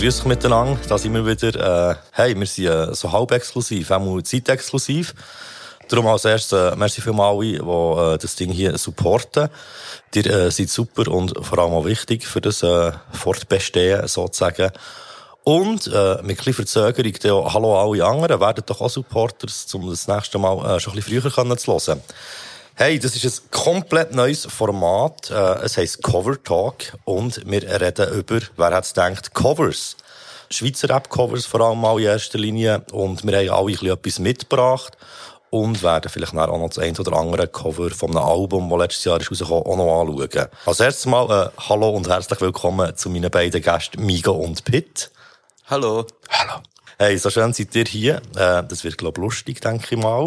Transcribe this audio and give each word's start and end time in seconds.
grüß 0.00 0.16
dich 0.16 0.24
miteinander. 0.24 0.80
Da 0.88 0.96
sind 0.96 1.12
wir 1.12 1.26
wieder. 1.26 1.90
Äh, 1.90 1.94
hey, 2.12 2.34
wir 2.34 2.46
sind 2.46 2.66
äh, 2.66 2.94
so 2.94 3.12
halb 3.12 3.32
exklusiv, 3.32 3.90
auch 3.90 4.22
zeitexklusiv. 4.22 5.14
Darum 5.88 6.06
als 6.06 6.24
erstes, 6.24 6.72
äh, 6.72 6.74
merci 6.74 7.02
für 7.02 7.12
alle, 7.12 7.42
die 7.42 7.56
äh, 7.56 8.18
das 8.18 8.34
Ding 8.34 8.50
hier 8.50 8.78
supporten. 8.78 9.50
Ihr 10.14 10.26
äh, 10.26 10.50
seid 10.50 10.70
super 10.70 11.06
und 11.08 11.34
vor 11.44 11.58
allem 11.58 11.74
auch 11.74 11.84
wichtig 11.84 12.26
für 12.26 12.40
das 12.40 12.62
äh, 12.62 12.92
Fortbestehen 13.12 14.08
sozusagen. 14.08 14.70
Und 15.44 15.86
äh, 15.88 16.22
mit 16.22 16.46
ein 16.46 16.54
Verzögerung, 16.54 17.12
dann, 17.22 17.52
hallo 17.52 17.78
alle 17.78 18.02
anderen, 18.02 18.40
werden 18.40 18.64
doch 18.64 18.80
auch 18.80 18.88
Supporters, 18.88 19.66
um 19.74 19.90
das 19.90 20.08
nächste 20.08 20.38
Mal 20.38 20.76
äh, 20.76 20.80
schon 20.80 20.94
ein 20.94 20.96
bisschen 20.96 21.20
früher 21.20 21.30
können 21.30 21.58
zu 21.58 21.72
hören. 21.72 22.00
Hey, 22.82 22.98
das 22.98 23.14
ist 23.14 23.42
ein 23.42 23.50
komplett 23.50 24.14
neues 24.14 24.46
Format. 24.46 25.30
Äh, 25.30 25.64
es 25.64 25.76
heisst 25.76 26.02
Cover 26.02 26.42
Talk 26.42 26.96
und 27.04 27.42
wir 27.44 27.62
reden 27.78 28.14
über, 28.14 28.40
wer 28.56 28.70
hat's 28.70 28.94
gedacht, 28.94 29.34
Covers. 29.34 29.98
Schweizer 30.50 30.88
Rap-Covers 30.88 31.44
vor 31.44 31.60
allem 31.60 31.78
mal 31.78 32.00
in 32.00 32.06
erster 32.06 32.38
Linie 32.38 32.82
und 32.92 33.22
wir 33.22 33.36
haben 33.36 33.50
alle 33.50 33.60
ein 33.60 33.66
bisschen 33.66 33.90
etwas 33.90 34.18
mitgebracht 34.18 34.96
und 35.50 35.82
werden 35.82 36.10
vielleicht 36.10 36.32
auch 36.34 36.58
noch 36.58 36.68
das 36.68 36.78
ein 36.78 36.96
oder 36.96 37.18
andere 37.18 37.48
Cover 37.48 37.90
von 37.90 38.16
einem 38.16 38.26
Album, 38.26 38.70
das 38.70 38.78
letztes 38.78 39.04
Jahr 39.04 39.20
ist 39.20 39.30
rausgekommen, 39.30 39.64
auch 39.66 39.76
noch 39.76 40.00
anschauen. 40.00 40.48
Als 40.64 40.80
erstes 40.80 41.04
mal 41.04 41.30
äh, 41.30 41.60
Hallo 41.68 41.90
und 41.90 42.08
herzlich 42.08 42.40
willkommen 42.40 42.96
zu 42.96 43.10
meinen 43.10 43.30
beiden 43.30 43.60
Gästen 43.60 44.06
Migo 44.06 44.32
und 44.32 44.64
Pitt. 44.64 45.10
Hallo. 45.66 46.06
Hallo. 46.30 46.62
Hey, 46.98 47.18
so 47.18 47.28
schön 47.28 47.52
seid 47.52 47.74
ihr 47.76 47.84
hier. 47.84 48.16
Äh, 48.36 48.62
das 48.66 48.84
wird, 48.84 48.96
glaube 48.96 49.20
ich, 49.20 49.22
lustig, 49.22 49.60
denke 49.60 49.94
ich 49.94 50.02
mal. 50.02 50.24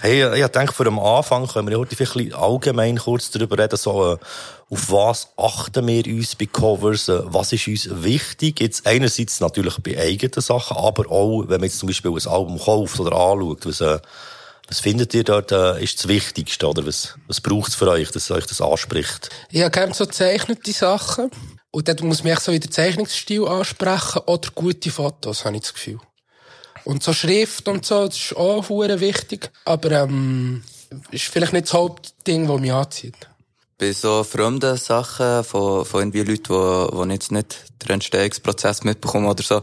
Hey, 0.00 0.42
ich 0.42 0.46
denke, 0.48 0.72
vor 0.72 0.84
dem 0.84 0.98
Anfang 0.98 1.46
können 1.46 1.68
wir 1.68 1.78
heute 1.78 1.94
vielleicht 1.94 2.34
allgemein 2.34 2.98
kurz 2.98 3.30
darüber 3.30 3.56
reden, 3.56 3.76
so, 3.76 4.14
äh, 4.14 4.16
auf 4.68 4.90
was 4.90 5.28
achten 5.36 5.86
wir 5.86 6.04
uns 6.06 6.34
bei 6.34 6.46
Covers, 6.46 7.08
äh, 7.08 7.20
was 7.26 7.52
ist 7.52 7.68
uns 7.68 7.88
wichtig? 8.02 8.60
Jetzt 8.60 8.86
einerseits 8.86 9.38
natürlich 9.38 9.78
bei 9.78 9.96
eigenen 9.96 10.40
Sachen, 10.40 10.76
aber 10.76 11.10
auch, 11.10 11.42
wenn 11.42 11.60
man 11.60 11.68
jetzt 11.68 11.78
zum 11.78 11.86
Beispiel 11.86 12.10
ein 12.10 12.26
Album 12.26 12.58
kauft 12.58 12.98
oder 12.98 13.12
anschaut, 13.12 13.66
was, 13.66 13.80
äh, 13.80 14.00
was 14.66 14.80
findet 14.80 15.14
ihr 15.14 15.22
dort, 15.22 15.52
ist 15.52 15.98
das 15.98 16.08
Wichtigste, 16.08 16.66
oder 16.66 16.86
was, 16.86 17.14
was 17.28 17.40
braucht 17.40 17.68
es 17.68 17.74
für 17.74 17.88
euch, 17.88 18.10
dass 18.10 18.30
euch 18.30 18.46
das 18.46 18.60
anspricht? 18.60 19.28
Ich 19.50 19.60
habe 19.60 19.70
gerne 19.70 19.94
so 19.94 20.06
zeichnete 20.06 20.72
Sachen. 20.72 21.30
Und 21.70 21.88
dann 21.88 21.96
muss 22.06 22.24
man 22.24 22.36
so 22.36 22.52
in 22.52 22.60
der 22.60 22.70
Zeichnungsstil 22.70 23.46
ansprechen 23.46 24.22
oder 24.26 24.48
gute 24.54 24.90
Fotos, 24.90 25.44
habe 25.44 25.56
ich 25.56 25.62
das 25.62 25.74
Gefühl. 25.74 25.98
Und 26.84 27.02
so 27.02 27.12
Schrift 27.12 27.68
und 27.68 27.84
so, 27.86 28.06
das 28.06 28.16
ist 28.16 28.36
auch 28.36 28.68
hure 28.68 29.00
wichtig. 29.00 29.50
Aber, 29.64 29.90
ähm, 29.90 30.62
ist 31.10 31.24
vielleicht 31.24 31.52
nicht 31.52 31.66
das 31.66 31.74
Hauptding, 31.74 32.46
das 32.46 32.60
mich 32.60 32.72
anzieht. 32.72 33.16
Bei 33.78 33.92
so 33.92 34.22
fremden 34.22 34.76
Sachen 34.76 35.42
von, 35.44 35.84
von 35.84 36.00
irgendwie 36.00 36.22
Leuten, 36.22 36.52
die, 36.52 37.08
die 37.08 37.12
jetzt 37.12 37.32
nicht 37.32 37.56
den 37.82 37.90
Entstehungsprozess 37.90 38.84
mitbekommen 38.84 39.26
oder 39.26 39.42
so, 39.42 39.60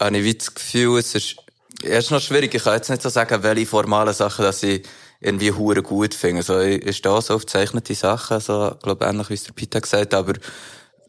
habe 0.00 0.18
ich 0.18 0.38
das 0.38 0.54
Gefühl, 0.54 0.98
es 0.98 1.14
ist, 1.14 1.36
erst 1.82 2.10
noch 2.10 2.20
schwierig. 2.20 2.54
Ich 2.54 2.64
kann 2.64 2.74
jetzt 2.74 2.90
nicht 2.90 3.02
so 3.02 3.08
sagen, 3.08 3.42
welche 3.42 3.66
formalen 3.66 4.14
Sachen, 4.14 4.44
dass 4.44 4.62
ich 4.62 4.86
irgendwie 5.20 5.52
hure 5.52 5.82
gut 5.82 6.14
finde. 6.14 6.38
Also, 6.38 6.58
ist 6.58 7.04
da 7.04 7.20
so 7.20 7.34
aufgezeichnete 7.34 7.94
Sachen, 7.94 8.40
so, 8.40 8.76
glaube 8.82 9.06
ähnlich 9.06 9.30
wie 9.30 9.34
es 9.34 9.44
der 9.44 9.52
Peter 9.52 9.80
gesagt 9.80 10.12
hat, 10.12 10.14
aber 10.14 10.34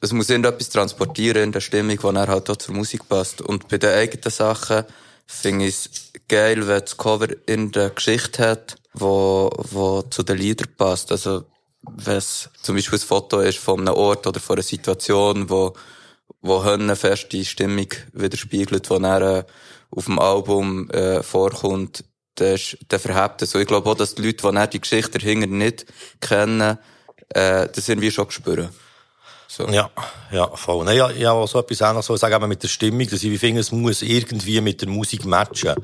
es 0.02 0.14
muss 0.14 0.30
irgendetwas 0.30 0.70
transportieren 0.70 1.44
in 1.44 1.52
der 1.52 1.60
Stimmung, 1.60 1.98
die 1.98 2.16
er 2.16 2.28
halt 2.28 2.50
auch 2.50 2.56
zur 2.56 2.76
Musik 2.76 3.08
passt. 3.10 3.42
Und 3.42 3.68
bei 3.68 3.78
den 3.78 3.94
eigenen 3.94 4.32
Sachen 4.32 4.86
finde 5.28 5.66
ich 5.66 5.76
es 5.76 6.12
geil, 6.28 6.68
wenn 6.68 6.80
das 6.80 6.98
Cover 6.98 7.28
in 7.46 7.72
der 7.72 7.92
Geschichte 7.92 8.48
hat, 8.48 8.76
wo, 8.94 9.52
wo 9.72 10.02
zu 10.04 10.24
den 10.24 10.38
Liedern 10.38 10.70
passt. 10.78 11.12
Also, 11.12 11.44
wenn 11.82 12.18
es 12.18 12.50
zum 12.62 12.76
Beispiel 12.76 13.00
ein 13.00 13.06
Foto 13.06 13.40
ist 13.42 13.60
von 13.60 13.82
einem 13.82 13.94
Ort 13.94 14.26
oder 14.26 14.40
von 14.40 14.56
einer 14.56 14.64
Situation, 14.64 15.50
wo, 15.50 15.74
wo 16.42 16.60
eine 16.60 16.96
feste 16.96 17.44
Stimmung 17.46 17.88
widerspiegelt, 18.14 18.90
wo 18.90 18.96
er 18.96 19.22
äh, 19.22 19.44
auf 19.92 20.06
dem 20.06 20.20
Album 20.20 20.90
äh, 20.90 21.22
vorkommt, 21.24 22.04
der, 22.40 22.60
der 22.90 23.00
verhebt 23.00 23.42
es. 23.42 23.52
So, 23.52 23.60
ich 23.60 23.68
glaube 23.68 23.90
auch, 23.90 23.96
dass 23.96 24.16
die 24.16 24.22
Leute, 24.24 24.52
die 24.52 24.70
die 24.72 24.82
Geschichte 24.82 25.20
dahinter 25.20 25.48
nicht 25.48 25.86
kennen, 26.20 26.78
äh, 27.30 27.68
das 27.68 27.90
irgendwie 27.90 28.12
schon 28.12 28.30
spüren. 28.32 28.70
So. 29.50 29.66
Ja, 29.70 29.90
ja, 30.32 30.48
voll. 30.56 30.84
Nein, 30.84 30.98
ja, 31.18 31.48
so 31.48 31.60
etwas 31.60 31.82
auch 31.82 31.94
noch 31.94 32.04
so 32.04 32.18
sagen, 32.18 32.48
mit 32.50 32.64
der 32.64 32.68
Stimmung, 32.68 33.08
dass 33.08 33.24
ich 33.24 33.40
finde, 33.40 33.62
es 33.62 33.72
muss 33.72 34.02
irgendwie 34.02 34.60
mit 34.60 34.82
der 34.82 34.90
Musik 34.90 35.26
matchen. 35.26 35.76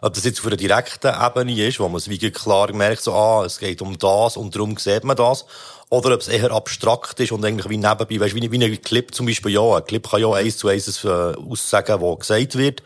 Ob 0.00 0.14
das 0.14 0.24
jetzt 0.24 0.40
auf 0.40 0.46
einer 0.46 0.56
direkten 0.56 1.12
Ebene 1.14 1.66
ist, 1.66 1.78
wo 1.78 1.88
man 1.88 1.98
es 1.98 2.08
wie 2.08 2.18
klar 2.30 2.72
merkt, 2.72 3.02
so, 3.02 3.14
ah, 3.14 3.44
es 3.44 3.58
geht 3.58 3.80
um 3.80 3.96
das 3.96 4.36
und 4.36 4.54
darum 4.54 4.76
sieht 4.76 5.04
man 5.04 5.16
das. 5.16 5.46
Oder 5.88 6.14
ob 6.14 6.20
es 6.20 6.28
eher 6.28 6.50
abstrakt 6.50 7.20
ist 7.20 7.32
und 7.32 7.44
eigentlich 7.44 7.68
wie 7.68 7.76
nebenbei, 7.76 8.18
weißt, 8.18 8.34
wie, 8.34 8.50
wie 8.50 8.64
ein 8.64 8.82
Clip 8.82 9.14
zum 9.14 9.26
Beispiel, 9.26 9.52
ja, 9.52 9.76
ein 9.76 9.84
Clip 9.84 10.08
kann 10.08 10.20
ja 10.20 10.32
eins 10.32 10.56
zu 10.56 10.68
eins 10.68 11.04
äh, 11.04 11.08
aussagen, 11.08 12.00
was 12.00 12.18
gesagt 12.20 12.58
wird. 12.58 12.82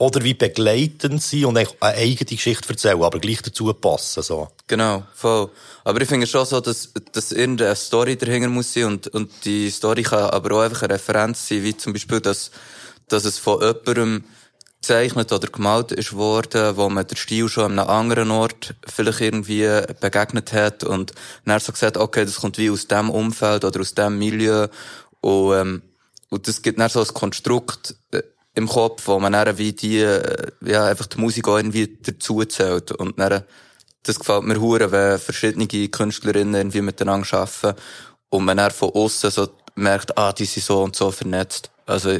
Oder 0.00 0.22
wie 0.22 0.34
begleitend 0.34 1.20
sein 1.20 1.46
und 1.46 1.56
eine 1.56 1.68
eigene 1.80 2.24
Geschichte 2.24 2.68
erzählen, 2.68 3.02
aber 3.02 3.18
gleich 3.18 3.42
dazu 3.42 3.72
passen, 3.74 4.22
so. 4.22 4.48
Genau, 4.68 5.02
voll. 5.12 5.50
Aber 5.82 6.00
ich 6.00 6.08
finde 6.08 6.28
schon 6.28 6.46
so, 6.46 6.60
dass, 6.60 6.92
dass 7.12 7.32
irgendeine 7.32 7.74
Story 7.74 8.16
dahinter 8.16 8.48
muss 8.48 8.72
sein 8.72 8.84
und, 8.84 9.08
und 9.08 9.30
die 9.44 9.68
Story 9.70 10.04
kann 10.04 10.30
aber 10.30 10.56
auch 10.56 10.62
einfach 10.62 10.82
eine 10.82 10.94
Referenz 10.94 11.48
sein, 11.48 11.64
wie 11.64 11.76
zum 11.76 11.92
Beispiel, 11.92 12.20
dass, 12.20 12.52
dass 13.08 13.24
es 13.24 13.38
von 13.38 13.60
jemandem 13.60 14.24
gezeichnet 14.80 15.32
oder 15.32 15.48
gemalt 15.48 15.92
ist 15.92 16.12
worden, 16.14 16.76
wo 16.76 16.88
man 16.88 17.06
den 17.06 17.16
Stil 17.16 17.48
schon 17.48 17.64
an 17.64 17.78
einem 17.80 17.90
anderen 17.90 18.30
Ort 18.30 18.74
vielleicht 18.86 19.20
irgendwie 19.20 19.68
begegnet 20.00 20.52
hat 20.52 20.84
und 20.84 21.12
dann 21.44 21.60
so 21.60 21.72
gesagt, 21.72 21.96
okay, 21.96 22.24
das 22.24 22.36
kommt 22.36 22.58
wie 22.58 22.70
aus 22.70 22.86
dem 22.86 23.10
Umfeld 23.10 23.64
oder 23.64 23.80
aus 23.80 23.94
dem 23.94 24.18
Milieu 24.18 24.68
und, 25.20 25.54
ähm, 25.54 25.82
und 26.30 26.46
das 26.46 26.62
gibt 26.62 26.78
dann 26.78 26.88
so 26.88 27.00
ein 27.00 27.08
Konstrukt 27.08 27.96
äh, 28.12 28.22
im 28.58 28.68
Kopf, 28.68 29.06
wo 29.06 29.18
man 29.18 29.32
dann 29.32 29.56
wie 29.56 29.72
die, 29.72 30.00
äh, 30.00 30.50
ja, 30.60 30.84
einfach 30.84 31.06
die 31.06 31.20
Musik 31.20 31.48
auch 31.48 31.56
irgendwie 31.56 31.96
dazu 32.02 32.44
zählt 32.44 32.92
und 32.92 33.18
dann 33.18 33.44
das 34.02 34.18
gefällt 34.18 34.44
mir 34.44 34.60
hure, 34.60 34.90
wenn 34.90 35.18
verschiedene 35.18 35.66
Künstlerinnen 35.66 36.54
irgendwie 36.54 36.82
miteinander 36.82 37.32
arbeiten 37.34 37.78
und 38.30 38.44
man 38.44 38.56
dann 38.56 38.70
von 38.70 38.90
außen 38.90 39.30
so 39.30 39.48
merkt, 39.74 40.16
ah, 40.16 40.32
die 40.32 40.44
sind 40.44 40.64
so 40.64 40.82
und 40.82 40.96
so 40.96 41.10
vernetzt. 41.10 41.70
Also, 41.86 42.18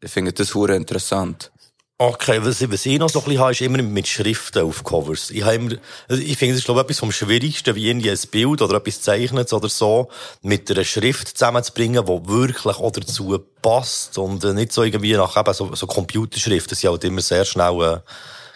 ich 0.00 0.10
finde 0.10 0.32
das 0.32 0.54
hure 0.54 0.76
interessant. 0.76 1.50
Okay, 2.00 2.38
was, 2.44 2.70
was 2.70 2.86
ich 2.86 2.96
noch 2.96 3.08
so 3.08 3.18
ein 3.18 3.24
bisschen 3.24 3.40
habe, 3.40 3.50
ist 3.50 3.60
immer 3.60 3.82
mit 3.82 4.06
Schriften 4.06 4.62
auf 4.62 4.84
Covers. 4.84 5.32
Ich, 5.32 5.42
habe 5.42 5.56
immer, 5.56 5.74
also 6.06 6.22
ich 6.22 6.38
finde, 6.38 6.54
es 6.54 6.60
ist, 6.60 6.64
glaube 6.64 6.80
ich, 6.80 6.84
etwas 6.84 7.00
vom 7.00 7.10
Schwierigsten, 7.10 7.74
wie 7.74 7.88
irgendwie 7.88 8.12
ein 8.12 8.18
Bild 8.30 8.62
oder 8.62 8.76
etwas 8.76 9.02
zeichnet 9.02 9.52
oder 9.52 9.68
so, 9.68 10.08
mit 10.40 10.70
einer 10.70 10.84
Schrift 10.84 11.36
zusammenzubringen, 11.36 12.06
die 12.06 12.28
wirklich 12.28 12.76
auch 12.76 12.92
dazu 12.92 13.36
passt 13.62 14.16
und 14.16 14.44
nicht 14.44 14.72
so 14.72 14.84
irgendwie 14.84 15.14
nach 15.14 15.36
eben 15.36 15.52
so, 15.52 15.74
so 15.74 15.88
Computerschriften, 15.88 16.76
die 16.76 16.80
sind 16.80 16.90
halt 16.90 17.02
immer 17.02 17.20
sehr 17.20 17.44
schnell, 17.44 17.82
äh, 17.82 17.98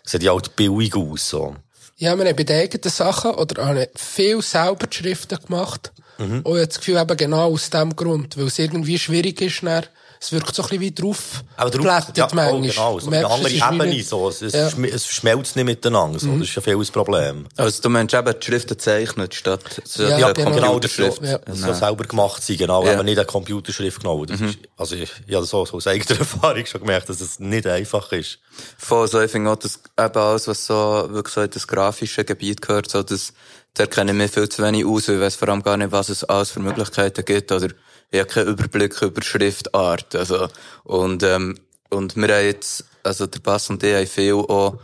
sehen 0.05 0.29
halt 0.29 0.55
billig 0.55 0.95
aus, 0.95 1.29
so. 1.29 1.57
Ja, 1.97 2.17
wir 2.17 2.25
haben 2.25 2.37
bei 2.37 2.45
den 2.45 2.61
eigenen 2.61 2.91
Sachen 2.91 3.33
oder 3.33 3.67
haben 3.67 3.87
viel 3.97 4.41
selber 4.41 4.87
die 4.87 4.97
Schriften 4.97 5.39
gemacht. 5.45 5.93
Mhm. 6.19 6.43
Und 6.43 6.47
ich 6.47 6.59
habe 6.59 6.67
das 6.69 6.79
Gefühl, 6.79 6.97
eben 6.97 7.17
genau 7.17 7.53
aus 7.53 7.71
dem 7.71 7.97
Grund, 7.97 8.37
weil 8.37 8.47
es 8.47 8.59
irgendwie 8.61 9.01
schwierig 9.01 9.41
ist, 9.41 9.65
dann 9.65 9.85
es 10.23 10.31
wirkt 10.31 10.55
so 10.55 10.63
ein 10.63 10.69
bisschen 10.69 10.81
wie 10.81 10.93
drauf 10.93 11.43
Aber 11.57 11.71
drauf, 11.71 11.85
ja, 12.15 12.29
oh, 12.31 12.61
genau, 12.61 13.01
so 13.01 13.11
eine 13.11 13.27
andere 13.29 13.51
Ebene, 13.51 14.05
so. 14.05 14.29
Es, 14.29 14.41
ja. 14.41 14.69
es 14.69 15.07
schmelzt 15.09 15.57
nicht 15.57 15.65
miteinander, 15.65 16.21
so. 16.21 16.29
Mhm. 16.29 16.39
Das 16.39 16.49
ist 16.49 16.55
ja 16.55 16.63
viel 16.63 16.79
das 16.79 16.93
Problem. 16.93 17.49
Also, 17.57 17.83
du 17.83 17.89
meinst 17.89 18.15
eben 18.15 18.33
die 18.39 18.47
Schriften 18.47 18.79
zeichnet, 18.79 19.35
statt 19.35 19.83
so 19.85 20.05
ja, 20.05 20.19
ja, 20.19 20.33
genau, 20.33 20.53
genau 20.53 20.79
das 20.79 20.95
so, 20.95 21.13
ja. 21.23 21.39
Das 21.39 21.59
soll 21.59 21.75
selber 21.75 22.05
gemacht 22.05 22.41
sein, 22.41 22.57
genau. 22.57 22.85
Ja. 22.85 22.91
Wenn 22.91 22.97
man 22.99 23.07
nicht 23.07 23.19
eine 23.19 23.27
Computerschrift 23.27 24.01
genommen 24.01 24.27
das 24.27 24.39
mhm. 24.39 24.49
ist, 24.51 24.59
also, 24.77 24.95
ich, 24.95 25.11
ich 25.27 25.35
habe 25.35 25.45
so, 25.45 25.67
so 25.67 25.79
aus 25.79 25.89
eigener 25.89 26.17
Erfahrung 26.21 26.67
schon 26.67 26.83
gemerkt, 26.83 27.09
dass 27.09 27.21
es 27.21 27.41
nicht 27.41 27.67
einfach 27.67 28.13
ist. 28.13 28.39
Voll, 28.79 29.09
so, 29.09 29.21
ich 29.21 29.31
finde 29.31 29.51
auch, 29.51 29.57
dass 29.57 29.81
eben 29.99 30.19
alles, 30.19 30.47
was 30.47 30.65
so, 30.65 31.09
wirklich 31.11 31.35
so 31.35 31.41
in 31.41 31.51
das 31.51 31.67
grafische 31.67 32.25
Gebiet 32.25 32.63
gehört, 32.63 32.89
so, 32.89 33.03
das, 33.03 33.33
da 33.75 33.87
kenne 33.87 34.13
ich 34.13 34.17
mir 34.17 34.29
viel 34.29 34.49
zu 34.49 34.63
wenig 34.63 34.87
aus, 34.87 35.09
weil 35.09 35.17
ich 35.17 35.21
weiß 35.21 35.35
vor 35.35 35.49
allem 35.49 35.65
gar 35.65 35.77
nicht, 35.77 35.91
was 35.91 36.11
es 36.11 36.23
alles 36.23 36.53
für 36.53 36.61
Möglichkeiten 36.61 37.25
gibt, 37.25 37.51
oder, 37.51 37.71
ich 38.13 38.21
habe 38.21 38.31
keinen 38.31 38.49
Überblick 38.49 39.01
über 39.03 39.23
Schriftart. 39.23 40.15
Also, 40.15 40.49
und, 40.85 41.23
ähm, 41.23 41.59
und 41.91 42.15
wir 42.15 42.29
haben 42.29 42.45
jetzt, 42.45 42.85
also 43.03 43.27
der 43.27 43.41
Bass 43.41 43.71
und 43.71 43.83
ich 43.83 43.95
haben 43.95 44.07
viel 44.07 44.35
auch 44.35 44.79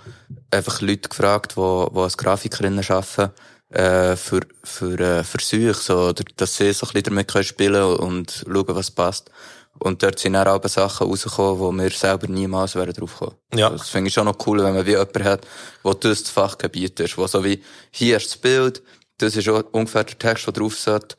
einfach 0.50 0.80
Leute 0.80 1.08
gefragt, 1.08 1.52
die, 1.56 1.60
die 1.60 1.98
als 1.98 2.16
Grafikerinnen 2.16 2.84
arbeiten, 2.88 3.30
äh, 3.70 4.16
für, 4.16 4.40
für 4.64 4.98
äh, 4.98 5.24
Versuche, 5.24 5.74
so, 5.74 6.12
dass 6.12 6.56
sie 6.56 6.72
so 6.72 6.86
ein 6.86 6.92
bisschen 6.92 7.14
damit 7.14 7.28
können 7.28 7.44
spielen 7.44 7.82
und 7.82 8.46
schauen, 8.46 8.66
was 8.68 8.90
passt. 8.90 9.30
Und 9.78 10.02
dort 10.02 10.18
sind 10.18 10.34
auch 10.34 10.46
alle 10.46 10.68
Sachen 10.68 11.06
rausgekommen, 11.06 11.60
wo 11.60 11.70
wir 11.70 11.90
selber 11.90 12.26
niemals 12.28 12.74
wären 12.74 12.94
drauf 12.94 13.12
gekommen. 13.12 13.36
Ja. 13.54 13.68
Das 13.68 13.90
finde 13.90 14.08
ich 14.08 14.14
schon 14.14 14.24
noch 14.24 14.38
cool, 14.46 14.64
wenn 14.64 14.74
man 14.74 14.86
wie 14.86 14.92
jemanden 14.92 15.22
hat, 15.22 15.46
wo 15.82 15.92
das 15.92 16.22
das 16.22 16.30
Fachgebiet 16.30 16.98
ist, 16.98 17.18
wo 17.18 17.26
so 17.26 17.44
wie, 17.44 17.62
hier 17.90 18.16
ist 18.16 18.30
das 18.30 18.36
Bild, 18.38 18.82
das 19.18 19.36
ist 19.36 19.48
auch 19.50 19.62
ungefähr 19.72 20.04
der 20.04 20.18
Text, 20.18 20.46
der 20.46 20.54
drauf 20.54 20.76
sollte, 20.76 21.16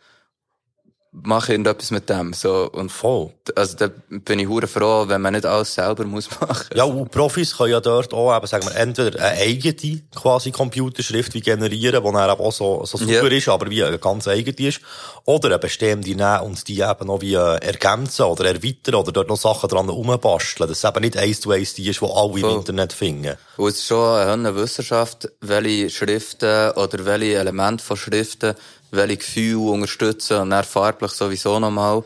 mach 1.12 1.50
irgendetwas 1.50 1.92
mit 1.92 2.10
dem. 2.10 2.34
So, 2.34 2.70
und 2.72 2.92
Voll. 2.92 3.32
Also, 3.56 3.76
da 3.78 3.90
bin 4.10 4.40
ich 4.40 4.48
hure 4.48 4.68
froh, 4.68 5.06
wenn 5.08 5.22
man 5.22 5.34
nicht 5.34 5.46
alles 5.46 5.74
selber 5.74 6.04
muss 6.06 6.30
machen. 6.42 6.68
Ja, 6.76 6.84
und 6.84 7.12
Profis 7.12 7.58
können 7.58 7.72
ja 7.72 7.80
dort 7.80 8.14
auch 8.14 8.36
eben, 8.36 8.46
sagen 8.48 8.66
wir, 8.68 8.76
entweder 8.76 9.20
eine 9.20 9.40
eigene 9.42 10.02
quasi 10.16 10.52
Computerschrift 10.52 11.34
wie 11.34 11.42
generieren, 11.42 12.04
die 12.04 12.12
dann 12.12 12.30
eben 12.32 12.40
auch 12.42 12.52
so, 12.52 12.86
so 12.86 12.98
super 12.98 13.30
Ja. 13.30 13.38
ist, 13.38 13.50
aber 13.50 13.70
wie 13.70 13.84
eine 13.84 13.98
ganz 14.00 14.28
eigene 14.28 14.68
ist. 14.68 14.82
Oder 15.26 15.48
eine 15.50 15.60
bestehende 15.60 16.10
nehmen 16.10 16.40
und 16.42 16.68
die 16.68 16.80
eben 16.82 17.08
noch 17.08 17.22
wie 17.22 17.34
äh, 17.34 17.58
ergänzen 17.58 18.24
oder 18.26 18.46
erweitern 18.46 18.96
oder 18.96 19.12
dort 19.12 19.30
noch 19.30 19.38
Sachen 19.38 19.70
dran 19.70 19.90
rumbasteln. 19.90 20.70
Dass 20.70 20.78
es 20.78 20.84
eben 20.84 21.02
nicht 21.02 21.18
eins 21.18 21.42
zu 21.42 21.52
eins 21.52 21.74
die 21.74 21.90
ist, 21.90 22.02
die 22.02 22.06
alle 22.06 22.34
im 22.34 22.40
Voll. 22.42 22.54
Internet 22.58 22.94
finden. 22.94 23.36
Und 23.58 23.70
es 23.70 23.78
ist 23.78 23.86
schon 23.88 24.16
eine 24.20 24.56
Wissenschaft, 24.56 25.30
welche 25.42 25.90
Schriften 25.90 26.72
oder 26.72 27.06
welche 27.06 27.36
Elemente 27.36 27.84
von 27.84 27.98
Schriften, 27.98 28.56
welche 28.92 29.18
Gefühle 29.18 29.72
unterstützen 29.72 30.38
und 30.38 30.50
dann 30.52 30.64
farblich 30.64 31.12
sowieso 31.12 31.60
nochmal. 31.60 32.04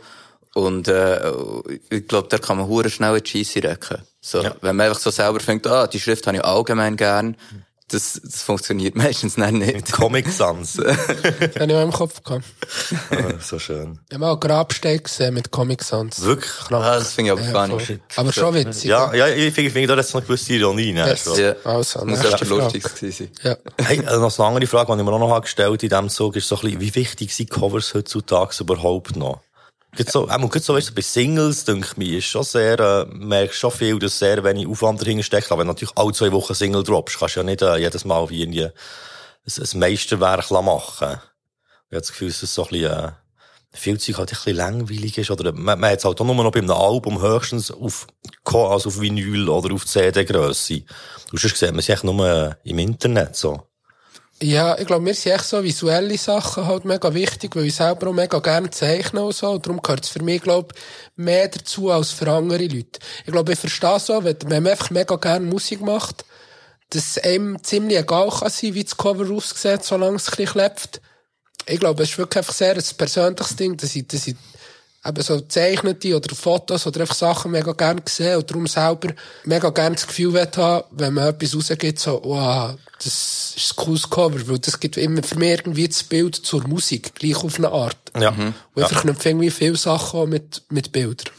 Und 0.54 0.88
äh, 0.88 1.32
ich 1.90 2.08
glaube, 2.08 2.28
da 2.30 2.38
kann 2.38 2.58
man 2.58 2.68
hure 2.68 2.90
schnell 2.90 3.18
in 3.18 3.24
die 3.24 3.30
Scheisse 3.44 3.64
recken. 3.64 4.04
So, 4.22 4.42
Ja. 4.44 4.56
Wenn 4.62 4.76
man 4.76 4.88
einfach 4.88 5.00
so 5.00 5.10
selber 5.10 5.40
denkt, 5.40 5.66
ah, 5.68 5.88
die 5.88 6.00
Schrift 6.00 6.28
habe 6.28 6.38
ich 6.38 6.44
allgemein 6.46 6.96
gern, 6.96 7.36
das, 7.90 8.20
das 8.24 8.42
funktioniert 8.42 8.96
meistens 8.98 9.38
nicht. 9.38 9.92
Comic 9.92 10.30
Sans. 10.30 10.74
Das 10.74 10.98
habe 11.60 11.66
ich 11.68 11.74
auch 11.76 11.82
im 11.84 11.92
Kopf 11.92 12.24
gehabt. 12.24 12.46
Ah, 13.12 13.16
so 13.42 13.60
schön. 13.60 14.00
Ich 14.10 14.14
habe 14.16 14.20
mal 14.26 14.32
einen 14.32 14.40
Grabstein 14.40 15.02
gesehen 15.04 15.34
mit 15.34 15.52
Comic 15.52 15.84
Sans. 15.84 16.22
Wirklich? 16.22 16.52
Ah, 16.72 16.96
das 16.96 17.14
finde 17.14 17.32
ich 17.34 17.40
aber 17.40 17.42
Ja, 17.48 17.68
funny. 17.68 17.84
voll. 17.86 18.00
Aber 18.16 18.34
schon 18.34 18.54
witzig. 18.56 18.86
Ja, 18.86 19.14
ja, 19.14 19.28
ich 19.28 19.54
finde, 19.54 19.68
ich 19.68 19.74
finde 19.74 19.88
da 19.90 19.96
jetzt 19.96 20.14
noch 20.14 20.22
eine 20.22 20.28
gewisse 20.28 20.54
Ironie. 20.54 20.94
Ne? 20.94 21.08
Yes. 21.08 21.24
schon. 21.24 21.40
Ja, 21.40 21.56
Also, 21.64 22.06
muss 22.06 22.20
Frage. 22.20 22.46
lustig 22.46 22.84
gewesen 22.84 23.30
sein. 23.44 23.58
Ja. 23.78 23.86
Hey, 23.86 23.98
äh, 24.00 24.18
noch 24.18 24.38
eine 24.40 24.48
andere 24.48 24.68
Frage, 24.68 24.94
die 24.94 25.00
ich 25.00 25.06
mir 25.06 25.12
auch 25.14 25.20
noch 25.20 25.30
habe 25.30 25.42
gestellt 25.42 25.84
in 25.84 25.90
diesem 25.90 26.10
Zug, 26.10 26.36
ist 26.36 26.48
so 26.48 26.56
ein 26.56 26.62
bisschen, 26.62 26.82
wie 26.82 26.96
wichtig 26.96 27.36
sind 27.36 27.50
Covers 27.50 27.94
heutzutage 27.94 28.56
überhaupt 28.60 29.16
noch? 29.16 29.42
Gerade 29.96 30.12
so, 30.12 30.28
ähm, 30.28 30.50
gerade 30.50 30.60
so, 30.60 30.74
weißt 30.74 30.90
du, 30.90 30.94
bei 30.96 31.02
Singles, 31.02 31.66
denke 31.66 31.88
ich 31.92 31.98
mir, 31.98 32.18
ist 32.18 32.26
schon 32.26 32.44
sehr, 32.44 32.80
äh, 32.80 33.06
merkst 33.06 33.60
schon 33.60 33.72
viel, 33.72 34.00
dass 34.00 34.18
sehr 34.18 34.44
wenig 34.44 34.68
Aufwand 34.68 35.02
dahinter 35.02 35.24
steckt. 35.24 35.52
Aber 35.52 35.60
wenn 35.60 35.68
du 35.68 35.74
natürlich 35.74 35.96
alle 35.96 36.14
zwei 36.14 36.32
Wochen 36.32 36.56
Single 36.56 36.84
droppst, 36.84 37.20
kannst 37.20 37.36
du 37.36 37.42
ja 37.42 37.44
nicht 37.44 37.62
äh, 37.62 37.78
jedes 37.78 38.04
Mal 38.04 38.28
wie 38.30 38.42
irgendwie 38.42 38.64
ein, 38.64 38.72
ein 39.46 39.80
Meisterwerk 39.80 40.50
machen. 40.50 40.82
Ich 41.00 41.06
habe 41.08 41.22
das 41.92 42.08
Gefühl, 42.08 42.30
dass 42.30 42.42
es 42.42 42.56
so 42.56 42.64
ein 42.64 42.70
bisschen, 42.70 42.92
äh, 42.92 43.12
viel 43.74 44.00
Zeug 44.00 44.18
halt 44.18 44.30
ein 44.30 44.36
bisschen 44.36 44.56
langweilig 44.56 45.18
ist. 45.18 45.32
Oder 45.32 45.52
man, 45.52 45.80
man 45.80 45.92
hat 45.92 46.00
es 46.00 46.06
halt 46.06 46.20
auch 46.20 46.26
nur 46.26 46.36
noch 46.36 46.52
bei 46.52 46.60
einem 46.60 46.72
Album 46.72 47.22
höchstens 47.22 47.70
auf, 47.70 48.08
also 48.46 48.90
auf 48.90 49.00
Vinyl 49.00 49.50
oder 49.50 49.74
auf 49.74 49.86
CD-Grösse. 49.86 50.82
Du 51.30 51.38
hast 51.38 51.44
gesehen, 51.44 51.72
man 51.72 51.80
ist 51.80 51.90
echt 51.90 52.04
nur 52.04 52.28
äh, 52.28 52.56
im 52.64 52.80
Internet 52.80 53.36
so. 53.36 53.62
Ja, 54.44 54.78
ich 54.78 54.86
glaube, 54.88 55.04
mir 55.04 55.14
sind 55.14 55.32
echt 55.32 55.46
so 55.46 55.64
visuelle 55.64 56.18
Sachen 56.18 56.68
halt 56.68 56.84
mega 56.84 57.14
wichtig, 57.14 57.56
weil 57.56 57.68
ich 57.68 57.76
selber 57.76 58.10
auch 58.10 58.14
mega 58.14 58.40
gerne 58.40 58.70
zeichne 58.72 59.24
und 59.24 59.34
so. 59.34 59.52
Und 59.52 59.66
darum 59.66 59.82
gehört 59.82 60.04
es 60.04 60.10
für 60.10 60.22
mich, 60.22 60.42
glaube 60.42 60.76
mehr 61.16 61.48
dazu 61.48 61.90
als 61.90 62.12
für 62.12 62.30
andere 62.30 62.68
Leute. 62.68 63.00
Ich 63.26 63.32
glaube, 63.32 63.54
ich 63.54 63.60
verstehe 63.60 64.02
so, 64.02 64.22
wenn 64.26 64.36
man 64.50 64.68
einfach 64.68 64.90
mega 64.90 65.16
gerne 65.16 65.46
Musik 65.46 65.80
macht, 65.80 66.26
dass 66.90 67.16
es 67.16 67.24
einem 67.24 67.64
ziemlich 67.64 67.98
egal 67.98 68.30
kann 68.32 68.50
sein, 68.50 68.74
wie 68.74 68.84
das 68.84 68.98
Cover 68.98 69.34
aussieht, 69.34 69.86
solange 69.86 70.18
es 70.18 70.28
ein 70.28 70.36
bisschen 70.36 70.52
klebt. 70.52 71.02
Ich 71.66 71.80
glaube, 71.80 72.04
es 72.04 72.10
ist 72.10 72.18
wirklich 72.18 72.40
einfach 72.40 72.54
sehr 72.54 72.76
ein 72.76 72.98
persönliches 72.98 73.56
Ding, 73.56 73.78
dass 73.78 73.96
ich, 73.96 74.06
dass 74.08 74.28
ich 74.28 74.36
eben 75.06 75.22
so 75.22 75.40
zeichnete 75.42 76.16
oder 76.16 76.34
Fotos 76.34 76.88
oder 76.88 77.02
einfach 77.02 77.16
Sachen 77.16 77.52
mega 77.52 77.74
gerne 77.74 78.02
sehe 78.08 78.38
und 78.38 78.50
darum 78.50 78.68
selber 78.68 79.14
mega 79.44 79.70
gerne 79.70 79.96
das 79.96 80.08
Gefühl 80.08 80.48
haben, 80.56 80.84
wenn 80.92 81.14
man 81.14 81.28
etwas 81.28 81.56
rausgibt, 81.56 82.00
so, 82.00 82.22
wow, 82.24 82.76
das 82.98 83.54
ist 83.58 83.74
ein 83.74 83.84
cooles 83.84 84.10
Cover, 84.10 84.48
weil 84.48 84.60
das 84.60 84.80
gibt 84.80 84.98
immer 84.98 85.24
für 85.24 85.38
mich 85.38 85.50
irgendwie 85.50 85.88
das 85.88 86.04
Bild 86.04 86.36
zur 86.36 86.66
Musik, 86.68 87.16
gleich 87.16 87.44
auf 87.44 87.58
eine 87.58 87.70
Art. 87.70 87.98
Ja. 88.18 88.30
Und 88.30 88.54
ich 88.76 88.88
verknüpfe 88.88 89.30
irgendwie 89.30 89.52
viele 89.52 89.76
Sachen 89.76 90.30
mit, 90.30 90.64
mit 90.70 90.92
Bildern. 90.92 91.34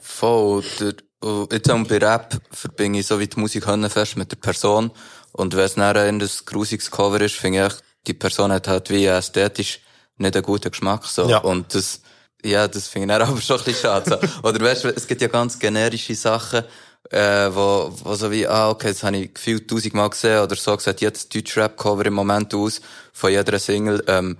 Voll. 0.00 0.64
Der, 0.80 0.94
und 1.20 1.52
jetzt 1.52 1.70
auch 1.70 1.86
bei 1.86 1.98
Rap 1.98 2.40
verbinde 2.50 3.00
ich 3.00 3.06
so 3.06 3.20
wie 3.20 3.26
die 3.26 3.38
Musik 3.38 3.64
fest 3.64 4.16
mit 4.16 4.30
der 4.30 4.36
Person. 4.36 4.90
Und 5.32 5.54
wenn 5.54 5.64
es 5.64 5.74
dann 5.74 5.96
ein 5.96 6.28
grusiges 6.46 6.90
Cover 6.90 7.20
ist, 7.20 7.34
finde 7.34 7.58
ich, 7.58 7.64
echt, 7.66 7.82
die 8.06 8.14
Person 8.14 8.50
hat 8.50 8.68
halt 8.68 8.88
wie 8.88 9.04
ästhetisch 9.04 9.80
nicht 10.16 10.34
einen 10.34 10.44
guten 10.44 10.70
Geschmack, 10.70 11.04
so. 11.04 11.28
Ja. 11.28 11.38
Und 11.38 11.74
das, 11.74 12.00
ja, 12.44 12.68
das 12.68 12.88
finde 12.88 13.14
ich 13.14 13.20
aber 13.28 13.40
schon 13.40 13.58
ein 13.58 13.64
bisschen 13.64 13.82
schade. 13.82 14.18
So. 14.42 14.48
Oder 14.48 14.60
weißt 14.64 14.84
du, 14.84 14.88
es 14.88 15.06
gibt 15.06 15.20
ja 15.22 15.28
ganz 15.28 15.58
generische 15.58 16.14
Sachen, 16.14 16.64
äh, 17.10 17.48
wo, 17.52 17.92
wo 18.04 18.14
so 18.14 18.30
wie, 18.30 18.46
ah, 18.46 18.70
okay, 18.70 18.88
das 18.88 19.02
habe 19.02 19.16
ich 19.16 19.34
gefühlt 19.34 19.68
tausendmal 19.68 20.10
gesehen, 20.10 20.42
oder 20.42 20.54
so 20.56 20.76
gesagt, 20.76 21.00
jetzt 21.00 21.34
deutsch 21.34 21.56
Rap-Cover 21.56 22.06
im 22.06 22.14
Moment 22.14 22.54
aus, 22.54 22.80
von 23.12 23.30
jeder 23.30 23.58
Single, 23.58 24.02
ähm, 24.06 24.38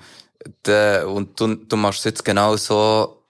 der, 0.64 1.08
und 1.08 1.38
du, 1.40 1.54
du 1.54 1.76
machst 1.76 2.00
es 2.00 2.04
jetzt 2.04 2.24
genau 2.24 2.56
so, 2.56 3.22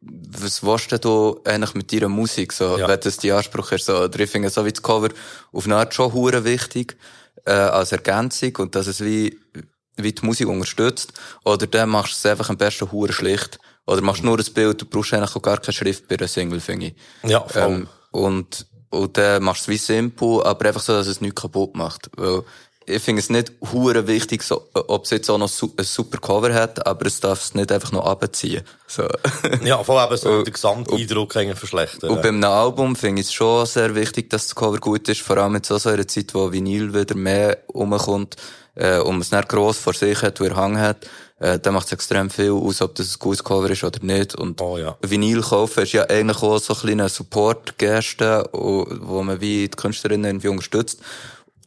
was 0.00 0.62
willst 0.62 1.04
du 1.04 1.40
eigentlich 1.44 1.74
mit 1.74 1.92
deiner 1.92 2.08
Musik, 2.08 2.52
so, 2.52 2.78
Ja. 2.78 2.88
wenn 2.88 3.00
das 3.00 3.18
die 3.18 3.32
Anspruch 3.32 3.72
ist, 3.72 3.86
so, 3.86 3.98
oder 3.98 4.20
ich 4.20 4.30
finde 4.30 4.48
so 4.50 4.64
wie 4.64 4.72
das 4.72 4.82
Cover 4.82 5.08
auf 5.52 5.64
eine 5.66 5.76
Art 5.76 5.92
schon 5.94 6.12
hure 6.12 6.44
wichtig, 6.44 6.96
äh, 7.44 7.52
als 7.52 7.92
Ergänzung, 7.92 8.56
und 8.56 8.74
dass 8.74 8.86
es 8.86 9.00
wie, 9.04 9.38
wie 9.96 10.12
die 10.12 10.24
Musik 10.24 10.46
unterstützt, 10.48 11.12
oder 11.44 11.66
dann 11.66 11.90
machst 11.90 12.12
du 12.12 12.16
es 12.28 12.30
einfach 12.32 12.48
am 12.50 12.56
besten 12.56 12.90
hure 12.92 13.12
schlicht, 13.12 13.58
oder 13.86 14.00
machst 14.02 14.24
nur 14.24 14.38
ein 14.38 14.54
Bild, 14.54 14.80
du 14.80 14.86
brauchst 14.86 15.12
eigentlich 15.12 15.36
auch 15.36 15.42
gar 15.42 15.58
keine 15.58 15.72
Schrift 15.72 16.08
bei 16.08 16.16
einer 16.16 16.28
Single, 16.28 16.60
finde 16.60 16.86
ich. 16.86 16.94
Ja, 17.22 17.40
voll. 17.40 17.62
Ähm, 17.62 17.88
und, 18.10 18.66
und 18.90 19.16
dann 19.16 19.42
machst 19.42 19.66
du 19.66 19.72
es 19.72 19.74
wie 19.74 19.84
simpel, 19.84 20.42
aber 20.42 20.66
einfach 20.66 20.80
so, 20.80 20.92
dass 20.92 21.06
es 21.06 21.20
nichts 21.20 21.40
kaputt 21.40 21.74
macht. 21.74 22.10
Weil 22.16 22.42
ich 22.86 23.02
finde 23.02 23.20
es 23.20 23.30
nicht 23.30 23.52
hure 23.72 24.06
wichtig, 24.06 24.42
so, 24.42 24.68
ob 24.74 25.04
es 25.04 25.10
jetzt 25.10 25.30
auch 25.30 25.38
noch 25.38 25.48
su 25.48 25.72
ein 25.76 25.84
super 25.84 26.18
Cover 26.18 26.52
hat, 26.52 26.86
aber 26.86 27.06
es 27.06 27.20
darf 27.20 27.42
es 27.42 27.54
nicht 27.54 27.72
einfach 27.72 27.92
noch 27.92 28.04
abziehen. 28.04 28.62
So. 28.86 29.08
ja, 29.64 29.82
vor 29.82 30.00
allem 30.00 30.16
so 30.16 30.42
den 30.42 30.52
Gesamteindruck 30.52 31.36
eigentlich 31.36 31.58
verschlechtern. 31.58 32.10
Und 32.10 32.22
beim 32.22 32.42
Album 32.44 32.94
finde 32.94 33.22
ich 33.22 33.28
es 33.28 33.32
schon 33.32 33.66
sehr 33.66 33.94
wichtig, 33.94 34.30
dass 34.30 34.46
das 34.46 34.54
Cover 34.54 34.78
gut 34.78 35.08
ist, 35.08 35.22
vor 35.22 35.38
allem 35.38 35.54
jetzt 35.54 35.70
auch 35.72 35.78
so 35.78 35.88
in 35.90 35.96
einer 35.96 36.08
Zeit, 36.08 36.34
wo 36.34 36.52
Vinyl 36.52 36.94
wieder 36.94 37.16
mehr 37.16 37.58
rumkommt, 37.74 38.36
äh, 38.76 38.98
und 38.98 39.12
man 39.12 39.20
es 39.20 39.30
nicht 39.30 39.48
gross 39.48 39.78
vor 39.78 39.94
sich 39.94 40.20
hat, 40.22 40.40
wo 40.40 40.44
er 40.44 40.56
Hang 40.56 40.78
hat, 40.78 41.06
äh, 41.40 41.58
dann 41.58 41.74
macht 41.74 41.86
es 41.86 41.92
extrem 41.92 42.30
viel 42.30 42.52
aus, 42.52 42.80
ob 42.80 42.94
das 42.94 43.14
ein 43.14 43.18
gutes 43.18 43.42
Cover 43.42 43.68
ist 43.68 43.84
oder 43.84 43.98
nicht. 44.02 44.34
Und 44.34 44.60
Oh 44.60 44.78
ja. 44.78 44.96
Vinyl 45.02 45.42
kaufen 45.42 45.82
ist 45.82 45.92
ja 45.92 46.04
eigentlich 46.04 46.42
auch 46.42 46.58
so 46.58 46.74
ein 46.74 46.80
kleiner 46.80 47.08
Support-Geste, 47.08 48.48
wo 48.52 49.22
man 49.22 49.40
wie 49.40 49.68
die 49.68 49.76
Künstlerinnen 49.76 50.24
irgendwie 50.24 50.48
unterstützt. 50.48 51.00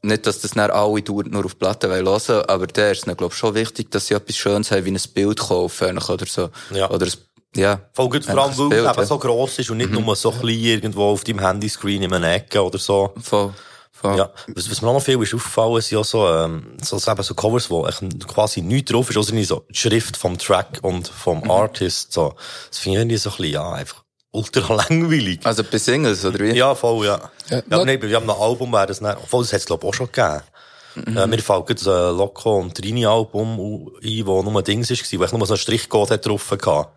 Nicht, 0.04 0.26
dass 0.26 0.40
das 0.42 0.56
nicht 0.56 0.70
alle 0.70 1.02
dauernd 1.02 1.32
nur 1.32 1.46
auf 1.46 1.58
Platten 1.60 1.92
hören 1.92 2.06
wollen, 2.06 2.46
aber 2.48 2.68
da 2.68 2.92
ist 2.92 3.08
es, 3.08 3.18
glaube 3.18 3.34
ich, 3.34 3.38
schon 3.38 3.56
wichtig, 3.56 3.92
dass 3.92 4.08
sie 4.08 4.14
etwas 4.14 4.38
Schönes 4.38 4.72
haben, 4.72 4.86
wie 4.86 4.92
ein 4.92 5.02
Bild 5.14 5.40
kaufen, 5.40 5.98
oder 5.98 6.26
so. 6.26 6.50
Ja. 6.74 6.90
Oder 6.90 7.08
ja. 7.56 7.82
Voll 7.94 8.10
gut, 8.10 8.24
vor 8.24 8.38
allem, 8.38 8.58
weil 8.58 8.86
es 8.86 8.98
eben 8.98 9.06
so 9.08 9.18
gross 9.18 9.60
ist 9.60 9.70
und 9.72 9.78
nicht 9.78 9.92
nur 9.92 10.16
so 10.16 10.32
klein 10.32 10.60
irgendwo 10.60 11.06
auf 11.06 11.24
deinem 11.24 11.40
Handyscreen 11.40 12.04
in 12.04 12.14
einer 12.14 12.32
Ecke 12.34 12.64
oder 12.64 12.78
so. 12.78 13.14
Voll. 13.22 13.54
Voll. 14.00 14.18
Ja, 14.18 14.30
was, 14.54 14.70
was 14.70 14.82
mir 14.82 14.90
auch 14.90 14.94
noch 14.94 15.02
viel 15.02 15.22
ist 15.24 15.34
aufgefallen, 15.34 15.82
sind 15.82 15.98
ja 15.98 16.04
so, 16.04 16.28
ähm, 16.28 16.78
so, 16.84 16.98
eben 16.98 17.24
so 17.24 17.34
Covers, 17.34 17.70
wo 17.70 17.88
echt 17.88 18.04
quasi 18.28 18.62
nichts 18.62 18.92
drauf 18.92 19.10
ist, 19.10 19.18
außer 19.18 19.34
nicht 19.34 19.48
so 19.48 19.66
die 19.70 19.76
Schrift 19.78 20.16
vom 20.18 20.38
Track 20.38 20.80
und 20.84 21.08
vom 21.08 21.40
Mhm. 21.42 21.50
Artist, 21.52 22.14
so. 22.14 22.36
Das 22.70 22.78
finde 22.80 22.98
ich 22.98 23.02
irgendwie 23.02 23.18
so 23.18 23.30
ein 23.32 23.38
bisschen, 23.38 23.54
ja, 23.54 23.72
einfach 23.72 24.04
ultra 24.32 24.76
langweilig. 24.90 25.40
Also 25.44 25.64
bei 25.64 25.80
Singles, 25.80 26.24
oder 26.26 26.40
wie? 26.40 26.52
Ja, 26.56 26.76
voll, 26.76 27.06
ja. 27.08 27.32
Ja, 27.50 27.58
Ja, 27.58 27.64
aber 27.72 27.86
nein, 27.86 28.00
bei 28.00 28.16
einem 28.16 28.30
Album 28.30 28.72
wäre 28.72 28.86
das 28.88 29.02
nicht, 29.02 29.18
obwohl 29.18 29.44
das 29.44 29.54
hat 29.54 29.62
es, 29.62 29.66
glaube 29.66 29.86
ich, 29.86 29.90
auch 29.90 29.94
schon 29.96 30.12
gegeben. 30.12 30.42
Mhm. 30.96 31.18
Äh, 31.18 31.28
mir 31.28 31.40
fällt 31.40 31.66
gerade 31.66 31.76
das 31.76 31.88
äh, 31.88 32.10
Loco 32.12 32.58
und 32.60 32.76
Trini 32.76 33.06
Album 33.06 33.58
ein, 34.04 34.26
wo 34.28 34.44
nur 34.44 34.58
ein 34.62 34.64
Dings 34.64 34.90
war, 34.92 35.20
wo 35.20 35.24
ich 35.26 35.32
nur 35.32 35.46
so 35.48 35.54
einen 35.54 35.60
Strichcode 35.60 36.24
drauf 36.26 36.52
hatte. 36.52 36.88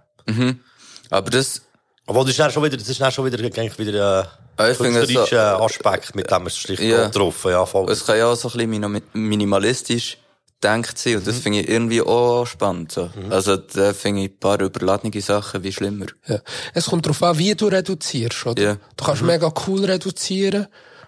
Aber 1.10 1.30
das, 1.30 1.62
Obwohl, 2.10 2.24
das 2.24 2.32
ist 2.32 2.40
dann 2.40 2.50
schon 2.50 2.64
wieder, 2.64 2.76
das 2.76 2.88
ist 2.88 3.00
dann 3.00 3.12
schon 3.12 3.24
wieder, 3.24 3.38
eigentlich 3.38 3.78
wieder, 3.78 4.28
äh, 4.58 4.74
finde 4.74 4.98
es 4.98 5.08
so- 5.08 5.14
künstlerischer 5.14 5.60
Aspekt, 5.62 6.14
mit 6.16 6.28
dem 6.28 6.42
ein 6.44 6.50
Strichcode 6.50 6.88
Ja. 6.88 7.08
drauf, 7.08 7.44
ja, 7.44 7.64
voll. 7.64 7.88
es 7.88 8.04
kann 8.04 8.18
ja 8.18 8.26
auch 8.26 8.34
so 8.34 8.48
ein 8.48 8.52
bisschen 8.52 8.70
minim- 8.70 9.02
minimalistisch 9.12 10.18
denkt 10.60 10.98
sein, 10.98 11.18
und 11.18 11.26
das 11.28 11.36
Mhm. 11.36 11.40
finde 11.42 11.60
ich 11.60 11.68
irgendwie 11.68 12.02
auch 12.02 12.46
spannend, 12.46 12.90
so. 12.90 13.10
Also, 13.30 13.56
da 13.58 13.92
finde 13.92 14.22
ich 14.24 14.30
ein 14.32 14.38
paar 14.40 14.60
überladene 14.60 15.20
Sachen 15.22 15.62
wie 15.62 15.72
schlimmer. 15.72 16.06
Ja. 16.26 16.40
Es 16.74 16.86
kommt 16.86 17.06
darauf 17.06 17.22
an, 17.22 17.38
wie 17.38 17.54
du 17.54 17.68
reduzierst, 17.68 18.44
oder? 18.44 18.60
Ja. 18.62 18.76
Du 18.96 19.04
kannst 19.04 19.22
mega 19.22 19.52
cool 19.68 19.84
reduzieren. 19.84 20.66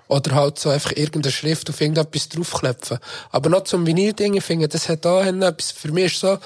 Oder 0.08 0.34
halt 0.34 0.58
so 0.58 0.68
einfach 0.68 0.92
irgendeine 0.92 1.32
Schrift 1.32 1.70
auf 1.70 1.80
irgendetwas 1.80 2.28
draufklepfen. 2.28 2.98
Aber 3.30 3.48
noch 3.48 3.64
zum 3.64 3.86
Vinyl-Ding, 3.86 4.34
ich 4.34 4.44
finde, 4.44 4.68
das 4.68 4.86
hat 4.90 5.06
auch 5.06 5.24
etwas, 5.24 5.70
für 5.72 5.90
mich 5.90 6.06
ist 6.12 6.20
so, 6.20 6.38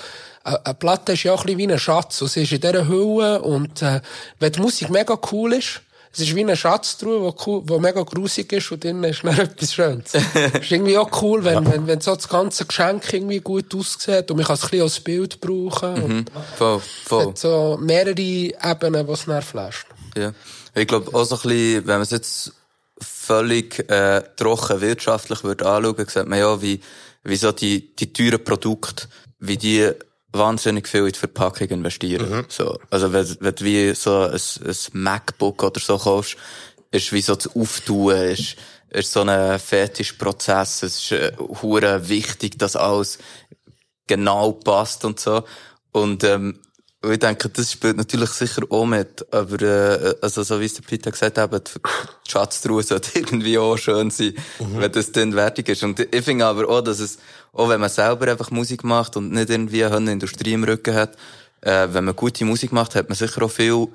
eine 0.46 0.64
eine 0.66 0.74
Platte 0.74 1.12
ist 1.12 1.24
ja 1.24 1.32
auch 1.32 1.40
ein 1.40 1.56
bisschen 1.56 1.58
wie 1.58 1.72
ein 1.72 1.78
Schatz. 1.78 2.22
Und 2.22 2.28
sie 2.28 2.42
ist 2.42 2.52
in 2.52 2.60
dieser 2.60 2.88
Hülle 2.88 3.42
und, 3.42 3.82
äh, 3.82 4.00
wenn 4.38 4.52
die 4.52 4.60
Musik 4.60 4.90
mega 4.90 5.18
cool 5.32 5.54
ist, 5.54 5.82
es 6.12 6.20
ist 6.20 6.34
wie 6.34 6.44
ein 6.44 6.56
Schatz 6.56 6.96
drin, 6.96 7.20
wo, 7.20 7.34
cool, 7.44 7.62
wo 7.66 7.78
mega 7.78 8.02
grusig 8.02 8.50
ist 8.52 8.72
und 8.72 8.82
drinnen 8.82 9.04
ist 9.04 9.22
dann 9.22 9.38
etwas 9.38 9.74
Schönes. 9.74 10.14
ist 10.14 10.70
irgendwie 10.70 10.96
auch 10.96 11.10
cool, 11.20 11.44
wenn, 11.44 11.70
wenn, 11.70 11.86
wenn 11.86 12.00
so 12.00 12.14
das 12.14 12.28
ganze 12.28 12.64
Geschenk 12.64 13.12
irgendwie 13.12 13.40
gut 13.40 13.74
aussieht 13.74 14.30
und 14.30 14.38
man 14.38 14.46
kann 14.46 14.54
es 14.54 14.62
ein 14.64 14.70
bisschen 14.70 14.82
als 14.84 15.00
Bild 15.00 15.40
brauchen. 15.40 16.02
Und 16.02 16.30
Voll, 16.56 16.78
es 16.78 17.08
voll. 17.08 17.26
hat 17.26 17.38
so 17.38 17.78
mehrere 17.80 18.18
Ebenen, 18.18 19.06
die 19.06 19.12
es 19.12 19.24
dann 19.26 19.42
flasht. 19.42 19.86
Ja. 20.16 20.32
Ich 20.74 20.86
glaube 20.86 21.14
auch 21.14 21.24
so 21.24 21.36
ein 21.36 21.42
bisschen, 21.42 21.86
wenn 21.86 21.96
man 21.96 22.02
es 22.02 22.10
jetzt 22.10 22.52
völlig 22.98 23.90
äh, 23.90 24.22
trocken 24.36 24.80
wirtschaftlich 24.80 25.44
würde 25.44 25.66
anschauen, 25.66 26.06
sieht 26.08 26.26
man 26.26 26.38
ja, 26.38 26.62
wie, 26.62 26.80
wie 27.24 27.36
so 27.36 27.52
die, 27.52 27.94
die 27.94 28.12
teuren 28.12 28.42
Produkte, 28.42 29.06
wie 29.38 29.58
die 29.58 29.90
wahnsinnig 30.38 30.88
viel 30.88 31.06
in 31.06 31.12
die 31.12 31.18
Verpackung 31.18 31.68
investieren. 31.68 32.30
Mhm. 32.30 32.44
So, 32.48 32.78
also 32.90 33.12
wenn, 33.12 33.36
wenn 33.40 33.54
du 33.54 33.64
wie 33.64 33.94
so 33.94 34.22
ein, 34.22 34.32
ein 34.32 34.76
MacBook 34.92 35.62
oder 35.62 35.80
so 35.80 35.98
kaufst, 35.98 36.36
ist 36.90 37.12
wie 37.12 37.20
so 37.22 37.34
das 37.34 37.54
Auftun, 37.54 38.14
ist, 38.14 38.56
ist 38.90 39.12
so 39.12 39.22
ein 39.22 39.58
Fetischprozess, 39.58 40.82
es 40.82 41.10
ist 41.10 41.12
äh, 41.12 42.08
wichtig, 42.08 42.58
dass 42.58 42.76
alles 42.76 43.18
genau 44.06 44.52
passt 44.52 45.04
und 45.04 45.20
so. 45.20 45.44
Und 45.92 46.24
ähm, 46.24 46.60
und 47.06 47.12
ich 47.12 47.20
denke, 47.20 47.48
das 47.48 47.70
spielt 47.70 47.96
natürlich 47.96 48.30
sicher 48.30 48.62
auch 48.68 48.84
mit, 48.84 49.24
aber 49.32 49.62
äh, 49.62 50.14
also 50.20 50.42
so 50.42 50.60
wie 50.60 50.64
es 50.64 50.74
der 50.74 50.82
Peter 50.82 51.12
gesagt 51.12 51.38
hat, 51.38 51.74
die 51.76 52.30
Schatztruhe 52.30 52.82
sollte 52.82 53.10
irgendwie 53.20 53.58
auch 53.58 53.76
schön 53.76 54.10
sein, 54.10 54.34
wenn 54.58 54.90
das 54.90 55.12
dann 55.12 55.32
fertig 55.32 55.68
ist. 55.68 55.84
Und 55.84 56.00
ich 56.00 56.24
finde 56.24 56.46
aber 56.46 56.68
auch, 56.68 56.80
dass 56.80 56.98
es, 56.98 57.18
auch 57.52 57.68
wenn 57.68 57.80
man 57.80 57.90
selber 57.90 58.28
einfach 58.28 58.50
Musik 58.50 58.82
macht 58.82 59.16
und 59.16 59.30
nicht 59.30 59.50
irgendwie 59.50 59.84
eine 59.84 60.10
Industrie 60.10 60.54
im 60.54 60.64
Rücken 60.64 60.96
hat, 60.96 61.16
äh, 61.60 61.86
wenn 61.92 62.06
man 62.06 62.16
gute 62.16 62.44
Musik 62.44 62.72
macht, 62.72 62.96
hat 62.96 63.08
man 63.08 63.16
sicher 63.16 63.40
auch 63.42 63.52
viel 63.52 63.86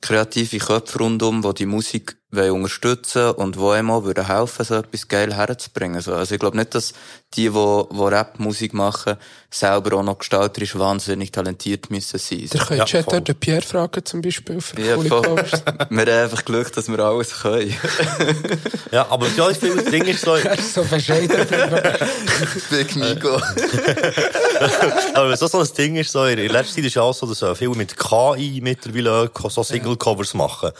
kreative 0.00 0.58
Köpfe 0.58 1.00
rundum, 1.00 1.42
die 1.42 1.54
die 1.54 1.66
Musik 1.66 2.19
wollen 2.32 2.52
unterstützen 2.52 3.30
und 3.32 3.56
die 3.56 3.60
einem 3.60 3.90
auch 3.90 4.04
würden 4.04 4.26
helfen, 4.26 4.64
so 4.64 4.76
etwas 4.76 5.08
geil 5.08 5.34
herzubringen. 5.34 6.00
So, 6.00 6.14
Also 6.14 6.34
ich 6.34 6.40
glaube 6.40 6.56
nicht, 6.56 6.74
dass 6.74 6.92
die, 7.34 7.48
die, 7.48 7.50
die 7.50 8.00
Rap-Musik 8.02 8.72
machen, 8.72 9.16
selber 9.50 9.96
auch 9.98 10.02
noch 10.04 10.18
gestalterisch 10.18 10.78
wahnsinnig 10.78 11.32
talentiert 11.32 11.90
müssen 11.90 12.18
sein. 12.18 12.48
Der 12.52 12.60
könnt 12.60 12.90
Ja, 12.90 13.02
voll. 13.02 13.20
den 13.20 13.34
Pierre 13.34 13.62
fragen, 13.62 14.04
zum 14.04 14.22
Beispiel, 14.22 14.60
für 14.60 14.80
Ja, 14.80 14.96
wir 15.02 15.16
haben 15.90 16.08
einfach 16.08 16.44
Glück, 16.44 16.72
dass 16.72 16.88
wir 16.88 16.98
alles 17.00 17.40
können. 17.40 17.74
Ja, 18.92 19.06
aber 19.08 19.28
ja, 19.36 19.48
ich 19.50 19.58
finde, 19.58 19.82
das 19.82 19.90
Ding 19.92 20.04
ist 20.04 20.24
so, 20.24 20.34
Er 20.34 20.58
ist 20.58 20.74
so 20.74 20.82
bescheiden. 20.82 21.46
Big 22.70 22.96
Migo. 22.96 23.40
aber 25.14 25.36
so, 25.36 25.46
so 25.46 25.60
ein 25.60 25.68
Ding 25.76 25.96
ist 25.96 26.10
so, 26.12 26.24
in 26.24 26.36
der 26.36 26.48
letzten 26.50 26.76
Zeit 26.76 26.84
ist 26.86 26.94
ja 26.94 27.02
auch 27.02 27.14
so, 27.14 27.26
dass 27.26 27.42
äh, 27.42 27.54
viele 27.54 27.70
mit 27.76 27.96
KI 27.96 28.60
mittlerweile 28.62 29.30
so 29.48 29.62
Single-Covers 29.62 30.34
machen. 30.34 30.70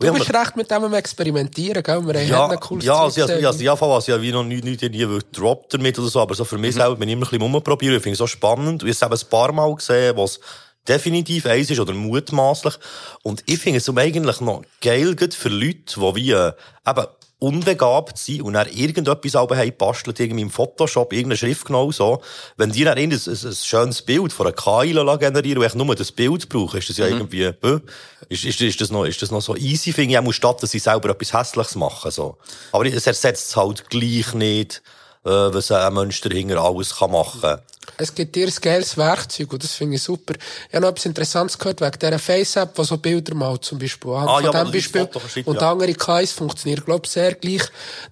Und 0.00 0.06
Du 0.06 0.12
bist 0.12 0.32
recht 0.32 0.56
mit 0.56 0.70
dem 0.70 0.87
am 0.88 0.94
Experimentieren, 0.94 1.82
gell? 1.82 2.06
Wir 2.06 2.20
haben 2.20 2.28
Ja, 2.28 2.46
ein 2.48 2.60
cooles 2.60 2.84
ja, 2.84 2.94
also, 2.94 3.20
also, 3.22 3.34
also, 3.34 3.62
ja, 3.62 3.74
also, 3.74 4.12
ja, 4.12 4.20
wie 4.20 4.32
noch 4.32 4.44
nie, 4.44 4.60
nie, 4.60 4.76
nie 4.76 4.98
gedroppt 4.98 5.74
damit 5.74 5.98
oder 5.98 6.08
so, 6.08 6.20
aber 6.20 6.34
so 6.34 6.44
für 6.44 6.56
Mhm. 6.56 6.60
mich 6.62 6.74
selber 6.74 6.96
bin 6.96 7.08
ich 7.08 7.12
immer 7.14 7.26
ein 7.26 7.30
bisschen 7.30 7.42
rumprobieren, 7.42 7.96
ich 7.96 8.02
finde 8.02 8.14
es 8.14 8.18
so 8.18 8.26
spannend. 8.26 8.82
Ich 8.82 9.00
habe 9.02 9.14
es 9.14 9.24
ein 9.24 9.30
paar 9.30 9.52
Mal 9.52 9.74
gesehen, 9.74 10.16
was 10.16 10.40
definitiv 10.86 11.46
eins 11.46 11.70
ist 11.70 11.80
oder 11.80 11.92
mutmaßlich. 11.92 12.74
Und 13.22 13.42
ich 13.46 13.58
finde 13.58 13.78
es 13.78 13.88
eigentlich 13.88 14.40
noch 14.40 14.62
geil, 14.80 15.14
für 15.30 15.48
Leute, 15.48 15.94
die 15.96 16.14
wie, 16.14 16.32
äh, 16.32 16.52
eben, 16.86 17.06
unbegabt 17.40 18.18
sind 18.18 18.42
und 18.42 18.54
dann 18.54 18.66
irgendetwas 18.68 19.36
aber 19.36 19.56
haben 19.56 19.72
bastelt, 19.78 20.18
irgendwie 20.18 20.42
im 20.42 20.50
Photoshop, 20.50 21.12
irgendeine 21.12 21.36
Schrift 21.36 21.66
genau 21.66 21.92
so. 21.92 22.20
Wenn 22.56 22.72
die 22.72 22.82
dann 22.82 22.98
irgendein, 22.98 23.20
ein, 23.32 23.48
ein 23.48 23.54
schönes 23.54 24.02
Bild 24.02 24.32
von 24.32 24.46
einer 24.46 24.56
KI 24.56 24.92
generieren 24.92 25.58
und 25.58 25.64
ich 25.66 25.74
nur 25.74 25.94
das 25.94 26.10
Bild 26.10 26.48
brauche, 26.48 26.78
ist 26.78 26.88
das 26.88 26.96
ja 26.96 27.06
irgendwie, 27.06 27.44
äh, 27.44 27.80
ist, 28.28 28.44
ist, 28.44 28.60
ist, 28.60 28.80
das 28.80 28.90
noch, 28.90 29.04
ist 29.04 29.22
das 29.22 29.30
noch 29.30 29.40
so 29.40 29.56
easy, 29.56 29.92
finde 29.92 30.14
ich, 30.14 30.18
auch 30.18 30.32
statt, 30.32 30.62
dass 30.62 30.70
sie 30.70 30.78
selber 30.78 31.10
etwas 31.10 31.32
Hässliches 31.32 31.76
machen, 31.76 32.10
so. 32.10 32.36
Aber 32.72 32.86
es 32.86 33.06
ersetzt 33.06 33.48
es 33.48 33.56
halt 33.56 33.88
gleich 33.88 34.34
nicht, 34.34 34.82
äh, 35.24 35.30
was 35.30 35.70
ein 35.70 35.94
Mensch 35.94 36.20
dahinter 36.20 36.62
alles 36.62 36.96
kann 36.96 37.12
machen. 37.12 37.58
Es 37.96 38.14
gibt 38.14 38.36
dir 38.36 38.46
ein 38.46 38.54
geiles 38.60 38.96
Werkzeug 38.96 39.52
und 39.52 39.64
das 39.64 39.72
finde 39.72 39.96
ich 39.96 40.02
super. 40.02 40.34
Ich 40.68 40.74
habe 40.74 40.82
noch 40.82 40.90
etwas 40.90 41.06
Interessantes 41.06 41.58
gehört 41.58 41.80
wegen 41.80 41.98
dieser 41.98 42.18
Face-App, 42.18 42.74
die 42.74 42.84
so 42.84 42.98
Bilder 42.98 43.34
malt 43.34 43.64
zum 43.64 43.78
Beispiel. 43.78 44.12
Anhand 44.12 44.28
Ah, 44.28 44.40
ja, 44.40 44.52
von 44.52 44.64
das 44.64 44.72
Beispiel. 44.72 45.08
Und 45.46 45.60
ja. 45.60 45.70
andere 45.70 45.94
KIs 45.94 46.32
funktionieren, 46.32 46.84
glaube 46.84 47.06
ich, 47.06 47.10
sehr 47.10 47.34
gleich, 47.34 47.62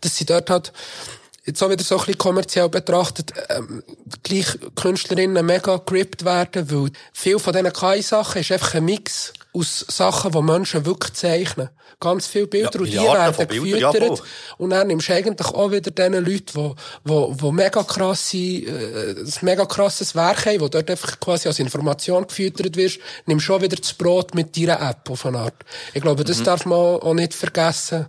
dass 0.01 0.17
sie 0.17 0.25
dort 0.25 0.49
halt 0.49 0.73
jetzt 1.45 1.63
auch 1.63 1.71
wieder 1.71 1.85
so 1.85 1.97
ein 1.97 2.01
bisschen 2.01 2.19
kommerziell 2.19 2.69
betrachtet, 2.69 3.33
ähm, 3.51 3.83
gleich 4.23 4.47
Künstlerinnen 4.75 5.45
mega 5.47 5.77
grippt 5.77 6.25
werden, 6.25 6.71
weil 6.71 6.91
viel 7.13 7.39
von 7.39 7.53
diesen 7.53 7.73
KI-Sachen 7.73 8.41
ist 8.41 8.51
einfach 8.51 8.75
ein 8.75 8.85
Mix 8.85 9.33
aus 9.57 9.85
Sachen, 9.89 10.33
die 10.33 10.43
Menschen 10.43 10.85
wirklich 10.85 11.15
zeichnen. 11.15 11.71
Ganz 11.99 12.27
viele 12.27 12.47
Bilder 12.47 12.71
Ja, 12.75 12.81
und 12.81 12.91
die 12.91 12.97
werden 12.97 13.35
ja, 13.39 13.91
gefüttert. 13.91 14.23
Und 14.59 14.71
dann 14.71 14.87
nimmst 14.87 15.09
du 15.09 15.15
eigentlich 15.15 15.49
auch 15.49 15.71
wieder 15.71 15.91
diesen 15.91 16.25
Leuten, 16.25 16.75
die, 17.05 17.11
die, 17.11 17.37
die 17.37 17.53
mega 17.53 17.83
krasse, 17.83 18.37
äh, 18.37 19.15
ein 19.23 19.33
mega 19.41 19.65
krasses 19.65 20.15
Werk 20.15 20.47
haben, 20.47 20.61
wo 20.61 20.69
dort 20.69 20.91
einfach 20.91 21.19
quasi 21.19 21.49
als 21.49 21.59
Information 21.59 22.27
gefüttert 22.27 22.77
wirst, 22.77 22.99
nimmst 23.25 23.47
schon 23.47 23.63
wieder 23.63 23.77
das 23.77 23.95
Brot 23.95 24.35
mit 24.35 24.57
deiner 24.57 24.81
App 24.81 25.09
auf 25.09 25.25
eine 25.25 25.39
Art. 25.39 25.65
Ich 25.95 26.03
glaube, 26.03 26.25
das 26.25 26.43
darf 26.43 26.67
man 26.67 26.79
auch 26.79 27.15
nicht 27.15 27.33
vergessen, 27.33 28.07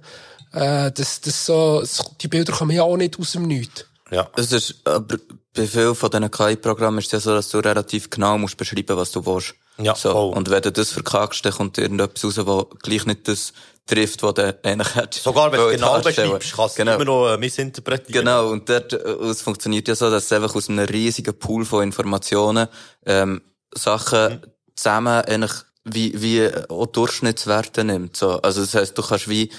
äh, 0.53 0.91
dass, 0.91 1.21
dass 1.21 1.45
so, 1.45 1.83
die 2.21 2.27
Bilder 2.27 2.53
kommen 2.53 2.71
ja 2.71 2.83
auch 2.83 2.97
nicht 2.97 3.17
aus 3.19 3.33
dem 3.33 3.43
Nichts. 3.43 3.85
Ja. 4.11 4.29
Es 4.35 4.51
ist, 4.51 4.75
aber 4.85 5.17
bei 5.53 5.67
vielen 5.67 5.95
von 5.95 6.09
diesen 6.09 6.31
KI-Programmen 6.31 6.99
ist 6.99 7.07
es 7.07 7.11
ja 7.11 7.19
so, 7.19 7.33
dass 7.33 7.49
du 7.49 7.59
relativ 7.59 8.09
genau 8.09 8.37
musst 8.37 8.57
beschreiben, 8.57 8.97
was 8.97 9.11
du 9.11 9.25
willst. 9.25 9.55
Ja, 9.79 9.95
so. 9.95 10.11
voll. 10.11 10.33
Und 10.33 10.49
wenn 10.49 10.61
du 10.61 10.71
das 10.71 10.91
verkackst, 10.91 11.45
dann 11.45 11.53
kommt 11.53 11.77
irgendetwas 11.77 12.23
raus, 12.37 12.47
wo 12.47 12.65
gleich 12.81 13.05
nicht 13.05 13.27
das 13.27 13.53
trifft, 13.85 14.21
was 14.23 14.33
du 14.35 14.57
eigentlich 14.63 14.95
hättest. 14.95 15.23
Sogar 15.23 15.51
wenn 15.51 15.59
du 15.59 15.69
genau 15.71 15.99
beschreibst, 16.01 16.55
kannst 16.55 16.77
du 16.77 16.81
genau. 16.81 16.95
immer 16.95 17.05
noch 17.05 17.33
äh, 17.33 17.37
missinterpretieren. 17.37 18.25
Genau, 18.25 18.49
und 18.49 18.69
dort, 18.69 18.93
äh, 18.93 18.97
es 18.97 19.41
funktioniert 19.41 19.87
ja 19.87 19.95
so, 19.95 20.09
dass 20.09 20.31
einfach 20.31 20.55
aus 20.55 20.69
einem 20.69 20.85
riesigen 20.85 21.37
Pool 21.37 21.65
von 21.65 21.83
Informationen, 21.83 22.67
ähm, 23.05 23.41
Sachen 23.73 24.41
zusammen 24.75 25.23
eigentlich 25.23 25.53
wie, 25.83 26.21
wie 26.21 26.49
auch 26.69 26.87
Durchschnittswerte 26.87 27.83
nimmt. 27.83 28.17
So. 28.17 28.41
Also 28.41 28.61
das 28.61 28.75
heisst, 28.75 28.97
du 28.97 29.01
kannst 29.01 29.29
wie 29.29 29.49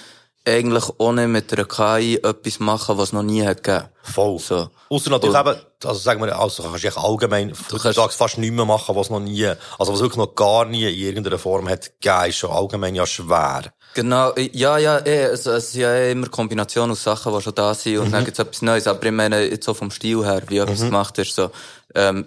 eigentlich 0.47 0.85
ohne 0.99 1.29
mit 1.29 1.53
einer 1.53 1.65
KI 1.67 2.17
etwas 2.23 2.59
machen, 2.61 2.97
was 2.97 3.09
es 3.09 3.13
noch 3.13 3.23
nie 3.23 3.45
hat 3.47 3.63
gegeben. 3.63 3.89
Voll. 4.03 4.39
So. 4.39 4.71
Ausser 4.89 5.11
natürlich 5.11 5.37
Und- 5.39 5.47
eben, 5.49 5.61
also 5.85 6.01
sagen 6.01 6.23
wir, 6.23 6.39
also 6.39 6.63
kannst 6.63 6.85
du 6.85 6.97
allgemein, 6.97 7.53
du 7.69 7.79
kannst- 7.79 7.99
fast 8.15 8.39
nichts 8.39 8.57
mehr 8.57 8.65
machen, 8.65 8.97
was 8.97 9.11
noch 9.11 9.21
nie, 9.21 9.47
also 9.79 9.93
was 9.93 10.01
wirklich 10.01 10.17
noch 10.17 10.35
gar 10.35 10.65
nie 10.65 10.85
in 10.85 10.95
irgendeiner 10.99 11.39
Form 11.39 11.69
hat 11.69 11.93
gegeben, 12.01 12.29
ist 12.31 12.37
schon 12.39 12.51
allgemein 12.51 12.95
ja 12.95 13.07
schwer. 13.07 13.65
Genau, 13.95 14.33
ja, 14.37 14.79
ja, 14.79 14.99
eh, 14.99 15.25
es, 15.25 15.47
es 15.47 15.69
ist 15.69 15.75
ja 15.75 15.93
eh 15.93 16.13
immer 16.13 16.29
Kombination 16.29 16.91
aus 16.91 17.03
Sachen, 17.03 17.35
die 17.35 17.43
schon 17.43 17.55
da 17.55 17.75
sind, 17.75 17.99
und 17.99 18.11
dann 18.13 18.25
gibt's 18.25 18.39
etwas 18.39 18.63
Neues. 18.63 18.87
Aber 18.87 19.03
ich 19.05 19.13
meine, 19.13 19.45
jetzt 19.49 19.65
so 19.65 19.75
vom 19.75 19.91
Stil 19.91 20.25
her, 20.25 20.43
wie 20.49 20.59
etwas 20.59 20.81
gemacht 20.81 21.19
ist, 21.19 21.35
so, 21.35 21.51
ähm, 21.95 22.27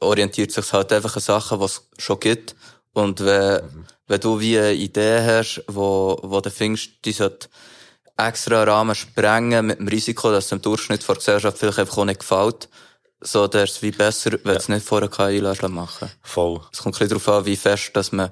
orientiert 0.00 0.52
sich 0.52 0.72
halt 0.72 0.92
einfach 0.92 1.16
an 1.16 1.22
Sachen, 1.22 1.58
die 1.58 1.64
es 1.64 1.82
schon 1.98 2.20
gibt. 2.20 2.54
Und 2.92 3.24
wenn, 3.24 3.60
wenn 4.08 4.20
du 4.20 4.40
wie 4.40 4.58
eine 4.58 4.72
Idee 4.72 5.20
hast, 5.24 5.62
wo, 5.68 6.18
wo 6.22 6.40
du 6.40 6.50
findest, 6.50 7.04
die 7.04 7.12
sollte 7.12 7.48
extra 8.16 8.62
einen 8.62 8.68
Rahmen 8.70 8.94
sprengen, 8.94 9.66
mit 9.66 9.78
dem 9.78 9.88
Risiko, 9.88 10.30
dass 10.32 10.44
es 10.44 10.50
dem 10.50 10.60
Durchschnitt 10.62 11.06
der 11.06 11.14
Gesellschaft 11.14 11.58
vielleicht 11.58 11.78
einfach 11.78 11.98
auch 11.98 12.04
nicht 12.04 12.20
gefällt, 12.20 12.68
so, 13.20 13.46
dann 13.48 13.64
ist 13.64 13.76
es 13.76 13.82
wie 13.82 13.90
besser, 13.90 14.32
wenn 14.32 14.54
du 14.54 14.58
es 14.58 14.68
nicht 14.68 14.86
vor 14.86 14.98
einer 14.98 15.08
KI 15.08 15.40
machen. 15.68 16.10
Voll. 16.22 16.60
Es 16.72 16.80
kommt 16.80 16.94
ein 16.96 16.98
bisschen 16.98 17.08
darauf 17.20 17.28
an, 17.28 17.46
wie 17.46 17.56
fest, 17.56 17.90
dass 17.94 18.12
man, 18.12 18.30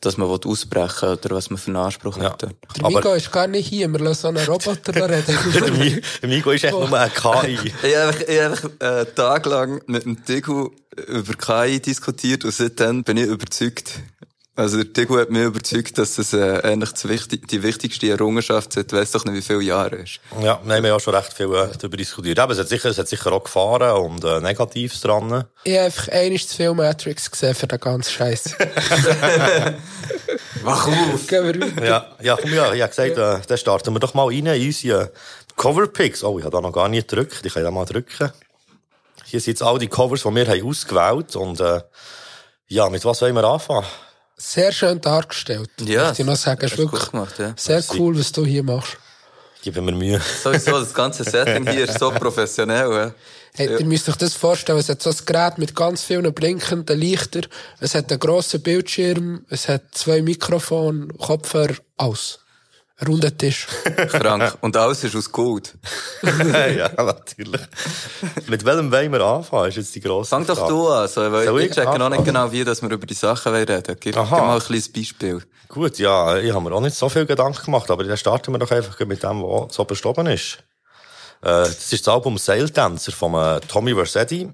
dass 0.00 0.16
man 0.16 0.28
ausbrechen 0.28 1.08
will 1.08 1.18
oder 1.24 1.36
was 1.36 1.50
man 1.50 1.58
für 1.58 1.68
einen 1.68 1.76
Anspruch 1.76 2.16
Ja. 2.18 2.30
hat. 2.30 2.42
Der 2.42 2.52
Migo 2.88 3.14
ist 3.14 3.32
gar 3.32 3.48
nicht 3.48 3.66
hier, 3.68 3.88
wir 3.88 3.98
lassen 3.98 4.20
so 4.22 4.28
einen 4.28 4.46
Roboter 4.46 4.92
da 4.92 5.06
reden. 5.06 6.02
Der 6.22 6.28
Migo 6.28 6.52
ist 6.52 6.64
echt 6.64 6.72
nur 6.72 6.92
ein 6.92 7.12
KI. 7.12 7.58
Ich 7.82 7.96
habe 7.96 8.06
einfach, 8.06 8.20
ich 8.28 8.40
habe 8.40 8.50
einfach 8.50 8.70
äh, 8.78 9.04
tagelang 9.14 9.80
mit 9.86 10.04
dem 10.04 10.24
Tigu 10.24 10.70
über 11.08 11.34
KI 11.34 11.80
diskutiert 11.80 12.44
und 12.44 12.54
seitdem 12.54 13.02
bin 13.02 13.16
ich 13.16 13.26
überzeugt. 13.26 13.90
Also 14.58 14.76
der 14.76 14.92
Tigu 14.92 15.16
hat 15.20 15.30
mich 15.30 15.44
überzeugt, 15.44 15.96
dass 15.98 16.18
es 16.18 16.32
äh, 16.32 16.60
eigentlich 16.64 16.90
das 16.90 17.08
wichtig, 17.08 17.46
die 17.46 17.62
wichtigste 17.62 18.10
Errungenschaft 18.10 18.72
seit 18.72 18.92
weiss 18.92 19.12
doch 19.12 19.24
nicht 19.24 19.36
wie 19.36 19.42
viele 19.42 19.62
Jahre 19.62 19.98
ist. 19.98 20.18
Ja, 20.42 20.60
wir 20.64 20.74
haben 20.74 20.84
ja 20.84 20.98
schon 20.98 21.14
recht 21.14 21.32
viel 21.32 21.54
äh, 21.54 21.68
darüber 21.78 21.96
diskutiert. 21.96 22.40
Aber 22.40 22.54
es 22.54 22.58
hat 22.58 22.68
sicher, 22.68 22.88
es 22.88 22.98
hat 22.98 23.06
sicher 23.06 23.30
auch 23.30 23.44
Gefahren 23.44 24.02
und 24.02 24.24
äh, 24.24 24.40
Negatives 24.40 25.00
dran. 25.00 25.44
Ich 25.62 25.76
habe 25.76 25.84
einfach 25.84 26.08
einmal 26.08 26.40
zu 26.40 26.56
viel 26.56 26.74
Matrix 26.74 27.30
gesehen 27.30 27.54
für 27.54 27.68
den 27.68 27.78
ganzen 27.78 28.10
Scheiß. 28.10 28.56
Wach 30.64 30.88
auf! 30.88 31.26
Gehen 31.28 31.44
wir 31.44 31.60
weiter. 31.60 31.86
Ja, 31.86 32.08
ja, 32.20 32.36
komm, 32.42 32.52
ja, 32.52 32.72
ich 32.72 32.82
habe 32.82 32.90
gesagt, 32.90 33.16
äh, 33.16 33.38
dann 33.46 33.58
starten 33.58 33.94
wir 33.94 34.00
doch 34.00 34.14
mal 34.14 34.26
rein 34.26 34.44
in 34.44 34.66
unsere 34.66 35.12
Coverpicks. 35.54 36.24
Oh, 36.24 36.36
ich 36.36 36.44
habe 36.44 36.56
da 36.56 36.60
noch 36.60 36.72
gar 36.72 36.88
nicht 36.88 37.06
gedrückt. 37.06 37.46
Ich 37.46 37.54
kann 37.54 37.62
da 37.62 37.70
mal 37.70 37.84
drücken. 37.84 38.32
Hier 39.24 39.40
sind 39.40 39.52
jetzt 39.52 39.62
all 39.62 39.78
die 39.78 39.86
Covers, 39.86 40.24
die 40.24 40.34
wir 40.34 40.48
haben 40.48 40.66
ausgewählt 40.66 41.36
und 41.36 41.60
äh, 41.60 41.80
ja, 42.66 42.90
mit 42.90 43.04
was 43.04 43.22
wollen 43.22 43.36
wir 43.36 43.44
anfangen? 43.44 43.86
Sehr 44.40 44.70
schön 44.70 45.00
dargestellt. 45.00 45.70
Ja, 45.80 46.12
ich 46.12 46.18
noch 46.20 46.36
sagen. 46.36 46.64
Ist 46.64 46.78
wirklich 46.78 47.00
gut 47.02 47.10
gemacht, 47.10 47.38
ja. 47.38 47.54
sehr 47.56 47.82
cool, 47.94 48.16
was 48.16 48.30
du 48.30 48.46
hier 48.46 48.62
machst. 48.62 48.96
Geben 49.62 49.86
wir 49.86 49.92
Mühe. 49.92 50.20
Sowieso, 50.42 50.78
das 50.78 50.94
ganze 50.94 51.24
Setting 51.24 51.68
hier 51.68 51.88
ist 51.88 51.98
so 51.98 52.10
professionell. 52.18 52.90
Ja. 52.92 53.14
Hey, 53.54 53.80
Ihr 53.80 53.84
müsst 53.84 54.08
euch 54.08 54.16
das 54.16 54.34
vorstellen, 54.34 54.78
es 54.78 54.88
hat 54.88 55.02
so 55.02 55.10
ein 55.10 55.16
Gerät 55.26 55.58
mit 55.58 55.74
ganz 55.74 56.02
vielen 56.04 56.32
blinkenden 56.32 56.98
Lichtern, 56.98 57.46
es 57.80 57.96
hat 57.96 58.10
einen 58.12 58.20
grossen 58.20 58.62
Bildschirm, 58.62 59.44
es 59.48 59.68
hat 59.68 59.82
zwei 59.92 60.22
Mikrofone, 60.22 61.08
Kopfhörer, 61.18 61.74
alles. 61.96 62.38
Runder 63.06 63.36
Tisch. 63.36 63.68
Krank. 64.08 64.58
Und 64.60 64.76
alles 64.76 65.04
ist 65.04 65.14
aus 65.14 65.30
Gold. 65.30 65.74
ja, 66.22 66.90
natürlich. 66.96 67.60
mit 68.48 68.64
welchem 68.64 68.90
wollen 68.90 69.12
wir 69.12 69.20
anfangen, 69.20 69.68
ist 69.68 69.76
jetzt 69.76 69.94
die 69.94 70.00
grosse 70.00 70.30
Fang 70.30 70.44
doch 70.46 70.66
du 70.66 70.88
an, 70.88 71.06
so, 71.06 71.20
weil 71.30 71.46
Soll 71.46 71.60
ich 71.60 71.70
ich 71.70 71.74
checke 71.76 71.98
noch 71.98 72.08
nicht 72.08 72.24
genau, 72.24 72.50
wie 72.50 72.64
dass 72.64 72.82
wir 72.82 72.90
über 72.90 73.06
die 73.06 73.14
Sachen 73.14 73.54
reden 73.54 73.82
wollen. 73.86 73.96
Gib, 74.00 74.16
Aha. 74.16 74.36
gib 74.36 74.44
mal 74.46 74.54
ein 74.56 74.60
kleines 74.60 74.92
Beispiel. 74.92 75.42
Gut, 75.68 75.98
ja, 75.98 76.38
ich 76.38 76.52
habe 76.52 76.64
mir 76.64 76.74
auch 76.74 76.80
nicht 76.80 76.96
so 76.96 77.08
viel 77.08 77.26
Gedanken 77.26 77.64
gemacht, 77.64 77.90
aber 77.90 78.02
dann 78.02 78.16
starten 78.16 78.52
wir 78.52 78.58
doch 78.58 78.70
einfach 78.70 78.98
mit 79.06 79.22
dem, 79.22 79.42
was 79.42 79.74
so 79.74 79.84
bestoben 79.84 80.26
ist. 80.26 80.58
Äh, 81.42 81.62
das 81.62 81.92
ist 81.92 82.06
das 82.06 82.12
Album 82.12 82.36
Sail 82.36 82.68
Dancer 82.68 83.12
von 83.12 83.34
äh, 83.34 83.60
Tommy 83.60 83.94
Versetti. 83.94 84.50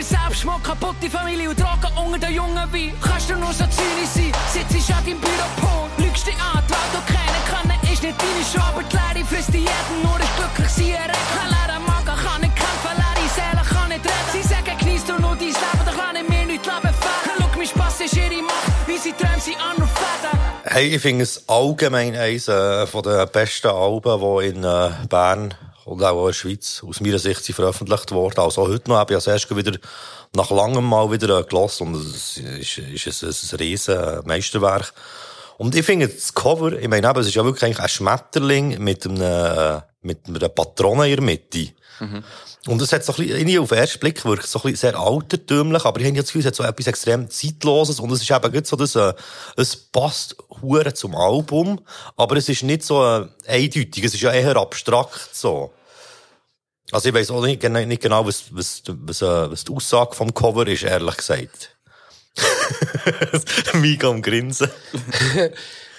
Über 0.00 0.08
Selbstmord, 0.08 0.64
kaputte 0.64 1.10
Familie 1.10 1.50
und 1.50 1.60
Drogen 1.60 1.92
unter 1.94 2.18
den 2.18 2.34
Jungen 2.34 2.72
wie. 2.72 2.90
Kannst 3.02 3.28
du 3.28 3.36
nur 3.36 3.52
so 3.52 3.64
zynisch 3.64 4.08
sein? 4.14 4.32
Sitzt 4.48 4.90
an 4.90 5.04
deinem 5.04 5.20
Büropol, 5.20 5.90
lügst 5.98 6.26
dich 6.26 6.36
an, 6.40 6.62
die 6.66 6.72
Welt, 6.72 6.90
du 6.94 7.00
kennen 7.12 7.44
kann, 7.50 7.92
ist 7.92 8.02
nicht 8.02 8.16
deine 8.18 8.44
Show, 8.50 8.66
aber 8.66 8.82
die 8.82 8.96
Leere 8.96 9.28
frisst 9.28 9.52
die 9.52 9.58
jeden, 9.58 10.02
nur 10.02 10.18
ist 10.18 10.36
glücklich 10.36 10.70
sein. 10.70 10.96
Er 10.96 11.12
hat 11.12 11.26
keinen 11.36 11.50
leeren 11.52 11.84
Magen, 11.84 12.16
kann 12.24 12.40
nicht 12.40 12.56
kämpfen, 12.56 12.96
leere 12.96 13.28
Seele 13.28 13.62
kann 13.68 13.88
nicht 13.90 14.04
reden. 14.06 14.30
Sie 14.32 14.48
sagen, 14.48 14.78
genießt 14.78 15.08
du 15.10 15.20
nur 15.20 15.36
dein 15.36 15.48
Leben, 15.48 15.84
doch 15.84 16.14
ich 16.16 16.28
mir 16.30 16.46
nicht 16.46 16.64
Leben 16.64 16.94
fehlen. 16.96 17.36
Schau, 17.36 17.58
mein 17.58 17.66
Spass 17.66 18.00
ist 18.00 18.16
ihre 18.16 18.42
Macht, 18.42 18.72
wie 18.86 18.96
sie 18.96 19.12
sie 19.44 19.56
an 19.56 19.76
und 19.76 19.90
Fäden. 19.90 20.40
Hey, 20.64 20.94
ich 20.96 21.02
finde 21.02 21.24
es 21.24 21.46
allgemein 21.46 22.16
eines 22.16 22.48
äh, 22.48 22.86
von 22.86 23.02
den 23.02 23.28
besten 23.30 23.68
Alben, 23.68 24.18
die 24.18 24.46
in 24.48 24.64
äh, 24.64 24.90
Bern 25.10 25.52
und 25.84 26.02
auch 26.02 26.20
in 26.20 26.26
der 26.26 26.32
Schweiz 26.32 26.84
aus 26.86 27.00
meiner 27.00 27.18
Sicht 27.18 27.44
sind 27.44 27.54
veröffentlicht 27.54 28.12
worden. 28.12 28.40
Also 28.40 28.68
heute 28.68 28.88
noch 28.88 28.96
habe 28.96 29.12
ich 29.12 29.16
als 29.16 29.26
erstes 29.26 29.56
wieder 29.56 29.78
nach 30.34 30.50
langem 30.50 30.84
Mal 30.84 31.10
wieder 31.10 31.40
äh, 31.40 31.44
gelassen 31.44 31.88
und 31.88 31.94
es 31.96 32.36
ist, 32.36 32.78
ist 32.78 33.22
ein, 33.22 33.28
ein 33.30 33.58
riesen 33.58 34.26
Meisterwerk. 34.26 34.92
Und 35.60 35.74
ich 35.74 35.84
finde 35.84 36.08
das 36.08 36.32
Cover, 36.32 36.72
ich 36.72 36.88
meine, 36.88 37.12
es 37.18 37.26
ist 37.26 37.34
ja 37.34 37.44
wirklich 37.44 37.64
eigentlich 37.64 37.80
ein 37.80 37.88
Schmetterling 37.90 38.82
mit 38.82 39.04
einem, 39.04 39.20
äh, 39.20 39.82
mit 40.00 40.26
einer 40.26 40.48
Patrone 40.48 41.06
in 41.06 41.16
der 41.16 41.22
Mitte. 41.22 41.74
Mhm. 41.98 42.24
Und 42.66 42.80
es 42.80 42.90
hat 42.94 43.04
so 43.04 43.12
ein 43.12 43.26
bisschen, 43.26 43.58
auf 43.58 43.68
den 43.68 43.76
ersten 43.76 44.00
Blick 44.00 44.24
wirkt 44.24 44.46
so 44.46 44.58
ein 44.60 44.62
bisschen 44.62 44.90
sehr 44.90 44.98
altertümlich, 44.98 45.84
aber 45.84 46.00
ich 46.00 46.06
habe 46.06 46.16
das 46.16 46.28
Gefühl, 46.28 46.40
es 46.40 46.46
hat 46.46 46.54
so 46.54 46.62
etwas 46.62 46.86
extrem 46.86 47.28
Zeitloses 47.28 48.00
und 48.00 48.10
es 48.10 48.22
ist 48.22 48.30
eben 48.30 48.64
so, 48.64 48.74
dass, 48.74 48.96
äh, 48.96 49.12
es 49.58 49.76
passt 49.76 50.34
hure 50.62 50.94
zum 50.94 51.14
Album, 51.14 51.78
aber 52.16 52.38
es 52.38 52.48
ist 52.48 52.62
nicht 52.62 52.82
so 52.82 53.04
äh, 53.04 53.26
eindeutig, 53.46 54.02
es 54.02 54.14
ist 54.14 54.22
ja 54.22 54.32
eher 54.32 54.56
abstrakt 54.56 55.28
so. 55.36 55.74
Also 56.90 57.10
ich 57.10 57.14
weiß 57.14 57.32
auch 57.32 57.44
nicht, 57.44 57.62
nicht 57.62 58.00
genau, 58.00 58.24
was, 58.24 58.44
was, 58.52 58.82
was, 58.86 59.20
äh, 59.20 59.50
was 59.50 59.64
die 59.64 59.74
Aussage 59.74 60.14
vom 60.14 60.32
Cover 60.32 60.66
ist, 60.66 60.84
ehrlich 60.84 61.18
gesagt. 61.18 61.76
Mega 63.74 64.08
am 64.08 64.22
Grinsen. 64.22 64.70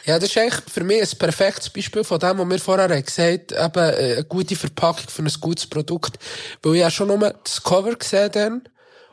ja, 0.05 0.19
das 0.19 0.29
ist 0.29 0.37
eigentlich 0.37 0.61
für 0.71 0.83
mich 0.83 1.01
ein 1.01 1.17
perfektes 1.17 1.69
Beispiel 1.69 2.03
von 2.03 2.19
dem, 2.19 2.37
was 2.39 2.49
wir 2.49 2.59
vorher 2.59 3.01
gesagt 3.01 3.53
haben, 3.55 3.65
eben 3.65 3.99
äh, 3.99 4.13
eine 4.13 4.23
gute 4.25 4.55
Verpackung 4.55 5.09
für 5.09 5.23
ein 5.23 5.33
gutes 5.39 5.67
Produkt. 5.67 6.17
Weil 6.61 6.75
ich 6.75 6.81
ja 6.81 6.91
schon 6.91 7.07
nur 7.07 7.33
das 7.43 7.63
Cover 7.63 7.95
gesehen 7.95 8.31
dann, 8.31 8.61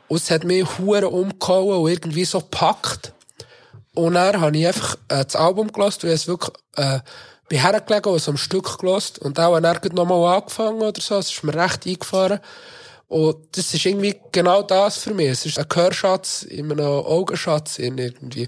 und 0.07 0.17
es 0.17 0.31
hat 0.31 0.43
mich 0.43 0.65
hure 0.79 1.09
umgehauen 1.09 1.83
und 1.83 1.91
irgendwie 1.91 2.25
so 2.25 2.39
gepackt. 2.39 3.13
Und 3.93 4.15
dann 4.15 4.41
habe 4.41 4.57
ich 4.57 4.67
einfach 4.67 4.95
äh, 5.07 5.23
das 5.23 5.35
Album 5.35 5.71
gelost, 5.71 6.03
weil 6.03 6.11
ich 6.11 6.21
es 6.21 6.27
wirklich 6.27 6.55
äh, 6.75 6.99
bin 7.47 7.61
hergelegen 7.61 8.11
und 8.11 8.19
so 8.19 8.31
ein 8.31 8.37
Stück 8.37 8.79
gelost 8.79 9.19
und 9.19 9.39
auch 9.39 9.59
dann 9.59 9.77
nochmal 9.93 10.37
angefangen 10.37 10.81
oder 10.81 11.01
so. 11.01 11.17
Es 11.17 11.31
ist 11.31 11.43
mir 11.43 11.53
recht 11.53 11.85
eingefahren. 11.85 12.39
Und 13.09 13.57
das 13.57 13.73
ist 13.73 13.85
irgendwie 13.85 14.15
genau 14.31 14.61
das 14.61 14.99
für 14.99 15.13
mich. 15.13 15.29
Es 15.29 15.45
ist 15.45 15.57
ein 15.57 15.65
Gehörschatz 15.67 16.43
in 16.43 16.71
einem 16.71 16.85
Augenschatz 16.85 17.79
irgendwie. 17.79 18.47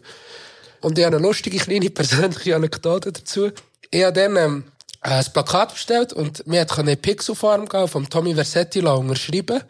Und 0.82 0.98
ich 0.98 1.06
habe 1.06 1.18
eine 1.18 1.25
lustige 1.25 1.58
kleine 1.58 1.89
persönliche 1.89 2.56
Anekdote 2.56 3.12
dazu. 3.12 3.50
Ich 3.89 4.03
habe 4.03 4.13
dann 4.13 4.38
ähm, 4.38 4.63
ein 5.01 5.25
Plakat 5.34 5.74
bestellt 5.74 6.13
und 6.13 6.46
mir 6.46 6.62
hat 6.62 6.77
eine 6.77 6.96
Pixelfarm 6.96 7.68
vom 7.88 8.08
Tommy 8.08 8.36
Versetti 8.36 8.82
unterschrieben. 8.82 9.63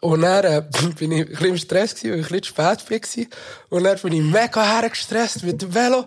Und 0.00 0.22
dann 0.22 0.44
äh, 0.44 0.62
bin 0.98 1.12
ich 1.12 1.20
ein 1.20 1.28
bisschen 1.28 1.46
im 1.46 1.58
Stress 1.58 1.94
gewesen, 1.94 2.12
weil 2.12 2.20
ich 2.20 2.26
ein 2.26 2.40
bisschen 2.40 2.88
spät 2.88 3.30
war. 3.70 3.78
Und 3.78 3.84
dann 3.84 3.98
bin 3.98 4.12
ich 4.14 4.22
mega 4.22 4.64
hergestresst 4.64 5.42
mit 5.42 5.60
dem 5.60 5.74
Velo. 5.74 6.06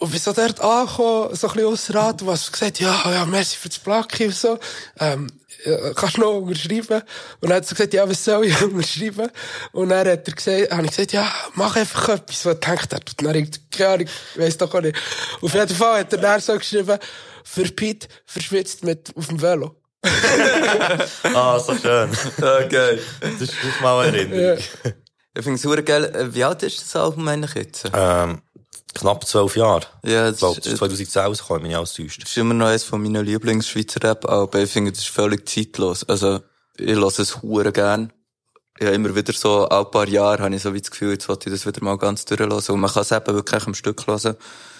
Und 0.00 0.10
bin 0.10 0.18
so 0.18 0.32
dort 0.32 0.60
angekommen, 0.60 1.34
so 1.36 1.48
ein 1.48 1.54
bisschen 1.54 1.72
ausser 1.72 1.94
Rat, 1.94 2.26
was 2.26 2.50
gesagt, 2.50 2.80
ja, 2.80 3.02
ja, 3.08 3.24
merci 3.24 3.56
für 3.56 3.68
das 3.68 3.78
Plaki 3.78 4.26
und 4.26 4.34
so. 4.34 4.58
Ähm, 4.98 5.28
kannst 5.94 6.16
du 6.16 6.20
noch 6.20 6.34
unterschreiben? 6.34 7.02
Und 7.40 7.50
dann 7.50 7.54
hat 7.54 7.64
er 7.64 7.74
gesagt, 7.74 7.94
ja, 7.94 8.08
was 8.08 8.24
soll 8.24 8.46
ich 8.46 8.62
unterschreiben? 8.62 9.30
Und 9.72 9.88
dann 9.88 10.06
hat 10.08 10.28
er 10.28 10.34
gesagt, 10.34 10.70
habe 10.70 10.84
ich 10.84 10.90
gesagt, 10.90 11.12
ja, 11.12 11.32
mach 11.54 11.76
einfach 11.76 12.08
etwas, 12.10 12.46
was 12.46 12.60
denkt 12.60 12.92
er. 12.92 12.98
Und 12.98 13.26
dann 13.26 13.34
ich, 13.36 13.70
keine 13.70 13.88
Ahnung, 13.90 14.06
ich 14.34 14.40
weiss 14.40 14.56
doch 14.56 14.74
auch 14.74 14.80
nicht. 14.80 14.96
Auf 15.40 15.54
jeden 15.54 15.74
Fall 15.74 16.00
hat 16.00 16.12
er 16.12 16.18
dann 16.18 16.40
so 16.40 16.56
geschrieben, 16.56 16.98
für 17.44 17.64
Pete 17.64 18.08
verschwitzt 18.24 18.84
mit 18.84 19.12
auf 19.16 19.28
dem 19.28 19.40
Velo. 19.40 19.76
ah, 21.34 21.58
so 21.60 21.76
schön. 21.76 22.10
Okay. 22.38 22.98
Das 23.20 23.40
ist, 23.40 23.54
das 23.62 23.80
mal 23.80 24.06
eine 24.06 24.16
Erinnerung. 24.16 24.58
Ja. 24.58 24.92
Ich 25.34 25.44
finde 25.44 25.56
es 25.56 25.62
super 25.62 25.80
geil. 25.80 26.28
Wie 26.32 26.44
alt 26.44 26.62
ist 26.62 26.80
das 26.80 26.96
Album 26.96 27.26
eigentlich 27.28 27.54
jetzt? 27.54 27.90
Ähm, 27.94 28.42
knapp 28.94 29.26
zwölf 29.26 29.56
Jahre. 29.56 29.86
Ja, 30.04 30.30
das, 30.30 30.40
das 30.40 30.58
ist 30.58 30.76
2010 30.78 31.22
rausgekommen, 31.22 31.64
wenn 31.64 31.70
ich 31.70 31.76
alles 31.76 31.94
täuscht. 31.94 32.22
Das 32.22 32.30
ist 32.30 32.36
immer 32.36 32.54
noch 32.54 32.66
eines 32.66 32.84
von 32.84 33.02
meinen 33.02 33.24
Lieblings-Schweizer 33.24 34.02
Rap-Alben. 34.02 34.62
Ich 34.62 34.70
finde, 34.70 34.92
das 34.92 35.00
ist 35.00 35.08
völlig 35.08 35.48
zeitlos. 35.48 36.04
Also, 36.04 36.40
ich 36.76 36.96
lasse 36.96 37.22
es 37.22 37.42
hure 37.42 37.72
gern. 37.72 38.12
Ja, 38.80 38.90
immer 38.90 39.14
wieder 39.14 39.32
so, 39.32 39.68
ein 39.68 39.90
paar 39.90 40.08
Jahre 40.08 40.42
habe 40.42 40.54
ich 40.54 40.62
so 40.62 40.74
wie 40.74 40.80
das 40.80 40.90
Gefühl, 40.90 41.12
jetzt 41.12 41.28
wollte 41.28 41.48
ich 41.48 41.54
das 41.54 41.66
wieder 41.66 41.84
mal 41.84 41.98
ganz 41.98 42.24
durchlassen. 42.24 42.74
Und 42.74 42.80
man 42.80 42.90
kann 42.90 43.02
es 43.02 43.12
eben 43.12 43.34
wirklich 43.34 43.66
am 43.66 43.74
Stück 43.74 44.06
hören. 44.06 44.36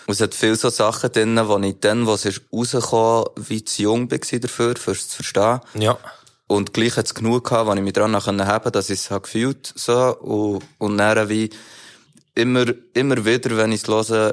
Und 0.07 0.14
es 0.14 0.20
hat 0.20 0.35
viele 0.35 0.57
so 0.57 0.70
Sachen 0.70 1.12
drin, 1.12 1.40
wo 1.44 1.59
ich 1.59 1.77
dann, 1.81 2.07
was 2.07 2.25
ist 2.25 2.42
rausgekommen, 2.53 3.27
wie 3.37 3.64
zu 3.64 3.83
jung 3.83 4.11
war 4.11 4.18
dafür, 4.18 4.77
fürs 4.77 5.09
zu 5.09 5.16
verstehen. 5.16 5.61
Ja. 5.75 5.98
Und 6.48 6.75
gleich 6.75 6.96
hat 6.96 7.07
es 7.07 7.14
genug 7.14 7.48
gehabt, 7.48 7.68
wo 7.68 7.72
ich 7.72 7.81
mich 7.81 7.92
dran 7.92 8.14
haben 8.14 8.72
dass 8.72 8.90
ich 8.90 9.01
es 9.01 9.11
habe 9.11 9.22
gefühlt, 9.22 9.72
so. 9.75 10.16
Und, 10.18 10.62
und 10.79 10.98
dann 10.98 11.29
wie, 11.29 11.51
immer, 12.35 12.64
immer 12.95 13.25
wieder, 13.25 13.57
wenn 13.57 13.73
ich 13.73 13.83
es 13.83 13.88
höre, 13.88 14.33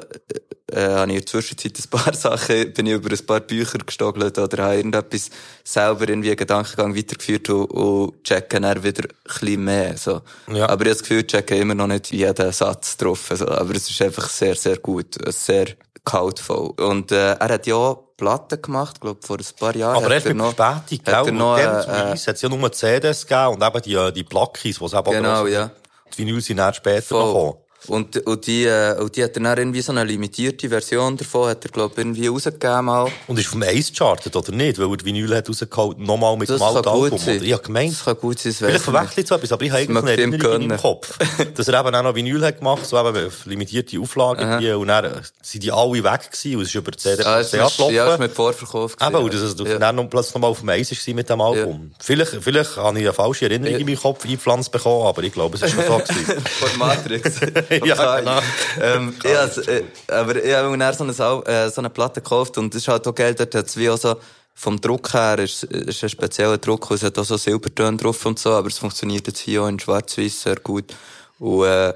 äh, 0.72 0.88
habe 0.94 1.10
ich 1.10 1.18
in 1.18 1.20
der 1.20 1.26
Zwischenzeit 1.26 1.78
ein 1.78 1.90
paar 1.90 2.14
Sachen, 2.14 2.72
bin 2.72 2.86
ich 2.86 2.94
über 2.94 3.10
ein 3.10 3.26
paar 3.26 3.40
Bücher 3.40 3.78
gestogelt 3.78 4.38
oder 4.38 4.62
habe 4.62 4.76
irgendetwas 4.76 5.30
selber 5.64 6.08
irgendwie 6.08 6.34
Gedankengang 6.36 6.96
weitergeführt 6.96 7.50
und, 7.50 7.64
und 7.66 8.24
checke 8.24 8.60
dann 8.60 8.82
wieder 8.82 9.04
ein 9.04 9.16
bisschen 9.24 9.64
mehr, 9.64 9.96
so. 9.96 10.22
Ja. 10.48 10.68
Aber 10.68 10.84
ich 10.84 10.90
habe 10.90 10.90
das 10.90 11.00
Gefühl, 11.00 11.20
ich 11.20 11.26
checke 11.26 11.56
immer 11.56 11.74
noch 11.74 11.88
nicht 11.88 12.12
jeden 12.12 12.52
Satz 12.52 12.96
drauf, 12.96 13.30
so. 13.34 13.48
Aber 13.48 13.74
es 13.74 13.90
ist 13.90 14.00
einfach 14.02 14.28
sehr, 14.28 14.54
sehr 14.54 14.78
gut, 14.78 15.16
sehr 15.28 15.66
kaltvoll. 16.04 16.72
Und, 16.78 17.12
äh, 17.12 17.32
er 17.32 17.48
hat 17.48 17.66
ja 17.66 17.96
Platten 18.16 18.60
gemacht, 18.60 19.00
glaube 19.00 19.20
vor 19.26 19.38
ein 19.38 19.44
paar 19.58 19.74
Jahren. 19.74 19.96
Aber 19.96 20.12
erst 20.12 20.26
mit 20.26 20.36
noch, 20.36 20.54
Verspätung, 20.54 21.04
gell? 21.04 21.26
Er 21.26 21.32
noch, 21.32 21.58
äh, 21.58 22.10
äh, 22.10 22.12
es 22.12 22.26
hat 22.26 22.40
ja 22.40 22.48
nur 22.48 22.72
CDs 22.72 23.26
gegeben 23.26 23.54
und 23.54 23.62
eben 23.62 23.82
die, 23.82 24.12
die 24.12 24.24
Plackis, 24.24 24.78
die 24.78 24.84
es 24.84 24.92
eben 24.92 25.10
Genau, 25.10 25.46
ja. 25.46 25.70
Die 26.12 26.18
Vinyl 26.18 26.40
sind 26.40 26.58
dann 26.58 26.74
später 26.74 27.02
Voll. 27.02 27.26
gekommen. 27.26 27.69
Und, 27.86 28.16
und 28.26 28.46
die, 28.46 28.64
äh, 28.64 29.00
und 29.00 29.16
die 29.16 29.24
hat 29.24 29.36
dann 29.36 29.46
irgendwie 29.46 29.80
so 29.80 29.92
eine 29.92 30.04
limitierte 30.04 30.68
Version 30.68 31.16
davon, 31.16 31.48
hat 31.48 31.64
er, 31.64 31.70
glaub 31.70 31.96
irgendwie 31.96 32.26
rausgegeben 32.26 32.84
mal. 32.84 33.10
Und 33.26 33.38
ist 33.38 33.48
vom 33.48 33.62
Ace 33.62 33.92
chartet, 33.92 34.36
oder 34.36 34.52
nicht? 34.52 34.78
Weil 34.78 34.90
er 34.90 35.04
Vinyl 35.04 35.34
hat 35.34 35.48
rausgeholt, 35.48 35.98
nochmal 35.98 36.36
mit 36.36 36.48
das 36.48 36.58
dem 36.58 36.62
alten 36.62 36.88
Album. 36.88 37.18
Sein. 37.18 37.42
Ich 37.42 37.52
hab 37.52 37.64
gemeint. 37.64 37.92
Das 37.92 38.04
kann 38.04 38.16
gut 38.18 38.38
sein, 38.38 38.52
Vielleicht 38.52 38.84
verwechselt 38.84 39.26
so 39.26 39.34
etwas, 39.34 39.52
aber 39.52 39.64
ich 39.64 39.70
habe 39.70 39.80
eigentlich 39.80 39.98
eine 39.98 40.10
Erinnerung 40.10 40.62
im 40.62 40.76
Kopf. 40.76 41.18
dass 41.54 41.68
er 41.68 41.80
eben 41.80 41.94
auch 41.94 42.02
noch 42.02 42.14
Vinyl 42.14 42.44
hat 42.44 42.58
gemacht, 42.58 42.84
so 42.84 42.98
eben 42.98 43.30
limitierte 43.46 43.98
Auflagen, 43.98 44.60
die, 44.60 44.70
und 44.70 44.88
dann 44.88 45.22
sind 45.42 45.62
die 45.62 45.72
alle 45.72 46.04
weg 46.04 46.30
gewesen, 46.30 46.56
und 46.56 46.62
es 46.62 46.68
ist 46.68 46.74
über 46.74 46.90
die 46.90 46.98
CD 46.98 47.22
es 47.22 47.52
ist, 47.52 47.78
Ja, 47.90 48.06
es 48.06 48.12
ist 48.12 48.18
mit 48.18 48.32
Vorverkauf 48.32 48.96
gewesen. 48.96 49.14
Eben, 49.14 49.24
und 49.24 49.34
das, 49.34 49.68
ja. 49.68 49.78
dann 49.78 49.96
noch 49.96 50.08
plötzlich 50.10 50.34
nochmal 50.34 50.50
auf 50.50 50.60
dem 50.60 50.68
Ace 50.68 50.90
war 50.90 51.14
mit 51.14 51.30
dem 51.30 51.40
Album. 51.40 51.90
Ja. 51.90 51.96
Vielleicht, 51.98 52.38
vielleicht 52.40 52.76
habe 52.76 52.98
ich 52.98 53.04
eine 53.04 53.12
falsche 53.12 53.46
Erinnerung 53.46 53.72
ja. 53.72 53.78
in 53.78 53.86
meinen 53.86 53.98
Kopf 53.98 54.24
eingepflanzt 54.24 54.70
bekommen, 54.70 55.06
aber 55.06 55.22
ich 55.22 55.32
glaube, 55.32 55.56
es 55.56 55.62
ist 55.62 55.74
schon 55.74 55.84
so 55.86 55.98
gewesen. 55.98 56.42
Von 56.42 56.78
Matrix. 56.78 57.40
ja, 57.86 58.20
genau 58.20 58.40
ähm, 58.80 59.14
ja, 59.24 59.44
äh, 59.44 59.84
aber 60.08 60.42
ich 60.42 60.54
habe 60.54 60.76
mir 60.76 60.92
so 60.92 61.04
eine, 61.04 61.46
äh, 61.46 61.70
so 61.70 61.80
eine 61.80 61.90
Platte 61.90 62.20
gekauft 62.20 62.58
und 62.58 62.74
das 62.74 62.82
ist 62.82 62.88
halt 62.88 63.06
auch 63.06 63.14
geil, 63.14 63.34
dort 63.34 63.54
hat 63.54 63.76
wie 63.76 63.90
auch 63.90 63.98
so, 63.98 64.16
vom 64.54 64.80
Druck 64.80 65.14
her 65.14 65.38
ist, 65.38 65.64
ist 65.64 66.02
ein 66.02 66.10
spezieller 66.10 66.58
Druck, 66.58 66.90
es 66.90 67.02
hat 67.02 67.18
auch 67.18 67.24
so 67.24 67.36
Silbertöne 67.36 67.96
drauf 67.96 68.26
und 68.26 68.38
so, 68.38 68.50
aber 68.50 68.68
es 68.68 68.78
funktioniert 68.78 69.26
jetzt 69.26 69.40
hier 69.40 69.62
auch 69.62 69.68
in 69.68 69.80
schwarz-weiß 69.80 70.42
sehr 70.42 70.56
gut. 70.56 70.94
Und, 71.38 71.64
äh, 71.64 71.94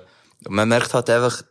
man 0.49 0.69
merkt 0.69 0.95
halt 0.95 1.11
einfach, 1.11 1.43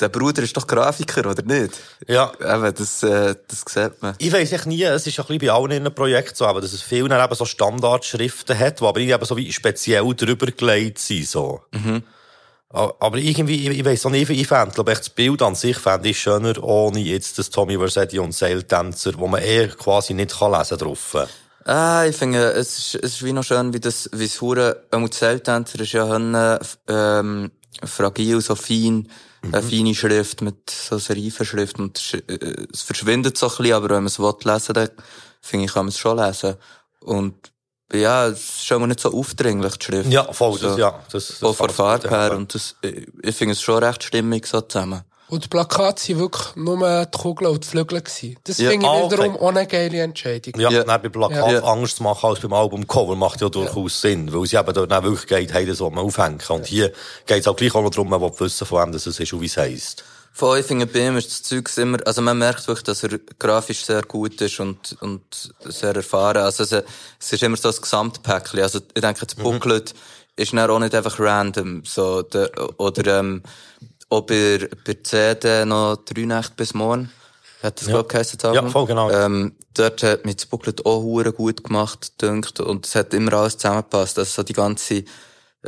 der 0.00 0.08
Bruder 0.08 0.42
ist 0.42 0.56
doch 0.56 0.66
Grafiker, 0.66 1.28
oder 1.30 1.42
nicht? 1.42 1.78
Ja. 2.06 2.32
Eben, 2.40 2.74
das, 2.74 3.02
äh, 3.02 3.34
das 3.48 3.64
sieht 3.66 4.02
man. 4.02 4.14
Ich 4.18 4.32
weiss 4.32 4.52
echt 4.52 4.66
nie, 4.66 4.82
es 4.82 5.06
ist 5.06 5.18
ein 5.18 5.26
bisschen 5.26 5.38
bei 5.38 5.50
allen 5.50 5.70
in 5.70 5.86
einem 5.86 5.94
Projekt 5.94 6.36
so, 6.36 6.46
aber 6.46 6.60
dass 6.60 6.72
es 6.72 6.82
vielen 6.82 7.10
eben 7.10 7.34
so 7.34 7.44
Standardschriften 7.44 8.58
hat, 8.58 8.80
die 8.80 8.84
aber 8.84 9.00
eben 9.00 9.24
so 9.24 9.36
wie 9.36 9.52
speziell 9.52 10.14
drüber 10.14 10.46
gelegt 10.46 10.98
sind, 10.98 11.28
so. 11.28 11.62
Mhm. 11.72 12.02
Aber 12.72 13.18
irgendwie, 13.18 13.68
ich, 13.68 13.78
ich 13.78 13.84
weiss 13.84 14.06
auch 14.06 14.10
nicht, 14.10 14.30
ich 14.30 14.46
fände, 14.46 14.74
glaube 14.74 14.92
ich, 14.92 14.98
das 14.98 15.10
Bild 15.10 15.42
an 15.42 15.54
sich 15.54 15.76
fände 15.76 16.08
ich 16.08 16.18
schöner, 16.18 16.62
ohne 16.62 17.00
jetzt 17.00 17.38
das 17.38 17.50
Tommy 17.50 17.76
Versetti 17.76 18.18
und 18.18 18.32
Seiltänzer, 18.32 19.12
wo 19.18 19.28
man 19.28 19.42
eher 19.42 19.68
quasi 19.68 20.14
nicht 20.14 20.38
kann 20.38 20.52
lesen 20.52 20.78
drauf. 20.78 21.16
Ah, 21.64 22.06
ich 22.06 22.16
finde, 22.16 22.52
es 22.52 22.78
ist, 22.78 22.94
es 22.96 23.12
ist 23.14 23.24
wie 23.24 23.32
noch 23.32 23.44
schön, 23.44 23.74
wie 23.74 23.80
das, 23.80 24.08
wie 24.14 24.24
es 24.24 24.40
hure, 24.40 24.84
ähm, 24.90 25.10
Seiltänzer 25.12 25.80
ist 25.80 25.92
ja 25.92 26.08
hönne, 26.08 26.58
ähm, 26.88 27.52
fragil, 27.84 28.40
so 28.40 28.54
fein, 28.54 29.08
mhm. 29.42 29.54
eine 29.54 29.62
feine 29.62 29.94
Schrift 29.94 30.40
mit 30.40 30.70
so 30.70 30.96
Serifenschrift 30.98 31.78
und 31.78 32.22
äh, 32.26 32.66
es 32.72 32.82
verschwindet 32.82 33.36
so 33.36 33.46
ein 33.46 33.56
bisschen, 33.56 33.74
aber 33.74 33.90
wenn 33.90 33.96
man 33.96 34.06
es 34.06 34.18
will 34.18 34.34
lesen, 34.44 34.72
dann 34.72 34.88
finde 35.42 35.66
ich, 35.66 35.72
kann 35.72 35.84
man 35.84 35.90
es 35.90 35.98
schon 35.98 36.18
lesen. 36.18 36.56
Und 37.00 37.51
ja, 37.92 38.26
es 38.28 38.38
ist 38.40 38.66
schon 38.66 38.86
nicht 38.88 39.00
so 39.00 39.12
aufdringlich, 39.12 39.76
die 39.76 39.84
Schrift. 39.84 40.10
Ja, 40.10 40.32
voll, 40.32 40.58
so. 40.58 40.68
das, 40.68 40.78
ja. 40.78 40.98
Das, 41.10 41.28
das 41.28 41.42
auch 41.42 41.54
von 41.54 41.70
Farbe 41.70 42.08
her. 42.10 42.32
Und 42.36 42.54
das, 42.54 42.76
ich 42.82 43.36
finde 43.36 43.52
es 43.52 43.60
schon 43.62 43.82
recht 43.82 44.02
stimmig 44.04 44.46
so 44.46 44.60
zusammen. 44.60 45.02
Und 45.28 45.44
die 45.44 45.48
Plakate 45.48 45.98
sind 46.02 46.18
wirklich 46.18 46.56
nur 46.56 47.06
die 47.06 47.18
Kugel 47.18 47.46
und 47.46 47.64
die 47.64 47.68
Flügel 47.68 48.02
gewesen. 48.02 48.36
Das 48.44 48.58
Ja, 48.58 48.68
finde 48.68 48.84
ich 48.84 48.92
ah, 48.92 48.96
okay. 49.04 49.12
wiederum 49.12 49.56
eine 49.56 49.66
geile 49.66 50.00
Entscheidung. 50.02 50.60
Ja, 50.60 50.70
Ja. 50.70 50.84
bei 50.84 51.08
Plakat 51.08 51.52
Ja. 51.52 51.62
anders 51.64 51.96
zu 51.96 52.02
machen 52.02 52.28
als 52.28 52.40
beim 52.40 52.52
Albumcover 52.52 53.16
macht 53.16 53.40
ja 53.40 53.48
durchaus 53.48 53.98
Sinn, 54.02 54.30
weil 54.30 54.44
sie 54.46 54.56
eben 54.56 54.74
dort 54.74 54.90
wirklich 54.90 55.26
geht, 55.26 55.54
hey, 55.54 55.64
das 55.64 55.80
will 55.80 55.88
man 55.88 56.04
aufhängen. 56.04 56.38
Und 56.50 56.66
hier 56.66 56.92
geht 57.24 57.40
es 57.40 57.48
auch 57.48 57.56
gleich 57.56 57.74
auch 57.74 57.80
noch 57.82 57.88
darum, 57.90 58.10
man 58.10 58.20
will 58.20 58.30
wissen, 58.40 58.66
von 58.66 58.82
wem 58.82 58.92
das 58.92 59.06
ist 59.06 59.32
und 59.32 59.40
wie 59.40 59.46
es 59.46 59.56
heisst. 59.56 60.04
Von 60.34 60.58
ich 60.58 60.64
finde, 60.64 60.86
bei 60.86 61.06
ihm 61.06 61.16
ist 61.18 61.30
das 61.30 61.42
Zeug 61.42 61.70
immer, 61.76 61.98
also 62.06 62.22
man 62.22 62.38
merkt 62.38 62.66
wirklich, 62.66 62.84
dass 62.84 63.02
er 63.02 63.18
grafisch 63.38 63.84
sehr 63.84 64.02
gut 64.02 64.40
ist 64.40 64.60
und, 64.60 64.96
und 65.00 65.52
sehr 65.64 65.94
erfahren. 65.94 66.38
Also 66.42 66.62
es, 66.62 66.72
es 66.72 67.32
ist 67.32 67.42
immer 67.42 67.56
so 67.56 67.68
ein 67.68 67.74
Gesamtpäckchen. 67.80 68.60
Also 68.60 68.80
ich 68.94 69.02
denke, 69.02 69.26
das 69.26 69.34
Booklet 69.34 69.94
ist 70.36 70.54
dann 70.54 70.70
auch 70.70 70.78
nicht 70.78 70.94
einfach 70.94 71.20
random, 71.20 71.84
so, 71.84 72.22
der, 72.22 72.50
oder, 72.80 73.18
ähm, 73.20 73.42
auch 74.08 74.22
bei, 74.22 74.68
bei 74.86 74.94
CD 75.02 75.64
noch 75.66 75.96
drei 75.96 76.22
Nächte 76.22 76.54
bis 76.56 76.72
morgen. 76.74 77.10
Hat 77.62 77.80
das, 77.80 77.88
Ja. 77.88 78.02
glaub 78.02 78.14
ich, 78.14 78.36
das 78.36 78.54
Ja, 78.54 78.66
voll 78.68 78.86
genau. 78.86 79.10
Ähm, 79.10 79.54
dort 79.74 80.02
hat 80.02 80.24
mich 80.24 80.36
das 80.36 80.46
Booklet 80.46 80.84
auch 80.84 81.02
hure 81.02 81.32
gut 81.32 81.62
gemacht, 81.62 82.20
dünkt, 82.20 82.58
und 82.60 82.86
es 82.86 82.94
hat 82.94 83.14
immer 83.14 83.34
alles 83.34 83.56
zusammengepasst. 83.58 84.18
Also 84.18 84.30
so 84.30 84.42
die 84.42 84.52
ganze, 84.52 85.04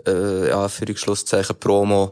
äh, 0.07 0.51
Anführungsschlusszeichen, 0.51 1.57
Promo, 1.57 2.11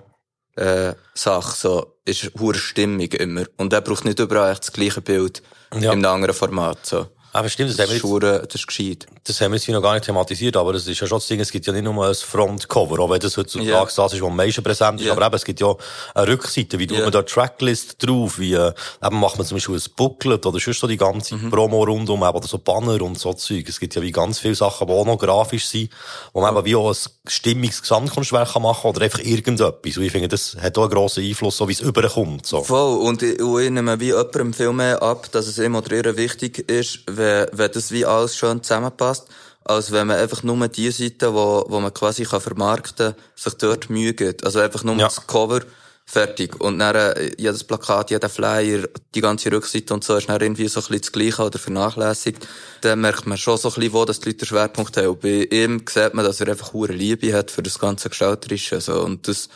äh, 0.57 0.95
Sache, 1.15 1.57
so, 1.57 1.92
ist 2.05 2.33
hure 2.39 2.55
stimmig 2.55 3.15
immer. 3.15 3.45
Und 3.57 3.73
er 3.73 3.81
braucht 3.81 4.05
nicht 4.05 4.19
überall 4.19 4.53
echt 4.53 4.63
das 4.65 4.73
gleiche 4.73 5.01
Bild 5.01 5.43
Ja. 5.73 5.93
in 5.93 6.05
einem 6.05 6.15
anderen 6.15 6.35
Format, 6.35 6.85
so. 6.85 7.07
Aber 7.35 7.49
stimmt, 7.49 7.71
das 7.71 7.77
Das 7.79 7.89
haben 7.89 8.13
wir 8.13 8.31
jetzt, 8.31 8.53
das 8.53 8.61
ist 8.61 8.67
gescheit. 8.67 9.07
das 9.25 9.41
haben 9.41 9.53
wir 9.53 9.57
jetzt 9.57 9.65
hier 9.65 9.75
noch 9.75 9.83
gar 9.83 9.95
nicht 9.95 10.05
thematisiert, 10.05 10.57
aber 10.57 10.75
es 10.75 10.87
ist 10.87 11.01
ja 11.01 11.07
schon 11.07 11.17
das 11.17 11.27
Ding, 11.29 11.41
es 11.41 11.51
gibt 11.51 11.65
ja 11.67 11.73
nicht 11.73 11.83
nur 11.85 12.07
ein 12.07 12.15
Frontcover, 12.15 12.99
auch 13.01 13.09
wenn 13.11 13.21
das 13.21 13.37
heutzutage 13.39 13.71
Ja. 13.71 13.81
das 13.85 13.93
ist, 13.93 14.21
was 14.21 14.23
am 14.29 14.37
meisten 14.37 14.63
präsent 14.63 15.01
ist, 15.01 15.07
Ja. 15.07 15.13
aber 15.13 15.25
eben, 15.27 15.35
es 15.35 15.45
gibt 15.45 15.61
ja 15.61 15.75
eine 16.15 16.29
Rückseite, 16.29 16.79
wie 16.79 16.87
tut 16.87 16.99
Ja. 16.99 17.05
man 17.05 17.13
da 17.13 17.23
Tracklist 17.23 18.07
drauf, 18.07 18.39
wie, 18.39 18.53
äh, 18.53 18.73
eben 19.03 19.19
macht 19.21 19.39
man 19.39 19.47
zum 19.47 19.57
Beispiel 19.57 19.77
ein 19.77 19.83
Booklet 19.97 20.45
oder 20.45 20.61
sonst 20.61 20.81
so 20.81 20.87
die 20.87 20.97
ganze 20.99 21.37
Mhm. 21.37 21.51
Promo 21.51 21.83
rundum, 21.85 22.23
eben, 22.23 22.37
oder 22.37 22.47
so 22.47 22.59
Banner 22.59 23.01
und 23.01 23.19
so 23.19 23.33
Zeug. 23.33 23.67
Es 23.69 23.81
gibt 23.81 23.95
ja 23.95 24.03
wie 24.03 24.13
ganz 24.13 24.39
viele 24.39 24.55
Sachen, 24.55 24.87
die 24.87 24.93
auch 24.93 25.07
noch 25.07 25.17
grafisch 25.19 25.67
sind, 25.67 25.91
wo 26.35 26.43
man 26.43 26.55
eben 26.55 26.65
wie 26.67 26.77
auch 26.77 26.91
ein 26.91 26.97
stimmiges 27.29 27.81
Gesamtkunstwerk 27.81 28.53
kann 28.53 28.63
machen 28.63 28.89
oder 28.91 29.01
einfach 29.03 29.21
irgendetwas. 29.21 29.97
Und 29.97 30.03
ich 30.03 30.13
finde, 30.13 30.29
das 30.29 30.57
hat 30.61 30.77
auch 30.77 30.83
einen 30.83 30.93
grossen 30.93 31.25
Einfluss, 31.25 31.57
so 31.57 31.67
wie 31.69 31.73
es 31.73 31.81
überkommt, 31.81 32.45
so. 32.47 32.63
Voll. 32.63 32.99
Und 33.07 33.23
ich, 33.23 33.41
und 33.41 33.61
ich 33.63 33.71
nehme 33.71 33.99
wie 34.01 34.07
jemandem 34.07 34.53
viel 34.53 34.73
mehr 34.73 35.03
ab, 35.03 35.31
dass 35.33 35.47
es 35.47 35.59
ihm 35.59 35.75
oder 35.77 35.93
ihr 35.97 36.17
wichtig 36.17 36.59
ist, 36.71 37.01
wenn, 37.23 37.47
wenn 37.53 37.73
das 37.73 37.91
wie 37.93 38.05
alles 38.05 38.37
schön 38.37 38.63
zusammenpasst, 38.63 39.29
als 39.65 39.93
wenn 39.93 40.09
man 40.09 40.19
einfach 40.19 40.43
nur 40.43 40.69
die 40.69 40.91
Seite, 40.91 41.33
wo, 41.35 41.65
wo 41.69 41.81
man 41.81 41.95
quasi 41.95 42.25
kann 42.25 42.41
vermarkten 42.41 43.15
kann, 43.15 43.23
sich 43.37 43.55
dort 43.55 43.91
Mühe 43.91 44.13
gibt. 44.15 44.45
Also 44.45 44.59
einfach 44.59 44.83
nur 44.85 44.97
Ja. 44.97 45.07
das 45.07 45.27
Cover, 45.27 45.61
fertig. 46.05 46.61
Und 46.61 46.79
dann, 46.79 46.95
äh, 46.97 47.33
jedes 47.39 47.65
Plakat, 47.65 48.11
jeder 48.11 48.29
Flyer, 48.29 48.89
die 49.15 49.21
ganze 49.21 49.51
Rückseite 49.53 49.95
und 49.95 50.05
so 50.05 50.17
ist 50.17 50.29
dann 50.29 50.41
irgendwie 50.41 50.69
so 50.69 50.81
ein 50.81 50.87
bisschen 50.87 51.01
das 51.01 51.13
Gleiche 51.13 51.43
oder 51.43 51.59
vernachlässigt. 51.59 52.47
Dann 52.83 53.01
merkt 53.01 53.27
man 53.27 53.39
schon 53.39 53.57
so 53.57 53.69
ein 53.69 53.75
bisschen, 53.75 53.93
wo 53.93 54.05
das 54.05 54.21
die 54.21 54.29
Leute 54.31 54.39
den 54.39 54.47
Schwerpunkt 54.47 54.97
haben. 54.97 55.09
Und 55.09 55.21
bei 55.21 55.47
ihm 55.51 55.83
sieht 55.89 56.15
man, 56.15 56.25
dass 56.25 56.41
er 56.41 56.49
einfach 56.49 56.73
hohe 56.73 56.89
Liebe 56.89 57.33
hat 57.33 57.51
für 57.51 57.63
das 57.63 57.79
ganze 57.79 58.09
Gestalterische, 58.09 58.81
so. 58.81 59.01
Und 59.01 59.29
das, 59.29 59.49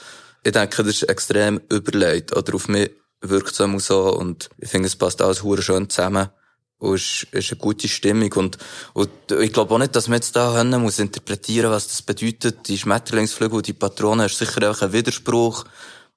ich 0.45 0.53
denke, 0.53 0.85
das 0.85 0.95
ist 0.95 1.03
extrem 1.05 1.61
überlegt. 1.69 2.35
Oder 2.37 2.55
auf 2.55 2.69
mich 2.69 2.91
wirkt 3.21 3.59
es 3.59 3.87
so. 3.87 4.17
Und 4.17 4.49
ich 4.59 4.71
finde, 4.71 4.87
es 4.87 4.97
passt 4.97 5.21
alles 5.21 5.43
hure 5.43 5.63
schön 5.63 5.91
zusammen. 5.91 6.29
Und 6.79 6.95
es 6.97 7.03
ist, 7.23 7.27
ist 7.33 7.53
eine 7.53 7.61
gute 7.61 7.89
Stimmung. 7.89 8.33
Und, 8.35 8.59
und 8.93 9.09
ich 9.41 9.53
glaube 9.53 9.75
auch 9.75 9.79
nicht, 9.79 9.97
dass 9.97 10.09
man 10.09 10.17
jetzt 10.17 10.37
da 10.37 10.53
können 10.55 10.83
muss 10.83 10.99
interpretieren, 10.99 11.71
was 11.71 11.89
das 11.89 12.03
bedeutet. 12.03 12.69
Die 12.69 12.77
Schmetterlingsflügel 12.79 13.57
und 13.59 13.67
die 13.67 13.73
Patronen 13.73 14.27
ist 14.27 14.39
sicher 14.39 14.71
auch 14.71 14.83
ein 14.83 14.93
Widerspruch. 14.93 15.65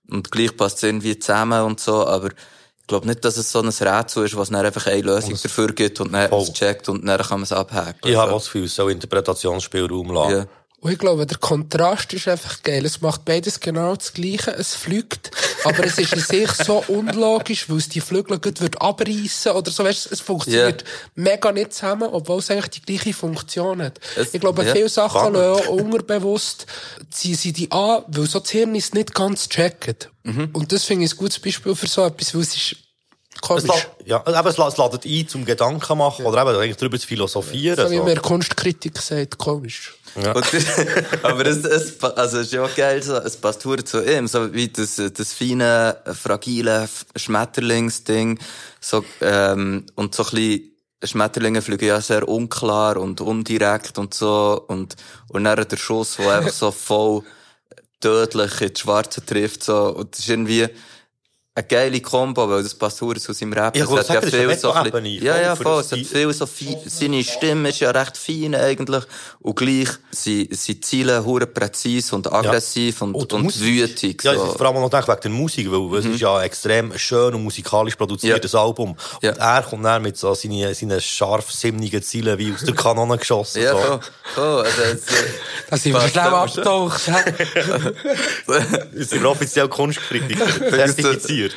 Und 0.10 0.32
gleich 0.32 0.56
passt 0.58 0.78
es 0.78 0.84
irgendwie 0.84 1.18
zusammen 1.18 1.64
und 1.64 1.80
so. 1.80 2.06
Aber 2.06 2.28
ich 2.28 2.88
glaube 2.88 3.08
nicht, 3.08 3.24
dass 3.24 3.38
es 3.38 3.52
so 3.52 3.62
ein 3.62 3.70
Rätsel 3.70 4.26
ist, 4.26 4.36
was 4.36 4.50
dann 4.50 4.66
einfach 4.66 4.88
eine 4.88 5.02
Lösung 5.02 5.38
dafür 5.42 5.68
gibt 5.68 6.02
und 6.02 6.12
dann 6.12 6.30
man 6.30 6.40
es 6.42 6.52
checkt 6.54 6.90
und 6.90 7.06
dann 7.06 7.20
kann 7.22 7.40
man 7.40 7.44
es 7.44 7.52
abhaken. 7.54 8.10
Ich 8.10 8.16
habe 8.16 8.24
Also, 8.24 8.36
auch 8.36 8.40
das 8.40 8.46
Gefühl, 8.48 8.64
es 8.66 8.76
soll 8.76 8.92
Interpretationsspielraum 8.92 10.12
lassen. 10.12 10.36
ja. 10.36 10.46
Und 10.82 10.92
ich 10.94 10.98
glaube, 10.98 11.26
der 11.26 11.38
Kontrast 11.38 12.14
ist 12.14 12.28
einfach 12.30 12.64
geil. 12.64 12.86
Es 12.86 13.02
macht 13.02 13.26
beides 13.26 13.60
genau 13.60 13.96
das 13.98 14.14
Gleiche. 14.14 14.52
Es 14.52 14.76
fliegt, 14.76 15.30
aber 15.66 15.84
es 15.86 15.98
ist 15.98 16.14
in 16.14 16.22
sich 16.22 16.50
so 16.54 16.82
unlogisch, 16.88 17.70
weil 17.70 17.78
es 17.80 17.90
die 17.90 18.00
Flügel 18.00 18.40
gut 18.40 18.62
wird 18.62 18.82
abreißen 18.82 19.52
oder 19.52 19.72
so. 19.72 19.84
Weißt, 19.84 20.10
es 20.10 20.22
funktioniert 20.22 20.86
mega 21.16 21.52
nicht 21.52 21.74
zusammen, 21.74 22.08
obwohl 22.10 22.40
es 22.40 22.50
eigentlich 22.50 22.70
die 22.70 22.82
gleiche 22.82 23.14
Funktion 23.14 23.82
hat. 23.82 24.00
Es- 24.16 24.34
ich 24.34 24.40
glaube, 24.40 24.64
ja, 24.64 24.74
viele 24.74 24.88
Sachen 24.88 25.34
lassen 25.34 25.64
auch 25.64 25.68
unterbewusst 25.68 26.66
ziehen 27.12 27.36
sie 27.36 27.52
die 27.52 27.70
an, 27.72 28.04
weil 28.08 28.26
so 28.28 28.40
das 28.40 28.50
Hirn 28.52 28.74
ist 28.76 28.94
nicht 28.94 29.14
ganz 29.14 29.50
checkt. 29.50 30.10
Mhm. 30.24 30.50
Und 30.54 30.72
das 30.72 30.86
finde 30.86 31.06
ich 31.06 31.12
ein 31.14 31.18
gutes 31.18 31.40
Beispiel 31.40 31.76
für 31.76 31.88
so 31.88 32.06
etwas, 32.06 32.34
weil 32.34 32.42
es 32.42 32.56
ist 32.56 32.76
Es, 33.36 33.42
komisch. 33.42 33.64
la- 33.68 33.96
ja, 34.06 34.24
eben, 34.40 34.48
es, 34.48 34.58
es 34.58 34.78
ladet 34.78 35.06
ein, 35.06 35.28
zum 35.28 35.44
Gedanken 35.46 35.98
machen, 35.98 36.26
oder 36.26 36.42
eben 36.42 36.56
eigentlich 36.60 36.78
darüber 36.78 37.00
zu 37.00 37.08
philosophieren. 37.08 37.86
so 37.88 37.92
wie 37.92 38.00
mir 38.00 38.16
Kunstkritik 38.18 38.98
sagt, 38.98 39.38
komisch. 39.38 39.96
Und, 40.16 40.46
aber 41.24 41.46
es, 41.46 41.64
es, 41.64 42.04
also 42.04 42.40
es 42.40 42.48
ist 42.48 42.54
ja 42.54 42.68
geil, 42.76 43.02
so, 43.04 43.16
es 43.16 43.38
passt 43.38 43.64
hure 43.66 43.84
zu 43.84 44.04
ihm, 44.04 44.28
so 44.28 44.54
wie 44.54 44.68
das, 44.68 44.96
das 44.96 45.34
feine, 45.34 45.98
fragile 46.14 46.90
Schmetterlingsding, 47.16 48.40
so, 48.80 49.04
ähm, 49.22 49.86
und 49.96 50.16
so 50.16 50.24
ein 50.24 50.30
bisschen, 50.32 50.66
Schmetterlinge 51.02 51.62
fliegen 51.62 51.88
ja 51.88 52.02
sehr 52.02 52.28
unklar 52.28 52.98
und 52.98 53.22
undirekt 53.22 53.98
und 53.98 54.14
so, 54.14 54.66
und, 54.68 54.96
und 55.30 55.44
dann 55.46 55.68
der 55.68 55.78
Schuss, 55.78 56.18
der 56.18 56.40
einfach 56.40 56.52
so 56.52 56.72
voll 56.72 57.24
tödlich 58.02 58.62
in 58.62 58.74
die 58.74 58.80
Schwarze 58.80 59.26
trifft, 59.26 59.64
so, 59.64 59.96
und 59.96 60.14
das 60.14 60.20
ist 60.20 60.30
irgendwie, 60.30 60.68
eine 61.60 61.68
geile 61.68 62.00
Kombo, 62.02 62.50
weil 62.50 62.64
das 62.64 62.74
passt 62.74 63.02
hure 63.02 63.20
zu 63.20 63.34
seinem 63.34 63.54
Rap. 63.54 63.76
Ich 63.76 63.82
Es 63.84 63.88
wollte 63.88 64.00
hat 64.02 64.08
sagen, 64.08 64.22
das 64.26 64.34
ist 64.34 64.40
eine 64.40 64.58
so 64.58 64.72
ein 64.72 64.84
bisschen- 64.92 65.24
Ja, 65.24 65.40
ja, 65.42 65.56
voll. 65.56 65.82
Es 65.82 65.92
hat 65.92 66.00
viel 66.00 66.34
so 66.34 66.46
fein, 66.46 66.78
seine 66.86 67.24
Stimme 67.24 67.70
ist 67.70 67.80
ja 67.82 67.92
recht 67.92 68.18
fein 68.18 68.56
eigentlich. 68.56 69.04
Und 69.42 69.56
gleich 69.56 69.90
sind, 70.12 70.56
sind 70.58 70.86
Ziele 70.86 71.24
hure 71.24 71.48
präzise 71.48 72.16
und 72.16 72.32
aggressiv 72.32 73.02
und, 73.02 73.14
Und 73.16 73.34
und, 73.34 73.44
Musik- 73.44 73.62
wütig. 73.64 74.24
Ja, 74.24 74.34
so. 74.36 74.46
vor 74.54 74.66
allem 74.68 74.78
auch 74.78 74.92
noch 74.92 75.08
wegen 75.08 75.20
der 75.22 75.32
Musik, 75.32 75.68
weil 75.72 76.00
es 76.00 76.06
ist 76.06 76.20
ja 76.22 76.42
extrem 76.44 76.98
schön 76.98 77.34
und 77.36 77.44
musikalisch 77.44 77.96
produziertes 77.96 78.56
Album. 78.56 78.92
Und 78.92 78.98
Ja. 79.24 79.32
er 79.32 79.64
kommt 79.64 79.84
dann 79.86 80.02
mit 80.02 80.18
so 80.18 80.34
seinen, 80.34 80.74
seinen 80.74 81.02
scharf 81.02 81.52
sinnigen 81.52 82.02
Zielen 82.02 82.38
wie 82.38 82.54
aus 82.54 82.64
der 82.64 82.76
Kanone 82.76 83.18
geschossen. 83.18 83.62
Ja, 83.64 83.72
so. 83.74 84.00
voll. 84.36 84.64
Also, 84.66 84.82
es, 84.82 85.02
Da 85.70 85.78
sind 85.78 85.94
wir 85.94 86.00
passt 86.00 86.12
schnell 86.14 86.28
immer 86.28 86.48
schon. 86.48 86.64
abgetaucht. 86.64 87.02
Wir 88.94 89.06
sind 89.06 89.26
offiziell 89.26 89.68
Kunstkritiker, 89.68 90.46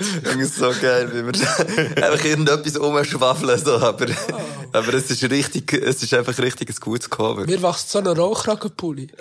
Ich 0.01 0.29
finde 0.29 0.45
es 0.45 0.57
so 0.57 0.73
geil, 0.81 1.11
wie 1.13 1.25
wir 1.25 2.05
einfach 2.05 2.25
irgendetwas 2.25 2.77
umschwafeln, 2.77 3.59
so. 3.59 3.77
Aber, 3.77 4.07
aber 4.73 4.95
es 4.95 5.11
ist 5.11 5.23
richtig, 5.31 5.73
es 5.73 6.03
ist 6.03 6.15
einfach 6.15 6.37
richtig 6.39 6.71
ein 6.71 6.77
gutes 6.81 7.09
Cover. 7.09 7.45
Mir 7.45 7.63
wächst 7.63 7.91
so 7.91 7.99
ein 7.99 8.07
Rauchkragenpulli. 8.07 9.09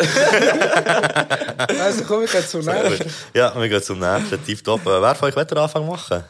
also 1.79 2.03
komm, 2.07 2.21
wir 2.21 2.27
gehen 2.27 2.47
zum 2.47 2.65
nächsten. 2.65 3.10
Ja, 3.34 3.53
wir 3.55 3.69
gehen 3.69 3.84
zum 3.84 3.99
nächsten. 3.99 4.43
Tipptopp. 4.45 4.86
Äh, 4.86 5.01
Wer 5.01 5.15
von 5.15 5.29
euch 5.29 5.36
will 5.36 5.45
den 5.45 5.57
Anfang 5.57 5.88
machen? 5.88 6.23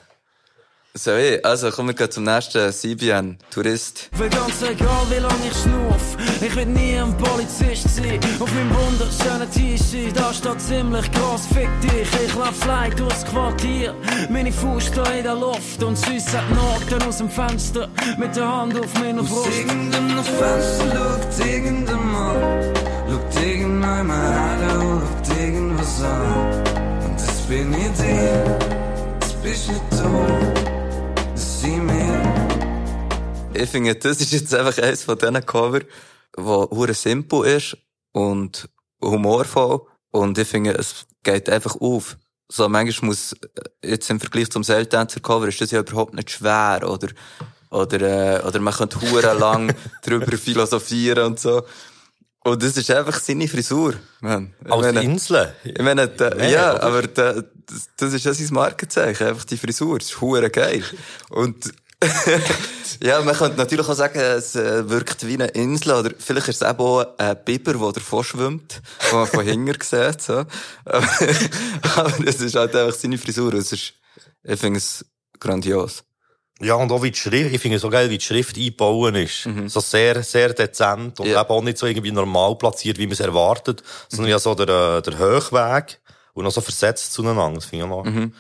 So, 0.93 1.12
also, 1.43 1.71
kommen 1.71 1.89
wir 1.89 1.93
gleich 1.93 2.10
zum 2.10 2.25
nächsten 2.25 2.69
CBN, 2.69 3.38
Tourist. 3.49 4.10
Weil 4.17 4.30
ganz 4.30 4.62
egal 4.62 5.06
wie 5.10 5.19
lange 5.19 5.47
ich 5.49 5.58
schnuff, 5.58 6.17
ich 6.41 6.54
will 6.54 6.65
nie 6.65 6.97
ein 6.97 7.15
Polizist 7.15 7.95
sein. 7.95 8.19
Auf 8.41 8.54
meinem 8.54 8.75
wunderschönen 8.75 9.49
T-Shirt, 9.49 10.12
da 10.13 10.34
steht 10.34 10.60
ziemlich 10.60 11.10
gross, 11.13 11.47
fick 11.47 11.69
dich. 11.80 12.10
Ich 12.25 12.36
lauf 12.36 12.58
fly 12.58 12.89
durchs 12.93 13.23
Quartier, 13.23 13.95
meine 14.30 14.51
Fuß 14.51 14.88
stehen 14.88 15.19
in 15.19 15.23
der 15.23 15.36
Luft 15.36 15.82
und 15.82 15.97
süß 15.97 16.27
hat 16.36 16.49
Norden 16.54 17.08
aus 17.08 17.19
dem 17.19 17.30
Fenster 17.30 17.88
mit 18.17 18.36
der 18.36 18.54
Hand 18.54 18.77
auf 18.77 18.93
meiner 18.95 19.23
Brust. 19.23 19.47
irgendeinem 19.47 20.23
Fenster 20.25 21.19
schaut 21.39 21.47
irgendjemand, 21.47 22.77
schaut 23.10 23.36
irgendjemand 23.45 24.12
her, 24.12 25.01
schaut 25.23 25.38
irgendwas 25.39 26.04
an. 26.04 26.63
Und 27.06 27.15
das 27.15 27.41
bin 27.47 27.73
ich 27.75 27.91
dir, 28.04 28.58
das 29.21 29.34
bist 29.36 29.69
nicht 29.69 29.82
du, 29.91 30.81
sind 31.62 31.88
wir. 31.88 33.52
Ich 33.54 33.69
finde, 33.69 33.95
das 33.95 34.19
ist 34.19 34.32
jetzt 34.32 34.54
einfach 34.56 34.82
eines 34.82 35.04
von 35.04 35.17
diesen 35.17 35.45
Cover, 35.45 35.82
wo 36.36 36.67
hure 36.71 36.93
simpel 36.95 37.45
ist 37.45 37.78
und 38.13 38.67
humorvoll. 39.02 39.82
Und 40.10 40.38
ich 40.39 40.47
finde, 40.47 40.71
es 40.71 41.06
geht 41.21 41.50
einfach 41.50 41.76
auf. 41.80 42.17
So, 42.50 42.67
manchmal 42.67 43.10
muss, 43.10 43.36
jetzt 43.84 44.10
im 44.10 44.19
Vergleich 44.19 44.50
zum 44.50 44.63
Seiltänzer 44.63 45.19
Cover 45.19 45.47
ist 45.47 45.62
das 45.62 45.71
ja 45.71 45.82
überhaupt 45.82 46.15
nicht 46.15 46.32
schwer, 46.32 46.82
oder, 46.84 47.10
oder, 47.69 48.02
äh, 48.02 48.43
oder 48.43 48.60
man 48.60 48.74
könnte 48.74 49.00
hure 49.00 49.34
lang 49.34 49.74
drüber 50.04 50.36
philosophieren 50.38 51.26
und 51.28 51.39
so. 51.39 51.62
Und 52.43 52.63
das 52.63 52.75
ist 52.75 52.89
einfach 52.89 53.19
seine 53.19 53.47
Frisur, 53.47 53.93
man. 54.19 54.54
Als 54.67 54.82
meine- 54.82 55.04
Insel. 55.04 55.54
ich 55.63 55.77
meine, 55.80 56.08
Mega, 56.08 56.47
ja, 56.47 56.71
oder? 56.73 56.84
aber 56.84 57.01
der, 57.04 57.34
das, 57.67 57.89
das 57.97 58.13
ist 58.13 58.25
ja 58.25 58.34
sein 58.34 58.47
Markenzeichen, 58.51 59.27
einfach 59.27 59.45
die 59.45 59.58
Frisur. 59.58 59.99
Das 59.99 60.08
ist 60.10 60.21
hure 60.21 60.49
geil. 60.49 60.84
Und, 61.30 61.71
ja, 63.04 63.21
man 63.21 63.36
könnte 63.36 63.58
natürlich 63.58 63.88
auch 63.88 63.93
sagen, 63.93 64.19
es 64.19 64.56
äh, 64.56 64.89
wirkt 64.89 65.25
wie 65.27 65.36
eine 65.36 65.47
Insel, 65.49 65.91
oder 65.93 66.12
vielleicht 66.17 66.47
ist 66.47 66.62
es 66.63 66.67
eben 66.67 66.80
auch 66.80 67.06
ein 67.19 67.38
Biber, 67.45 67.73
der 67.73 67.91
davor 67.91 68.23
schwimmt, 68.23 68.82
wo 69.12 69.17
man 69.17 69.27
von 69.27 69.45
hinten 69.45 69.80
sieht, 69.82 70.21
so. 70.21 70.45
Aber, 70.86 71.08
aber 71.95 72.13
es 72.25 72.41
ist 72.41 72.56
halt 72.56 72.75
einfach 72.75 72.97
seine 72.97 73.19
Frisur. 73.19 73.54
Es 73.54 73.71
ist, 73.71 73.93
Ich 74.43 74.60
finde 74.60 74.80
es 74.80 75.06
grandios. 75.39 76.04
Ja, 76.63 76.76
und 76.76 76.91
auch 76.91 77.02
wie 77.04 77.12
die 77.12 77.17
Schrift, 77.17 77.54
ich 77.54 77.62
finde 77.62 77.76
es 77.78 77.82
so 77.82 77.89
geil, 77.89 78.10
wie 78.10 78.17
die 78.17 78.24
Schrift 78.24 78.56
eingebaut 78.58 79.15
ist. 79.15 79.47
So 79.67 79.80
sehr, 79.80 80.21
sehr 80.24 80.54
dezent 80.54 81.19
und 81.19 81.28
Ja. 81.28 81.41
eben 81.41 81.50
auch 81.50 81.62
nicht 81.63 81.78
so 81.78 81.86
irgendwie 81.88 82.12
normal 82.12 82.56
platziert, 82.56 82.97
wie 82.97 83.06
man 83.08 83.13
es 83.13 83.19
erwartet, 83.19 83.84
sondern 84.10 84.30
ja 84.32 84.39
so 84.39 84.54
der, 84.56 84.97
äh, 84.97 85.02
der 85.02 85.17
Höchweg 85.17 86.00
und 86.34 86.43
noch 86.43 86.52
so 86.52 86.62
versetzt 86.62 87.13
zueinander. 87.13 87.56
Das 87.56 87.65
finde 87.65 87.86
ich 87.86 87.91
auch 87.91 88.06
noch, 88.06 88.32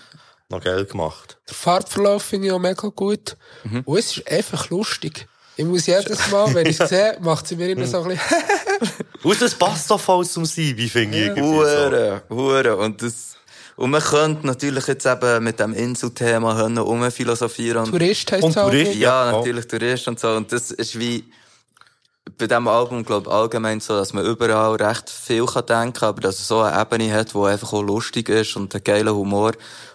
noch 0.49 0.63
geil 0.63 0.85
gemacht. 0.85 1.37
Der 1.47 1.55
Farbverlauf 1.55 2.23
finde 2.23 2.47
ich 2.47 2.53
auch 2.53 2.59
mega 2.59 2.87
gut. 2.89 3.37
Und 3.85 3.97
es 3.97 4.17
ist 4.17 4.31
einfach 4.31 4.69
lustig. 4.69 5.27
Ich 5.57 5.65
muss 5.65 5.85
jedes 5.85 6.31
Mal, 6.31 6.53
wenn 6.55 6.65
ich 6.67 6.79
es 6.79 6.89
sehe, 6.89 7.17
macht 7.21 7.45
sie 7.47 7.55
mir 7.55 7.69
immer 7.69 7.85
so 7.85 8.01
ein 8.01 8.07
bisschen, 8.09 8.37
Und 9.23 9.39
das 9.41 9.53
passt 9.53 9.91
doch 9.91 9.99
voll 9.99 10.25
zum 10.25 10.45
Sibi, 10.45 10.89
finde 10.89 11.17
ich. 11.17 11.25
irgendwie 11.27 11.41
so. 11.49 11.55
Hure, 11.57 12.21
hure. 12.29 12.77
Und 12.77 13.01
das, 13.03 13.30
und 13.75 13.91
man 13.91 14.01
könnte 14.01 14.45
natürlich 14.45 14.87
jetzt 14.87 15.05
eben 15.05 15.43
mit 15.43 15.59
dem 15.59 15.73
Inselthema 15.73 16.55
hören, 16.55 16.77
umphilosophieren. 16.77 17.85
Und 17.85 17.91
Tourist 17.91 18.31
Und 18.33 18.49
es 18.49 18.57
auch. 18.57 18.69
Tourist? 18.69 18.95
Ja, 18.95 19.31
Ja, 19.31 19.37
natürlich 19.37 19.67
Tourist 19.67 20.07
und 20.07 20.19
so. 20.19 20.29
Und 20.29 20.51
das 20.51 20.71
ist 20.71 20.99
wie 20.99 21.23
bei 22.37 22.47
diesem 22.47 22.67
Album, 22.67 23.03
glaube 23.03 23.29
ich, 23.29 23.35
allgemein 23.35 23.79
so, 23.79 23.95
dass 23.95 24.13
man 24.13 24.25
überall 24.25 24.75
recht 24.75 25.09
viel 25.09 25.45
kann 25.45 25.65
denken 25.65 25.93
kann, 25.93 26.09
aber 26.09 26.21
dass 26.21 26.39
es 26.39 26.47
so 26.47 26.61
eine 26.61 26.79
Ebene 26.79 27.13
hat, 27.13 27.33
die 27.33 27.37
einfach 27.37 27.73
auch 27.73 27.81
lustig 27.81 28.29
ist 28.29 28.55
und 28.55 28.73
einen 28.73 28.83
geilen 28.83 29.13
Humor 29.13 29.53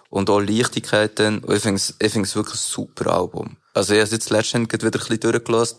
und 0.09 0.29
auch 0.29 0.39
Leichtigkeit 0.39 1.17
dann. 1.19 1.39
Und 1.39 1.55
ich 1.55 1.61
finde 1.61 1.77
es, 1.77 1.95
ich 1.99 2.35
wirklich 2.35 2.55
ein 2.55 2.57
super 2.57 3.13
Album. 3.13 3.57
Also 3.73 3.93
ich 3.93 3.99
habe 3.99 4.05
es 4.05 4.11
jetzt 4.11 4.29
letztens 4.29 4.69
gerade 4.69 4.85
wieder 4.85 4.99
ein 4.99 5.07
bisschen 5.07 5.31
durchgelassen, 5.31 5.77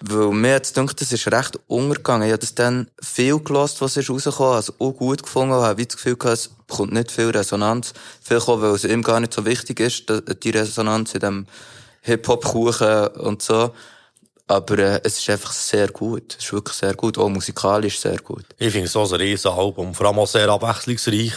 weil 0.00 0.30
mir 0.32 0.52
jetzt 0.52 0.74
gedacht, 0.74 1.00
das 1.00 1.12
ist 1.12 1.30
recht 1.30 1.58
untergegangen. 1.66 2.26
Ich 2.26 2.32
habe 2.32 2.40
das 2.40 2.54
dann 2.54 2.90
viel 3.00 3.38
gelassen, 3.40 3.76
was 3.80 3.96
ist 3.96 4.10
rausgekommen, 4.10 4.54
also 4.54 4.72
auch 4.78 4.92
gut 4.92 5.22
gefunden, 5.22 5.54
habe 5.54 5.78
wie 5.78 5.86
das 5.86 5.96
Gefühl 5.96 6.16
gehabt, 6.16 6.38
es 6.38 6.50
bekommt 6.66 6.92
nicht 6.92 7.10
viel 7.12 7.30
Resonanz. 7.30 7.92
Vielleicht 8.22 8.48
auch, 8.48 8.60
weil 8.60 8.74
es 8.74 8.84
ihm 8.84 9.02
gar 9.02 9.20
nicht 9.20 9.32
so 9.34 9.44
wichtig 9.44 9.80
ist, 9.80 10.04
die 10.42 10.50
Resonanz 10.50 11.14
in 11.14 11.20
dem 11.20 11.46
Hip-Hop-Kuchen 12.02 13.08
und 13.18 13.42
so. 13.42 13.72
Aber 14.48 14.78
äh, 14.78 15.00
es 15.02 15.18
ist 15.18 15.28
einfach 15.30 15.52
sehr 15.52 15.88
gut. 15.88 16.36
Es 16.38 16.44
ist 16.44 16.52
wirklich 16.52 16.76
sehr 16.76 16.94
gut. 16.94 17.18
Auch 17.18 17.28
musikalisch 17.28 17.98
sehr 17.98 18.18
gut. 18.18 18.44
Ich 18.58 18.70
finde 18.72 18.86
es 18.86 18.92
so 18.92 19.02
ein 19.02 19.10
riesen 19.20 19.50
Album, 19.50 19.92
vor 19.92 20.06
allem 20.06 20.18
auch 20.20 20.26
sehr 20.28 20.48
abwechslungsreich. 20.48 21.32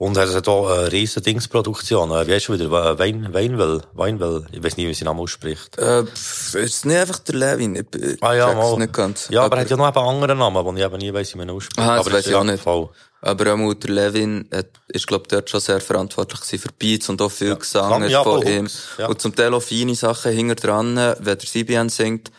Und 0.00 0.16
es 0.16 0.32
hat 0.34 0.46
auch 0.48 0.68
eine 0.68 0.92
riesen 0.92 1.22
Dingsproduktion. 1.22 2.10
Äh, 2.12 2.26
Wie 2.26 2.32
heißt 2.34 2.44
schon 2.46 2.58
wieder? 2.58 2.66
Äh, 2.92 2.98
Wein, 3.00 3.32
Weinwell, 3.34 3.82
Weinwell. 3.94 4.46
Ich 4.52 4.62
weiß 4.62 4.76
nicht, 4.76 4.86
wie 4.88 4.94
sie 4.94 5.04
Namen 5.04 5.18
ausspricht. 5.20 5.76
Äh, 5.78 6.04
pff, 6.04 6.54
ist 6.54 6.74
es 6.76 6.84
nicht 6.84 6.96
einfach 6.96 7.18
der 7.20 7.34
Levin? 7.36 7.74
Ich, 7.76 8.22
Ah 8.22 8.34
ja, 8.34 8.52
mal. 8.52 8.76
nicht 8.78 8.92
ganz. 8.92 9.28
Ja, 9.30 9.42
aber 9.44 9.56
er 9.56 9.62
hat 9.62 9.70
ja 9.70 9.76
noch 9.76 9.88
eben 9.88 9.98
anderen 9.98 10.38
Namen, 10.38 10.74
die 10.76 10.80
ich 10.80 10.86
eben 10.86 10.98
nie 10.98 11.12
weiss, 11.12 11.34
wie 11.34 11.38
man 11.38 11.50
ausspricht. 11.50 11.78
Aha, 11.80 11.96
das 11.96 12.06
aber 12.06 12.16
weiss 12.16 12.26
ich 12.26 12.32
ja 12.32 12.38
auch 12.38 12.44
nicht. 12.44 12.62
Voll. 12.62 12.88
Aber 13.20 13.52
auch 13.52 13.74
der 13.74 13.90
Levin 13.90 14.48
hat, 14.52 14.68
ist, 14.88 15.06
glaub 15.06 15.26
dort 15.28 15.50
schon 15.50 15.60
sehr 15.60 15.80
verantwortlich 15.80 16.40
gewesen 16.40 16.58
für 16.62 16.72
Beats 16.78 17.08
und 17.08 17.20
auch 17.20 17.30
viel 17.30 17.56
Gesang 17.56 18.02
Gesang, 18.02 18.08
ja, 18.08 18.22
von 18.22 18.46
ihm. 18.46 18.68
Ja. 18.96 19.08
Und 19.08 19.20
zum 19.20 19.34
Teil 19.34 19.52
auch 19.54 19.62
feine 19.62 19.94
Sachen 19.94 20.32
hinter 20.32 20.54
dran. 20.54 20.96
Wenn 20.96 21.24
der 21.24 21.38
CBN 21.38 21.88
singt, 21.88 22.30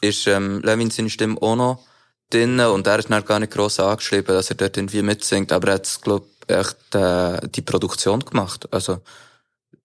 ist 0.00 0.26
ähm, 0.28 0.60
Levin 0.62 0.90
seine 0.90 1.10
Stimme 1.10 1.40
auch 1.42 1.56
noch 1.56 1.84
drin 2.30 2.60
und 2.60 2.86
er 2.86 2.98
ist 2.98 3.10
dann 3.10 3.24
gar 3.24 3.40
nicht 3.40 3.52
gross 3.52 3.80
angeschrieben, 3.80 4.34
dass 4.34 4.50
er 4.50 4.56
dort 4.56 4.76
irgendwie 4.76 5.02
mitsingt, 5.02 5.50
aber 5.50 5.68
er 5.68 5.74
hat, 5.74 5.98
glaub 6.02 6.26
echt 6.46 6.94
äh, 6.94 7.40
die 7.48 7.62
Produktion 7.62 8.20
gemacht. 8.20 8.68
Also, 8.70 9.00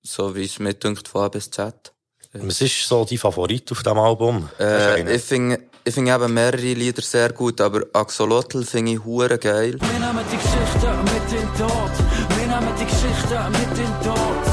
so 0.02 0.36
wie 0.36 0.46
es 0.46 0.60
mir 0.60 0.74
dünkt, 0.74 1.08
von 1.08 1.24
A 1.24 1.28
bis 1.30 1.50
Z. 1.50 1.92
Was 2.34 2.62
ist 2.62 2.88
so 2.88 3.06
dein 3.06 3.18
Favorit 3.18 3.72
auf 3.72 3.84
diesem 3.84 4.00
Album? 4.00 4.50
Äh, 4.60 5.16
ich 5.16 5.22
finde 5.22 5.60
ich 5.86 5.94
find 5.94 6.08
eben 6.08 6.34
mehrere 6.34 6.74
Lieder 6.74 7.02
sehr 7.02 7.34
gut, 7.34 7.60
aber 7.60 7.82
Axolotl 7.94 8.64
finde 8.64 8.94
ich 8.94 9.04
hure 9.04 9.38
geil. 9.38 9.76
Wir 9.80 10.00
nehmen 10.00 10.26
die 10.32 10.38
Geschichte 10.38 10.88
mit 11.12 11.26
den 11.32 11.48
Tod. 11.58 11.94
Wir 12.38 12.48
nehmen 12.48 12.74
die 12.80 12.86
Geschichte 12.86 13.36
mit 13.52 13.72
den 13.78 13.94
Tod. 14.06 14.44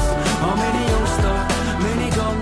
An 0.41 0.57
meine 0.61 0.83
Jungs 0.91 1.15
da, 1.23 1.47
meine 1.79 2.09
Gun 2.17 2.37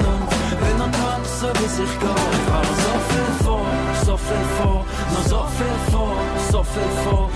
will 0.61 0.77
noch 0.77 0.91
tanzen, 0.91 1.51
bis 1.61 1.73
ich 1.85 1.95
gehe. 1.99 2.23
Ich 2.39 2.47
habe 2.51 2.73
so 2.85 2.93
viel 3.09 3.31
vor, 3.45 3.65
so 4.05 4.17
viel 4.17 4.45
vor, 4.57 4.85
noch 5.13 5.27
so 5.27 5.41
viel 5.57 5.77
vor, 5.91 6.15
so 6.51 6.63
viel 6.63 6.91
vor, 7.03 7.29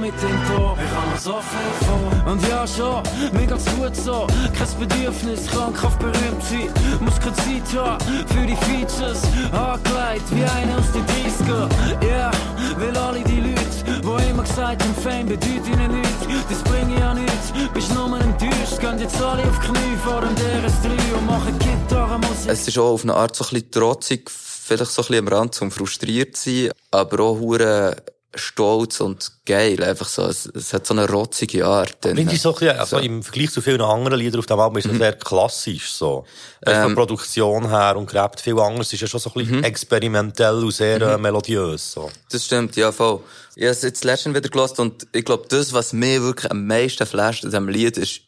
mit 0.00 0.14
in 0.22 0.28
den 0.28 0.46
Tod. 0.48 0.78
Ich 0.82 0.96
habe 0.96 1.10
noch 1.10 1.18
so 1.18 1.40
viel 1.50 1.72
vor. 1.86 2.32
Und 2.32 2.48
ja 2.48 2.66
schon, 2.66 3.02
mir 3.32 3.46
geht's 3.46 3.66
gut 3.76 3.94
so. 3.94 4.26
Kein 4.56 4.88
Bedürfnis, 4.88 5.46
krankhaft 5.46 5.98
berühmt 5.98 6.42
sein. 6.42 6.72
Muss 7.00 7.18
keine 7.20 7.36
Zeit 7.36 7.68
haben 7.76 8.26
für 8.28 8.46
die 8.46 8.56
Features. 8.56 9.22
Angelegt 9.52 10.26
wie 10.30 10.44
einer 10.44 10.78
aus 10.78 10.90
den 10.92 11.04
30er. 11.04 11.68
Yeah, 12.02 12.30
will 12.78 12.96
alle 12.96 13.20
die 13.24 13.40
Leute, 13.40 14.04
wo 14.04 14.16
immer 14.16 14.42
gesagt 14.42 14.82
haben, 14.82 14.94
Fame 15.02 15.26
bedeutet 15.26 15.66
ihnen 15.66 16.00
nichts. 16.00 16.26
Das 16.48 16.62
bringt 16.64 16.98
ja 16.98 17.14
nichts. 17.14 17.52
Bist 17.74 17.94
nur 17.94 18.18
enttäuscht. 18.18 18.80
Gehen 18.80 18.98
jetzt 18.98 19.20
alle 19.22 19.42
auf 19.42 19.60
Knie 19.60 19.96
vor 20.02 20.22
dem 20.22 20.34
DRS3 20.34 21.18
und 21.18 21.26
machen 21.26 21.58
Gitarrenmusik. 21.58 22.48
Es 22.48 22.66
ist 22.66 22.78
auch 22.78 22.94
auf 22.94 23.02
eine 23.02 23.14
Art 23.14 23.36
so 23.36 23.44
ein 23.44 23.50
bisschen 23.50 23.70
trotzig, 23.70 24.30
vielleicht 24.30 24.90
so 24.90 25.02
ein 25.02 25.08
bisschen 25.08 25.28
am 25.28 25.32
Rand 25.34 25.54
zum 25.54 25.70
frustriert 25.70 26.36
sein, 26.36 26.70
aber 26.90 27.20
auch 27.22 27.38
hure 27.38 27.96
stolz 28.34 29.00
und 29.00 29.32
geil. 29.44 29.82
Einfach 29.82 30.08
so, 30.08 30.24
es, 30.24 30.46
es 30.46 30.72
hat 30.72 30.86
so 30.86 30.94
eine 30.94 31.08
rotzige 31.08 31.66
Art. 31.66 31.96
Finde 32.00 32.32
ich 32.32 32.40
so 32.40 32.50
ein 32.50 32.58
bisschen, 32.58 32.78
also 32.78 32.98
im 32.98 33.22
Vergleich 33.22 33.50
zu 33.50 33.60
vielen 33.60 33.80
anderen 33.80 34.18
Liedern 34.18 34.40
auf 34.40 34.46
dem 34.46 34.58
Album 34.58 34.78
ist 34.78 34.86
es 34.86 34.98
sehr 34.98 35.12
klassisch, 35.14 35.92
so. 35.92 36.24
Ähm, 36.64 36.82
von 36.82 36.94
Produktion 36.94 37.68
her 37.68 37.96
und 37.96 38.08
gräbt 38.08 38.40
viel 38.40 38.58
anders. 38.58 38.88
Es 38.88 38.92
ist 38.94 39.00
ja 39.00 39.06
schon 39.08 39.20
so 39.20 39.30
ein 39.30 39.34
bisschen 39.34 39.64
experimentell 39.64 40.62
und 40.62 40.72
sehr 40.72 41.00
äh, 41.00 41.18
melodiös, 41.18 41.92
so. 41.92 42.10
Das 42.30 42.44
stimmt, 42.44 42.76
ja, 42.76 42.92
voll. 42.92 43.20
Ich 43.56 43.64
habe 43.64 43.72
es 43.72 43.82
jetzt 43.82 44.04
letztens 44.04 44.36
wieder 44.36 44.48
gehört 44.48 44.78
und 44.78 45.06
ich 45.12 45.24
glaube, 45.24 45.46
das, 45.48 45.72
was 45.72 45.92
mir 45.92 46.22
wirklich 46.22 46.50
am 46.50 46.66
meisten 46.66 47.06
flasht 47.06 47.44
an 47.44 47.50
diesem 47.50 47.68
Lied, 47.68 47.98
ist 47.98 48.22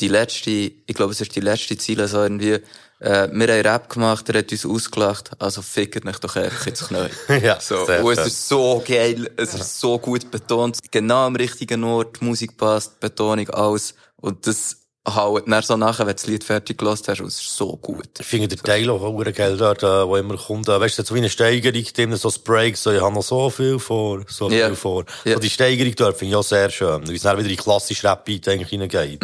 die 0.00 0.08
letzte, 0.08 0.50
ich 0.50 0.94
glaube, 0.94 1.12
es 1.12 1.20
ist 1.20 1.34
die 1.34 1.40
letzte 1.40 1.76
Ziele, 1.76 2.06
so 2.06 2.22
irgendwie, 2.22 2.60
äh, 3.00 3.28
wir 3.30 3.48
haben 3.48 3.60
Rap 3.66 3.88
gemacht, 3.88 4.28
er 4.28 4.38
hat 4.38 4.50
uns 4.52 4.66
ausgelacht, 4.66 5.30
also 5.38 5.62
fickt 5.62 6.04
mich 6.04 6.18
doch 6.18 6.34
einfach 6.36 6.66
ins 6.66 6.80
Knie. 6.88 7.08
Ja, 7.42 7.60
so. 7.60 7.84
sehr 7.86 8.04
Und 8.04 8.18
es 8.18 8.26
ist 8.26 8.48
so 8.48 8.82
geil, 8.86 9.30
es 9.36 9.54
ist 9.54 9.80
so 9.80 9.98
gut 9.98 10.30
betont, 10.30 10.78
genau 10.90 11.26
am 11.26 11.36
richtigen 11.36 11.84
Ort, 11.84 12.20
die 12.20 12.24
Musik 12.24 12.56
passt, 12.56 12.98
Betonung, 13.00 13.48
alles. 13.50 13.94
Und 14.16 14.46
das 14.46 14.76
haut 15.08 15.48
dann 15.48 15.62
so 15.62 15.76
nachher, 15.76 16.00
wenn 16.06 16.08
du 16.16 16.16
das 16.16 16.26
Lied 16.26 16.44
fertig 16.44 16.76
gelassen 16.76 17.04
hast, 17.08 17.20
und 17.20 17.28
es 17.28 17.40
ist 17.40 17.56
so 17.56 17.76
gut. 17.76 18.08
Ich 18.18 18.26
finde 18.26 18.48
den 18.48 18.58
Teil 18.58 18.90
auch 18.90 18.98
verdammt 19.00 19.36
geil 19.36 19.56
dort, 19.56 19.82
wo 19.82 20.16
immer 20.16 20.36
kommt, 20.36 20.66
weißt 20.68 20.98
du, 20.98 21.04
so 21.04 21.14
wie 21.14 21.18
eine 21.20 21.30
Steigerung, 21.30 21.84
drin, 21.94 22.14
so 22.16 22.28
das 22.28 22.38
Break, 22.38 22.76
so, 22.76 22.90
ich 22.90 23.00
habe 23.00 23.14
noch 23.14 23.22
so 23.22 23.48
viel 23.48 23.78
vor, 23.78 24.22
so 24.28 24.50
Ja. 24.50 24.66
viel 24.66 24.76
vor. 24.76 25.04
Ja. 25.24 25.34
So 25.34 25.38
die 25.40 25.48
Steigerung 25.50 25.94
dort 25.96 26.18
finde 26.18 26.32
ich 26.32 26.36
auch 26.36 26.42
sehr 26.42 26.68
schön, 26.68 27.06
weil 27.08 27.14
es 27.14 27.22
dann 27.22 27.38
wieder 27.38 27.48
in 27.48 27.56
die 27.56 27.62
klassische 27.62 28.06
Rap-Beat 28.06 28.48
eigentlich 28.48 28.68
hineingeht. 28.68 29.22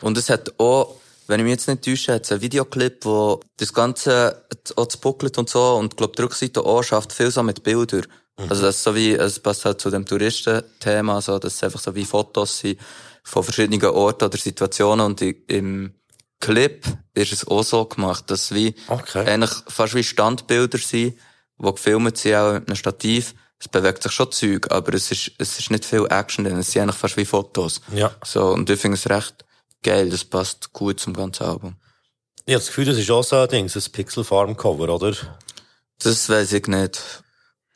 Und 0.00 0.16
es 0.16 0.30
hat 0.30 0.58
auch, 0.58 0.94
wenn 1.28 1.40
ich 1.40 1.44
mich 1.44 1.52
jetzt 1.52 1.68
nicht 1.68 1.84
täusche, 1.84 2.14
hat 2.14 2.24
es 2.24 2.32
einen 2.32 2.40
Videoclip, 2.40 3.04
wo 3.04 3.40
das 3.58 3.72
Ganze 3.72 4.44
auch 4.76 4.88
Booklet 4.96 5.38
und 5.38 5.48
so 5.48 5.74
und 5.76 5.96
glaub 5.96 6.16
die 6.16 6.22
Rückseite 6.22 6.64
auch 6.64 6.82
schafft 6.82 7.12
viel 7.12 7.30
so 7.30 7.42
mit 7.42 7.62
Bildern. 7.62 8.06
Also 8.36 8.62
das 8.62 8.76
ist 8.76 8.84
so 8.84 8.94
wie, 8.94 9.12
es 9.14 9.40
passt 9.40 9.64
halt 9.64 9.80
zu 9.80 9.90
dem 9.90 10.06
Touristenthema, 10.06 11.20
so, 11.20 11.38
dass 11.38 11.54
es 11.54 11.62
einfach 11.64 11.80
so 11.80 11.94
wie 11.94 12.04
Fotos 12.04 12.58
sind 12.58 12.78
von 13.24 13.42
verschiedenen 13.42 13.84
Orten 13.84 14.24
oder 14.24 14.38
Situationen 14.38 15.06
und 15.06 15.20
im 15.20 15.92
Clip 16.40 16.86
ist 17.14 17.32
es 17.32 17.46
auch 17.48 17.64
so 17.64 17.84
gemacht, 17.84 18.30
dass 18.30 18.54
wie 18.54 18.74
Okay. 18.86 19.26
eigentlich 19.26 19.50
fast 19.66 19.94
wie 19.94 20.04
Standbilder 20.04 20.78
sind, 20.78 21.16
die 21.58 21.72
gefilmt 21.72 22.16
sind 22.16 22.36
auch 22.36 22.52
mit 22.54 22.68
einem 22.68 22.76
Stativ. 22.76 23.34
Es 23.58 23.66
bewegt 23.66 24.04
sich 24.04 24.12
schon 24.12 24.30
Zeug, 24.30 24.70
aber 24.70 24.94
es 24.94 25.10
ist, 25.10 25.32
es 25.38 25.58
ist 25.58 25.72
nicht 25.72 25.84
viel 25.84 26.06
Action 26.08 26.44
drin. 26.44 26.58
Es 26.58 26.70
sind 26.70 26.82
eigentlich 26.82 26.96
fast 26.96 27.16
wie 27.16 27.24
Fotos. 27.24 27.80
Ja. 27.92 28.12
So, 28.24 28.52
und 28.52 28.70
ich 28.70 28.80
finde 28.80 28.96
es 28.96 29.10
recht 29.10 29.44
geil, 29.82 30.10
das 30.10 30.24
passt 30.24 30.72
gut 30.72 31.00
zum 31.00 31.14
ganzen 31.14 31.44
Album. 31.44 31.76
Ich 32.44 32.54
habe 32.54 32.60
das 32.60 32.68
Gefühl, 32.68 32.86
das 32.86 32.96
ist 32.96 33.10
auch 33.10 33.22
so 33.22 33.36
ein 33.36 33.48
Ding, 33.48 33.70
ein 33.72 33.92
Pixel 33.92 34.24
Farm 34.24 34.56
Cover, 34.56 34.88
oder? 34.88 35.14
Das 36.02 36.28
weiß 36.28 36.52
ich 36.52 36.66
nicht. 36.66 37.22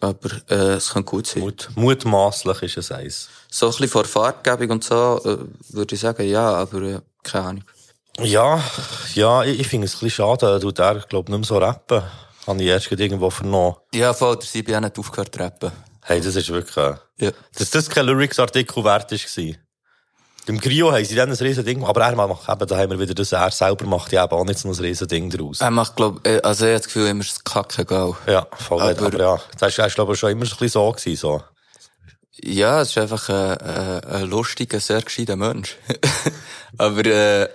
Aber 0.01 0.31
äh, 0.51 0.75
es 0.75 0.91
kann 0.91 1.05
gut 1.05 1.27
sein. 1.27 1.43
Mut, 1.43 1.69
mutmaßlich 1.77 2.63
ist 2.63 2.77
es 2.79 2.91
eins. 2.91 3.29
So 3.51 3.67
ein 3.67 3.71
bisschen 3.73 3.89
vor 3.89 4.05
Farbgebung 4.05 4.71
und 4.71 4.85
so, 4.85 5.21
äh, 5.25 5.39
würde 5.75 5.95
ich 5.95 6.01
sagen, 6.01 6.27
ja, 6.29 6.55
aber 6.55 6.83
äh, 6.83 7.01
keine 7.23 7.47
Ahnung. 7.47 7.65
Ja, 8.19 8.63
ja, 9.15 9.45
ich, 9.45 9.61
ich 9.61 9.69
finde 9.69 9.87
es 9.87 9.95
ein 9.95 10.01
bisschen 10.01 10.11
schade, 10.25 10.47
er 10.47 10.61
tut 10.61 10.79
er, 10.81 10.97
glaub 11.09 11.29
nicht 11.29 11.39
mehr 11.39 11.47
so 11.47 11.59
rappen. 11.59 12.03
Habe 12.47 12.63
ich 12.63 12.69
erst 12.69 12.91
irgendwo 12.91 13.31
vernommen. 13.31 13.77
Ja, 13.95 14.13
voll, 14.13 14.37
der 14.37 14.47
CBN 14.49 14.85
hat 14.87 14.99
aufgehört 14.99 15.35
zu 15.35 15.41
rappen. 15.41 15.71
Hey, 16.03 16.21
das 16.21 16.35
ist 16.35 16.49
wirklich, 16.49 16.75
Ja. 17.19 17.31
dass 17.57 17.71
das 17.71 17.89
kein 17.89 18.07
Lyrics-Artikel 18.07 18.83
wert 18.83 19.13
ist 19.13 19.37
war. 19.39 19.55
Beim 20.47 20.59
Grio 20.59 20.91
haben 20.93 21.05
sie 21.05 21.15
dann 21.15 21.31
ein 21.31 21.37
riesen 21.37 21.65
Ding, 21.65 21.85
aber 21.85 22.03
er 22.03 22.17
macht 22.17 22.49
eben, 22.49 22.67
da 22.67 22.77
haben 22.77 22.91
wir 22.91 22.99
wieder 22.99 23.15
das, 23.15 23.31
er 23.31 23.51
selber 23.53 23.87
macht 23.87 24.11
ja 24.11 24.25
eben 24.25 24.33
auch 24.33 24.45
nicht 24.45 24.59
so 24.59 24.69
ein 24.69 24.75
riesen 24.75 25.07
Ding 25.07 25.31
draus. 25.31 25.61
Er 25.61 25.71
macht, 25.71 25.95
glaub, 25.95 26.27
äh, 26.27 26.41
also 26.43 26.67
ich 26.67 26.73
hab 26.73 26.79
das 26.79 26.87
Gefühl, 26.87 27.07
immer 27.07 27.21
ist 27.21 27.33
es 27.33 27.45
kacke 27.45 27.85
geil. 27.85 28.13
Ja, 28.27 28.47
voll, 28.59 28.83
aber, 28.83 29.07
Aber- 29.07 29.19
ja, 29.19 29.41
das 29.61 29.79
war, 29.79 29.89
glaube 29.89 30.15
ich, 30.15 30.19
schon 30.19 30.33
immer 30.33 30.45
so 30.47 30.55
ein 30.55 30.59
bisschen 30.59 30.69
so 30.71 30.91
gewesen, 30.93 31.17
so. 31.17 31.43
Ja, 32.43 32.81
es 32.81 32.89
ist 32.91 32.99
einfach 32.99 33.29
ein, 33.29 33.57
ein, 33.59 34.05
ein 34.05 34.23
lustiger, 34.31 34.81
sehr 34.81 35.01
gescheiter 35.03 35.37
Mensch. 35.37 35.77
aber 36.79 37.05
äh, 37.07 37.49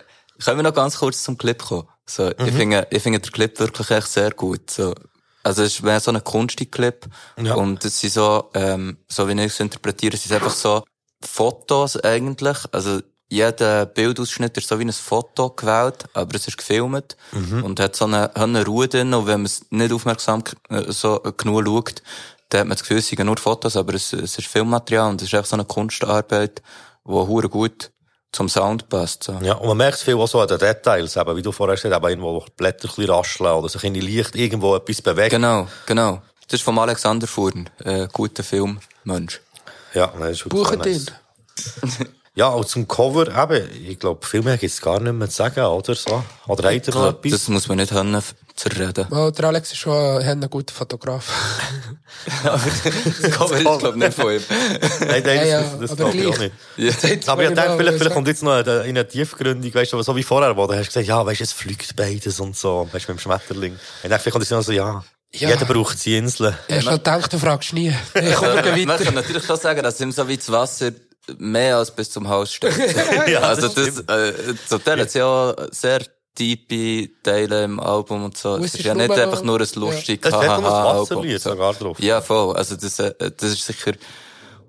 können 0.43 0.60
wir 0.60 0.63
noch 0.63 0.73
ganz 0.73 0.97
kurz 0.97 1.23
zum 1.23 1.38
Clip 1.38 1.62
kommen? 1.62 1.88
So, 2.06 2.30
ich 2.30 2.54
finde, 2.54 2.88
ich 2.89 3.04
finde 3.04 3.19
den 3.19 3.32
Clip 3.34 3.60
wirklich 3.60 3.89
echt 3.91 4.08
sehr 4.08 4.32
gut. 4.32 4.71
So, 4.71 4.95
also 5.43 5.63
es 5.63 5.73
ist 5.73 5.84
mehr 5.84 6.00
so 6.00 6.12
ein 6.12 6.23
Kunstclip 6.23 7.06
Ja. 7.41 7.56
und 7.56 7.84
es 7.84 8.00
sind 8.00 8.13
so, 8.13 8.50
ähm, 8.54 8.97
so 9.10 9.28
wie 9.28 9.34
ich 9.34 9.52
es 9.52 9.60
interpretiere, 9.60 10.15
es 10.15 10.26
ist 10.26 10.32
einfach 10.32 10.54
so 10.54 10.86
Fotos 11.21 11.97
eigentlich. 12.03 12.58
Also 12.71 13.01
jeder 13.30 13.86
Bildausschnitt 13.86 14.58
ist 14.58 14.67
so 14.67 14.80
wie 14.80 14.86
ein 14.86 14.93
Foto 14.93 15.49
gewählt, 15.49 16.06
aber 16.13 16.36
es 16.36 16.47
ist 16.47 16.58
gefilmt 16.58 17.17
und 17.63 17.80
hat 17.80 17.95
so 17.95 18.06
eine, 18.06 18.34
eine 18.36 18.65
Ruhe 18.65 18.88
drin. 18.88 19.13
Und 19.13 19.27
wenn 19.27 19.41
man 19.41 19.45
es 19.45 19.65
nicht 19.69 19.91
aufmerksam 19.91 20.43
äh, 20.69 20.91
so 20.91 21.19
genug 21.36 21.65
schaut, 21.65 22.03
dann 22.49 22.62
hat 22.62 22.67
man 22.67 22.75
das 22.77 22.82
Gefühl, 22.82 22.97
es 22.97 23.08
sind 23.08 23.23
nur 23.25 23.38
Fotos, 23.38 23.75
aber 23.75 23.93
es, 23.93 24.13
es 24.13 24.38
ist 24.38 24.47
Filmmaterial 24.47 25.10
und 25.10 25.21
es 25.21 25.27
ist 25.27 25.34
echt 25.34 25.47
so 25.47 25.56
eine 25.56 25.65
Kunstarbeit, 25.65 26.62
die 27.06 27.12
hure 27.12 27.49
gut 27.49 27.91
zum 28.32 28.47
Sound 28.49 28.88
passt. 28.89 29.23
So. 29.23 29.34
Ja, 29.41 29.56
und 29.56 29.67
man 29.67 29.77
merkt 29.77 29.97
es 29.97 30.03
viel 30.03 30.15
auch 30.15 30.27
so 30.27 30.39
an 30.39 30.47
den 30.47 30.60
Details, 30.60 31.17
eben, 31.17 31.36
wie 31.36 31.41
du 31.41 31.51
vorher 31.51 31.75
gesagt 31.75 31.93
hast, 31.93 31.99
eben 31.99 32.10
irgendwo 32.10 32.45
Blätter 32.56 32.88
ein 32.88 32.95
bisschen 32.95 33.10
rascheln 33.10 33.51
oder 33.51 33.67
sich 33.67 33.84
in 33.84 33.93
die 33.93 34.01
Licht 34.01 34.36
irgendwo 34.36 34.75
etwas 34.75 35.01
bewegt. 35.01 35.32
Genau, 35.32 35.67
genau. 35.86 36.21
Das 36.47 36.60
ist 36.60 36.63
vom 36.63 36.80
Alexander 36.80 37.27
Furn, 37.27 37.69
äh, 37.84 38.08
guter 38.13 38.43
Filmmensch. 38.43 39.41
Ja, 39.93 40.13
das 40.19 40.32
ist 40.32 40.45
wirklich 40.45 40.63
Buchen 40.63 40.82
den. 40.82 41.06
Ja, 42.38 42.50
und 42.50 42.67
zum 42.67 42.88
Cover, 42.88 43.28
eben, 43.30 43.67
ich 43.84 43.97
glaube, 43.97 44.23
viel 44.23 44.43
mehr 44.43 44.58
gibt's 44.60 44.80
gar 44.80 45.00
nicht 45.00 45.12
mehr 45.12 45.28
zu 45.28 45.38
sagen, 45.38 45.60
oder 45.65 45.95
so? 45.95 46.23
Oder 46.45 46.71
habt 46.71 46.88
ihr 46.88 46.93
noch 46.93 47.10
etwas? 47.10 47.32
Das 47.32 47.47
muss 47.47 47.67
man 47.67 47.78
nicht 47.78 47.91
hören, 47.91 48.21
zerreden. 48.56 49.08
Oh, 49.10 49.32
der 49.32 49.45
Alex 49.45 49.71
ist 49.71 49.80
schon 49.80 50.21
ein, 50.21 50.43
ein 50.43 50.50
guter 50.50 50.73
Fotograf. 50.73 51.32
Das 52.41 53.32
Cover 53.32 53.58
ist, 53.58 53.63
glaube 53.63 53.89
ich, 53.89 53.95
nicht 53.95 54.13
von 54.13 54.34
ihm. 54.34 54.41
Nein, 55.00 55.23
nein, 55.26 55.38
Ja, 55.38 55.45
ja, 55.45 55.62
das, 55.62 55.80
das, 55.80 55.91
aber 55.91 56.12
glaube 56.12 56.17
ich 56.17 56.28
auch 56.28 56.39
nicht. 56.39 56.54
Ja. 56.78 57.32
Aber 57.32 57.43
ich 57.43 57.54
denke, 57.54 57.73
vielleicht, 57.78 57.97
vielleicht 57.97 58.13
kommt 58.13 58.28
jetzt 58.28 58.43
noch 58.43 58.52
eine, 58.54 58.71
in 58.82 58.89
eine 58.89 59.08
Tiefgründung, 59.08 59.73
weißt 59.73 59.93
du, 59.93 60.02
so 60.04 60.15
wie 60.15 60.23
vorher, 60.23 60.56
wo 60.56 60.67
du 60.67 60.76
hast 60.76 60.88
gesagt, 60.88 61.08
ja, 61.08 61.26
weißt 61.26 61.39
du, 61.39 61.43
es 61.43 61.54
fliegt 61.54 61.95
beides 61.95 62.39
und 62.39 62.56
so, 62.56 62.88
weißt 62.91 63.08
du, 63.08 63.13
mit 63.13 63.19
dem 63.19 63.23
Schmetterling. 63.23 63.73
Ich 63.73 64.02
denke, 64.02 64.19
vielleicht 64.19 64.32
kommt 64.32 64.43
jetzt 64.43 64.52
noch 64.52 64.62
so, 64.62 64.71
ja, 64.71 65.04
Ja. 65.39 65.50
jeder 65.50 65.65
braucht 65.65 66.00
seine 66.00 66.17
Insel. 66.17 66.58
Ich 66.67 66.73
habe 66.76 66.82
schon 66.84 66.93
gedacht, 66.93 67.34
du 67.34 67.38
fragst 67.39 67.73
nie. 67.73 67.93
Ich 68.13 68.34
komme 68.36 68.56
Man 68.56 68.88
weiter. 68.88 69.04
kann 69.06 69.13
natürlich 69.15 69.45
schon 69.45 69.58
sagen, 69.58 69.84
dass 69.84 70.00
ihm 70.02 70.12
so 70.12 70.28
wie 70.28 70.38
das 70.38 70.52
Wasser 70.52 70.91
mehr 71.38 71.78
als 71.78 71.91
bis 71.91 72.10
zum 72.12 72.28
Hals 72.28 72.54
steht. 72.54 72.73
Ja, 73.28 73.41
also 73.41 73.67
das 73.67 74.04
das, 74.06 74.17
äh, 74.17 74.34
zum 74.67 74.84
Teil 74.84 75.00
hat's 75.02 75.13
ja 75.13 75.54
sehr 75.71 76.02
tiefe 76.36 77.10
Teile 77.23 77.63
im 77.63 77.80
Album 77.80 78.26
und 78.26 78.38
so. 78.38 78.54
Und 78.54 78.63
Es 78.63 78.73
ist 78.73 78.80
ist 78.82 78.86
ja 78.86 78.93
nicht 78.93 79.12
einfach 79.12 79.41
nur 79.43 79.60
ein 79.60 79.67
lustig 79.76 80.26
Es 80.26 80.32
hat 80.32 80.45
noch 80.45 80.58
ein 80.58 80.63
Haha-Album. 80.63 81.02
Wasserlied 81.02 81.41
So. 81.41 81.50
sogar 81.50 81.73
drauf. 81.73 82.00
Ja, 82.00 82.21
voll. 82.21 82.56
Also 82.56 82.76
das, 82.76 83.00
äh, 83.00 83.13
das 83.19 83.52
ist 83.52 83.65
sicher 83.65 83.93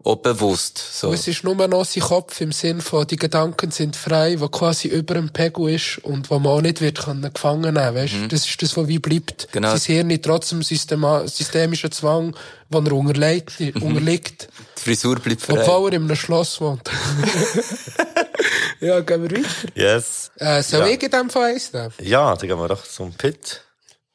auch 0.04 0.16
bewusst. 0.16 0.78
So. 0.78 1.08
Und 1.08 1.14
es 1.14 1.26
ist 1.28 1.44
nur 1.44 1.54
noch 1.68 1.84
sein 1.84 2.02
Kopf 2.02 2.40
im 2.40 2.52
Sinn 2.52 2.80
von, 2.80 3.06
die 3.06 3.16
Gedanken 3.16 3.70
sind 3.70 3.96
frei, 3.96 4.38
wo 4.40 4.48
quasi 4.48 4.88
über 4.88 5.14
dem 5.14 5.30
Pegel 5.30 5.70
ist 5.74 5.98
und 6.04 6.30
wo 6.30 6.38
man 6.38 6.52
auch 6.52 6.60
nicht 6.60 6.80
wird 6.80 6.98
können 7.04 7.30
gefangen 7.32 7.74
nehmen, 7.74 7.94
weißt? 7.94 8.14
Das 8.30 8.46
ist 8.48 8.62
das, 8.62 8.76
was 8.76 8.88
wie 8.88 8.98
bleibt. 8.98 9.48
Genau. 9.52 9.76
Sein 9.76 10.06
Hirn 10.06 10.22
trotz 10.22 10.50
dem 10.50 10.62
Systema 10.62 11.26
systemischen 11.26 11.90
Zwang, 11.92 12.34
wo 12.70 12.78
er 12.78 12.92
unterliegt, 12.92 13.60
unterliegt. 13.80 14.48
Die 14.78 14.82
Frisur 14.82 15.16
bleibt 15.18 15.42
frei. 15.42 15.60
Obwohl 15.60 15.90
er 15.92 15.96
in 15.96 16.04
einem 16.04 16.16
Schloss 16.16 16.60
wohnt. 16.60 16.88
ja, 18.80 19.00
gehen 19.00 19.22
wir 19.22 19.30
weiter. 19.38 19.48
Yes. 19.74 20.30
Äh, 20.36 20.62
soll 20.62 20.80
Ja. 20.80 20.86
ich 20.94 21.02
in 21.02 21.10
dem 21.10 21.30
Fall 21.30 21.52
eins 21.54 21.72
nehmen? 21.72 21.92
Ja, 22.00 22.34
dann 22.36 22.48
gehen 22.48 22.58
wir 22.58 22.68
doch 22.68 22.84
zum 22.86 23.12
Pit. 23.12 23.62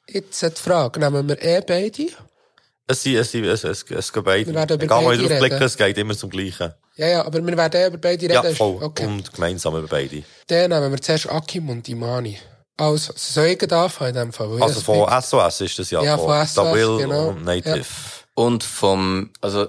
Jetzt 0.07 0.41
die 0.41 0.49
Frage, 0.61 0.99
nehmen 0.99 1.27
wir 1.27 1.41
eh 1.41 1.61
beide? 1.61 2.07
Es, 2.85 3.01
sind- 3.03 3.15
es, 3.15 3.33
es, 3.33 3.63
es, 3.63 3.85
es 3.89 4.13
geht 4.13 4.23
beide. 4.23 4.45
Wir 4.47 4.53
werden 4.55 4.75
über 4.75 4.83
Egal, 4.83 5.03
beide 5.05 5.29
reden. 5.29 5.61
es 5.63 5.77
geht 5.77 5.97
immer 5.97 6.17
zum 6.17 6.29
Gleichen. 6.29 6.73
Ja, 6.95 7.07
ja, 7.07 7.25
aber 7.25 7.45
wir 7.45 7.57
werden 7.57 7.81
eh 7.81 7.87
über 7.87 7.97
beide 7.97 8.23
reden. 8.23 8.33
Ja, 8.33 8.53
voll. 8.53 8.77
Okay. 8.83 9.05
Und 9.05 9.33
gemeinsam 9.33 9.75
über 9.77 9.87
beide. 9.87 10.23
Dann 10.47 10.69
nehmen 10.69 10.91
wir 10.91 11.01
zuerst 11.01 11.29
Akim 11.29 11.69
und 11.69 11.87
Imani. 11.87 12.37
Also, 12.75 13.13
soll 13.15 13.45
ich 13.47 13.71
anfangen 13.71 14.09
in 14.09 14.15
dem 14.15 14.33
Fall? 14.33 14.61
Also 14.61 14.81
von 14.81 15.07
SOS 15.21 15.61
ist 15.61 15.79
das 15.79 15.91
ja. 15.91 16.03
Ja, 16.03 16.17
von 16.17 16.45
SOS, 16.45 16.73
Will 16.73 16.97
genau. 16.97 17.27
und 17.29 17.45
Native. 17.45 17.85
Und 18.33 18.63
vom, 18.63 19.29
also, 19.41 19.67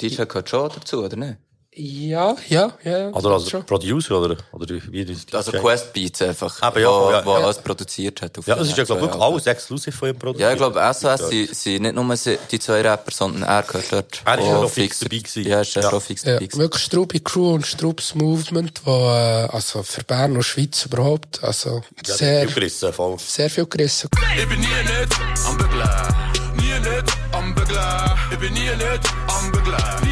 DJ 0.00 0.24
gehört 0.24 0.48
schon 0.48 0.70
dazu, 0.74 1.04
oder 1.04 1.16
nicht? 1.16 1.36
Ja, 1.78 2.34
ja, 2.48 2.72
ja. 2.84 3.10
Oder 3.10 3.32
als 3.32 3.50
schon. 3.50 3.62
Producer, 3.66 4.18
oder? 4.18 4.38
Oder 4.52 4.76
wie 4.90 5.16
Also? 5.30 5.52
Quest 5.52 5.92
Beats 5.92 6.22
einfach. 6.22 6.62
Aber 6.62 6.80
ja, 6.80 6.88
wo, 6.88 7.10
ja, 7.10 7.22
wo 7.26 7.32
ja. 7.32 7.44
alles 7.44 7.58
produziert 7.58 8.22
hat. 8.22 8.38
auf 8.38 8.46
Ja, 8.46 8.54
das 8.56 8.68
ist 8.68 8.78
ja, 8.78 8.84
glaube 8.84 9.04
ich, 9.04 9.12
alles 9.12 9.46
exklusiv 9.46 9.94
von 9.94 10.08
ihm 10.08 10.18
produziert. 10.18 10.40
Ja, 10.48 10.52
ich 10.52 10.56
glaube, 10.56 10.80
SOS 10.94 11.28
sind, 11.28 11.54
sind 11.54 11.82
nicht 11.82 11.94
nur 11.94 12.14
die 12.50 12.58
zwei 12.58 12.80
Rapper, 12.80 13.12
sondern 13.12 13.42
er 13.42 13.62
gehört 13.62 13.92
dort. 13.92 14.22
Er 14.24 14.38
ist 14.38 14.46
ja 14.46 14.56
auch 14.56 14.62
noch 14.62 14.70
fix 14.70 15.00
dabei 15.00 15.18
gewesen. 15.18 15.44
Ja, 15.46 15.60
ist 15.60 15.74
ja, 15.74 15.82
schon 15.90 16.00
fix 16.00 16.22
Ja, 16.24 16.32
dabei 16.32 16.46
gewesen. 16.46 16.60
wirklich 16.60 16.82
Strubi 16.82 17.20
Crew 17.20 17.52
und 17.52 17.66
Strubs 17.66 18.14
Movement, 18.14 18.80
wo, 18.86 19.10
äh, 19.10 19.48
also 19.52 19.82
für 19.82 20.02
Bern 20.02 20.34
und 20.34 20.44
Schweiz 20.44 20.86
überhaupt, 20.86 21.44
also 21.44 21.82
Ja, 22.06 22.14
sehr, 22.14 22.46
viel 22.46 22.54
gerissen, 22.54 22.92
voll. 22.94 23.18
sehr 23.18 23.50
viel 23.50 23.66
gerissen. 23.66 24.08
Ich 24.34 24.48
bin 24.48 24.62
hier 24.62 24.82
nicht 24.82 25.20
am 25.46 25.58
Begleiten. 25.58 26.14
Nie 26.56 26.80
nicht 26.80 27.16
am 27.32 27.54
Begleiten. 27.54 28.18
Ich 28.32 28.38
bin 28.38 28.54
hier 28.56 28.76
nicht 28.76 29.00
am 29.28 29.52
Begleiten. 29.52 30.05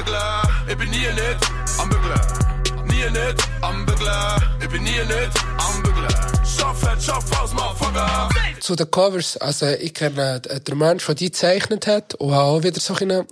Nicht 0.00 0.14
am 0.14 0.40
Begleiten. 0.40 0.70
Ich 0.70 0.78
bin 0.78 0.92
hier 0.92 1.12
nicht 1.12 1.50
am 1.78 1.88
Begleiten. 1.88 2.86
Nie 2.86 3.10
nicht 3.10 3.48
am 3.60 3.86
Begleiten. 3.86 4.44
Ich 4.62 4.68
bin 4.68 4.86
hier 4.86 5.04
nicht 5.04 5.30
am 5.58 5.82
Begleiten. 5.82 6.46
Schaff 6.46 6.82
het, 6.82 7.02
schaff 7.02 7.40
aus, 7.40 7.52
Motherfucker. 7.52 8.28
Zu 8.60 8.76
den 8.76 8.90
Covers, 8.90 9.36
also 9.36 9.66
ich 9.66 9.94
kenne 9.94 10.42
äh, 10.48 10.60
den 10.60 10.78
Mensch, 10.78 11.06
der 11.06 11.14
die 11.14 11.26
gezeichnet 11.26 11.86
hat, 11.86 12.14
und 12.14 12.32
auch 12.32 12.62
wieder 12.62 12.80
so 12.80 12.94
eine, 12.94 13.26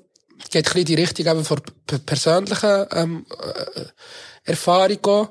geht 0.50 0.70
ein 0.70 0.78
in 0.78 0.84
die 0.84 0.94
Richtung 0.94 1.26
eben 1.26 1.44
von 1.44 1.60
persönlichen 2.06 2.86
ähm, 2.92 3.26
äh, 3.74 3.84
Erfahrung 4.44 5.04
auch. 5.06 5.28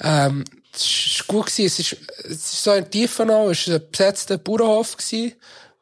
Ähm, 0.00 0.44
es 0.74 1.16
ist 1.18 1.26
gut 1.26 1.46
gewesen, 1.46 1.66
es 1.66 1.78
ist, 1.78 1.96
es 2.24 2.30
ist 2.30 2.62
so 2.64 2.72
in 2.72 2.90
Tiefenau, 2.90 3.50
es 3.50 3.68
war 3.68 3.76
ein 3.76 3.90
besetzter 3.90 4.38
Bauernhof 4.38 4.96
gewesen. 4.96 5.34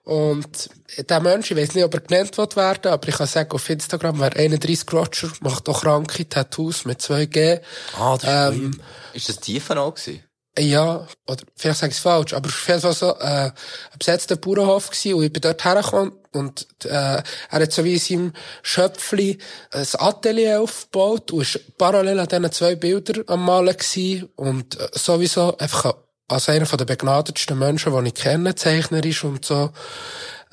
Und 0.05 0.71
der 0.99 1.21
Mensch, 1.21 1.51
ich 1.51 1.57
weiß 1.57 1.75
nicht, 1.75 1.85
ob 1.85 1.95
er 1.95 2.01
genannt 2.01 2.37
wird 2.39 2.57
werden, 2.57 2.93
aber 2.93 3.09
ich 3.09 3.17
kann 3.17 3.27
sagen, 3.27 3.53
auf 3.53 3.69
Instagram, 3.69 4.21
wer 4.21 4.37
31 4.37 4.93
Roger, 4.93 5.31
macht 5.41 5.69
auch 5.69 5.83
kranke 5.83 6.29
Tattoos 6.29 6.85
mit 6.85 7.01
2G. 7.01 7.61
Ah, 7.99 8.17
das 8.17 8.23
ist 8.25 8.59
Ähm, 8.59 8.81
Ist 9.13 9.29
das 9.29 9.41
Tiefenau 9.41 9.93
gewesen? 9.93 10.25
ja, 10.59 11.07
oder 11.29 11.43
vielleicht 11.57 11.81
sage 11.81 11.91
ich 11.93 11.97
es 11.97 12.03
falsch, 12.03 12.35
aber 12.35 12.49
auf 12.49 12.69
jeden 12.69 12.81
Fall 12.81 12.93
so 12.93 13.15
äh, 13.19 13.23
ein 13.23 13.53
besetzter 13.99 14.37
Bauernhof 14.37 14.91
gewesen, 14.91 15.15
und 15.15 15.25
ich 15.25 15.33
bin 15.33 15.41
dort 15.41 15.65
hergekommen 15.65 16.13
und 16.33 16.67
äh, 16.85 16.89
er 16.89 17.25
hat 17.51 17.73
so 17.73 17.85
wie 17.85 17.95
in 17.95 17.99
seinem 18.01 18.33
Schöpfli 18.63 19.39
ein 19.71 19.87
Atelier 19.95 20.61
aufgebaut 20.61 21.31
und 21.33 21.43
ist 21.43 21.79
parallel 21.79 22.19
an 22.19 22.29
diesen 22.29 22.53
zwei 22.53 22.75
Bildern 22.75 23.25
am 23.29 23.45
Malen 23.45 23.77
gewesen 23.77 24.29
und 24.37 24.79
äh, 24.79 24.89
sowieso 24.93 25.57
einfach 25.57 25.95
als 26.29 26.49
einer 26.49 26.67
der 26.67 26.85
begnadetsten 26.85 27.59
Menschen, 27.59 27.93
die 27.93 28.09
ich 28.09 28.15
kenne, 28.15 28.55
zeichnerisch 28.55 29.25
und 29.25 29.45
so. 29.45 29.71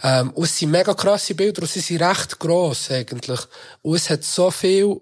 Ähm, 0.03 0.29
und 0.31 0.43
es 0.43 0.57
sind 0.57 0.69
mega 0.69 0.93
krasse 0.93 1.33
Bilder 1.33 1.63
und 1.63 1.71
sie 1.71 1.79
sind 1.79 2.01
recht 2.01 2.37
gross 2.37 2.91
eigentlich. 2.91 3.39
Und 3.81 3.95
es 3.95 4.09
hat 4.09 4.23
so 4.23 4.51
viel, 4.51 4.95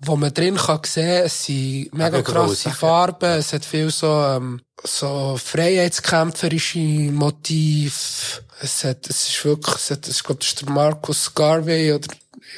wo 0.00 0.16
man 0.16 0.34
drin 0.34 0.56
kann 0.56 0.80
sehen, 0.84 1.24
es 1.26 1.44
sind 1.44 1.94
mega 1.94 2.14
wollte 2.14 2.32
krasse 2.32 2.56
sagen. 2.56 2.76
Farben, 2.76 3.38
es 3.38 3.52
hat 3.52 3.64
viel 3.64 3.90
so, 3.90 4.08
ähm, 4.08 4.60
so 4.82 5.38
freiheitskämpferische 5.42 6.78
Motiv. 6.78 8.42
Es 8.60 8.82
hat, 8.82 9.08
es 9.08 9.28
ist 9.28 9.44
wirklich, 9.44 9.76
es 9.76 9.90
hat, 9.90 10.08
ich 10.08 10.22
glaube, 10.24 10.40
das 10.40 10.48
ist 10.48 10.62
der 10.62 10.70
Marcus 10.70 11.32
Garvey 11.32 11.92
oder, 11.92 12.08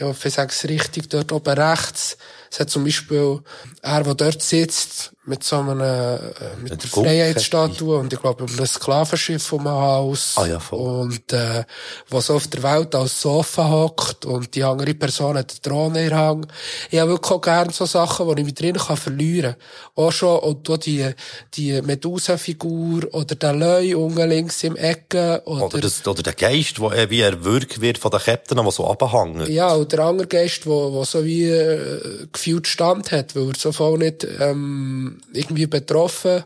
ja, 0.00 0.10
ich 0.10 0.32
sage 0.34 0.50
es 0.50 0.64
richtig, 0.64 1.10
dort 1.10 1.30
oben 1.30 1.58
rechts. 1.58 2.16
Es 2.50 2.58
hat 2.58 2.70
zum 2.70 2.84
Beispiel, 2.84 3.40
er, 3.82 4.02
der 4.02 4.14
dort 4.14 4.42
sitzt, 4.42 5.12
mit 5.24 5.44
so 5.44 5.58
einem, 5.58 5.80
äh, 5.80 6.16
mit 6.60 6.70
Mit 6.72 6.82
der 6.82 6.90
Freiheitsstatue 6.90 7.96
und 7.96 8.12
ich 8.12 8.20
glaube, 8.20 8.42
über 8.42 8.60
ein 8.60 8.66
Sklavenschiff 8.66 9.42
vom 9.42 9.68
Haus. 9.68 10.34
Ah 10.36 10.46
ja. 10.46 10.60
Und, 10.70 11.32
äh, 11.32 11.64
was 12.08 12.28
auf 12.28 12.48
der 12.48 12.62
Welt 12.64 12.92
als 12.96 13.20
Sofa 13.22 13.70
hockt 13.70 14.24
und 14.24 14.52
die 14.56 14.64
andere 14.64 14.94
Person 14.94 15.38
hat 15.38 15.64
der 15.64 16.16
Hand. 16.16 16.48
Ich 16.90 16.98
habe 16.98 17.10
wirklich 17.12 17.30
auch 17.30 17.40
gerne 17.40 17.72
so 17.72 17.86
Sachen, 17.86 18.34
die 18.34 18.40
ich 18.40 18.46
mit 18.46 18.60
drin 18.60 18.76
kann 18.76 18.96
verlieren 18.96 19.54
kann. 19.94 20.04
Auch 20.04 20.10
schon, 20.10 20.40
und 20.40 20.68
auch 20.68 20.76
die, 20.76 21.08
die 21.54 21.80
Medusa-Figur 21.80 23.06
oder 23.12 23.36
der 23.36 23.52
Löwe 23.52 23.96
unten 23.98 24.28
links 24.28 24.64
im 24.64 24.74
Ecke 24.74 25.42
oder, 25.44 25.66
Oder, 25.66 25.80
das, 25.82 26.04
oder 26.04 26.22
der 26.22 26.34
Geist, 26.34 26.80
wo, 26.80 26.90
äh, 26.90 27.08
wie 27.10 27.20
er 27.20 27.44
wirkt 27.44 27.80
wird 27.80 27.98
von 27.98 28.10
den 28.10 28.20
Ketten, 28.20 28.58
die 28.64 28.70
so 28.72 28.88
abhängen. 28.88 29.50
ja, 29.52 29.72
und 29.72 29.92
der 29.92 30.00
andere 30.00 30.26
Geist, 30.26 30.66
wo, 30.66 30.92
wo 30.92 31.04
so 31.04 31.24
wie, 31.24 31.44
äh, 31.44 32.26
gefühlt 32.32 32.66
Stand 32.66 33.12
hat, 33.12 33.36
weil 33.36 33.48
er 33.48 33.54
so 33.56 33.70
voll 33.70 33.98
nicht, 33.98 34.26
ähm, 34.40 35.11
irgendwie 35.32 35.66
betroffen 35.66 36.44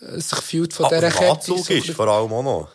äh, 0.00 0.20
sich 0.20 0.38
fühlt 0.40 0.72
von 0.72 0.88
dieser 0.88 1.00
der 1.00 1.10
Kette. 1.10 1.30
Anzug 1.32 1.58
so 1.58 1.72
ein 1.72 1.78
ist 1.78 1.90
vor 1.90 2.08
allem 2.08 2.32
auch 2.32 2.42
noch. 2.42 2.68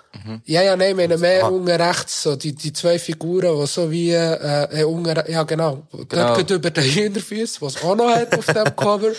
Ja, 0.46 0.62
ja, 0.62 0.76
nein, 0.76 0.92
ich 0.92 0.96
meine 0.96 1.18
mehr 1.18 1.44
Aha. 1.44 1.50
unten 1.50 1.70
rechts, 1.70 2.24
so 2.24 2.36
die, 2.36 2.54
die 2.54 2.72
zwei 2.72 2.98
Figuren, 2.98 3.60
die 3.60 3.68
so 3.68 3.92
wie, 3.92 4.12
äh, 4.12 4.82
äh 4.82 4.84
unten, 4.84 5.14
ja 5.30 5.44
genau, 5.44 5.88
Genau. 5.92 6.06
dort 6.08 6.38
geht 6.38 6.50
über 6.52 6.72
den 6.72 6.84
Hinterfüß, 6.84 7.62
was 7.62 7.76
es 7.76 7.84
auch 7.84 7.96
noch 7.96 8.10
hat 8.10 8.38
auf 8.38 8.46
dem 8.46 8.76
Cover. 8.76 9.12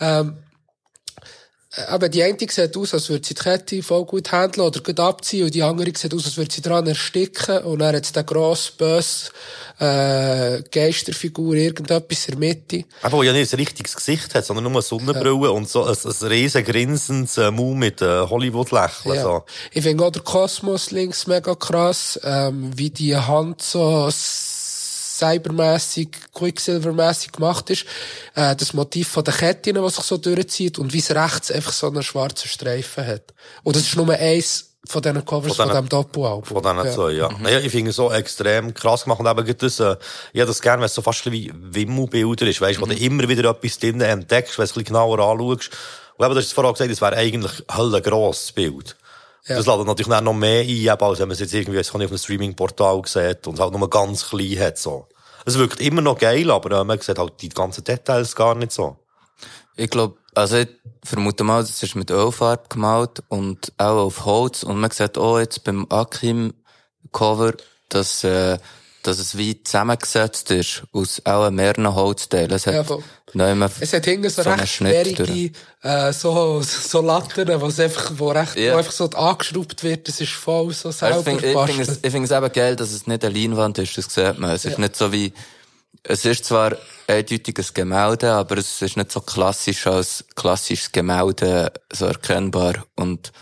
Ähm, 0.00 0.28
äh, 0.30 0.51
aber 1.88 2.10
die 2.10 2.22
eine 2.22 2.36
sieht 2.38 2.76
aus, 2.76 2.92
als 2.92 3.08
würde 3.08 3.26
sie 3.26 3.34
die 3.34 3.42
Kette 3.42 3.82
voll 3.82 4.04
gut 4.04 4.30
handeln 4.30 4.66
oder 4.66 4.80
gut 4.80 5.00
abziehen 5.00 5.46
und 5.46 5.54
die 5.54 5.62
andere 5.62 5.90
sieht 5.96 6.12
aus, 6.12 6.26
als 6.26 6.36
würde 6.36 6.52
sie 6.52 6.60
dran 6.60 6.86
ersticken 6.86 7.58
und 7.60 7.78
dann 7.78 7.96
hat 7.96 8.04
sie 8.04 8.12
den 8.12 8.26
grossen, 8.26 8.74
bösen, 8.76 9.30
äh, 9.78 10.62
Geisterfigur, 10.70 11.54
irgendetwas 11.54 12.28
in 12.28 12.38
der 12.38 12.38
Mitte. 12.38 12.84
Aber 13.00 13.18
wo 13.18 13.22
ja 13.22 13.32
nicht 13.32 13.52
ein 13.52 13.58
richtiges 13.58 13.96
Gesicht 13.96 14.34
hat, 14.34 14.44
sondern 14.44 14.64
nur 14.64 14.72
eine 14.72 14.82
Sonnenbrille 14.82 15.50
und 15.50 15.68
so 15.68 15.84
ein, 15.84 15.96
ein 15.96 16.26
riesen 16.28 16.62
grinsendes 16.62 17.38
äh, 17.38 17.50
Mund 17.50 17.78
mit 17.78 18.02
äh, 18.02 18.20
Hollywood-Lächeln. 18.20 19.14
Ja. 19.14 19.22
So. 19.22 19.44
Ich 19.72 19.82
finde 19.82 20.04
auch 20.04 20.10
der 20.12 20.22
Kosmos 20.22 20.90
links 20.90 21.26
mega 21.26 21.54
krass, 21.54 22.20
ähm, 22.22 22.70
wie 22.76 22.90
die 22.90 23.16
Hand 23.16 23.62
so 23.62 24.10
cybermässig, 25.22 26.08
Quicksilver-mässig 26.34 27.32
gemacht 27.32 27.70
ist. 27.70 27.84
Äh, 28.34 28.56
das 28.56 28.72
Motiv 28.74 29.08
von 29.08 29.24
der 29.24 29.34
Ketten, 29.34 29.82
was 29.82 29.96
sich 29.96 30.04
so 30.04 30.16
durchzieht 30.16 30.78
und 30.78 30.92
wie 30.92 30.98
es 30.98 31.14
rechts 31.14 31.50
einfach 31.50 31.72
so 31.72 31.86
einen 31.86 32.02
schwarzen 32.02 32.48
Streifen 32.48 33.06
hat. 33.06 33.34
Und 33.62 33.76
das 33.76 33.84
ist 33.84 33.96
nur 33.96 34.10
eins 34.12 34.72
von 34.84 35.00
diesen 35.00 35.24
Covers 35.24 35.54
von, 35.54 35.66
Von 35.68 35.74
von 35.74 35.84
diesem 35.84 35.88
Doppelalbum. 35.88 36.44
Von 36.44 36.62
diesen 36.62 36.92
zwei, 36.92 37.12
ja. 37.12 37.28
Naja, 37.40 37.60
ich 37.60 37.70
finde 37.70 37.90
es 37.90 37.96
so 37.96 38.10
extrem 38.10 38.74
krass 38.74 39.04
gemacht. 39.04 39.20
Und 39.20 39.28
eben 39.28 39.56
das, 39.56 39.80
äh, 39.80 39.96
ich 40.32 40.40
hätte 40.40 40.46
das 40.48 40.60
gerne, 40.60 40.80
wenn 40.80 40.86
es 40.86 40.94
so 40.94 41.02
fast 41.02 41.30
wie 41.30 41.52
Wimmelbilder 41.54 42.46
ist, 42.46 42.60
weißt, 42.60 42.80
wo 42.80 42.86
du 42.86 42.94
immer 42.94 43.28
wieder 43.28 43.48
etwas 43.48 43.78
drin 43.78 44.00
entdeckst, 44.00 44.58
wenn 44.58 44.64
du 44.64 44.70
es 44.70 44.70
ein 44.72 44.82
bisschen 44.82 44.84
genauer 44.84 45.18
anschaust. 45.20 45.70
Und 46.16 46.24
eben, 46.24 46.34
du 46.34 46.40
hast 46.40 46.46
es 46.46 46.52
vorhin 46.52 46.72
gesagt, 46.72 46.90
es 46.90 47.00
wäre 47.00 47.16
eigentlich 47.16 47.62
ein 47.68 47.78
höllengrosses 47.78 48.52
Bild. 48.52 48.96
Ja. 49.46 49.56
Das 49.56 49.66
ladet 49.66 49.86
natürlich 49.86 50.08
dann 50.08 50.24
noch 50.24 50.34
mehr 50.34 50.62
ein, 50.62 50.88
als 50.88 51.18
wenn 51.18 51.28
man 51.28 51.32
es 51.32 51.40
jetzt 51.40 51.54
irgendwie 51.54 51.80
auf 51.80 51.94
einem 51.94 52.16
Streaming-Portal 52.16 53.02
sieht 53.06 53.46
und 53.46 53.58
halt 53.58 53.72
nur 53.72 53.90
ganz 53.90 54.28
klein 54.28 54.58
hat, 54.60 54.78
so. 54.78 55.06
Es 55.44 55.58
wirkt 55.58 55.80
immer 55.80 56.00
noch 56.00 56.18
geil, 56.18 56.50
aber 56.50 56.80
äh, 56.80 56.84
man 56.84 57.00
sieht 57.00 57.18
halt 57.18 57.40
die 57.40 57.48
ganzen 57.48 57.84
Details 57.84 58.34
gar 58.36 58.54
nicht 58.54 58.72
so. 58.72 58.96
Ich 59.76 59.90
glaube, 59.90 60.16
also 60.34 60.56
ich 60.58 60.68
vermute 61.04 61.44
mal, 61.44 61.62
das 61.62 61.82
ist 61.82 61.94
mit 61.94 62.10
Ölfarbe 62.10 62.64
gemalt 62.68 63.22
und 63.28 63.72
auch 63.78 64.06
auf 64.06 64.24
Holz. 64.24 64.62
Und 64.62 64.80
man 64.80 64.90
sieht 64.90 65.18
auch 65.18 65.38
jetzt 65.38 65.64
beim 65.64 65.86
Akim-Cover, 65.88 67.54
dass, 67.88 68.24
äh, 68.24 68.58
dass 69.02 69.18
es 69.18 69.36
wie 69.36 69.62
zusammengesetzt 69.62 70.50
ist 70.50 70.84
aus 70.92 71.20
auch 71.24 71.50
mehreren 71.50 71.92
Holzteilen. 71.94 72.52
Es 72.52 72.66
hat 72.66 72.74
Ja, 73.34 73.54
mehr 73.54 73.70
Es 73.80 73.92
hat 73.92 74.04
hinten 74.04 74.30
so, 74.30 74.42
So 74.42 74.50
recht 74.50 74.72
schwierige, 74.72 75.52
äh, 75.82 76.12
so, 76.12 76.62
so 76.62 77.00
Latten, 77.00 77.60
wo 77.60 77.66
es 77.66 77.80
einfach, 77.80 78.12
wo 78.16 78.30
recht, 78.30 78.56
Ja. 78.56 78.74
wo 78.74 78.78
einfach 78.78 78.92
so 78.92 79.10
angeschraubt 79.10 79.82
wird, 79.82 80.06
das 80.08 80.20
ist 80.20 80.32
voll 80.32 80.72
so 80.72 80.90
selber 80.90 81.18
ich 81.32 81.40
finde 81.40 81.82
es, 81.82 81.98
ich 82.02 82.10
find 82.10 82.24
es 82.24 82.30
eben 82.30 82.52
geil, 82.52 82.76
dass 82.76 82.92
es 82.92 83.06
nicht 83.06 83.24
eine 83.24 83.34
Leinwand 83.34 83.78
ist, 83.78 83.98
das 83.98 84.12
sieht 84.14 84.38
man. 84.38 84.50
Es 84.50 84.64
ist 84.64 84.78
nicht 84.78 84.94
so 84.96 85.12
wie, 85.12 85.32
es 86.04 86.24
ist 86.24 86.44
zwar 86.44 86.76
eindeutig 87.08 87.58
ein 87.58 87.66
Gemälde, 87.74 88.32
aber 88.32 88.58
es 88.58 88.80
ist 88.82 88.96
nicht 88.96 89.10
so 89.10 89.20
klassisch 89.20 89.86
als 89.86 90.24
klassisches 90.36 90.92
Gemälde 90.92 91.72
so 91.92 92.06
erkennbar 92.06 92.84
und, 92.96 93.32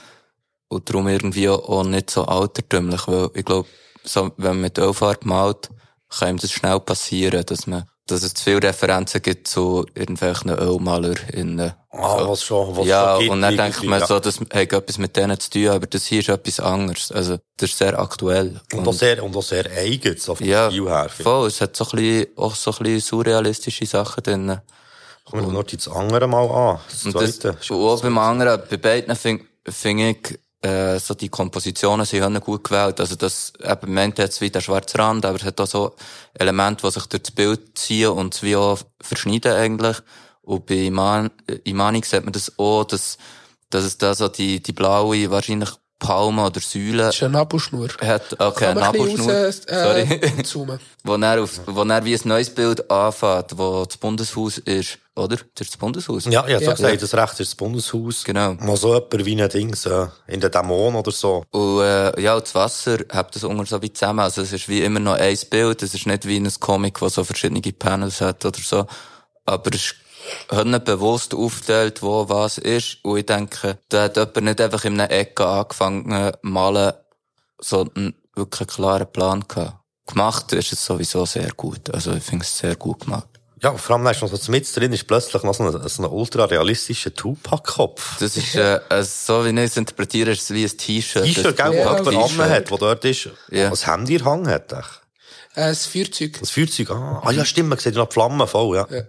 und 0.69 0.89
darum 0.89 1.09
irgendwie 1.09 1.49
auch 1.51 1.85
nicht 1.85 2.11
so 2.11 2.25
altertümlich, 2.25 3.07
weil 3.07 3.29
ich 3.35 3.45
glaube, 3.45 3.69
so, 4.05 4.33
wenn 4.37 4.53
man 4.53 4.61
mit 4.63 4.79
Ölfarbe 4.79 5.27
malt, 5.27 5.71
kann 6.09 6.31
ihm 6.31 6.39
das 6.39 6.51
schnell 6.51 6.81
passieren, 6.81 7.45
dass 7.47 7.67
man, 7.67 7.85
dass 8.07 8.23
es 8.23 8.35
zu 8.35 8.45
viele 8.45 8.63
Referenzen 8.63 9.23
gibt 9.23 9.47
zu 9.47 9.87
irgendwelchen 9.95 10.51
ÖlmalerInnen. 10.51 11.75
Ah, 11.93 12.29
was 12.29 12.43
schon, 12.45 12.77
was 12.77 12.87
ja, 12.87 13.17
schon 13.17 13.31
und 13.31 13.43
dann 13.43 13.57
denkt 13.57 13.83
man 13.85 14.01
ja. 14.01 14.07
so, 14.07 14.21
das 14.21 14.41
hat 14.41 14.55
etwas 14.55 14.99
mit 14.99 15.17
denen 15.17 15.39
zu 15.39 15.51
tun, 15.51 15.69
aber 15.69 15.87
das 15.87 16.07
hier 16.07 16.21
ist 16.21 16.29
etwas 16.29 16.61
anderes. 16.61 17.11
Also, 17.11 17.39
das 17.57 17.71
ist 17.71 17.79
sehr 17.79 17.99
aktuell. 17.99 18.61
Und 18.73 18.87
auch 18.87 18.93
sehr, 18.93 19.23
und 19.23 19.37
auch 19.37 19.43
sehr 19.43 19.67
eigen, 19.71 20.17
so 20.17 20.35
vom 20.35 20.47
ja, 20.47 20.71
Stil 20.71 20.89
her. 20.89 21.09
voll, 21.09 21.49
es 21.49 21.61
hat 21.61 21.77
so 21.77 21.85
ein 21.85 21.91
bisschen, 21.97 22.27
auch 22.37 22.55
so 22.55 22.71
ein 22.73 22.79
bisschen 22.79 23.01
surrealistische 23.01 23.87
Sachen 23.87 24.23
drin. 24.23 24.61
Kommen 25.25 25.47
wir 25.47 25.53
noch 25.53 25.65
das 25.65 25.89
andere 25.89 26.27
mal 26.27 26.49
an. 26.49 26.81
Das 26.91 27.05
Und 27.05 27.15
das, 27.15 27.39
zweite. 27.39 27.75
und 27.75 27.89
auch 27.89 28.03
beim 28.03 28.19
anderen, 28.19 28.63
bei 28.69 28.77
beiden 28.77 29.15
finde 29.15 29.45
find 29.69 30.01
ich, 30.01 30.39
äh, 30.63 30.99
so 30.99 31.15
die 31.15 31.29
Kompositionen 31.29 32.05
sind 32.05 32.23
haben 32.23 32.39
gut 32.41 32.65
gewählt. 32.65 33.01
Also 33.01 33.17
das, 33.17 33.53
eben, 33.63 33.95
man 33.95 34.11
hat 34.11 34.19
jetzt 34.19 34.41
wie 34.41 34.51
der 34.51 34.61
schwarze 34.61 34.99
Rand, 34.99 35.25
aber 35.25 35.37
es 35.37 35.45
hat 35.45 35.61
auch 35.61 35.67
so 35.67 35.95
Elemente, 36.35 36.87
die 36.87 36.93
sich 36.93 37.07
durch 37.07 37.23
das 37.23 37.31
Bild 37.33 37.79
ziehen 37.79 38.11
und 38.11 38.35
es 38.35 38.43
wie 38.43 38.57
auch 38.57 38.79
verschneiden 39.01 39.53
eigentlich. 39.53 39.97
Und 40.43 40.67
bei 40.67 40.87
Iman, 40.87 41.31
Imani 41.65 42.03
sieht 42.05 42.25
man 42.25 42.33
das 42.33 42.59
auch, 42.59 42.85
dass, 42.85 43.19
dass 43.71 43.85
es 43.85 43.99
da 43.99 44.15
so 44.15 44.29
die, 44.29 44.63
die 44.63 44.73
blaue, 44.73 45.31
wahrscheinlich 45.31 45.71
Palme 46.01 46.45
oder 46.47 46.59
Säule 46.61 46.97
Das 47.05 47.15
ist 47.15 47.23
eine 47.23 47.35
Nabelschnur. 47.35 47.89
hat. 48.01 48.33
Okay, 48.41 48.65
Kann 48.65 48.75
man 48.75 48.83
ein 48.85 48.93
Nabelschnur. 48.99 49.33
raus, 49.33 49.61
Sorry. 49.69 50.01
äh, 50.03 50.43
zoomen. 50.43 50.81
wo 51.05 51.15
er 51.15 51.43
auf, 51.43 51.61
wo 51.67 51.83
er 51.85 52.05
wie 52.05 52.15
ein 52.15 52.21
neues 52.25 52.51
Bild 52.51 52.91
anfängt, 52.91 53.57
wo 53.57 53.85
das 53.85 53.97
Bundeshaus 53.97 54.59
ist, 54.59 54.99
oder? 55.15 55.37
Das 55.37 55.67
ist 55.67 55.71
das 55.73 55.77
Bundeshaus? 55.77 56.25
Ja, 56.25 56.47
Ja. 56.49 56.59
so 56.61 56.71
gesagt, 56.73 57.03
das 57.03 57.15
rechts 57.15 57.41
ist 57.41 57.51
das 57.53 57.55
Bundeshaus. 57.55 58.25
Genau. 58.25 58.55
Mal 58.55 58.77
so 58.77 58.95
jemand 58.95 59.25
wie 59.25 59.41
ein 59.43 59.49
Dings, 59.49 59.87
äh, 59.87 60.07
in 60.27 60.41
den 60.41 60.51
Dämon 60.51 60.95
oder 60.97 61.11
so. 61.13 61.45
Und, 61.51 61.81
äh, 61.83 62.21
ja, 62.21 62.35
und 62.35 62.43
das 62.45 62.55
Wasser 62.55 62.99
hat 63.11 63.35
das 63.37 63.45
unter 63.45 63.65
so 63.67 63.81
wie 63.81 63.93
zusammen. 63.93 64.21
Also, 64.21 64.43
es 64.43 64.53
ist 64.53 64.69
wie 64.69 64.83
immer 64.83 64.99
noch 65.01 65.15
ein 65.15 65.39
Bild. 65.51 65.83
Es 65.83 65.95
ist 65.95 66.07
nicht 66.07 66.27
wie 66.27 66.39
ein 66.39 66.51
Comic, 66.59 66.99
das 66.99 67.15
so 67.15 67.25
verschiedene 67.25 67.61
Panels 67.61 68.21
hat 68.21 68.45
oder 68.45 68.59
so. 68.61 68.87
Aber 69.47 69.71
es 69.75 69.77
ist 69.83 69.95
haben 70.51 70.85
bewusst 70.85 71.35
aufgeteilt, 71.35 72.03
wo 72.03 72.29
was 72.29 72.59
ist. 72.59 72.99
Und 73.03 73.19
ich 73.19 73.27
denke, 73.27 73.79
da 73.89 74.05
hat 74.05 74.17
jemand 74.17 74.43
nicht 74.43 74.61
einfach 74.61 74.85
in 74.85 75.01
einer 75.01 75.11
Ecke 75.11 75.47
angefangen 75.47 76.33
zu 76.33 76.39
malen, 76.43 76.93
sondern 77.61 78.15
wirklich 78.35 78.61
einen 78.61 78.75
klaren 78.77 79.13
Plan 79.13 79.45
gehabt. 79.47 79.75
Gemacht 80.07 80.53
ist 80.53 80.73
es 80.73 80.85
sowieso 80.85 81.25
sehr 81.27 81.53
gut. 81.53 81.93
Also, 81.95 82.13
ich 82.13 82.23
finde 82.25 82.45
es 82.45 82.57
sehr 82.59 82.75
gut 82.77 83.01
gemacht. 83.05 83.29
Ja, 83.63 83.75
vor 83.77 83.97
allem, 83.97 84.07
ist 84.07 84.23
noch 84.23 84.35
so 84.35 84.51
mit 84.51 84.75
drin, 84.75 84.93
ist 84.95 85.07
plötzlich 85.07 85.43
noch 85.43 85.53
so 85.55 85.65
ein, 85.65 85.89
so 85.89 86.03
ein 86.03 86.09
ultra 86.11 86.47
realistischer 86.47 87.15
Tupac-Kopf. 87.15 88.19
Das 88.19 88.37
ist, 88.37 88.55
äh, 88.55 88.81
also, 88.89 89.43
so 89.43 89.45
wie 89.45 89.51
ich 89.51 89.57
es 89.67 89.77
interpretiere, 89.77 90.31
ist 90.31 90.43
es 90.45 90.51
wie 90.51 90.65
ein 90.65 90.77
T-Shirt. 90.77 91.25
T-Shirt, 91.25 91.45
Das 91.45 91.57
gell, 91.57 91.73
wo 91.73 91.75
Ja, 91.77 91.97
jemand 91.99 92.09
T-Shirt. 92.29 92.41
anhat, 92.41 92.71
wo 92.71 92.77
dort 92.79 93.05
ist, 93.05 93.29
Ja. 93.51 93.69
das 93.69 93.87
Handy 93.87 94.15
in 94.15 94.23
der 94.23 94.33
Hand 94.33 94.47
hat, 94.49 94.73
echt. 94.73 95.01
Äh, 95.55 95.69
das 95.69 95.85
Feuerzeug. 95.87 96.39
Das 96.41 96.51
Feuerzeug, 96.51 96.91
ah, 96.91 97.21
ah 97.25 97.31
ja, 97.33 97.45
stimmt, 97.45 97.69
man 97.69 97.79
sieht 97.79 97.95
ja 97.95 98.01
noch 98.01 98.09
die 98.09 98.15
Flammen 98.15 98.49
voll, 98.49 98.77
ja. 98.77 98.87
Ja. 98.91 99.03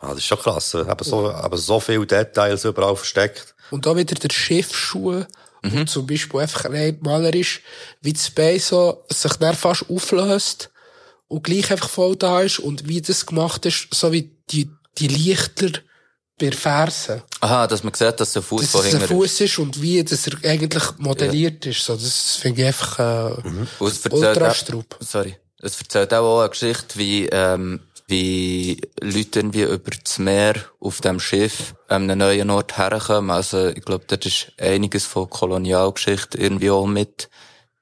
Ah, 0.00 0.08
das 0.08 0.18
ist 0.18 0.26
schon 0.26 0.38
krass, 0.38 0.74
eben 0.74 0.96
so, 1.02 1.30
eben 1.32 1.56
so 1.56 1.80
viele 1.80 2.06
Details 2.06 2.64
überall 2.64 2.96
versteckt. 2.96 3.54
Und 3.70 3.86
da 3.86 3.96
wieder 3.96 4.14
der 4.14 4.30
Schiffsschuh, 4.32 5.24
und 5.62 5.90
zum 5.90 6.06
Beispiel 6.06 6.40
einfach 6.40 6.66
rein 6.66 6.98
malerisch, 7.00 7.62
wie 8.00 8.12
das 8.12 8.30
Bein 8.30 8.60
so 8.60 9.04
sich 9.10 9.32
dann 9.34 9.56
fast 9.56 9.86
auflöst 9.90 10.70
und 11.28 11.42
gleich 11.42 11.70
einfach 11.72 11.88
voll 11.88 12.14
da 12.14 12.42
ist 12.42 12.60
und 12.60 12.86
wie 12.88 13.00
das 13.02 13.26
gemacht 13.26 13.66
ist, 13.66 13.88
so 13.92 14.12
wie 14.12 14.30
die, 14.50 14.70
die 14.98 15.08
Lichter 15.08 15.70
bei 16.38 16.52
Fersen. 16.52 17.22
Aha, 17.40 17.66
dass 17.66 17.82
man 17.82 17.94
sieht, 17.94 18.20
dass 18.20 18.34
der 18.34 18.42
Fuß 18.42 18.70
Dass 18.70 18.84
es 18.84 18.94
ein 18.94 19.08
Fuß 19.08 19.40
ist 19.40 19.58
und 19.58 19.80
wie 19.82 20.04
das 20.04 20.26
er 20.28 20.34
eigentlich 20.48 20.84
modelliert 20.98 21.66
ist. 21.66 21.84
So, 21.84 21.96
das 21.96 22.36
finde 22.36 22.60
ich 22.60 22.66
einfach 22.68 22.98
äh, 23.40 23.84
es 23.84 24.06
Ultrastrub. 24.06 24.96
auch- 25.00 25.04
Sorry. 25.04 25.36
Es 25.60 25.80
erzählt 25.80 26.12
auch 26.14 26.40
eine 26.40 26.50
Geschichte, 26.50 26.96
wie, 26.98 27.26
ähm, 27.26 27.80
wie 28.06 28.80
Leute 29.00 29.40
irgendwie 29.40 29.62
über 29.62 29.90
das 30.02 30.18
Meer 30.18 30.54
auf 30.80 31.00
dem 31.00 31.18
Schiff 31.20 31.74
an 31.88 32.10
einem 32.10 32.18
neuen 32.18 32.50
Ort 32.50 32.78
herkommen. 32.78 33.30
Also, 33.30 33.68
ich 33.68 33.84
glaube, 33.84 34.04
dort 34.06 34.26
ist 34.26 34.52
einiges 34.58 35.06
von 35.06 35.28
Kolonialgeschichte 35.28 36.38
irgendwie 36.38 36.70
auch 36.70 36.86
mit 36.86 37.28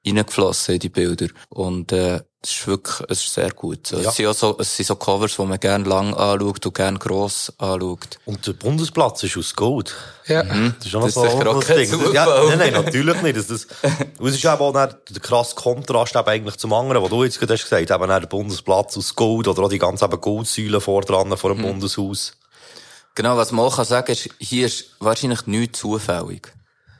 reingeflossen 0.05 0.75
in 0.75 0.79
die 0.79 0.89
Bilder. 0.89 1.27
Und, 1.49 1.91
äh, 1.91 2.21
es 2.45 2.51
ist 2.51 2.67
wirklich, 2.67 3.09
es 3.09 3.23
ist 3.23 3.33
sehr 3.33 3.51
gut. 3.51 3.91
Ja. 3.91 4.09
Es 4.09 4.15
sind 4.15 4.27
auch 4.27 4.33
so, 4.33 4.55
es 4.59 4.75
sind 4.75 4.85
so 4.85 4.95
Covers, 4.95 5.35
die 5.35 5.41
man 5.41 5.59
gerne 5.59 5.83
lang 5.83 6.13
anschaut 6.13 6.65
und 6.65 6.75
gerne 6.75 6.99
gross 6.99 7.51
anschaut. 7.57 8.19
Und 8.25 8.45
der 8.45 8.53
Bundesplatz 8.53 9.23
ist 9.23 9.35
aus 9.35 9.55
Gold. 9.55 9.95
Ja. 10.27 10.43
Das 10.43 10.85
ist 10.85 10.95
auch 10.95 10.99
noch 10.99 11.05
Das 11.05 11.13
so 11.15 11.25
ist 11.25 11.69
ein 11.69 11.77
Ding. 11.77 12.13
Ja, 12.13 12.25
nein, 12.49 12.57
nein, 12.59 12.73
natürlich 12.73 13.21
nicht. 13.23 13.37
Das, 13.37 13.47
das, 13.47 13.67
und 14.19 14.27
es 14.27 14.35
ist 14.35 14.45
eben 14.45 14.53
auch 14.53 14.73
der 14.73 14.95
krasse 15.21 15.55
Kontrast 15.55 16.15
eben 16.15 16.27
eigentlich 16.27 16.57
zum 16.57 16.73
anderen, 16.73 17.01
was 17.01 17.09
du 17.09 17.23
jetzt 17.23 17.39
gerade 17.39 17.53
hast 17.53 17.63
gesagt, 17.63 17.89
eben 17.89 18.07
der 18.07 18.27
Bundesplatz 18.27 18.95
aus 18.97 19.15
Gold 19.15 19.47
oder 19.47 19.63
auch 19.63 19.69
die 19.69 19.79
ganzen 19.79 20.05
eben 20.05 20.21
Goldsäulen 20.21 20.81
vor 20.81 21.01
dran 21.01 21.35
vor 21.37 21.53
dem 21.53 21.63
Bundeshaus. 21.63 22.33
Genau, 23.15 23.37
was 23.37 23.51
man 23.51 23.65
auch 23.65 23.75
kann 23.77 23.85
sagen 23.85 24.11
ist, 24.11 24.29
hier 24.39 24.67
ist 24.67 24.85
wahrscheinlich 24.99 25.47
nichts 25.47 25.79
zufällig. 25.79 26.51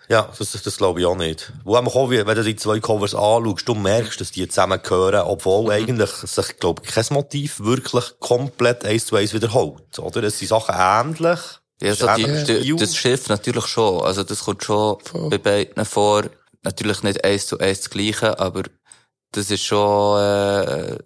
Ja, 0.07 0.29
das, 0.37 0.51
das, 0.51 0.61
das 0.63 0.77
glaube 0.77 0.99
ich 0.99 1.05
auch 1.05 1.15
nicht. 1.17 1.51
Wo 1.63 1.75
auch, 1.77 2.09
wie- 2.11 2.25
wenn 2.25 2.35
du 2.35 2.43
die 2.43 2.55
zwei 2.55 2.79
Covers 2.79 3.15
anschaust, 3.15 3.67
du 3.67 3.73
merkst, 3.75 4.19
dass 4.21 4.31
die 4.31 4.47
zusammengehören, 4.47 5.21
obwohl 5.25 5.71
eigentlich 5.71 6.09
sich, 6.11 6.57
glaube 6.59 6.81
ich, 6.85 6.91
kein 6.91 7.05
Motiv 7.11 7.59
wirklich 7.59 8.19
komplett 8.19 8.85
eins 8.85 9.05
zu 9.07 9.15
eins 9.15 9.33
wiederholt, 9.33 9.97
oder? 9.99 10.23
Es 10.23 10.37
sind 10.39 10.49
Sachen 10.49 10.75
ähnlich. 10.77 11.39
Ja, 11.81 11.93
so 11.93 12.07
ist 12.07 12.47
die, 12.47 12.61
die, 12.61 12.75
das 12.75 12.95
Schiff 12.95 13.27
natürlich 13.29 13.65
schon. 13.65 14.01
Also 14.03 14.23
das 14.23 14.43
kommt 14.45 14.63
schon 14.63 14.97
Voll. 15.03 15.29
bei 15.29 15.37
beiden 15.39 15.83
vor. 15.85 16.23
Natürlich 16.63 17.03
nicht 17.03 17.23
eins 17.25 17.47
zu 17.47 17.59
eins 17.59 17.81
das 17.81 17.89
Gleiche, 17.89 18.39
aber 18.39 18.63
das 19.31 19.51
ist 19.51 19.63
schon 19.63 20.19
äh, 20.21 20.97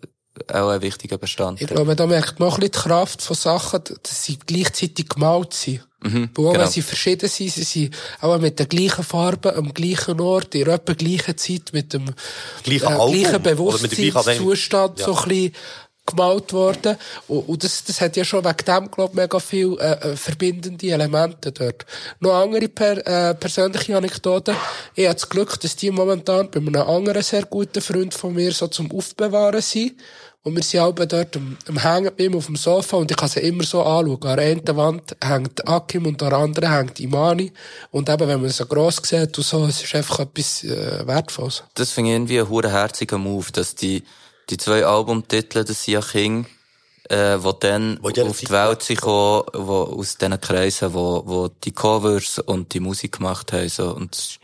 auch 0.54 0.70
ein 0.70 0.82
wichtiger 0.82 1.16
Ich 1.16 1.22
Bestandteil. 1.22 1.68
glaube, 1.68 1.96
da 1.96 2.06
merkt 2.06 2.40
man 2.40 2.50
auch 2.50 2.54
ein 2.58 2.60
bisschen 2.62 2.72
die 2.84 2.90
Kraft 2.90 3.22
von 3.22 3.36
Sachen, 3.36 3.82
dass 4.04 4.24
sie 4.24 4.38
gleichzeitig 4.46 5.10
gemalt 5.10 5.54
sind. 5.54 5.86
Mhm, 6.02 6.30
Weil 6.36 6.46
auch 6.46 6.52
genau. 6.54 6.64
wenn 6.64 6.72
sie 6.72 6.82
verschieden 6.82 7.28
sind, 7.30 7.52
sie 7.52 7.64
sind 7.64 7.96
auch 8.22 8.40
mit 8.40 8.58
den 8.58 8.70
gleichen 8.70 9.04
Farben 9.04 9.54
am 9.56 9.74
gleichen 9.74 10.20
Ort, 10.22 10.56
in 10.56 10.68
etwa 10.68 10.94
gleichen 10.94 11.38
Zeit, 11.38 11.74
mit 11.74 11.94
dem 11.94 12.06
Gleichen 12.64 12.84
äh, 12.84 12.88
Album, 12.88 13.12
der 13.14 13.22
gleichen 13.22 13.44
Bewusstseinszustand 13.44 15.00
Ja. 15.00 15.06
so 15.06 15.16
ein 15.18 15.28
bisschen 15.28 15.54
gemalt 16.06 16.54
worden. 16.54 16.98
Und, 17.28 17.50
und 17.50 17.64
das, 17.64 17.84
das 17.84 18.02
hat 18.02 18.18
ja 18.18 18.24
schon 18.24 18.44
wegen 18.44 18.66
dem, 18.66 18.92
glaube 18.92 19.12
ich, 19.12 19.16
mega 19.16 19.40
viel 19.40 19.78
äh, 19.80 19.92
äh, 20.12 20.16
verbindende 20.16 20.88
Elemente 20.90 21.52
dort. 21.52 21.86
Noch 22.20 22.34
andere 22.34 22.68
per, 22.68 23.06
äh, 23.06 23.36
persönliche 23.36 23.96
Anekdoten. 23.96 24.56
Ich 24.96 25.06
habe 25.06 25.16
das 25.16 25.30
Glück, 25.30 25.60
dass 25.60 25.76
die 25.76 25.92
momentan 25.92 26.50
bei 26.50 26.60
einem 26.60 26.76
anderen 26.82 27.22
sehr 27.24 27.44
guten 27.46 27.82
Freund 27.82 28.14
von 28.14 28.34
mir 28.34 28.52
so 28.52 28.68
zum 28.68 28.92
Aufbewahren 28.92 29.62
sind. 29.62 29.94
Und 30.44 30.56
wir 30.56 30.64
sind 30.64 30.80
alle 30.80 31.06
dort 31.06 31.36
am, 31.36 31.58
am 31.68 31.78
Hängen 31.78 32.12
bei 32.18 32.24
ihm 32.26 32.36
auf 32.36 32.46
dem 32.46 32.56
Sofa 32.56 32.96
und 32.96 33.12
ich 33.12 33.18
kann 33.18 33.28
sie 33.28 33.42
immer 33.42 33.64
so 33.64 33.84
anschauen. 33.84 34.24
An 34.24 34.38
der 34.38 34.46
einen 34.46 34.78
Wand 34.78 35.16
hängt 35.22 35.68
Akim 35.68 36.06
und 36.06 36.24
an 36.24 36.30
der 36.30 36.40
anderen 36.40 36.72
hängt 36.72 37.00
Imani. 37.02 37.52
Und 37.92 38.10
eben, 38.10 38.28
wenn 38.28 38.42
man 38.42 38.50
so 38.50 38.66
gross 38.66 39.02
sieht 39.04 39.38
und 39.38 39.44
so, 39.44 39.66
es 39.66 39.84
ist 39.84 39.94
einfach 39.96 40.20
etwas 40.20 40.64
äh, 40.64 41.06
Wertvolles. 41.06 41.64
Das 41.76 41.92
finde 41.92 42.12
ich 42.12 42.16
irgendwie 42.16 42.40
ein 42.40 42.50
hure 42.50 42.72
herziger 42.72 43.18
Move, 43.18 43.52
dass 43.52 43.76
die, 43.76 44.04
die 44.50 44.56
zwei 44.56 44.86
Albumtitel, 44.86 45.66
das 45.66 45.84
sind 45.84 45.96
ja 45.96 46.02
Kinder, 46.02 46.48
äh, 47.10 47.38
wo 47.40 47.52
dann 47.52 48.00
Wo 48.02 48.08
in 48.08 48.14
dieser 48.14 48.30
auf 48.30 48.40
die 48.40 48.50
Welt 48.50 48.82
sind 48.82 49.02
gekommen, 49.02 49.44
wo, 49.54 49.84
aus 50.00 50.18
diesen 50.18 50.40
Kreisen, 50.40 50.94
wo, 50.94 51.24
wo 51.26 51.50
die 51.50 51.74
Covers 51.74 52.40
und 52.40 52.74
die 52.74 52.80
Musik 52.80 53.18
gemacht 53.18 53.52
haben, 53.52 53.68
so. 53.68 53.94
Und 53.94 54.16
es 54.16 54.22
ist 54.22 54.40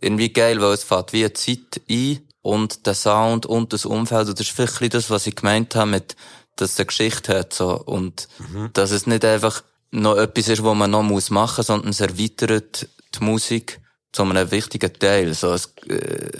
irgendwie 0.00 0.32
geil, 0.32 0.60
weil 0.60 0.74
es 0.74 0.84
fährt 0.84 1.12
wie 1.12 1.24
eine 1.24 1.32
Zeit 1.32 1.80
ein 1.90 2.20
und 2.42 2.86
der 2.86 2.94
Sound 2.94 3.46
und 3.46 3.72
das 3.72 3.86
Umfeld, 3.86 4.28
und 4.28 4.38
das 4.38 4.46
ist 4.46 4.54
vielleicht 4.54 4.94
das, 4.94 5.10
was 5.10 5.26
ich 5.26 5.36
gemeint 5.36 5.74
habe 5.74 5.92
mit, 5.92 6.16
dass 6.56 6.72
es 6.72 6.78
eine 6.78 6.86
Geschichte 6.86 7.38
hat, 7.38 7.54
so. 7.54 7.70
Und, 7.70 8.28
dass 8.74 8.90
es 8.90 9.06
nicht 9.06 9.24
einfach 9.24 9.62
noch 9.92 10.16
etwas 10.16 10.48
ist, 10.48 10.64
was 10.64 10.76
man 10.76 10.90
noch 10.90 11.02
muss 11.02 11.30
machen, 11.30 11.64
sondern 11.64 11.90
es 11.90 12.00
erweitert 12.00 12.88
die 13.14 13.24
Musik 13.24 13.80
zu 14.10 14.22
einem 14.22 14.50
wichtigen 14.50 14.92
Teil. 14.92 15.32
So, 15.34 15.52
es, 15.52 15.72
äh, 15.88 15.94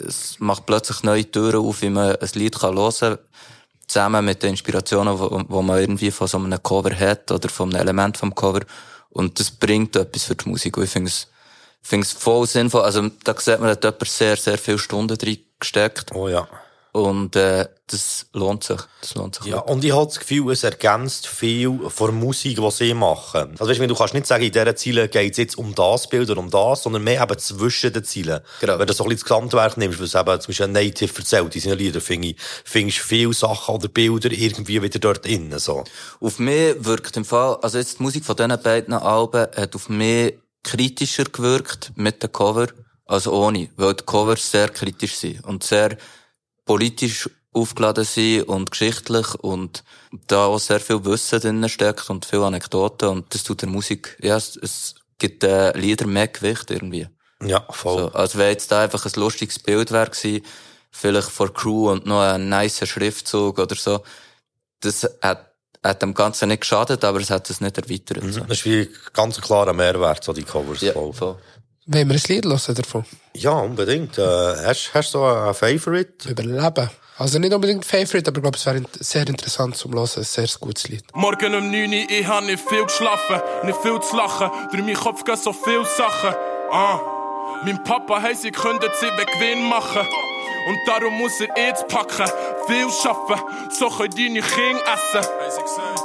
es 0.07 0.39
macht 0.39 0.65
plötzlich 0.65 1.03
neue 1.03 1.29
Türen 1.29 1.65
auf, 1.65 1.81
wie 1.81 1.89
man 1.89 2.15
ein 2.15 2.29
Lied 2.33 2.59
kann 2.59 2.75
hören 2.75 2.93
kann, 2.99 3.17
zusammen 3.87 4.25
mit 4.25 4.43
den 4.43 4.51
Inspirationen, 4.51 5.17
wo, 5.17 5.43
wo 5.47 5.61
man 5.61 5.79
irgendwie 5.79 6.11
von 6.11 6.27
so 6.27 6.37
einem 6.37 6.61
Cover 6.61 6.93
hat 6.97 7.31
oder 7.31 7.49
von 7.49 7.69
einem 7.69 7.81
Element 7.81 8.17
vom 8.17 8.35
Cover. 8.35 8.61
Und 9.09 9.39
das 9.39 9.51
bringt 9.51 9.95
etwas 9.95 10.23
für 10.23 10.35
die 10.35 10.49
Musik. 10.49 10.77
Und 10.77 10.83
ich 10.83 10.89
finde 10.89 11.09
es, 11.09 11.27
finde 11.83 12.05
es 12.05 12.13
voll 12.13 12.47
sinnvoll. 12.47 12.81
Also, 12.81 13.09
da 13.23 13.35
sieht 13.37 13.59
man, 13.59 13.69
hat 13.69 13.83
jemand 13.83 14.07
sehr, 14.07 14.37
sehr 14.37 14.57
viele 14.57 14.79
Stunden 14.79 15.17
drin 15.17 15.37
gesteckt. 15.59 16.11
Oh 16.13 16.27
ja. 16.27 16.47
Und, 16.93 17.35
äh, 17.35 17.67
das 17.87 18.27
lohnt 18.33 18.63
sich. 18.63 18.79
Das 19.01 19.15
lohnt 19.15 19.35
sich. 19.35 19.45
Ja, 19.45 19.59
und 19.59 19.83
ich 19.83 19.91
habe 19.91 20.05
das 20.05 20.19
Gefühl, 20.19 20.51
es 20.51 20.63
ergänzt 20.63 21.27
viel 21.27 21.79
von 21.89 22.15
Musik, 22.17 22.57
die 22.57 22.71
sie 22.71 22.93
machen. 22.93 23.55
Also 23.59 23.67
weißt, 23.67 23.79
du, 23.79 23.87
du 23.87 23.95
kannst 23.95 24.13
nicht 24.13 24.25
sagen, 24.25 24.43
in 24.43 24.51
dieser 24.51 24.75
Ziele 24.75 25.09
geht 25.09 25.31
es 25.31 25.37
jetzt 25.37 25.57
um 25.57 25.75
das 25.75 26.07
Bild 26.07 26.29
oder 26.29 26.39
um 26.39 26.49
das, 26.49 26.83
sondern 26.83 27.03
mehr 27.03 27.21
eben 27.21 27.37
zwischen 27.37 27.91
den 27.91 28.03
Zielen. 28.03 28.41
Genau. 28.61 28.79
Wenn 28.79 28.87
du 28.87 28.93
so 28.93 29.03
ein 29.03 29.09
bisschen 29.09 29.27
das 29.27 29.37
Gesamtwerk 29.37 29.77
nimmst, 29.77 30.01
was 30.01 30.15
eben 30.15 30.39
zum 30.39 30.51
Beispiel 30.51 30.65
ein 30.65 30.71
Native 30.71 31.17
erzählt, 31.17 31.55
in 31.55 31.61
seinen 31.61 31.77
Liedern, 31.77 32.01
finde 32.01 32.27
ich, 32.29 32.35
findest 32.63 32.99
du 32.99 33.03
viele 33.03 33.33
Sachen 33.33 33.75
oder 33.75 33.87
Bilder 33.87 34.31
irgendwie 34.31 34.81
wieder 34.81 34.99
dort 34.99 35.25
innen, 35.25 35.59
so. 35.59 35.83
Auf 36.19 36.39
mich 36.39 36.75
wirkt 36.79 37.17
im 37.17 37.25
Fall, 37.25 37.57
also 37.61 37.77
jetzt 37.77 37.99
die 37.99 38.03
Musik 38.03 38.23
von 38.23 38.35
diesen 38.35 38.61
beiden 38.61 38.93
Alben 38.93 39.47
hat 39.55 39.75
auf 39.75 39.89
mich 39.89 40.35
kritischer 40.63 41.25
gewirkt 41.25 41.91
mit 41.95 42.23
den 42.23 42.31
Cover 42.31 42.67
als 43.05 43.27
ohne, 43.27 43.69
weil 43.75 43.93
die 43.93 44.03
Covers 44.03 44.49
sehr 44.51 44.69
kritisch 44.69 45.15
sind 45.15 45.43
und 45.45 45.63
sehr 45.63 45.97
politisch 46.65 47.29
aufgeladen 47.51 48.05
sind 48.05 48.43
und 48.43 48.71
geschichtlich 48.71 49.35
und 49.35 49.83
da 50.27 50.45
auch 50.45 50.59
sehr 50.59 50.79
viel 50.79 51.05
Wissen 51.05 51.39
drin 51.39 51.69
steckt 51.69 52.09
und 52.09 52.25
viele 52.25 52.45
Anekdoten 52.45 53.09
und 53.09 53.33
das 53.33 53.43
tut 53.43 53.61
der 53.61 53.69
Musik, 53.69 54.17
ja, 54.21 54.35
es, 54.35 54.55
es 54.55 54.95
gibt 55.19 55.43
äh, 55.43 55.77
Lieder 55.77 56.07
mehr 56.07 56.27
Gewicht 56.27 56.71
irgendwie. 56.71 57.07
Ja, 57.41 57.65
voll. 57.69 58.03
So, 58.03 58.11
als 58.13 58.37
wäre 58.37 58.49
jetzt 58.49 58.71
da 58.71 58.83
einfach 58.83 59.05
ein 59.05 59.11
lustiges 59.15 59.59
Bild 59.59 59.91
wäre 59.91 60.09
vielleicht 60.91 61.29
vor 61.29 61.53
Crew 61.53 61.91
und 61.91 62.05
noch 62.05 62.21
ein 62.21 62.49
nicer 62.49 62.85
Schriftzug 62.85 63.59
oder 63.59 63.75
so. 63.75 64.03
Das 64.79 65.09
hat, 65.21 65.52
hat 65.83 66.01
dem 66.01 66.13
Ganzen 66.13 66.49
nicht 66.49 66.61
geschadet, 66.61 67.03
aber 67.03 67.19
es 67.19 67.29
hat 67.29 67.49
es 67.49 67.59
nicht 67.61 67.77
erweitert. 67.77 68.23
So. 68.33 68.41
Das 68.41 68.59
ist 68.59 68.65
wie 68.65 68.89
ganz 69.13 69.37
ein 69.37 69.41
klarer 69.41 69.73
Mehrwert, 69.73 70.23
so 70.23 70.33
die 70.33 70.43
Covers. 70.43 70.81
Ja, 70.81 70.93
voll. 70.93 71.13
voll. 71.13 71.35
Wollen 71.85 72.09
wir 72.09 72.15
ein 72.15 72.21
Lied 72.27 72.45
hören 72.45 72.75
davon? 72.75 73.05
ja, 73.33 73.51
unbedingt. 73.51 74.17
Äh, 74.17 74.21
hast, 74.23 74.91
hast 74.93 75.13
du 75.13 75.19
so 75.19 75.25
einen 75.25 75.53
Favorite? 75.53 76.29
Überleben. 76.29 76.89
Also 77.17 77.37
nicht 77.39 77.53
unbedingt 77.53 77.85
Favorite, 77.85 78.29
aber 78.29 78.37
ich 78.37 78.41
glaube, 78.41 78.57
es 78.57 78.65
wäre 78.65 78.81
sehr 78.99 79.27
interessant 79.27 79.75
zum 79.75 79.93
Hören. 79.93 80.09
Ein 80.15 80.23
sehr 80.23 80.47
gutes 80.59 80.87
Lied. 80.87 81.03
Morgen 81.13 81.53
um 81.53 81.69
9 81.69 81.89
Uhr, 81.89 82.09
ich 82.09 82.25
hab 82.27 82.43
nicht 82.43 82.63
viel 82.67 82.83
geschlafen, 82.85 83.41
nicht 83.65 83.79
viel 83.81 83.99
zu 83.99 84.15
lachen. 84.15 84.49
Durch 84.71 84.83
meinen 84.83 84.95
Kopf 84.95 85.23
gehen 85.23 85.35
so 85.35 85.53
viel 85.53 85.83
Sachen. 85.85 86.35
Ah, 86.71 86.99
mein 87.65 87.83
Papa 87.83 88.21
heisst, 88.21 88.45
ich 88.45 88.53
könnte 88.53 88.89
sie 88.99 89.07
Gewinn 89.07 89.69
machen. 89.69 90.07
Und 90.65 90.79
darum 90.87 91.17
muss 91.17 91.39
er 91.41 91.49
jetzt 91.57 91.87
packen, 91.87 92.29
viel 92.67 92.89
schaffen, 92.89 93.41
so 93.69 93.89
können 93.89 94.13
deine 94.15 94.41
Kinder 94.41 94.81
essen. 94.93 95.27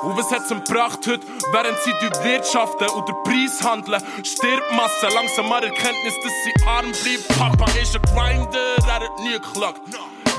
Und 0.03 0.17
was 0.17 0.31
hat's 0.31 0.51
ihm 0.51 0.65
gebracht 0.65 1.01
heute, 1.07 1.21
während 1.53 1.79
sie 1.85 1.93
durch 2.01 2.25
Wirtschaften 2.25 2.89
oder 2.89 3.13
Preis 3.25 3.63
handeln? 3.63 4.03
Stirbt 4.25 4.73
Masse, 4.73 5.15
langsam 5.15 5.49
mal 5.49 5.63
Erkenntnis, 5.63 6.15
dass 6.23 6.33
sie 6.45 6.67
arm 6.67 6.93
bleibt. 6.93 7.39
Papa 7.39 7.71
ist 7.81 7.95
ein 7.95 8.03
Grinder, 8.03 8.77
er 8.87 8.95
hat 8.95 9.19
nie 9.21 9.33
geklagt. 9.33 9.81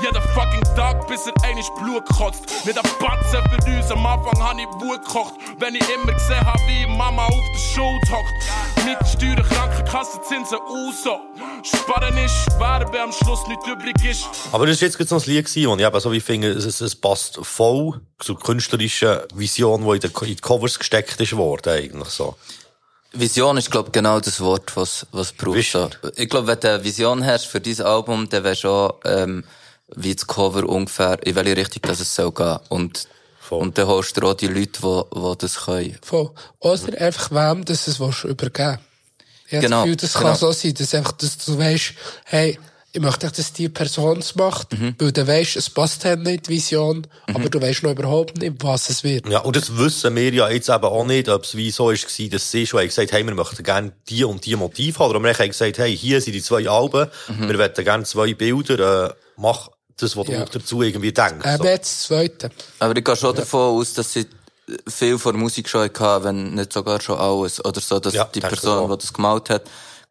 Jeden 0.02 0.22
fucking 0.34 0.62
Tag, 0.76 1.06
bis 1.08 1.26
er 1.26 1.34
einiges 1.44 1.68
Blut 1.74 2.04
kotzt. 2.06 2.64
Nicht 2.64 2.78
ein 2.78 2.90
Batzen 2.98 3.42
für 3.50 3.76
uns, 3.76 3.90
am 3.90 4.06
Anfang 4.06 4.42
hab 4.42 4.56
ich 4.56 4.66
Wut 4.80 5.04
gekocht. 5.04 5.34
Wenn 5.58 5.74
ich 5.74 5.82
immer 5.90 6.14
gesehen 6.14 6.40
hab, 6.40 6.58
wie 6.66 6.86
Mama 6.86 7.26
auf 7.26 7.34
der 7.52 7.58
Schuld 7.58 8.02
hockt. 8.10 8.86
Mit 8.86 8.98
Steuern, 9.06 9.46
Krankenkasse, 9.46 10.22
Zinsen, 10.22 10.58
USO. 10.58 11.20
Sparen 11.62 12.16
ist 12.16 12.32
schwer, 12.44 12.86
wenn 12.92 13.00
am 13.00 13.12
Schluss 13.12 13.46
nichts 13.46 13.66
übrig 13.68 13.94
ist. 14.02 14.26
Aber 14.52 14.66
das 14.66 14.80
war 14.80 14.88
jetzt 14.88 15.10
noch 15.10 15.26
ein 15.26 15.30
Lied, 15.30 15.66
und 15.66 15.80
ich 15.80 15.86
eben 15.86 16.00
so 16.00 16.12
wie 16.12 16.20
finde, 16.20 16.50
es, 16.52 16.80
es, 16.80 16.96
passt 16.96 17.38
voll 17.42 18.00
zur 18.18 18.38
künstlerischen 18.40 19.18
Vision, 19.34 19.84
die 19.84 19.90
in, 19.96 20.00
den, 20.00 20.10
in 20.22 20.26
die 20.28 20.36
Covers 20.36 20.78
gesteckt 20.78 21.20
ist 21.20 21.36
worden, 21.36 21.74
eigentlich 21.74 22.08
so. 22.08 22.36
Vision 23.12 23.58
ist, 23.58 23.70
glaube 23.70 23.90
genau 23.90 24.20
das 24.20 24.40
Wort, 24.40 24.76
was, 24.76 25.06
was. 25.12 25.34
So. 25.36 25.90
Ich 26.16 26.30
glaube, 26.30 26.46
wenn 26.46 26.60
du 26.60 26.72
eine 26.72 26.84
Vision 26.84 27.26
hast 27.26 27.46
für 27.46 27.60
dieses 27.60 27.84
Album, 27.84 28.28
dann 28.30 28.44
wäre 28.44 28.56
schon, 28.56 28.92
ähm, 29.04 29.44
wie 29.96 30.14
das 30.14 30.26
Cover 30.26 30.68
ungefähr, 30.68 31.18
in 31.26 31.34
welche 31.34 31.56
Richtung 31.56 31.82
das 31.82 32.00
es 32.00 32.14
soll 32.14 32.32
gehen. 32.32 32.58
Und, 32.68 33.06
Voll. 33.40 33.60
und 33.62 33.78
dann 33.78 33.86
holst 33.88 34.16
du 34.16 34.26
auch 34.26 34.34
die 34.34 34.46
Leute, 34.46 34.80
die, 34.80 35.02
die 35.14 35.38
das 35.38 35.56
können. 35.64 35.96
Voll. 36.02 36.30
Oder 36.60 37.00
einfach 37.00 37.30
wem, 37.30 37.64
dass 37.64 37.86
es 37.88 37.98
willst 38.00 38.24
übergeben 38.24 38.78
Ich 39.48 39.54
habe 39.56 39.62
Genau, 39.66 39.76
das 39.78 39.84
Gefühl, 39.84 39.96
das 39.96 40.12
genau. 40.14 40.26
kann 40.26 40.36
so 40.36 40.52
sein, 40.52 40.74
dass, 40.74 40.94
einfach, 40.94 41.12
dass 41.12 41.38
du 41.38 41.58
weißt, 41.58 41.92
hey, 42.24 42.58
ich 42.92 43.00
möchte 43.00 43.26
nicht, 43.26 43.38
dass 43.38 43.52
die 43.52 43.68
Person 43.68 44.18
es 44.18 44.34
macht, 44.34 44.72
Mhm. 44.76 44.96
weil 44.98 45.12
du 45.12 45.24
weißt, 45.24 45.54
es 45.54 45.70
passt 45.70 46.04
halt 46.04 46.22
nicht, 46.24 46.48
die 46.48 46.54
Vision, 46.54 47.06
aber 47.28 47.48
du 47.48 47.60
weißt 47.60 47.84
noch 47.84 47.92
überhaupt 47.92 48.38
nicht, 48.38 48.54
was 48.64 48.90
es 48.90 49.04
wird. 49.04 49.28
Ja, 49.28 49.38
und 49.40 49.54
das 49.54 49.76
wissen 49.76 50.16
wir 50.16 50.32
ja 50.32 50.50
jetzt 50.50 50.68
eben 50.68 50.82
auch 50.84 51.04
nicht, 51.06 51.28
ob 51.28 51.44
es 51.44 51.54
wie 51.56 51.70
so 51.70 51.90
ist, 51.92 52.02
gewesen, 52.08 52.30
dass 52.30 52.50
sie 52.50 52.66
schon 52.66 52.80
haben 52.80 52.88
gesagt 52.88 53.12
hey, 53.12 53.24
wir 53.24 53.34
möchten 53.34 53.62
gerne 53.62 53.92
die 54.08 54.24
und 54.24 54.44
die 54.44 54.56
Motiv 54.56 54.98
haben. 54.98 55.10
Oder 55.10 55.20
wir 55.20 55.32
haben 55.32 55.46
gesagt, 55.48 55.78
hey, 55.78 55.96
hier 55.96 56.20
sind 56.20 56.32
die 56.32 56.42
zwei 56.42 56.68
Alben, 56.68 57.08
wir 57.28 57.56
möchten 57.56 57.84
gerne 57.84 58.02
zwei 58.04 58.34
Bilder, 58.34 59.10
äh, 59.10 59.14
mach 59.36 59.68
das, 60.02 60.16
was 60.16 60.26
Ja. 60.28 60.44
du 60.44 60.58
dazu 60.58 60.82
irgendwie 60.82 61.12
denkst. 61.12 61.44
Ähm, 61.46 61.56
so. 61.58 61.64
jetzt 61.64 61.92
das 62.00 62.02
Zweite. 62.06 62.50
Aber 62.78 62.96
ich 62.96 63.04
gehe 63.04 63.16
schon 63.16 63.34
davon 63.34 63.78
aus, 63.78 63.92
dass 63.94 64.12
sie 64.12 64.26
viel 64.88 65.18
von 65.18 65.32
der 65.34 65.40
Musik 65.42 65.68
schon 65.68 65.82
hatten, 65.82 66.24
wenn 66.24 66.54
nicht 66.54 66.72
sogar 66.72 67.00
schon 67.00 67.18
alles. 67.18 67.64
Oder 67.64 67.80
so, 67.80 67.98
dass 68.00 68.14
Ja, 68.14 68.24
die 68.24 68.40
Person, 68.40 68.90
die 68.90 68.98
das 68.98 69.12
gemalt 69.12 69.50
hat, 69.50 69.62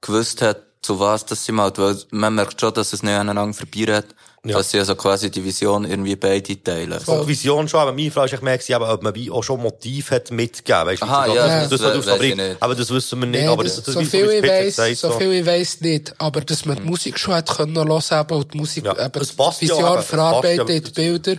gewusst 0.01 0.41
hat, 0.41 0.61
zu 0.81 0.99
was 0.99 1.25
das 1.25 1.45
sie 1.45 1.51
malt. 1.51 1.77
Weil 1.77 1.97
man 2.11 2.35
merkt 2.35 2.59
schon, 2.59 2.73
dass 2.73 2.93
es 2.93 3.03
nicht 3.03 3.13
aneinander 3.13 3.53
vorbeiredet. 3.53 4.15
Ja. 4.45 4.55
Dass 4.57 4.71
sie 4.71 4.79
also 4.79 4.95
quasi 4.95 5.29
die 5.29 5.43
Vision 5.43 5.83
irgendwie 5.83 6.15
beide 6.15 6.63
teilen. 6.63 6.97
Und 7.05 7.23
die 7.23 7.27
Vision 7.27 7.67
schon, 7.67 7.81
aber 7.81 7.91
meine 7.91 8.09
Frage 8.09 8.35
ist 8.35 8.41
mehr, 8.41 8.57
gewesen, 8.57 8.73
eben, 8.73 8.83
ob 8.89 9.03
man 9.03 9.31
auch 9.31 9.43
schon 9.43 9.61
Motiv 9.61 10.11
hat 10.11 10.31
mitgegeben. 10.31 10.85
Weißt 10.85 11.01
du, 11.01 11.05
Aha, 11.05 11.25
so, 11.25 11.35
ja, 11.35 11.45
das, 11.45 11.69
das 11.69 11.81
das, 11.81 12.05
das, 12.05 12.07
aber, 12.07 12.23
nicht. 12.23 12.57
aber 12.61 12.75
das 12.75 12.89
wissen 12.89 13.19
wir 13.19 13.27
nicht. 13.27 13.41
Nee, 13.41 13.47
aber 13.47 13.63
das, 13.63 13.75
das, 13.75 13.85
das, 13.85 13.93
so 13.95 14.03
viel 14.03 14.29
ich 14.29 14.43
weiss, 14.43 14.75
gesagt, 14.77 14.95
so 14.95 15.11
viel 15.11 15.33
ich 15.33 15.45
weiss 15.45 15.81
nicht, 15.81 16.13
aber 16.19 16.39
dass 16.39 16.63
man 16.63 16.77
die 16.77 16.83
Musik 16.83 17.19
schon 17.19 17.33
hat 17.33 17.49
können 17.49 17.75
hören 17.75 18.25
und 18.29 18.53
die 18.53 18.57
Musik, 18.57 18.85
Ja, 18.85 18.93
eben, 18.93 19.11
passt 19.11 19.61
ja 19.61 19.75
Vision 19.75 19.97
es 19.97 20.05
verarbeitet 20.05 20.87
ja 20.87 20.93
Bilder, 20.93 21.35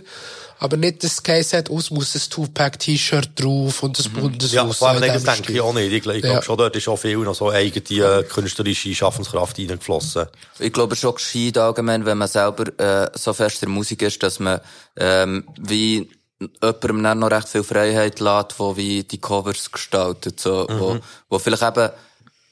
aber 0.61 0.77
nicht, 0.77 1.03
dass 1.03 1.13
es 1.13 1.23
geheißen 1.23 1.57
hat, 1.57 1.71
aus 1.71 1.89
muss 1.89 2.13
ein 2.13 2.21
Tupac-T-Shirt 2.29 3.31
drauf 3.35 3.81
und 3.81 3.97
das 3.97 4.07
Bundeshaus. 4.07 4.51
Mhm. 4.51 4.55
Ja, 4.69 4.73
vor 4.73 4.89
allem, 4.89 5.01
das 5.01 5.23
denke 5.23 5.53
ich 5.53 5.59
auch 5.59 5.73
nicht. 5.73 5.87
Ich, 5.87 5.93
ich 5.93 6.03
glaube 6.03 6.27
Ja. 6.27 6.41
schon, 6.43 6.55
dort 6.55 6.75
ist 6.75 6.87
auch 6.87 6.97
viel 6.97 7.17
noch 7.17 7.33
so 7.33 7.49
eigene 7.49 8.19
äh, 8.19 8.23
künstlerische 8.23 8.93
Schaffenskraft 8.93 9.57
reingeflossen. 9.57 10.27
Ich 10.59 10.71
glaube 10.71 10.95
schon 10.95 11.15
gescheit 11.15 11.57
allgemein, 11.57 12.05
wenn 12.05 12.19
man 12.19 12.27
selber 12.27 12.67
äh, 12.79 13.09
so 13.15 13.33
fest 13.33 13.63
in 13.63 13.69
der 13.69 13.75
Musik 13.75 14.03
ist, 14.03 14.21
dass 14.21 14.39
man 14.39 14.61
ähm, 14.97 15.47
wie 15.59 16.11
jemandem 16.39 17.03
dann 17.03 17.19
noch 17.19 17.31
recht 17.31 17.49
viel 17.49 17.63
Freiheit 17.63 18.19
lässt, 18.19 18.59
wo 18.59 18.77
wie 18.77 19.03
die 19.03 19.17
Covers 19.19 19.71
gestaltet, 19.71 20.39
so, 20.39 20.67
wo, 20.69 20.99
wo 21.27 21.39
vielleicht 21.39 21.63
eben 21.63 21.89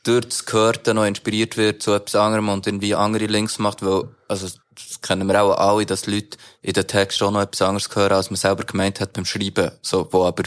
durch 0.03 0.26
das 0.26 0.45
Gehörte 0.45 0.95
noch 0.95 1.05
inspiriert 1.05 1.57
wird 1.57 1.84
zu 1.84 1.93
etwas 1.93 2.16
anderem 2.16 2.49
und 2.49 2.66
irgendwie 2.66 2.95
andere 2.95 3.28
Links 3.28 3.60
macht, 3.60 3.86
weil, 3.86 4.05
also, 4.28 4.47
das 4.88 5.01
kennen 5.01 5.27
wir 5.27 5.41
auch 5.41 5.57
alle, 5.57 5.86
dass 5.86 6.07
Leute 6.07 6.38
in 6.61 6.73
den 6.73 6.88
Text 6.88 7.21
auch 7.21 7.32
noch 7.32 7.41
etwas 7.41 7.61
anderes 7.61 7.93
hören, 7.93 8.13
als 8.13 8.30
man 8.30 8.38
selber 8.38 8.63
gemeint 8.63 8.99
hat 8.99 9.13
beim 9.13 9.25
Schreiben, 9.25 9.71
so, 9.82 10.07
wo 10.11 10.25
aber 10.25 10.43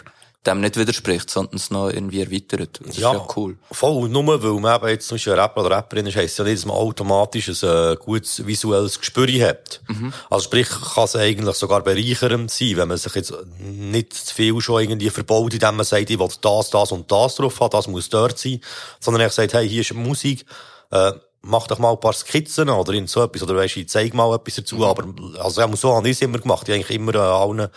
dem 0.47 0.61
nicht 0.61 0.77
widerspricht, 0.77 1.31
sondern 1.31 1.57
es 1.57 1.71
noch 1.71 1.89
irgendwie 1.89 2.21
erweitert. 2.21 2.81
Das 2.81 2.97
ist 2.97 2.99
ja 2.99 3.27
cool. 3.37 3.57
Voll, 3.71 4.09
nur 4.09 4.43
weil 4.43 4.61
man 4.61 4.77
eben 4.77 4.89
jetzt 4.89 5.07
zum 5.07 5.15
Beispiel 5.15 5.35
ein 5.35 5.39
Rapper 5.39 5.65
oder 5.65 5.77
Rapperin 5.77 6.07
ist, 6.07 6.17
heisst 6.17 6.39
ja 6.39 6.45
nicht, 6.45 6.59
dass 6.59 6.67
man 6.67 6.77
automatisch 6.77 7.49
ein 7.49 7.93
äh, 7.93 7.97
gutes 7.97 8.45
visuelles 8.45 8.99
Gespür 8.99 9.29
hat. 9.47 9.81
Mhm. 9.87 10.13
Also 10.29 10.45
sprich, 10.45 10.69
kann 10.69 11.05
es 11.05 11.15
eigentlich 11.15 11.57
sogar 11.57 11.83
bereichernd 11.83 12.51
sein, 12.51 12.77
wenn 12.77 12.89
man 12.89 12.99
sich 12.99 13.15
jetzt 13.15 13.33
nicht 13.59 14.15
zu 14.15 14.35
viel 14.35 14.61
schon 14.61 14.83
irgendwie 14.83 15.11
verbaut, 15.11 15.55
indem 15.55 15.77
man 15.77 15.87
sagt, 15.87 16.11
ich 16.11 16.19
will 16.19 16.29
das, 16.41 16.71
das 16.71 16.91
und 16.91 17.11
das 17.11 17.37
drauf 17.37 17.61
haben, 17.61 17.71
das 17.71 17.87
muss 17.87 18.09
dort 18.09 18.39
sein, 18.39 18.61
sondern 18.99 19.27
ich 19.27 19.33
sagt, 19.33 19.55
hey, 19.55 19.69
hier 19.69 19.83
ist 19.83 19.95
Musik, 19.95 20.45
äh, 20.91 21.13
mach 21.43 21.67
doch 21.67 21.79
mal 21.79 21.93
ein 21.93 22.01
paar 22.01 22.13
Skizzen 22.13 22.69
oder 22.71 22.93
in 22.93 23.07
so 23.07 23.23
etwas, 23.23 23.43
oder 23.43 23.57
weisst 23.57 23.77
du, 23.77 23.81
ich 23.81 23.89
zeig 23.89 24.15
mal 24.15 24.35
etwas 24.35 24.55
dazu, 24.57 24.77
Mhm. 24.77 24.83
aber, 24.85 25.05
also, 25.43 25.61
ja, 25.61 25.77
so 25.77 25.95
habe 25.97 26.09
ich 26.09 26.17
es 26.17 26.23
immer 26.23 26.39
gemacht. 26.39 26.69
Ich 26.69 26.75
habe 26.75 26.85
eigentlich 26.85 26.97
immer 26.97 27.15
äh, 27.15 27.19
allen 27.19 27.69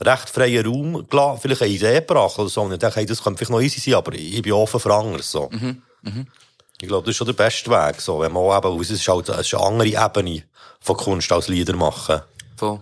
recht 0.00 0.28
freien 0.30 0.66
Raum 0.66 1.06
gelassen, 1.08 1.40
vielleicht 1.40 1.62
eine 1.62 1.70
Idee 1.72 1.94
gebracht 1.94 2.38
oder 2.38 2.48
so, 2.48 2.62
und 2.62 2.72
ich 2.72 2.78
dachte, 2.78 2.96
hey, 2.96 3.06
das 3.06 3.22
könnte 3.22 3.38
vielleicht 3.38 3.50
noch 3.52 3.60
easy 3.60 3.80
sein, 3.80 3.94
aber 3.94 4.12
ich 4.14 4.42
bin 4.42 4.52
offen 4.52 4.78
für 4.80 4.92
anderes, 4.94 5.30
so. 5.30 5.48
Mhm. 5.50 5.82
Ich 6.80 6.88
glaube, 6.88 7.04
das 7.04 7.12
ist 7.12 7.16
schon 7.16 7.26
der 7.26 7.34
beste 7.34 7.70
Weg, 7.70 8.00
so, 8.00 8.20
wenn 8.20 8.32
man 8.32 8.42
auch 8.42 8.56
eben, 8.58 8.80
es 8.80 8.90
ist 8.90 9.08
halt, 9.08 9.28
es 9.28 9.38
ist 9.46 9.54
eine 9.54 9.64
andere 9.64 9.88
Ebene 9.88 10.42
von 10.80 10.96
Kunst 10.96 11.32
als 11.32 11.48
Lieder 11.48 11.74
machen. 11.76 12.20
Voll. 12.56 12.80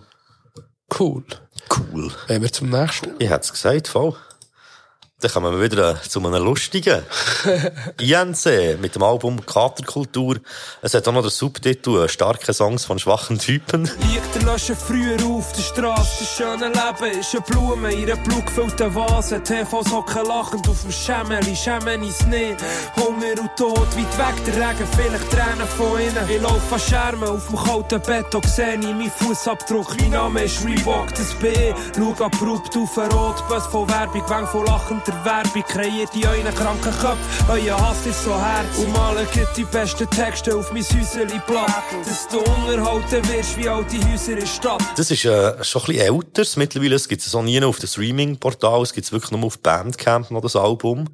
Cool. 0.99 1.23
Cool. 1.69 2.11
Wenn 2.27 2.41
wir 2.41 2.51
zum 2.51 2.69
nächsten. 2.69 3.11
Ich 3.19 3.29
hätte 3.29 3.41
es 3.45 3.51
gesagt, 3.51 3.87
voll. 3.87 4.15
Dann 5.23 5.31
kommen 5.31 5.53
wir 5.53 5.61
wieder 5.61 5.91
äh, 5.91 6.01
zu 6.01 6.19
einem 6.19 6.43
lustigen. 6.43 7.01
INC 7.97 8.77
mit 8.81 8.93
dem 8.93 9.03
Album 9.03 9.45
Katerkultur. 9.45 10.35
Es 10.81 10.93
hat 10.93 11.07
auch 11.07 11.13
noch 11.13 11.21
den 11.21 11.29
Subtitel 11.29 12.03
äh, 12.03 12.09
«Starke 12.09 12.51
Songs 12.51 12.83
von 12.83 12.99
schwachen 12.99 13.39
Typen». 13.39 13.83
Lichter 13.83 14.45
löschen 14.45 14.75
früher 14.75 15.15
auf 15.25 15.53
der 15.53 15.61
Straße. 15.61 16.11
Das 16.19 16.35
schöne 16.35 16.67
Leben 16.67 17.19
ist 17.19 17.33
eine 17.33 17.41
Blume 17.41 17.93
in 17.93 18.11
einer 18.11 18.21
blutgefüllten 18.21 18.93
Vase. 18.93 19.41
TVs 19.41 19.91
hocken 19.93 20.25
lachend 20.25 20.67
auf 20.67 20.81
dem 20.81 20.91
Schemmeli, 20.91 21.55
Schnee. 21.55 22.57
Hunger 22.97 23.39
und 23.39 23.55
Tod, 23.55 23.77
weit 23.77 24.17
weg 24.17 24.45
der 24.45 24.55
Regen, 24.55 24.87
vielleicht 24.97 25.31
Tränen 25.31 25.67
von 25.77 26.01
innen. 26.01 26.29
Ich 26.29 26.41
laufe 26.41 26.73
an 26.75 26.81
Schermen 26.81 27.29
auf 27.29 27.47
dem 27.47 27.55
kalten 27.63 28.01
Bett, 28.01 28.35
und 28.35 28.45
sehe 28.45 28.75
ich 28.75 28.81
meinen 28.81 29.09
Fußabdruck. 29.09 29.95
Mein 30.01 30.09
Name 30.09 30.43
ist 30.43 30.65
Reebok, 30.65 31.13
das 31.15 31.33
ich. 31.41 31.75
Schau 31.95 32.25
abrupt 32.25 32.75
auf 32.75 32.93
den 32.95 33.11
Rotbus 33.11 33.67
von 33.67 33.87
Werbung, 33.89 34.29
Wang 34.29 34.47
von 34.47 34.65
lachender 35.13 35.25
Werbung. 35.25 35.63
Kreiert 35.67 36.15
in 36.15 36.25
euren 36.25 36.55
kranken 36.55 36.91
Köpfen, 36.91 37.17
euer 37.49 37.79
Hass 37.79 38.05
ist 38.05 38.23
so 38.23 38.33
hart. 38.33 38.65
Und 38.77 38.91
malen 38.93 39.27
die 39.55 39.63
besten 39.65 40.09
Texte 40.09 40.55
auf 40.55 40.71
mein 40.71 40.83
Häuserli 40.83 41.39
platt. 41.45 41.83
Dass 42.05 42.27
du 42.27 42.39
unterhalten 42.39 43.27
wirst 43.29 43.57
wie 43.57 43.67
alte 43.67 43.97
Häuser 44.09 44.33
in 44.33 44.39
der 44.39 44.45
Stadt. 44.45 44.83
Das 44.95 45.11
ist 45.11 45.25
äh, 45.25 45.63
schon 45.63 45.81
ein 45.83 45.87
bisschen 45.87 46.15
älter. 46.15 46.43
Mittlerweile 46.57 46.97
gibt 46.97 47.21
es 47.21 47.31
so 47.31 47.41
nie 47.41 47.63
auf 47.63 47.79
dem 47.79 47.87
Streaming-Portal. 47.87 48.81
Es 48.81 48.93
gibt 48.93 49.05
es 49.05 49.11
wirklich 49.11 49.31
nur 49.31 49.45
auf 49.45 49.59
Bandcamp 49.59 50.31
noch 50.31 50.41
das 50.41 50.55
Album. 50.55 51.09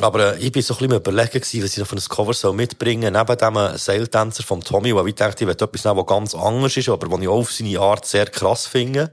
Aber 0.00 0.34
äh, 0.34 0.38
ich 0.38 0.52
bin 0.52 0.62
so 0.62 0.74
ein 0.74 0.78
bisschen 0.78 0.96
überlegen 0.96 1.40
was 1.40 1.54
ich 1.54 1.78
noch 1.78 1.86
für 1.86 1.96
ein 1.96 2.02
Cover 2.08 2.34
soll 2.34 2.52
mitbringen 2.52 3.14
soll. 3.14 3.22
Neben 3.22 3.38
dem 3.38 3.56
äh, 3.56 3.78
Seiltänzer 3.78 4.42
vom 4.42 4.62
Tommy, 4.62 4.94
wo 4.94 5.06
ich 5.06 5.14
dachte, 5.14 5.44
ich 5.44 5.48
will 5.48 5.54
etwas 5.54 5.84
nehmen, 5.84 5.96
was 5.98 6.06
ganz 6.06 6.34
anders 6.34 6.76
ist, 6.76 6.88
aber 6.88 7.10
was 7.10 7.20
ich 7.20 7.28
auch 7.28 7.38
auf 7.38 7.52
seine 7.52 7.78
Art 7.78 8.04
sehr 8.04 8.26
krass 8.26 8.66
finde. 8.66 9.10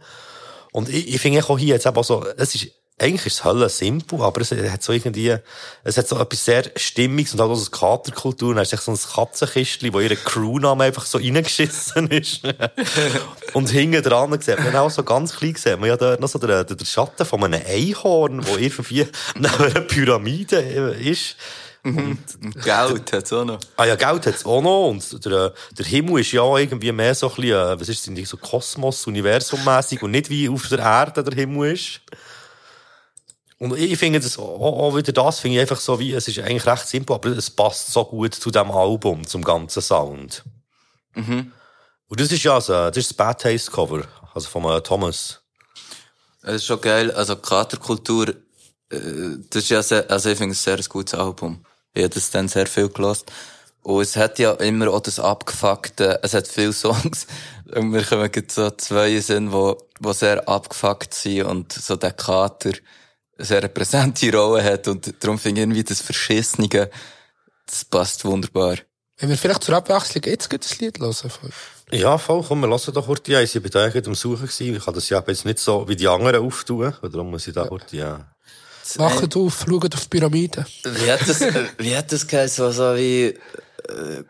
Und 0.74 0.90
ich, 0.90 1.14
ich 1.14 1.22
finde 1.22 1.44
auch 1.48 1.58
hier 1.58 1.76
jetzt 1.76 1.86
eben 1.86 1.96
auch 1.96 2.04
so, 2.04 2.26
es 2.36 2.56
ist, 2.56 2.72
eigentlich 3.04 3.26
ist 3.26 3.40
es 3.40 3.44
Hölle 3.44 3.70
simpel, 3.70 4.22
aber 4.22 4.42
es 4.42 4.52
hat 4.52 4.82
so 4.82 4.94
irgendwie, 4.94 5.36
es 5.84 5.98
hat 5.98 6.08
so 6.08 6.18
etwas 6.18 6.46
sehr 6.46 6.64
Stimmiges 6.76 7.34
und 7.34 7.42
auch 7.42 7.54
so 7.54 7.62
eine 7.62 7.72
Katerkultur. 7.72 8.50
Und 8.50 8.56
dann 8.56 8.64
ist 8.64 8.72
so 8.72 8.92
ein 8.92 8.98
Katzenkistchen, 8.98 9.94
wo 9.94 10.00
ihre 10.00 10.16
Crewname 10.16 10.86
einfach 10.86 11.06
so 11.06 11.18
reingeschissen 11.18 12.08
ist. 12.08 12.42
und 13.54 13.70
hinten 13.70 14.02
dran 14.02 14.40
sieht 14.40 14.60
man 14.60 14.76
auch 14.76 14.90
so 14.90 15.04
ganz 15.04 15.36
klein 15.36 15.56
sieht 15.56 15.80
man 15.80 15.90
ja 15.90 15.98
dort 15.98 16.20
noch 16.20 16.30
so 16.30 16.40
den, 16.40 16.66
den 16.66 16.86
Schatten 16.86 17.26
von 17.26 17.44
einem 17.44 17.62
Einhorn, 17.68 18.48
wo 18.48 18.56
irgendwie 18.58 19.08
neben 19.36 19.54
einer 19.54 19.82
Pyramide 19.82 20.64
äh, 20.64 21.10
ist. 21.10 21.36
Geld 22.64 23.12
hat's 23.12 23.34
auch 23.34 23.44
noch. 23.44 23.60
Ah 23.76 23.84
ja, 23.84 23.96
Geld 23.96 24.26
hat's 24.26 24.46
auch 24.46 24.62
noch. 24.62 24.88
Und 24.88 25.26
der, 25.26 25.54
der 25.78 25.86
Himmel 25.86 26.22
ist 26.22 26.32
ja 26.32 26.58
irgendwie 26.58 26.94
mehr 26.94 27.14
so 27.14 27.30
ein 27.30 27.36
bisschen, 27.36 27.52
äh, 27.52 27.80
was 27.80 27.90
ist 27.90 28.08
das, 28.08 28.30
so 28.30 28.38
Kosmos, 28.38 29.06
Universum-mässig 29.06 30.02
und 30.02 30.12
nicht 30.12 30.30
wie 30.30 30.48
auf 30.48 30.70
der 30.70 30.80
Erde 30.80 31.24
der 31.24 31.36
Himmel 31.36 31.74
ist. 31.74 32.00
Und 33.60 33.78
ich 33.78 33.98
finde 33.98 34.20
das 34.20 34.38
auch, 34.38 34.96
wieder 34.96 35.14
das, 35.14 35.40
finde 35.40 35.58
ich 35.58 35.62
einfach 35.62 35.80
so 35.80 36.00
wie, 36.00 36.14
es 36.14 36.28
ist 36.28 36.40
eigentlich 36.40 36.66
recht 36.66 36.88
simpel, 36.88 37.16
aber 37.16 37.30
es 37.30 37.50
passt 37.50 37.92
so 37.92 38.04
gut 38.06 38.34
zu 38.34 38.52
dem 38.52 38.72
Album, 38.72 39.26
zum 39.26 39.44
ganzen 39.44 39.82
Sound. 39.82 40.44
Und 42.08 42.20
das 42.20 42.32
ist 42.32 42.44
ja 42.44 42.60
so, 42.60 42.74
das 42.74 42.98
ist 42.98 43.12
das 43.12 43.18
Bad 43.18 43.42
Taste 43.42 43.72
Cover, 43.72 44.04
also 44.34 44.48
von 44.50 44.66
äh, 44.66 44.82
Thomas. 44.82 45.42
Es 46.42 46.56
ist 46.56 46.66
schon 46.66 46.82
geil. 46.82 47.10
Also, 47.12 47.38
Katerkultur, 47.38 48.30
äh, 48.30 49.00
das 49.50 49.64
ist 49.64 49.70
ja 49.70 49.82
sehr, 49.82 50.10
also 50.12 50.30
ich 50.30 50.38
finde 50.38 50.54
es 50.54 50.68
ein 50.68 50.78
sehr 50.78 50.86
gutes 50.88 51.14
Album. 51.14 51.66
Ich 51.94 52.04
habe 52.04 52.14
das 52.14 52.32
dann 52.32 52.48
sehr 52.48 52.68
viel 52.68 52.90
gelost. 52.90 53.32
Und 53.82 54.02
es 54.02 54.16
hat 54.16 54.40
ja 54.40 54.52
immer 54.54 54.90
auch 54.90 55.02
das 55.02 55.20
abgefuckte, 55.20 56.20
es 56.24 56.34
hat 56.34 56.48
viele 56.48 56.74
Songs. 56.74 57.28
Und 57.74 57.94
wir 57.94 58.04
kommen 58.04 58.30
jetzt 58.34 58.56
so 58.56 58.70
zwei 58.72 59.20
Sinn, 59.20 59.52
wo, 59.52 59.78
wo 60.00 60.14
sehr 60.14 60.48
abgefuckt 60.48 61.14
sind 61.14 61.46
und 61.46 61.74
so 61.74 61.96
der 61.96 62.12
Kater 62.12 62.74
sehr 63.38 63.68
präsente 63.68 64.32
Rolle 64.36 64.64
hat. 64.64 64.88
Und 64.88 65.14
darum 65.24 65.40
finde 65.40 65.62
ich 65.62 65.64
irgendwie 65.66 65.84
das 65.84 66.02
Verschissene, 66.02 66.90
das 67.66 67.86
passt 67.86 68.26
wunderbar. 68.26 68.78
Wenn 69.18 69.30
wir 69.30 69.38
vielleicht 69.38 69.64
zur 69.64 69.76
Abwechslung 69.76 70.24
jetzt 70.26 70.52
das 70.52 70.80
Lied 70.80 71.00
hören. 71.00 71.32
Ja, 71.92 72.18
voll, 72.18 72.44
komm, 72.48 72.62
wir 72.62 72.68
lassen 72.68 72.94
doch 72.94 73.06
kurz 73.06 73.30
eins. 73.30 73.54
Ich 73.54 73.62
bin 73.62 73.72
da 73.72 73.84
eigentlich 73.84 74.08
am 74.08 74.16
Suchen 74.16 74.48
gewesen. 74.48 74.76
Ich 74.76 74.84
kann 74.84 74.94
das 74.94 75.10
ja 75.10 75.24
jetzt 75.26 75.46
nicht 75.46 75.60
so 75.60 75.88
wie 75.88 75.96
die 75.96 76.08
anderen 76.08 76.44
auftun. 76.44 76.94
Darum 77.02 77.30
muss 77.30 77.48
ich 77.48 77.54
da 77.54 77.66
kurz, 77.66 77.92
ja. 77.92 78.34
Wacht 78.96 79.36
auf, 79.38 79.66
schaut 79.68 79.96
auf 79.96 80.02
die 80.02 80.10
Pyramide. 80.10 80.66
Wie 80.84 81.12
hat 81.12 81.28
das, 81.28 81.42
wie 81.78 81.96
hat 81.96 82.12
das 82.12 82.28
geheißen, 82.28 82.66
was 82.66 82.76
so 82.76 82.96
wie, 82.96 83.26
äh, 83.88 84.24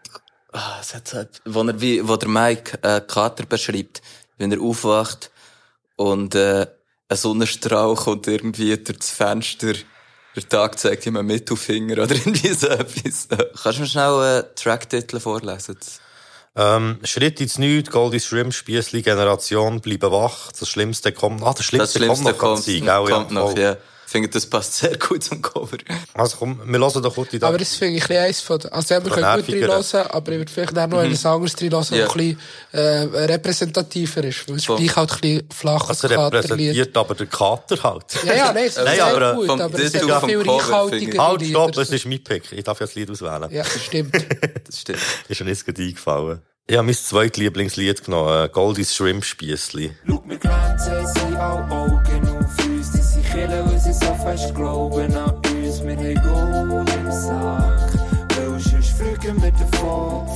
ah, 0.51 0.78
es 0.80 0.93
hat 0.93 1.08
so, 1.08 1.24
wo 1.45 1.64
er 1.64 1.82
wie, 1.82 2.08
wo 2.08 2.16
der 2.18 2.30
Mike, 2.30 2.78
äh, 2.84 3.01
Kater 3.01 3.45
beschreibt, 3.45 4.01
wenn 4.38 4.51
er 4.51 4.62
aufwacht 4.62 5.32
und, 5.95 6.36
äh, 6.36 6.68
ein 7.14 7.18
Sonnenstrahl 7.18 7.95
kommt 7.95 8.28
irgendwie 8.28 8.76
durch 8.78 8.99
das 8.99 9.11
Fenster, 9.11 9.74
der 10.36 10.49
Tag 10.49 10.80
zeigt 10.80 11.05
ihm 11.05 11.16
einen 11.18 11.28
Mittelfinger 11.28 12.03
oder 12.03 12.16
irgendwie 12.16 12.53
so 12.53 12.68
etwas. 12.68 13.28
Kannst 13.61 13.78
du 13.78 13.82
mir 13.82 13.88
schnell, 13.88 14.39
äh, 14.39 14.55
Tracktitel 14.55 15.20
vorlesen? 15.20 15.78
Ähm, 16.55 16.99
Schritt 17.03 17.41
ins 17.41 17.57
Nichts, 17.57 17.89
Goldie 17.89 18.20
Shrimp, 18.20 18.53
Spiessli, 18.53 19.01
Generation, 19.01 19.82
bleiben 19.82 20.11
wach. 20.11 20.51
Das 20.51 20.70
Schlimmste 20.70 21.11
kommt, 21.11 21.41
ah, 21.41 21.45
das 21.45 21.57
Das 21.57 21.66
Schlimmste, 21.66 21.99
Schlimmste 21.99 22.34
kommt 22.34 22.38
noch, 22.38 22.47
kommt, 22.47 22.64
sein, 22.64 22.86
kommt, 22.86 23.32
ja, 23.32 23.39
noch, 23.39 23.57
ja. 23.57 23.78
Ich 24.14 24.16
finde, 24.22 24.30
das 24.30 24.45
passt 24.45 24.76
sehr 24.76 24.95
gut 24.99 25.24
zum 25.24 25.41
Cover. 25.41 25.76
Also 26.14 26.38
komm, 26.38 26.61
wir 26.68 26.80
hören 26.80 27.01
doch 27.01 27.28
die 27.28 27.39
da. 27.39 27.47
Aber 27.47 27.57
das 27.57 27.74
finde 27.76 27.95
ich 27.97 28.03
ein 28.03 28.07
bisschen 28.09 28.24
eins 28.26 28.41
von 28.41 28.59
den, 28.59 28.72
also 28.72 28.89
wir 28.91 29.01
Von 29.01 29.09
können 29.11 29.26
gut 29.38 29.47
nervigeren. 29.47 29.72
reinhören, 29.72 30.11
aber 30.11 30.32
ich 30.34 30.38
würde 30.38 30.51
vielleicht 30.53 30.78
auch 30.78 30.88
noch 30.88 31.01
etwas 31.01 31.26
anderes 31.26 31.55
reinhören, 31.59 31.72
Ja. 31.72 32.05
das 32.05 32.16
ein 32.16 32.18
bisschen, 32.18 32.39
äh, 32.74 33.26
repräsentativer 33.34 34.24
ist. 34.24 34.47
Weil 34.47 34.55
es 34.55 34.61
ist 34.61 34.66
Voll. 34.68 34.78
gleich 34.78 34.95
halt 34.95 35.11
ein 35.14 35.20
bisschen 35.20 35.49
flaches 35.51 35.89
Also 35.89 36.07
repräsentiert 36.09 36.95
aber 36.95 37.16
der 37.16 37.26
Kater 37.26 37.82
halt. 37.84 38.05
Ja, 38.24 38.36
ja, 38.36 38.53
nein, 38.53 38.66
es 38.68 38.78
ist 38.78 38.84
Nein, 38.86 38.95
sehr 38.97 39.05
aber, 39.07 39.32
äh, 39.32 39.36
gut, 39.36 39.47
vom 39.47 39.61
aber 39.61 39.80
es 39.80 39.91
vom 39.97 40.30
viel 40.30 40.43
Cover 40.43 40.53
reichhaltiger 40.59 41.28
Halt, 41.28 41.45
stopp, 41.47 41.78
es 41.78 41.89
ist 41.89 42.05
mein 42.05 42.24
Pick. 42.24 42.51
Ich 42.51 42.64
darf 42.64 42.80
ja 42.80 42.86
das 42.86 42.93
Lied 42.93 43.09
auswählen. 43.09 43.47
Ja, 43.49 43.64
das 43.64 43.84
stimmt. 43.84 44.14
Das 44.66 44.80
stimmt. 44.80 44.99
Ist 45.28 45.38
schon 45.38 45.47
nicht 45.47 45.66
gerade 45.66 45.82
eingefallen. 45.82 46.41
Ich 46.68 46.78
habe 46.78 46.86
mein 46.86 46.95
zweites 46.95 47.38
Lieblingslied 47.38 48.05
genommen, 48.05 48.45
äh, 48.45 48.49
Goldies 48.49 48.95
Shrimp 48.95 49.26
Spiessli. 49.26 49.91
Schau, 50.07 50.24
wir 50.26 50.38
glänzen, 50.38 51.07
sie 51.07 51.36
alle 51.36 51.70
Augen 51.70 52.28
auf 52.30 52.66
uns. 52.66 52.91
Die 52.91 53.01
sie 53.01 53.22
killen, 53.22 53.70
so 53.70 53.72
fest 54.38 54.55
glauben 54.55 55.15
an 55.15 55.36
uns. 55.36 55.84
Wir 55.84 55.95
haben 55.95 56.79
Gold 56.79 56.89
im 56.95 57.11
Sack, 57.11 57.93
weil 58.36 58.59
sonst 58.59 58.89
fliegen 58.97 59.41
wir 59.41 59.51
davon. 59.51 60.27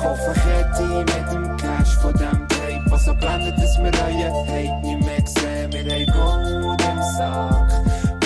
Kaufen 0.00 0.34
Kette 0.42 0.82
mit 0.82 1.32
dem 1.32 1.56
Cash 1.56 1.96
von 1.98 2.12
dem 2.14 2.48
Tape, 2.48 2.84
was 2.88 3.04
so 3.04 3.14
blendet, 3.14 3.56
dass 3.58 3.78
wir 3.78 3.84
euren 3.84 4.48
Hate 4.48 4.86
nicht 4.86 5.00
mehr 5.00 5.26
sehen. 5.26 5.72
Wir 5.72 5.84
haben 5.94 6.66
Gold 6.66 6.82
im 6.82 7.02
Sack, 7.16 7.72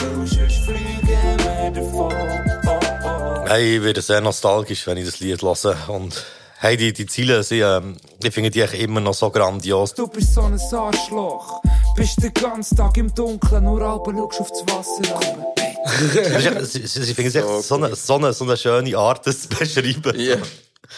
weil 0.01 0.27
sonst 0.27 0.65
fliegen 0.65 1.37
wir 1.45 1.71
davon. 1.73 3.49
Hey, 3.49 3.77
ich 3.77 3.83
werde 3.83 4.03
sehr 4.03 4.21
nostalgisch, 4.21 4.87
wenn 4.87 4.97
ich 4.97 5.05
das 5.05 5.21
Lied 5.21 5.43
höre. 5.43 5.89
Und 5.89 6.25
hey, 6.59 6.77
die, 6.77 6.93
die 6.93 7.07
Ziele 7.07 7.43
sind, 7.43 7.63
ähm, 7.63 7.97
ich 8.23 8.33
finde 8.33 8.51
die 8.51 8.63
eigentlich 8.63 8.83
immer 8.83 9.01
noch 9.01 9.15
so 9.15 9.31
grandios. 9.31 9.95
Du 9.95 10.07
bist 10.09 10.35
so 10.35 10.43
ein 10.43 10.59
Arschloch. 10.73 11.61
Bist 11.97 12.23
den 12.23 12.35
ganzen 12.35 12.77
Tag 12.77 12.97
im 12.99 13.15
Dunkeln, 13.15 13.65
nur 13.65 13.81
Alben 13.83 14.17
schaust 14.19 14.41
auf 14.41 14.51
das 14.51 14.75
Wasser 14.75 15.15
runter. 15.15 15.55
Ich 16.37 17.15
finde 17.15 17.29
es 17.29 17.35
echt 17.37 17.63
so 17.63 17.77
eine, 17.77 17.95
so, 17.95 18.15
eine, 18.17 18.33
so 18.33 18.45
eine 18.45 18.57
schöne 18.57 18.97
Art, 18.99 19.27
das 19.27 19.43
zu 19.43 19.49
beschreiben. 19.49 20.19
Ja. 20.19 20.37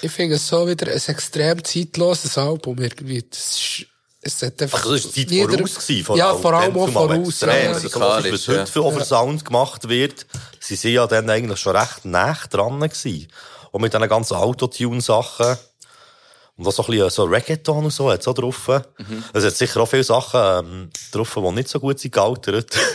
Ich 0.02 0.10
finde 0.10 0.36
es 0.36 0.46
so 0.48 0.66
wieder 0.66 0.86
ein 0.90 1.00
extrem 1.06 1.62
zeitloses 1.62 2.36
Album 2.38 2.78
irgendwie. 2.78 3.22
Das 3.28 3.38
ist, 3.50 3.86
es 4.22 4.42
hat 4.42 4.60
einfach 4.62 4.78
Also, 4.80 4.94
das 4.94 5.04
war 5.06 5.12
Zeit 5.12 5.30
Lieder- 5.30 5.48
voraus 5.58 5.74
gewesen, 5.76 6.04
vor 6.04 6.16
Ja, 6.16 6.34
vor 6.34 6.52
allem 6.54 6.76
auch 6.76 6.88
voraus. 6.88 7.28
Extrem. 7.28 7.50
ja. 7.64 7.68
Also, 7.72 7.88
so 7.88 8.00
was, 8.00 8.00
was 8.00 8.24
Musikalisch, 8.24 8.48
heute 8.48 8.58
ja. 8.58 8.66
für 8.66 8.84
over 8.84 9.04
Sound 9.04 9.44
gemacht 9.44 9.88
wird, 9.88 10.26
sie 10.58 10.74
sind 10.76 10.92
ja 10.92 11.06
dann 11.06 11.28
eigentlich 11.30 11.58
schon 11.60 11.76
recht 11.76 12.04
nah 12.04 12.36
dran 12.50 12.80
gewesen. 12.80 13.28
Und 13.70 13.82
mit 13.82 13.92
diesen 13.92 14.08
ganzen 14.08 14.34
Autotune-Sachen. 14.36 15.58
Und 16.58 16.66
auch 16.66 16.72
so 16.72 16.82
ein 16.82 16.90
bisschen 16.90 17.08
so 17.10 17.24
Reggaeton 17.24 17.84
und 17.84 17.90
so 17.92 18.10
hat 18.10 18.26
auch 18.26 18.34
drauf. 18.34 18.68
Mhm. 18.98 19.22
Es 19.32 19.44
hat 19.44 19.54
sicher 19.56 19.80
auch 19.80 19.88
viele 19.88 20.02
Sachen 20.02 20.40
ähm, 20.66 20.90
drauf, 21.12 21.32
die 21.36 21.52
nicht 21.52 21.68
so 21.68 21.78
gut 21.80 21.98
sind 22.00 22.12
gealtert. 22.12 22.76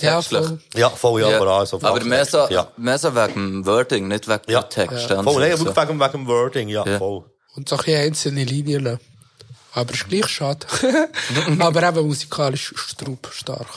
Ja, 0.00 0.22
voll. 0.22 0.58
ja, 0.74 0.88
voll, 0.88 1.20
ja, 1.20 1.28
Ja. 1.30 1.36
aber 1.40 1.50
also 1.58 1.76
Aber 1.82 2.02
mehr 2.04 2.24
so, 2.24 2.46
Ja, 2.48 2.68
mehr 2.78 2.96
so 2.98 3.14
wegen 3.14 3.34
dem 3.34 3.66
Wording, 3.66 4.08
nicht 4.08 4.26
wegen 4.28 4.40
Ja. 4.50 4.62
dem 4.62 4.70
Text. 4.70 5.10
Ja. 5.10 5.22
voll, 5.22 5.42
nee, 5.46 5.54
so. 5.54 5.66
wirklich 5.66 5.88
wegen, 5.88 6.00
wegen 6.00 6.12
dem 6.12 6.26
Wording, 6.26 6.68
ja, 6.70 6.86
Ja. 6.86 6.96
voll. 6.98 7.24
Und 7.54 7.68
so 7.68 7.76
ein 7.76 7.82
bisschen 7.84 8.00
einzelne 8.06 8.44
Linien. 8.44 8.98
Aber 9.74 9.92
ist 9.92 10.08
gleich 10.08 10.26
schade. 10.28 10.66
aber 11.58 11.82
eben 11.88 12.06
musikalisch 12.06 12.72
straub 12.76 13.28
stark. 13.30 13.68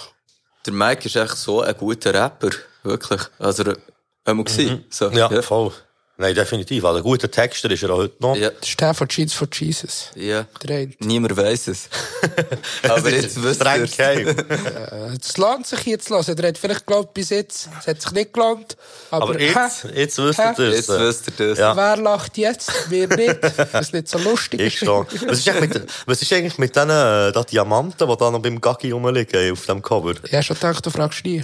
Der 0.66 0.72
Mike 0.74 1.06
ist 1.08 1.16
echt 1.18 1.36
so 1.38 1.62
ein 1.62 1.76
guter 1.78 2.14
Rapper. 2.14 2.52
Wirklich. 2.84 3.22
Also, 3.38 3.64
er, 3.64 3.78
einmal 4.24 4.46
gewesen. 4.46 4.86
So, 4.90 5.10
Mhm. 5.10 5.18
Ja, 5.18 5.42
voll. 5.42 5.74
Nein, 6.16 6.36
definitiv. 6.36 6.86
Also, 6.86 6.98
ein 6.98 7.04
guter 7.04 7.30
Texter 7.30 7.72
ist 7.72 7.82
er 7.82 7.90
auch 7.90 7.98
heute 7.98 8.14
noch. 8.20 8.36
Ja, 8.36 8.52
Das 8.52 8.70
ist 8.70 8.80
der 8.80 8.94
von 8.94 9.08
Jeans 9.08 9.34
for 9.34 9.48
Jesus. 9.52 10.12
ja. 10.16 10.46
Eine. 10.68 10.92
Niemand 11.00 11.36
weiss 11.36 11.68
es. 11.68 11.90
Aber 12.88 13.10
jetzt 13.10 13.42
wisst 13.42 13.56
Streng 13.62 13.82
ihr's. 13.82 13.98
geheim. 13.98 14.28
Äh, 14.28 15.18
Es 15.20 15.38
lohnt 15.38 15.66
sich 15.66 15.84
jetzt 15.88 16.10
zu 16.10 16.14
hören. 16.16 16.36
Der 16.36 16.50
hat 16.50 16.58
vielleicht 16.60 16.86
geglaubt, 16.86 17.16
bis 17.16 17.32
jetzt, 17.32 17.68
es 17.80 17.88
hat 17.88 18.00
sich 18.00 18.12
nicht 18.12 18.32
gelohnt. 18.32 18.78
Aber, 19.10 19.24
Aber 19.30 19.40
jetzt, 19.40 19.88
jetzt 19.96 20.18
wisst 20.20 20.40
ihr 20.40 20.54
das. 20.56 20.58
Jetzt 20.60 20.90
wisst 20.90 21.28
ihr 21.40 21.48
das. 21.48 21.58
Ja. 21.58 21.76
wer 21.76 21.98
lacht 21.98 22.38
jetzt? 22.38 22.72
Wir 22.92 23.08
nicht. 23.08 23.40
Das 23.72 23.88
ist 23.88 23.94
nicht 23.94 24.08
so 24.08 24.20
lustig. 24.20 24.62
Ich 24.62 24.78
schon. 24.78 25.08
Was 25.28 25.40
ist 25.40 25.50
eigentlich 25.50 25.74
mit, 25.74 25.88
was 26.06 26.22
ist 26.22 26.32
eigentlich 26.32 26.58
mit 26.60 26.76
diesen 26.76 26.90
äh, 26.92 27.32
Diamanten, 27.52 28.08
die 28.08 28.18
da 28.18 28.30
noch 28.32 28.40
beim 28.40 28.62
Gaggi 28.62 28.92
rumliegen 28.92 29.52
auf 29.52 29.66
dem 29.66 29.82
Cover? 29.82 30.14
Ich 30.24 30.32
habe 30.34 30.44
schon 30.44 30.56
gedacht, 30.58 30.86
du 30.86 30.92
fragst 30.92 31.26
nie. 31.26 31.42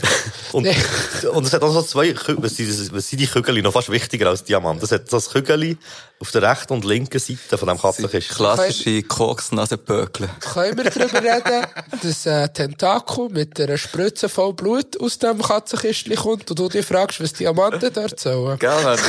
Und, 0.51 0.67
und 1.33 1.45
es 1.47 1.53
hat 1.53 1.63
auch 1.63 1.73
so 1.73 1.81
zwei, 1.81 2.13
was 2.37 2.55
sind, 2.55 2.93
was 2.93 3.09
sind 3.09 3.19
die 3.19 3.25
Kügel 3.27 3.59
noch 3.63 3.73
fast 3.73 3.89
wichtiger 3.89 4.29
als 4.29 4.43
Diamanten? 4.43 4.58
Es 4.81 4.91
hat 4.91 5.09
so 5.09 5.17
das 5.17 5.29
Kügel 5.29 5.77
auf 6.21 6.31
der 6.31 6.41
rechten 6.41 6.73
und 6.73 6.83
linken 6.83 7.19
Seite 7.19 7.57
von 7.57 7.69
dem 7.69 7.79
Katzenkist. 7.79 8.29
Klassische 8.29 9.03
Koksnasenpökel. 9.03 10.29
Können 10.53 10.77
wir 10.77 10.89
darüber 10.89 11.23
reden, 11.23 11.65
dass 12.01 12.27
ein 12.27 12.53
Tentakel 12.53 13.29
mit 13.29 13.59
einer 13.59 13.77
Spritze 13.77 14.27
voll 14.27 14.53
Blut 14.53 14.99
aus 14.99 15.17
dem 15.19 15.41
Katzenkistchen 15.41 16.15
kommt 16.17 16.49
und 16.49 16.59
du 16.59 16.67
dich 16.67 16.85
fragst, 16.85 17.21
was 17.21 17.33
Diamanten 17.33 17.93
dort 17.93 18.19
sollen? 18.19 18.59
Gell, 18.59 18.83
Mann? 18.83 18.99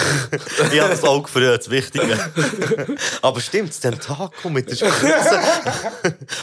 Ich 0.72 0.80
habe 0.80 0.90
das 0.90 1.02
Auge 1.02 1.28
für 1.28 1.56
das 1.58 1.68
Wichtige. 1.68 2.16
Aber 3.22 3.40
stimmt, 3.40 3.70
das 3.70 3.80
Tentakel 3.80 4.50
mit 4.50 4.70
der 4.70 4.76
Spritze, 4.76 5.40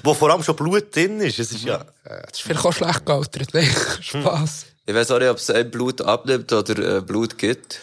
wo 0.03 0.13
vor 0.13 0.31
allem 0.31 0.43
schon 0.43 0.55
Blut 0.55 0.93
drin 0.93 1.21
ist. 1.21 1.39
Es 1.39 1.51
ist 1.51 1.63
ja, 1.63 1.85
Das 2.03 2.33
ist 2.33 2.41
vielleicht 2.41 2.65
auch 2.65 2.73
schlecht 2.73 3.05
gealtert. 3.05 3.53
Nein, 3.53 3.69
Spass. 4.01 4.65
Ich 4.89 4.95
weiss 4.95 5.11
auch 5.11 5.19
nicht, 5.19 5.29
ob 5.29 5.35
es 5.35 5.49
ein 5.49 5.69
Blut 5.69 6.01
abnimmt 6.01 6.53
oder 6.53 6.97
äh, 6.97 7.01
Blut 7.01 7.37
gibt. 7.37 7.81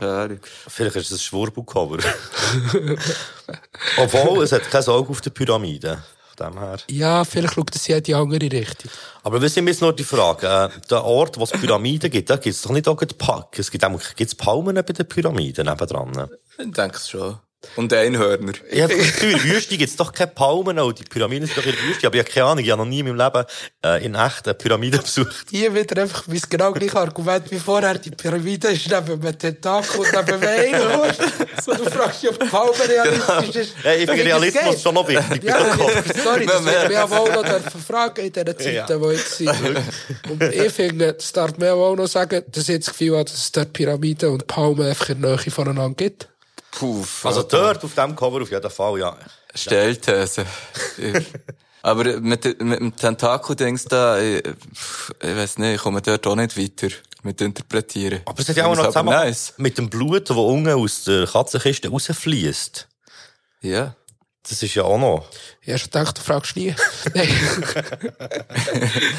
Keine 0.00 0.12
Ahnung. 0.12 0.40
vielleicht 0.66 0.96
ist 0.96 1.12
es 1.12 1.18
ein 1.18 1.22
Schwurbelcover. 1.22 1.98
Obwohl, 3.96 4.42
es 4.42 4.50
hat 4.50 4.68
kein 4.68 4.84
Auge 4.88 5.10
auf 5.10 5.20
der 5.20 5.30
Pyramide. 5.30 6.02
Von 6.36 6.52
dem 6.52 6.58
her. 6.58 6.78
Ja, 6.90 7.24
vielleicht 7.24 7.54
schaut 7.54 7.76
es 7.76 7.86
ja 7.86 7.98
in 7.98 8.02
die 8.02 8.14
andere 8.16 8.50
Richtung. 8.50 8.90
Aber 9.22 9.40
wir 9.40 9.48
sind 9.48 9.68
jetzt 9.68 9.80
noch 9.80 9.92
die 9.92 10.02
Frage, 10.02 10.48
äh, 10.48 10.68
der 10.90 11.04
Ort, 11.04 11.38
wo 11.38 11.44
es 11.44 11.52
Pyramiden 11.52 12.10
gibt, 12.10 12.28
da 12.28 12.34
gibt 12.34 12.56
es 12.56 12.62
doch 12.62 12.72
nicht 12.72 12.88
auch 12.88 13.00
Pack. 13.16 13.60
Es 13.60 13.70
gibt 13.70 13.84
auch, 13.84 14.00
gibt's 14.16 14.34
Palmen 14.34 14.74
bei 14.74 14.82
den 14.82 15.06
Pyramiden 15.06 15.66
nebendran. 15.66 16.28
Ich 16.58 16.72
denke 16.72 16.96
es 16.96 17.08
schon. 17.08 17.38
Und 17.74 17.92
Einhörner. 17.92 18.52
Ich 18.70 18.82
habe 18.82 18.96
das 18.96 19.06
Gefühl, 19.06 19.32
in 19.32 19.38
der 19.38 19.44
Wüste 19.56 19.76
gibt 19.76 19.90
es 19.90 19.96
doch 19.96 20.12
keine 20.12 20.30
Palmen, 20.30 20.78
auch 20.78 20.92
die 20.92 21.04
Pyramiden 21.04 21.46
sind 21.46 21.58
doch 21.58 21.66
in 21.66 21.72
der 21.72 21.82
Wüste. 21.82 22.06
Aber 22.06 22.16
ich 22.16 22.20
habe 22.22 22.30
keine 22.30 22.46
Ahnung, 22.46 22.64
ich 22.64 22.70
habe 22.70 22.82
noch 22.82 22.88
nie 22.88 23.00
in 23.00 23.06
meinem 23.06 23.18
Leben 23.18 23.44
äh, 23.84 24.04
in 24.04 24.14
echt 24.14 24.46
eine 24.46 24.54
Pyramide 24.54 24.98
besucht. 24.98 25.46
Hier 25.50 25.74
wieder 25.74 26.00
einfach 26.02 26.26
mein 26.26 26.40
genau 26.48 26.72
gleiche 26.72 26.98
Argument 26.98 27.50
wie 27.50 27.58
vorher. 27.58 27.98
Die 27.98 28.10
Pyramide 28.10 28.68
ist 28.68 28.88
neben 28.90 29.20
einem 29.22 29.38
Tentakel 29.38 30.00
und 30.00 30.12
neben 30.12 30.44
einem 30.44 30.74
Einhorn. 30.74 31.10
So, 31.64 31.72
du 31.74 31.84
fragst 31.90 32.22
dich, 32.22 32.30
ob 32.30 32.38
die 32.38 32.46
Palme 32.48 32.72
realistisch 32.86 33.56
ist. 33.62 33.72
Hey, 33.82 34.02
ich 34.02 34.10
finde 34.10 34.24
Realismus 34.26 34.64
geht. 34.74 34.80
schon 34.80 34.94
noch 34.94 35.08
wichtig. 35.08 35.42
Ja, 35.42 35.58
sorry, 36.22 36.44
das 36.46 36.62
würde 36.64 36.88
mich 36.88 36.98
aber 36.98 37.20
auch 37.20 37.32
noch 37.32 37.82
fragen 37.86 38.26
in 38.26 38.32
diesen 38.32 38.46
Zeiten, 38.58 38.74
Ja. 38.74 38.86
die 38.86 39.06
jetzt 39.14 39.36
sind. 39.38 39.50
Und 40.28 40.42
ich 40.42 40.72
finde, 40.72 41.14
das 41.14 41.32
darf 41.32 41.56
man 41.56 41.70
auch 41.70 41.96
noch 41.96 42.06
sagen, 42.06 42.42
dass 42.52 42.68
ich 42.68 42.78
das 42.80 42.88
Gefühl 42.90 43.14
habe, 43.16 43.24
dass 43.24 43.34
es 43.34 43.52
dort 43.52 43.72
Pyramiden 43.72 44.30
und 44.30 44.46
Palmen 44.46 44.86
einfach 44.86 45.08
in 45.08 45.22
der 45.22 45.36
Nähe 45.36 45.50
voneinander 45.50 45.94
gibt. 45.96 46.28
Puh. 46.76 47.04
Also 47.24 47.42
dort 47.42 47.82
auf 47.82 47.94
dem 47.94 48.14
Cover 48.14 48.42
auf 48.42 48.50
jeden 48.50 48.70
Fall, 48.70 48.98
ja. 48.98 49.16
Stellthese. 49.54 50.44
Aber 51.82 52.04
mit, 52.20 52.60
mit 52.62 52.80
dem 52.80 52.94
Tentakel-Dings 52.94 53.84
da, 53.84 54.20
ich, 54.20 54.44
ich 54.44 55.36
weiss 55.36 55.56
nicht, 55.56 55.76
ich 55.76 55.80
komme 55.80 56.02
dort 56.02 56.26
auch 56.26 56.36
nicht 56.36 56.58
weiter 56.58 56.94
mit 57.22 57.40
interpretieren. 57.40 58.20
Aber 58.26 58.38
es 58.40 58.48
hat 58.48 58.56
ja 58.56 58.66
auch 58.66 58.76
noch 58.76 58.86
zusammen 58.86 59.10
nice. 59.10 59.54
mit 59.56 59.78
dem 59.78 59.88
Blut, 59.88 60.28
das 60.28 60.36
unten 60.36 60.68
aus 60.68 61.04
der 61.04 61.26
Katzenkiste 61.26 61.88
rausfließt. 61.88 62.88
Ja. 63.62 63.96
Das 64.48 64.62
ist 64.62 64.74
ja 64.74 64.84
auch 64.84 64.98
noch. 64.98 65.26
Ich 65.62 65.68
habe 65.68 65.78
schon 65.78 65.90
gedacht, 65.90 66.18
du 66.18 66.22
fragst 66.22 66.56
nie. 66.56 66.74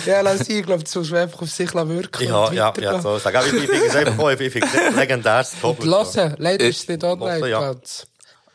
Ja, 0.05 0.21
lass 0.21 0.41
ich, 0.41 0.57
ich 0.57 0.65
glaube, 0.65 0.83
das 0.83 0.95
muss 0.95 1.11
man 1.11 1.21
einfach 1.21 1.41
auf 1.41 1.51
sich 1.51 1.73
wirken. 1.73 2.27
Ja, 2.27 2.51
ja, 2.53 2.73
ja, 2.79 3.01
so 3.01 3.17
ich, 3.17 3.23
finde 3.23 3.87
es 3.87 3.95
einfach 3.95 4.17
auch, 4.17 4.29
ich 4.29 4.51
finde 4.51 4.67
es 4.67 4.95
legendäres 4.95 5.51
Cover. 5.61 5.69
Und 5.69 5.79
hören, 6.15 6.35
leider 6.37 6.65
ist 6.65 6.83
es 6.83 6.87
nicht 6.87 7.03
online 7.03 7.49
ja. 7.49 7.75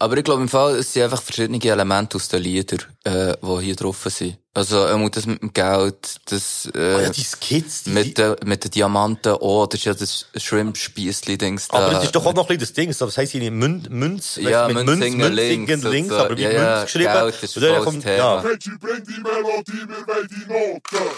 Aber 0.03 0.17
ich 0.17 0.25
glaube 0.25 0.43
im 0.43 0.49
Fall, 0.49 0.75
es 0.79 0.93
sind 0.93 1.05
einfach 1.05 1.23
verschiedene 1.23 1.63
Elemente 1.63 2.17
aus 2.17 2.27
den 2.27 2.43
Liedern, 2.43 2.81
äh, 3.05 3.37
die 3.41 3.65
hier 3.65 3.77
drauf 3.77 4.05
sind. 4.09 4.37
Also, 4.53 4.85
ähm, 4.89 5.09
das 5.13 5.27
mit 5.27 5.41
dem 5.41 5.53
Geld, 5.53 6.17
das, 6.25 6.69
äh, 6.75 6.79
Ah 6.95 7.01
ja, 7.03 7.11
die 7.11 7.23
Skits, 7.23 7.85
die, 7.85 7.91
mit, 7.91 8.19
den, 8.19 8.35
mit 8.45 8.65
den 8.65 8.73
Diamanten 8.73 9.35
auch, 9.35 9.69
das 9.69 9.79
ist 9.79 9.85
ja 9.85 9.95
das 9.95 10.27
Shrimp-Spiessli-Dings 10.37 11.69
da. 11.69 11.77
aber 11.79 11.93
das 11.93 12.05
ist 12.07 12.17
doch 12.17 12.27
auch 12.27 12.35
noch 12.35 12.51
ein 12.51 12.59
bisschen 12.59 12.61
das 12.63 12.73
Ding. 12.73 12.93
so, 12.93 13.07
Was 13.07 13.17
heisst 13.17 13.31
hier? 13.31 13.49
Mün, 13.53 13.87
Münz, 13.91 14.41
Ja, 14.43 14.67
mit 14.67 14.75
Münz, 14.79 14.89
Münzingen 14.91 15.33
links 15.35 15.83
links, 15.85 16.09
so. 16.11 16.19
aber 16.19 16.37
wie 16.37 16.43
Ja, 16.43 16.51
ja, 16.51 16.75
Münz 16.79 16.83
geschrieben. 16.93 17.13
Geld 17.13 17.43
ist 17.45 17.57
Und 17.57 17.63
dann 17.63 17.85
kommt, 17.85 17.97
das 17.99 18.03
Thema. 18.05 18.17
ja. 18.17 18.41
Reggie, 18.41 18.71
bring 18.81 19.05
die 19.05 19.21
Melodie, 19.23 19.89
wir 19.89 20.07
wollen 20.09 20.29
die 20.29 20.53
Noten. 20.53 21.11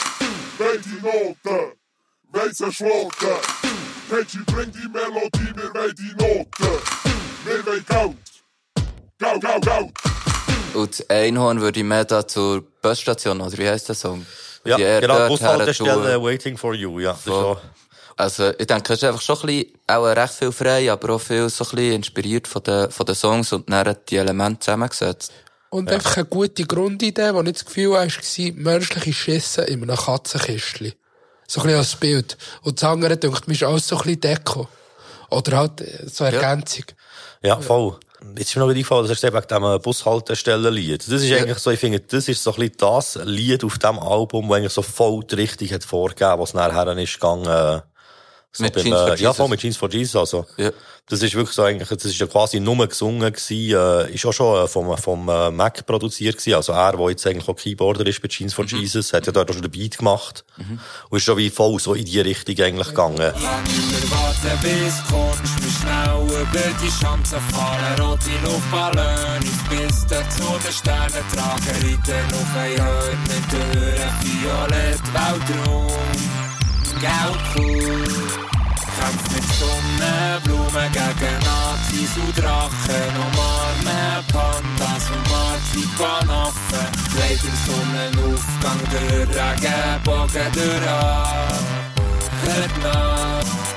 Wollen 0.59 0.82
die 0.85 1.03
Noten. 1.03 1.72
Weiße 2.32 2.70
Schloten. 2.70 3.26
Reggie, 4.12 4.39
bring 4.47 4.70
die 4.72 4.89
Melodie, 4.89 5.53
wir 5.57 5.72
wollen 5.74 5.95
die 5.97 6.22
Noten. 6.22 6.78
Wir 7.47 7.66
wollen 7.66 7.85
Geld. 7.89 8.34
Geld, 9.25 9.41
Geld, 9.41 9.64
Geld. 9.64 10.75
Und 10.75 10.91
das 10.91 11.09
Einhorn 11.09 11.61
würde 11.61 11.81
ich 11.81 11.87
mehr 11.87 12.05
da 12.05 12.27
zur 12.27 12.62
Busstation, 12.83 13.41
oder 13.41 13.57
wie 13.57 13.68
heisst 13.68 13.89
der 13.89 13.95
Song? 13.95 14.27
Ja, 14.64 14.77
Die 14.77 15.01
genau, 15.01 15.29
Bushaltestelle. 15.29 16.22
Waiting 16.22 16.59
for 16.59 16.75
You, 16.75 17.01
ja. 17.01 17.16
So. 17.25 17.59
Also, 18.16 18.51
ich 18.59 18.66
denke, 18.66 18.93
es 18.93 19.03
ist 19.03 19.09
einfach 19.09 19.20
schon 19.22 19.37
ein 19.41 19.47
bisschen, 19.47 19.72
auch 19.87 20.05
recht 20.05 20.35
viel 20.35 20.53
frei, 20.53 20.93
aber 20.93 21.14
auch 21.14 21.20
viel 21.20 21.49
so 21.49 21.64
ein 21.64 21.70
bisschen 21.70 21.93
inspiriert 21.93 22.47
von 22.47 22.62
den, 22.62 22.91
von 22.91 23.07
den 23.07 23.14
Songs 23.14 23.53
und 23.53 23.70
dann 23.70 23.97
die 24.09 24.16
Elemente 24.16 24.61
zusammengesetzt. 24.61 25.33
Und 25.70 25.91
einfach 25.91 26.16
eine 26.18 26.27
gute 26.27 26.64
Grundidee, 26.64 27.33
die 27.33 27.49
ich 27.49 27.53
das 27.53 27.64
Gefühl 27.64 27.97
habe, 27.97 28.09
war, 28.09 28.53
menschliche 28.55 29.12
Schisse 29.12 29.62
in 29.62 29.83
einem 29.83 29.97
Katzenkistchen. 29.97 30.93
So 31.49 31.61
ein 31.61 31.66
bisschen 31.66 31.79
als 31.79 31.97
Bild. 31.97 32.37
Und 32.62 32.81
das 32.81 32.89
andere, 32.89 33.16
denkt 33.16 33.49
mir, 33.49 33.55
ist 33.55 33.62
alles 33.62 33.89
so 33.89 33.97
ein 33.97 34.03
bisschen 34.03 34.20
Deko. 34.20 34.68
Oder 35.31 35.57
halt 35.57 35.81
äh, 35.81 36.09
so 36.09 36.25
eine 36.25 36.37
Ergänzung. 36.37 36.85
Ja, 37.43 37.61
voll. 37.61 37.99
Jetzt 38.37 38.49
ist 38.49 38.57
mir 38.57 38.62
noch 38.62 38.70
eingefallen, 38.70 39.07
das 39.07 39.22
ist 39.22 39.22
wegen 39.22 39.47
dem 39.47 39.83
Bushaltestellenlied. 39.83 41.01
Das 41.01 41.22
ist 41.22 41.33
eigentlich 41.33 41.59
so, 41.59 41.70
ich 41.70 41.81
finde, 41.81 42.01
das 42.01 42.29
ist 42.29 42.43
so 42.43 42.53
ein 42.53 42.57
bisschen 42.57 42.77
das 42.79 43.18
Lied 43.25 43.64
auf 43.64 43.79
dem 43.79 43.99
Album, 43.99 44.49
das 44.49 44.57
eigentlich 44.57 44.72
so 44.72 44.83
voll 44.83 45.25
die 45.25 45.35
Richtung 45.37 45.68
hat 45.68 45.85
vorgegeben, 45.85 46.39
was 46.39 46.55
nachher 46.55 46.97
ist 46.97 47.14
gegangen, 47.14 47.47
äh, 47.47 47.81
so 48.57 48.62
Mit 48.62 48.74
beim, 48.74 48.84
Jeans 48.84 48.96
for 48.96 49.07
äh, 49.07 49.11
Ja, 49.11 49.14
Jesus. 49.16 49.36
voll 49.36 49.48
mit 49.48 49.61
Jeans 49.61 49.76
for 49.76 49.90
Jesus, 49.90 50.16
also. 50.16 50.46
Ja. 50.57 50.70
Das 51.09 51.20
ist 51.22 51.34
wirklich 51.34 51.55
so 51.55 51.62
eigentlich, 51.64 51.88
das 51.88 52.05
ist 52.05 52.18
ja 52.18 52.26
quasi 52.26 52.61
nur 52.61 52.86
gesungen 52.86 53.32
gewesen, 53.32 53.76
äh, 53.76 54.14
ist 54.14 54.24
auch 54.24 54.32
schon 54.32 54.64
äh, 54.64 54.68
vom, 54.68 54.96
vom 54.96 55.28
äh, 55.28 55.50
Mac 55.50 55.84
produziert 55.84 56.36
gewesen, 56.36 56.55
also 56.55 56.72
er, 56.72 56.96
der 56.96 57.11
jetzt 57.11 57.26
eigentlich 57.26 57.48
auch 57.48 57.57
Keyboarder 57.57 58.07
ist 58.07 58.22
bei 58.22 58.28
Jeans 58.28 58.55
for 58.55 58.64
Jesus, 58.64 59.12
hat 59.12 59.26
ja 59.26 59.32
dort 59.32 59.50
auch 59.50 59.55
schon 59.55 59.62
den 59.62 59.72
Beat 59.72 59.98
gemacht. 59.98 60.44
Und 61.11 61.16
ist 61.16 61.24
schon 61.24 61.36
wie 61.36 61.50
voll 61.50 61.80
so 61.80 61.94
in 61.94 62.05
die 62.05 62.20
Richtung 62.20 62.59
eigentlich 62.61 62.88
gegangen. 62.88 63.32
Geld 77.00 77.38
cool. 77.57 78.43
Kämpft 79.05 79.32
mit 79.34 79.44
Sonnenblumen 79.61 80.92
gegen 80.92 81.38
Nazis 81.44 82.16
und 82.16 82.34
Drachen. 82.38 83.12
Umarmen 83.20 84.24
Pandas 84.32 85.05
und 85.11 85.24
Marzipanaffen. 85.30 86.86
Leid 87.18 87.40
im 87.44 87.57
Sonnenaufgang 87.66 88.80
der 88.92 89.28
Regenbogen 89.28 90.52
durch 90.52 90.86
Hört 92.44 92.74
nach. 92.82 93.74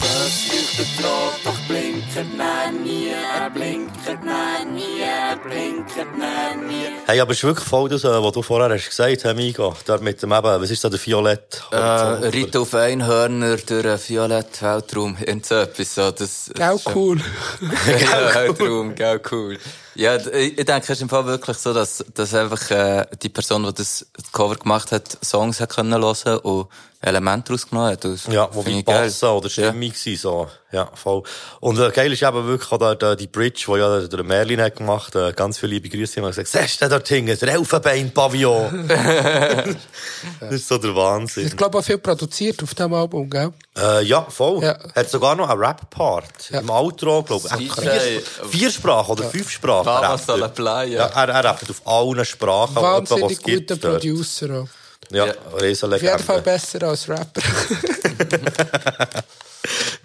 Bus 0.00 0.36
leuchtet 0.50 1.04
rot, 1.04 1.34
doch 1.44 1.58
blinkt 1.68 2.36
nein 2.36 2.82
nie. 2.82 3.08
Er 3.08 3.50
blinkt 3.50 4.24
nein 4.24 4.74
nie, 4.74 5.00
er 5.00 5.36
blinkt 5.36 5.94
nein 6.18 6.66
nie. 6.66 6.86
Hey, 7.06 7.20
aber 7.20 7.32
es 7.32 7.38
ist 7.38 7.44
wirklich 7.44 7.68
voll 7.68 7.88
das, 7.88 8.04
äh, 8.04 8.22
was 8.22 8.32
du 8.32 8.42
vorher 8.42 8.70
hast 8.74 8.88
gesagt, 8.88 9.24
Herr 9.24 9.34
Migo. 9.34 9.74
Dort 9.84 10.02
mit 10.02 10.22
dem 10.22 10.32
eben, 10.32 10.62
was 10.62 10.70
ist 10.70 10.82
da, 10.82 10.88
der 10.88 11.04
Violett? 11.04 11.62
Äh, 11.70 11.76
Reiten 11.76 12.56
auf 12.56 12.74
Einhörner 12.74 13.56
durch 13.58 13.84
einen 13.84 14.00
violetten 14.08 14.68
Weltraum, 14.68 15.16
irgend 15.20 15.44
so 15.44 15.56
etwas, 15.56 15.94
so, 15.94 16.10
das, 16.10 16.50
Gell, 16.54 16.80
cool. 16.94 17.20
ja, 17.60 18.34
Weltraum, 18.34 18.94
gell, 18.94 19.20
cool. 19.30 19.58
Ja, 19.96 20.16
ich 20.16 20.56
denke, 20.56 20.84
es 20.84 20.90
ist 20.90 21.02
im 21.02 21.08
Fall 21.08 21.26
wirklich 21.26 21.58
so, 21.58 21.74
dass, 21.74 22.04
dass 22.14 22.32
einfach, 22.32 22.70
äh, 22.70 23.06
die 23.22 23.28
Person, 23.28 23.64
die 23.64 23.74
das 23.74 24.06
Cover 24.32 24.56
gemacht 24.56 24.92
hat, 24.92 25.18
Songs 25.22 25.60
hat 25.60 25.74
können 25.74 25.92
hören 25.92 26.38
und 26.38 26.68
Elemente 27.00 27.52
rausgenommen 27.52 27.92
hat. 27.92 28.04
Das 28.04 28.26
Ja, 28.26 28.48
wo 28.52 28.62
geil. 28.62 28.82
passen 28.82 29.28
oder 29.28 29.48
stimmig 29.48 29.94
ja. 30.04 30.16
so. 30.16 30.48
Ja, 30.72 30.88
voll. 30.94 31.22
Und 31.60 31.78
äh, 31.78 31.90
geil 31.90 32.12
ist 32.12 32.22
eben 32.22 32.46
wirklich 32.46 32.70
auch 32.70 32.78
der, 32.78 32.94
der, 32.94 33.16
die 33.16 33.26
Bridge, 33.26 33.64
die 33.66 33.78
ja 33.78 34.06
der 34.06 34.22
Merlin 34.22 34.60
hat 34.60 34.76
gemacht, 34.76 35.16
äh, 35.16 35.30
äh, 35.30 35.32
ganz 35.32 35.58
viele 35.58 35.74
liebe 35.74 35.88
Grüße 35.88 36.20
haben 36.20 36.28
gesagt, 36.28 36.48
siehst 36.48 36.82
du 36.82 36.88
dort 36.88 37.08
hinten, 37.08 37.38
der 37.38 37.54
Elfenbein-Pavillon? 37.54 38.88
das 40.40 40.50
ist 40.50 40.68
so 40.68 40.78
der 40.78 40.94
Wahnsinn. 40.94 41.46
Ich 41.46 41.56
glaube 41.56 41.78
auch 41.78 41.84
viel 41.84 41.98
produziert 41.98 42.62
auf 42.62 42.74
diesem 42.74 42.92
Album, 42.94 43.28
gell? 43.28 43.52
Äh, 43.76 44.04
ja, 44.04 44.22
voll. 44.28 44.62
Ja. 44.62 44.78
Hat 44.94 45.10
sogar 45.10 45.34
noch 45.36 45.48
einen 45.48 45.60
Rap-Part. 45.60 46.50
Ja. 46.50 46.60
Im 46.60 46.70
Outro, 46.70 47.22
glaube 47.22 47.48
ich. 47.58 47.72
Vier, 47.72 48.22
vier 48.50 48.70
Sprachen 48.70 49.12
oder 49.12 49.24
fünf 49.24 49.50
Sprachen. 49.50 50.40
Er. 50.40 50.48
play, 50.48 50.92
ja. 50.92 51.08
ja. 51.08 51.24
Er, 51.24 51.28
er 51.28 51.44
rappt 51.44 51.70
auf 51.70 51.86
allen 51.86 52.24
Sprachen, 52.24 52.76
Wahnsinnig 52.76 53.32
es 53.32 53.42
gibt. 53.42 53.70
guter. 53.70 53.90
Producer 53.90 54.62
auch. 54.62 54.79
Ja, 55.10 55.26
Ja. 55.26 55.34
Auf 55.42 56.02
jeden 56.02 56.18
Fall 56.18 56.42
besser 56.42 56.82
als 56.84 57.08
Rapper. 57.08 57.42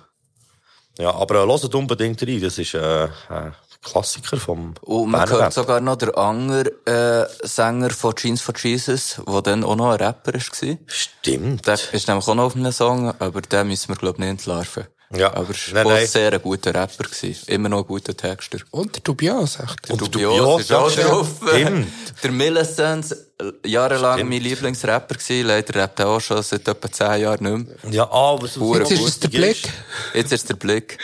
Ja, 0.99 1.15
aber 1.15 1.43
äh, 1.43 1.47
hört 1.63 1.75
unbedingt 1.75 2.23
rein, 2.23 2.41
das 2.41 2.59
ist 2.59 2.75
äh, 2.75 3.09
ein 3.29 3.55
Klassiker 3.83 4.37
vom 4.37 4.75
Und 4.83 5.11
man 5.11 5.25
Berner 5.29 5.43
hört 5.45 5.53
sogar 5.53 5.81
noch 5.81 5.97
der 5.97 6.17
andere 6.17 6.71
äh, 6.87 7.47
Sänger 7.47 7.91
von 7.91 8.15
Jeans 8.15 8.41
for 8.41 8.55
Jesus, 8.57 9.21
der 9.27 9.43
dann 9.43 9.65
auch 9.65 9.77
noch 9.77 9.91
ein 9.91 9.97
Rapper 9.97 10.35
war. 10.35 10.79
Stimmt. 10.87 11.67
Der 11.67 11.75
ist 11.75 12.09
nämlich 12.09 12.27
auch 12.27 12.35
noch 12.35 12.45
auf 12.45 12.57
einem 12.57 12.73
Song, 12.73 13.13
aber 13.19 13.43
den 13.43 13.69
müssen 13.69 13.89
wir, 13.89 13.97
glaube 13.97 14.17
ich, 14.17 14.21
nicht 14.21 14.31
entlarven. 14.31 14.87
Ja. 15.17 15.35
Aber 15.35 15.51
es 15.51 15.73
Nein, 15.73 15.87
nein. 15.87 16.07
sehr 16.07 16.33
ein 16.33 16.43
guter 16.43 16.75
Rapper. 16.75 17.05
Gewesen. 17.05 17.37
Immer 17.47 17.69
noch 17.69 17.79
ein 17.79 17.87
guter 17.87 18.17
Texter. 18.17 18.59
Und 18.71 18.95
der 18.95 19.03
Dubios, 19.03 19.59
echt. 19.61 19.91
Und 19.91 20.01
der 20.01 20.09
Dubios 20.09 20.61
ist 20.63 20.73
auch 20.73 20.91
drauf. 20.91 21.29
Stimmt. 21.49 21.89
Der 22.23 22.31
Millicent, 22.31 23.17
äh, 23.41 23.69
jahrelang 23.69 24.15
Stimmt. 24.19 24.31
mein 24.31 24.43
Lieblingsrapper 24.43 25.15
gewesen. 25.15 25.47
Leider 25.47 25.81
rappt 25.81 26.01
er 26.01 26.09
auch 26.09 26.21
schon 26.21 26.43
seit 26.43 26.67
etwa 26.69 26.91
10 26.91 27.21
Jahren 27.23 27.65
nicht 27.65 27.83
mehr. 27.83 27.93
Ja, 27.93 28.11
Hure 28.11 28.43
was 28.43 28.91
Jetzt 28.91 28.93
ist 28.93 29.09
es 29.09 29.21
der 29.21 29.29
Blick. 29.29 29.73
Jetzt 30.15 30.33
ist 30.33 30.49
der 30.49 30.55
Blick. 30.55 30.99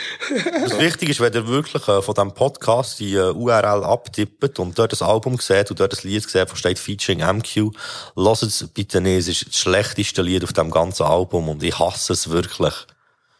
Was 0.63 0.79
wichtig 0.79 1.09
ist, 1.09 1.19
wenn 1.19 1.33
ihr 1.33 1.47
wirklich 1.47 1.87
äh, 1.87 2.01
von 2.01 2.13
diesem 2.13 2.33
Podcast 2.33 2.99
die 2.99 3.15
äh, 3.15 3.31
URL 3.31 3.83
abtippt 3.83 4.59
und 4.59 4.77
dort 4.77 4.93
das 4.93 5.01
Album 5.01 5.37
seht 5.39 5.69
und 5.71 5.79
dort 5.79 5.91
das 5.91 6.03
Lied 6.03 6.27
seht, 6.29 6.51
wo 6.51 6.55
steht 6.55 6.79
Featuring 6.79 7.19
MQ, 7.19 7.71
lasst 8.15 8.43
es 8.43 8.67
bitte 8.73 9.01
nicht. 9.01 9.19
Es 9.19 9.27
ist 9.27 9.47
das 9.47 9.59
schlechteste 9.59 10.21
Lied 10.21 10.43
auf 10.43 10.53
dem 10.53 10.71
ganzen 10.71 11.03
Album 11.03 11.49
und 11.49 11.61
ich 11.63 11.77
hasse 11.77 12.13
es 12.13 12.29
wirklich. 12.29 12.73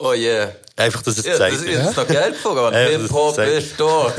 Oh 0.03 0.13
yeah. 0.13 0.51
Einfach, 0.77 1.03
dass 1.03 1.17
es 1.19 1.25
Ja, 1.25 1.31
das 1.33 1.39
zeigt. 1.39 1.55
ist 1.57 1.67
jetzt 1.67 1.95
noch 1.95 2.07
geil 2.07 2.31
gefunden. 2.31 2.73
Ja, 2.73 2.89
das 2.89 3.01
Hip-Hop 3.01 3.37
ist 3.37 3.79
da. 3.79 4.13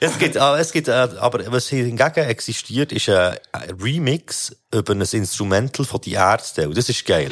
es 0.00 0.18
gibt, 0.18 0.36
äh, 0.36 0.56
es 0.58 0.72
gibt, 0.72 0.88
äh, 0.88 0.92
aber 0.92 1.52
was 1.52 1.68
hier 1.68 1.84
hingegen 1.84 2.24
existiert, 2.24 2.90
ist 2.90 3.10
ein 3.10 3.36
ein 3.52 3.70
Remix 3.78 4.56
über 4.72 4.94
ein 4.94 5.02
Instrumental 5.02 5.84
von 5.84 6.00
die 6.00 6.14
Ärzte. 6.14 6.68
Und 6.68 6.78
das 6.78 6.88
ist 6.88 7.04
geil. 7.04 7.30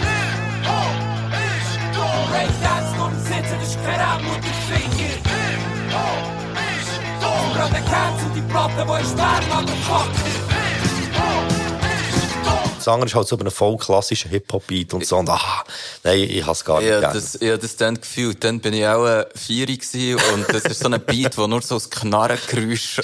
Das 12.85 12.93
andere 12.93 13.07
ist 13.07 13.15
halt 13.15 13.27
so 13.29 13.39
einen 13.39 13.51
voll 13.51 13.79
klassischen 13.79 14.31
Hip-Hop-Beat 14.31 14.93
und 14.93 15.07
so. 15.07 15.17
Und, 15.17 15.31
ah, 15.31 15.65
nein, 16.03 16.19
ich 16.21 16.45
hasse 16.45 16.65
gar 16.65 16.81
nicht 16.81 16.91
Ja, 16.91 17.01
gerne. 17.01 17.15
das, 17.15 17.39
ja, 17.41 17.57
das 17.57 17.77
dann 17.77 17.99
gefühlt. 17.99 18.45
Dann 18.45 18.61
bin 18.61 18.75
ich 18.75 18.87
auch 18.87 19.07
äh, 19.07 19.25
gewesen 19.35 20.21
und 20.35 20.53
das 20.53 20.65
ist 20.65 20.81
so 20.81 20.91
ein 20.91 21.01
Beat, 21.01 21.39
wo 21.39 21.47
nur 21.47 21.63
so 21.63 21.77
ein 21.77 21.91
Knarrengeräusch, 21.91 23.01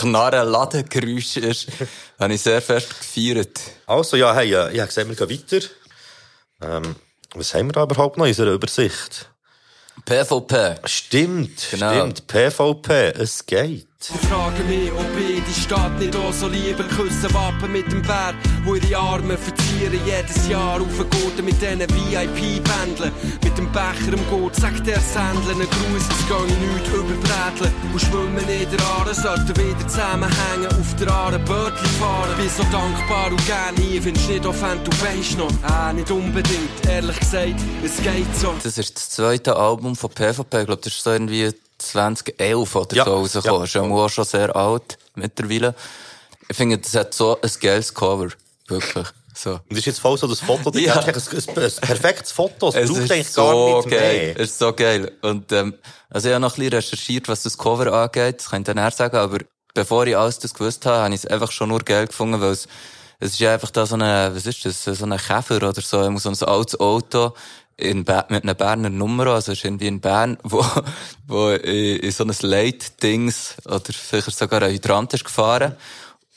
Knarren-Ladengeräusch 0.00 1.36
ist. 1.36 1.68
Habe 2.18 2.34
ich 2.34 2.42
sehr 2.42 2.60
fest 2.60 2.88
gefeiert. 2.98 3.60
Also, 3.86 4.16
ja, 4.16 4.34
hey, 4.34 4.48
ich 4.48 4.80
habe 4.80 4.88
gesagt, 4.88 5.08
wir 5.08 5.14
gehen 5.26 5.30
weiter. 5.50 5.66
Ähm, 6.62 6.96
was 7.34 7.54
haben 7.54 7.68
wir 7.68 7.72
da 7.72 7.84
überhaupt 7.84 8.16
noch 8.18 8.24
in 8.24 8.30
unserer 8.30 8.50
Übersicht? 8.52 9.30
PvP. 10.04 10.74
Stimmt, 10.86 11.68
Genau. 11.70 11.92
stimmt. 11.94 12.26
PvP, 12.26 13.10
es 13.16 13.46
geht. 13.46 13.86
Ich 14.06 14.28
frage 14.28 14.62
mich, 14.64 14.92
ob 14.92 15.06
ich 15.18 15.42
die 15.44 15.60
Stadt 15.60 15.98
nicht 15.98 16.14
auch 16.14 16.32
so 16.32 16.46
liebe. 16.46 16.84
Küssen 16.84 17.32
Wappen 17.32 17.72
mit 17.72 17.90
dem 17.90 18.02
Bär, 18.02 18.34
wo 18.64 18.74
ihre 18.74 18.98
Arme 18.98 19.38
verzieren. 19.38 19.98
Jedes 20.04 20.46
Jahr 20.46 20.78
auf 20.78 20.94
den 20.98 21.08
Gurten 21.08 21.44
mit 21.46 21.54
diesen 21.62 21.80
VIP-Bändeln. 21.80 23.12
Mit 23.42 23.56
dem 23.56 23.72
Becher 23.72 24.12
im 24.12 24.28
Gurt 24.28 24.56
sagt 24.56 24.86
der 24.86 25.00
Sendler 25.00 25.52
einen 25.52 25.70
Gruß, 25.70 26.02
es 26.02 26.28
gehe 26.28 26.58
nichts 26.58 26.88
überbräteln. 26.90 27.72
Und 27.94 28.00
schwimmen 28.00 28.46
in 28.46 28.70
der 28.70 28.86
Aare, 28.86 29.14
sollten 29.14 29.56
wieder 29.56 29.88
zusammenhängen. 29.88 30.66
Auf 30.78 30.96
der 30.96 31.10
Aare 31.10 31.38
Bötli 31.38 31.88
fahren. 31.98 32.36
Bin 32.36 32.50
so 32.50 32.62
dankbar 32.64 33.30
und 33.30 33.46
gern 33.46 33.74
hier, 33.76 34.02
findest 34.02 34.28
nicht 34.28 34.44
offend, 34.44 34.86
du 34.86 34.90
weisst 35.02 35.38
noch. 35.38 35.48
Äh, 35.48 35.94
nicht 35.94 36.10
unbedingt, 36.10 36.86
ehrlich 36.86 37.18
gesagt, 37.20 37.54
es 37.82 37.96
geht 38.02 38.36
so. 38.36 38.52
Das 38.62 38.76
ist 38.76 38.96
das 38.96 39.08
zweite 39.08 39.56
Album 39.56 39.96
von 39.96 40.10
PvP. 40.10 40.60
Ich 40.60 40.66
glaube, 40.66 40.82
das 40.82 40.92
ist 40.92 41.02
so 41.02 41.10
irgendwie 41.10 41.54
2011 41.78 42.76
oder 42.76 42.96
Ja, 42.96 43.04
so 43.04 43.14
rausgekommen. 43.14 43.58
ja. 43.58 43.64
Ist 43.64 43.74
ja 43.74 43.82
auch 43.82 44.08
schon 44.08 44.24
sehr 44.24 44.54
alt 44.56 44.98
mittlerweile. 45.14 45.74
Ich 46.48 46.56
finde, 46.56 46.78
das 46.78 46.94
hat 46.94 47.14
so 47.14 47.38
ein 47.40 47.50
geiles 47.60 47.92
Cover. 47.94 48.28
Wirklich. 48.68 49.06
So. 49.36 49.50
Und 49.52 49.62
das 49.70 49.78
ist 49.78 49.86
jetzt 49.86 49.98
voll 50.00 50.16
so 50.16 50.26
das 50.28 50.40
Foto, 50.40 50.70
das 50.70 50.80
Ja. 50.80 51.00
ist 51.00 51.32
ein, 51.32 51.38
ein, 51.56 51.64
ein 51.64 51.72
perfektes 51.80 52.30
Foto. 52.32 52.68
Es, 52.68 52.74
Es 52.76 52.88
braucht 52.90 53.00
ist 53.02 53.10
eigentlich 53.12 53.30
so 53.30 53.42
gar 53.42 53.76
nichts 53.76 53.90
geil. 53.90 54.16
mehr. 54.26 54.40
Es 54.40 54.50
ist 54.50 54.58
so 54.58 54.72
geil. 54.72 55.12
Und, 55.22 55.52
ähm, 55.52 55.74
also 56.10 56.28
ich 56.28 56.34
habe 56.34 56.40
noch 56.42 56.52
ein 56.54 56.56
bisschen 56.60 56.72
recherchiert, 56.74 57.28
was 57.28 57.42
das 57.42 57.58
Cover 57.58 57.92
angeht. 57.92 58.38
Das 58.40 58.50
kann 58.50 58.62
ich 58.62 58.66
dann 58.72 58.90
sagen. 58.92 59.16
Aber 59.16 59.38
bevor 59.74 60.06
ich 60.06 60.16
alles 60.16 60.38
das 60.38 60.54
gewusst 60.54 60.86
habe, 60.86 60.98
habe 60.98 61.14
ich 61.14 61.24
es 61.24 61.26
einfach 61.26 61.50
schon 61.50 61.68
nur 61.70 61.80
geil 61.80 62.06
gefunden, 62.06 62.40
weil 62.40 62.52
es, 62.52 62.68
es 63.18 63.32
ist 63.32 63.40
ja 63.40 63.54
einfach 63.54 63.70
da 63.70 63.86
so 63.86 63.96
eine, 63.96 64.30
was 64.34 64.46
ist 64.46 64.64
das? 64.64 64.84
So 64.84 65.04
ein 65.04 65.16
Käfer 65.16 65.56
oder 65.68 65.80
so. 65.80 66.16
So 66.18 66.28
ein 66.30 66.48
altes 66.48 66.78
Auto. 66.78 67.32
In 67.76 68.04
Ber 68.04 68.26
mit 68.28 68.44
einer 68.44 68.54
Berner 68.54 68.90
Nummer, 68.90 69.26
also 69.28 69.52
ist 69.52 69.64
irgendwie 69.64 69.88
in 69.88 70.00
Bern, 70.00 70.38
wo, 70.44 70.64
wo 71.26 71.50
in, 71.50 71.98
in 72.00 72.12
so 72.12 72.24
ein 72.24 72.34
Late-Dings 72.40 73.56
oder 73.66 73.92
vielleicht 73.92 74.36
sogar 74.36 74.62
ein 74.62 74.72
Hydrant 74.72 75.12
ist 75.14 75.24
gefahren. 75.24 75.76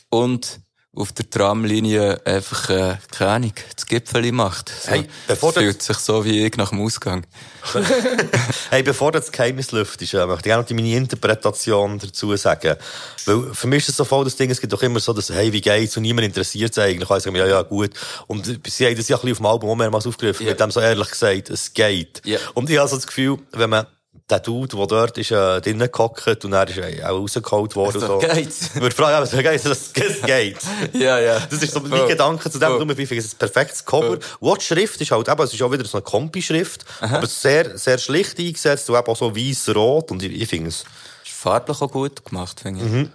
Und 0.10 0.62
auf 0.98 1.12
der 1.12 1.30
Tramlinie 1.30 2.20
einfach, 2.26 2.70
äh, 2.70 2.98
keine 3.12 3.32
Ahnung, 3.32 3.54
das 3.76 3.86
Gipfeli 3.86 4.32
macht. 4.32 4.70
So. 4.70 4.92
Hey, 4.92 5.08
bevor 5.28 5.54
das- 5.54 5.64
fühlt 5.64 5.82
sich 5.82 5.98
so 5.98 6.26
wie 6.26 6.46
ich 6.46 6.58
nach 6.58 6.70
dem 6.70 6.82
Ausgang. 6.82 7.26
Hey, 8.70 8.84
bevor 8.84 9.12
das 9.12 9.32
Geheimnis 9.32 9.72
lüftet, 9.72 10.14
äh, 10.14 10.26
möchte 10.26 10.50
ich 10.50 10.56
auch 10.56 10.62
noch 10.62 10.70
meine 10.72 10.96
Interpretation 10.96 12.00
dazu 12.00 12.36
sagen. 12.36 12.76
Weil 13.26 13.54
für 13.54 13.68
mich 13.68 13.84
ist 13.84 13.90
es 13.90 13.98
so 13.98 14.04
voll 14.06 14.24
das 14.26 14.36
Ding, 14.36 14.50
es 14.50 14.60
gibt 14.60 14.74
doch 14.74 14.82
immer 14.84 15.00
so 15.00 15.14
das, 15.14 15.30
hey, 15.30 15.52
wie 15.54 15.62
geht's? 15.62 15.96
Und 15.98 16.04
niemand 16.04 16.26
interessiert 16.28 16.72
es 16.72 16.78
eigentlich. 16.78 17.10
Ich 17.10 17.24
sage, 17.24 17.38
ja, 17.38 17.48
ja, 17.48 17.62
gut. 17.62 17.92
Und 18.28 18.46
sie 18.68 18.86
haben 18.86 18.96
das 18.96 19.08
ja 19.10 19.18
ein 19.18 19.24
bisschen 19.24 19.32
auf 19.32 19.38
dem 19.38 19.46
Album 19.46 19.70
auch 19.70 19.76
mehrmals 19.76 20.06
aufgegriffen, 20.08 20.46
Ja. 20.46 20.52
mit 20.52 20.60
dem 20.60 20.72
so 20.72 20.80
ehrlich 20.80 21.10
gesagt, 21.10 21.50
es 21.50 21.74
geht. 21.74 22.22
Ja. 22.26 22.40
Und 22.54 22.70
ich 22.70 22.78
habe 22.78 22.90
so 22.90 22.96
das 22.96 23.08
Gefühl, 23.08 23.38
wenn 23.54 23.70
man 23.70 23.86
der 24.30 24.40
Dude, 24.42 24.76
der 24.76 24.88
dort 24.88 25.18
ist, 25.18 25.32
äh, 25.32 25.62
drinnen 25.62 25.90
gehockt 25.90 26.44
und 26.44 26.52
er 26.52 26.68
ist 26.68 26.78
äh, 26.78 27.02
auch 27.04 27.20
rausgeholt 27.20 27.76
worden. 27.76 28.02
So 28.02 28.08
so. 28.08 28.18
geht's. 28.20 28.72
Ich 28.76 28.82
würde 28.82 28.96
fragen, 28.96 29.12
ja, 29.12 29.22
was 29.22 29.32
geht's? 29.32 29.64
Das 29.64 29.92
es 29.96 30.22
geht. 30.22 30.58
Ja, 30.94 31.20
ja. 31.20 31.40
Das 31.40 31.64
ist 31.64 31.74
so 31.74 31.80
mein 31.80 31.92
Voll. 31.92 32.08
Gedanke 32.08 32.50
zu 32.50 32.60
dem, 32.60 32.68
Voll. 32.68 32.80
darum 32.80 32.90
finde 32.90 33.16
ich 33.16 33.20
es 33.20 33.34
ein 33.34 33.38
perfektes 33.38 33.86
Cover. 33.86 34.18
Und 34.40 34.62
die 34.62 34.66
Schrift 34.66 35.00
ist 35.00 35.12
halt 35.12 35.30
eben, 35.30 35.42
es 35.42 35.54
ist 35.54 35.62
auch 35.62 35.72
wieder 35.72 35.86
so 35.86 35.98
eine 35.98 36.04
Kompi-Schrift, 36.04 36.86
aber 37.00 37.28
sehr, 37.28 37.78
sehr 37.78 37.98
schlicht 37.98 38.38
eingesetzt 38.38 38.90
und 38.90 38.98
eben 38.98 39.08
auch 39.08 39.16
so 39.16 39.34
weiß-rot 39.36 40.12
und 40.12 40.24
ich, 40.24 40.42
ich 40.42 40.50
finde 40.50 40.70
es, 40.70 40.84
Ist 41.24 41.34
farblich 41.34 41.82
auch 41.82 41.92
gut 41.92 42.26
gemacht, 42.26 42.60
finde 42.60 42.84
ich. 42.84 42.92
Mhm. 42.92 43.12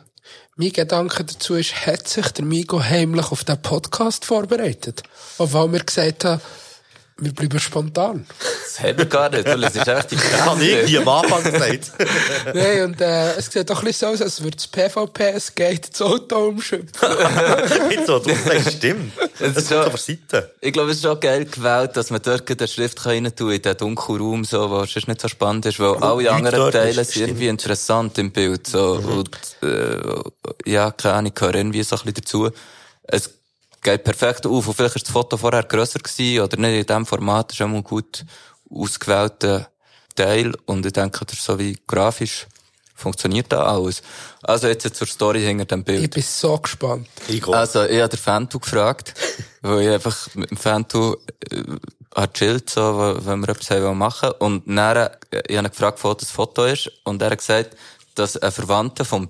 Mein 0.56 0.72
Gedanke 0.72 1.24
dazu 1.24 1.54
ist, 1.54 1.86
hat 1.86 2.08
sich 2.08 2.28
der 2.28 2.44
Migo 2.44 2.82
heimlich 2.82 3.32
auf 3.32 3.44
den 3.44 3.60
Podcast 3.60 4.24
vorbereitet? 4.24 5.02
Obwohl 5.38 5.72
wir 5.72 5.80
gesagt 5.82 6.24
haben, 6.24 6.40
wir 7.18 7.32
bleiben 7.32 7.60
spontan. 7.60 8.26
Das 8.64 8.80
hat 8.80 8.98
er 8.98 9.04
gar 9.06 9.28
nicht, 9.30 9.44
weil 9.46 9.62
es 9.64 9.76
ist 9.76 9.86
echt 9.86 10.10
die 10.10 10.16
habe 10.40 10.62
ich 10.62 10.70
irgendwie 10.70 10.98
am 10.98 11.08
Anfang 11.08 11.44
gesagt. 11.44 11.92
Nein, 12.54 12.82
und 12.84 13.00
äh, 13.00 13.34
es 13.36 13.46
sieht 13.46 13.68
doch 13.70 13.78
ein 13.80 13.84
bisschen 13.86 14.08
so 14.08 14.14
aus, 14.14 14.22
als 14.22 14.42
würde 14.42 14.56
das 14.56 14.66
PvP, 14.66 15.30
es 15.34 15.54
geht 15.54 15.92
das 15.92 16.02
Auto 16.02 16.48
umschütten. 16.48 16.90
Nicht 17.88 18.06
so, 18.06 18.18
du 18.18 18.34
sagst, 18.34 18.72
stimmt. 18.78 19.12
Es 19.38 19.54
Das 19.54 19.64
ist 19.64 19.68
schon- 19.68 19.96
Seite. 19.96 20.52
Ich 20.60 20.72
glaube, 20.72 20.90
es 20.90 20.98
ist 20.98 21.06
auch 21.06 21.20
geil 21.20 21.44
gewählt, 21.44 21.96
dass 21.96 22.10
man 22.10 22.20
dort 22.22 22.48
eine 22.50 22.68
Schrift 22.68 23.04
rein 23.06 23.24
tun 23.24 23.48
kann, 23.48 23.50
in 23.56 23.62
den 23.62 23.76
dunklen 23.76 24.18
Raum, 24.18 24.44
so, 24.44 24.70
wo 24.70 24.80
es 24.82 24.94
nicht 24.94 25.20
so 25.20 25.28
spannend 25.28 25.66
ist, 25.66 25.78
weil 25.78 25.94
alle 26.02 26.30
anderen 26.30 26.70
Teile 26.72 27.04
sind 27.04 27.22
irgendwie 27.28 27.48
interessant 27.48 28.18
im 28.18 28.32
Bild, 28.32 28.66
so, 28.66 28.96
Mhm. 29.02 29.18
und, 29.18 29.38
äh, 29.62 30.70
ja, 30.70 30.90
keine 30.90 31.14
Ahnung, 31.14 31.32
gehören 31.34 31.54
irgendwie 31.56 31.82
so 31.82 31.96
ein 31.96 32.00
bisschen 32.02 32.14
dazu. 32.14 32.50
Es 33.04 33.30
geht 33.82 34.04
perfekt 34.04 34.46
auf, 34.46 34.68
und 34.68 34.74
vielleicht 34.74 34.96
ist 34.96 35.06
das 35.06 35.12
Foto 35.12 35.36
vorher 35.36 35.64
grösser 35.64 35.98
gewesen, 35.98 36.40
oder 36.40 36.56
nicht 36.56 36.80
in 36.80 36.86
diesem 36.86 37.06
Format, 37.06 37.50
das 37.50 37.56
ist 37.56 37.60
immer 37.60 37.82
gut 37.82 38.24
ausgewählter 38.70 39.68
Teil, 40.14 40.54
und 40.66 40.86
ich 40.86 40.92
denke, 40.92 41.24
das 41.24 41.38
ist 41.38 41.44
so 41.44 41.58
wie 41.58 41.76
grafisch 41.86 42.46
funktioniert 43.02 43.52
da 43.52 43.64
alles. 43.64 44.02
Also 44.42 44.68
jetzt 44.68 44.94
zur 44.94 45.06
Story 45.06 45.42
hinter 45.42 45.64
dem 45.64 45.84
Bild. 45.84 46.04
Ich 46.04 46.10
bin 46.10 46.22
so 46.22 46.56
gespannt. 46.58 47.08
Igo. 47.28 47.52
Also, 47.52 47.84
ich 47.84 47.98
habe 47.98 48.08
den 48.08 48.18
Fantu 48.18 48.58
gefragt, 48.60 49.14
weil 49.62 49.82
ich 49.82 49.88
einfach 49.90 50.34
mit 50.34 50.50
dem 50.50 50.56
Fantu 50.56 51.16
äh, 51.50 51.62
hat 52.14 52.34
chillt, 52.34 52.70
so, 52.70 53.16
wenn 53.22 53.40
wir 53.40 53.48
etwas 53.48 53.70
haben 53.70 53.98
machen 53.98 54.30
wollen. 54.38 54.62
Und 54.62 54.76
dann, 54.76 54.96
äh, 54.96 55.10
ich 55.48 55.56
habe 55.56 55.66
ihn 55.66 55.70
gefragt, 55.70 56.02
wo 56.02 56.14
das 56.14 56.30
Foto 56.30 56.64
ist. 56.64 56.90
Und 57.04 57.20
er 57.20 57.30
hat 57.30 57.38
gesagt, 57.38 57.76
dass 58.14 58.36
ein 58.36 58.52
Verwandter 58.52 59.04
vom 59.04 59.26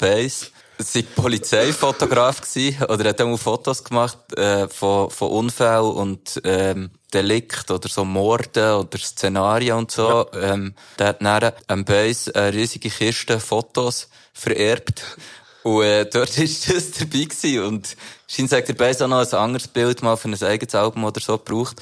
Bass 0.82 0.92
sei 0.92 1.02
Polizeifotograf 1.02 2.40
gsi 2.40 2.76
oder 2.88 3.10
hat 3.10 3.20
auch 3.20 3.36
Fotos 3.36 3.84
gemacht 3.84 4.18
äh, 4.36 4.68
von, 4.68 5.10
von 5.10 5.30
Unfällen 5.30 5.92
und 5.92 6.40
ähm, 6.44 6.90
Delikt 7.14 7.70
oder 7.70 7.88
so 7.88 8.04
Morden 8.04 8.74
oder 8.74 8.98
Szenarien 8.98 9.78
und 9.78 9.92
so. 9.92 10.26
Ähm, 10.34 10.74
der 10.98 11.08
hat 11.08 11.22
dann 11.22 11.52
am 11.68 11.84
Bass 11.84 12.28
eine 12.30 12.52
riesige 12.52 12.90
Kiste 12.90 13.38
Fotos 13.38 14.08
vererbt. 14.32 15.04
Und 15.62 15.84
äh, 15.84 16.04
dort 16.06 16.36
ist 16.38 16.68
das 16.68 16.90
dabei 16.90 17.24
gewesen. 17.24 17.64
Und 17.64 17.96
scheint 18.26 18.50
sagt 18.50 18.68
der 18.68 18.74
Bass 18.74 19.00
auch 19.02 19.08
noch 19.08 19.20
ein 19.20 19.38
anderes 19.38 19.68
Bild 19.68 20.02
mal 20.02 20.16
für 20.16 20.28
ein 20.28 20.42
eigenes 20.42 20.74
Album 20.74 21.04
oder 21.04 21.20
so 21.20 21.38
gebraucht. 21.38 21.80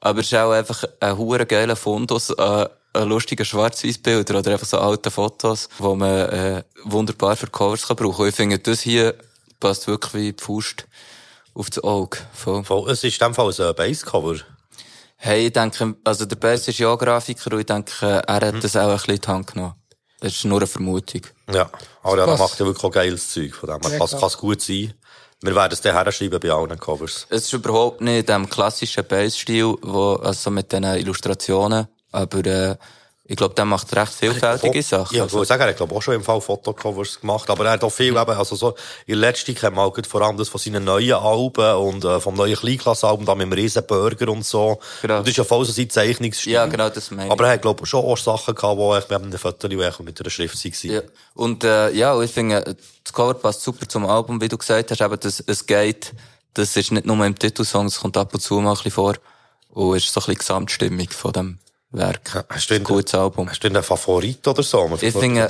Aber 0.00 0.20
es 0.20 0.26
ist 0.26 0.34
auch 0.34 0.52
einfach 0.52 0.84
ein 1.00 1.18
hure 1.18 1.46
geiler 1.46 1.74
Fundus 1.74 2.30
an 2.38 2.68
lustigen 3.04 3.44
Schwarz-Weiß-Bildern 3.44 4.36
oder 4.36 4.52
einfach 4.52 4.66
so 4.66 4.78
alte 4.78 5.10
Fotos, 5.10 5.68
die 5.78 5.82
man 5.82 6.28
äh, 6.30 6.62
wunderbar 6.84 7.36
für 7.36 7.48
Covers 7.48 7.86
kann 7.86 7.96
brauchen. 7.96 8.22
Und 8.22 8.28
ich 8.28 8.34
finde, 8.34 8.58
das 8.58 8.80
hier 8.80 9.14
passt 9.60 9.86
wirklich 9.86 10.14
wie 10.14 10.32
die 10.32 10.42
Faust 10.42 10.86
auf 11.54 11.70
das 11.70 11.82
Auge. 11.82 12.18
Voll. 12.32 12.64
Voll, 12.64 12.90
Es 12.90 13.02
ist 13.04 13.20
in 13.20 13.26
dem 13.28 13.34
Fall 13.34 13.52
ein 13.58 13.74
Basscover. 13.74 14.36
Hey, 15.16 15.46
ich 15.46 15.52
denke, 15.52 15.96
also 16.04 16.26
der 16.26 16.36
Bass 16.36 16.68
ist 16.68 16.78
ja 16.78 16.94
Grafiker 16.94 17.52
und 17.52 17.60
ich 17.60 17.66
denke, 17.66 18.06
er 18.06 18.34
hat 18.34 18.64
das 18.64 18.76
auch 18.76 18.88
ein 18.88 18.96
bisschen 18.96 19.14
in 19.14 19.20
die 19.20 19.28
Hand 19.28 19.46
genommen. 19.52 19.74
Das 20.20 20.32
ist 20.32 20.44
nur 20.44 20.58
eine 20.58 20.66
Vermutung. 20.66 21.22
Ja. 21.52 21.70
Aber 22.02 22.18
er 22.18 22.36
macht 22.36 22.58
ja 22.58 22.66
wirklich 22.66 22.84
auch 22.84 22.90
geiles 22.90 23.30
Zeug 23.30 23.54
von 23.54 23.68
dem. 23.68 23.92
Ja, 23.92 24.06
Kann 24.06 24.28
es 24.28 24.38
gut 24.38 24.60
sein. 24.62 24.94
Wir 25.42 25.54
werden 25.54 25.72
es 25.72 25.80
dann 25.82 25.92
herschreiben 25.94 26.40
bei 26.40 26.50
allen 26.50 26.78
Covers. 26.78 27.26
Es 27.28 27.44
ist 27.44 27.52
überhaupt 27.52 28.00
nicht 28.00 28.20
in 28.20 28.26
dem 28.26 28.48
klassischen 28.48 29.06
Bass-Stil, 29.06 29.76
wo, 29.82 30.14
also 30.14 30.50
mit 30.50 30.72
diesen 30.72 30.84
Illustrationen, 30.84 31.88
aber, 32.16 32.44
äh, 32.46 32.76
ich 33.28 33.36
glaube, 33.36 33.54
der 33.56 33.64
macht 33.64 33.94
recht 33.96 34.12
vielfältige 34.12 34.80
Sachen. 34.82 35.16
Ja, 35.16 35.18
ich 35.18 35.22
Also, 35.22 35.38
wollte 35.38 35.48
sagen, 35.48 35.62
er 35.62 35.68
hat, 35.70 35.76
glaube 35.76 35.94
auch 35.96 36.02
schon 36.02 36.14
im 36.14 36.22
Fall 36.22 36.40
Fotocovers 36.40 37.20
gemacht, 37.20 37.50
aber 37.50 37.64
er 37.64 37.72
hat 37.72 37.82
auch 37.82 37.90
viel 37.90 38.16
eben, 38.16 38.30
also 38.30 38.54
so, 38.54 38.76
in 39.06 39.18
letzter 39.18 39.52
kennt 39.52 39.74
man 39.74 39.84
auch 39.84 39.98
vor 40.08 40.22
allem 40.22 40.36
das 40.36 40.48
von 40.48 40.60
seinen 40.60 40.84
neuen 40.84 41.12
Alben 41.12 41.74
und 41.74 42.04
äh, 42.04 42.20
vom 42.20 42.34
neuen 42.34 42.54
Kleinklassalbum, 42.54 43.26
da 43.26 43.34
mit 43.34 43.46
dem 43.46 43.52
Riesenburger 43.52 44.28
und 44.28 44.44
so. 44.44 44.78
Genau. 45.02 45.18
Und 45.18 45.22
das 45.26 45.30
ist 45.30 45.38
ja 45.38 45.44
voll 45.44 45.64
so 45.64 45.72
sein 45.72 45.90
Zeichnungsstil. 45.90 46.52
Ja, 46.52 46.66
genau, 46.66 46.88
das 46.88 47.10
meine 47.10 47.26
ich. 47.26 47.32
Aber 47.32 47.46
er 47.46 47.54
hat, 47.54 47.62
glaube 47.62 47.82
ich, 47.82 47.90
schon 47.90 48.04
auch 48.04 48.16
Sachen 48.16 48.54
gehabt, 48.54 48.78
wo 48.78 48.96
ich 48.96 49.08
mit 49.08 49.20
einem 49.20 49.38
Foto 49.38 49.68
mit 49.68 50.20
einer 50.20 50.30
Schrift 50.30 50.64
waren. 50.64 50.90
Ja. 50.92 51.00
Und 51.34 51.64
äh, 51.64 51.90
ja, 51.90 52.20
ich 52.22 52.30
finde, 52.30 52.76
das 53.02 53.12
Cover 53.12 53.34
passt 53.34 53.62
super 53.62 53.88
zum 53.88 54.06
Album, 54.06 54.40
wie 54.40 54.48
du 54.48 54.56
gesagt 54.56 54.92
hast, 54.92 55.00
eben, 55.00 55.18
dass 55.18 55.42
es 55.44 55.66
geht, 55.66 56.12
das 56.54 56.76
ist 56.76 56.92
nicht 56.92 57.06
nur 57.06 57.26
im 57.26 57.36
Titelsong, 57.36 57.86
es 57.86 57.98
kommt 57.98 58.16
ab 58.16 58.32
und 58.32 58.40
zu 58.40 58.60
mal 58.60 58.70
ein 58.70 58.76
bisschen 58.76 58.92
vor 58.92 59.14
und 59.70 59.96
ist 59.96 60.06
so 60.12 60.20
ein 60.20 60.26
bisschen 60.26 60.32
die 60.32 60.38
Gesamtstimmung 60.38 61.10
von 61.10 61.32
dem 61.32 61.58
Werk. 61.96 62.44
Hast 62.48 62.70
du 62.70 62.74
ein 62.74 62.78
denn- 62.78 62.84
gutes 62.84 63.14
Album. 63.14 63.48
Hast 63.48 63.62
du 63.64 63.68
einen 63.68 63.82
Favorit 63.82 64.46
oder 64.46 64.62
so? 64.62 64.90
Ich 65.00 65.14
finde. 65.14 65.48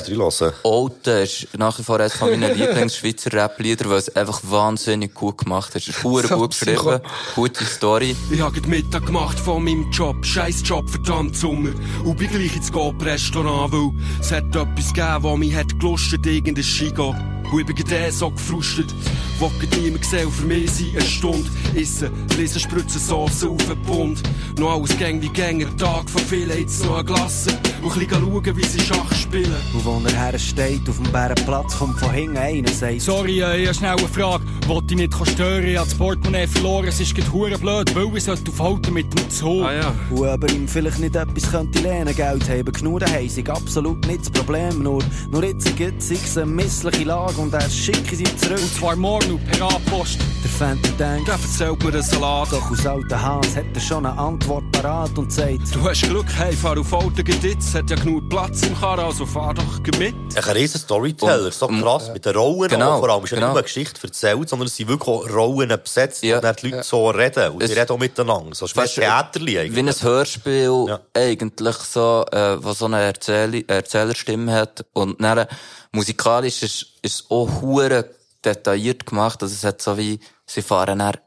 Olten 0.63 1.19
ist 1.23 1.49
nach 1.59 1.79
wie 1.79 1.83
vor 1.83 1.99
eines 2.01 2.15
von 2.15 2.31
meinen 2.31 2.55
Lieblings-Schweizer 2.59 3.33
Rap-Lieder, 3.33 3.89
weil 3.91 3.99
es 3.99 4.15
einfach 4.15 4.41
wahnsinnig 4.45 5.13
gut 5.15 5.39
gemacht 5.39 5.75
ist. 5.75 5.89
Es 5.89 5.97
ist 5.97 6.05
hure 6.05 6.27
So 6.27 6.37
gut 6.39 6.51
geschrieben, 6.51 7.01
gute 7.35 7.65
Story. 7.65 8.17
Ich 8.31 8.41
hab 8.41 8.55
grad 8.55 8.67
Mittag 8.67 9.07
gemacht 9.07 9.39
von 9.39 9.65
meinem 9.65 9.91
Job, 9.91 10.25
scheiß 10.25 10.63
Job, 10.65 10.89
verdammt 10.89 11.37
Sommer. 11.37 11.71
Und 12.05 12.17
bin 12.17 12.29
gleich 12.31 12.55
ins 12.57 12.71
Coop-Restaurant, 12.73 13.73
weil 13.73 13.91
es 14.21 14.31
hat 14.33 14.45
etwas 14.55 14.93
gegeben, 14.93 15.19
was 15.23 15.37
mich 15.39 15.55
hat 15.55 15.79
gelustet, 15.81 16.27
irgendein 16.27 16.65
Skigo. 16.65 17.15
Und 17.53 17.61
ich 17.61 17.67
bin 17.67 17.77
gerade 17.77 18.07
eh 18.07 18.11
so 18.11 18.31
gefrustet. 18.31 18.93
Wocket 19.39 19.77
niemand 19.77 20.03
gesehen, 20.03 20.33
für 20.33 20.47
mich 20.47 20.69
sind 20.71 20.97
eine 20.97 21.03
Stunde. 21.07 21.49
Essen, 21.77 22.11
lesen, 22.37 22.59
spritzen 22.59 23.01
Sauce 23.01 23.45
auf 23.45 23.65
den 23.69 23.81
Bund. 23.83 24.21
Noch 24.59 24.73
alles 24.73 24.99
gang 24.99 25.21
wie 25.23 25.29
gänger 25.29 25.77
Tag, 25.77 26.09
von 26.11 26.23
vielen 26.37 26.59
jetzt 26.59 26.85
noch 26.85 26.97
eine 26.97 27.05
Glasse. 27.05 27.51
Und 27.83 27.93
ein 27.93 27.99
bisschen 28.07 28.21
schauen, 28.21 28.57
wie 28.57 28.65
sie 28.65 28.81
Schach 28.81 29.15
spielen. 29.15 29.55
Und 29.73 29.85
wo 29.85 30.01
er 30.05 30.13
her 30.13 30.39
steht, 30.39 30.89
auf 30.89 30.97
dem 30.97 31.11
Bärenplatz, 31.13 31.79
kommt 31.79 31.99
von 31.99 32.11
hinten 32.11 32.37
einer, 32.37 32.69
sagt, 32.69 33.01
Sorry, 33.01 33.41
äh, 33.41 33.63
ich 33.63 33.67
habe 33.69 33.75
schnell 33.75 33.97
eine 33.97 34.09
Frage. 34.09 34.45
Wollte 34.67 34.95
ich 34.95 35.01
nicht 35.01 35.15
stören? 35.29 35.67
Ich 35.67 35.77
habe 35.77 35.89
das 35.89 35.97
Portemonnaie 35.97 36.47
verloren. 36.47 36.89
Es 36.89 37.01
ist 37.01 37.15
gerade 37.15 37.33
hure 37.33 37.59
blöd, 37.59 37.95
weil 37.95 38.17
ich 38.17 38.25
sollte 38.25 38.51
auf 38.51 38.61
Halten 38.61 38.93
mit 38.93 39.13
dem 39.17 39.31
Zoo. 39.31 39.63
Ah 39.63 39.73
ja. 39.73 39.95
Und 40.11 40.27
ob 40.29 40.43
er 40.45 40.55
ihm 40.55 40.67
vielleicht 40.67 40.99
nicht 40.99 41.15
etwas 41.17 41.51
könnte 41.51 41.79
lernen, 41.81 42.15
Geld 42.15 42.49
haben, 42.49 42.73
genug 42.73 43.01
daheim, 43.01 43.29
sei 43.29 43.45
absolut 43.49 44.05
nicht 44.07 44.21
das 44.21 44.31
Problem. 44.31 44.83
Nur, 44.83 45.03
nur 45.31 45.45
jetzt 45.45 45.77
gibt 45.77 46.03
es 46.03 46.37
eine 46.37 46.47
missliche 46.47 47.05
Lage 47.05 47.37
und 47.41 47.55
er 47.55 47.71
schicke 47.71 48.17
sie 48.17 48.25
zurück. 48.25 48.59
Und 48.59 48.75
zwar 48.75 48.97
morgen 48.97 49.33
und 49.33 49.47
per 49.47 49.63
A-Post. 49.69 50.19
Der 50.43 50.51
Fanta 50.51 50.91
denkt, 50.99 51.29
Der 51.29 51.35
erzählt 51.35 51.83
mir 51.85 51.93
einen 51.93 52.03
Salat. 52.03 52.53
doch 52.53 52.71
aus 52.71 52.87
alten 52.87 53.23
Haas 53.23 53.57
hat 53.57 53.65
er 53.75 53.81
schon 53.81 54.05
eine 54.07 54.19
Antwort 54.19 54.65
parat 54.73 55.17
und 55.17 55.33
sagt, 55.33 55.75
Du 55.75 55.83
hast 55.89 56.05
Glück, 56.17 56.33
hey, 56.39 56.55
fahr 56.55 56.79
auf 56.81 56.95
Alten 56.95 57.27
jetzt, 57.43 57.75
hat 57.75 57.91
ja 57.91 57.97
genug 57.97 58.31
Platz 58.31 58.63
im 58.63 58.75
Karren, 58.75 59.01
also 59.01 59.27
fahr 59.27 59.53
doch 59.53 59.79
mit. 59.99 60.15
Ein 60.35 60.53
riesen 60.55 60.81
Storyteller, 60.81 61.45
Und- 61.45 61.53
so 61.53 61.67
krass, 61.69 62.11
mit 62.11 62.25
den 62.25 62.35
Rollen 62.35 62.71
Genau, 62.71 63.01
vor 63.01 63.11
allem. 63.11 63.25
Es 63.25 63.25
ist 63.27 63.31
ja 63.33 63.37
genau. 63.37 63.49
nicht 63.49 63.53
nur 63.53 63.59
eine 63.59 63.63
Geschichte 63.65 64.01
erzählt, 64.03 64.49
sondern 64.49 64.67
es 64.69 64.77
sind 64.77 64.89
wirklich 64.89 65.09
auch 65.09 65.29
Rollen 65.29 65.69
besetzt 65.69 66.23
Ja. 66.23 66.37
und 66.37 66.45
dann 66.45 66.57
die 66.57 66.71
Leute 66.71 66.85
so 66.85 67.11
reden. 67.11 67.51
Und 67.53 67.63
Es- 67.63 67.71
die 67.71 67.79
reden 67.79 67.93
auch 67.93 67.99
miteinander. 67.99 68.55
So 68.55 68.65
ist 68.65 68.75
wie 68.75 68.81
ein 68.81 68.87
Theaterli 68.89 69.53
Wie 69.53 69.59
eigentlich. 69.59 70.03
ein 70.03 70.09
Hörspiel, 70.09 70.87
Ja. 70.89 71.01
eigentlich 71.13 71.77
so, 71.77 72.25
äh, 72.33 72.65
was 72.65 72.79
so 72.79 72.87
eine 72.87 73.03
Erzähl 73.03 73.63
Erzählerstimme 73.69 74.53
hat. 74.55 74.87
Und 74.95 75.21
dann, 75.23 75.47
musikalisch 75.93 76.63
ist, 76.63 76.87
ist 77.03 77.15
es 77.21 77.25
auch 77.29 77.61
hure 77.61 78.09
detailliert 78.43 79.05
gemacht. 79.05 79.43
Also 79.43 79.55
es 79.55 79.65
hat 79.65 79.83
so 79.83 79.99
wie, 79.99 80.19
sie 80.47 80.63
fahren 80.63 80.99
dann, 80.99 81.19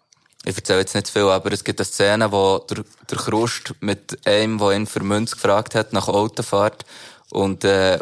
ich 0.45 0.55
erzähle 0.55 0.79
jetzt 0.79 0.95
nicht 0.95 1.07
zu 1.07 1.13
viel, 1.13 1.23
aber 1.23 1.51
es 1.51 1.63
gibt 1.63 1.79
eine 1.79 1.85
Szene, 1.85 2.31
wo 2.31 2.59
der, 2.59 2.83
der 3.09 3.17
Krust 3.17 3.73
mit 3.81 4.17
einem, 4.25 4.57
der 4.57 4.71
ihn 4.71 4.87
für 4.87 5.03
Münz 5.03 5.33
gefragt 5.33 5.75
hat, 5.75 5.93
nach 5.93 6.07
Auto 6.07 6.43
fährt. 6.43 6.85
Und, 7.29 7.63
äh, 7.63 7.99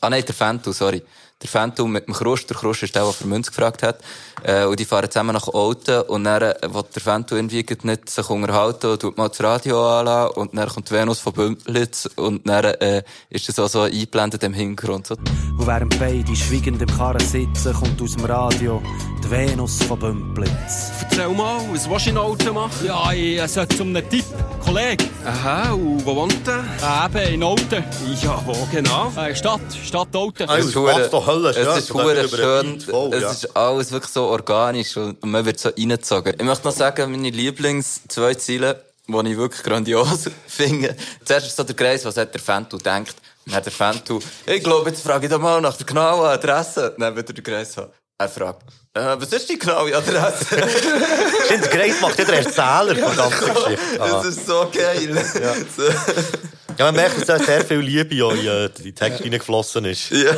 ah 0.00 0.10
nein, 0.10 0.24
der 0.24 0.34
Fentu, 0.34 0.72
sorry. 0.72 1.02
Der 1.42 1.48
Fentu 1.48 1.86
mit 1.86 2.06
dem 2.06 2.12
Krust, 2.12 2.50
der 2.50 2.56
Krust 2.56 2.82
ist 2.82 2.94
der, 2.94 3.04
der 3.04 3.12
für 3.12 3.26
Münz 3.26 3.48
gefragt 3.48 3.82
hat. 3.82 4.00
Äh, 4.42 4.64
und 4.64 4.78
die 4.78 4.84
fahren 4.84 5.10
zusammen 5.10 5.32
nach 5.34 5.48
Olten 5.48 6.02
und 6.02 6.24
dann 6.24 6.42
äh, 6.42 6.54
will 6.68 6.84
der 6.94 7.02
Fentu 7.02 7.34
irgendwie 7.36 7.64
nicht 7.82 8.10
sich 8.10 8.28
unterhalten 8.28 8.90
und 8.90 9.00
tut 9.00 9.16
mal 9.16 9.28
das 9.28 9.42
Radio 9.42 10.00
anlassen 10.00 10.34
und 10.36 10.56
dann 10.56 10.68
kommt 10.68 10.90
Venus 10.90 11.18
von 11.20 11.32
Bümplitz 11.32 12.08
und 12.16 12.46
dann 12.48 12.64
äh, 12.64 13.02
ist 13.30 13.48
das 13.48 13.58
auch 13.58 13.68
so 13.68 13.82
eingeblendet 13.82 14.42
im 14.42 14.52
Hintergrund. 14.52 15.06
So. 15.06 15.14
und 15.14 15.66
während 15.66 15.98
beide 15.98 16.36
schweigend 16.36 16.80
im 16.82 16.88
Karren 16.88 17.20
sitzen, 17.20 17.72
kommt 17.74 18.00
aus 18.02 18.16
dem 18.16 18.24
Radio 18.26 18.82
die 19.24 19.30
Venus 19.30 19.82
von 19.82 19.98
Bümplitz. 19.98 20.90
Erzähl 21.02 21.28
mal, 21.28 21.60
was 21.72 21.88
willst 21.88 22.06
du 22.06 22.10
in 22.10 22.18
Alten 22.18 22.54
machen? 22.54 22.86
Ja, 22.86 23.12
ich 23.12 23.38
äh, 23.38 23.46
sollte 23.48 23.76
zum 23.76 23.88
einen 23.88 24.08
Tipp. 24.08 24.24
Kollege, 24.64 25.04
Aha, 25.26 25.72
und 25.72 26.04
wo 26.04 26.16
wohnt 26.16 26.46
der? 26.46 26.64
äh, 26.82 27.20
eben 27.20 27.34
in 27.34 27.42
Olten. 27.42 27.84
Ja, 28.22 28.42
wo 28.46 28.54
genau? 28.70 29.10
Äh, 29.16 29.34
Stadt, 29.34 29.60
Stadt 29.84 30.14
Olten. 30.14 30.48
Es 30.48 30.74
Hölle 31.30 31.54
schön, 31.54 31.66
Es 31.66 31.78
ist 31.78 31.94
hure 31.94 32.14
den 32.14 32.28
schön. 32.28 32.80
Voll, 32.80 33.14
es 33.14 33.22
ja. 33.22 33.30
ist 33.30 33.56
alles 33.56 33.92
wirklich 33.92 34.12
so 34.12 34.24
organisch 34.24 34.96
und 34.96 35.24
man 35.24 35.44
wird 35.44 35.58
so 35.60 35.68
reingezogen. 35.68 36.34
Ich 36.38 36.44
möchte 36.44 36.66
noch 36.66 36.74
sagen, 36.74 37.10
meine 37.10 37.30
Lieblings 37.30 38.00
zwei 38.08 38.34
Ziele, 38.34 38.82
die 39.06 39.30
ich 39.30 39.36
wirklich 39.36 39.62
grandios 39.62 40.28
finde. 40.46 40.96
Zuerst 41.24 41.46
ist 41.46 41.56
so 41.56 41.62
der 41.62 41.76
Kreis, 41.76 42.04
was 42.04 42.16
hat 42.16 42.34
der 42.34 42.40
Fentu 42.40 42.78
denkt. 42.78 43.14
Dann 43.46 43.54
hat 43.54 43.64
der 43.64 43.72
Fentu, 43.72 44.20
ich 44.46 44.62
glaube, 44.62 44.90
jetzt 44.90 45.02
frage 45.02 45.26
ich 45.26 45.32
doch 45.32 45.40
mal 45.40 45.60
nach 45.60 45.76
der 45.76 45.86
genauen 45.86 46.26
Adresse. 46.26 46.94
Dann 46.98 47.16
wird 47.16 47.28
er 47.30 47.34
der 47.34 47.44
Kreis 47.44 47.76
haben. 47.76 47.90
Er 48.20 48.28
fragt, 48.28 48.64
äh, 48.92 49.16
was 49.18 49.32
ist 49.32 49.48
die 49.48 49.58
genaue 49.58 49.96
Adresse? 49.96 50.44
Stimmt, 51.46 51.64
der 51.64 51.70
Grace 51.70 52.00
macht 52.02 52.18
ja 52.18 52.24
den 52.26 52.34
Erzähler 52.34 52.94
von 52.94 53.16
der 53.16 53.30
ganzen 53.30 53.54
Geschichte. 53.54 53.98
das 53.98 54.12
Ah. 54.12 54.28
ist 54.28 54.46
so 54.46 54.70
geil. 54.70 55.24
So. 55.74 55.82
Ja, 56.78 56.84
man 56.84 56.96
merkt, 56.96 57.16
dass 57.16 57.24
da 57.26 57.38
sehr 57.38 57.64
viel 57.64 57.78
Liebe 57.78 58.14
in 58.14 58.46
äh, 58.46 58.68
die 58.68 58.92
Texte 58.92 59.24
reingeflossen 59.24 59.86
ist. 59.86 60.10
Ja. 60.10 60.32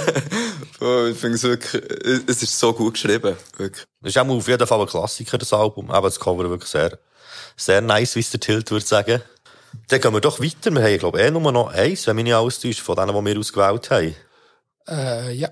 Oh, 0.81 1.07
ich 1.07 1.19
finde 1.19 1.35
es 1.37 1.43
wirklich, 1.43 1.83
es 2.29 2.43
ist 2.43 2.57
so 2.57 2.73
gut 2.73 2.95
geschrieben. 2.95 3.37
Wirklich. 3.57 3.85
Das 4.01 4.11
ist 4.11 4.19
auch 4.19 4.29
auf 4.29 4.47
jeden 4.49 4.67
Fall 4.67 4.81
ein 4.81 4.87
Klassiker, 4.87 5.39
das 5.39 5.53
Album. 5.53 5.91
Aber 5.91 6.07
das 6.07 6.21
Cover 6.21 6.49
wirklich 6.51 6.71
sehr, 6.71 6.97
sehr 7.57 7.81
nice, 7.81 8.15
wie 8.15 8.21
es 8.21 8.31
der 8.31 8.39
Tilt 8.41 8.71
würde 8.71 8.87
sagen. 8.87 9.23
Dann 9.89 10.01
gehen 10.01 10.13
wir 10.13 10.21
doch 10.21 10.39
weiter. 10.39 10.71
Wir 10.73 10.83
haben, 10.85 10.99
glaube 10.99 11.21
ich, 11.21 11.27
eh 11.27 11.31
nur 11.33 11.51
noch 11.51 11.73
eins, 11.73 12.07
wenn 12.07 12.15
mich 12.15 12.25
nicht 12.27 12.35
alles 12.35 12.61
täuscht, 12.61 12.81
von 12.81 12.95
denen, 12.95 13.09
die 13.25 13.25
wir 13.35 13.39
ausgewählt 13.41 13.91
haben. 13.91 14.15
Äh, 14.89 15.33
ja. 15.33 15.49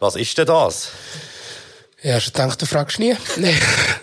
Was 0.00 0.16
ist 0.16 0.36
denn 0.36 0.46
das? 0.46 0.90
Ja, 2.04 2.18
du 2.18 2.26
gedacht, 2.26 2.60
du 2.60 2.66
fragst 2.66 2.98
nie? 2.98 3.16
Nein, 3.36 3.56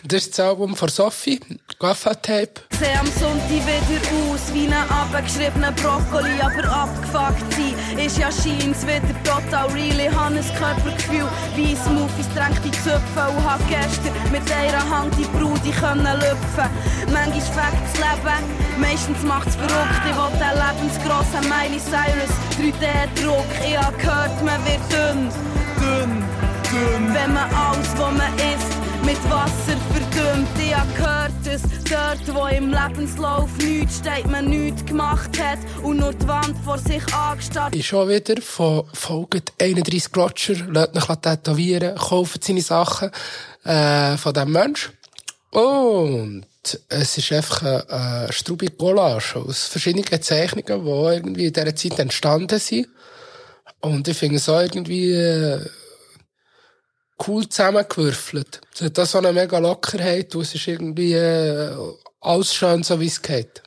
das 0.04 0.24
ist 0.24 0.40
das 0.40 0.48
Album 0.48 0.76
von 0.76 0.90
Sophie. 0.90 1.40
Gaffa-Tape. 1.80 2.62
Sehe 2.80 3.00
am 3.00 3.06
Sonntag 3.06 3.48
wieder 3.48 4.02
aus 4.26 4.42
wie 4.54 4.66
ein 4.66 4.74
abgeschriebener 4.90 5.72
Brokkoli, 5.74 6.34
aber 6.42 6.68
abgefuckt 6.68 7.54
sein 7.54 7.76
ist 8.04 8.18
ja 8.18 8.32
scheins 8.32 8.82
wieder 8.88 9.14
total 9.24 9.68
real. 9.68 10.00
Ich 10.00 10.12
habe 10.12 10.34
ein 10.34 10.46
Körpergefühl 10.58 11.30
wie 11.56 11.76
Smoothies, 11.76 12.26
tränkt 12.34 12.66
die 12.66 12.72
Zöpfe 12.72 13.22
und 13.38 13.46
habe 13.48 13.64
gestern 13.70 14.14
mit 14.32 14.52
einer 14.52 14.90
Hand 14.90 15.14
die 15.20 15.30
Brudi 15.38 15.70
können 15.70 16.18
lüpfen. 16.18 16.70
Manchmal 17.14 17.70
fängt 17.70 17.86
das 17.86 18.02
Leben, 18.02 18.82
meistens 18.82 19.22
macht 19.22 19.48
es 19.48 19.56
verrückt. 19.56 20.02
Ich 20.10 20.18
will 20.18 20.40
den 20.42 20.58
lebensgrossen 20.58 21.46
Miley 21.46 21.80
Cyrus 21.80 22.34
3D-Druck. 22.58 23.46
Ich 23.64 23.78
habe 23.78 23.96
gehört, 23.98 24.44
man 24.44 24.58
wird 24.66 24.82
dünn, 24.90 25.30
dünn. 25.78 26.51
Wenn 26.82 27.34
man 27.34 27.54
alles, 27.54 27.90
was 27.96 28.14
man 28.18 28.34
isst, 28.36 28.82
mit 29.06 29.30
Wasser 29.30 29.78
verdünnt. 29.94 30.48
Ich 30.58 30.76
habe 30.76 30.92
gehört, 30.94 31.32
dass 31.46 31.62
dort, 31.88 32.36
wo 32.36 32.48
im 32.48 32.72
Lebenslauf 32.72 33.50
nichts 33.58 33.98
steht, 34.00 34.26
man 34.32 34.46
nichts 34.50 34.84
gemacht 34.86 35.30
hat 35.40 35.60
und 35.84 35.98
nur 35.98 36.12
die 36.14 36.28
Wand 36.28 36.56
vor 36.64 36.80
sich 36.80 37.04
angestarrt. 37.14 37.76
ist 37.76 37.86
schon 37.86 38.10
wieder 38.10 38.42
von 38.42 38.86
Folge 38.94 39.44
31 39.62 40.16
Roger, 40.16 40.56
lasst 40.72 40.96
mich 40.96 41.06
tätowieren, 41.06 41.96
kauft 41.98 42.44
seine 42.44 42.62
Sachen 42.62 43.12
äh, 43.64 44.18
von 44.18 44.34
diesem 44.34 44.52
Mensch. 44.52 44.92
Und 45.52 46.46
es 46.90 47.18
ist 47.18 47.32
einfach 47.32 47.62
eine, 47.62 47.90
eine 47.90 48.34
strube 48.34 48.72
Collage 48.72 49.36
aus 49.36 49.66
verschiedenen 49.66 50.22
Zeichnungen, 50.22 50.86
die 50.86 51.16
irgendwie 51.16 51.46
in 51.46 51.54
dieser 51.54 51.76
Zeit 51.76 52.00
entstanden 52.00 52.60
sind. 52.60 52.88
Und 53.82 54.08
ich 54.08 54.18
finde 54.18 54.38
es 54.38 54.50
auch 54.50 54.62
irgendwie 54.62 55.12
äh, 55.12 55.60
cool 57.28 57.48
zusammengewürfelt. 57.48 58.62
Es 58.74 58.82
hat 58.82 59.00
auch 59.00 59.06
so 59.06 59.18
eine 59.18 59.34
mega 59.34 59.58
Lockerheit 59.58 60.36
und 60.36 60.42
es 60.42 60.56
ist 60.56 60.68
irgendwie 60.68 61.14
äh, 61.14 61.76
alles 62.22 62.54
schön, 62.54 62.84
so 62.84 63.00
wie 63.00 63.08
es 63.08 63.22
geht. 63.22 63.64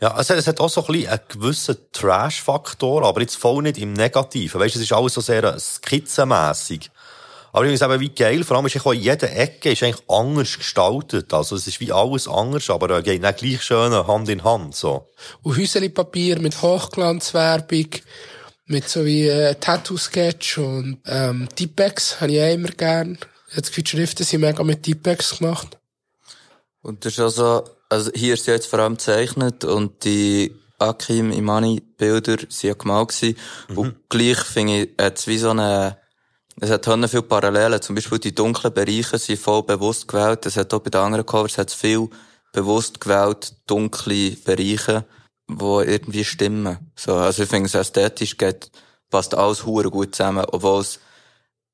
Ja, 0.00 0.18
es 0.20 0.28
hat, 0.28 0.36
es 0.36 0.46
hat 0.46 0.60
auch 0.60 0.68
so 0.68 0.84
ein 0.84 0.92
bisschen 0.92 1.08
einen 1.08 1.20
gewissen 1.28 1.76
Trash-Faktor, 1.92 3.04
aber 3.04 3.22
jetzt 3.22 3.36
voll 3.36 3.62
nicht 3.62 3.78
im 3.78 3.94
Negativen. 3.94 4.60
Weißt 4.60 4.74
du, 4.74 4.78
es 4.78 4.84
ist 4.84 4.92
alles 4.92 5.14
so 5.14 5.20
sehr 5.22 5.58
skizzenmässig. 5.58 6.90
Aber 7.52 7.64
ich 7.64 7.78
finde 7.78 7.86
es 7.86 7.94
eben 7.94 8.00
wie 8.02 8.14
geil, 8.14 8.44
vor 8.44 8.58
allem 8.58 8.66
ist 8.66 8.84
auch 8.84 8.92
in 8.92 9.00
jeder 9.00 9.34
Ecke 9.34 9.70
ist 9.70 9.82
eigentlich 9.82 10.04
anders 10.08 10.58
gestaltet. 10.58 11.32
Also 11.32 11.56
es 11.56 11.66
ist 11.66 11.80
wie 11.80 11.90
alles 11.90 12.28
anders, 12.28 12.68
aber 12.68 12.98
äh, 12.98 13.02
geht 13.02 13.22
nicht 13.22 13.38
gleich 13.38 13.62
schön 13.62 13.94
Hand 14.06 14.28
in 14.28 14.44
Hand, 14.44 14.74
so. 14.74 15.08
Und 15.42 15.56
Häuseli-Papier 15.56 16.38
mit 16.38 16.60
Hochglanzwerbung, 16.60 17.88
mit 18.66 18.88
so 18.88 19.04
wie 19.04 19.28
äh, 19.28 19.54
Tattoo-Sketch 19.54 20.58
und 20.58 20.98
ähm, 21.06 21.48
Tipex 21.54 22.20
habe 22.20 22.32
ich 22.32 22.40
auch 22.40 22.54
immer 22.54 22.68
gern. 22.68 23.18
Gefühl, 23.54 23.84
die 23.84 23.90
Schriften 23.90 24.24
sind 24.24 24.40
mega 24.40 24.62
mit 24.64 24.82
Tipex 24.82 25.38
gemacht. 25.38 25.78
Und 26.82 27.04
das 27.04 27.14
ist 27.14 27.20
also, 27.20 27.64
also 27.88 28.10
hier 28.14 28.34
ist 28.34 28.44
sie 28.44 28.50
jetzt 28.50 28.66
vor 28.66 28.80
allem 28.80 28.94
gezeichnet 28.94 29.64
und 29.64 30.04
die 30.04 30.54
Akim 30.78 31.32
Imani 31.32 31.80
Bilder 31.80 32.36
sind 32.48 32.68
ja 32.68 32.74
gemalt 32.74 33.08
gewesen. 33.08 33.36
Und 33.74 34.08
gleich 34.08 34.38
finde 34.40 34.82
ich, 34.82 34.90
hat's 35.00 35.26
wie 35.26 35.38
so 35.38 35.50
eine, 35.50 35.96
es 36.60 36.70
hat 36.70 36.86
hundert 36.86 37.10
viele 37.10 37.22
Parallelen. 37.22 37.80
Zum 37.80 37.94
Beispiel 37.94 38.18
die 38.18 38.34
dunklen 38.34 38.74
Bereiche 38.74 39.18
sind 39.18 39.38
voll 39.38 39.62
bewusst 39.62 40.08
gewählt. 40.08 40.44
Es 40.44 40.56
hat 40.56 40.74
auch 40.74 40.80
bei 40.80 40.90
den 40.90 41.00
anderen 41.00 41.24
Covers 41.24 41.56
hat's 41.56 41.74
viel 41.74 42.08
bewusst 42.52 43.00
gewählt, 43.00 43.54
dunkle 43.66 44.30
Bereiche, 44.44 45.04
die 45.48 45.90
irgendwie 45.90 46.24
stimmen. 46.24 46.78
So, 46.96 47.14
also 47.14 47.42
ich 47.42 47.48
finde 47.48 47.66
es 47.66 47.74
ästhetisch 47.74 48.36
geht, 48.36 48.70
passt 49.10 49.34
alles 49.34 49.64
hure 49.64 49.90
gut 49.90 50.14
zusammen, 50.14 50.44
obwohl 50.50 50.80
es 50.80 51.00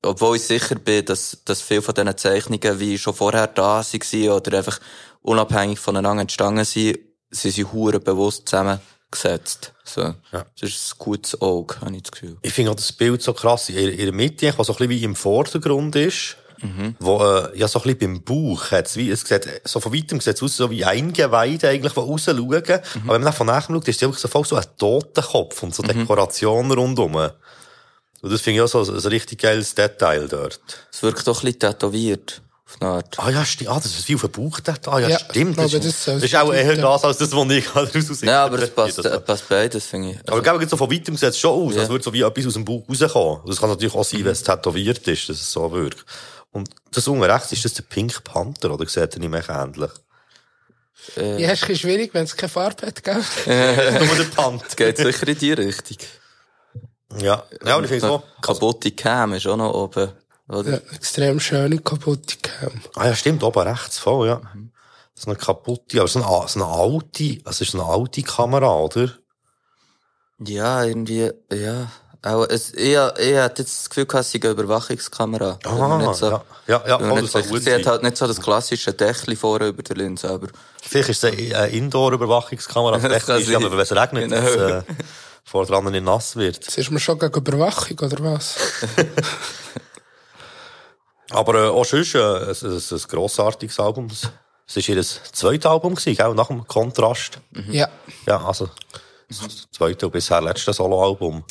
obwohl 0.05 0.35
ich 0.35 0.43
sicher 0.43 0.75
bin, 0.75 1.05
dass, 1.05 1.37
dass 1.45 1.61
viele 1.61 1.81
von 1.81 1.95
diesen 1.95 2.17
Zeichnungen 2.17 2.79
wie 2.79 2.97
schon 2.97 3.13
vorher 3.13 3.47
da 3.47 3.81
waren 3.81 4.29
oder 4.29 4.57
einfach 4.57 4.79
unabhängig 5.21 5.79
voneinander 5.79 6.21
entstanden 6.21 6.65
sind, 6.65 6.99
sind 7.31 7.51
sie 7.51 7.63
hure 7.63 7.99
bewusst 7.99 8.49
zusammengesetzt. 8.49 9.73
So. 9.83 10.01
Ja. 10.01 10.45
Das 10.59 10.69
ist 10.69 10.93
ein 10.93 10.97
gutes 10.99 11.41
Auge, 11.41 11.79
habe 11.81 11.95
ich 11.95 12.03
das 12.03 12.11
Gefühl. 12.11 12.37
Ich 12.41 12.53
finde 12.53 12.71
auch 12.71 12.75
das 12.75 12.91
Bild 12.91 13.21
so 13.21 13.33
krass. 13.33 13.69
In, 13.69 13.77
in 13.77 13.97
der 13.97 14.11
Mitte, 14.11 14.53
was 14.57 14.67
so 14.67 14.73
ein 14.73 14.77
bisschen 14.77 14.89
wie 14.89 15.03
im 15.03 15.15
Vordergrund 15.15 15.95
ist, 15.95 16.35
wo, 16.99 17.23
äh, 17.23 17.57
ja, 17.57 17.67
so 17.67 17.79
ein 17.79 17.83
bisschen 17.83 17.99
beim 17.99 18.23
Bauch 18.23 18.71
hat's 18.71 18.95
wie, 18.95 19.09
es 19.09 19.21
sieht, 19.21 19.47
so 19.65 19.79
von 19.79 19.93
weitem 19.93 20.19
sieht 20.21 20.35
es 20.35 20.43
aus, 20.43 20.57
so 20.57 20.69
wie 20.71 20.85
Eingeweide 20.85 21.69
eigentlich, 21.69 21.93
die 21.93 21.99
rausschauen. 21.99 22.37
Aber 22.39 22.81
wenn 22.93 23.05
man 23.05 23.21
dann 23.23 23.33
von 23.33 23.47
nachher 23.47 23.73
schaut, 23.73 23.87
ist 23.87 23.95
es 23.97 24.01
wirklich 24.01 24.19
so 24.21 24.27
voll 24.27 24.45
so 24.45 24.55
ein 24.55 24.65
Totenkopf 24.77 25.61
und 25.63 25.75
so 25.75 25.83
Dekorationen 25.83 26.71
rundum. 26.71 27.15
Und 27.15 28.31
das 28.31 28.41
finde 28.41 28.57
ich 28.57 28.61
auch 28.61 28.67
so 28.67 28.81
ein, 28.83 28.89
ein 28.97 29.07
richtig 29.07 29.41
geiles 29.41 29.75
Detail 29.75 30.27
dort. 30.27 30.59
Es 30.91 31.03
wirkt 31.03 31.27
doch 31.27 31.39
ein 31.41 31.45
bisschen 31.45 31.59
tätowiert. 31.59 32.41
Auf 32.65 32.81
eine 32.81 32.89
Art. 32.91 33.19
Ah 33.19 33.29
ja, 33.29 33.45
stimmt. 33.45 33.69
Ah, 33.69 33.75
das 33.75 33.87
ist 33.87 34.07
wie 34.07 34.15
auf 34.15 34.21
dem 34.21 34.31
Bauch. 34.31 34.57
Ah 34.87 34.99
ja, 34.99 35.09
Ja, 35.09 35.19
stimmt. 35.19 35.51
ich 35.51 35.55
das, 35.57 35.71
das 35.73 35.85
ist, 35.85 36.07
das 36.07 36.23
ist 36.23 36.35
auch 36.35 36.51
eher 36.53 36.75
das, 36.77 37.03
als 37.03 37.17
das, 37.17 37.31
was 37.35 37.49
ich 37.51 37.65
gerade 37.65 37.87
daraus 37.93 38.21
Ja, 38.21 38.45
aber 38.45 38.59
es 38.63 38.69
passt, 38.71 38.97
Das- 38.99 39.23
passt 39.25 39.49
beides, 39.49 39.85
finde 39.85 40.11
ich. 40.11 40.17
Aber 40.31 40.41
gell, 40.41 40.67
so 40.69 40.77
von 40.77 40.89
weitem 40.89 41.15
sieht 41.17 41.29
es 41.29 41.37
schon 41.37 41.51
aus, 41.67 41.75
Ja. 41.75 41.81
als 41.81 41.89
würde 41.89 42.03
so 42.03 42.13
wie 42.13 42.21
etwas 42.21 42.47
aus 42.47 42.53
dem 42.53 42.63
Bauch 42.65 42.81
rauskommen. 42.89 43.41
Das 43.45 43.59
kann 43.59 43.69
natürlich 43.69 43.93
auch 43.93 44.03
sein, 44.05 44.23
wenn 44.23 44.31
es 44.31 44.41
tätowiert 44.41 45.05
ist, 45.07 45.27
dass 45.29 45.41
es 45.41 45.51
so 45.51 45.71
wirkt. 45.71 46.03
Und 46.53 46.69
das 46.91 47.07
unten 47.07 47.23
rechts, 47.23 47.51
ist 47.51 47.65
das 47.65 47.73
der 47.73 47.83
Pink 47.83 48.23
Panther, 48.23 48.71
oder 48.71 48.87
sieht 48.87 49.13
er 49.15 49.19
nicht 49.19 49.29
mehr 49.29 49.47
ähnlich? 49.49 49.91
Äh, 51.17 51.41
Ja, 51.41 51.51
ist 51.51 51.63
ein 51.63 51.67
bisschen 51.67 51.89
schwierig, 51.89 52.13
wenn 52.13 52.23
es 52.23 52.37
keine 52.37 52.49
Farbe 52.49 52.87
hat, 52.87 53.03
gell? 53.03 53.15
Nur 53.45 54.15
der 54.15 54.23
Panther. 54.35 54.67
Geht 54.77 54.97
sicher 54.97 55.27
in 55.27 55.37
die 55.37 55.51
Richtung. 55.53 55.97
Ja, 57.17 57.43
ja, 57.65 57.75
und 57.75 57.83
ich 57.83 57.89
finde 57.89 58.07
so. 58.07 58.23
Kaputte 58.41 58.91
Cam 58.91 59.33
ist 59.33 59.45
auch 59.47 59.57
noch 59.57 59.73
oben. 59.73 60.11
Oder? 60.47 60.71
Ja, 60.71 60.77
extrem 60.95 61.39
schöne 61.39 61.79
kaputte 61.79 62.37
Cam. 62.37 62.81
Ah 62.95 63.07
ja, 63.07 63.15
stimmt, 63.15 63.43
oben 63.43 63.67
rechts 63.67 63.97
voll, 63.97 64.27
ja. 64.27 64.41
So 65.15 65.29
eine 65.29 65.37
kaputte, 65.37 65.99
aber 65.99 66.07
so 66.07 66.23
eine, 66.23 66.47
so 66.47 66.63
eine 66.63 66.71
alte, 66.71 67.39
also 67.45 67.63
ist 67.63 67.73
eine 67.75 67.83
alte 67.85 68.23
Kamera, 68.23 68.75
oder? 68.75 69.11
Ja, 70.39 70.83
irgendwie, 70.83 71.31
ja. 71.51 71.91
Auch, 72.25 72.45
es, 72.47 72.73
ich, 72.73 72.91
ich 72.93 72.95
hatte 72.97 73.61
jetzt 73.63 73.79
das 73.81 73.89
Gefühl, 73.89 74.05
gehabt, 74.05 74.25
es 74.25 74.31
sei 74.31 74.39
eine 74.41 74.51
Überwachungskamera. 74.51 75.59
Ah, 75.65 75.97
nicht 75.97 76.15
so, 76.15 76.29
ja. 76.29 76.43
Ja, 76.67 76.81
ja, 76.87 76.97
voll, 76.99 77.21
nicht 77.21 77.35
das 77.35 77.47
gut 77.49 77.61
Sie 77.63 77.73
hat 77.73 77.85
halt 77.85 78.01
nicht 78.01 78.15
so 78.15 78.25
das 78.25 78.39
klassische 78.39 78.93
Dächli 78.93 79.35
vorne 79.35 79.67
über 79.67 79.83
der 79.83 79.97
Linse, 79.97 80.29
aber 80.29 80.47
Vielleicht 80.81 81.09
ist 81.09 81.21
es 81.23 81.53
eine 81.53 81.67
Indoor-Überwachungskamera, 81.67 82.97
Das 83.09 83.27
ist, 83.27 83.53
aber 83.53 83.71
wenn 83.71 83.79
es 83.79 83.91
regnet, 83.91 84.29
Genau. 84.29 84.41
dass 84.41 84.55
äh, 84.55 84.83
vor 85.43 85.65
dran 85.65 85.83
nicht 85.91 86.05
nass 86.05 86.37
wird. 86.37 86.63
Jetzt 86.63 86.77
ist 86.77 86.91
man 86.91 87.01
schon 87.01 87.19
gegen 87.19 87.33
Überwachung, 87.37 87.99
oder 87.99 88.23
was? 88.23 88.55
Aber 91.29 91.55
äh, 91.55 91.67
auch 91.67 91.83
sonst, 91.85 92.15
äh, 92.15 92.19
es 92.19 92.61
es 92.63 92.91
ist 92.91 93.05
ein 93.05 93.09
grossartiges 93.09 93.79
Album. 93.79 94.07
Es 94.65 94.77
ist 94.77 94.87
ihr 94.87 95.01
zweites 95.03 95.65
Album 95.65 95.95
gewesen, 95.95 96.15
gell? 96.15 96.33
nach 96.35 96.47
dem 96.47 96.65
Kontrast. 96.67 97.39
Ja. 97.69 97.89
Ja, 98.27 98.45
also 98.45 98.69
das 99.27 99.67
zweite 99.71 100.05
und 100.05 100.11
bisher 100.11 100.41
letzte 100.41 100.71
Soloalbum. 100.73 101.43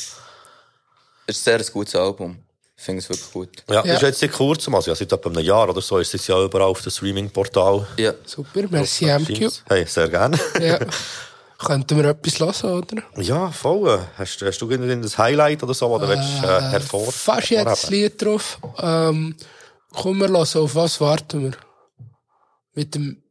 Es 1.27 1.37
ist 1.37 1.47
ein 1.47 1.59
sehr 1.63 1.71
gutes 1.71 1.95
Album. 1.95 2.37
Ich 2.75 2.83
finde 2.83 2.99
es 3.01 3.09
wirklich 3.09 3.31
gut. 3.31 3.63
Ja, 3.69 3.75
Ja. 3.75 3.81
das 3.83 3.95
ist 3.95 4.01
jetzt 4.01 4.19
seit 4.19 4.31
kurzem, 4.33 4.75
also 4.75 4.91
ja, 4.91 4.95
seit 4.95 5.11
etwa 5.11 5.29
einem 5.29 5.43
Jahr 5.43 5.69
oder 5.69 5.81
so, 5.81 5.99
ist 5.99 6.13
es 6.13 6.27
ja 6.27 6.43
überall 6.43 6.67
auf 6.67 6.81
dem 6.81 6.91
Streaming-Portal. 6.91 7.87
Ja. 7.97 8.13
Super, 8.25 8.63
merci, 8.69 9.05
MQ. 9.05 9.49
Hey, 9.69 9.85
sehr 9.85 10.09
gerne. 10.09 10.37
Ja. 10.59 10.79
Könnten 11.59 11.95
wir 11.97 12.05
etwas 12.09 12.61
hören, 12.63 12.83
oder? 12.83 13.03
ja, 13.21 13.49
voll. 13.51 14.05
Hast, 14.17 14.41
hast 14.41 14.57
du 14.59 14.69
irgendwie 14.69 14.91
ein 14.91 15.17
Highlight 15.17 15.63
oder 15.63 15.73
so, 15.73 15.87
oder 15.87 16.09
willst 16.09 16.41
du 16.41 16.45
äh, 16.47 16.61
hervor? 16.71 17.09
Fast 17.09 17.49
jedes 17.51 17.65
hervorheben? 17.65 18.01
Lied 18.03 18.21
drauf. 18.21 18.57
Ähm, 18.79 19.35
komm, 19.93 20.17
wir 20.17 20.27
hören, 20.27 20.35
auf 20.61 20.75
was 20.75 20.99
warten 20.99 21.43
wir? 21.43 21.51
Mit 22.73 22.95
dem 22.95 23.23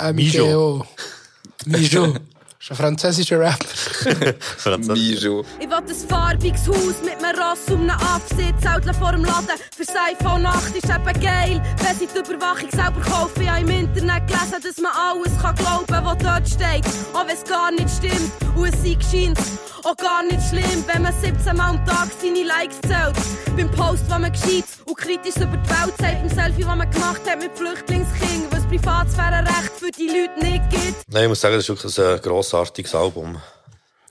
MIGO. 0.00 0.86
Mijo. 1.64 2.12
Das 2.12 2.35
ist 2.66 2.70
ein 2.72 2.76
französischer 2.76 3.38
Rapper. 3.38 4.78
Mijo. 4.92 5.44
Ich 5.60 5.68
will 5.68 5.74
ein 5.74 6.08
farbiges 6.08 6.66
Haus 6.66 7.00
mit 7.04 7.22
einem 7.22 7.38
Ross 7.38 7.60
um 7.70 7.82
einen 7.82 7.90
Absitz, 7.90 8.60
Zeltle 8.60 8.92
vor 8.94 9.12
dem 9.12 9.24
Laden. 9.24 9.56
Für 9.70 9.84
iPhone 10.00 10.44
8 10.44 10.76
ist 10.76 10.84
eben 10.84 11.20
geil. 11.20 11.62
Wenn 11.78 11.96
sie 11.96 12.08
die 12.08 12.18
Überwachung 12.18 12.70
selber 12.70 13.00
kaufen, 13.00 13.42
ich 13.42 13.48
habe 13.48 13.60
im 13.60 13.68
Internet 13.68 14.26
gelesen, 14.26 14.62
dass 14.62 14.76
man 14.78 14.92
alles 14.92 15.32
kann 15.40 15.54
glauben 15.54 16.04
was 16.04 16.18
dort 16.18 16.48
steht. 16.48 16.84
Auch 17.14 17.26
wenn 17.26 17.36
es 17.36 17.44
gar 17.44 17.70
nicht 17.70 17.88
stimmt. 17.88 18.32
Und 18.56 18.66
es 18.66 18.82
sei 18.82 18.94
gescheint 18.94 19.38
auch 19.86 19.96
gar 19.96 20.24
nicht 20.24 20.42
schlimm, 20.48 20.84
wenn 20.92 21.02
man 21.02 21.14
17 21.20 21.56
Mal 21.56 21.70
am 21.70 21.86
Tag 21.86 22.08
seine 22.20 22.42
Likes 22.42 22.80
zählt. 22.80 23.14
Beim 23.56 23.70
Post, 23.70 24.02
wo 24.08 24.18
man 24.18 24.32
gescheit 24.32 24.64
und 24.84 24.96
kritisch 24.96 25.36
über 25.36 25.56
die 25.56 25.68
Welt 25.68 25.94
sagt, 25.98 26.20
beim 26.22 26.28
Selfie, 26.28 26.64
das 26.64 26.76
man 26.76 26.90
gemacht 26.90 27.20
hat 27.30 27.40
mit 27.40 27.56
Flüchtlingskindern, 27.56 28.50
was 28.50 28.55
Privatsphärenrecht 28.76 29.72
für 29.78 29.90
die 29.90 30.06
Leute 30.08 30.44
nicht 30.44 30.70
gibt. 30.70 31.08
Nein, 31.08 31.22
ich 31.24 31.28
muss 31.30 31.40
sagen, 31.40 31.54
das 31.54 31.64
ist 31.64 31.68
wirklich 31.70 31.98
ein 31.98 32.20
grossartiges 32.20 32.94
Album. 32.94 33.40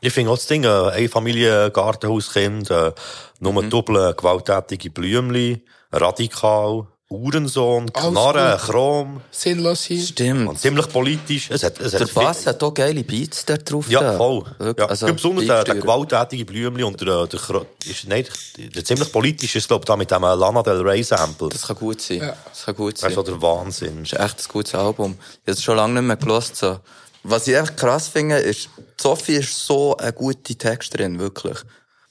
Ich 0.01 0.11
finde 0.11 0.31
auch 0.31 0.37
das 0.37 0.47
Ding, 0.47 0.63
äh, 0.63 0.67
eine 0.67 1.07
Familie, 1.07 1.69
Gartenhauskind, 1.69 2.71
äh, 2.71 2.91
nur 3.39 3.53
Mhm. 3.61 3.69
doppel 3.69 4.13
gewalttätige 4.15 4.89
Blümli, 4.89 5.63
radikal, 5.91 6.87
Uhrensohn, 7.07 7.91
Knarren. 7.93 8.57
Chrom. 8.57 9.21
Sinnlos 9.29 9.85
sein. 9.85 9.99
Stimmt. 9.99 10.49
Und 10.49 10.59
ziemlich 10.59 10.87
politisch. 10.89 11.51
Es 11.51 11.63
hat, 11.63 11.79
es 11.79 11.91
Der 11.91 11.99
hat 12.01 12.09
viel- 12.09 12.23
Bass 12.23 12.47
hat 12.47 12.63
auch 12.63 12.73
geile 12.73 13.03
Beats 13.03 13.45
da 13.45 13.57
drauf. 13.57 13.87
Ja, 13.89 14.17
voll. 14.17 14.43
Wirklich, 14.57 14.83
Ja. 14.83 14.89
Also, 14.89 15.05
besonders 15.13 15.45
der, 15.45 15.55
der 15.63 15.73
Beisteuern. 15.73 15.81
gewalttätige 15.81 16.45
Blümli 16.45 16.83
und 16.83 16.99
der, 16.99 17.27
der, 17.27 17.39
Chro- 17.39 17.65
ist, 17.85 18.07
nein, 18.07 18.25
der 18.57 18.83
ziemlich 18.83 19.11
politisch 19.11 19.55
ist, 19.55 19.67
glaube 19.67 19.83
ich, 19.83 19.85
da 19.87 19.95
mit 19.95 20.09
dem 20.09 20.23
äh, 20.23 20.33
Lana 20.33 20.63
Del 20.63 20.81
Rey 20.81 21.03
Sample. 21.03 21.49
Das 21.49 21.67
kann 21.67 21.75
gut 21.75 22.01
sein. 22.01 22.17
Ja. 22.17 22.35
Das 22.49 22.65
kann 22.65 22.75
gut 22.75 22.93
Das 22.93 23.01
sein. 23.01 23.09
ist 23.11 23.15
so 23.15 23.23
der 23.23 23.41
Wahnsinn. 23.41 23.99
Das 24.03 24.13
ist 24.13 24.19
echt 24.19 24.39
ein 24.39 24.51
gutes 24.51 24.73
Album. 24.75 25.15
Ich 25.21 25.41
habe 25.41 25.51
es 25.51 25.61
schon 25.63 25.77
lange 25.77 25.93
nicht 25.93 26.07
mehr 26.07 26.17
gelost. 26.17 26.55
So. 26.55 26.79
Was 27.23 27.47
ich 27.47 27.55
echt 27.55 27.77
krass 27.77 28.07
finde, 28.07 28.37
ist, 28.37 28.69
Sophie 28.99 29.35
ist 29.35 29.65
so 29.65 29.95
eine 29.97 30.11
gute 30.11 30.55
Texterin, 30.55 31.19
wirklich. 31.19 31.57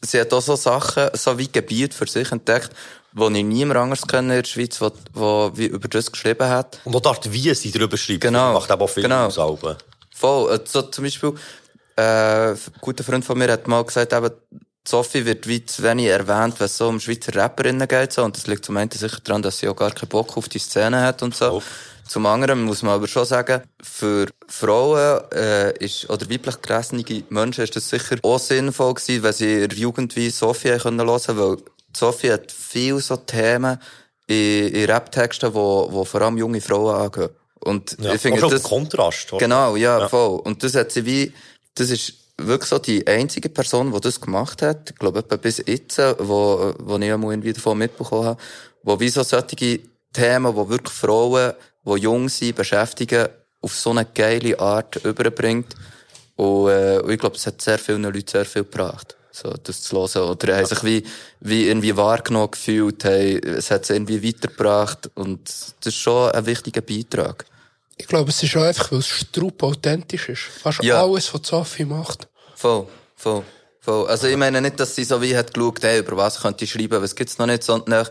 Sie 0.03 0.21
hat 0.21 0.33
auch 0.33 0.43
so 0.43 0.55
Sachen, 0.55 1.09
so 1.15 1.37
wie 1.39 1.49
Gebiet 1.49 1.95
für 1.95 2.07
sich 2.07 2.31
entdeckt, 2.31 2.71
wo 3.15 3.29
ich 3.31 3.45
niemand 3.45 3.79
anders 3.79 4.07
kenne 4.07 4.37
in 4.37 4.43
der 4.43 4.49
Schweiz, 4.49 4.81
wo, 4.81 4.91
wo 5.13 5.51
wie 5.55 5.67
über 5.67 5.89
das 5.89 6.11
geschrieben 6.13 6.49
hat. 6.49 6.81
Und 6.85 6.95
auch 6.97 7.01
dort, 7.01 7.33
wie 7.33 7.55
sie 7.55 7.71
darüber 7.71 7.97
schreibt. 7.97 8.23
Genau. 8.23 8.53
Macht 8.53 8.71
eben 8.71 8.83
auch 8.83 8.89
viel 8.91 9.05
Genau. 9.05 9.27
aus 9.27 9.39
Alben. 9.39 9.77
Voll. 10.15 10.53
äh, 10.55 10.61
So 10.67 10.83
zum 10.83 11.05
Beispiel, 11.05 11.33
äh, 11.97 12.51
ein 12.51 12.59
guter 12.81 13.05
Freund 13.05 13.25
von 13.25 13.39
mir 13.39 13.51
hat 13.51 13.67
mal 13.69 13.85
gesagt, 13.85 14.13
eben, 14.13 14.31
Sophie 14.87 15.25
wird 15.25 15.47
wie 15.49 15.65
zu 15.65 15.83
wenig 15.83 16.07
erwähnt, 16.09 16.61
wenn 16.61 16.67
es 16.67 16.77
so 16.77 16.89
um 16.89 17.01
Schweizer 17.01 17.35
Rapperinnen 17.35 17.89
geht, 17.89 18.13
so. 18.13 18.23
Und 18.23 18.37
das 18.37 18.47
liegt 18.47 18.67
zum 18.67 18.77
einen 18.77 18.91
sicher 18.91 19.21
daran, 19.25 19.41
dass 19.41 19.59
sie 19.59 19.69
auch 19.69 19.77
gar 19.77 19.93
keinen 19.93 20.09
Bock 20.11 20.37
auf 20.37 20.49
die 20.51 20.59
Szene 20.59 21.01
hat 21.01 21.23
und 21.23 21.35
so. 21.35 21.53
Oh. 21.53 21.63
Zum 22.07 22.27
anderen 22.27 22.65
muss 22.65 22.83
man 22.83 22.93
aber 22.95 23.09
schon 23.09 23.25
sagen, 23.25 23.63
für 23.83 24.27
Frauen, 24.47 25.23
äh, 25.33 25.73
ist, 25.79 26.11
oder 26.11 26.29
weiblich 26.29 26.61
gelesene 26.61 27.03
Menschen 27.31 27.65
ist 27.65 27.77
das 27.77 27.89
sicher 27.89 28.17
auch 28.23 28.39
sinnvoll 28.39 28.93
gewesen, 28.93 29.23
wenn 29.23 29.33
sie 29.33 29.63
in 29.63 29.69
der 29.71 29.79
Jugend 29.79 30.15
wie 30.17 30.29
Sophie 30.29 30.73
haben 30.73 30.81
können 30.81 31.01
hören, 31.09 31.39
weil 31.39 31.57
Sophie 31.97 32.33
hat 32.33 32.51
viel 32.53 32.99
so 33.01 33.17
Themen 33.17 33.79
in, 34.27 34.69
in 34.69 34.85
Rap-Texten, 34.91 35.53
wo, 35.55 35.89
wo 35.91 36.05
vor 36.05 36.23
allem 36.23 36.39
junge 36.39 36.61
Frauen 36.61 36.95
angehen. 36.95 37.31
Und 37.61 37.97
Ja. 38.01 38.13
ich 38.15 38.21
finde, 38.21 38.41
das, 38.41 38.51
der 38.51 38.61
Kontrast. 38.61 39.33
oder? 39.33 39.39
Genau, 39.45 39.77
ja, 39.77 40.01
Ja. 40.01 40.09
voll. 40.09 40.41
Und 40.41 40.63
das 40.63 40.75
hat 40.75 40.93
sie 40.93 41.05
wie, 41.07 41.33
das 41.75 41.91
ist 41.91 42.15
wirklich 42.37 42.69
so 42.69 42.79
die 42.79 43.07
einzige 43.07 43.49
Person, 43.49 43.93
die 43.93 44.01
das 44.01 44.21
gemacht 44.21 44.61
hat, 44.63 44.91
ich 44.91 44.97
glaube 44.97 45.21
etwa 45.21 45.37
bis 45.37 45.63
jetzt, 45.65 45.99
wo, 46.19 46.75
wo 46.79 46.97
ich 46.99 47.13
einmal 47.13 47.33
irgendwie 47.33 47.53
davon 47.53 47.79
mitbekommen 47.79 48.27
habe, 48.27 48.41
wo 48.83 48.99
wie 49.01 49.09
so 49.09 49.23
solche 49.23 49.81
Themen, 50.13 50.55
wo 50.57 50.69
wirklich 50.69 50.95
Frauen, 50.95 51.53
die 51.87 52.01
jung 52.01 52.29
sind, 52.29 52.57
beschäftigen, 52.57 53.29
auf 53.61 53.75
so 53.75 53.91
eine 53.91 54.05
geile 54.05 54.59
Art 54.59 54.97
überbringt. 55.05 55.75
Und, 56.37 56.69
äh, 56.71 56.99
und 57.03 57.11
ich 57.11 57.19
glaube, 57.19 57.37
es 57.37 57.47
hat 57.47 57.61
sehr 57.63 57.79
vielen 57.79 58.03
Leuten 58.03 58.27
sehr 58.27 58.45
viel 58.45 58.65
gebracht. 58.65 59.17
So, 59.35 59.53
das 59.65 59.83
zu 59.83 59.97
hören. 59.97 60.31
Oder 60.31 60.57
haben 60.57 60.67
sich 60.67 60.85
wie, 60.85 61.03
wie 61.41 61.67
irgendwie 61.67 61.97
wahrgenommen 61.97 62.53
gefühlt, 62.53 63.05
haben, 63.05 63.39
es 63.43 63.69
hat 63.73 63.85
sie 63.85 63.95
irgendwie 63.95 64.23
weitergebracht. 64.23 65.11
Und 65.15 65.41
das 65.81 65.87
ist 65.87 65.97
schon 65.97 66.31
ein 66.31 66.47
wichtiger 66.47 66.83
Beitrag. 66.83 67.45
Ich 67.97 68.07
glaube, 68.07 68.31
es 68.31 68.41
ist 68.45 68.57
auch 68.57 68.63
einfach, 68.63 68.93
weil 68.93 69.01
es 69.01 69.09
strupp 69.09 69.61
authentisch 69.65 70.29
ist. 70.29 70.43
Fast 70.63 70.85
Ja. 70.85 71.03
alles, 71.03 71.35
was 71.35 71.41
Sophie 71.49 71.85
macht. 71.85 72.29
Voll, 72.55 72.87
voll, 73.17 73.43
voll. 73.81 74.07
Also 74.07 74.29
ich 74.29 74.37
meine 74.37 74.61
nicht, 74.61 74.79
dass 74.79 74.95
sie 74.95 75.03
so 75.03 75.21
wie 75.21 75.37
hat 75.37 75.53
geschaut, 75.53 75.83
hey, 75.83 75.99
über 75.99 76.17
was 76.17 76.41
könnte 76.41 76.65
ich 76.65 76.71
schreiben, 76.71 77.03
was 77.03 77.17
gibt's 77.17 77.39
noch 77.39 77.47
nicht, 77.47 77.65
sondern 77.65 78.07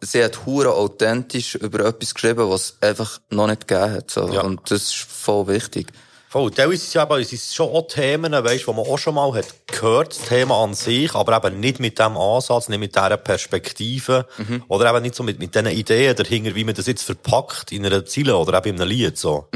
sie 0.00 0.24
hat 0.24 0.46
hure 0.46 0.72
authentisch 0.72 1.54
über 1.54 1.86
etwas 1.86 2.12
geschrieben, 2.12 2.50
was 2.50 2.62
es 2.62 2.76
einfach 2.80 3.20
noch 3.30 3.46
nicht 3.46 3.68
gegeben 3.68 3.92
hat. 3.92 4.10
So. 4.10 4.28
Ja. 4.32 4.40
Und 4.40 4.68
das 4.68 4.82
ist 4.82 4.94
voll 4.96 5.46
wichtig. 5.46 5.86
Voll. 6.28 6.50
Teilweise 6.50 6.78
sind 6.84 6.96
es 6.96 7.02
eben, 7.02 7.20
es 7.22 7.30
sind 7.30 7.54
schon 7.54 7.68
auch 7.68 7.86
Themen, 7.86 8.32
weißt, 8.32 8.66
wo 8.66 8.72
man 8.72 8.84
auch 8.84 8.98
schon 8.98 9.14
mal 9.14 9.32
hat 9.32 9.46
gehört, 9.68 10.10
das 10.10 10.28
Thema 10.28 10.62
an 10.62 10.74
sich, 10.74 11.14
aber 11.14 11.36
eben 11.36 11.60
nicht 11.60 11.78
mit 11.78 11.98
dem 11.98 12.16
Ansatz, 12.16 12.68
nicht 12.68 12.80
mit 12.80 12.94
dieser 12.96 13.16
Perspektive, 13.16 14.26
Mhm. 14.38 14.64
oder 14.68 14.90
eben 14.90 15.02
nicht 15.02 15.14
so 15.14 15.22
mit, 15.22 15.38
mit 15.38 15.54
diesen 15.54 15.68
Ideen 15.68 16.16
dahinter, 16.16 16.54
wie 16.54 16.64
man 16.64 16.74
das 16.74 16.86
jetzt 16.86 17.04
verpackt 17.04 17.70
in 17.72 17.86
einer 17.86 18.04
Ziele 18.04 18.36
oder 18.36 18.58
eben 18.58 18.76
in 18.76 18.80
einem 18.82 18.90
Lied, 18.90 19.16
so. 19.16 19.48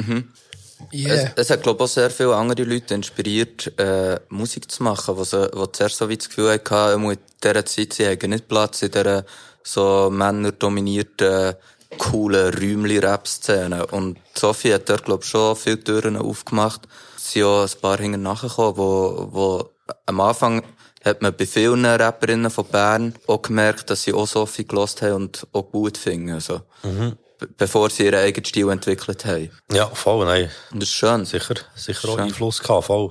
Yeah. 0.92 1.14
Es, 1.14 1.30
es 1.36 1.50
hat, 1.50 1.62
glaube 1.62 1.84
ich, 1.84 1.90
auch 1.90 1.92
sehr 1.92 2.10
viele 2.10 2.34
andere 2.34 2.64
Leute 2.64 2.94
inspiriert, 2.94 3.78
äh, 3.78 4.18
Musik 4.30 4.70
zu 4.70 4.82
machen, 4.82 5.16
wo 5.16 5.24
sie, 5.24 5.50
wo 5.52 5.66
zuerst 5.66 5.98
so 5.98 6.08
wie 6.08 6.16
das 6.16 6.28
Gefühl 6.28 6.52
hatten, 6.52 7.10
in 7.10 7.18
dieser 7.42 7.66
Zeit, 7.66 7.92
sie 7.92 8.06
haben 8.06 8.30
nicht 8.30 8.48
Platz 8.48 8.80
in 8.82 8.90
dieser 8.90 9.24
so 9.62 10.08
männerdominierten, 10.10 11.54
coolen 11.98 12.54
Räumli-Rap-Szene. 12.54 13.86
Und 13.86 14.18
Sophie 14.34 14.72
hat 14.74 14.88
dort, 14.88 15.04
glaube 15.04 15.24
ich, 15.24 15.30
schon 15.30 15.56
viele 15.56 15.82
Türen 15.82 16.16
aufgemacht. 16.16 16.82
Es 17.16 17.32
sind 17.32 17.44
auch 17.44 17.62
ein 17.62 17.80
paar 17.80 17.98
hinter 17.98 18.18
nachgekommen, 18.18 18.76
wo, 18.76 19.28
wo 19.32 19.70
am 20.06 20.20
Anfang 20.20 20.62
hat 21.04 21.22
man 21.22 21.34
bei 21.34 21.46
vielen 21.46 21.84
Rapperinnen 21.84 22.50
von 22.50 22.66
Bern 22.66 23.14
auch 23.26 23.42
gemerkt, 23.42 23.88
dass 23.90 24.02
sie 24.02 24.12
auch 24.12 24.26
Sophie 24.26 24.66
gelost 24.66 25.00
haben 25.02 25.14
und 25.14 25.46
auch 25.52 25.62
gut 25.70 25.96
finden, 25.96 26.30
also. 26.34 26.60
Be- 26.82 27.16
Bevor 27.56 27.88
sie 27.88 28.04
ihren 28.04 28.20
eigenen 28.20 28.44
Stil 28.44 28.68
entwickelt 28.68 29.24
haben. 29.24 29.50
Ja, 29.72 29.86
voll, 29.86 30.26
nein. 30.26 30.50
Und 30.72 30.82
das 30.82 30.90
ist 30.90 30.94
schön. 30.94 31.24
Sicher, 31.24 31.54
sicher 31.74 32.08
auch 32.10 32.16
Schön. 32.16 32.24
Einfluss 32.24 32.62
gehabt, 32.62 32.84
voll. 32.84 33.08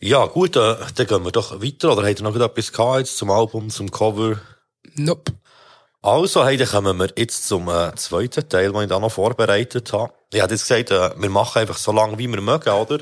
Ja, 0.00 0.26
gut, 0.26 0.56
äh, 0.56 0.76
dann 0.94 1.06
gehen 1.06 1.24
wir 1.24 1.32
doch 1.32 1.62
weiter, 1.62 1.92
oder 1.92 2.06
habt 2.06 2.20
ihr 2.20 2.24
noch 2.24 2.36
etwas 2.36 2.72
gehabt 2.72 2.98
jetzt 2.98 3.16
zum 3.16 3.30
Album, 3.30 3.70
zum 3.70 3.90
Cover? 3.90 4.38
Nope. 4.96 5.32
Also, 6.02 6.42
dann 6.42 6.66
kommen 6.66 6.98
wir 6.98 7.10
jetzt 7.16 7.46
zum 7.46 7.68
äh, 7.68 7.94
zweiten 7.94 8.48
Teil, 8.48 8.72
den 8.72 8.82
ich 8.82 8.88
da 8.88 8.98
noch 8.98 9.12
vorbereitet 9.12 9.92
habe. 9.92 10.14
Ich 10.32 10.40
habe 10.40 10.50
jetzt 10.52 10.66
gesagt, 10.66 10.90
äh, 10.90 11.20
wir 11.20 11.28
machen 11.28 11.58
einfach 11.58 11.76
so 11.76 11.92
lange, 11.92 12.16
wie 12.16 12.26
wir 12.26 12.40
mögen, 12.40 12.70
oder? 12.70 13.00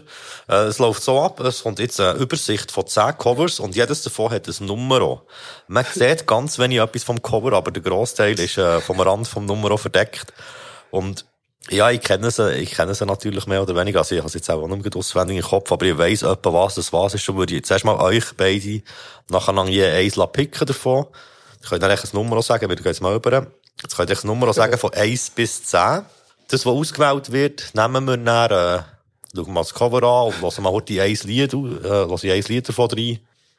Äh, 0.49 0.65
es 0.65 0.81
läuft 0.81 1.05
so 1.05 1.21
ab, 1.21 1.39
es 1.41 1.63
kommt 1.63 1.79
jetzt 1.79 2.01
eine 2.01 2.19
Übersicht 2.19 2.73
von 2.73 2.89
10 2.89 3.17
Covers 3.19 3.61
und 3.61 3.77
jedes 3.77 4.03
davon 4.03 4.33
hat 4.33 4.49
ein 4.49 4.67
Nummer. 4.67 5.23
Man 5.69 5.85
sieht 5.95 6.27
ganz 6.27 6.59
wenig 6.59 6.79
etwas 6.79 7.05
vom 7.05 7.23
Cover, 7.23 7.53
aber 7.53 7.71
der 7.71 7.83
Grossteil 7.83 8.39
ist 8.41 8.59
äh, 8.59 8.81
vom 8.81 8.99
Rand 8.99 9.29
vom 9.29 9.47
Nummer 9.47 9.79
verdeckt. 9.79 10.33
Und 10.91 11.25
ja, 11.71 11.91
ich 11.91 12.01
kenne 12.01 12.33
sie, 12.33 12.53
ich 12.55 12.73
kenne 12.73 12.95
sie 12.95 13.07
natürlich 13.07 13.47
mehr 13.47 13.63
oder 13.63 13.77
weniger. 13.77 14.01
Also 14.01 14.17
ich 14.17 14.21
habe 14.21 14.29
es 14.29 14.35
jetzt 14.35 14.51
auch 14.51 14.67
nicht 14.67 14.85
mehr 14.85 14.97
auswendig 14.97 15.37
im 15.37 15.45
Kopf, 15.45 15.71
aber 15.71 15.87
ich 15.87 15.99
weiss 15.99 16.23
etwa, 16.23 16.53
was 16.53 16.75
das 16.77 16.93
was 16.93 17.15
ist. 17.15 17.29
Und 17.29 17.37
würde 17.37 17.53
ich 17.53 17.59
jetzt 17.59 17.71
erstmal 17.71 17.97
euch 18.01 18.25
beide 18.37 18.83
nacheinander 19.31 19.71
je 19.71 19.87
eins 19.87 20.19
picken 20.33 20.67
davon. 20.67 21.07
Ich 21.13 21.38
könnt 21.69 21.83
dann 21.83 21.91
echt 21.91 22.05
ein 22.05 22.17
Nummer 22.17 22.43
sagen, 22.43 22.69
wir 22.69 22.77
gehen 22.77 22.85
jetzt 22.87 23.01
mal 23.01 23.15
über. 23.15 23.47
Jetzt 23.83 23.97
könnt 23.97 24.11
ihr 24.11 24.13
echt 24.13 24.25
ein 24.25 24.29
Nummer 24.29 24.53
sagen 24.53 24.79
von 24.79 24.93
1 24.93 25.31
bis 25.31 25.65
10. 25.65 26.03
Das, 26.49 26.65
was 26.65 26.73
ausgewählt 26.73 27.31
wird, 27.33 27.75
nehmen 27.75 28.05
wir 28.07 28.17
dann, 28.17 28.51
äh, 28.51 28.83
schauen 29.35 29.47
wir 29.47 29.53
mal 29.53 29.61
das 29.61 29.75
Cover 29.75 30.03
an 30.03 30.33
und 30.33 30.43
lassen 30.43 30.63
mal 30.63 30.73
heute 30.73 31.03
ein 31.03 31.19
Lied, 31.25 31.53
äh, 31.53 32.33
ein 32.33 32.43
Lied 32.49 32.69
davon 32.69 32.91
rein. 32.91 33.19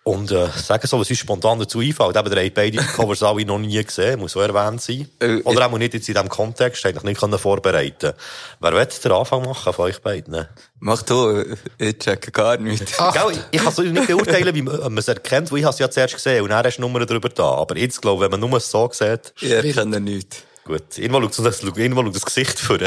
Und, 0.10 0.32
äh, 0.32 0.48
sagen 0.56 0.88
so, 0.88 1.00
was 1.00 1.08
uns 1.10 1.20
spontan 1.20 1.60
dazu 1.60 1.82
einfällt. 1.82 2.16
Eben, 2.18 2.32
ihr 2.34 2.44
habt 2.44 2.54
beide 2.56 2.78
Covers 2.96 3.22
alle 3.22 3.46
noch 3.46 3.60
nie 3.60 3.84
gesehen, 3.84 4.20
muss 4.20 4.32
so 4.32 4.40
erwähnt 4.40 4.82
sein. 4.82 5.08
Äh, 5.20 5.42
Oder 5.44 5.68
auch 5.68 5.78
nicht 5.78 5.94
jetzt 5.94 6.10
in 6.10 6.16
diesem 6.16 6.30
Kontext, 6.30 6.84
eigentlich 6.84 7.04
nicht 7.04 7.20
können 7.20 7.38
vorbereiten 7.38 8.14
Wer 8.60 8.72
wird 8.74 9.06
den 9.06 9.12
Anfang 9.12 9.44
machen 9.44 9.72
von 9.72 9.86
euch 9.86 10.02
beiden? 10.02 10.48
Mach 10.80 11.04
du, 11.04 11.44
ich 11.78 12.00
checke 12.00 12.32
gar 12.32 12.58
nichts. 12.58 12.98
Gell, 12.98 13.22
ich, 13.34 13.40
ich 13.52 13.60
kann 13.64 13.72
es 13.72 13.78
nicht 13.78 14.08
beurteilen, 14.08 14.56
wie 14.56 14.64
man 14.64 14.98
es 14.98 15.08
erkennt, 15.08 15.52
weil 15.52 15.60
ich 15.60 15.64
habe 15.66 15.74
es 15.74 15.80
ja 15.80 15.92
zuerst 15.92 16.16
gesehen 16.16 16.42
und 16.42 16.50
dann 16.50 16.66
hast 16.66 16.78
du 16.78 16.82
Nummern 16.82 17.06
drüber 17.06 17.30
da. 17.30 17.44
Aber 17.44 17.78
jetzt, 17.78 18.02
glaube 18.02 18.26
ich, 18.26 18.32
wenn 18.32 18.40
man 18.40 18.50
nur 18.50 18.60
so 18.60 18.90
sieht, 18.92 19.34
Ich 19.40 19.52
erkenne 19.52 20.00
nichts. 20.00 20.38
gut. 20.66 20.98
Irgendwo 20.98 21.22
schaut 21.22 21.46
das, 21.46 21.62
irgendwo 21.62 22.02
schaut 22.04 22.16
das 22.16 22.26
Gesicht 22.26 22.58
vor. 22.60 22.80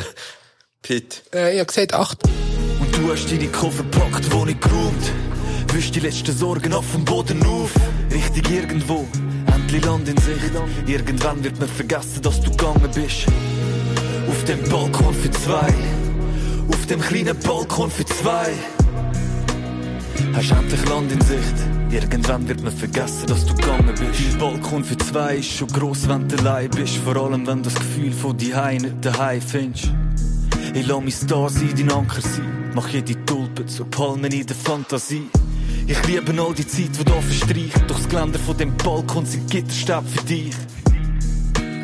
Pete. 0.83 1.19
Äh, 1.33 1.53
ich 1.53 1.59
habe 1.61 1.67
gesagt, 1.67 1.95
acht. 1.95 2.19
Und 2.81 2.97
du 2.97 3.13
hast 3.13 3.31
deine 3.31 3.47
Koffer 3.47 3.85
gepackt, 3.85 4.33
wo 4.33 4.45
nicht 4.45 4.61
geräumt. 4.61 5.13
Wisch 5.73 5.91
die 5.91 6.01
letzten 6.01 6.37
Sorgen 6.37 6.75
auf 6.75 6.85
dem 6.93 7.03
Boden 7.03 7.43
auf. 7.47 7.73
Richtig 8.13 8.51
irgendwo, 8.51 9.09
endlich 9.55 9.83
Land 9.85 10.07
in 10.07 10.17
Sicht. 10.19 10.53
Irgendwann 10.87 11.43
wird 11.43 11.59
man 11.59 11.69
vergessen, 11.69 12.21
dass 12.21 12.43
du 12.43 12.51
gegangen 12.51 12.91
bist. 12.95 13.27
Auf 14.29 14.45
dem 14.45 14.63
Balkon 14.69 15.15
für 15.15 15.31
zwei. 15.31 15.73
Auf 16.69 16.87
dem 16.87 17.01
kleinen 17.01 17.39
Balkon 17.39 17.91
für 17.91 18.05
zwei. 18.05 18.53
Hast 20.35 20.51
endlich 20.51 20.89
Land 20.91 21.11
in 21.11 21.21
Sicht. 21.23 21.55
Irgendwann 21.91 22.47
wird 22.47 22.63
man 22.63 22.77
vergessen, 22.77 23.27
dass 23.27 23.47
du 23.47 23.55
gegangen 23.55 23.95
bist. 23.99 24.33
Dein 24.33 24.39
Balkon 24.39 24.85
für 24.85 24.99
zwei 24.99 25.37
ist 25.37 25.53
schon 25.53 25.69
gross, 25.69 26.07
wenn 26.07 26.29
du 26.29 26.37
allein 26.37 26.69
bist. 26.69 26.97
Vor 26.99 27.17
allem, 27.17 27.47
wenn 27.47 27.63
das 27.63 27.75
Gefühl 27.75 28.13
von 28.13 28.37
die 28.37 28.53
nicht 28.53 28.97
daheim 29.01 29.41
findest. 29.41 29.91
Ich 30.75 30.87
lass 30.87 31.03
mich 31.03 31.19
da 31.27 31.49
sein, 31.49 31.73
dein 31.75 31.93
Anker 31.93 32.21
sein. 32.21 32.73
Mach 32.75 32.89
jede 32.89 33.25
Tulpe 33.25 33.65
zur 33.65 33.87
Palme 33.91 34.29
in 34.29 34.47
der 34.47 34.57
Fantasie. 34.57 35.29
Ich 35.87 36.07
liebe 36.07 36.43
all 36.43 36.55
die 36.55 36.67
Zeit, 36.67 36.99
die 36.99 37.05
da 37.05 37.21
verstreicht. 37.21 37.83
Doch 37.89 37.97
das 37.97 38.09
Geländer 38.09 38.39
von 38.39 38.57
dem 38.57 38.77
Balkon 38.77 39.27
sind 39.27 39.51
Gitterstäbe 39.51 40.05
für 40.07 40.25
dich. 40.25 40.55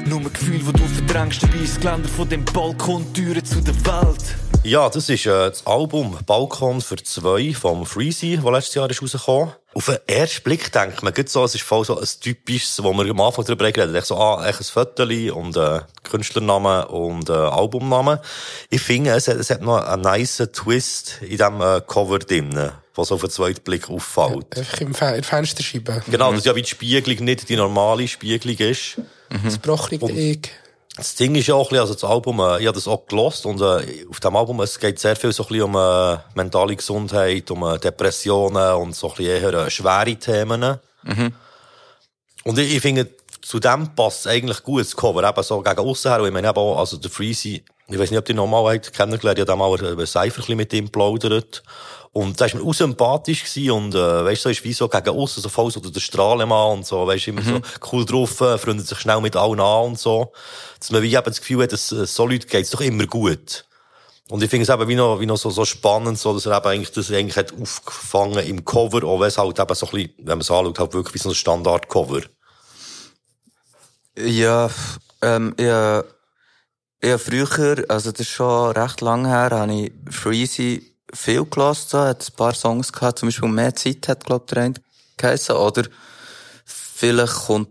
Nur 0.07 0.21
ein 0.21 0.33
Gefühl, 0.33 0.61
wo 0.65 0.73
du 0.73 0.85
verdrängst, 0.85 1.43
dabei 1.43 1.59
ist 1.59 1.77
das 1.77 1.81
Geländer 1.81 2.09
von 2.09 2.29
dem 2.29 2.45
Balkon 2.45 3.13
Türen 3.13 3.45
zu 3.45 3.61
der 3.61 3.75
Welt. 3.85 4.37
Ja, 4.65 4.89
das 4.89 5.09
ist 5.09 5.27
äh, 5.27 5.49
das 5.49 5.67
Album 5.67 6.19
Balkon 6.27 6.81
für 6.81 6.97
zwei 6.97 7.55
vom 7.55 7.87
Freezy, 7.87 8.37
das 8.37 8.53
letztes 8.53 8.75
Jahr 8.75 8.91
ist 8.91 9.03
rausgekommen. 9.03 9.53
Auf 9.75 9.87
den 9.87 9.99
ersten 10.07 10.43
Blick 10.43 10.73
denkt 10.73 11.03
man, 11.03 11.13
so, 11.27 11.45
es 11.45 11.55
ist 11.55 11.63
voll 11.63 11.85
so 11.85 11.99
ein 11.99 12.07
typisches, 12.21 12.83
wo 12.83 12.93
wir 12.93 13.09
am 13.09 13.21
Anfang 13.21 13.45
darüber 13.45 13.71
geredet 13.71 13.95
haben. 13.95 14.05
So, 14.05 14.17
ah, 14.17 14.47
echt 14.47 14.61
ein 14.61 14.65
Foto 14.65 15.05
und 15.05 15.57
äh, 15.57 15.81
Künstlernamen 16.03 16.85
und 16.85 17.31
äh, 17.31 17.33
Albumnamen. 17.33 18.19
Ich 18.71 18.81
finde, 18.81 19.11
es 19.11 19.29
hat, 19.29 19.37
es 19.37 19.51
hat 19.51 19.63
noch 19.63 19.83
einen 19.83 20.03
nice 20.03 20.49
Twist 20.53 21.19
in 21.23 21.31
diesem 21.31 21.61
äh, 21.61 21.81
Cover 21.87 22.19
drin, 22.19 22.71
was 22.99 23.13
auf 23.13 23.21
den 23.21 23.31
zweiten 23.31 23.63
Blick 23.63 23.89
auffällt. 23.89 24.59
Einfach 24.59 24.81
im 24.81 24.95
Fe 24.95 25.15
in 25.17 25.23
Fensterscheibe. 25.23 26.03
Genau, 26.11 26.31
das 26.31 26.41
ist 26.41 26.47
ja 26.47 26.55
wie 26.55 26.63
die 26.63 26.69
Spiegelung 26.69 27.25
nicht 27.25 27.49
die 27.49 27.57
normale 27.57 28.07
Spiegelung 28.09 28.59
ist. 28.59 29.01
Das 29.45 29.59
brochnige 29.59 30.07
Egg. 30.07 30.51
Das 30.97 31.15
Ding 31.15 31.37
ist 31.37 31.47
ja 31.47 31.55
auch 31.55 31.67
ein 31.67 31.69
bisschen, 31.69 31.81
also 31.81 31.95
das 31.95 32.03
Album, 32.03 32.41
äh, 32.41 32.61
ich 32.61 32.67
habe 32.67 32.75
das 32.75 32.89
auch 32.89 33.07
gelost 33.07 33.47
und 33.47 33.61
äh, 33.61 34.05
auf 34.11 34.19
dem 34.19 34.35
Album, 34.35 34.61
es 34.63 34.81
geht 34.81 34.99
sehr 34.99 35.15
viel 35.15 35.33
so 35.33 35.45
ein 35.45 35.49
bisschen 35.49 35.63
um 35.63 35.77
äh, 35.77 36.19
mentale 36.35 36.75
Gesundheit, 36.75 37.49
um 37.53 37.63
äh, 37.63 37.79
Depressionen 37.79 38.75
und 38.75 38.97
so 38.97 39.11
ein 39.11 39.17
bisschen 39.17 39.43
eher 39.43 39.55
äh, 39.55 39.71
schwere 39.71 40.17
Themen. 40.17 40.79
Mhm. 41.05 41.33
Und 42.43 42.59
ich, 42.59 42.75
ich 42.75 42.81
finde, 42.81 43.09
zu 43.43 43.61
dem 43.61 43.95
passt 43.95 44.27
eigentlich 44.27 44.65
gut 44.65 44.81
das 44.81 44.97
Cover, 44.97 45.23
eben 45.23 45.43
so 45.45 45.63
gegen 45.63 45.79
aussen 45.79 46.11
her. 46.11 46.21
Und 46.21 46.27
ich 46.27 46.33
meine 46.33 46.49
eben 46.49 46.59
auch, 46.59 46.79
also 46.79 46.97
der 46.97 47.11
Freezy, 47.13 47.63
ich 47.89 47.99
weiß 47.99 48.11
nicht, 48.11 48.19
ob 48.19 48.25
die 48.25 48.35
nochmal 48.35 48.75
habt 48.75 48.93
kennengelernt, 48.93 49.39
ich 49.39 49.49
habe 49.49 49.57
mal 49.57 49.75
über 49.75 49.91
ein 49.91 49.97
bisschen 49.97 50.57
mit 50.57 50.73
ihm 50.73 50.87
geplaudert. 50.87 51.63
Und 52.13 52.41
da 52.41 52.53
war 52.53 52.61
mir 52.61 52.67
auch 52.67 52.75
sympathisch 52.75 53.45
gewesen 53.45 53.71
und, 53.71 53.95
äh, 53.95 54.25
weißt 54.25 54.45
du, 54.45 54.49
so 54.49 54.51
ist 54.51 54.65
wie 54.65 54.73
so 54.73 54.89
gegen 54.89 55.11
aussen, 55.11 55.43
so 55.43 55.49
voll 55.49 55.71
so 55.71 55.81
der 55.81 56.01
Strahlemann 56.01 56.79
und 56.79 56.87
so, 56.87 57.07
weißt 57.07 57.27
du, 57.27 57.31
immer 57.31 57.43
so 57.43 57.61
cool 57.93 58.05
drauf, 58.05 58.41
äh, 58.41 58.59
freundet 58.59 58.87
sich 58.87 58.99
schnell 58.99 59.21
mit 59.21 59.37
allen 59.37 59.61
an 59.61 59.87
und 59.87 59.99
so. 59.99 60.33
Dass 60.79 60.91
man 60.91 61.03
wie 61.03 61.15
eben 61.15 61.25
das 61.25 61.41
Gefühl 61.41 61.63
hat, 61.63 61.73
dass 61.73 61.93
äh, 61.93 62.07
so 62.07 62.27
Leute 62.27 62.47
geht's 62.47 62.71
doch 62.71 62.81
immer 62.81 63.07
gut. 63.07 63.65
Und 64.31 64.43
ich 64.43 64.51
finde 64.51 64.65
es 64.65 64.69
eben 64.69 64.89
wie 64.89 64.95
noch, 64.95 65.21
wie 65.21 65.27
noch 65.27 65.39
so, 65.39 65.51
so 65.51 65.65
spannend, 65.65 66.19
so, 66.19 66.35
dass 66.35 66.45
er 66.47 66.59
eben 66.59 66.67
eigentlich 66.67 66.93
das 66.93 67.11
eigentlich 67.11 67.37
hat 67.37 67.53
aufgefangen 67.59 68.45
im 68.47 68.65
Cover, 68.65 69.05
auch 69.05 69.21
wenn 69.21 69.29
es 69.29 69.39
halt 69.39 69.59
eben 69.59 69.75
so 69.75 69.87
ein 69.87 69.93
bisschen, 69.93 70.13
wenn 70.19 70.27
man 70.27 70.41
es 70.41 70.51
anschaut, 70.51 70.79
halt 70.79 70.93
wirklich 70.93 71.15
wie 71.15 71.19
so 71.19 71.31
ein 71.31 71.35
Standard-Cover. 71.35 72.23
Ja, 74.17 74.71
ähm, 75.23 75.55
ja, 75.59 76.05
ja, 77.03 77.17
früher, 77.19 77.85
also 77.89 78.11
das 78.11 78.21
ist 78.21 78.29
schon 78.31 78.73
recht 78.73 79.01
lange 79.01 79.29
her, 79.29 79.51
habe 79.51 79.73
ich 79.73 79.93
Freezy 80.11 80.93
viel 81.15 81.45
gelassen, 81.47 81.87
so, 81.91 81.99
hat 82.01 82.29
ein 82.29 82.37
paar 82.37 82.55
Songs 82.55 82.93
gehabt, 82.93 83.19
zum 83.21 83.29
Beispiel 83.29 83.49
«Mehr 83.49 83.75
Zeit» 83.75 84.09
hat, 84.09 84.25
glaub 84.25 84.43
ich, 84.43 84.55
der 84.55 84.63
eine 84.65 84.75
geheissen, 85.17 85.57
oder 85.57 85.85
vielleicht 86.65 87.33
kommt, 87.35 87.69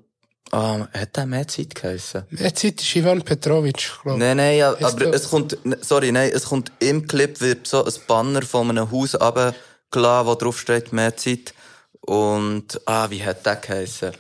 ah, 0.51 0.87
hat 0.93 1.15
der 1.17 1.25
«Mehr 1.25 1.47
Zeit» 1.47 1.75
geheissen? 1.75 2.23
Mehr 2.29 2.55
Zeit 2.55 2.81
ist 2.81 2.95
Ivan 2.95 3.21
Petrovic, 3.21 3.91
glaube 4.01 4.17
ich. 4.17 4.23
Nein, 4.23 4.37
nein, 4.37 4.57
ja, 4.57 4.69
aber 4.71 5.05
da- 5.05 5.11
es 5.11 5.29
kommt, 5.29 5.63
ne, 5.65 5.77
sorry, 5.81 6.11
nein, 6.11 6.31
es 6.33 6.45
kommt 6.45 6.71
im 6.79 7.07
Clip 7.07 7.39
wird 7.41 7.67
so 7.67 7.83
ein 7.85 7.93
Banner 8.07 8.41
von 8.41 8.69
einem 8.69 8.89
Haus 8.91 9.13
runtergeladen, 9.13 10.27
wo 10.27 10.35
drauf 10.35 10.59
steht 10.59 10.93
«Mehr 10.93 11.15
Zeit». 11.15 11.53
Und, 12.01 12.79
ah, 12.85 13.09
wie 13.09 13.23
hat 13.23 13.45
der 13.45 13.57
geheissen? 13.57 14.13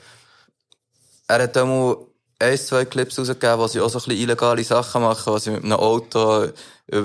Er 1.29 1.43
hat 1.43 1.55
einmal 1.57 1.97
ein, 2.39 2.57
zwei 2.57 2.85
Clips 2.85 3.17
rausgegeben, 3.17 3.57
wo 3.57 3.67
sie 3.67 3.81
auch 3.81 3.89
so 3.89 3.99
ein 3.99 4.05
bisschen 4.05 4.21
illegale 4.21 4.63
Sachen 4.63 5.01
machen, 5.01 5.33
wo 5.33 5.37
sie 5.37 5.51
mit 5.51 5.63
einem 5.63 5.73
Auto 5.73 6.43
äh, 6.43 7.03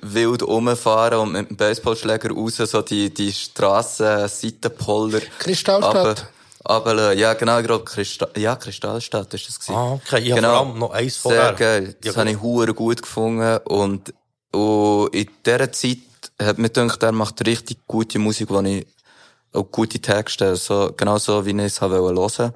wild 0.00 0.42
rumfahren 0.42 1.18
und 1.18 1.32
mit 1.32 1.48
einem 1.48 1.56
Baseballschläger 1.56 2.30
raus 2.30 2.56
so 2.56 2.82
die, 2.82 3.12
die 3.12 3.32
Strassenseitenpoller. 3.32 5.20
Kristallstadt. 5.38 6.26
Aber, 6.64 7.12
ja, 7.12 7.34
genau, 7.34 7.58
ich 7.58 7.66
glaube, 7.66 7.84
Kristall, 7.84 8.30
ja, 8.36 8.54
Kristallstadt 8.54 9.34
ist 9.34 9.48
das 9.48 9.58
gewesen. 9.58 9.74
Ah, 9.74 9.92
okay. 9.94 10.22
Ich 10.22 10.32
habe 10.32 10.42
vor 10.42 10.50
allem 10.50 10.78
noch 10.78 10.92
eins 10.92 11.16
vorher. 11.16 11.46
Sehr 11.46 11.52
geil. 11.54 11.96
Das 12.00 12.14
Ja, 12.14 12.20
habe 12.20 12.30
ich 12.30 12.40
hure 12.40 12.72
gut 12.72 13.02
gefunden. 13.02 13.58
Und, 13.64 14.14
und 14.52 15.08
in 15.14 15.28
dieser 15.44 15.72
Zeit 15.72 15.98
hat 16.40 16.58
mir 16.58 16.68
gedacht, 16.70 17.02
er 17.02 17.12
macht 17.12 17.44
richtig 17.46 17.78
gute 17.88 18.20
Musik, 18.20 18.48
wo 18.50 18.60
ich 18.60 18.86
auch 19.52 19.64
gute 19.70 19.98
Texte, 19.98 20.56
so, 20.56 20.92
genau 20.96 21.18
so, 21.18 21.44
wie 21.44 21.50
ich 21.50 21.58
es 21.58 21.80
habe 21.80 21.96
hören 21.96 22.52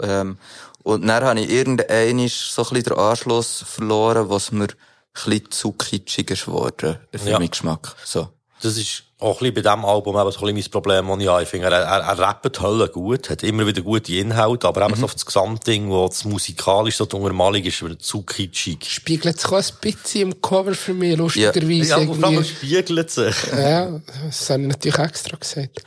ähm, 0.00 0.38
Und 0.84 1.06
dann 1.06 1.24
habe 1.24 1.40
ich 1.40 1.50
irgendein 1.50 2.16
so 2.28 2.62
ein 2.62 2.68
bisschen 2.68 2.82
den 2.84 2.92
Anschluss 2.98 3.64
verloren, 3.66 4.28
was 4.28 4.52
mir 4.52 4.64
ein 4.66 4.74
bisschen 5.14 5.50
zu 5.50 5.72
kitschig 5.72 6.30
ist 6.30 6.44
geworden, 6.44 6.98
für 7.12 7.30
Ja. 7.30 7.38
meinen 7.38 7.50
Geschmack. 7.50 7.96
So. 8.04 8.28
Das 8.62 8.76
ist 8.76 9.02
auch 9.20 9.40
ein 9.40 9.52
bisschen 9.52 9.54
bei 9.54 9.60
diesem 9.62 9.84
Album 9.84 10.16
eben 10.16 10.32
so 10.32 10.40
ein 10.40 10.54
bisschen 10.54 10.54
mein 10.54 10.70
Problem, 10.70 11.08
das 11.08 11.18
ich 11.20 11.28
habe. 11.28 11.42
Ich 11.44 11.48
finde, 11.48 11.66
er, 11.68 11.82
er, 11.82 12.00
er 12.00 12.18
rappt 12.18 12.60
Hölle 12.60 12.88
gut, 12.88 13.30
hat 13.30 13.42
immer 13.42 13.66
wieder 13.66 13.80
gute 13.82 14.14
Inhalte, 14.16 14.66
aber 14.66 14.84
eben 14.84 14.96
so 14.96 15.04
auf 15.04 15.14
das 15.14 15.24
Gesamtding, 15.24 15.88
wo 15.88 16.08
das 16.08 16.24
musikalisch 16.24 16.96
so 16.96 17.06
die 17.06 17.16
Untermalung 17.16 17.62
ist, 17.62 17.84
wieder 17.84 17.98
zu 17.98 18.22
kitschig. 18.22 18.84
Spiegelt 18.84 19.40
sich 19.40 19.50
auch 19.50 19.56
ein 19.56 19.64
bisschen 19.80 20.20
im 20.22 20.42
Cover 20.42 20.74
für 20.74 20.94
mich, 20.94 21.16
lustigerweise. 21.16 21.90
Ja, 21.90 21.96
aber 21.96 22.14
vor 22.14 22.24
allem 22.24 22.44
spiegelt 22.44 23.10
sich. 23.10 23.36
Ja, 23.52 24.00
das 24.26 24.50
habe 24.50 24.62
ich 24.62 24.68
natürlich 24.68 24.98
extra 24.98 25.36
gesagt. 25.36 25.82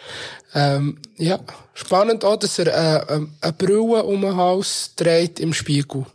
Ähm, 0.53 0.97
ja, 1.17 1.39
spannend 1.73 2.23
auch, 2.23 2.37
dass 2.37 2.57
er 2.59 2.67
äh, 2.67 3.15
ähm, 3.15 3.33
eine 3.41 3.53
Brille 3.53 4.03
um 4.03 4.21
den 4.21 4.35
Hals 4.35 4.93
dreht 4.95 5.39
im 5.39 5.53
Spiegel. 5.53 6.05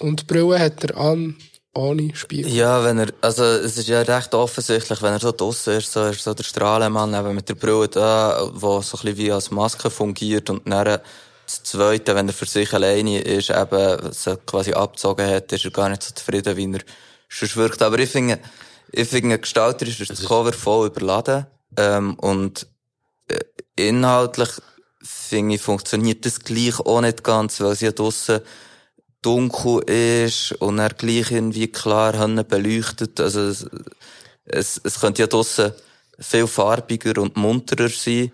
Und 0.00 0.20
die 0.20 0.24
Brille 0.24 0.58
hat 0.58 0.84
er 0.84 0.96
an, 0.96 1.36
ohne 1.74 2.14
Spiegel. 2.14 2.52
Ja, 2.52 2.84
wenn 2.84 2.98
er, 2.98 3.08
also, 3.20 3.44
es 3.44 3.78
ist 3.78 3.88
ja 3.88 4.02
recht 4.02 4.34
offensichtlich, 4.34 5.00
wenn 5.02 5.12
er 5.12 5.20
so 5.20 5.32
draussen 5.32 5.74
ist, 5.74 5.92
so, 5.92 6.06
ist 6.06 6.22
so 6.22 6.34
der 6.34 6.44
Strahlemann 6.44 7.14
eben 7.14 7.34
mit 7.34 7.48
der 7.48 7.54
Brille 7.54 7.88
da, 7.88 8.50
wo 8.52 8.80
so 8.82 8.96
ein 8.96 9.02
bisschen 9.02 9.16
wie 9.16 9.32
als 9.32 9.50
Maske 9.50 9.90
fungiert 9.90 10.50
und 10.50 10.68
dann 10.68 11.00
das 11.46 11.62
Zweite, 11.64 12.14
wenn 12.14 12.28
er 12.28 12.34
für 12.34 12.46
sich 12.46 12.72
alleine 12.72 13.20
ist, 13.20 13.50
eben, 13.50 14.12
so 14.12 14.36
quasi 14.36 14.72
abgezogen 14.72 15.28
hat, 15.28 15.52
ist 15.52 15.64
er 15.64 15.70
gar 15.70 15.88
nicht 15.88 16.02
so 16.02 16.14
zufrieden, 16.14 16.56
wie 16.56 16.72
er 16.72 16.80
sonst 17.28 17.56
wirkt. 17.56 17.82
Aber 17.82 17.98
ich 17.98 18.10
finde, 18.10 18.38
ich 18.90 19.08
finde, 19.08 19.38
gestalterisch 19.38 20.00
ist 20.00 20.10
das 20.10 20.24
Cover 20.24 20.52
voll 20.52 20.88
überladen, 20.88 21.46
ähm, 21.76 22.14
und, 22.14 22.66
äh, 23.28 23.40
inhaltlich, 23.76 24.50
finde 25.02 25.54
ich, 25.54 25.62
funktioniert 25.62 26.24
das 26.26 26.40
gleich 26.40 26.78
auch 26.80 27.00
nicht 27.00 27.24
ganz, 27.24 27.60
weil 27.60 27.74
sie 27.74 27.86
ja 27.86 27.92
draussen 27.92 28.40
dunkel 29.22 29.82
ist 29.88 30.52
und 30.60 30.78
er 30.78 30.90
gleich 30.90 31.30
irgendwie 31.30 31.68
klar 31.68 32.12
beleuchtet. 32.44 33.20
Also 33.20 33.40
es, 33.40 33.66
es, 34.44 34.80
es 34.82 35.00
könnte 35.00 35.22
ja 35.22 35.28
draussen 35.28 35.72
viel 36.18 36.46
farbiger 36.46 37.20
und 37.20 37.36
munterer 37.36 37.88
sein, 37.88 38.32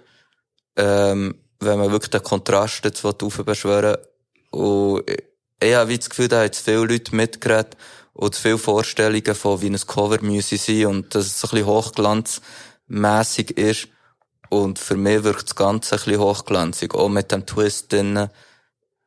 ähm, 0.77 1.35
wenn 1.61 1.79
man 1.79 1.91
wirklich 1.91 2.11
den 2.11 2.23
Kontrast 2.23 2.85
jetzt 2.85 3.05
aufbeschwören 3.05 3.97
will. 3.97 4.61
Und 4.61 5.11
ich- 5.11 5.75
habe 5.75 5.97
das 5.99 6.09
Gefühl, 6.09 6.29
da 6.29 6.39
haben 6.39 6.45
jetzt 6.45 6.65
viele 6.65 6.87
Leute 6.87 7.15
mitgeredet 7.15 7.77
und 8.15 8.37
viele 8.37 8.59
Vorstellungen 8.59 9.35
von, 9.35 9.61
wie 9.61 9.71
ein 9.71 9.79
Cover 9.87 10.21
müsse 10.23 10.57
sein 10.57 10.87
und 10.87 11.15
dass 11.15 11.27
es 11.27 11.45
ein 11.45 11.51
bisschen 11.51 11.67
hochglanzmässig 11.67 13.51
ist. 13.59 13.89
Und 14.51 14.79
für 14.79 14.97
mich 14.97 15.25
wirkt 15.25 15.49
das 15.49 15.57
Ganze 15.57 15.97
ein 15.97 15.99
bisschen 16.03 16.21
hochglanzig, 16.21 16.95
auch 16.95 17.09
mit 17.09 17.31
dem 17.33 17.45
Twist 17.45 17.93
drinnen 17.93 18.31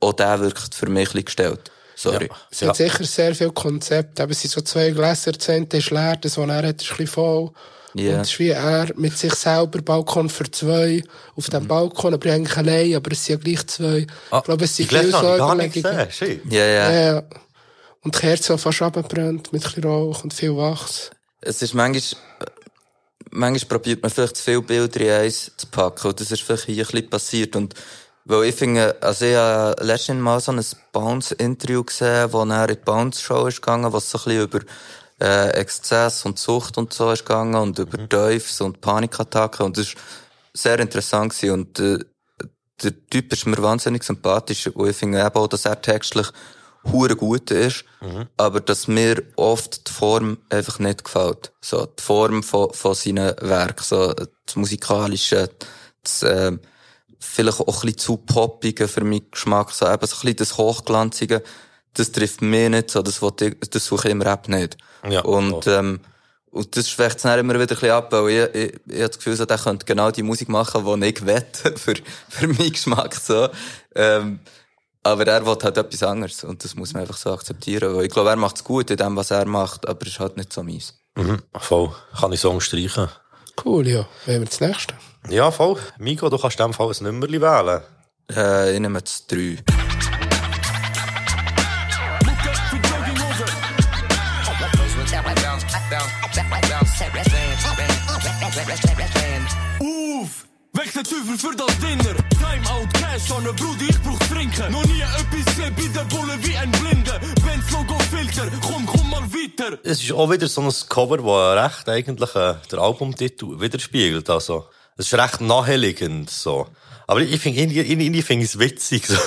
auch 0.02 0.14
der 0.14 0.40
wirkt 0.40 0.76
für 0.76 0.90
mich 0.90 1.16
ein 1.16 1.24
gestellt. 1.26 1.72
Sorry. 1.96 2.30
Es 2.50 2.62
hat 2.64 2.76
sicher 2.76 3.04
sehr 3.04 3.36
viel 3.36 3.52
Konzept. 3.52 4.20
Eben, 4.20 4.32
es 4.32 4.42
sind 4.42 4.52
so 4.52 4.62
zwei 4.62 4.90
Gläser, 4.90 5.32
das 5.34 5.50
eine 5.50 5.68
ist 5.72 5.92
leer, 5.92 6.18
das, 6.18 6.38
was 6.38 6.50
er 6.50 6.56
hat, 6.68 6.82
ist 6.82 6.92
ein 6.92 6.98
bisschen 6.98 7.08
voll. 7.08 7.52
Ja. 7.94 8.16
Und 8.16 8.22
es 8.22 8.32
ist 8.32 8.40
wie 8.40 8.50
er 8.50 8.88
mit 8.96 9.18
sich 9.18 9.34
selber 9.36 9.82
Balkon 9.82 10.30
für 10.30 10.50
zwei 10.50 11.04
auf 11.36 11.48
Mhm. 11.48 11.52
dem 11.52 11.68
Balkon, 11.68 12.14
aber 12.14 12.32
eigentlich 12.32 12.58
allein, 12.58 12.96
aber 12.96 13.12
es 13.12 13.26
sind 13.26 13.36
ja 13.40 13.44
gleich 13.44 13.68
zwei. 13.68 13.98
ich 14.00 14.44
glaube, 14.44 14.66
es 14.66 14.76
sind 14.76 14.90
viele 14.90 15.02
Gläser 15.04 15.38
so 15.38 15.54
Überlegungen. 15.54 16.08
Ja, 16.50 16.66
ja. 16.66 16.92
Ja. 16.92 17.24
Und 18.04 18.16
die 18.16 18.20
Kerze 18.20 18.56
auch 18.56 18.60
fast 18.60 18.82
abbrennt 18.82 19.54
mit 19.54 19.62
ein 19.62 19.66
bisschen 19.66 19.84
Rauch 19.84 20.24
und 20.24 20.34
viel 20.34 20.56
Wachs. 20.56 21.12
Es 21.42 21.62
ist 21.62 21.74
manchmal, 21.76 22.22
manchmal 23.30 23.68
probiert 23.68 24.02
man 24.02 24.10
vielleicht 24.10 24.38
zu 24.38 24.44
viele 24.44 24.62
Bilder 24.62 25.02
in 25.02 25.12
eins 25.26 25.52
zu 25.56 25.68
packen. 25.68 26.08
Und 26.08 26.20
das 26.20 26.32
ist 26.32 26.42
vielleicht 26.42 26.66
hier 26.66 26.84
ein 26.84 26.92
bisschen 26.92 27.10
passiert. 27.10 27.56
Und, 27.56 27.76
weil 28.26 28.46
ich 28.46 28.56
finde, 28.56 28.96
also 29.02 29.26
ich 29.26 29.36
habe 29.36 29.84
letztens 29.84 30.22
mal 30.22 30.40
so 30.40 30.52
ein 30.52 30.64
Bounce-Interview 30.92 31.84
gesehen, 31.84 32.32
wo 32.32 32.44
er 32.44 32.70
in 32.70 32.76
die 32.76 32.82
Bounce-Show 32.82 33.48
ist 33.48 33.62
gegangen, 33.62 33.92
was 33.92 34.10
so 34.10 34.18
ein 34.20 34.24
bisschen 34.24 34.44
über, 34.44 34.60
äh, 35.22 35.50
Exzess 35.52 36.26
und 36.26 36.40
Sucht 36.40 36.78
und 36.78 36.94
so 36.94 37.12
ist 37.12 37.26
gegangen 37.26 37.56
und 37.56 37.78
über 37.80 38.10
Teufels 38.10 38.60
und 38.62 38.82
Panikattacken. 38.82 39.68
Und 39.68 39.78
das 39.78 39.88
ist 39.88 39.98
sehr 40.54 40.80
interessant 40.80 41.34
gewesen. 41.34 41.54
Und, 41.54 41.80
äh, 41.80 42.00
der 42.84 43.08
Typ 43.10 43.32
ist 43.32 43.46
mir 43.46 43.62
wahnsinnig 43.62 44.04
sympathisch. 44.04 44.68
Und 44.68 44.90
ich 44.90 44.98
finde 44.98 45.20
eben 45.20 45.36
auch, 45.36 45.48
dass 45.48 45.66
er 45.66 45.80
textlich 45.80 46.28
hure 46.92 47.16
gut 47.16 47.52
ist, 47.52 47.86
aber 48.38 48.60
dass 48.60 48.88
mir 48.88 49.22
oft 49.36 49.88
die 49.88 49.92
Form 49.92 50.40
einfach 50.50 50.80
nicht 50.80 51.04
gefällt. 51.04 51.52
So, 51.62 51.86
die 51.86 52.02
Form 52.02 52.42
von, 52.42 52.74
von 52.74 52.96
seinen 52.96 53.36
Werken, 53.40 53.84
so, 53.84 54.14
das 54.14 54.56
Musikalische, 54.56 55.52
das, 56.02 56.24
ähm, 56.24 56.60
vielleicht 57.22 57.60
auch 57.60 57.68
ein 57.68 57.82
bisschen 57.82 57.98
zu 57.98 58.18
poppige 58.18 58.88
für 58.88 59.04
meinen 59.04 59.30
Geschmack, 59.32 59.72
so 59.72 59.86
eben 59.86 60.06
so 60.06 60.16
ein 60.16 60.22
bisschen 60.22 60.36
das 60.36 60.58
Hochglanzige, 60.58 61.44
das 61.94 62.12
trifft 62.12 62.42
mich 62.42 62.70
nicht, 62.70 62.92
so, 62.92 63.02
das, 63.02 63.22
ich, 63.42 63.56
das 63.70 63.86
suche 63.86 64.08
ich 64.08 64.12
im 64.12 64.22
Rap 64.22 64.48
nicht. 64.50 64.78
Ja, 65.08 65.22
und, 65.22 65.68
ähm, 65.68 66.02
und 66.52 66.76
das 66.76 66.90
schwächt 66.90 67.18
es 67.18 67.24
dann 67.24 67.40
immer 67.40 67.54
wieder 67.54 67.64
ein 67.64 67.68
bisschen 67.68 67.92
ab, 67.92 68.12
weil 68.12 68.30
ich, 68.30 68.56
ich, 68.56 68.74
ich 68.88 68.94
habe 68.96 69.08
das 69.08 69.18
Gefühl, 69.18 69.36
so, 69.36 69.46
der 69.46 69.58
könnte 69.58 69.86
genau 69.86 70.12
die 70.12 70.24
Musik 70.24 70.50
machen, 70.50 70.84
die 71.02 71.08
ich 71.08 71.26
will, 71.26 71.46
für, 71.76 71.94
für 72.30 72.48
meinen 72.48 72.72
Geschmack, 72.72 73.16
so. 73.16 73.50
Ähm, 73.96 74.40
aber 75.04 75.26
er 75.28 75.46
will 75.46 75.58
halt 75.64 75.78
etwas 75.78 76.04
anderes. 76.04 76.44
Und 76.44 76.64
das 76.64 76.76
muss 76.76 76.94
man 76.94 77.02
einfach 77.02 77.18
so 77.18 77.34
akzeptieren. 77.34 77.96
Weil 77.96 78.06
ich 78.06 78.12
glaube, 78.12 78.30
er 78.30 78.36
macht 78.36 78.58
es 78.58 78.64
gut 78.64 78.92
in 78.92 78.98
dem, 78.98 79.16
was 79.16 79.32
er 79.32 79.46
macht, 79.46 79.88
aber 79.88 80.02
es 80.04 80.14
ist 80.14 80.20
halt 80.20 80.38
nicht 80.38 80.54
so 80.54 80.62
mies. 80.62 80.94
Mhm, 81.16 81.42
voll. 81.58 81.92
Kann 82.20 82.32
ich 82.32 82.40
Song 82.40 82.62
streichen. 82.62 83.10
Cool, 83.66 83.88
ja. 83.88 84.06
Wollen 84.26 84.42
wir 84.42 84.46
das 84.46 84.60
nächste? 84.60 84.94
Ja, 85.30 85.52
voll. 85.52 85.78
Miko, 85.98 86.30
du 86.30 86.38
kannst 86.38 86.60
in 86.60 86.66
dem 86.68 86.74
Fall 86.74 86.92
ein 86.92 87.04
Nummerli 87.04 87.42
wählen. 87.42 87.82
Äh, 88.32 88.74
ich 88.74 88.80
nehme 88.80 89.02
das 89.02 89.28
3. 89.28 89.58
Weg 100.74 100.94
den 100.94 101.04
Teufel 101.04 101.38
für 101.38 101.56
das 101.56 101.80
Dinner. 101.80 102.16
Timeout, 102.30 102.88
Cash, 102.94 103.30
an 103.32 103.44
Bruder, 103.44 103.90
ich 103.90 104.02
brauch 104.02 104.18
trinken. 104.30 104.72
Noch 104.72 104.86
nie 104.86 105.02
etwas 105.02 105.46
gesehen 105.46 105.76
bei 105.76 105.88
der 105.94 106.06
Bulle 106.06 106.38
wie 106.42 106.56
ein 106.56 106.72
Blinder. 106.72 107.20
Benz 107.46 107.72
Logo 107.72 108.00
Filter, 108.10 108.50
komm, 108.62 108.86
komm 108.86 109.10
mal 109.10 109.22
weiter. 109.22 109.78
Es 109.84 110.02
ist 110.02 110.14
auch 110.14 110.32
wieder 110.32 110.48
so 110.48 110.62
ein 110.62 110.72
Cover, 110.88 111.18
das 111.18 111.66
recht 111.78 111.90
eigentlich 111.90 112.36
äh, 112.36 112.56
der 112.72 112.80
Albumtitel 112.80 113.60
widerspiegelt. 113.60 114.30
Also, 114.30 114.66
es 115.02 115.12
ist 115.12 115.20
recht 115.20 115.42
naheliegend, 115.42 116.30
so. 116.30 116.68
Aber 117.08 117.22
ich 117.22 117.42
finde, 117.42 117.60
irgendwie, 117.60 117.80
irgendwie, 117.80 118.22
finde 118.22 118.46
ich 118.46 118.52
es 118.52 118.60
witzig, 118.60 119.06
so. 119.08 119.18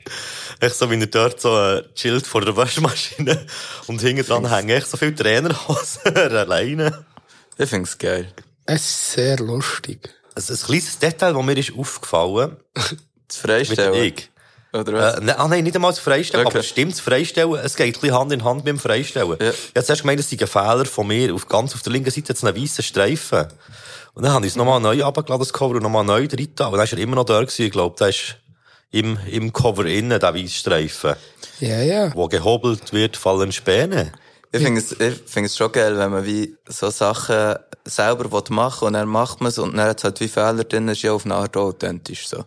echt 0.60 0.74
so, 0.74 0.90
wie 0.90 0.98
er 0.98 1.06
dort 1.06 1.40
so, 1.40 1.56
äh, 1.56 1.84
chillt 1.94 2.26
vor 2.26 2.40
der 2.40 2.56
Waschmaschine 2.56 3.46
und 3.86 4.00
hinten 4.00 4.26
dran 4.26 4.48
hängen 4.50 4.70
echt 4.70 4.88
so 4.90 4.96
viele 4.96 5.14
Trainerhosen 5.14 6.16
alleine. 6.16 7.04
Ich 7.56 7.68
find's 7.68 7.96
geil. 7.98 8.32
Es 8.66 8.82
ist 8.82 9.12
sehr 9.12 9.36
lustig. 9.38 10.08
Also, 10.34 10.54
ein 10.54 10.60
kleines 10.60 10.98
Detail, 10.98 11.34
das 11.34 11.44
mir 11.44 11.56
ist 11.56 11.72
aufgefallen. 11.76 12.56
Das 13.28 13.36
Freistellen. 13.36 14.02
Ich. 14.02 14.30
Oder 14.72 14.92
was? 14.92 15.14
Äh, 15.16 15.20
ne, 15.22 15.38
ah, 15.38 15.48
nein, 15.48 15.64
nicht 15.64 15.76
einmal 15.76 15.92
das 15.92 16.00
Freistellen, 16.00 16.46
Okay. 16.46 16.56
aber 16.58 16.64
stimmt, 16.64 16.92
das 16.92 17.00
Freistellen, 17.00 17.54
es 17.54 17.76
geht 17.76 17.96
ein 17.96 18.00
bisschen 18.00 18.16
Hand 18.16 18.32
in 18.32 18.44
Hand 18.44 18.64
mit 18.64 18.68
dem 18.68 18.78
Freistellen. 18.78 19.36
Ja. 19.40 19.50
Ich 19.50 19.56
habe 19.74 19.84
zuerst 19.84 20.02
gemeint, 20.02 20.20
es 20.20 20.30
sei 20.30 20.36
ein 20.40 20.46
Fehler 20.46 20.84
von 20.84 21.06
mir. 21.06 21.34
Auf, 21.34 21.46
ganz 21.48 21.74
auf 21.74 21.82
der 21.82 21.92
linken 21.92 22.10
Seite 22.10 22.30
hat 22.30 22.36
es 22.36 22.44
einen 22.44 22.60
weißen 22.60 22.84
Streifen. 22.84 23.46
Und 24.14 24.24
dann 24.24 24.32
habe 24.32 24.46
ich 24.46 24.52
es 24.52 24.56
nochmal 24.56 24.80
neu 24.80 25.04
abgeladen, 25.04 25.38
das 25.38 25.52
Cover, 25.52 25.76
und 25.76 25.82
nochmal 25.82 26.04
neu 26.04 26.26
drin 26.26 26.46
getan. 26.46 26.72
Und 26.72 26.78
dann 26.78 26.84
ist 26.84 26.92
er 26.92 26.98
immer 26.98 27.16
noch 27.16 27.24
da 27.24 27.40
gewesen. 27.40 27.66
Ich 27.66 27.72
glaube, 27.72 27.96
der 27.98 28.08
ist 28.08 28.36
im, 28.90 29.18
im 29.30 29.52
Cover 29.52 29.84
innen, 29.86 30.18
der 30.18 30.34
weiße 30.34 30.48
Streifen. 30.54 31.14
Ja, 31.60 31.82
ja. 31.82 32.14
Wo 32.14 32.28
gehobelt 32.28 32.92
wird, 32.92 33.16
fallen 33.16 33.52
Späne. 33.52 34.12
Ich 34.50 34.62
finde 34.62 34.80
es, 34.80 34.92
ich 34.92 35.22
finde 35.26 35.46
es 35.46 35.56
schon 35.56 35.70
geil, 35.72 35.98
wenn 35.98 36.10
man 36.10 36.24
wie 36.24 36.56
so 36.66 36.88
Sachen 36.88 37.56
selber 37.84 38.32
will 38.32 38.54
machen 38.54 38.86
und 38.88 38.94
dann 38.94 39.08
macht 39.08 39.40
man 39.40 39.50
es 39.50 39.58
und 39.58 39.76
dann 39.76 39.88
hat 39.88 39.98
es 39.98 40.04
halt 40.04 40.20
wie 40.20 40.28
Fehler 40.28 40.64
drin, 40.64 40.88
ist 40.88 41.02
ja 41.02 41.12
auf 41.12 41.26
eine 41.26 41.34
Art 41.34 41.56
authentisch 41.56 42.28
so. 42.28 42.44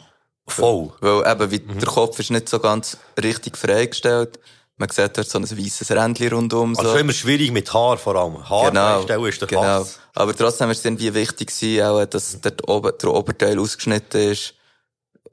Voll. 0.47 0.91
Weil 0.99 1.31
eben, 1.31 1.51
wie, 1.51 1.59
der 1.59 1.87
Kopf 1.87 2.17
ist 2.19 2.31
nicht 2.31 2.49
so 2.49 2.59
ganz 2.59 2.97
richtig 3.21 3.57
freigestellt. 3.57 4.39
Man 4.81 4.89
sieht 4.89 5.15
dort 5.15 5.29
so 5.29 5.37
ein 5.37 5.43
weißes 5.49 5.91
Rändchen 5.91 6.29
rundum. 6.33 6.71
Also 6.71 6.83
So. 6.83 6.89
schon 6.91 7.01
immer 7.01 7.13
schwierig 7.13 7.51
mit 7.51 7.71
Haar 7.73 7.97
vor 7.97 8.15
allem. 8.15 8.49
Haar 8.49 8.71
genau, 8.71 9.25
ist 9.27 9.41
der 9.41 9.47
genau. 9.47 9.61
Hass. 9.61 9.99
Aber 10.15 10.35
trotzdem 10.35 10.71
ist 10.71 10.79
es 10.79 10.85
irgendwie 10.85 11.13
wichtig 11.13 11.49
auch, 11.83 12.03
dass 12.05 12.41
dort 12.41 12.67
oben, 12.67 12.91
der 13.01 13.13
Oberteil 13.13 13.59
ausgeschnitten 13.59 14.31
ist. 14.31 14.55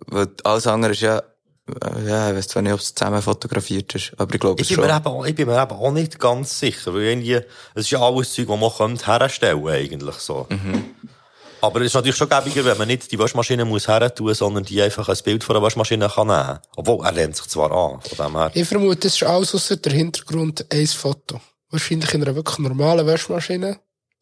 Weil 0.07 0.29
alles 0.45 0.67
andere 0.67 0.93
ist 0.93 1.01
ja, 1.01 1.19
äh, 1.19 2.07
ja, 2.07 2.31
ich 2.31 2.37
weiss 2.37 2.49
zwar 2.49 2.63
nicht, 2.63 2.73
ob 2.75 2.81
es 2.81 2.95
zusammen 2.95 3.23
fotografiert 3.23 3.95
ist, 3.95 4.13
aber 4.19 4.35
ich 4.35 4.41
glaube 4.41 4.61
Ich 4.61 4.69
bin, 4.69 4.77
schon. 4.77 4.87
mir 4.87 4.95
eben, 4.97 5.07
auch- 5.07 5.25
ich 5.27 5.35
bin 5.35 5.49
mir 5.49 5.61
eben 5.63 5.73
auch 5.73 5.91
nicht 5.93 6.19
ganz 6.21 6.59
sicher, 6.61 6.93
weil 6.95 7.03
irgendwie, 7.03 7.35
es 7.75 7.85
ist 7.85 7.91
ja 7.91 8.01
alles 8.01 8.33
Zeug, 8.35 8.49
das 8.49 8.61
man 8.61 8.71
könnte 8.71 9.07
herstellen 9.07 9.67
eigentlich 9.67 10.17
so. 10.17 10.47
Aber 11.61 11.81
es 11.81 11.87
ist 11.87 11.95
natürlich 11.95 12.17
schon 12.17 12.29
gäbiger, 12.29 12.65
wenn 12.65 12.79
man 12.79 12.89
nicht 12.89 13.11
die 13.11 13.19
Waschmaschine 13.19 13.65
muss 13.65 13.89
her 13.89 14.15
tun, 14.15 14.33
sondern 14.35 14.65
die 14.65 14.81
einfach 14.81 15.09
ein 15.09 15.17
Bild 15.25 15.43
von 15.43 15.55
der 15.55 15.63
Waschmaschine 15.63 16.09
kann 16.09 16.29
nehmen. 16.29 16.59
Obwohl, 16.77 17.05
er 17.05 17.13
lehnt 17.13 17.37
sich 17.37 17.47
zwar 17.47 17.73
an, 17.73 18.01
von 18.01 18.27
dem 18.27 18.37
her. 18.37 18.51
Ich 18.55 18.69
vermute, 18.69 19.09
es 19.09 19.15
ist 19.15 19.23
alles 19.25 19.55
ausser 19.55 19.77
der 19.77 19.93
Hintergrund 19.93 20.67
ein 20.73 20.87
Foto. 20.87 21.41
Wahrscheinlich 21.71 22.15
in 22.15 22.23
einer 22.23 22.35
wirklich 22.35 22.59
normalen 22.59 23.07
Waschmaschine. 23.07 23.81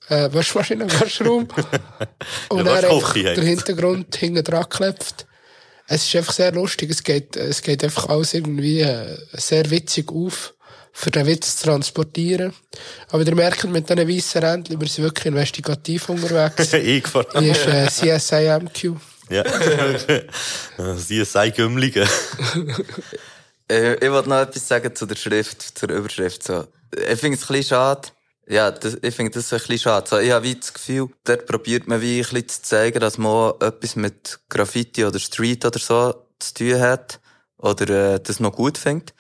Äh, 0.09 0.33
Waschmaschine, 0.33 0.91
Waschraum. 1.01 1.49
Und 2.49 2.65
dann 2.65 2.69
einfach 2.69 3.13
der. 3.13 3.43
Hintergrund 3.43 4.17
hinten 4.17 4.45
dran 4.45 4.63
geklebt. 4.63 5.27
Es 5.89 6.05
ist 6.05 6.17
einfach 6.17 6.33
sehr 6.33 6.53
lustig. 6.53 6.91
Es 6.91 7.03
geht, 7.03 7.37
es 7.37 7.63
geht 7.63 7.85
einfach 7.85 8.09
alles 8.09 8.35
irgendwie 8.35 8.81
äh, 8.81 9.17
sehr 9.33 9.71
witzig 9.71 10.11
auf, 10.11 10.55
für 10.99 11.11
den 11.11 11.27
Witz 11.27 11.59
zu 11.59 11.67
transportieren. 11.67 12.55
Aber 13.11 13.23
ihr 13.23 13.35
merkt, 13.35 13.65
mit 13.65 13.89
diesen 13.89 14.09
weißen 14.09 14.43
Rändchen, 14.43 14.81
wir 14.81 14.89
sind 14.89 15.05
wirklich 15.05 15.27
investigativ 15.27 16.09
unterwegs. 16.09 16.73
ich 16.73 17.07
vor 17.07 17.27
Hier 17.39 17.53
ist 17.53 17.67
äh, 18.03 18.19
CSIMQ. 18.19 18.97
Ja. 19.29 19.45
Sie 20.97 21.25
sei 21.25 21.51
Gümmlige. 21.51 22.07
Äh, 23.69 23.95
ich 23.97 24.13
wollte 24.13 24.29
noch 24.29 24.43
etwas 24.43 24.69
sagen 24.69 24.95
zu 24.95 25.07
der 25.07 25.17
Schrift, 25.17 25.77
zur 25.77 25.89
Überschrift. 25.89 26.41
So. 26.45 26.69
Ich 26.95 27.19
finde 27.19 27.37
es 27.37 27.43
ein 27.43 27.49
bisschen 27.49 27.65
schade. 27.65 28.09
Ja, 28.47 28.71
das, 28.71 28.97
ich 29.03 29.13
finde 29.13 29.33
das 29.33 29.53
ein 29.53 29.59
bisschen 29.59 29.81
schade. 29.81 30.09
So, 30.09 30.19
ich 30.21 30.31
habe 30.31 30.45
wie 30.45 30.55
das 30.55 30.73
Gefühl, 30.73 31.09
dort 31.25 31.47
probiert 31.47 31.89
man 31.89 32.01
wie 32.01 32.19
ein 32.19 32.23
bisschen 32.23 32.49
zu 32.49 32.63
zeigen, 32.63 33.01
dass 33.01 33.19
man 33.19 33.55
etwas 33.59 33.97
mit 33.97 34.39
Graffiti 34.49 35.05
oder 35.05 35.19
Street 35.19 35.65
oder 35.65 35.81
so 35.81 36.15
zu 36.39 36.55
tun 36.55 36.79
hat. 36.79 37.19
Oder 37.59 38.15
äh, 38.15 38.21
das 38.21 38.39
noch 38.39 38.53
gut 38.53 38.79
findet. 38.79 39.16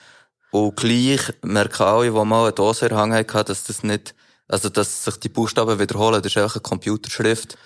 Und 0.57 0.77
gleich 0.77 1.35
merken 1.43 1.83
alle, 1.83 2.11
die 2.11 2.24
mal 2.24 2.45
eine 2.45 2.53
Dose 2.53 2.89
erhangen 2.89 3.15
hatten, 3.15 3.45
dass 3.47 3.65
das 3.65 3.83
nicht, 3.83 4.15
also 4.49 4.70
dass 4.70 5.05
sich 5.05 5.16
die 5.16 5.28
Buchstaben 5.28 5.78
wiederholen. 5.78 6.23
Das 6.23 6.33
ist 6.33 6.39
einfach 6.39 6.57
eine 6.57 6.62
Computerschrift. 6.62 7.59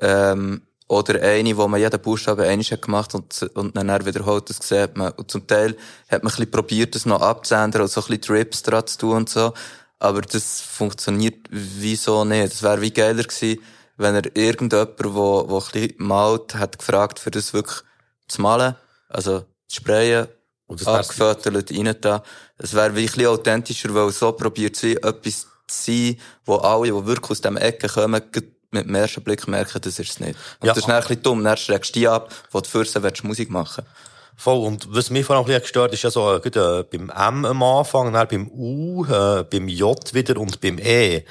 Ähm, 0.00 0.62
oder 0.88 1.22
eine, 1.22 1.56
wo 1.56 1.68
man 1.68 1.80
jeden 1.80 2.00
Buchstaben 2.00 2.44
einmal 2.44 2.64
hat 2.64 2.82
gemacht 2.82 3.14
und, 3.14 3.48
und 3.54 3.76
dann 3.76 3.88
er 3.88 4.04
wiederholt, 4.04 4.50
das 4.50 4.58
sieht 4.58 4.96
man. 4.96 5.12
Und 5.12 5.30
zum 5.30 5.46
Teil 5.46 5.76
hat 6.08 6.24
man 6.24 6.32
ein 6.32 6.36
bisschen 6.36 6.50
probiert, 6.50 6.96
das 6.96 7.06
noch 7.06 7.22
abzuändern 7.22 7.82
und 7.82 7.90
so 7.92 8.00
ein 8.00 8.06
bisschen 8.08 8.22
Trips 8.22 8.62
dran 8.64 8.88
zu 8.88 8.98
tun 8.98 9.16
und 9.18 9.28
so. 9.30 9.54
Aber 10.00 10.20
das 10.20 10.60
funktioniert 10.60 11.46
wieso 11.48 12.24
nicht. 12.24 12.54
Es 12.54 12.62
wäre 12.64 12.80
wie 12.80 12.90
geiler 12.90 13.22
gewesen, 13.22 13.60
wenn 13.96 14.16
er 14.16 14.36
irgendjemand, 14.36 14.96
wo, 14.98 15.48
wo 15.48 15.58
ein 15.58 15.64
bisschen 15.72 15.94
malt, 15.98 16.56
hat 16.56 16.80
gefragt, 16.80 17.20
für 17.20 17.30
das 17.30 17.54
wirklich 17.54 17.82
zu 18.26 18.42
malen. 18.42 18.74
Also, 19.08 19.44
zu 19.68 19.76
sprayen, 19.76 20.26
Und 20.72 20.86
abgefüttert, 20.86 21.70
rein 21.70 21.96
da. 22.00 22.22
Es 22.58 22.74
wäre 22.74 22.90
bisschen 22.90 23.26
authentischer, 23.26 23.94
weil 23.94 24.10
so 24.10 24.32
probiert 24.32 24.76
sie 24.76 24.96
etwas 24.96 25.46
zu 25.66 25.92
sein, 25.92 26.16
wo 26.44 26.56
alle, 26.56 26.86
die 26.92 27.06
wirklich 27.06 27.30
aus 27.30 27.40
dem 27.40 27.56
Ecke 27.56 27.88
kommen, 27.88 28.22
mit 28.72 28.86
dem 28.86 28.94
ersten 28.94 29.22
Blick 29.22 29.46
merken, 29.46 29.80
das 29.82 29.98
ist 29.98 30.10
es 30.10 30.20
nicht. 30.20 30.36
Und 30.60 30.66
Ja. 30.66 30.72
das 30.72 30.78
ist 30.78 30.88
dann 30.88 30.96
ein 30.96 31.02
bisschen 31.02 31.22
dumm. 31.22 31.44
Dann 31.44 31.56
schreckst 31.56 31.94
du 31.94 32.00
die 32.00 32.08
ab, 32.08 32.32
wo 32.50 32.60
du 32.60 32.68
für 32.68 32.84
sie 32.84 33.02
willst 33.02 33.22
Musik 33.24 33.50
machen 33.50 33.84
Voll. 34.36 34.66
Und 34.66 34.86
was 34.88 35.10
mich 35.10 35.26
vor 35.26 35.36
allem 35.36 35.44
ein 35.44 35.46
bisschen 35.46 35.62
gestört 35.62 35.92
ist 35.92 36.02
ja 36.02 36.10
so, 36.10 36.36
äh, 36.36 36.48
äh, 36.48 36.84
beim 36.84 37.10
M 37.10 37.44
am 37.44 37.62
Anfang, 37.62 38.12
dann 38.12 38.26
beim 38.28 38.48
U, 38.48 39.04
äh, 39.04 39.44
beim 39.44 39.68
J 39.68 40.14
wieder 40.14 40.40
und 40.40 40.60
beim 40.60 40.78
E. 40.78 41.22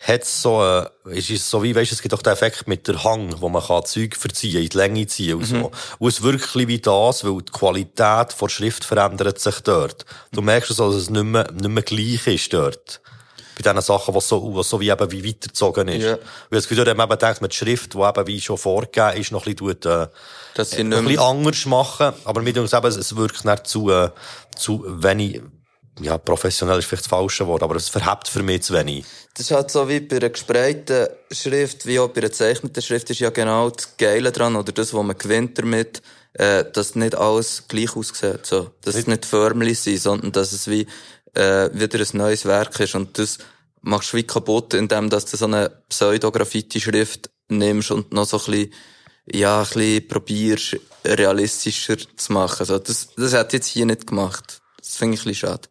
Hat's 0.00 0.42
so, 0.42 0.62
äh, 0.62 0.88
ist 1.06 1.28
es 1.28 1.50
so 1.50 1.60
wie, 1.62 1.74
weisst, 1.74 1.90
es 1.90 2.00
gibt 2.00 2.14
auch 2.14 2.22
den 2.22 2.32
Effekt 2.32 2.68
mit 2.68 2.86
der 2.86 3.02
Hang, 3.02 3.34
wo 3.40 3.48
man 3.48 3.62
kann 3.62 3.84
Zeug 3.84 4.14
verziehen, 4.14 4.62
in 4.62 4.68
die 4.68 4.76
Länge 4.76 5.06
ziehen 5.08 5.34
und 5.34 5.44
so. 5.44 5.72
Und 5.98 6.08
es 6.08 6.22
ein 6.22 6.38
bisschen 6.38 6.68
wie 6.68 6.78
das, 6.78 7.24
weil 7.24 7.42
die 7.42 7.52
Qualität 7.52 8.40
der 8.40 8.48
Schrift 8.48 8.84
verändert 8.84 9.40
sich 9.40 9.58
dort. 9.60 10.06
Du 10.30 10.40
merkst 10.40 10.70
so, 10.70 10.92
dass 10.92 11.02
es 11.02 11.10
nicht 11.10 11.24
mehr, 11.24 11.50
nicht 11.50 11.68
mehr 11.68 11.82
gleich 11.82 12.26
ist 12.28 12.52
dort. 12.52 13.00
Bei 13.56 13.62
diesen 13.62 13.82
Sachen, 13.82 14.14
was 14.14 14.28
so, 14.28 14.54
was 14.54 14.68
so 14.68 14.78
wie 14.78 14.88
eben 14.88 15.10
wie 15.10 15.26
weitergezogen 15.26 15.88
ist. 15.88 16.04
Ja. 16.04 16.18
Weil 16.48 16.60
dort 16.60 16.88
haben 16.88 16.96
wir 16.96 17.02
eben 17.02 17.10
gedacht, 17.10 17.42
mit 17.42 17.52
Schrift, 17.52 17.94
die 17.94 17.98
eben 17.98 18.26
wie 18.28 18.40
schon 18.40 18.56
vorgegeben 18.56 19.20
ist, 19.20 19.32
noch 19.32 19.46
ein 19.46 19.56
bisschen, 19.56 19.80
tut, 19.80 19.86
äh, 19.86 20.06
Dass 20.54 20.70
sie 20.70 20.78
ein 20.78 20.90
nicht 20.90 21.02
bisschen 21.06 21.18
anders 21.18 21.66
machen, 21.66 22.12
aber 22.24 22.40
mit 22.40 22.56
uns 22.56 22.72
eben, 22.72 22.86
es 22.86 23.16
wirkt 23.16 23.44
nicht 23.44 23.66
zu, 23.66 23.90
äh, 23.90 24.10
zu 24.56 24.84
wenig, 24.86 25.42
ja, 26.00 26.18
professionell 26.18 26.78
ist 26.78 26.86
vielleicht 26.86 27.04
das 27.04 27.10
falsche 27.10 27.46
Wort, 27.46 27.62
aber 27.62 27.76
es 27.76 27.88
verhebt 27.88 28.28
für 28.28 28.42
mich 28.42 28.62
zu 28.62 28.74
wenig. 28.74 29.04
das 29.34 29.46
ist 29.46 29.50
halt 29.50 29.70
so 29.70 29.88
wie 29.88 30.00
bei 30.00 30.16
einer 30.16 30.30
gespreiten 30.30 31.08
Schrift, 31.30 31.86
wie 31.86 31.98
auch 31.98 32.08
bei 32.08 32.20
einer 32.20 32.28
gezeichneten 32.28 32.82
Schrift, 32.82 33.10
ist 33.10 33.20
ja 33.20 33.30
genau 33.30 33.70
das 33.70 33.96
Geile 33.96 34.32
dran, 34.32 34.56
oder 34.56 34.72
das, 34.72 34.94
was 34.94 35.04
man 35.04 35.16
gewinnt 35.16 35.58
damit, 35.58 36.02
äh, 36.34 36.64
dass 36.72 36.94
nicht 36.94 37.14
alles 37.14 37.64
gleich 37.68 37.96
aussieht, 37.96 38.46
so. 38.46 38.70
Dass 38.82 38.94
es 38.94 39.06
nicht 39.06 39.24
förmlich 39.24 39.78
sind, 39.80 40.00
sondern 40.00 40.32
dass 40.32 40.52
es 40.52 40.68
wie, 40.68 40.86
äh, 41.34 41.70
wieder 41.72 41.98
ein 41.98 42.16
neues 42.16 42.44
Werk 42.44 42.78
ist 42.80 42.94
und 42.94 43.18
das 43.18 43.38
machst 43.80 44.12
du 44.12 44.16
wie 44.16 44.24
kaputt, 44.24 44.74
indem 44.74 45.10
dass 45.10 45.26
du 45.26 45.36
so 45.36 45.46
eine 45.46 45.70
Pseudo-Graffiti-Schrift 45.88 47.30
nimmst 47.48 47.90
und 47.90 48.12
noch 48.12 48.26
so 48.26 48.38
ein 48.38 48.44
bisschen, 48.44 48.72
ja, 49.30 49.60
ein 49.60 49.66
bisschen 49.66 50.08
probierst, 50.08 50.76
realistischer 51.04 51.96
zu 51.98 52.32
machen. 52.32 52.66
So, 52.66 52.78
das, 52.78 53.08
das 53.16 53.32
hat 53.34 53.52
jetzt 53.52 53.66
hier 53.66 53.86
nicht 53.86 54.06
gemacht. 54.06 54.60
Das 54.78 54.96
finde 54.96 55.14
ich 55.14 55.20
ein 55.22 55.28
bisschen 55.28 55.48
schade. 55.48 55.68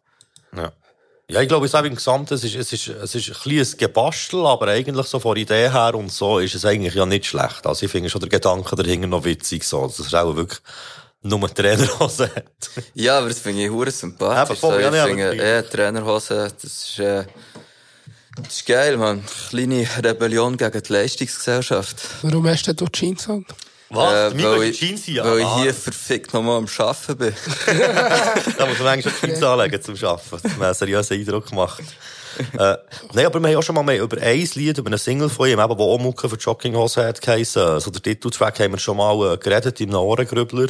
Ja. 1.30 1.42
Ich 1.42 1.48
glaube, 1.48 1.66
es 1.66 1.74
ist 1.74 1.78
eben 1.78 1.88
im 1.88 1.94
Gesamten, 1.96 2.32
es 2.32 2.42
ist, 2.42 2.54
es 2.54 2.72
ist, 2.72 2.88
es 2.88 3.14
ist 3.14 3.28
ein 3.28 3.34
kleines 3.34 3.76
Gebastel, 3.76 4.46
aber 4.46 4.68
eigentlich 4.68 5.06
so 5.06 5.20
von 5.20 5.34
der 5.34 5.42
Idee 5.42 5.70
her 5.70 5.94
und 5.94 6.10
so 6.10 6.38
ist 6.38 6.54
es 6.54 6.64
eigentlich 6.64 6.94
ja 6.94 7.04
nicht 7.04 7.26
schlecht. 7.26 7.66
Also 7.66 7.84
ich 7.84 7.92
finde 7.92 8.08
schon 8.08 8.22
der 8.22 8.30
Gedanke 8.30 8.74
dahinter 8.76 9.08
noch 9.08 9.24
witzig, 9.24 9.64
so. 9.64 9.86
Das 9.86 9.98
ist 9.98 10.14
auch 10.14 10.34
wirklich 10.34 10.60
nur 11.20 11.54
Trainerhose 11.54 12.34
hat. 12.34 12.70
Ja, 12.94 13.18
aber 13.18 13.28
das 13.28 13.40
finde 13.40 13.62
ich 13.62 13.70
hure 13.70 13.90
sympathisch. 13.90 14.56
Eben, 14.56 14.60
voll, 14.60 14.74
so, 14.74 14.80
ja, 14.80 14.88
ich 14.88 14.94
ja, 14.94 15.04
finde, 15.04 15.36
ja, 15.36 15.62
Trainerhose, 15.62 16.50
das 16.54 16.64
ist, 16.64 16.98
äh, 16.98 17.24
das 18.36 18.54
ist 18.54 18.66
geil, 18.66 18.96
man. 18.96 19.22
Kleine 19.50 19.86
Rebellion 20.02 20.56
gegen 20.56 20.82
die 20.82 20.92
Leistungsgesellschaft. 20.92 21.96
Warum 22.22 22.46
hast 22.48 22.68
du 22.68 22.72
denn 22.72 22.88
Jeans 22.90 23.28
an? 23.28 23.44
Was? 23.90 24.12
Äh, 24.12 24.26
Äh, 24.28 24.42
weil 24.44 24.58
Mir 24.58 24.62
ich, 24.64 24.78
Jeans 24.78 25.04
hier 25.04 25.24
weil 25.24 25.38
ich 25.38 25.46
an. 25.46 25.62
hier 25.62 25.74
verfickt 25.74 26.34
nochmal 26.34 26.58
am 26.58 26.66
Arbeiten 26.78 27.16
bin. 27.16 27.34
Da 28.58 28.66
muss 28.66 28.78
man 28.78 28.88
eigentlich 28.88 29.14
schon 29.18 29.30
Jeans 29.30 29.42
anlegen 29.42 29.82
zum 29.82 29.94
Arbeiten. 29.96 30.28
Das 30.30 30.44
hat 30.44 30.58
mir 30.58 30.64
einen 30.66 30.74
seriösen 30.74 31.18
Eindruck 31.18 31.46
gemacht. 31.48 31.82
äh, 32.58 32.76
nein, 33.14 33.26
aber 33.26 33.40
wir 33.40 33.48
haben 33.48 33.56
auch 33.56 33.62
schon 33.62 33.74
mal 33.74 33.82
mehr 33.82 34.02
über 34.02 34.20
ein 34.20 34.48
Lied, 34.54 34.78
über 34.78 34.88
eine 34.88 34.98
Single 34.98 35.28
von 35.28 35.48
ihm, 35.48 35.58
eben, 35.58 35.78
wo 35.78 35.94
auch 35.94 35.98
Mucke 35.98 36.28
für 36.28 36.36
die 36.36 36.44
Jogginghose 36.44 37.04
hat 37.06 37.20
geheissen. 37.20 37.80
So 37.80 37.90
der 37.90 38.02
Titeltrack 38.02 38.60
haben 38.60 38.72
wir 38.72 38.78
schon 38.78 38.96
mal 38.98 39.34
äh, 39.34 39.36
geredet 39.38 39.80
einem 39.80 39.94
Ohrengrübler. 39.94 40.68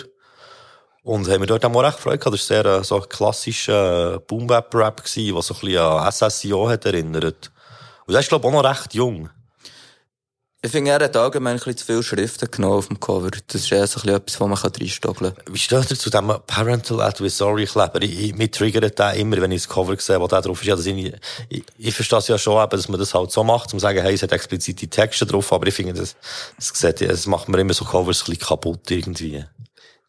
Und 1.03 1.29
haben 1.29 1.41
wir 1.41 1.47
dort 1.47 1.65
auch 1.65 1.71
mal 1.71 1.87
recht 1.87 1.99
Freude 1.99 2.19
gehabt. 2.19 2.35
Das 2.35 2.51
war 2.51 2.63
sehr 2.63 2.67
äh, 2.67 2.85
so 2.85 3.03
ein 3.03 3.09
klassischer 3.09 4.15
äh, 4.15 4.19
Boom-Bap-Rap 4.19 5.05
gewesen, 5.05 5.35
der 5.35 5.43
so 5.43 5.55
ein 5.55 5.61
bisschen 5.61 5.79
an 5.83 6.13
SSIO 6.13 6.69
hat 6.69 6.85
erinnert. 6.85 7.51
Und 8.07 8.13
der 8.13 8.21
ist, 8.21 8.29
glaube 8.29 8.47
ich, 8.47 8.55
auch 8.55 8.63
noch 8.63 8.69
recht 8.71 8.95
jung. 8.95 9.29
Ich 10.61 10.73
finde, 10.73 10.91
er 10.91 10.99
hat 10.99 11.17
allgemein 11.17 11.53
ein 11.53 11.59
bisschen 11.59 11.77
zu 11.77 11.85
viele 11.87 12.03
Schriften 12.03 12.51
genommen 12.51 12.79
auf 12.79 12.89
dem 12.89 12.99
Cover. 12.99 13.31
Das 13.47 13.63
ist 13.63 13.71
eher 13.71 13.87
so 13.87 14.01
ein 14.01 14.03
bisschen 14.03 14.17
etwas, 14.17 14.41
wo 14.41 14.49
man 14.49 14.59
reinstoggeln 14.59 15.33
kann. 15.33 15.55
Wie 15.55 15.59
steht 15.59 15.89
ihr 15.89 15.97
zu 15.97 16.11
dem 16.11 16.35
Parental 16.49 17.01
Advisory 17.01 17.67
Kleber? 17.67 18.03
Ich, 18.03 18.19
ich, 18.19 18.35
mich 18.35 18.51
triggert 18.51 18.99
der 18.99 19.15
immer, 19.15 19.41
wenn 19.41 19.53
ich 19.53 19.63
das 19.63 19.69
Cover 19.69 19.95
sehe, 19.97 20.21
wo 20.21 20.27
der 20.27 20.41
drauf 20.41 20.61
ist. 20.61 20.67
Ja, 20.67 20.75
das 20.75 20.85
ich, 20.87 21.15
ich, 21.49 21.63
ich 21.79 21.95
verstehe 21.95 22.19
es 22.19 22.27
ja 22.27 22.39
schon, 22.39 22.61
eben, 22.61 22.71
dass 22.71 22.89
man 22.89 22.99
das 22.99 23.15
halt 23.15 23.31
so 23.31 23.45
macht, 23.45 23.73
um 23.73 23.79
zu 23.79 23.83
sagen, 23.83 24.03
hey, 24.03 24.15
es 24.15 24.23
hat 24.25 24.33
explizite 24.33 24.89
Texte 24.89 25.27
drauf, 25.27 25.53
aber 25.53 25.69
ich 25.69 25.75
finde, 25.75 25.93
das, 25.93 26.17
das, 26.57 26.73
sieht, 26.75 27.09
das 27.09 27.27
macht 27.27 27.49
mir 27.49 27.61
immer 27.61 27.75
so 27.75 27.85
Covers 27.85 28.23
ein 28.23 28.33
bisschen 28.33 28.49
kaputt 28.49 28.91
irgendwie. 28.91 29.45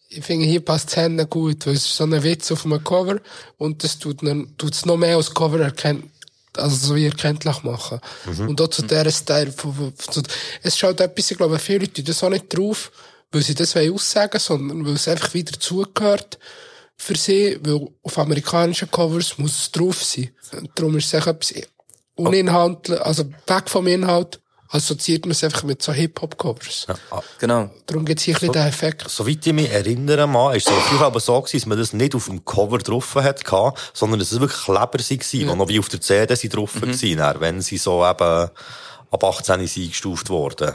Ich 0.09 0.25
finde, 0.25 0.47
hier 0.47 0.65
passt 0.65 0.95
Hände 0.95 1.27
gut, 1.27 1.67
weil 1.67 1.75
es 1.75 1.85
ist 1.85 1.95
so 1.95 2.05
ein 2.05 2.23
Witz 2.23 2.51
auf 2.51 2.65
einem 2.65 2.83
Cover 2.83 3.19
und 3.59 3.83
das 3.83 3.99
tut 3.99 4.23
es 4.23 4.85
noch 4.87 4.97
mehr 4.97 5.15
als 5.15 5.31
Cover 5.31 5.59
erkennen 5.59 6.11
also 6.57 6.75
so 6.75 6.95
wie 6.95 7.05
erkenntlich 7.05 7.63
machen. 7.63 7.99
Mhm. 8.25 8.49
Und 8.49 8.61
auch 8.61 8.69
zu 8.69 8.81
dieser 8.83 9.11
Style 9.11 9.51
von, 9.51 9.73
von, 9.73 9.93
von, 9.95 10.23
es 10.63 10.77
schaut 10.77 10.99
etwas, 10.99 11.31
ich 11.31 11.37
glaube, 11.37 11.59
viele 11.59 11.79
Leute 11.79 12.03
das 12.03 12.23
auch 12.23 12.29
nicht 12.29 12.55
drauf, 12.55 12.91
weil 13.31 13.41
sie 13.41 13.55
das 13.55 13.75
wollen 13.75 13.93
aussagen, 13.93 14.39
sondern 14.39 14.85
weil 14.85 14.93
es 14.93 15.07
einfach 15.07 15.33
wieder 15.33 15.59
zugehört 15.59 16.39
für 16.95 17.15
sie, 17.15 17.57
weil 17.61 17.87
auf 18.03 18.17
amerikanischen 18.17 18.91
Covers 18.91 19.37
muss 19.37 19.57
es 19.57 19.71
drauf 19.71 20.03
sein. 20.03 20.31
Und 20.51 20.71
darum 20.75 20.97
ist 20.97 21.05
es 21.05 21.13
echt 21.13 21.27
etwas 21.27 21.53
uninhaltlich, 22.15 22.99
also 22.99 23.25
weg 23.47 23.69
vom 23.69 23.87
Inhalt, 23.87 24.41
assoziiert 24.69 25.25
man 25.25 25.31
es 25.31 25.43
einfach 25.43 25.63
mit 25.63 25.81
so 25.81 25.91
Hip-Hop-Covers. 25.91 26.87
Ja. 26.87 27.23
Genau. 27.39 27.69
Darum 27.87 28.05
gibt 28.05 28.19
es 28.19 28.25
hier 28.25 28.35
ein 28.35 28.39
bisschen 28.39 28.53
den 28.53 28.67
Effekt. 28.67 29.09
Soweit 29.09 29.45
ich 29.45 29.53
mich 29.53 29.69
erinnere, 29.69 30.27
mal, 30.27 30.55
ist 30.55 30.69
es 30.69 30.73
früher 30.73 31.01
aber 31.01 31.19
so 31.19 31.41
gewesen, 31.41 31.57
dass 31.57 31.65
man 31.65 31.77
das 31.77 31.93
nicht 31.93 32.15
auf 32.15 32.25
dem 32.25 32.45
Cover 32.45 32.77
drauf 32.77 33.15
hat, 33.15 33.43
sondern 33.93 34.19
dass 34.19 34.31
es 34.31 34.39
wirklich 34.39 34.61
Kleber 34.61 34.79
waren, 34.79 35.19
die 35.31 35.45
noch 35.45 35.67
wie 35.67 35.79
auf 35.79 35.89
der 35.89 36.01
CD 36.01 36.35
sind 36.35 36.55
drauf 36.55 36.75
Mhm. 36.75 37.19
waren, 37.19 37.41
wenn 37.41 37.61
sie 37.61 37.77
so 37.77 38.05
eben 38.05 38.49
ab 39.11 39.23
18 39.23 39.65
sind 39.67 39.83
eingestuft 39.83 40.29
worden. 40.29 40.73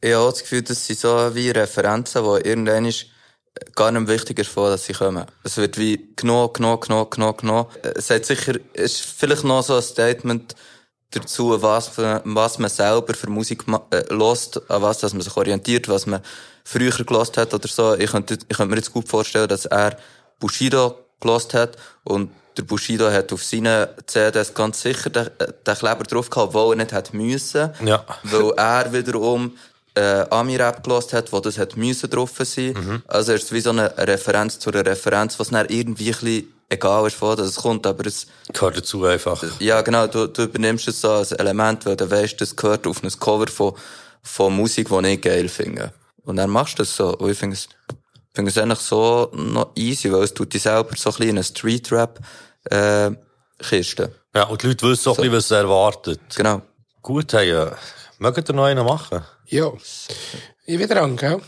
Ich 0.00 0.12
habe 0.14 0.30
das 0.30 0.40
Gefühl, 0.40 0.62
das 0.62 0.86
sind 0.86 0.98
so 0.98 1.34
wie 1.34 1.50
Referenzen, 1.50 2.22
die 2.24 2.48
irgendwann 2.48 2.84
ist 2.86 3.06
gar 3.74 3.90
nicht 3.92 4.06
mehr 4.06 4.14
wichtig 4.14 4.38
ist, 4.38 4.50
von, 4.50 4.70
dass 4.70 4.84
sie 4.84 4.92
kommen. 4.94 5.26
Es 5.44 5.56
wird 5.56 5.78
wie 5.78 6.08
genommen, 6.16 6.52
genommen, 6.52 6.80
genommen, 6.80 7.10
genommen, 7.10 7.36
genommen. 7.36 7.66
Es 7.94 8.10
hat 8.10 8.24
sicher, 8.24 8.54
es 8.74 8.94
ist 8.94 9.00
vielleicht 9.02 9.44
noch 9.44 9.62
so 9.62 9.76
ein 9.76 9.82
Statement 9.82 10.54
dazu, 11.12 11.62
was, 11.62 11.92
was 11.96 12.58
man 12.58 12.70
selber 12.70 13.14
für 13.14 13.30
Musik 13.30 13.64
äh, 13.90 14.02
lost, 14.12 14.60
an 14.70 14.82
was 14.82 14.98
dass 14.98 15.12
man 15.12 15.22
sich 15.22 15.36
orientiert, 15.36 15.88
was 15.88 16.06
man 16.06 16.20
früher 16.64 16.92
gelost 16.92 17.36
hat 17.36 17.54
oder 17.54 17.68
so. 17.68 17.94
Ich 17.94 18.10
könnte, 18.10 18.34
ich 18.34 18.56
könnte 18.56 18.70
mir 18.70 18.76
jetzt 18.76 18.92
gut 18.92 19.08
vorstellen, 19.08 19.48
dass 19.48 19.66
er 19.66 19.96
Bushido 20.40 20.98
gelost 21.20 21.54
hat 21.54 21.76
und 22.04 22.30
der 22.56 22.64
Bushido 22.64 23.10
hat 23.10 23.32
auf 23.32 23.44
seinen 23.44 23.88
CDs 24.06 24.52
ganz 24.54 24.82
sicher 24.82 25.10
den, 25.10 25.26
äh, 25.38 25.52
den 25.66 25.74
Kleber 25.74 26.04
drauf 26.04 26.28
gehabt, 26.28 26.48
obwohl 26.48 26.74
er 26.74 26.76
nicht 26.76 26.92
hat 26.92 27.14
müssen. 27.14 27.70
Ja. 27.84 28.04
Weil 28.24 28.50
er 28.56 28.92
wiederum 28.92 29.56
äh, 29.94 30.24
Ami-Rap 30.30 30.82
gelost 30.82 31.12
hat, 31.12 31.32
wo 31.32 31.40
das 31.40 31.58
hat 31.58 31.76
müssen 31.76 32.10
drauf 32.10 32.32
sein. 32.38 32.72
Mhm. 32.72 33.02
Also 33.06 33.32
es 33.32 33.44
ist 33.44 33.52
wie 33.52 33.60
so 33.60 33.70
eine 33.70 33.96
Referenz 33.96 34.58
zu 34.58 34.70
einer 34.70 34.84
Referenz, 34.84 35.38
was 35.38 35.48
dann 35.48 35.66
irgendwie 35.68 36.08
ein 36.08 36.18
bisschen 36.18 36.54
egal 36.72 37.06
ist, 37.06 37.16
von 37.16 37.36
dass 37.36 37.48
es 37.48 37.56
kommt, 37.56 37.86
aber 37.86 38.06
es... 38.06 38.26
Gehört 38.52 38.76
dazu 38.76 39.04
einfach. 39.04 39.42
Ja, 39.60 39.80
genau, 39.82 40.06
du, 40.06 40.26
du 40.26 40.44
übernimmst 40.44 40.88
es 40.88 41.00
so 41.00 41.10
als 41.10 41.32
Element, 41.32 41.86
weil 41.86 41.96
du 41.96 42.10
weißt, 42.10 42.40
das 42.40 42.56
gehört 42.56 42.86
auf 42.86 43.02
ein 43.02 43.10
Cover 43.20 43.46
von, 43.48 43.74
von 44.22 44.54
Musik, 44.56 44.88
die 44.88 45.08
ich 45.08 45.20
geil 45.20 45.48
finde. 45.48 45.92
Und 46.24 46.36
dann 46.36 46.50
machst 46.50 46.78
du 46.78 46.82
das 46.82 46.94
so. 46.96 47.16
Und 47.16 47.30
ich 47.30 47.38
finde 47.38 47.54
es, 47.56 47.68
finde 48.34 48.50
es 48.50 48.58
eigentlich 48.58 48.78
so 48.78 49.30
noch 49.34 49.70
easy, 49.76 50.12
weil 50.12 50.22
es 50.22 50.34
tut 50.34 50.52
dich 50.54 50.62
selber 50.62 50.90
so 50.96 51.10
ein 51.10 51.16
bisschen 51.16 51.28
in 51.30 51.36
eine 51.36 51.44
Street-Rap, 51.44 52.18
äh, 52.70 53.10
Kiste. 53.58 54.14
Ja, 54.34 54.44
und 54.44 54.62
die 54.62 54.68
Leute 54.68 54.88
wissen 54.88 55.08
auch, 55.10 55.16
so. 55.16 55.32
was 55.32 55.48
sie 55.48 55.54
erwartet. 55.56 56.20
Genau. 56.34 56.62
Gut, 57.02 57.32
hey, 57.32 57.50
äh, 57.50 57.70
mögt 58.18 58.48
ihr 58.48 58.54
noch 58.54 58.64
einen 58.64 58.84
machen? 58.84 59.22
Ja. 59.46 59.70
Ich 60.64 60.78
bin 60.78 60.88
dran, 60.88 61.16
gell? 61.16 61.40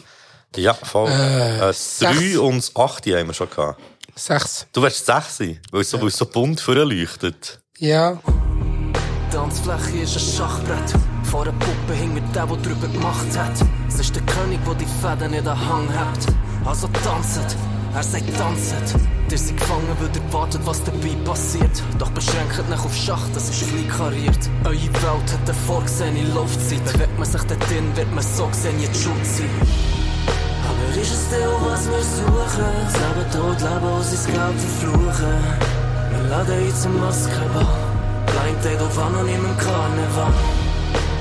Ja, 0.56 0.74
voll. 0.74 1.10
Äh, 1.10 1.56
Äh, 1.56 1.58
das 1.60 1.98
3 1.98 2.14
sechs. 2.14 2.36
und 2.38 2.56
das 2.58 2.76
8 2.76 3.06
haben 3.06 3.26
wir 3.28 3.34
schon 3.34 3.50
gehabt. 3.50 3.80
Sechs. 4.16 4.66
Du 4.72 4.82
wirst 4.82 5.06
6 5.06 5.36
sein, 5.36 5.60
weil 5.72 5.80
es 5.80 5.90
so, 5.90 6.06
es 6.06 6.16
so 6.16 6.26
bunt 6.26 6.60
vorleuchtet. 6.60 7.60
Ja. 7.78 8.18
Die 8.24 9.36
Tanzfläche 9.36 9.98
ist 9.98 10.16
ein 10.16 10.36
Schachbrett. 10.36 10.94
Vor 11.24 11.44
der 11.44 11.52
Puppe 11.52 11.94
hing 11.94 12.14
mit 12.14 12.22
der, 12.34 12.46
der 12.46 12.56
drüber 12.58 12.86
gemacht 12.86 13.36
hat. 13.36 13.54
Es 13.88 13.98
ist 13.98 14.14
der 14.14 14.22
König, 14.22 14.60
der 14.64 14.74
die 14.74 14.86
Fäden 14.86 15.34
in 15.34 15.44
den 15.44 15.68
Hang 15.68 15.88
hat. 15.88 16.26
Also 16.64 16.86
tanzet, 17.02 17.56
er 17.92 18.02
sagt 18.02 18.36
tanzet. 18.38 18.94
Ihr 19.30 19.38
seid 19.38 19.56
gefangen, 19.58 19.96
weil 19.98 20.14
ihr 20.14 20.32
wartet, 20.32 20.64
was 20.64 20.84
dabei 20.84 21.16
passiert. 21.24 21.82
Doch 21.98 22.10
beschränkt 22.12 22.68
nicht 22.68 22.84
auf 22.84 22.94
Schach, 22.94 23.26
das 23.34 23.50
ist 23.50 23.68
klein 23.68 23.88
kariert. 23.88 24.38
Eure 24.62 24.76
Welt 24.76 25.32
hat 25.32 25.40
eine 25.44 25.54
vorgesehene 25.66 26.22
Laufzeit. 26.32 26.84
Bewegt 26.84 27.18
man 27.18 27.28
sich 27.28 27.42
dort 27.42 27.68
drin, 27.68 27.96
wird 27.96 28.14
man 28.14 28.22
so 28.22 28.46
gesehen 28.46 28.80
jetzt 28.80 29.02
schuld 29.02 29.26
sein. 29.26 30.03
Aber 30.68 31.00
ist 31.00 31.12
es 31.12 31.28
denn 31.30 31.48
was 31.60 31.86
wir 31.86 32.02
suchen? 32.02 32.70
Das 32.84 32.94
Leben 33.02 33.30
tot, 33.32 33.60
Leben 33.60 33.86
aus 33.86 34.10
ins 34.12 34.26
Geld 34.26 34.58
verfluchen. 34.64 35.36
Wir 36.10 36.30
laden 36.30 36.66
uns 36.66 36.82
zum 36.82 37.00
Maskenball. 37.00 37.66
Blind 38.26 38.64
Date 38.64 38.80
auf 38.82 38.98
anonymem 38.98 39.56
Karneval. 39.56 40.32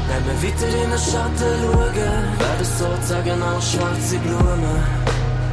Wenn 0.08 0.26
wir 0.26 0.50
weiter 0.50 0.68
in 0.68 0.90
den 0.90 1.00
Schatten 1.00 1.54
schauen, 1.62 1.96
werden 1.96 2.68
sozusagen 2.78 3.42
auch 3.44 3.62
schwarze 3.62 4.18
Blumen. 4.18 4.64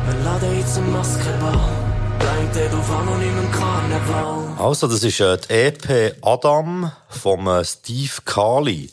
Wir 0.06 0.24
laden 0.24 0.58
uns 0.58 0.74
zum 0.74 0.92
Maskenball. 0.92 1.60
Blind 2.18 2.54
Date 2.54 2.74
auf 2.74 2.90
anonymem 2.90 3.50
Karneval. 3.50 4.40
Also, 4.58 4.86
das 4.86 5.02
ist 5.02 5.20
äh, 5.20 5.38
die 5.38 5.52
EP 5.52 6.16
Adam 6.22 6.92
vom 7.08 7.46
äh, 7.46 7.64
Steve 7.64 8.12
Kali. 8.24 8.90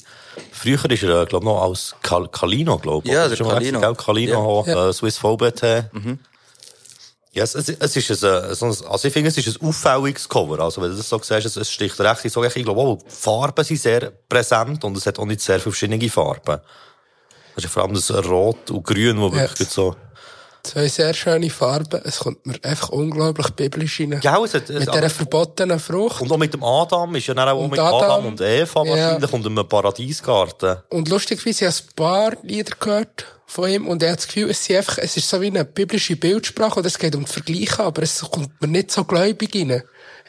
Früher 0.58 0.90
ist 0.92 1.04
er, 1.04 1.22
äh, 1.22 1.26
glaube 1.26 1.46
noch 1.46 1.62
als 1.62 1.96
Kal 2.02 2.28
Kalino, 2.30 2.78
glaube 2.78 3.08
ich. 3.08 3.14
Ja, 3.14 3.24
der 3.26 3.34
Ist 3.34 3.40
er 3.40 3.46
mal 3.46 3.54
Kalino. 3.54 3.80
Gell? 3.80 3.96
Kalino, 3.96 4.64
Ja. 4.68 4.74
ja. 4.74 4.90
äh, 4.90 4.94
Swiss 4.94 5.18
VBT. 5.18 5.90
Mhm. 5.94 6.20
Ja, 7.34 7.44
es, 7.44 7.54
es, 7.54 7.70
es 7.70 7.96
ist 7.96 8.24
ein, 8.24 8.34
äh, 8.52 8.56
so 8.56 8.66
ein, 8.66 8.76
also 8.90 9.08
ich 9.08 9.14
finde, 9.14 9.30
es 9.30 9.38
ist 9.38 9.62
ein 9.62 9.68
auffälliges 9.68 10.28
Cover. 10.28 10.60
Also, 10.60 10.82
wenn 10.82 10.90
du 10.92 10.98
das 10.98 11.08
so 11.08 11.20
siehst, 11.22 11.46
es, 11.46 11.56
es 11.56 11.70
sticht 11.72 12.00
recht, 12.00 12.26
ich 12.26 12.34
sage, 12.34 12.48
ich 12.56 12.64
glaube, 12.64 12.80
oh, 12.82 12.98
die 13.06 13.10
Farben 13.10 13.64
sind 13.64 13.80
sehr 13.80 14.12
präsent 14.28 14.84
und 14.84 14.98
es 14.98 15.06
hat 15.06 15.20
auch 15.20 15.26
nicht 15.26 15.42
sehr 15.42 15.60
viele 15.60 15.72
verschiedene 15.74 16.10
Farben. 16.10 16.60
Ist 17.56 17.68
vor 17.68 17.84
allem 17.84 17.94
das 17.94 18.12
Rot 18.12 18.72
und 18.72 18.84
Grün, 18.84 19.20
wo 19.20 19.28
Ja. 19.30 19.42
wirklich 19.42 19.70
so, 19.70 19.96
Zwei 20.68 20.88
sehr 20.88 21.14
schöne 21.14 21.50
Farben. 21.50 22.02
Es 22.04 22.20
kommt 22.20 22.46
mir 22.46 22.56
einfach 22.64 22.90
unglaublich 22.90 23.50
biblisch 23.52 24.00
rein. 24.00 24.20
Ja, 24.24 24.38
es 24.44 24.54
hat- 24.54 24.70
es- 24.70 24.80
mit 24.86 24.94
dieser 24.94 25.10
verbotenen 25.10 25.80
Frucht. 25.80 26.22
Und 26.22 26.32
auch 26.32 26.38
mit 26.38 26.54
dem 26.54 26.64
Adam 26.64 27.16
ist 27.16 27.28
ja 27.28 27.34
dann 27.34 27.50
auch 27.50 27.60
Und 27.60 27.72
mit 27.72 27.80
Adam, 27.80 28.02
Adam, 28.12 28.26
und 28.26 28.42
Eva 28.42 28.84
ja. 28.84 28.92
wahrscheinlich 28.92 29.34
und 29.34 29.46
einem 29.46 29.68
Paradiesgarten. 29.68 30.78
Und 30.90 31.10
lustigerweise 31.10 31.66
habe 31.66 31.76
ich 31.76 31.84
ein 31.84 31.96
paar 31.96 32.34
Lieder 32.44 32.76
gehört 32.80 33.26
von 33.46 33.70
ihm 33.70 33.88
und 33.88 34.04
er 34.04 34.12
hat 34.12 34.20
das 34.20 34.28
Gefühl, 34.28 34.50
es, 34.50 34.64
sind 34.66 34.76
einfach, 34.78 34.98
es 34.98 35.16
ist 35.18 35.30
so 35.30 35.40
wie 35.42 35.48
eine 35.48 35.64
biblische 35.66 36.16
Bildsprache 36.18 36.80
und 36.80 36.86
es 36.86 36.98
geht 37.00 37.16
um 37.16 37.26
Vergleiche, 37.26 37.84
aber 37.84 38.04
es 38.04 38.20
kommt 38.20 38.62
mir 38.62 38.68
nicht 38.68 38.92
so 38.92 39.04
gläubig 39.06 39.56
rein. 39.56 39.70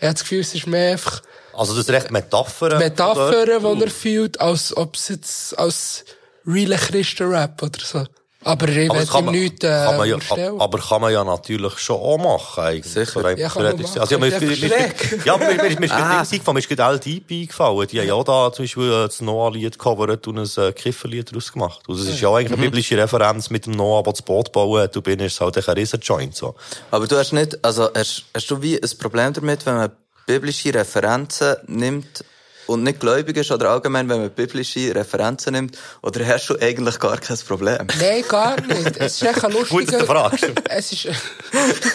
Er 0.01 0.09
hat 0.11 0.17
das 0.17 0.23
Gefühl, 0.23 0.41
es 0.41 0.55
ist 0.55 0.67
mehr 0.69 0.93
einfach 0.93 1.21
Also 1.53 1.75
das 1.75 1.85
ist 1.85 1.91
recht 1.91 2.11
Metaphern. 2.13 2.79
Metaphern, 2.79 3.49
dort. 3.63 3.79
die 3.79 3.85
er 3.85 3.91
fühlt, 3.91 4.41
als 4.41 4.77
ob 4.77 4.95
es 4.95 5.09
jetzt 5.09 5.59
als 5.59 6.05
realer 6.47 6.77
Christen-Rap 6.77 7.61
oder 7.63 7.81
so. 7.85 8.05
Aber 8.49 8.69
ich 8.69 8.91
Aber 8.91 9.05
kann 9.05 9.25
man, 9.27 9.35
nichts 9.35 9.65
äh, 9.65 9.69
kann 9.69 9.97
man 9.99 10.09
ja, 10.09 10.17
aber 10.59 10.79
kann 10.79 11.01
man 11.03 11.13
ja 11.13 11.23
natürlich 11.25 11.79
schon 11.79 11.97
auch 11.97 12.17
machen, 12.19 12.63
eigentlich. 12.65 12.93
Sicher. 12.93 13.37
Ja, 13.39 13.49
kann 13.49 13.63
man 13.63 13.81
machen. 13.83 14.01
Also, 14.01 14.15
ja, 14.15 14.19
mir, 14.19 14.27
Ist 14.29 14.41
mir, 14.41 14.69
mir, 14.69 14.95
ja, 15.25 15.37
mir, 15.37 15.47
mir, 15.55 15.79
mir 15.81 15.85
ist 15.87 15.93
Ah. 15.93 15.97
gerade 15.99 16.29
Ding 16.29 16.33
eingefallen, 16.33 16.55
mir 16.55 16.59
ist 16.61 16.69
gerade 16.69 16.95
LDP 16.95 17.41
eingefallen. 17.43 17.89
Die 17.89 18.01
haben 18.01 18.07
ja 18.09 18.15
auch 18.15 18.25
da 18.25 18.53
zum 18.53 18.65
Beispiel 18.65 18.91
äh, 18.91 19.07
das 19.07 19.21
Noah-Lied 19.21 19.73
gecovert 19.79 20.27
und 20.27 20.39
ein 20.39 20.65
äh, 20.65 20.73
Kifferlied 20.73 21.31
daraus 21.31 21.53
gemacht. 21.53 21.81
Und 21.89 21.99
das 22.01 22.07
ist 22.07 22.21
ja 22.21 22.29
auch 22.29 22.37
eigentlich 22.37 22.49
eine 22.53 22.57
Mhm. 22.59 22.63
biblische 22.71 22.97
Referenz 22.97 23.51
mit 23.51 23.67
dem 23.67 23.73
Noah, 23.75 24.03
der 24.03 24.13
das 24.15 24.23
Boot 24.23 24.51
bauen 24.53 24.83
hat. 24.83 24.97
Du 24.97 25.03
bist 25.03 25.21
es 25.21 25.41
halt 25.41 25.57
ein 25.57 25.75
Riesenjoint, 25.75 26.35
so. 26.35 26.55
Aber 26.91 27.07
du 27.07 27.17
hast 27.17 27.33
nicht, 27.33 27.63
also 27.65 27.89
hast, 27.95 28.25
hast 28.35 28.51
du 28.51 28.63
wie 28.63 28.83
ein 28.83 28.91
Problem 28.99 29.33
damit, 29.33 29.67
wenn 29.67 29.75
man 29.77 29.91
biblische 30.27 30.73
Referenzen 30.75 31.57
nimmt 31.67 32.25
und 32.69 32.83
nicht 32.83 33.01
gläubig 33.01 33.37
ist 33.37 33.51
oder 33.51 33.71
allgemein, 33.71 34.09
wenn 34.09 34.21
man 34.21 34.31
biblische 34.31 34.95
Referenzen 34.95 35.55
nimmt, 35.55 35.77
oder 36.03 36.25
hast 36.27 36.49
du 36.49 36.57
eigentlich 36.61 36.99
gar 36.99 37.19
kein 37.19 37.37
Problem? 37.39 37.87
Nein, 37.99 38.25
gar 38.29 38.61
nicht. 38.61 38.97
Es 38.99 39.21
ist 39.21 39.23
echt 39.23 39.45
ein 39.45 39.53
lustiger... 39.53 39.81
Gut, 39.81 39.93
dass 39.93 40.01
du 40.01 40.07
fragst. 40.07 40.47
Es 40.69 40.93
ist... 40.93 41.09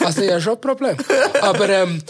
Also, 0.04 0.24
ja, 0.24 0.42
schon 0.42 0.54
ein 0.54 0.62
Problem. 0.62 0.98
Aber, 1.42 1.70
ähm, 1.70 2.02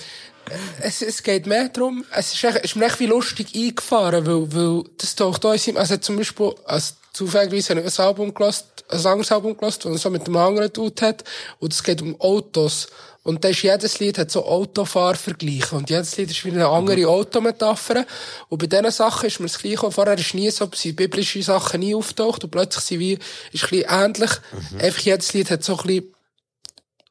es, 0.81 1.01
es 1.01 1.23
geht 1.23 1.45
mehr 1.45 1.69
darum, 1.69 2.03
es 2.11 2.33
ist, 2.33 2.43
echt, 2.43 2.57
es 2.57 2.63
ist 2.63 2.75
mir 2.75 2.85
echt 2.85 2.99
wie 2.99 3.05
lustig 3.05 3.47
eingefahren, 3.55 4.25
weil, 4.25 4.53
weil 4.53 4.83
das 4.97 5.15
taucht 5.15 5.45
uns 5.45 5.67
im, 5.67 5.77
also 5.77 5.97
zum 5.97 6.17
Beispiel, 6.17 6.53
als 6.65 6.95
zufälligerweise 7.13 7.75
habe 7.75 7.87
ich 7.87 7.99
ein 7.99 8.05
Album 8.05 8.33
gelost, 8.33 8.83
ein 8.89 9.05
anderes 9.05 9.31
Album 9.31 9.57
gelost, 9.57 9.85
das 9.85 9.91
er 9.91 9.97
so 9.97 10.09
mit 10.09 10.27
dem 10.27 10.35
anderen 10.35 10.71
Dude 10.71 11.05
hat, 11.05 11.23
und 11.59 11.73
es 11.73 11.83
geht 11.83 12.01
um 12.01 12.19
Autos. 12.19 12.87
Und 13.23 13.43
da 13.43 13.49
ist 13.49 13.61
jedes 13.61 13.99
Lied 13.99 14.17
hat 14.17 14.31
so 14.31 14.45
Autofahrvergleiche. 14.45 15.75
Und 15.75 15.89
jedes 15.89 16.17
Lied 16.17 16.29
ist 16.29 16.43
wie 16.43 16.51
eine 16.51 16.67
andere 16.67 17.07
Autometapher. 17.07 18.05
Und 18.49 18.57
bei 18.57 18.67
diesen 18.67 18.91
Sachen 18.91 19.27
ist 19.27 19.39
mir 19.39 19.47
das 19.47 19.59
Gleiche. 19.59 19.89
Vorher 19.91 20.17
ist 20.17 20.33
nie 20.33 20.49
so, 20.49 20.69
sind 20.73 20.97
biblische 20.97 21.41
Sachen 21.41 21.79
nie 21.79 21.95
auftaucht. 21.95 22.43
Und 22.43 22.51
plötzlich 22.51 22.83
sind 22.83 22.99
wie, 22.99 23.13
ist 23.13 23.63
ein 23.63 23.69
bisschen 23.69 23.85
ähnlich. 23.89 24.31
Einfach 24.77 25.01
jedes 25.01 25.33
Lied 25.33 25.49
hat 25.51 25.63
so 25.63 25.77
ein 25.77 25.87
bisschen 25.87 26.13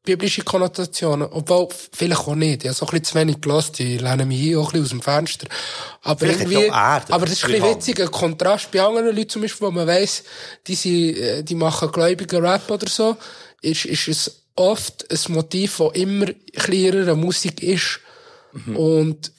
biblische 0.05 0.43
Konnotationen. 0.43 1.29
Obwohl, 1.31 1.69
vielleicht 1.93 2.21
auch 2.21 2.35
nicht. 2.35 2.63
Ich 2.63 2.69
habe 2.69 2.77
so 2.77 2.85
ein 2.85 2.91
bisschen 2.91 3.05
zu 3.05 3.15
wenig 3.15 3.41
gelassen. 3.41 3.73
Die 3.79 3.97
lehnen 3.97 4.29
mich 4.29 4.39
hier 4.39 4.61
auch 4.61 4.75
ein 4.75 4.83
bisschen 4.83 4.85
aus 4.85 4.91
dem 4.91 5.03
Fenster. 5.03 5.47
Aber 6.03 6.21
Vielleicht 6.21 6.41
irgendwie, 6.41 6.67
er 6.67 7.05
aber 7.09 7.25
das 7.25 7.37
ist 7.37 7.45
ein 7.47 7.53
bisschen 7.53 7.71
witzig. 7.71 8.01
Ein 8.03 8.11
Kontrast 8.11 8.71
bei 8.71 8.83
anderen 8.83 9.17
Leuten 9.17 9.31
zum 9.31 9.41
Beispiel, 9.41 9.67
wo 9.67 9.71
man 9.71 9.87
weiss, 9.87 10.25
die 10.67 10.75
sind, 10.75 11.17
äh, 11.17 11.43
die 11.43 11.55
machen 11.55 11.91
gläubigen 11.91 12.45
Rap 12.45 12.71
oder 12.71 12.89
so, 12.91 13.17
ist, 13.63 13.87
ist 13.87 14.09
es 14.09 14.42
oft 14.57 15.07
ein 15.11 15.33
Motiv, 15.33 15.79
das 15.79 15.93
immer 15.95 16.27
klarere 16.55 17.17
Musik 17.17 17.63
ist. 17.63 18.01
Und 18.75 19.33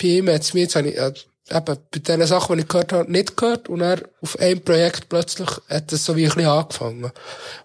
bei 0.00 0.08
ihm 0.08 0.28
hat 0.28 0.42
es 0.42 0.54
mir 0.54 0.62
jetzt, 0.62 0.76
habe 0.76 0.88
ich, 0.88 0.96
äh, 0.96 1.12
eben, 1.50 1.78
bei 1.90 1.98
den 1.98 2.26
Sachen, 2.26 2.56
die 2.56 2.62
ich 2.62 2.68
gehört 2.68 2.92
habe, 2.92 3.10
nicht 3.10 3.36
gehört. 3.36 3.68
Und 3.68 3.80
er 3.82 4.02
auf 4.20 4.38
einem 4.38 4.60
Projekt 4.62 5.08
plötzlich 5.08 5.48
hat 5.68 5.92
es 5.92 6.04
so 6.04 6.16
wie 6.16 6.24
ein 6.24 6.30
bisschen 6.30 6.46
angefangen. 6.46 7.12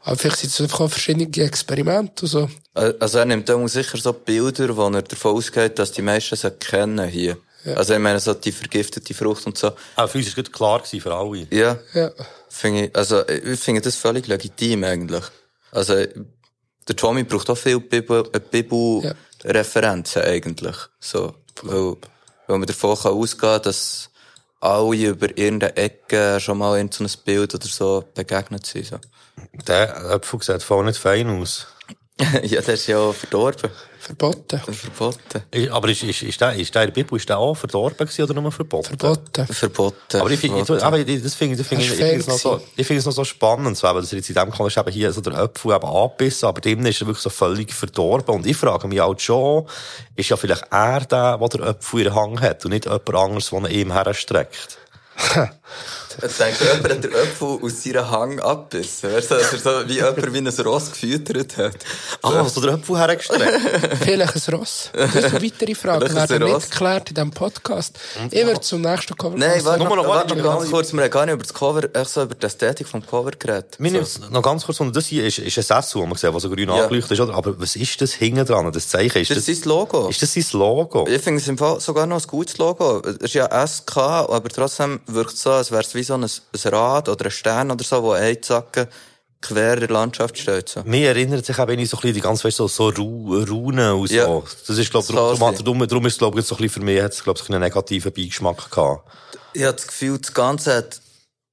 Aber 0.01 0.17
vielleicht 0.17 0.37
sind 0.37 0.51
es 0.51 0.61
einfach 0.61 0.81
auch 0.81 0.89
verschiedene 0.89 1.25
Experimente 1.25 2.23
und 2.23 2.27
so. 2.27 2.49
Also 2.73 3.19
er 3.19 3.25
nimmt 3.25 3.49
auch 3.49 3.67
sicher 3.67 3.97
so 3.97 4.13
Bilder, 4.13 4.75
wo 4.75 4.87
er 4.89 5.01
davon 5.01 5.35
ausgeht, 5.35 5.79
dass 5.79 5.91
die 5.91 6.01
meisten 6.01 6.35
sie 6.35 6.51
kennen 6.51 7.07
hier. 7.07 7.37
Also 7.75 7.93
ich 7.93 7.99
meine, 7.99 8.19
so 8.19 8.33
die 8.33 8.53
vergiftete 8.53 9.13
Frucht 9.13 9.45
und 9.45 9.57
so. 9.57 9.71
Aber 9.95 10.07
für 10.07 10.17
uns 10.17 10.27
war 10.27 10.31
es 10.31 10.35
gut 10.35 10.53
klar 10.53 10.79
gewesen, 10.79 11.01
für 11.01 11.13
alle. 11.13 11.47
Ja. 11.51 11.77
Ja. 11.93 12.11
Finde 12.47 12.85
ich, 12.85 12.95
also 12.95 13.27
ich 13.27 13.59
finde 13.59 13.81
das 13.81 13.95
völlig 13.95 14.27
legitim 14.27 14.83
eigentlich. 14.85 15.23
Also 15.71 15.95
der 16.89 16.95
Tommy 16.95 17.23
braucht 17.23 17.49
auch 17.49 17.57
viel 17.57 17.79
Bibel, 17.79 18.27
äh, 18.33 18.39
Bibelreferenzen 18.39 20.23
eigentlich. 20.23 20.75
So, 20.99 21.35
weil, 21.61 21.95
weil 22.47 22.57
man 22.57 22.65
davon 22.67 22.97
kann 22.97 23.13
ausgehen, 23.13 23.61
dass 23.61 24.09
alle 24.59 24.95
über 24.95 25.37
irgendeine 25.37 25.77
Ecke 25.77 26.39
schon 26.39 26.57
mal 26.57 26.79
in 26.79 26.91
so 26.91 27.03
ein 27.03 27.11
Bild 27.23 27.55
oder 27.55 27.67
so 27.67 28.03
begegnet 28.13 28.65
sind. 28.65 28.87
So. 28.87 28.99
Der 29.67 29.95
Apfel 30.11 30.41
sieht 30.41 30.63
voll 30.63 30.83
nicht 30.85 30.99
fein 30.99 31.29
aus. 31.29 31.67
ja, 32.43 32.61
der 32.61 32.73
ist 32.73 32.87
ja 32.87 33.13
verdorben. 33.13 33.69
Verboten. 34.17 34.59
Verboten. 34.73 35.43
Ist- 35.51 35.69
Aber 35.71 35.87
ist, 35.89 36.01
ist, 36.03 36.23
ist, 36.23 36.41
der, 36.41 36.53
ist 36.55 36.73
der 36.73 36.81
in 36.83 36.87
der 36.87 36.93
Bibel 36.93 37.15
ist 37.15 37.29
der 37.29 37.37
auch 37.37 37.53
verdorben 37.53 38.07
gewesen 38.07 38.23
oder 38.23 38.41
nur 38.41 38.51
verboten? 38.51 38.97
Verboten. 38.97 39.45
Verboten. 39.53 40.17
Aber 40.19 40.31
ich 40.31 40.39
finde, 40.39 40.65
verboten. 40.65 40.83
aber 40.83 40.97
ich- 40.99 41.21
das 41.21 41.35
finde 41.35 41.53
ich, 41.53 41.59
das 41.59 41.67
finde 41.67 41.83
ich, 41.83 41.89
Das 41.91 41.99
ich 41.99 42.03
ist 42.03 42.09
finde 42.09 42.19
es 42.21 42.27
noch 42.27 42.37
so, 42.39 42.61
ich 42.75 42.87
finde 42.87 42.99
es 43.01 43.05
noch 43.05 43.13
so 43.13 43.23
spannend, 43.23 43.77
so, 43.77 43.87
eben, 43.87 43.99
dass 44.01 44.11
jetzt 44.11 44.29
in 44.29 44.35
dem 44.35 44.49
Kontext 44.49 44.77
eben 44.79 44.91
hier 44.91 45.11
so 45.13 45.21
der 45.21 45.35
Apfel 45.37 45.75
eben 45.75 45.85
angebissen, 45.85 46.47
aber 46.47 46.59
drinnen 46.59 46.85
ist 46.87 47.01
er 47.01 47.07
wirklich 47.07 47.21
so 47.23 47.29
völlig 47.29 47.71
verdorben. 47.71 48.33
Und 48.35 48.47
ich 48.47 48.57
frage 48.57 48.87
mich 48.87 48.99
halt 48.99 49.21
schon, 49.21 49.67
ist 50.15 50.29
ja 50.29 50.37
vielleicht 50.37 50.63
er 50.71 51.01
der, 51.01 51.37
der 51.37 51.47
den 51.49 51.63
Apfel 51.63 51.99
in 51.99 52.05
der 52.05 52.15
Hang 52.15 52.41
hat 52.41 52.65
und 52.65 52.71
nicht 52.71 52.85
jemand 52.85 53.09
anderes, 53.15 53.49
der 53.51 53.59
ihn 53.59 53.65
ihm 53.89 53.91
herstreckt. 53.93 54.77
Ich 56.21 56.35
denke, 56.35 56.65
jemand 56.65 56.89
hat 56.95 57.03
den 57.05 57.13
Apfel 57.15 57.59
aus 57.61 57.81
seiner 57.83 58.11
Hang 58.11 58.39
abbissen. 58.41 59.13
Weißt 59.13 59.31
du, 59.31 59.35
dass 59.35 59.53
er 59.53 59.59
so 59.59 59.87
wie 59.87 59.93
jemand 59.93 60.33
wie 60.33 60.37
ein 60.39 60.47
Ross 60.67 60.91
gefüttert 60.91 61.55
hat. 61.55 61.75
Ah, 62.23 62.43
so 62.43 62.59
der 62.59 62.73
Apfel 62.73 62.97
hergestreckt. 62.97 63.97
Vielleicht 64.03 64.35
ein 64.49 64.55
Ross. 64.55 64.89
Das 64.91 65.15
ist 65.15 65.23
eine 65.25 65.41
weitere 65.41 65.75
Frage. 65.75 66.13
Werden 66.13 66.43
nicht 66.43 66.71
geklärt 66.71 67.09
in 67.09 67.15
diesem 67.15 67.31
Podcast. 67.31 67.97
Ich 68.31 68.45
werde 68.45 68.59
zum 68.59 68.81
nächsten 68.81 69.15
Cover 69.15 69.37
Nein, 69.37 69.63
warte 69.63 69.79
Nur 69.79 69.95
noch, 69.95 70.03
noch 70.03 70.07
warte 70.09 70.35
noch 70.35 70.43
ganz 70.57 70.69
kurz. 70.69 70.91
Wir 70.91 71.03
haben 71.03 71.09
gar 71.09 71.25
nicht 71.25 71.35
über 71.35 71.43
das 71.43 71.53
Cover, 71.53 71.83
echt 71.95 72.09
so 72.09 72.23
über 72.23 72.35
die 72.35 72.45
Ästhetik 72.45 72.87
vom 72.89 73.05
Cover 73.05 73.31
geredet. 73.31 73.75
Mir 73.79 74.03
So. 74.03 74.27
noch 74.29 74.41
ganz 74.41 74.65
kurz, 74.65 74.79
und 74.81 74.93
das 74.93 75.05
hier 75.05 75.25
ist, 75.25 75.37
ist 75.39 75.57
ein 75.57 75.63
Sessel, 75.63 76.01
man 76.05 76.15
sieht, 76.17 76.33
der 76.33 76.39
so 76.39 76.49
grün 76.49 76.67
Ja. 76.67 76.83
angeleuchtet 76.83 77.11
ist, 77.11 77.19
oder? 77.21 77.33
Aber 77.35 77.57
was 77.61 77.77
ist 77.77 78.01
das 78.01 78.11
hinten 78.13 78.45
dran, 78.45 78.69
das 78.73 78.89
Zeichen? 78.89 79.21
Ist 79.21 79.29
Das 79.29 79.37
das, 79.37 79.47
ist 79.47 79.63
sein 79.63 79.69
Logo. 79.69 80.09
ist 80.09 80.21
das 80.21 80.33
sein 80.33 80.45
Logo? 80.53 81.07
Ich 81.07 81.21
finde 81.21 81.39
es 81.39 81.47
im 81.47 81.57
Fall 81.57 81.79
sogar 81.79 82.07
noch 82.07 82.19
ein 82.21 82.27
gutes 82.27 82.57
Logo. 82.57 83.01
Es 83.05 83.15
ist 83.17 83.33
ja 83.35 83.47
SK, 83.65 83.97
aber 83.97 84.49
trotzdem 84.49 84.99
wirkt 85.13 85.33
es 85.33 85.41
so, 85.41 85.51
als 85.51 85.71
wäre 85.71 85.81
es 85.81 85.93
wie 85.95 86.03
so 86.03 86.15
ein, 86.15 86.23
ein 86.23 86.69
Rad 86.71 87.09
oder 87.09 87.25
ein 87.25 87.31
Stern 87.31 87.71
oder 87.71 87.83
so, 87.83 88.01
wo 88.03 88.11
ein 88.11 88.41
Zacken 88.41 88.87
quer 89.41 89.73
in 89.75 89.79
der 89.79 89.89
Landschaft 89.89 90.37
steht. 90.37 90.69
So. 90.69 90.83
Mir 90.83 91.09
erinnert 91.09 91.45
sich 91.45 91.57
auch, 91.57 91.67
wenn 91.67 91.79
ich 91.79 91.89
so 91.89 91.97
ein 91.97 92.01
bisschen 92.01 92.15
die 92.15 92.21
ganze 92.21 92.43
Zeit 92.43 92.53
so, 92.53 92.67
so 92.67 92.89
Ru 92.89 93.41
Runen 93.43 93.93
und 93.93 94.07
so. 94.07 94.15
Ja. 94.15 94.41
Das 94.67 94.77
ist, 94.77 94.91
glaub, 94.91 95.03
So 95.03 95.13
darum, 95.13 95.39
darum, 95.39 95.55
darum, 95.55 95.87
darum 95.87 96.05
ist, 96.05 96.17
glaub 96.17 96.37
ich, 96.37 96.45
so 96.45 96.55
ein 96.55 96.61
bisschen 96.61 96.81
für 96.81 96.85
mich, 96.85 97.01
hat 97.01 97.13
es, 97.13 97.23
glaub 97.23 97.39
ich, 97.39 97.49
einen 97.49 97.61
negativen 97.61 98.11
Beigeschmack 98.11 98.69
gehabt. 98.69 99.09
Ich 99.53 99.63
habe 99.63 99.73
das 99.73 99.87
Gefühl, 99.87 100.19
das 100.19 100.33
Ganze 100.33 100.75
hat 100.75 101.01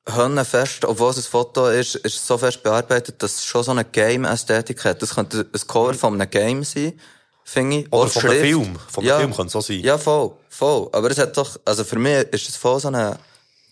Hönne 0.08 0.44
fest, 0.44 0.84
obwohl 0.84 1.10
es 1.10 1.16
ein 1.18 1.22
Foto 1.24 1.68
ist, 1.68 1.96
ist 1.96 2.16
es 2.16 2.26
so 2.26 2.38
fest 2.38 2.62
bearbeitet, 2.62 3.22
dass 3.22 3.38
es 3.38 3.44
schon 3.44 3.64
so 3.64 3.72
eine 3.72 3.84
Game-Ästhetik 3.84 4.84
hat. 4.84 5.02
Das 5.02 5.14
könnte 5.14 5.46
ein 5.52 5.66
Cover 5.66 5.94
von 5.94 6.14
einem 6.14 6.30
Game 6.30 6.62
sein, 6.62 6.98
finde 7.44 7.78
ich. 7.78 7.92
Oder 7.92 8.04
Auch 8.04 8.08
von 8.08 8.22
einem 8.22 8.30
Schrift. 8.30 8.46
Film. 8.46 8.78
Von 8.88 9.04
einem 9.04 9.18
Film 9.18 9.34
könnte 9.34 9.48
es 9.48 9.56
auch 9.56 9.66
sein. 9.66 9.80
Ja, 9.80 9.98
voll, 9.98 10.32
voll. 10.48 10.88
Aber 10.92 11.10
es 11.10 11.18
hat 11.18 11.36
doch, 11.36 11.58
also 11.64 11.82
für 11.82 11.98
mich 11.98 12.28
ist 12.30 12.48
es 12.48 12.56
voll 12.56 12.78
so 12.78 12.88
eine 12.88 13.18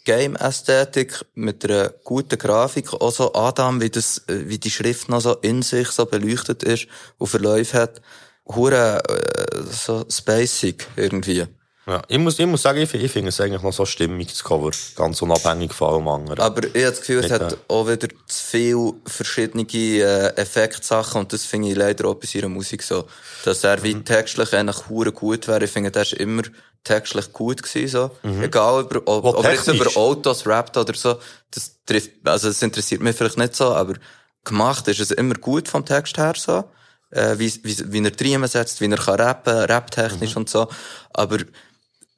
Game-Ästhetik 0.05 1.25
mit 1.35 1.65
einer 1.65 1.89
guten 2.05 2.39
Grafik. 2.39 2.93
Auch 2.93 3.11
so 3.11 3.35
Adam, 3.35 3.81
wie 3.81 3.91
das, 3.91 4.23
wie 4.29 4.59
die 4.59 4.71
Schrift 4.71 5.09
noch 5.09 5.21
so 5.21 5.35
in 5.37 5.63
sich 5.63 5.89
so 5.89 6.07
beleuchtet 6.07 6.63
ist 6.63 6.87
und 7.19 7.27
Verläufe 7.27 7.79
hat. 7.79 8.03
Hure, 8.47 9.03
äh, 9.09 9.63
so 9.71 10.05
spacig 10.11 10.87
irgendwie. 10.97 11.47
Ja. 11.87 12.03
Ich 12.09 12.19
muss, 12.19 12.39
ich 12.39 12.47
muss 12.47 12.63
sagen, 12.63 12.81
ich, 12.81 12.89
finde- 12.89 13.05
ich 13.07 13.13
finde 13.13 13.29
es 13.29 13.41
eigentlich 13.41 13.61
noch 13.63 13.73
so 13.73 13.85
stimmig, 13.85 14.29
das 14.29 14.43
Cover. 14.43 14.71
Ganz 14.97 15.21
unabhängig 15.21 15.73
von 15.73 15.93
allem 15.95 16.09
anderen. 16.09 16.41
Aber 16.41 16.65
ich 16.65 16.75
habe 16.75 16.91
das 16.91 17.01
Gefühl, 17.01 17.19
es 17.19 17.31
Nicht, 17.31 17.41
hat 17.43 17.59
auch 17.69 17.87
wieder 17.87 18.09
zu 18.27 18.45
viele 18.51 18.93
verschiedene 19.07 19.65
äh, 19.71 20.29
Effektsachen 20.37 21.21
und 21.21 21.33
das 21.33 21.45
finde 21.45 21.69
ich 21.69 21.77
leider 21.77 22.09
auch 22.09 22.15
bei 22.15 22.27
seiner 22.27 22.49
Musik 22.49 22.83
so. 22.83 23.05
Dass 23.45 23.65
er 23.65 23.83
wie 23.83 23.95
textlich 24.03 24.55
eigentlich 24.55 24.89
hure 24.89 25.13
gut 25.13 25.47
wäre. 25.47 25.65
Ich 25.65 25.71
finde, 25.71 25.91
der 25.91 26.03
ist 26.03 26.15
immer 26.15 26.43
textlich 26.85 27.33
gut 27.33 27.63
gewesen, 27.63 27.89
so. 27.89 28.11
Egal, 28.43 28.83
über, 28.83 29.03
ob, 29.07 29.25
ob 29.25 29.45
er 29.45 29.53
jetzt 29.55 29.69
über 29.69 29.95
Autos 29.97 30.47
rappt 30.47 30.77
oder 30.79 30.95
so. 30.95 31.19
Das 31.51 31.73
trifft, 31.85 32.11
also 32.25 32.49
das 32.49 32.63
interessiert 32.63 33.03
mich 33.03 33.15
vielleicht 33.17 33.39
nicht 33.39 33.55
so, 33.57 33.75
aber 33.75 33.95
gemacht 34.43 34.89
ist 34.89 35.01
es 35.01 35.11
immer 35.11 35.35
gut 35.35 35.69
vom 35.69 35.85
Text 35.85 36.17
her 36.19 36.33
so. 36.37 36.65
Äh, 37.11 37.39
wie, 37.39 37.53
wie, 37.63 37.93
wie 37.93 38.05
er 38.05 38.13
Riemen 38.21 38.49
setzt, 38.49 38.81
wie 38.81 38.91
er 38.91 38.97
kann 38.97 39.21
rappen, 39.21 39.55
raptechnisch 39.55 40.35
und 40.37 40.49
so. 40.51 40.67
Aber 41.13 41.39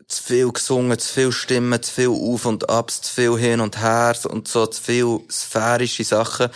zu 0.09 0.23
viel 0.23 0.53
gesungen, 0.53 0.99
zu 0.99 1.13
viel 1.13 1.33
Stimmen, 1.33 1.83
zu 1.83 1.93
viel 1.93 2.09
Auf 2.09 2.47
und 2.47 2.69
Abs, 2.71 3.03
zu 3.03 3.13
viel 3.13 3.39
hin 3.39 3.61
und 3.61 3.81
her 3.81 4.17
und 4.29 4.49
so, 4.49 4.67
zu 4.67 4.83
viel 4.83 5.21
sphärische 5.31 6.05
Sachen, 6.05 6.49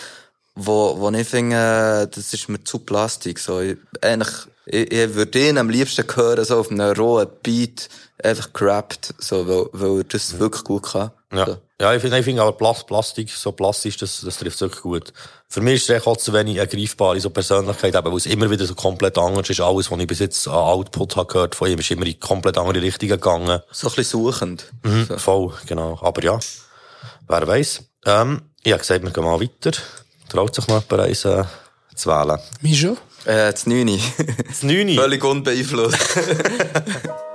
wo, 0.54 0.98
wo 0.98 1.10
ich 1.10 1.28
finde, 1.28 1.56
äh, 1.56 2.06
das 2.14 2.32
ist 2.32 2.48
mir 2.48 2.62
zu 2.62 2.80
Plastik, 2.80 3.38
so. 3.38 3.60
Ich, 3.60 3.76
eigentlich, 4.00 4.30
ich, 4.66 4.92
ich 4.92 5.14
würde 5.14 5.48
ihn 5.48 5.58
am 5.58 5.70
liebsten 5.70 6.04
hören, 6.14 6.44
so 6.44 6.58
auf 6.58 6.70
einem 6.70 6.92
rohen 6.92 7.28
Beat, 7.42 7.88
einfach 8.24 8.52
gerappt, 8.52 9.14
so, 9.18 9.46
weil, 9.48 9.66
weil 9.72 9.98
er 10.00 10.04
das 10.04 10.38
wirklich 10.38 10.64
gut 10.64 10.84
kann. 10.92 11.10
Ja. 11.32 11.46
So. 11.46 11.56
Ja, 11.80 11.94
ich 11.94 12.02
finde, 12.02 12.18
ich 12.18 12.24
finde 12.24 12.42
aber 12.42 12.52
Plas- 12.52 12.84
Plastik, 12.84 13.30
so 13.30 13.52
plastisch, 13.52 13.96
das, 13.96 14.20
das 14.20 14.36
trifft 14.38 14.60
wirklich 14.60 14.82
gut. 14.82 15.12
Für 15.48 15.60
mich 15.62 15.76
ist 15.76 15.84
es 15.84 15.96
echt 15.96 16.06
auch 16.06 16.16
zu 16.16 16.32
wenig 16.32 16.58
eine 16.60 16.68
greifbare 16.68 17.18
so 17.20 17.30
Persönlichkeit, 17.30 17.94
eben, 17.94 18.06
weil 18.10 18.16
es 18.18 18.26
immer 18.26 18.50
wieder 18.50 18.66
so 18.66 18.74
komplett 18.74 19.16
anders 19.16 19.48
ist. 19.48 19.60
Alles, 19.60 19.90
was 19.90 19.98
ich 19.98 20.06
bis 20.06 20.18
jetzt 20.18 20.46
an 20.46 20.54
Output 20.54 21.16
habe 21.16 21.32
gehört 21.32 21.54
von 21.54 21.70
ihm, 21.70 21.78
ist 21.78 21.90
immer 21.90 22.04
in 22.06 22.20
komplett 22.20 22.58
andere 22.58 22.82
Richtungen 22.82 23.10
gegangen. 23.12 23.60
So 23.70 23.88
ein 23.88 23.94
bisschen 23.94 24.20
suchend. 24.20 24.66
Mhm, 24.82 25.06
Voll, 25.18 25.52
genau. 25.66 25.98
Aber 26.02 26.22
ja, 26.22 26.38
wer 27.28 27.46
weiß. 27.46 27.82
Ähm, 28.06 28.42
ich 28.62 28.72
habe 28.72 28.80
gesagt, 28.80 29.02
wir 29.02 29.10
gehen 29.10 29.24
mal 29.24 29.40
weiter. 29.40 29.70
Traut 30.28 30.54
sich 30.54 30.66
noch 30.68 30.82
jemand 30.90 31.08
eins 31.08 31.24
äh, 31.24 31.44
zu 31.94 32.10
wählen? 32.10 32.38
Mich 32.60 32.78
schon? 32.78 32.96
Äh, 33.24 33.52
das 33.52 33.66
Neuni. 33.66 34.02
Das 34.48 34.62
Neuni? 34.62 34.96
Völlig 34.98 35.24
unbeeinflusst. 35.24 35.96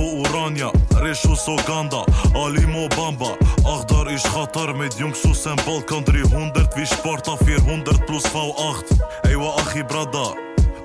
Urania, 0.00 0.70
Rish 1.00 1.26
aus 1.26 1.46
Uganda. 1.48 2.04
Alimo 2.34 2.88
Bamba, 2.88 3.36
Achdar 3.64 4.10
ist 4.10 4.24
Qatar. 4.32 4.74
Mit 4.74 4.94
Jungs 4.94 5.24
aus 5.26 5.42
dem 5.42 5.56
Balkan 5.56 6.04
300 6.04 6.76
Wie 6.76 6.86
Sparta 6.86 7.36
400 7.36 8.06
plus 8.06 8.24
V8 8.26 8.84
Ewa 9.30 9.54
Achi, 9.60 9.82
brada 9.82 10.34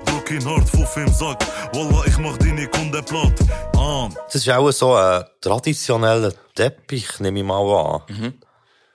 Druck 0.04 0.30
in 0.30 0.44
hart, 0.44 0.68
Fuff 0.68 0.96
im 0.96 1.08
Sack. 1.12 1.44
Wallah, 1.72 2.04
ich 2.06 2.18
mach 2.18 2.36
deine 2.38 2.66
Kunde 2.68 3.02
platt. 3.02 3.34
Ah, 3.76 4.08
Das 4.26 4.36
ist 4.36 4.48
auch 4.50 4.70
so 4.70 4.94
ein 4.94 5.24
traditioneller 5.40 6.32
Teppich, 6.54 7.20
nehme 7.20 7.40
ich 7.40 7.44
mal 7.44 7.60
an. 7.60 8.02
Mhm. 8.08 8.34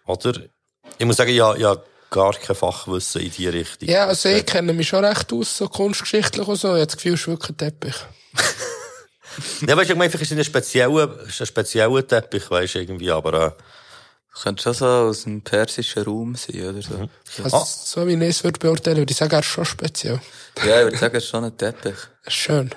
Oder? 0.06 0.34
Ich 0.98 1.06
muss 1.06 1.18
sagen, 1.18 1.34
ja, 1.34 1.56
ja, 1.56 1.76
gar 2.14 2.34
kein 2.34 2.56
Fachwissen 2.56 3.22
in 3.22 3.32
die 3.32 3.48
Richtung. 3.48 3.90
Ja, 3.90 4.06
also 4.08 4.30
ich 4.30 4.46
kenne 4.46 4.72
mich 4.72 4.88
schon 4.88 5.04
recht 5.04 5.34
aus, 5.34 5.58
so 5.58 5.68
kunstgeschichtlich 5.68 6.48
und 6.48 6.56
so. 6.56 6.70
Ich 6.70 6.74
habe 6.76 6.86
das 6.86 6.96
Gefühl, 6.96 7.14
es 7.16 7.22
ist 7.22 7.28
wirklich 7.28 7.50
ein 7.50 7.58
Teppich. 7.58 7.96
Ja, 9.68 9.76
weißt 9.76 9.90
du, 9.90 9.94
ich 9.94 9.98
meine, 9.98 10.12
vielleicht 10.12 10.32
ist 10.32 10.32
es 10.34 10.38
ein 10.38 10.44
spezieller, 10.44 11.20
ist 11.28 11.42
ein 11.42 11.48
spezieller 11.48 12.08
Teppich, 12.08 12.52
weißt 12.52 12.76
du, 12.76 12.80
irgendwie, 12.82 13.10
aber, 13.10 13.34
äh, 13.34 13.52
Könnte 14.42 14.64
schon 14.64 14.74
so 14.74 14.86
aus 14.86 15.24
dem 15.24 15.42
persischen 15.42 16.04
Raum 16.04 16.36
sein, 16.36 16.68
oder 16.68 16.82
so. 16.82 17.10
Also, 17.44 17.66
so 17.66 18.08
wie 18.08 18.14
ich 18.14 18.22
es 18.22 18.44
würde 18.44 18.60
beurteilen, 18.60 18.98
würde 18.98 19.12
ich 19.12 19.18
sagen, 19.18 19.34
er 19.34 19.40
ist 19.40 19.46
schon 19.46 19.66
speziell. 19.66 20.20
Ja, 20.66 20.80
ich 20.80 20.86
würde 20.86 20.98
sagen, 20.98 21.16
es 21.16 21.24
ist 21.24 21.30
schon 21.30 21.44
ein 21.44 21.56
Teppich. 21.58 21.96
Das 22.24 22.34
ist 22.34 22.40
schön. 22.40 22.72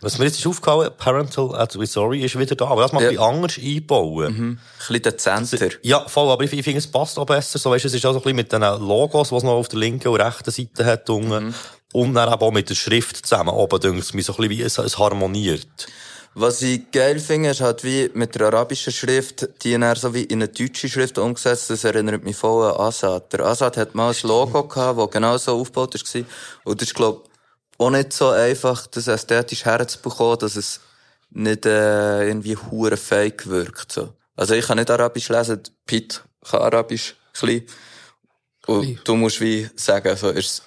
Was 0.00 0.18
mir 0.18 0.26
jetzt 0.26 0.38
ist 0.38 0.46
aufgefallen, 0.46 0.90
Parental 0.96 1.54
Advisory 1.56 2.20
ist 2.24 2.38
wieder 2.38 2.54
da, 2.54 2.66
aber 2.66 2.82
das 2.82 2.92
mal 2.92 3.02
Ja. 3.02 3.08
ein 3.08 3.14
bisschen 3.16 3.34
anders 3.34 3.58
einbauen. 3.58 4.32
Mhm. 4.32 4.50
Ein 4.50 4.60
bisschen 4.78 5.02
dezenter. 5.02 5.68
Ja, 5.82 6.08
voll, 6.08 6.30
aber 6.30 6.44
ich, 6.44 6.52
ich 6.52 6.62
finde, 6.64 6.78
es 6.78 6.86
passt 6.86 7.18
auch 7.18 7.26
besser, 7.26 7.58
so, 7.58 7.70
weißt 7.70 7.84
es 7.84 7.94
ist 7.94 8.06
auch 8.06 8.12
so 8.12 8.18
ein 8.18 8.22
bisschen 8.22 8.36
mit 8.36 8.52
den 8.52 8.62
Logos, 8.62 9.32
was 9.32 9.38
es 9.38 9.44
noch 9.44 9.52
auf 9.54 9.68
der 9.68 9.78
linken 9.80 10.08
und 10.08 10.20
rechten 10.20 10.50
Seite 10.50 10.84
hat, 10.84 11.08
unten. 11.10 11.54
Und 11.92 12.14
dann 12.14 12.32
eben 12.32 12.42
auch 12.42 12.52
mit 12.52 12.68
der 12.70 12.74
Schrift 12.74 13.26
zusammen. 13.26 13.50
Oben 13.50 13.80
denke 13.80 13.98
ich 14.00 14.14
mir 14.14 14.22
so 14.22 14.34
ein 14.34 14.36
bisschen 14.36 14.50
wie 14.50 14.62
es, 14.62 14.76
es 14.78 14.98
harmoniert. 14.98 15.86
Was 16.34 16.62
ich 16.62 16.90
geil 16.92 17.18
finde, 17.18 17.48
ist 17.50 17.62
halt 17.62 17.82
wie 17.82 18.10
mit 18.14 18.34
der 18.34 18.46
arabischen 18.48 18.92
Schrift, 18.92 19.48
die 19.64 19.76
dann 19.76 19.96
so 19.96 20.14
wie 20.14 20.22
in 20.24 20.40
eine 20.42 20.48
deutsche 20.48 20.88
Schrift 20.88 21.18
umgesetzt. 21.18 21.70
Das 21.70 21.82
erinnert 21.84 22.22
mich 22.22 22.36
voll 22.36 22.70
an 22.70 22.78
Assad. 22.78 23.32
Der 23.32 23.40
Assad 23.46 23.76
hat 23.78 23.94
mal 23.94 24.10
ein 24.10 24.16
Logo 24.22 24.64
gehabt, 24.64 24.98
das 25.00 25.10
genau 25.10 25.36
so 25.38 25.58
aufgebaut 25.60 25.94
war. 25.94 26.22
Und 26.64 26.80
das 26.80 26.88
ist, 26.88 26.94
glaub 26.94 27.27
auch 27.78 27.90
nicht 27.90 28.12
so 28.12 28.30
einfach, 28.30 28.86
das 28.88 29.06
ästhetisch 29.06 29.64
herzubekommen, 29.64 30.38
dass 30.38 30.56
es 30.56 30.80
nicht 31.30 31.66
äh, 31.66 32.26
irgendwie 32.26 32.56
hure 32.56 32.96
fake 32.96 33.46
wirkt. 33.46 33.92
So. 33.92 34.12
Also 34.36 34.54
ich 34.54 34.66
kann 34.66 34.78
nicht 34.78 34.90
Arabisch 34.90 35.28
lesen, 35.28 35.62
Pete 35.86 36.20
kann 36.48 36.62
Arabisch 36.62 37.14
klein. 37.32 37.64
Und 38.66 39.00
du 39.04 39.16
musst 39.16 39.40
wie 39.40 39.68
sagen, 39.76 40.14
so 40.16 40.30
ist 40.30 40.62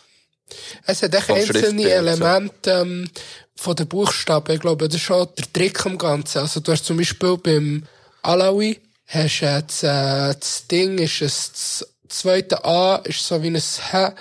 Es 0.86 1.04
hat 1.04 1.14
echt 1.14 1.30
einzelne. 1.30 1.90
Elemente 1.90 2.72
ähm, 2.72 3.10
von 3.56 3.76
den 3.76 3.88
Buchstaben. 3.88 4.56
Ich 4.56 4.62
glaube, 4.62 4.88
das 4.88 4.96
ist 4.96 5.04
schon 5.04 5.28
der 5.38 5.54
Trick 5.54 5.86
am 5.86 5.98
Ganzen. 5.98 6.40
Also 6.40 6.60
du 6.60 6.72
hast 6.72 6.86
zum 6.86 6.98
Beispiel 6.98 7.38
beim 7.38 7.84
Alawi, 8.24 8.80
hast 9.06 9.42
jetzt, 9.42 9.84
äh, 9.84 10.34
das 10.34 10.68
Ding 10.68 10.98
ist 10.98 11.22
es, 11.22 11.52
das 11.52 11.88
zweite 12.10 12.64
A 12.66 12.98
ist 12.98 13.26
so 13.26 13.42
wie 13.42 13.48
ein 13.48 13.56
H, 13.56 14.16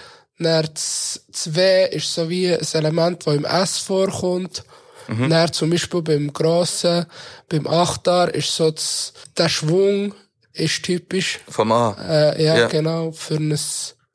dann 0.44 0.68
das 0.72 1.20
W 1.46 1.88
ist 1.90 2.12
so 2.12 2.28
wie 2.28 2.52
ein 2.52 2.66
Element, 2.72 3.26
das 3.26 3.34
im 3.34 3.44
S 3.44 3.78
vorkommt. 3.78 4.64
Mhm. 5.08 5.28
Dann 5.30 5.52
zum 5.52 5.70
Beispiel 5.70 6.02
beim 6.02 6.32
Grossen, 6.32 7.06
beim 7.48 7.66
Achtar 7.66 8.32
ist 8.34 8.54
so 8.54 8.70
das, 8.70 9.12
der 9.36 9.48
Schwung 9.48 10.14
ist 10.52 10.82
typisch. 10.82 11.40
Vom 11.48 11.72
A. 11.72 11.96
Äh, 12.08 12.44
ja, 12.44 12.58
Ja. 12.58 12.68
genau, 12.68 13.12
für 13.12 13.34
ein 13.36 13.58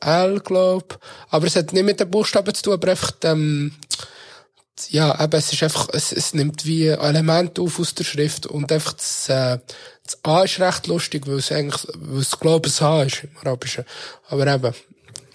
L, 0.02 0.40
glaub. 0.42 1.00
Aber 1.30 1.48
es 1.48 1.56
hat 1.56 1.74
nicht 1.74 1.84
mit 1.86 2.00
den 2.00 2.10
Buchstaben 2.12 2.54
zu 2.54 2.64
tun, 2.64 2.74
aber 2.74 2.90
einfach, 2.92 3.12
ähm, 3.24 3.74
ja, 4.90 5.22
eben, 5.24 5.38
es 5.38 5.52
ist 5.54 5.64
einfach, 5.64 5.88
es, 5.94 6.12
es 6.12 6.34
nimmt 6.34 6.66
wie 6.66 6.88
Elemente 6.88 7.62
auf 7.62 7.80
aus 7.80 7.96
der 7.96 8.04
Schrift 8.04 8.46
und 8.46 8.72
einfach 8.72 8.94
das, 8.94 9.30
äh, 9.30 9.58
das 10.06 10.20
A 10.24 10.44
ist 10.44 10.60
recht 10.60 10.88
lustig, 10.88 11.26
weil 11.28 11.38
es 11.38 11.52
eigentlich, 11.52 11.88
weil 11.96 12.22
es, 12.22 12.38
glaub 12.40 12.68
ich, 12.68 12.82
ein 12.82 12.88
H 12.88 13.04
ist 13.04 13.24
im 13.24 13.38
Arabischen. 13.42 13.86
Aber 14.28 14.46
eben, 14.48 14.74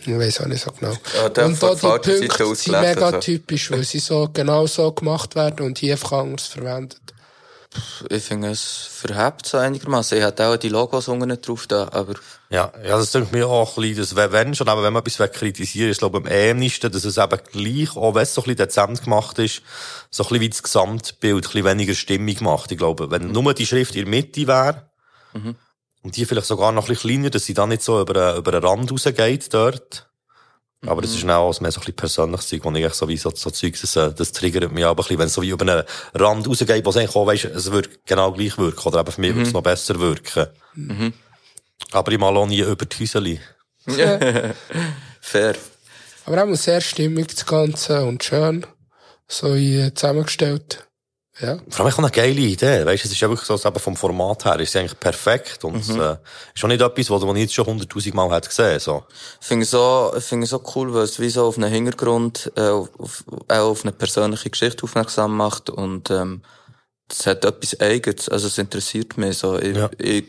ich 0.07 0.19
weiß 0.19 0.41
auch 0.41 0.47
nicht 0.47 0.63
so 0.63 0.71
genau. 0.73 0.93
Ja, 1.17 1.27
und 1.27 1.37
da 1.37 1.49
die 1.49 1.55
Punkte 1.55 2.19
sind 2.19 2.69
mega 2.81 3.11
so. 3.13 3.19
typisch, 3.19 3.71
weil 3.71 3.85
sie 3.85 3.99
so, 3.99 4.29
genau 4.33 4.67
so 4.67 4.93
gemacht 4.93 5.35
werden 5.35 5.67
und 5.67 5.79
hier 5.79 5.95
einfach 5.95 6.13
anders 6.13 6.47
verwendet. 6.47 7.01
Ich 8.09 8.25
finde 8.25 8.51
es 8.51 8.89
verhebt 8.93 9.47
so 9.47 9.57
einigermaßen. 9.57 10.19
Ich 10.19 10.25
hätte 10.25 10.45
auch 10.49 10.57
die 10.57 10.69
Logos 10.71 11.07
unten 11.07 11.29
nicht 11.29 11.47
drauf 11.47 11.69
da, 11.69 11.89
aber 11.93 12.15
Ja, 12.51 12.73
ja, 12.83 12.97
das 12.99 13.13
denke 13.13 13.29
mir 13.37 13.47
auch 13.47 13.77
ein 13.79 13.83
bisschen, 13.95 14.17
dass, 14.17 14.33
wenn- 14.33 14.57
schon, 14.57 14.69
aber 14.69 14.83
wenn 14.83 14.93
man 14.93 15.05
etwas 15.07 15.31
kritisieren, 15.31 15.89
ist, 15.89 15.99
glaube 15.99 16.19
ich, 16.19 16.25
am 16.27 16.33
ähnlichsten, 16.33 16.91
dass 16.91 17.05
es 17.05 17.17
eben 17.17 17.39
gleich, 17.53 17.97
auch 17.97 18.13
wenn 18.17 18.23
es 18.25 18.35
so 18.35 18.41
ein 18.41 18.45
bisschen 18.47 18.57
dezent 18.57 19.05
gemacht 19.05 19.39
ist, 19.39 19.63
so 20.11 20.25
ein 20.25 20.29
bisschen 20.31 20.41
wie 20.41 20.49
das 20.51 20.63
Gesamtbild 20.65 21.37
ein 21.37 21.41
bisschen 21.43 21.65
weniger 21.65 21.95
Stimmig 21.95 22.41
macht. 22.41 22.73
Ich 22.73 22.79
glaube, 22.79 23.09
wenn 23.13 23.31
nur 23.31 23.55
die 23.55 23.67
Schrift 23.67 23.95
in 23.95 24.03
der 24.07 24.11
Mitte 24.11 24.47
wäre, 24.49 24.91
Mhm. 25.33 25.55
Und 26.03 26.17
die 26.17 26.25
vielleicht 26.25 26.47
sogar 26.47 26.73
noch 26.73 26.85
ein 26.85 26.89
bisschen 26.89 27.11
kleiner, 27.11 27.31
dass 27.31 27.45
sie 27.45 27.55
dann 27.55 27.69
nicht 27.71 27.83
so 27.83 28.01
über, 28.01 28.37
über 28.37 28.53
den 28.53 28.65
Rand 28.65 28.91
rausgeht 28.91 29.53
dort. 29.53 30.11
Aber 30.87 31.03
das 31.03 31.11
ist 31.11 31.23
dann 31.23 31.31
auch 31.31 31.61
mehr 31.61 31.71
so 31.71 31.79
ein 31.79 31.81
bisschen 31.81 31.97
persönliches 31.97 32.49
Zeug, 32.49 32.65
wo 32.65 32.71
ich 32.71 32.85
echt 32.85 32.95
so 32.95 33.07
wie 33.07 33.19
so, 33.19 33.31
so 33.35 33.51
Zeug, 33.51 33.79
das, 33.79 33.97
äh, 33.97 34.15
das 34.15 34.33
triggert 34.33 34.73
mich 34.73 34.85
aber 34.85 35.03
ein 35.03 35.05
bisschen, 35.05 35.19
wenn 35.19 35.27
es 35.27 35.35
so 35.35 35.43
wie 35.43 35.51
über 35.51 35.71
einen 35.71 35.85
Rand 36.15 36.49
rausgeht, 36.49 36.87
wo 36.87 36.91
es 36.91 36.97
eigentlich 36.97 37.17
auch, 37.17 37.27
weißt, 37.27 37.45
es 37.45 37.71
würde 37.71 37.91
genau 38.07 38.33
gleich 38.33 38.57
wirken, 38.57 38.89
oder 38.89 39.01
eben 39.01 39.13
für 39.13 39.21
mich 39.21 39.35
würde 39.35 39.47
es 39.47 39.53
noch 39.53 39.63
besser 39.63 40.01
wirken. 40.01 40.47
Mhm. 40.75 41.13
Aber 41.93 42.13
ich 42.13 42.19
mal 42.19 42.35
auch 42.35 42.47
nie 42.47 42.61
über 42.61 42.87
die 42.87 42.99
Häuseli. 42.99 43.41
fair. 45.21 45.55
Aber 46.25 46.45
auch 46.45 46.55
sehr 46.55 46.81
stimmig, 46.81 47.29
das 47.29 47.45
Ganze, 47.45 48.05
und 48.07 48.25
schön, 48.25 48.65
so 49.29 49.55
äh, 49.55 49.93
zusammengestellt. 49.93 50.87
Ja. 51.41 51.59
Vor 51.69 51.85
allem 51.87 51.95
auch 51.95 51.99
eine 51.99 52.11
geile 52.11 52.41
Idee, 52.41 52.85
weißt, 52.85 53.05
es 53.05 53.13
ist 53.13 53.21
ja 53.21 53.29
wirklich 53.29 53.47
so, 53.47 53.55
dass 53.55 53.65
eben 53.65 53.79
vom 53.79 53.97
Format 53.97 54.45
her 54.45 54.59
ist 54.61 54.71
es 54.71 54.77
eigentlich 54.77 54.99
perfekt 55.01 55.65
und 55.65 55.75
Mhm. 55.75 55.81
es, 55.81 55.89
äh, 55.91 56.17
ist 56.55 56.65
auch 56.65 56.69
nicht 56.69 56.81
etwas, 56.81 57.11
was 57.11 57.23
man 57.23 57.37
jetzt 57.37 57.55
schon 57.55 57.67
hunderttausend 57.67 58.15
Mal 58.15 58.31
hat 58.31 58.49
gesehen, 58.49 58.79
so. 58.81 59.05
Ich 59.41 59.47
finde 59.47 59.65
es 59.65 59.71
so, 59.71 60.13
ich 60.17 60.25
finde 60.25 60.45
es 60.45 60.51
so 60.51 60.63
cool, 60.75 60.93
weil 60.93 61.05
es 61.05 61.19
wie 61.19 61.31
so 61.31 61.47
auf 61.47 61.57
einen 61.57 61.71
Hintergrund, 61.73 62.53
äh, 62.57 62.69
auf, 62.69 63.25
auch 63.49 63.71
auf 63.71 63.83
eine 63.85 63.93
persönliche 63.93 64.51
Geschichte 64.51 64.83
aufmerksam 64.85 65.37
macht 65.37 65.71
und, 65.71 66.11
ähm, 66.11 66.43
es 67.11 67.27
hat 67.27 67.45
etwas 67.45 67.81
Eigenes, 67.81 68.29
also 68.29 68.47
es 68.47 68.57
interessiert 68.59 69.17
mich 69.19 69.39
so. 69.39 69.59
Ich, 69.59 69.77
ich 69.99 70.25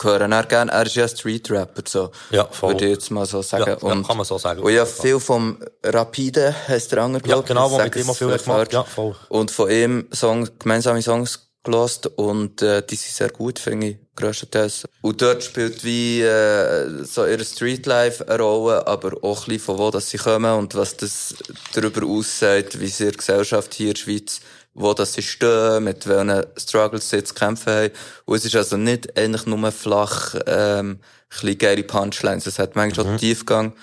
höre 0.00 0.22
ihn 0.22 0.48
gerne, 0.48 0.72
er 0.72 0.86
ist 0.86 0.94
ja 0.94 1.08
Street-Rapper, 1.08 1.82
so. 1.86 2.10
Ja, 2.30 2.46
voll. 2.46 2.74
Würde 2.74 2.86
ich 2.86 2.92
jetzt 2.92 3.10
mal 3.10 3.26
so 3.26 3.42
sagen. 3.42 3.64
Ja, 3.66 3.70
ja, 3.72 3.76
und, 3.78 4.06
kann 4.06 4.16
man 4.16 4.26
so 4.26 4.38
sagen. 4.38 4.60
Und 4.60 4.72
ja, 4.72 4.84
viel 4.84 5.20
vom 5.20 5.58
Rapide 5.82 6.54
heisst 6.68 6.92
der 6.92 7.02
andere, 7.02 7.26
Ja, 7.28 7.40
genau, 7.40 7.70
wo 7.70 7.78
mit 7.78 7.94
ihm 7.96 8.08
auch 8.10 8.16
viel 8.16 8.26
gemacht, 8.28 8.44
falsch. 8.44 8.72
ja, 8.72 8.84
voll. 8.84 9.14
Und 9.28 9.50
von 9.50 9.70
ihm 9.70 10.08
Song, 10.12 10.48
gemeinsame 10.58 11.02
Songs 11.02 11.52
gelost 11.64 12.06
und 12.06 12.60
äh, 12.62 12.82
die 12.84 12.96
sind 12.96 13.14
sehr 13.14 13.30
gut, 13.30 13.58
finde 13.58 13.86
ich, 13.88 13.96
grösstenteils. 14.16 14.84
Und 15.00 15.22
dort 15.22 15.44
spielt 15.44 15.84
wie 15.84 16.20
äh, 16.20 17.04
so 17.04 17.24
ihr 17.24 17.42
Streetlife 17.44 18.26
eine 18.28 18.42
Rolle, 18.42 18.86
aber 18.86 19.12
auch 19.22 19.42
ein 19.42 19.46
bisschen 19.46 19.60
von 19.60 19.78
wo 19.78 19.90
dass 19.90 20.10
sie 20.10 20.18
kommen 20.18 20.52
und 20.54 20.74
was 20.74 20.96
das 20.96 21.34
darüber 21.72 22.06
aussagt, 22.06 22.80
wie 22.80 22.88
sie 22.88 23.04
in 23.04 23.10
der 23.10 23.18
Gesellschaft 23.18 23.74
hier 23.74 23.88
in 23.88 23.94
der 23.94 24.00
Schweiz, 24.00 24.40
wo 24.74 24.94
das 24.94 25.22
stehen, 25.22 25.84
mit 25.84 26.06
welchen 26.06 26.44
Struggles 26.56 27.10
sie 27.10 27.16
jetzt 27.16 27.34
kämpfen 27.34 27.72
haben. 27.72 27.90
Und 28.24 28.36
es 28.36 28.44
ist 28.44 28.56
also 28.56 28.76
nicht 28.76 29.16
eigentlich 29.16 29.46
nur 29.46 29.70
flach, 29.72 30.34
ähm, 30.46 31.00
ein 31.42 31.58
geile 31.58 31.82
Punchlines. 31.82 32.46
Es 32.46 32.58
hat 32.58 32.76
manchmal 32.76 33.06
schon 33.06 33.18
Tiefgang. 33.18 33.74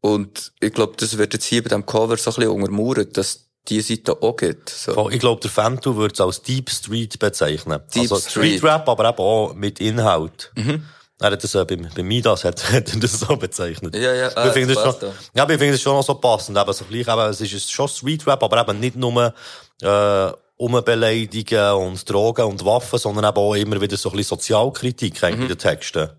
Und 0.00 0.52
ich 0.60 0.72
glaube, 0.72 0.94
das 0.96 1.18
wird 1.18 1.34
jetzt 1.34 1.44
hier 1.44 1.62
bei 1.62 1.68
dem 1.68 1.84
Cover 1.84 2.16
so 2.16 2.30
ein 2.30 2.34
bisschen 2.36 2.50
untermauert, 2.50 3.16
dass 3.16 3.50
die 3.68 3.80
Seite 3.80 4.22
auch 4.22 4.36
gibt. 4.36 4.70
So. 4.70 5.10
Ich 5.10 5.20
glaube, 5.20 5.40
der 5.40 5.50
Fantu 5.50 5.96
würde 5.96 6.14
es 6.14 6.20
als 6.20 6.42
Deep 6.42 6.70
Street 6.70 7.18
bezeichnen. 7.18 7.80
Deep 7.94 8.02
also 8.02 8.16
Street. 8.16 8.58
Street 8.58 8.64
Rap, 8.64 8.88
aber 8.88 9.08
eben 9.08 9.18
auch 9.18 9.54
mit 9.54 9.80
Inhalt. 9.80 10.50
Mhm. 10.56 10.84
Er 11.20 11.32
hat 11.32 11.44
das, 11.44 11.54
äh, 11.54 11.64
bei, 11.64 11.76
bei 11.76 12.02
Midas 12.02 12.44
hat, 12.44 12.72
hat 12.72 13.02
das 13.02 13.20
so 13.20 13.36
bezeichnet. 13.36 13.94
Ja, 13.94 14.14
ja, 14.14 14.28
Aber 14.28 14.44
ich 14.44 14.50
ah, 14.50 14.52
finde 14.52 14.74
das 14.74 14.82
schon, 14.82 15.12
ja, 15.34 15.44
ich 15.44 15.58
finde 15.58 15.72
das 15.72 15.82
schon 15.82 15.94
noch 15.94 16.02
so 16.02 16.14
passend. 16.14 16.58
Eben 16.58 16.72
so 16.72 16.84
gleich, 16.84 17.06
eben, 17.06 17.30
es 17.30 17.40
ist 17.40 17.70
schon 17.70 17.88
Street 17.88 18.26
Rap, 18.26 18.42
aber 18.42 18.60
eben 18.60 18.80
nicht 18.80 18.96
nur, 18.96 19.34
äh, 19.82 20.32
Umbeleidigen 20.56 21.72
und 21.72 22.10
Drogen 22.10 22.44
und 22.44 22.64
Waffen, 22.66 22.98
sondern 22.98 23.24
eben 23.24 23.38
auch 23.38 23.54
immer 23.54 23.80
wieder 23.80 23.96
so 23.96 24.10
ein 24.10 24.16
bisschen 24.16 24.36
Sozialkritik 24.36 25.24
eigentlich 25.24 25.40
in 25.40 25.48
den 25.48 25.58
Texten. 25.58 26.10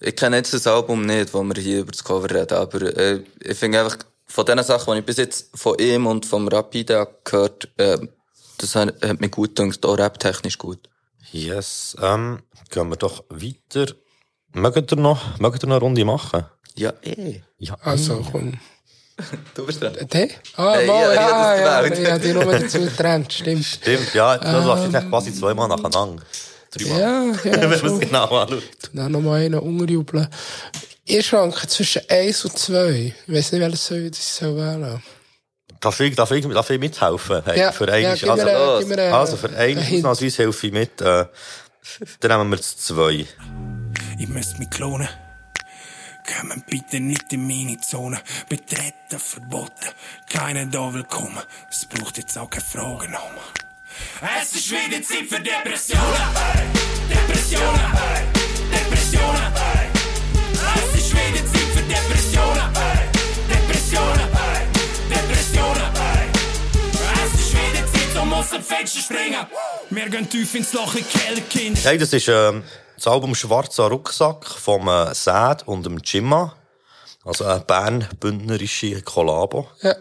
Ich 0.00 0.16
kenne 0.16 0.38
jetzt 0.38 0.52
das 0.52 0.66
Album 0.66 1.06
nicht, 1.06 1.32
wo 1.32 1.42
wir 1.44 1.54
hier 1.54 1.80
über 1.80 1.92
das 1.92 2.02
Cover 2.02 2.28
reden, 2.28 2.54
aber 2.54 2.82
äh, 2.82 3.22
ich 3.40 3.56
finde 3.56 3.80
einfach, 3.80 3.98
von 4.26 4.44
den 4.44 4.60
Sachen, 4.64 4.92
die 4.92 5.00
ich 5.00 5.06
bis 5.06 5.18
jetzt 5.18 5.50
von 5.54 5.78
ihm 5.78 6.08
und 6.08 6.26
vom 6.26 6.48
Rapide 6.48 7.06
gehört 7.22 7.68
äh, 7.76 7.96
das 8.58 8.74
hat, 8.74 9.02
hat 9.02 9.20
mir 9.20 9.28
gut 9.28 9.54
gedacht, 9.54 9.84
auch 9.84 9.98
rap-technisch 9.98 10.58
gut. 10.58 10.88
Yes, 11.32 11.96
ähm, 12.00 12.42
gehen 12.70 12.88
wir 12.88 12.96
doch 12.96 13.24
weiter. 13.28 13.92
Mögt 14.56 14.90
ihr 14.92 14.96
noch, 14.96 15.38
mögt 15.38 15.62
ihr 15.62 15.66
noch 15.68 15.76
eine 15.76 15.80
Runde 15.84 16.04
machen? 16.04 16.44
Ja, 16.76 16.92
eh. 17.02 17.42
Ja, 17.58 17.76
Also, 17.82 18.24
komm. 18.32 18.58
Du 19.54 19.66
bist 19.66 19.82
dran. 19.82 19.94
Der? 20.12 20.28
Ah, 20.56 20.74
Hey, 20.74 20.86
mal, 20.86 21.00
ja, 21.02 21.12
ich 21.12 21.18
ja, 21.18 22.04
ja, 22.04 22.12
hab 22.14 22.22
die 22.22 22.32
nur 22.32 22.44
dazu 22.44 22.80
gedrängt, 22.80 23.32
stimmt. 23.32 23.64
Stimmt, 23.64 24.14
ja, 24.14 24.36
das 24.38 24.54
Ähm, 24.62 24.68
warst 24.68 24.84
jetzt 24.84 24.94
echt 24.94 25.08
quasi 25.10 25.34
zweimal 25.34 25.68
nacheinander. 25.68 26.22
Dreimal. 26.70 27.00
Ja, 27.00 27.24
ja, 27.24 27.34
Wenn 27.70 27.70
man 27.82 27.94
es 27.94 28.00
genau 28.00 28.24
anschaut. 28.38 28.62
Dann 28.94 29.12
noch 29.12 29.20
mal 29.20 29.40
einen 29.42 29.58
unterjubeln. 29.58 30.28
Ich 31.04 31.26
schwanke 31.26 31.66
zwischen 31.68 32.02
eins 32.10 32.44
und 32.44 32.58
zwei. 32.58 33.14
Ich 33.26 33.32
weiss 33.34 33.52
nicht, 33.52 33.60
welches 33.62 33.86
soll 33.86 33.98
ich 33.98 34.10
das 34.10 34.36
soll 34.36 34.56
wählen. 34.56 35.02
Darf 35.80 36.00
ich, 36.00 36.14
darf 36.16 36.30
ich, 36.30 36.46
darf 36.46 36.70
ich 36.70 36.80
mithelfen? 36.80 37.42
Hey, 37.44 37.58
Ja, 37.60 37.72
für 37.72 37.86
ja, 37.88 37.96
mir 37.96 38.10
also, 38.10 38.26
mir 38.26 38.32
einen- 38.98 39.12
also, 39.14 39.36
für 39.36 39.50
einen. 39.56 39.78
Ausnahmsweise 39.78 40.42
helfe 40.42 40.66
ich 40.66 40.72
mit, 40.72 41.00
äh, 41.02 41.26
dann 42.20 42.38
nehmen 42.38 42.50
wir 42.50 42.56
das 42.56 42.76
zwei. 42.78 43.26
Ich 44.18 44.28
müsste 44.28 44.58
mich 44.58 44.70
klonen. 44.70 45.08
Kommen 46.26 46.64
bitte 46.68 47.00
nicht 47.00 47.32
in 47.34 47.46
meine 47.46 47.78
Zone. 47.80 48.18
Betreten 48.48 49.18
verboten. 49.18 49.90
Keiner 50.28 50.64
da 50.66 50.92
willkommen. 50.92 51.42
Es 51.70 51.84
braucht 51.84 52.16
jetzt 52.16 52.36
auch 52.38 52.48
keine 52.48 52.64
Fragen 52.64 53.12
nochmal. 53.12 53.44
Es 54.40 54.54
ist 54.54 54.70
wieder 54.70 55.02
Zeit 55.02 55.26
für 55.28 55.40
Depressionen. 55.40 56.04
Depressionen. 57.10 57.92
Depressionen. 58.72 59.52
Es 60.54 60.98
ist 60.98 61.12
wieder 61.12 61.44
für 61.74 61.82
Depressionen. 61.82 62.74
Depressionen. 63.50 64.28
Depressionen. 65.10 65.92
Es 67.24 67.40
ist 67.40 67.52
wieder 67.54 68.22
um 68.22 68.32
aus 68.32 68.50
dem 68.50 68.62
Fenster 68.62 69.00
springen. 69.00 69.46
Wir 69.90 70.08
gehen 70.08 70.28
tief 70.28 70.54
ins 70.54 70.72
Loch, 70.72 70.94
in 70.94 71.04
Keller, 71.06 71.42
Kind. 71.42 71.84
Hey, 71.84 71.98
das 71.98 72.12
ist 72.12 72.28
ähm, 72.28 72.62
das 72.96 73.06
Album 73.06 73.34
Schwarzer 73.34 73.84
Rucksack 73.84 74.46
vom 74.46 74.88
äh, 74.88 75.14
Sad 75.14 75.66
und 75.68 75.84
dem 75.84 75.98
Jimma. 75.98 76.54
Also 77.24 77.44
eine 77.44 77.60
Bern-bündnerische 77.60 79.02
Kollabo. 79.02 79.68
Ja. 79.82 79.94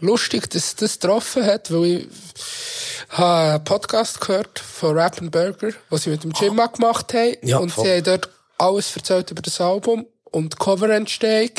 Lustig, 0.00 0.50
dass 0.50 0.76
das 0.76 1.00
getroffen 1.00 1.44
hat, 1.44 1.72
weil 1.72 1.84
ich 1.84 2.06
habe 3.10 3.54
einen 3.54 3.64
Podcast 3.64 4.20
gehört 4.20 4.58
von 4.58 4.96
Rap 4.96 5.18
Burger, 5.30 5.72
was 5.88 6.02
sie 6.02 6.10
mit 6.10 6.22
dem 6.22 6.32
Jimma 6.32 6.66
gemacht 6.66 7.14
haben. 7.14 7.36
Ja, 7.42 7.58
und 7.58 7.70
voll. 7.70 7.84
sie 7.84 7.92
haben 7.92 8.04
dort 8.04 8.28
alles 8.58 8.94
erzählt 8.94 9.30
über 9.30 9.42
das 9.42 9.60
Album 9.60 10.06
und 10.24 10.52
die 10.52 10.56
Coverentstehung. 10.58 11.50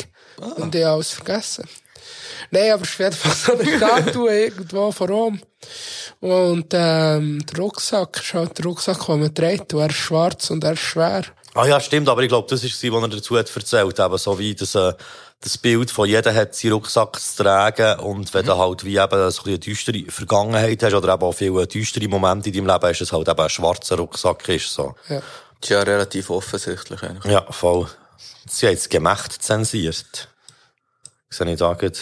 Und 0.56 0.74
ich 0.74 0.84
habe 0.84 0.94
alles 0.94 1.10
vergessen. 1.10 1.68
Nein, 2.50 2.72
aber 2.72 2.82
es 2.82 2.98
jeden 2.98 3.12
Fall 3.12 3.32
so 3.32 3.52
eine 3.52 3.76
Statue 3.76 4.44
irgendwo 4.44 4.92
vor 4.92 5.08
Rom. 5.08 5.40
Und 6.20 6.66
ähm, 6.72 7.44
der 7.46 7.58
Rucksack 7.58 8.20
ist 8.22 8.34
halt 8.34 8.58
der 8.58 8.64
Rucksack, 8.64 9.06
den 9.06 9.20
man 9.20 9.34
trägt. 9.34 9.74
Und 9.74 9.80
er 9.80 9.90
ist 9.90 9.96
schwarz 9.96 10.50
und 10.50 10.64
er 10.64 10.72
ist 10.72 10.80
schwer. 10.80 11.24
Ah 11.54 11.66
ja, 11.66 11.80
stimmt, 11.80 12.08
aber 12.08 12.22
ich 12.22 12.28
glaube, 12.28 12.48
das 12.48 12.62
ist 12.64 12.82
es, 12.82 12.92
was 12.92 13.02
er 13.02 13.08
dazu 13.08 13.38
hat 13.38 13.54
erzählt. 13.54 13.98
Eben 13.98 14.18
so 14.18 14.38
wie 14.38 14.54
das, 14.54 14.74
äh, 14.74 14.92
das 15.40 15.58
Bild 15.58 15.90
von 15.90 16.08
jeder 16.08 16.34
hat 16.34 16.54
seinen 16.54 16.72
Rucksack 16.72 17.18
zu 17.18 17.42
tragen. 17.42 18.00
Und 18.00 18.32
wenn 18.32 18.46
du 18.46 18.56
halt 18.56 18.84
wie 18.84 18.96
eben 18.96 19.10
so 19.10 19.16
ein 19.16 19.26
bisschen 19.26 19.46
eine 19.46 19.58
düstere 19.58 20.04
Vergangenheit 20.10 20.82
hast 20.82 20.94
oder 20.94 21.14
eben 21.14 21.22
auch 21.22 21.32
viele 21.32 21.66
düstere 21.66 22.08
Momente 22.08 22.50
in 22.50 22.54
deinem 22.54 22.66
Leben 22.66 22.88
hast, 22.88 23.00
dass 23.00 23.08
es 23.08 23.12
halt 23.12 23.28
eben 23.28 23.40
ein 23.40 23.50
schwarzer 23.50 23.96
Rucksack 23.96 24.48
ist, 24.48 24.72
so. 24.72 24.94
Ja. 25.08 25.20
Das 25.60 25.70
ist 25.70 25.70
ja 25.70 25.82
relativ 25.82 26.30
offensichtlich 26.30 27.02
eigentlich. 27.02 27.32
Ja, 27.32 27.44
voll. 27.50 27.88
Sie 28.48 28.66
haben 28.66 28.74
das 28.76 28.88
Gemächt 28.88 29.42
zensiert. 29.42 30.28
Sehe 31.30 31.52
ich 31.52 31.58
da 31.58 31.74
gerade. 31.74 31.98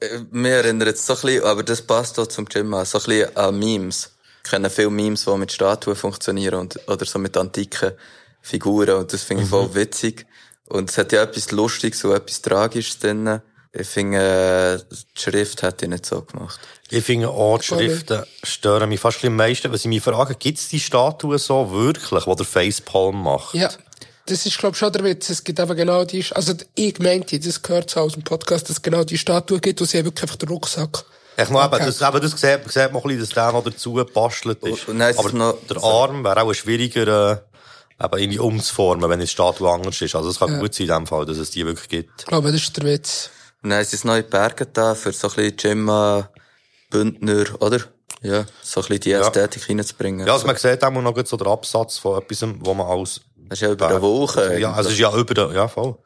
Äh, 0.00 0.20
Mir 0.30 0.56
erinnert 0.56 0.94
es 0.96 1.06
so 1.06 1.14
ein 1.14 1.20
bisschen, 1.20 1.44
aber 1.44 1.62
das 1.62 1.82
passt 1.82 2.18
auch 2.18 2.26
zum 2.26 2.46
Gym 2.46 2.72
an, 2.74 2.84
so 2.84 2.98
ein 2.98 3.04
bisschen 3.04 3.36
an 3.36 3.58
Memes. 3.58 4.12
Ich 4.44 4.50
kenne 4.50 4.70
viele 4.70 4.90
Memes, 4.90 5.24
die 5.24 5.36
mit 5.36 5.52
Statuen 5.52 5.96
funktionieren 5.96 6.60
und, 6.60 6.80
oder 6.88 7.04
so 7.04 7.18
mit 7.18 7.36
antiken 7.36 7.92
Figuren 8.40 8.96
und 8.96 9.12
das 9.12 9.22
finde 9.22 9.42
ich 9.42 9.48
voll 9.48 9.74
witzig. 9.74 10.26
Und 10.68 10.90
es 10.90 10.98
hat 10.98 11.12
ja 11.12 11.22
etwas 11.22 11.50
Lustiges 11.50 12.04
und 12.04 12.12
etwas 12.12 12.42
Tragisches 12.42 12.98
drin. 12.98 13.40
Ich 13.72 13.86
finde, 13.86 14.78
äh, 14.90 14.94
die 14.94 15.20
Schrift 15.20 15.62
hat 15.62 15.82
ich 15.82 15.88
nicht 15.88 16.06
so 16.06 16.22
gemacht. 16.22 16.58
Ich 16.90 17.04
finde 17.04 17.28
auch, 17.28 17.58
die 17.58 17.66
Schriften 17.66 18.22
stören 18.42 18.88
mich 18.88 19.00
fast 19.00 19.18
ein 19.18 19.20
bisschen 19.20 19.32
am 19.32 19.36
meisten. 19.36 19.70
Wenn 19.70 19.78
sie 19.78 19.88
mich 19.88 20.02
fragen, 20.02 20.36
gibt 20.38 20.58
es 20.58 20.68
die 20.68 20.80
Statue 20.80 21.38
so 21.38 21.70
wirklich, 21.70 22.24
die 22.24 22.36
der 22.36 22.46
Facepalm 22.46 23.22
macht? 23.22 23.54
Ja. 23.54 23.70
Das 24.28 24.44
ist, 24.44 24.58
glaube 24.58 24.74
ich, 24.74 24.78
schon 24.78 24.92
der 24.92 25.04
Witz. 25.04 25.30
Es 25.30 25.42
gibt 25.42 25.58
eben 25.58 25.76
genau 25.76 26.04
die, 26.04 26.24
also 26.34 26.52
ich 26.74 26.98
meinte, 26.98 27.38
das 27.40 27.62
gehört 27.62 27.88
so 27.90 28.00
aus 28.00 28.12
dem 28.12 28.22
Podcast, 28.24 28.64
dass 28.68 28.76
es 28.76 28.82
genau 28.82 29.02
die 29.04 29.16
Statue 29.16 29.58
gibt, 29.60 29.80
und 29.80 29.86
sie 29.86 30.04
wirklich 30.04 30.22
einfach 30.22 30.36
den 30.36 30.48
Rucksack. 30.50 31.04
Ich 31.36 31.48
noch 31.50 31.64
eben, 31.64 31.74
Okay. 31.74 31.86
das, 31.86 32.00
eben, 32.02 32.20
das 32.20 32.30
sieht, 32.32 32.70
sieht 32.70 32.92
man 32.92 32.96
ein 32.96 33.02
bisschen, 33.02 33.20
dass 33.20 33.28
der 33.30 33.52
noch 33.52 33.64
dazu 33.64 33.92
gebastelt 33.94 34.62
ist. 34.64 34.88
Und 34.88 34.98
dann 34.98 35.10
ist 35.10 35.18
es 35.18 35.24
Aber 35.24 35.32
noch- 35.36 35.56
der 35.70 35.82
Arm 35.82 36.24
wäre 36.24 36.42
auch 36.42 36.52
schwieriger, 36.52 37.40
äh, 38.00 38.04
eben 38.04 38.18
irgendwie 38.18 38.38
umzuformen, 38.40 39.08
wenn 39.08 39.20
die 39.20 39.26
Statue 39.26 39.70
anders 39.72 40.00
ist. 40.02 40.14
Also 40.14 40.30
es 40.30 40.38
kann 40.40 40.52
Ja. 40.52 40.58
gut 40.58 40.74
sein 40.74 40.88
in 40.88 40.92
dem 40.94 41.06
Fall, 41.06 41.24
dass 41.26 41.38
es 41.38 41.50
die 41.50 41.64
wirklich 41.64 41.88
gibt. 41.88 42.20
Ich 42.22 42.26
glaube, 42.26 42.52
das 42.52 42.60
ist 42.60 42.76
der 42.76 42.84
Witz. 42.84 43.30
Und 43.62 43.70
dann 43.70 43.84
sie 43.84 43.96
es 43.96 44.04
neu 44.04 44.22
Berge 44.22 44.66
da 44.66 44.94
für 44.94 45.12
so 45.12 45.28
ein 45.28 45.34
bisschen 45.34 45.56
Gemma, 45.56 46.28
Bündner, 46.90 47.44
oder? 47.60 47.80
Ja, 48.20 48.44
so 48.62 48.80
ein 48.80 48.86
bisschen 48.88 49.00
die 49.00 49.12
Ästhetik 49.12 49.68
reinzubringen. 49.68 50.26
Ja, 50.26 50.32
also 50.32 50.46
man 50.46 50.56
sieht 50.56 50.82
auch 50.82 50.90
noch 50.90 51.14
so 51.24 51.36
den 51.36 51.46
Absatz 51.46 51.98
von 51.98 52.20
etwas, 52.20 52.42
wo 52.60 52.74
man 52.74 52.86
als... 52.86 53.20
Das 53.48 53.58
ist 53.58 53.62
ja 53.62 53.72
über 53.72 53.88
eine 53.88 54.02
Woche. 54.02 54.58
Ja, 54.58 54.72
also 54.72 54.88
es 54.88 54.94
ist 54.94 55.00
ja 55.00 55.14
über 55.16 55.34
den, 55.34 55.54
ja, 55.54 55.68
voll. 55.68 55.96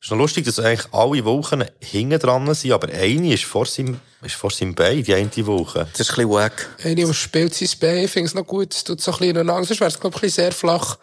ist 0.00 0.10
noch 0.10 0.18
lustig, 0.18 0.44
dass 0.44 0.58
eigentlich 0.60 0.86
alle 0.92 1.24
Wochen 1.24 1.64
hinten 1.80 2.18
dran 2.18 2.52
sind, 2.54 2.72
aber 2.72 2.88
eine 2.88 3.34
ist 3.34 3.44
vor 3.44 3.66
seinem, 3.66 4.00
ist 4.22 4.34
vor 4.34 4.50
seinem 4.50 4.74
Bein, 4.74 5.02
die 5.02 5.14
eine 5.14 5.46
Woche. 5.46 5.88
Das 5.92 6.00
ist 6.00 6.10
ein 6.10 6.16
bisschen 6.16 6.30
wack. 6.30 6.68
Eine, 6.82 6.94
die 6.94 7.14
spielt 7.14 7.54
sein 7.54 7.68
Bein, 7.80 8.08
finde 8.08 8.28
es 8.28 8.34
noch 8.34 8.46
gut. 8.46 8.74
Es 8.74 8.84
tut 8.84 9.00
so 9.00 9.12
ein 9.12 9.18
bisschen 9.18 9.50
Angst. 9.50 9.68
Sonst 9.68 9.80
wäre 9.80 9.90
es, 9.90 10.00
glaube 10.00 10.16
ich, 10.16 10.22
ein 10.22 10.26
bisschen 10.26 10.42
sehr 10.44 10.52
flach. 10.52 10.98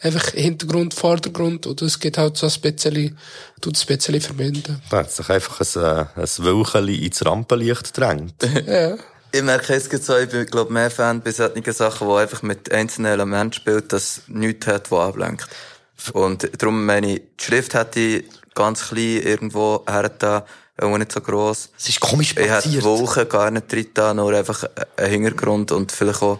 Einfach 0.00 0.28
Hintergrund, 0.32 0.92
Vordergrund. 0.92 1.66
Und 1.66 1.80
es 1.80 1.98
geht 1.98 2.18
halt 2.18 2.36
so 2.36 2.46
ein 2.46 2.60
bisschen, 2.60 3.18
tut 3.62 3.78
ein 3.78 3.96
bisschen 3.96 4.20
verbinden. 4.20 4.82
Da 4.90 4.98
hat 4.98 5.10
sich 5.10 5.28
einfach 5.30 5.60
ein, 5.60 5.82
äh, 5.82 6.20
ein 6.20 6.44
Wölkchen 6.44 6.88
ins 6.88 7.24
Rampenlicht 7.24 7.94
gedrängt. 7.94 8.34
Ja. 8.66 8.96
Ich 9.36 9.42
merke 9.42 9.78
gerade 9.78 9.98
so, 10.02 10.16
ich 10.16 10.28
bin, 10.30 10.46
glaub, 10.46 10.70
mehr 10.70 10.90
Fan 10.90 11.20
bei 11.20 11.30
solchen 11.30 11.72
Sachen, 11.72 12.08
die 12.08 12.14
einfach 12.14 12.42
mit 12.42 12.72
einzelnen 12.72 13.12
Elementen 13.12 13.52
spielt, 13.52 13.92
das 13.92 14.22
nichts 14.28 14.66
hat, 14.66 14.90
was 14.90 15.08
ablenkt. 15.08 15.46
Und 16.12 16.48
darum 16.60 16.86
meine 16.86 17.14
ich, 17.14 17.22
die 17.40 17.44
Schrift 17.44 17.74
hätte 17.74 18.00
ich 18.00 18.24
ganz 18.54 18.88
klein 18.88 19.22
irgendwo 19.22 19.84
hergetan, 19.88 20.42
auch 20.80 20.98
nicht 20.98 21.12
so 21.12 21.20
gross. 21.20 21.70
Es 21.78 21.88
ist 21.88 22.00
komisch 22.00 22.32
Ich 22.32 22.38
hätte 22.38 22.48
platziert. 22.48 22.74
die 22.74 22.84
Woche 22.84 23.26
gar 23.26 23.50
nicht 23.50 23.70
drin 23.70 23.84
getan, 23.84 24.16
nur 24.16 24.32
einfach 24.32 24.64
einen 24.96 25.10
Hintergrund 25.10 25.72
und 25.72 25.92
vielleicht 25.92 26.22
auch 26.22 26.38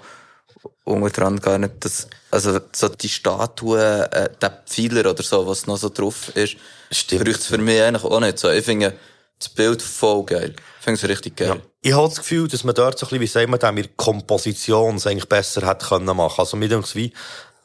unten 0.84 1.12
dran 1.12 1.40
gar 1.40 1.58
nicht 1.58 1.74
das, 1.80 2.08
also 2.30 2.60
so 2.72 2.88
die 2.88 3.08
Statue, 3.08 4.08
äh, 4.12 4.28
der 4.40 4.62
Pfeiler 4.66 5.10
oder 5.10 5.22
so, 5.22 5.46
was 5.46 5.66
noch 5.66 5.76
so 5.76 5.88
drauf 5.88 6.34
ist, 6.36 6.56
Stimmt. 6.90 7.24
braucht 7.24 7.40
es 7.40 7.46
für 7.46 7.58
mich 7.58 7.80
eigentlich 7.80 8.04
auch 8.04 8.20
nicht 8.20 8.38
so. 8.38 8.50
Ich 8.50 8.64
finde 8.64 8.94
das 9.38 9.48
Bild 9.50 9.82
voll 9.82 10.24
geil. 10.24 10.54
Ich 10.78 10.84
finde 10.84 11.00
es 11.00 11.08
richtig 11.08 11.36
geil. 11.36 11.60
Ich 11.82 11.92
habe 11.92 12.08
das 12.08 12.18
Gefühl, 12.18 12.48
dass 12.48 12.64
man 12.64 12.74
dort 12.74 12.98
so 12.98 13.06
ein 13.06 13.10
bisschen, 13.10 13.20
wie 13.20 13.26
sagen 13.26 13.50
wir 13.52 13.58
das, 13.58 13.72
mit 13.72 13.96
Komposition 13.96 15.00
eigentlich 15.04 15.28
besser 15.28 15.66
hätte 15.66 15.86
können 15.86 16.16
machen. 16.16 16.40
Also 16.40 16.56
mir 16.56 16.68
denkt 16.68 16.94
wie, 16.94 17.12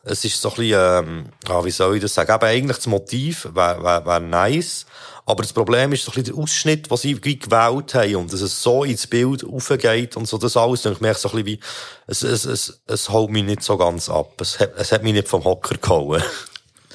es 0.03 0.25
ist 0.25 0.41
so 0.41 0.49
ein 0.49 0.55
bisschen, 0.55 1.07
ähm, 1.07 1.25
ah, 1.47 1.63
wie 1.63 1.71
soll 1.71 1.95
ich 1.95 2.01
das 2.01 2.13
sagen, 2.13 2.33
eben 2.33 2.45
eigentlich 2.45 2.77
das 2.77 2.87
Motiv 2.87 3.45
wäre 3.53 3.83
wär, 3.83 4.05
wär 4.05 4.19
nice, 4.19 4.85
aber 5.25 5.43
das 5.43 5.53
Problem 5.53 5.93
ist 5.93 6.03
so 6.03 6.11
ein 6.11 6.15
bisschen 6.15 6.35
der 6.35 6.43
Ausschnitt, 6.43 6.89
was 6.89 7.01
sie 7.01 7.19
gewählt 7.19 7.93
haben 7.93 8.15
und 8.15 8.33
dass 8.33 8.41
es 8.41 8.61
so 8.61 8.83
ins 8.83 9.05
Bild 9.07 9.45
aufgeht 9.45 10.17
und 10.17 10.27
so, 10.27 10.37
das 10.37 10.57
alles, 10.57 10.81
denke 10.81 10.97
ich 10.97 11.01
mir 11.01 11.13
so 11.13 11.29
ein 11.29 11.43
bisschen 11.43 11.45
wie, 11.45 11.59
es, 12.07 12.23
es, 12.23 12.45
es, 12.45 12.81
es 12.87 13.09
holt 13.09 13.29
mich 13.29 13.43
nicht 13.43 13.63
so 13.63 13.77
ganz 13.77 14.09
ab. 14.09 14.41
Es 14.41 14.59
hat, 14.59 14.73
es 14.77 14.91
hat 14.91 15.03
mich 15.03 15.13
nicht 15.13 15.27
vom 15.27 15.43
Hocker 15.43 15.77
gehauen. 15.77 16.23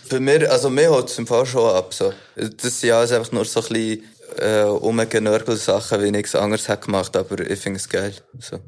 Für 0.05 0.21
mich, 0.21 0.49
also 0.51 0.71
mir 0.71 0.91
holt 0.91 1.09
es 1.09 1.19
im 1.19 1.27
Fall 1.27 1.47
schon 1.47 1.75
ab. 1.75 1.95
So. 1.95 2.13
Das 2.37 2.81
sind 2.81 2.91
alles 2.93 3.13
einfach 3.13 3.33
nur 3.33 3.45
so 3.45 3.61
ein 3.61 3.69
bisschen 3.69 4.05
äh, 4.39 4.63
umgenörgelte 4.65 5.57
Sachen, 5.57 6.03
wie 6.03 6.11
nichts 6.11 6.35
anderes 6.35 6.69
hat 6.69 6.83
gemacht, 6.83 7.17
aber 7.17 7.41
ich 7.49 7.61
finde 7.61 7.79
es 7.79 7.89
geil. 7.89 8.15
So. 8.39 8.59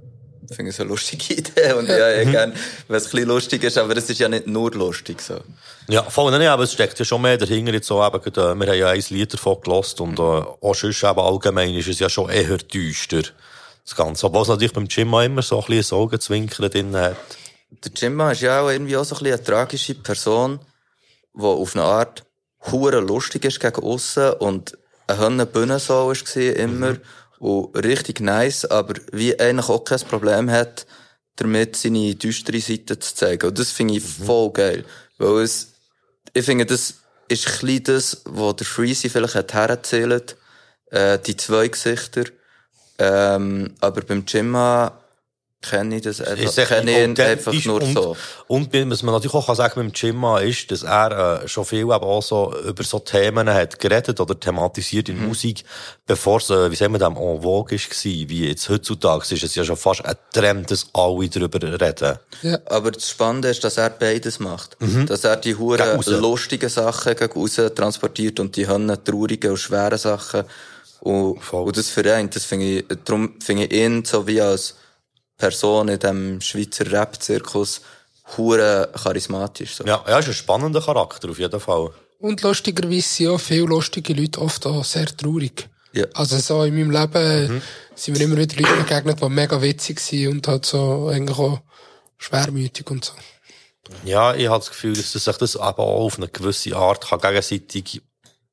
Ich 0.51 0.57
finde 0.57 0.71
es 0.71 0.81
eine 0.81 0.89
lustige 0.89 1.35
Idee 1.41 1.73
und 1.75 1.89
ja, 1.89 2.11
ich 2.21 2.27
Mhm. 2.27 2.31
gerne, 2.33 2.53
wenn 2.89 2.97
es 2.97 3.07
ein 3.07 3.11
bisschen 3.11 3.29
lustig 3.29 3.65
ist, 3.65 3.77
aber 3.77 3.97
es 3.97 4.09
ist 4.09 4.19
ja 4.19 4.29
nicht 4.29 4.47
nur 4.47 4.71
lustig. 4.73 5.21
So. 5.21 5.41
Ja, 5.89 6.03
voll, 6.05 6.31
nein, 6.31 6.47
aber 6.49 6.63
es 6.63 6.73
steckt 6.73 6.99
ja 6.99 7.05
schon 7.05 7.21
mehr 7.23 7.37
dahinter 7.37 7.73
jetzt 7.73 7.87
so 7.87 8.03
eben, 8.05 8.17
äh, 8.25 8.35
wir 8.35 8.67
haben 8.67 8.79
ja 8.79 8.89
ein 8.89 9.05
Lied 9.11 9.35
davon 9.35 9.61
gelost 9.63 10.01
und, 10.01 10.19
äh, 10.19 10.23
auch 10.23 10.75
sonst 10.75 11.03
eben 11.05 11.19
allgemein 11.19 11.75
ist 11.75 11.89
es 11.89 11.99
ja 11.99 12.09
schon 12.09 12.31
eher 12.31 12.57
düster. 12.57 13.23
Das 13.85 13.97
Ganze. 13.97 14.27
Obwohl 14.27 14.43
es 14.43 14.49
natürlich 14.49 14.73
beim 14.73 14.87
Jim 14.87 15.15
auch 15.15 15.23
immer 15.23 15.43
so 15.43 15.61
ein 15.61 15.67
bisschen 15.67 15.97
ein 15.97 16.03
Augenzwinkern 16.03 16.71
drin 16.71 16.97
hat. 16.97 17.17
Der 17.71 17.93
Jimma 17.95 18.33
ist 18.33 18.41
ja 18.43 18.61
auch 18.63 18.71
irgendwie 18.71 18.97
auch 18.97 19.05
so 19.05 19.15
ein 19.17 19.23
bisschen 19.23 19.39
eine 19.39 19.45
tragische 19.45 19.95
Person, 19.95 20.61
die 21.35 21.43
auf 21.43 21.75
eine 21.75 21.85
Art 21.85 22.25
hure 22.71 23.01
lustig 23.01 23.45
ist 23.45 23.61
gegen 23.61 23.83
aussen 23.83 24.33
und 24.35 24.77
eine 25.09 25.19
Hönne 25.19 25.47
Bühne 25.47 25.79
so 25.79 26.11
ist 26.13 26.25
gewesen, 26.25 26.57
immer. 26.57 26.97
Und 27.39 27.77
richtig 27.77 28.21
nice, 28.21 28.65
aber 28.65 28.95
wie 29.13 29.39
eigentlich 29.39 29.69
auch 29.69 29.85
kein 29.85 30.01
Problem 30.01 30.51
hat, 30.51 30.87
damit 31.37 31.77
seine 31.77 32.15
düstere 32.15 32.61
Seite 32.61 32.99
zu 32.99 33.15
zeigen. 33.15 33.49
Und 33.49 33.59
das 33.59 33.71
finde 33.71 33.95
ich 33.95 34.03
voll 34.03 34.53
geil. 34.53 34.85
Weil 35.19 35.43
es, 35.43 35.73
ich 36.35 36.45
finde, 36.45 36.67
das 36.67 36.95
ist 37.29 37.47
ein 37.47 37.53
bisschen 37.61 37.85
das, 37.85 38.23
was 38.25 38.57
der 38.57 38.67
Freezy 38.67 39.09
vielleicht 39.09 39.35
hat 39.37 39.55
hererzählt, 39.55 40.37
äh, 40.91 41.19
die 41.19 41.37
zwei 41.37 41.69
Gesichter. 41.69 42.25
Ähm, 42.99 43.75
aber 43.81 44.01
beim 44.01 44.25
Jimma 44.27 44.99
kenne 45.61 45.97
ich 45.97 46.03
das 46.03 46.21
einfach, 46.21 46.45
Ist 46.45 46.59
echt 46.59 46.69
kenne 46.69 46.91
ich 46.91 46.99
ihn 46.99 47.21
einfach 47.21 47.65
nur 47.65 47.83
und, 47.83 47.95
so. 47.95 48.17
Und 48.47 48.73
was 48.73 49.03
man 49.03 49.15
natürlich 49.15 49.35
auch 49.35 49.47
kann 49.47 49.57
sagen 49.57 49.85
mit 49.85 50.01
dem 50.01 50.09
Jimma 50.09 50.39
ist, 50.39 50.71
dass 50.71 50.85
er 50.85 51.43
äh, 51.43 51.49
schon 51.49 51.65
viel 51.65 51.81
eben 51.81 51.93
auch 51.93 52.23
so 52.23 52.55
über 52.65 52.85
so 52.85 53.01
Themen 53.01 53.49
hat 53.49 53.79
geredet 53.81 54.21
oder 54.21 54.39
thematisiert 54.39 55.09
in 55.09 55.19
Mhm. 55.19 55.29
Musik, 55.29 55.65
bevor 56.07 56.39
es, 56.39 56.51
äh, 56.51 56.71
wie 56.71 56.77
sagen 56.77 56.93
wir 56.93 56.99
dem, 57.01 57.17
en 57.17 57.43
vogue 57.43 57.77
gewesen. 57.77 58.29
Wie 58.29 58.49
jetzt 58.49 58.69
heutzutage 58.69 59.35
ist 59.35 59.43
es 59.43 59.55
ja 59.55 59.65
schon 59.65 59.77
fast 59.77 60.05
ein 60.05 60.17
Trend, 60.33 60.71
dass 60.71 60.87
alle 60.93 61.29
darüber 61.29 61.61
reden. 61.81 62.19
Ja. 62.43 62.59
Aber 62.67 62.93
das 62.93 63.11
Spannende 63.11 63.49
ist, 63.49 63.65
dass 63.65 63.79
er 63.79 63.91
beides 63.91 64.39
macht. 64.39 64.81
Mhm. 64.81 65.07
Dass 65.07 65.25
er 65.25 65.37
die 65.37 65.51
Gegen 65.51 65.59
hure 65.59 65.95
raus. 65.95 66.07
lustigen 66.07 66.69
Sachen 66.69 67.17
gegen 67.17 67.33
raus 67.33 67.61
transportiert 67.75 68.39
und 68.39 68.55
die 68.55 68.69
Hörner 68.69 69.03
traurigen 69.03 69.51
und 69.51 69.57
schweren 69.57 69.99
Sachen. 69.99 70.45
Und, 71.01 71.53
und 71.53 71.77
das 71.77 71.91
vereint. 71.91 72.35
Das 72.37 72.45
finde 72.45 72.67
ich, 72.67 72.85
darum 73.05 73.35
finde 73.41 73.65
ich 73.65 73.73
ihn 73.73 74.05
so 74.05 74.27
wie 74.27 74.41
als 74.41 74.75
Person 75.39 75.89
in 75.89 75.99
diesem 75.99 76.41
Schweizer 76.41 76.91
Rap-Zirkus 76.91 77.81
hure 78.37 78.91
charismatisch. 79.03 79.77
So. 79.77 79.85
Ja, 79.85 80.03
er 80.07 80.19
ist 80.19 80.29
ein 80.29 80.35
spannender 80.35 80.83
Charakter, 80.83 81.31
auf 81.31 81.39
jeden 81.39 81.61
Fall. 81.61 81.91
Und 82.19 82.43
lustigerweise 82.43 83.03
sind 83.03 83.29
auch 83.29 83.39
viele 83.41 83.67
lustige 83.67 84.13
Leute 84.13 84.41
oft 84.41 84.67
auch 84.67 84.85
sehr 84.85 85.07
traurig. 85.07 85.69
Ja. 85.93 86.05
Also 86.15 86.37
so 86.39 86.65
in 86.65 86.75
meinem 86.75 86.91
Leben 86.91 87.55
Mhm. 87.55 87.63
sind 87.95 88.19
mir 88.19 88.25
immer 88.25 88.37
wieder 88.37 88.57
Leute 88.61 88.83
begegnet, 88.83 89.23
die 89.23 89.29
mega 89.29 89.63
witzig 89.63 90.01
sind 90.01 90.29
und 90.29 90.49
halt 90.49 90.67
so 90.67 91.09
eigentlich 91.09 91.39
auch 91.39 91.61
schwermütig 92.19 92.91
und 92.91 93.05
so. 93.05 93.13
Ja, 94.05 94.35
ich 94.35 94.49
habe 94.49 94.59
das 94.59 94.69
Gefühl, 94.69 94.95
dass 94.95 95.13
sich 95.13 95.37
das 95.37 95.57
aber 95.57 95.85
auch 95.85 96.05
auf 96.05 96.19
eine 96.19 96.29
gewisse 96.29 96.77
Art 96.77 97.09
kann 97.09 97.21
gegenseitig 97.21 98.03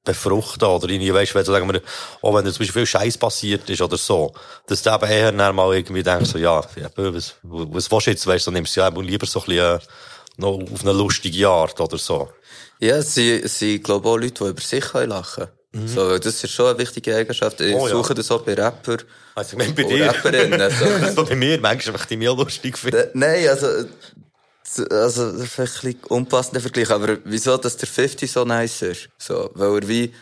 befruchten 0.06 0.68
oder 0.68 0.88
irgendwie, 0.90 1.14
weißt 1.14 1.36
du, 1.36 1.44
sagen 1.44 1.72
wir, 1.72 1.82
auch 2.22 2.36
wenn 2.36 2.46
da 2.46 2.52
zum 2.52 2.60
Beispiel 2.60 2.82
viel 2.82 2.86
Scheiß 2.86 3.18
passiert 3.18 3.70
ist 3.70 3.82
oder 3.82 3.98
so, 3.98 4.34
dass 4.68 4.82
du 4.82 4.92
eben 4.94 5.06
eher 5.10 5.32
dann 5.32 5.56
mal 5.56 5.76
irgendwie 5.76 6.04
denkst, 6.04 6.30
so, 6.32 6.38
ja, 6.38 6.62
ja 6.76 6.90
was, 6.96 7.36
was 7.44 7.92
willst 7.92 8.08
du 8.08 8.12
jetzt, 8.12 8.28
weißt 8.28 8.48
du, 8.48 8.52
dann 8.52 8.56
nimmst 8.56 8.76
du 8.76 8.82
ja 8.82 8.90
lieber 8.90 9.26
so 9.26 9.40
ein 9.42 9.46
bisschen, 9.46 9.78
äh, 9.78 9.80
noch 10.38 10.60
auf 10.72 10.82
eine 10.82 10.92
lustige 10.92 11.48
Art 11.48 11.80
oder 11.80 11.98
so. 11.98 12.30
Ja, 12.80 12.98
es 12.98 13.14
sind, 13.16 13.84
glaube 13.84 14.08
ich, 14.08 14.14
auch 14.14 14.18
Leute, 14.18 14.44
die 14.44 14.50
über 14.50 14.62
sich 14.62 14.84
können 14.84 15.10
lachen 15.10 15.48
Mhm. 15.76 15.90
So, 15.90 16.18
das 16.18 16.42
ist 16.42 16.52
schon 16.52 16.68
eine 16.68 16.78
wichtige 16.78 17.14
Eigenschaft. 17.14 17.60
Ich 17.60 17.76
Oh, 17.76 17.86
ja. 17.88 17.94
suche 17.96 18.14
das 18.14 18.32
auch 18.32 18.44
bei 18.44 18.54
Rapper. 18.54 18.98
Also, 19.36 19.52
ich 19.52 19.58
meine, 19.58 19.74
bei 19.74 19.84
dir. 19.84 20.08
Rapperinnen. 20.08 20.72
So. 20.80 21.16
so 21.16 21.26
bei 21.26 21.36
mir, 21.36 21.60
manchmal, 21.60 21.98
ich 21.98 22.06
die 22.06 22.16
mir 22.16 22.32
auch 22.32 22.38
lustig 22.38 22.78
finde. 22.78 23.08
Äh, 23.08 23.12
Nein, 23.14 23.50
also, 23.50 23.68
also, 24.92 25.32
das 25.32 25.42
ist 25.42 25.52
vielleicht 25.52 25.84
ein 25.84 25.94
bisschen 25.94 26.04
unpassender 26.10 26.62
Vergleich, 26.62 26.90
aber 26.92 27.18
wieso, 27.24 27.58
dass 27.58 27.78
der 27.78 27.88
50 27.88 28.32
so 28.32 28.46
nice 28.46 28.82
ist? 28.82 29.10
So, 29.18 29.52
weil 29.54 29.82
er 29.82 29.88
wie, 29.88 30.14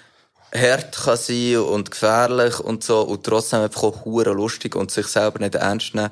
hart 0.54 0.96
kann 0.96 1.18
sein 1.18 1.58
und 1.58 1.92
gefährlich 1.92 2.60
und 2.60 2.84
so 2.84 3.02
und 3.02 3.24
trotzdem 3.26 3.62
einfach 3.62 3.84
auch 3.84 4.06
hure 4.06 4.32
lustig 4.32 4.76
und 4.76 4.92
sich 4.92 5.08
selber 5.08 5.40
nicht 5.40 5.56
ernst 5.56 5.96
nehmen. 5.96 6.12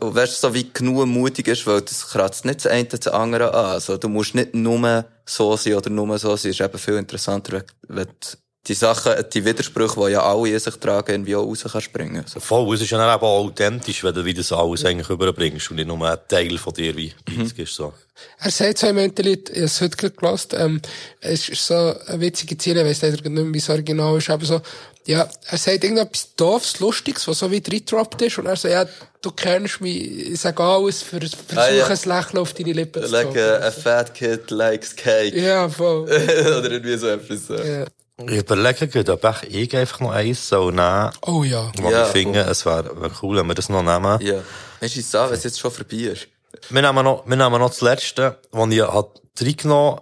Und 0.00 0.14
weißt 0.14 0.42
du, 0.42 0.48
so 0.48 0.54
wie 0.54 0.70
genug 0.72 1.06
mutig 1.06 1.48
ist, 1.48 1.66
weil 1.66 1.80
das 1.80 2.08
kratzt 2.08 2.44
nicht 2.44 2.64
das 2.64 2.70
eine 2.70 2.84
das 2.84 3.08
andere 3.08 3.52
an. 3.52 3.66
Also, 3.66 3.96
du 3.96 4.08
musst 4.08 4.34
nicht 4.34 4.54
nur 4.54 5.04
so 5.24 5.56
sein 5.56 5.74
oder 5.74 5.90
nur 5.90 6.18
so 6.18 6.36
sein. 6.36 6.50
Es 6.50 6.60
ist 6.60 6.60
eben 6.60 6.78
viel 6.78 6.94
interessanter, 6.94 7.64
wenn 7.88 8.06
du 8.06 8.38
die 8.66 8.74
Sachen, 8.74 9.12
die 9.32 9.44
Widersprüche, 9.44 9.98
die 10.06 10.12
ja 10.12 10.22
alle 10.22 10.50
in 10.50 10.58
sich 10.58 10.74
tragen, 10.76 11.12
irgendwie 11.12 11.36
auch 11.36 11.46
raus 11.46 11.64
kann 11.70 11.80
springen. 11.80 12.24
So. 12.26 12.38
Voll, 12.40 12.74
es 12.74 12.82
ist 12.82 12.90
ja 12.90 12.98
dann 12.98 13.14
eben 13.14 13.24
auch 13.24 13.44
authentisch, 13.46 14.04
wenn 14.04 14.14
du 14.14 14.24
wie 14.24 14.34
das 14.34 14.52
alles 14.52 14.84
eigentlich 14.84 15.08
überbringst 15.08 15.70
und 15.70 15.76
nicht 15.76 15.86
nur 15.86 16.06
ein 16.06 16.18
Teil 16.28 16.58
von 16.58 16.74
dir 16.74 16.94
wie 16.96 17.12
Beats 17.24 17.52
ist, 17.52 17.74
so. 17.74 17.94
Er 18.40 18.50
sagt 18.50 18.78
so 18.78 18.88
im 18.88 18.98
Internet, 18.98 19.48
ich 19.48 19.56
habe 19.56 19.64
es 19.66 19.80
heute 19.80 19.96
gerade 19.96 20.14
gehört, 20.16 20.54
ähm, 20.54 20.82
es 21.20 21.48
ist 21.48 21.66
so 21.66 21.74
eine 22.06 22.20
witzige 22.20 22.58
Ziele, 22.58 22.82
ich 22.82 22.88
weiss 22.88 23.02
leider 23.02 23.16
nicht 23.16 23.30
mehr, 23.30 23.54
wie 23.54 23.58
es 23.58 23.70
original 23.70 24.18
ist, 24.18 24.28
aber 24.28 24.44
so, 24.44 24.60
ja, 25.06 25.26
er 25.46 25.56
sagt 25.58 25.84
irgendetwas 25.84 26.34
doofs, 26.34 26.80
lustiges, 26.80 27.26
was 27.28 27.38
so 27.38 27.50
wie 27.50 27.62
reingedroppt 27.64 28.20
ist, 28.22 28.38
und 28.38 28.46
er 28.46 28.56
so, 28.56 28.68
ja, 28.68 28.84
du 29.22 29.30
kennst 29.30 29.80
mich, 29.80 30.32
ich 30.32 30.40
sage 30.40 30.62
alles, 30.62 31.00
für, 31.02 31.20
versuche 31.20 31.38
Ah, 31.56 31.70
ja. 31.70 31.86
ein 31.86 31.98
Lächeln 32.04 32.38
auf 32.38 32.52
deine 32.52 32.72
Lippen 32.72 33.02
zu 33.04 33.08
Like 33.10 33.36
a, 33.36 33.66
a 33.68 33.70
fat 33.70 34.12
kid 34.14 34.50
likes 34.50 34.94
cake. 34.94 35.34
Ja, 35.40 35.68
voll. 35.68 36.02
Oder 36.08 36.70
irgendwie 36.72 36.98
so 36.98 37.06
etwas. 37.06 37.46
So. 37.46 37.54
Ja. 37.54 37.86
Ich 38.26 38.38
überlege 38.38 38.88
gerade, 38.88 39.12
ob 39.12 39.42
ich 39.44 39.54
ich 39.54 39.76
einfach 39.76 40.00
noch 40.00 40.10
eins 40.10 40.48
soll 40.48 40.72
nehmen 40.72 41.10
Oh 41.22 41.44
ja. 41.44 41.70
Weil 41.78 41.92
Ja, 41.92 42.06
ich 42.06 42.12
finde, 42.12 42.40
es 42.40 42.66
wäre 42.66 43.00
wär 43.00 43.10
cool, 43.22 43.36
wenn 43.36 43.46
wir 43.46 43.54
das 43.54 43.68
noch 43.68 43.82
nehmen. 43.82 44.20
Ja. 44.20 44.42
Weißt 44.80 44.96
du, 44.96 45.00
ich 45.00 45.06
sage, 45.06 45.30
wenn 45.30 45.38
es 45.38 45.44
jetzt 45.44 45.60
schon 45.60 45.70
vorbei 45.70 45.96
ist. 45.96 46.26
Wir 46.70 46.82
nehmen 46.82 47.04
noch, 47.04 47.24
wir 47.26 47.36
nehmen 47.36 47.60
noch 47.60 47.68
das 47.68 47.80
letzte, 47.80 48.40
das 48.50 48.68
ich 48.70 48.82
hat 48.82 49.20
reingenommen 49.40 50.00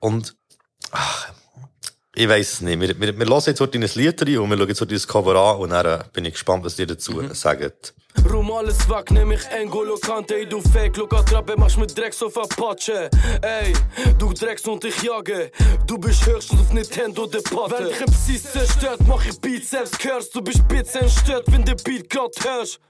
und, 0.00 0.36
ach, 0.90 1.28
ich 2.14 2.28
weiss 2.28 2.52
es 2.52 2.60
nicht. 2.60 2.80
Wir, 2.80 3.00
wir, 3.00 3.18
wir 3.18 3.26
hören 3.26 3.42
jetzt 3.46 3.60
heute 3.60 3.78
ein 3.78 3.90
Lied 3.94 4.22
rein 4.22 4.38
und 4.38 4.50
wir 4.50 4.58
schauen 4.58 4.68
jetzt 4.68 4.80
heute 4.82 4.94
das 4.94 5.08
Cover 5.08 5.34
an 5.34 5.56
und 5.56 5.70
dann 5.70 5.86
äh, 5.86 6.04
bin 6.12 6.24
ich 6.26 6.34
gespannt, 6.34 6.64
was 6.64 6.78
ihr 6.78 6.86
dazu 6.86 7.22
sagt. 7.32 7.94
Rum 8.30 8.50
alles 8.52 8.88
weg, 8.88 9.10
nehm 9.10 9.32
ich 9.32 9.46
Engolo 9.50 9.96
Kante, 9.96 10.36
ey 10.36 10.46
du 10.46 10.60
Fake, 10.60 10.96
Luca 10.96 11.22
Trappe, 11.22 11.56
machst 11.56 11.76
mit 11.78 11.96
Drecks 11.96 12.22
auf 12.22 12.36
Apache. 12.38 13.10
Ey, 13.42 13.72
du 14.18 14.32
Drecks 14.32 14.66
und 14.66 14.84
ich 14.84 15.02
jage, 15.02 15.50
du 15.86 15.98
bist 15.98 16.26
höchstens 16.26 16.60
auf 16.60 16.72
Nintendo 16.72 17.26
de 17.26 17.42
Patte. 17.42 17.74
Wenn 17.78 17.88
dich 17.88 18.00
im 18.00 18.06
Psy 18.06 18.42
zerstört, 18.42 19.00
mach 19.06 19.24
ich 19.26 19.40
Bizeps 19.40 19.98
Curse, 19.98 20.30
du 20.32 20.42
bist 20.42 20.66
Pizza 20.68 21.00
entstört, 21.00 21.44
wenn 21.48 21.64
der 21.64 21.76
Beat 21.76 22.08
grad 22.08 22.32
hörst. 22.42 22.80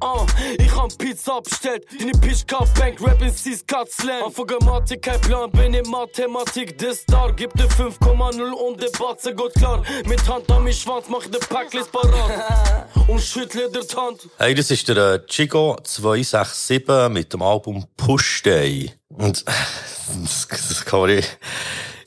Ah, 0.00 0.24
ich 0.58 0.74
hab 0.74 0.96
Pizza 0.98 1.40
bestellt, 1.40 1.84
deine 1.98 2.12
Pitch 2.12 2.46
Cup 2.46 2.72
Bank, 2.74 3.00
Rap 3.00 3.20
in 3.20 3.34
C's 3.34 3.66
Cut 3.66 3.90
Slang. 3.90 4.22
Anfang 4.24 4.46
Grammatik, 4.46 5.02
kein 5.02 5.20
Plan, 5.20 5.50
bin 5.50 5.74
in 5.74 5.88
Mathematik, 5.90 6.78
der 6.78 6.94
Star, 6.94 7.32
gibt 7.32 7.58
dir 7.58 7.68
5,0 7.68 8.40
und 8.50 8.80
der 8.80 8.90
Batze 8.98 9.34
geht 9.34 9.54
klar. 9.54 9.82
Mit 10.06 10.28
Hand 10.28 10.50
an 10.50 10.64
mein 10.64 10.72
Schwanz, 10.72 11.06
mach 11.08 11.24
ich 11.24 11.30
den 11.30 11.40
Packlist 11.40 11.90
parat 11.90 12.86
und 13.08 13.20
schüttle 13.20 13.70
die 13.70 13.96
Hand. 13.96 14.28
Hey, 14.38 14.54
das 14.54 14.70
ist 14.70 14.88
der 14.88 14.96
äh, 14.96 15.26
Chico 15.26 15.76
267 15.82 17.08
mit 17.10 17.32
dem 17.32 17.42
Album 17.42 17.86
Push 17.96 18.42
Day. 18.42 18.92
Und 19.08 19.44
das, 19.46 20.48
das 20.48 20.84
kann 20.84 21.00
man 21.00 21.16
nicht, 21.16 21.38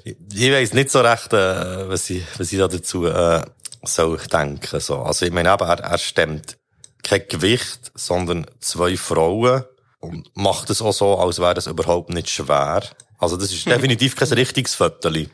ich, 0.03 0.15
ich 0.33 0.51
weiss 0.51 0.73
nicht 0.73 0.91
so 0.91 1.01
recht, 1.01 1.33
äh, 1.33 1.89
was 1.89 2.09
ich, 2.09 2.23
was 2.37 2.51
ich 2.51 2.59
da 2.59 2.67
dazu 2.67 3.05
äh, 3.05 3.41
soll 3.83 4.17
denken. 4.31 4.79
So. 4.79 4.99
Also 4.99 5.25
ich 5.25 5.31
meine, 5.31 5.53
eben, 5.53 5.63
er, 5.63 5.79
er 5.79 5.97
stemmt 5.97 6.57
kein 7.11 7.27
Gewicht, 7.27 7.91
sondern 7.93 8.45
zwei 8.59 8.95
Frauen 8.95 9.63
und 9.99 10.35
macht 10.35 10.69
es 10.69 10.81
auch 10.81 10.93
so, 10.93 11.17
als 11.17 11.39
wäre 11.39 11.53
das 11.53 11.67
überhaupt 11.67 12.09
nicht 12.09 12.29
schwer. 12.29 12.83
Also 13.17 13.37
das 13.37 13.51
ist 13.51 13.65
definitiv 13.67 14.15
kein 14.15 14.29
richtiges 14.29 14.75
Viertel. 14.75 15.29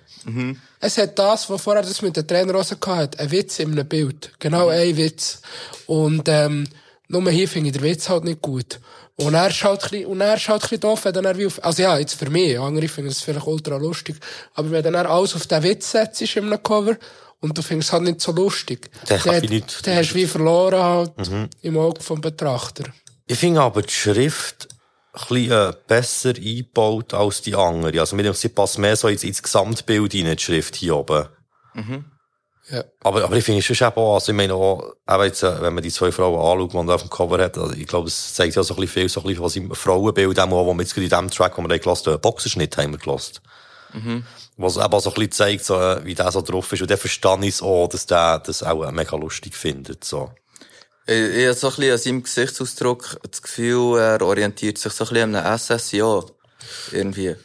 Es 0.79 0.97
hat 0.97 1.17
das, 1.17 1.49
was 1.49 1.61
vorher 1.61 1.83
das 1.83 2.01
mit 2.01 2.17
den 2.17 2.27
Trainerhosen 2.27 2.77
hatte, 2.85 3.19
ein 3.19 3.31
Witz 3.31 3.59
in 3.59 3.71
einem 3.71 3.87
Bild. 3.87 4.33
Genau 4.39 4.67
ein 4.67 4.97
Witz. 4.97 5.41
Und, 5.85 6.27
ähm, 6.27 6.67
nur 7.07 7.29
hier 7.31 7.47
finde 7.47 7.69
ich 7.69 7.77
den 7.77 7.83
Witz 7.83 8.09
halt 8.09 8.25
nicht 8.25 8.41
gut. 8.41 8.79
Und 9.15 9.33
er 9.33 9.47
ist 9.47 9.63
halt 9.63 9.83
ein 9.83 9.89
bisschen, 9.89 10.05
und 10.07 10.21
er 10.21 10.35
ist 10.35 10.47
halt 10.47 10.61
ein 10.61 10.61
bisschen 10.61 10.79
doof, 10.81 11.05
wenn 11.05 11.13
dann 11.13 11.25
er 11.25 11.37
wie 11.37 11.47
auf, 11.47 11.63
also 11.63 11.81
ja, 11.81 11.97
jetzt 11.97 12.15
für 12.15 12.29
mich, 12.29 12.59
andere 12.59 12.87
finden 12.87 13.09
es 13.09 13.21
vielleicht 13.21 13.47
ultra 13.47 13.77
lustig, 13.77 14.17
aber 14.53 14.69
wenn 14.69 14.83
dann 14.83 14.93
er 14.93 15.09
alles 15.09 15.35
auf 15.35 15.47
den 15.47 15.63
Witz 15.63 15.91
setzt 15.91 16.21
in 16.21 16.45
einem 16.45 16.61
Cover, 16.61 16.97
und 17.41 17.57
du 17.57 17.61
findest 17.61 17.89
es 17.89 17.93
halt 17.93 18.03
nicht 18.03 18.21
so 18.21 18.31
lustig, 18.31 18.89
dann, 19.07 19.43
ich 19.43 19.49
nicht- 19.49 19.85
dann 19.87 19.95
hast 19.97 20.11
du 20.11 20.15
wie 20.15 20.25
verloren 20.27 20.81
halt 20.81 21.29
Mhm. 21.29 21.49
im 21.61 21.77
Auge 21.77 22.01
vom 22.01 22.21
Betrachter. 22.21 22.83
Ich 23.27 23.37
finde 23.37 23.61
aber 23.61 23.81
die 23.81 23.93
Schrift 23.93 24.67
ein 25.13 25.19
bisschen 25.27 25.51
äh, 25.51 25.73
besser 25.87 26.29
eingebaut 26.35 27.13
als 27.13 27.41
die 27.41 27.55
andere. 27.55 27.99
Also, 27.99 28.15
mir 28.15 28.33
sie 28.33 28.49
passt 28.49 28.77
mehr 28.77 28.95
so 28.95 29.07
ins, 29.07 29.23
ins 29.23 29.41
Gesamtbild 29.43 30.13
rein, 30.13 30.35
die 30.37 30.43
Schrift 30.43 30.75
hier 30.75 30.95
oben. 30.95 31.27
Ja. 32.69 32.83
Aber, 33.01 33.23
aber 33.23 33.35
ich 33.37 33.45
finde 33.45 33.59
es 33.59 33.65
schon 33.65 33.87
eben 33.87 33.95
auch, 33.97 34.15
also 34.15 34.31
ich 34.31 34.35
meine 34.35 34.53
auch, 34.53 34.93
eben 35.09 35.23
jetzt, 35.23 35.41
äh, 35.41 35.61
wenn 35.61 35.73
man 35.73 35.83
die 35.83 35.91
zwei 35.91 36.11
Frauen 36.11 36.35
anschaut, 36.35 36.73
die 36.73 36.75
man 36.77 36.87
da 36.87 36.95
auf 36.95 37.01
dem 37.01 37.09
Cover 37.09 37.41
hat, 37.41 37.57
also 37.57 37.73
ich 37.73 37.87
glaube, 37.87 38.07
es 38.09 38.33
zeigt 38.33 38.55
ja 38.55 38.63
so 38.63 38.73
ein 38.73 38.81
bisschen 38.81 38.93
viel, 38.93 39.09
so 39.09 39.21
ein 39.21 39.25
bisschen, 39.27 39.43
was 39.43 39.55
im 39.55 39.73
Frauenbild 39.73 40.37
auch, 40.39 40.49
wo 40.49 40.73
wir 40.73 40.81
jetzt 40.81 40.97
in 40.97 41.07
dem 41.07 41.29
Track, 41.29 41.57
wo 41.57 41.61
wir 41.61 41.69
da 41.69 41.77
gelassen 41.77 42.11
haben, 42.11 42.21
Boxerschnitt 42.21 42.75
haben 42.77 42.91
wir 42.91 42.97
gelassen. 42.99 43.35
Mhm. 43.93 44.23
Was 44.57 44.77
eben 44.77 44.85
auch 44.85 44.99
so 44.99 45.09
ein 45.09 45.13
bisschen 45.15 45.31
zeigt, 45.31 45.65
so, 45.65 45.75
äh, 45.79 46.03
wie 46.05 46.15
der 46.15 46.31
so 46.31 46.41
drauf 46.41 46.71
ist. 46.73 46.81
Und 46.81 46.89
dann 46.91 46.97
verstehe 46.97 47.37
ich 47.41 47.47
es 47.55 47.61
auch, 47.61 47.87
dass 47.87 48.05
der 48.05 48.39
das 48.39 48.63
auch 48.63 48.83
äh, 48.83 48.91
mega 48.91 49.15
lustig 49.15 49.55
findet, 49.55 50.03
so. 50.03 50.31
Ich, 51.05 51.15
ich 51.15 51.45
habe 51.45 51.53
so 51.53 51.67
ein 51.69 51.75
bisschen 51.75 51.91
an 51.93 51.97
seinem 51.97 52.23
Gesichtsausdruck 52.23 53.19
das 53.31 53.41
Gefühl, 53.41 53.97
er 53.99 54.21
orientiert 54.21 54.77
sich 54.77 54.91
so 54.91 55.05
ein 55.05 55.09
bisschen 55.09 55.35
an 55.35 55.45
einem 55.45 55.57
SSJO. 55.57 56.25
Irgendwie. 56.91 57.35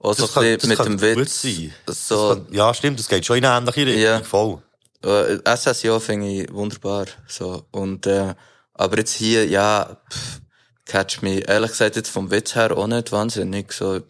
Auch 0.00 0.14
so 0.14 0.26
Das 0.26 0.36
ein 0.38 0.56
bisschen 0.58 0.68
mit 0.70 0.78
dem 0.80 1.00
Witz. 1.00 1.42
sein. 1.42 1.72
So, 1.86 2.30
kann- 2.30 2.46
ja, 2.50 2.74
stimmt, 2.74 2.98
das 2.98 3.06
geht 3.08 3.24
schon 3.24 3.36
in 3.36 3.44
eine 3.44 3.58
ähnliche 3.58 3.86
Richtung, 3.86 4.02
Ja. 4.02 4.22
voll. 4.24 4.62
Äh, 5.04 5.38
SSJO 5.44 6.00
finde 6.00 6.26
ich 6.28 6.52
wunderbar. 6.52 7.06
So. 7.28 7.64
Und, 7.70 8.06
äh, 8.08 8.34
aber 8.74 8.98
jetzt 8.98 9.12
hier, 9.14 9.46
ja, 9.46 9.98
pff, 10.12 10.40
catch 10.86 11.22
me. 11.22 11.40
Ehrlich 11.46 11.70
gesagt, 11.70 11.94
jetzt 11.94 12.08
vom 12.10 12.30
Witz 12.32 12.56
her 12.56 12.76
auch 12.76 12.86
nicht 12.88 13.12
wahnsinnig. 13.12 13.72
So. 13.72 14.00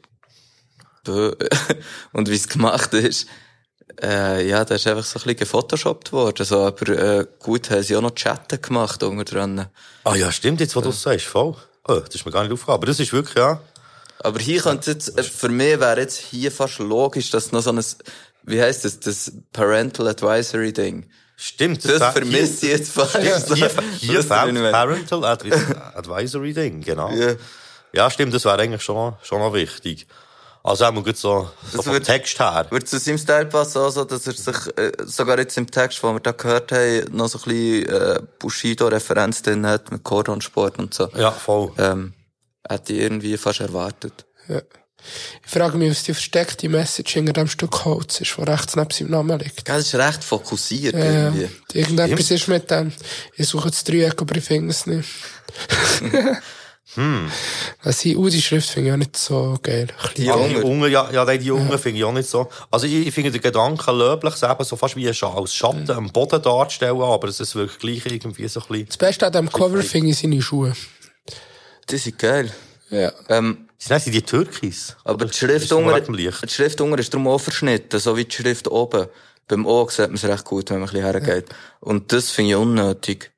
Und 2.13 2.29
wie 2.31 2.35
es 2.35 2.49
gemacht 2.49 2.95
ist, 2.95 3.27
äh, 4.01 4.47
ja, 4.49 4.65
da 4.65 4.75
ist 4.77 4.87
einfach 4.87 5.05
so 5.05 5.19
ein 5.19 5.23
bisschen 5.23 5.37
gefotoshoppt 5.37 6.13
worden. 6.13 6.45
So, 6.47 6.67
aber 6.67 6.89
äh, 6.89 7.27
gut, 7.39 7.71
haben 7.71 7.83
sie 7.83 7.97
auch 7.97 8.01
noch 8.01 8.15
Chatten 8.15 8.61
gemacht 8.61 9.03
unter 9.03 9.25
dran. 9.25 9.67
Ah 10.05 10.15
ja, 10.15 10.31
stimmt, 10.33 10.61
jetzt, 10.61 10.75
wo 10.77 10.81
du 10.81 10.91
es 10.91 11.03
sagst, 11.03 11.27
voll. 11.27 11.57
Oh, 11.89 11.95
das 12.01 12.15
ist 12.15 12.25
mir 12.25 12.33
gar 12.33 12.43
nicht 12.43 12.53
aufgefallen. 12.53 12.77
Aber 12.77 12.87
das 12.87 13.01
ist 13.01 13.13
wirklich, 13.13 13.37
ja. 13.37 13.61
Aber 14.21 14.39
hier 14.39 14.61
könnte 14.63 14.93
jetzt, 14.93 15.19
äh, 15.19 15.23
für 15.23 15.49
mich 15.49 15.81
wäre 15.81 16.01
jetzt 16.01 16.17
hier 16.19 16.53
fast 16.53 16.79
logisch, 16.79 17.31
dass 17.31 17.53
noch 17.53 17.61
so 17.63 17.73
ein, 17.73 17.85
wie 18.45 18.63
heisst 18.63 18.85
das, 18.85 19.01
das 19.01 19.33
Parental 19.53 20.09
Advisory 20.09 20.73
Ding. 20.73 21.07
Stimmt, 21.37 21.85
Das 21.85 21.99
das- 21.99 22.13
vermisse 22.13 22.67
ich 22.67 22.73
jetzt 22.73 22.93
fast. 22.93 23.17
Hier, 23.19 23.37
hier, 23.55 23.71
hier 23.99 24.23
fehlt? 24.23 24.73
Parental 24.73 25.25
Ad 25.25 25.51
Advisory 25.95 26.53
Ding, 26.55 26.83
genau. 26.83 27.11
Ja. 27.11 27.35
Ja, 27.95 28.11
stimmt, 28.11 28.33
das 28.33 28.45
wäre 28.45 28.59
eigentlich 28.59 28.83
schon, 28.83 29.15
schon 29.23 29.41
noch 29.41 29.53
wichtig. 29.53 30.07
Also 30.65 30.85
auch 30.85 30.93
mal 30.93 31.03
gut 31.03 31.17
so, 31.17 31.49
so 31.71 31.77
Das 31.79 31.85
vom 31.87 31.95
wird- 31.95 32.05
Text 32.07 32.39
her. 32.39 32.67
Wird 32.71 32.87
zu 32.89 32.99
seinem 32.99 33.19
Style 33.19 33.47
passen, 33.47 33.79
also, 33.79 34.05
dass 34.05 34.27
er 34.29 34.33
sich, 34.35 34.79
äh, 34.79 34.93
sogar 35.05 35.39
jetzt 35.39 35.59
im 35.59 35.69
Text, 35.71 36.03
den 36.03 36.13
wir 36.15 36.21
da 36.21 36.31
gehört 36.33 36.71
haben, 36.71 37.05
noch 37.17 37.29
so 37.29 37.39
ein 37.39 37.45
bisschen, 37.45 37.89
äh, 37.89 38.21
Bushido-Referenz 38.39 39.43
drin 39.43 39.67
hat, 39.67 39.91
mit 39.91 40.05
Cordon-Sport 40.05 40.79
und 40.79 40.95
so. 40.95 41.09
Ja, 41.17 41.33
voll. 41.33 41.73
Ähm, 41.79 42.13
hätte 42.69 42.93
ich 42.93 43.01
irgendwie 43.01 43.37
fast 43.37 43.61
erwartet. 43.61 44.25
Ja. 44.49 44.63
Ich 45.45 45.51
frage 45.51 45.79
mich, 45.79 45.91
was 45.91 46.05
die 46.05 46.15
versteckte 46.15 46.69
Message 46.69 47.15
hinter 47.15 47.33
dem 47.33 47.49
Stück 47.49 47.85
Holz 47.85 48.21
ist, 48.21 48.39
wo 48.39 48.45
rechts 48.45 48.77
neben 48.77 48.91
seinem 48.93 49.11
Namen 49.11 49.41
liegt. 49.41 49.65
Gell, 49.65 49.79
Das 49.79 49.87
ist 49.89 49.97
recht 49.97 50.23
fokussiert, 50.23 50.95
Ja, 50.95 51.01
irgendwie. 51.05 51.49
irgendetwas 51.73 52.31
ist 52.31 52.47
mit 52.47 52.71
dem. 52.71 52.93
Ich 53.35 53.49
suche 53.49 53.71
das 53.71 53.83
Dreieck, 53.83 54.21
aber 54.23 54.37
ich 54.37 54.45
finde 54.45 54.71
es 54.71 54.87
nicht. 54.87 55.09
Hm. 56.95 57.31
Also, 57.83 58.03
die 58.03 58.17
Udi-Schrift 58.17 58.69
finde 58.69 58.89
ich 58.89 58.93
auch 58.93 58.99
nicht 58.99 59.17
so 59.17 59.59
geil. 59.63 59.89
Die 60.17 60.27
Jungen, 60.27 60.91
ja, 60.91 61.11
ja, 61.11 61.25
nein, 61.25 61.39
die 61.39 61.47
Jungen 61.47 61.79
finde 61.79 61.99
ich 61.99 62.05
auch 62.05 62.13
nicht 62.13 62.29
so. 62.29 62.49
Also 62.71 62.87
ich, 62.87 63.07
ich 63.07 63.15
finde 63.15 63.31
den 63.31 63.41
Gedanken 63.41 63.99
löblich, 63.99 64.35
es 64.35 64.43
eben 64.43 64.65
so 64.65 64.77
fast 64.77 64.95
wie 64.97 65.09
ein 65.09 65.15
Scha- 65.15 65.35
als 65.35 65.55
Schatten 65.55 65.91
am 65.91 66.11
Boden 66.11 66.43
darzustellen, 66.43 67.01
aber 67.01 67.29
es 67.29 67.41
ist 67.41 67.55
wirklich 67.55 68.03
gleich 68.03 68.13
irgendwie 68.13 68.47
so 68.49 68.61
ein 68.61 68.67
bisschen... 68.69 68.87
Das 68.87 68.97
Beste 68.99 69.27
an 69.27 69.33
diesem 69.33 69.51
Cover 69.51 69.83
finde 69.83 70.11
ich 70.11 70.19
seine 70.19 70.43
Schuhe. 70.43 70.75
Die 71.89 71.97
sind 71.97 72.19
geil. 72.19 72.53
Ja. 72.91 73.11
Ähm, 73.31 73.69
sind 73.79 74.15
die 74.15 74.23
Türkis? 74.23 74.95
Aber 75.05 75.25
die 75.25 75.33
Schrift 75.33 75.73
unter, 75.73 75.99
die 75.99 76.31
Schrift 76.49 76.81
unter 76.81 76.99
ist 76.99 77.15
darum 77.15 77.27
auch 77.29 77.41
verschnitten, 77.41 77.99
so 77.99 78.17
wie 78.17 78.27
die 78.27 78.35
Schrift 78.35 78.69
oben. 78.69 79.07
Beim 79.49 79.67
O 79.67 79.89
sieht 79.89 80.07
man 80.07 80.15
es 80.15 80.25
recht 80.25 80.45
gut, 80.45 80.71
wenn 80.71 80.81
man 80.81 80.89
ein 80.91 80.93
bisschen 80.93 81.11
hergeht. 81.11 81.47
Und 81.81 82.13
das 82.13 82.31
finde 82.31 82.51
ich 82.51 82.57
unnötig. 82.57 83.33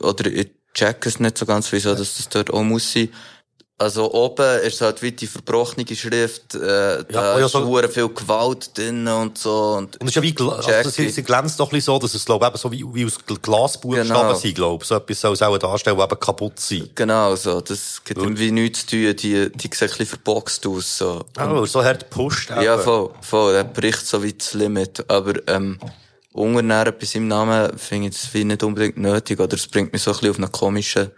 Oder 0.00 0.26
ich 0.26 0.50
check 0.78 1.04
es 1.06 1.18
nicht 1.20 1.36
so 1.38 1.46
ganz, 1.46 1.70
wieso 1.72 1.94
dass 1.94 2.16
das 2.16 2.28
dort 2.28 2.52
auch 2.52 2.62
muss 2.62 2.92
sein. 2.92 3.08
Also 3.80 4.12
oben 4.12 4.60
ist 4.62 4.80
halt 4.80 5.02
wie 5.02 5.12
die 5.12 5.28
verbrochene 5.28 5.86
Schrift, 5.94 6.56
äh, 6.56 7.04
da 7.04 7.36
oh 7.36 7.38
ja, 7.38 7.46
ist 7.46 7.52
so- 7.52 7.80
viel 7.88 8.08
Gewalt 8.08 8.76
drin 8.76 9.06
und 9.06 9.38
so. 9.38 9.74
Und, 9.78 9.96
Und 10.00 10.08
es 10.08 10.08
ist 10.08 10.14
ja 10.16 10.22
wie, 10.22 10.34
also 10.36 10.68
Check 10.68 11.12
sie, 11.12 11.22
glänzt 11.22 11.60
doch 11.60 11.66
ein 11.68 11.76
bisschen 11.76 11.92
so, 11.94 11.98
dass 12.00 12.12
es, 12.12 12.24
glaube 12.24 12.44
ich, 12.44 12.48
eben 12.50 12.58
so 12.58 12.72
wie, 12.72 12.84
wie 12.92 13.06
aus 13.06 13.20
Gl- 13.20 13.38
Glasbuchstaben 13.40 14.08
Genau. 14.08 14.34
sind, 14.34 14.54
glaube 14.56 14.82
ich. 14.82 14.88
So 14.88 14.96
etwas 14.96 15.20
soll 15.20 15.34
es 15.34 15.42
auch 15.42 15.56
darstellen, 15.58 15.96
das 15.96 16.06
eben 16.10 16.18
kaputt 16.18 16.58
sein. 16.58 16.90
Genau, 16.96 17.36
so. 17.36 17.60
Das 17.60 18.02
gibt 18.04 18.18
irgendwie 18.20 18.50
nichts 18.50 18.80
zu 18.84 18.96
tun, 18.96 19.14
die, 19.14 19.14
die 19.14 19.70
sehen 19.72 19.88
ein 19.88 19.88
bisschen 19.90 20.06
verboxt 20.06 20.66
aus, 20.66 20.98
so. 20.98 21.24
Oh, 21.40 21.64
so 21.64 21.84
hart 21.84 22.10
gepusht. 22.10 22.50
Ja, 22.50 22.78
voll, 22.78 23.10
voll. 23.20 23.54
Er 23.54 23.62
bricht 23.62 24.04
so 24.04 24.20
wie 24.24 24.32
das 24.32 24.54
Limit. 24.54 25.08
Aber, 25.08 25.34
ähm, 25.46 25.78
Unternähren 26.32 26.94
bei 26.98 27.06
seinem 27.06 27.28
Namen 27.28 27.78
finde 27.78 28.08
ich 28.08 28.20
das 28.20 28.34
nicht 28.34 28.62
unbedingt 28.62 28.98
nötig, 28.98 29.40
oder 29.40 29.54
es 29.54 29.66
bringt 29.66 29.92
mich 29.92 30.02
so 30.02 30.10
ein 30.10 30.14
bisschen 30.14 30.30
auf 30.30 30.38
einen 30.38 30.52
komischen 30.52 31.10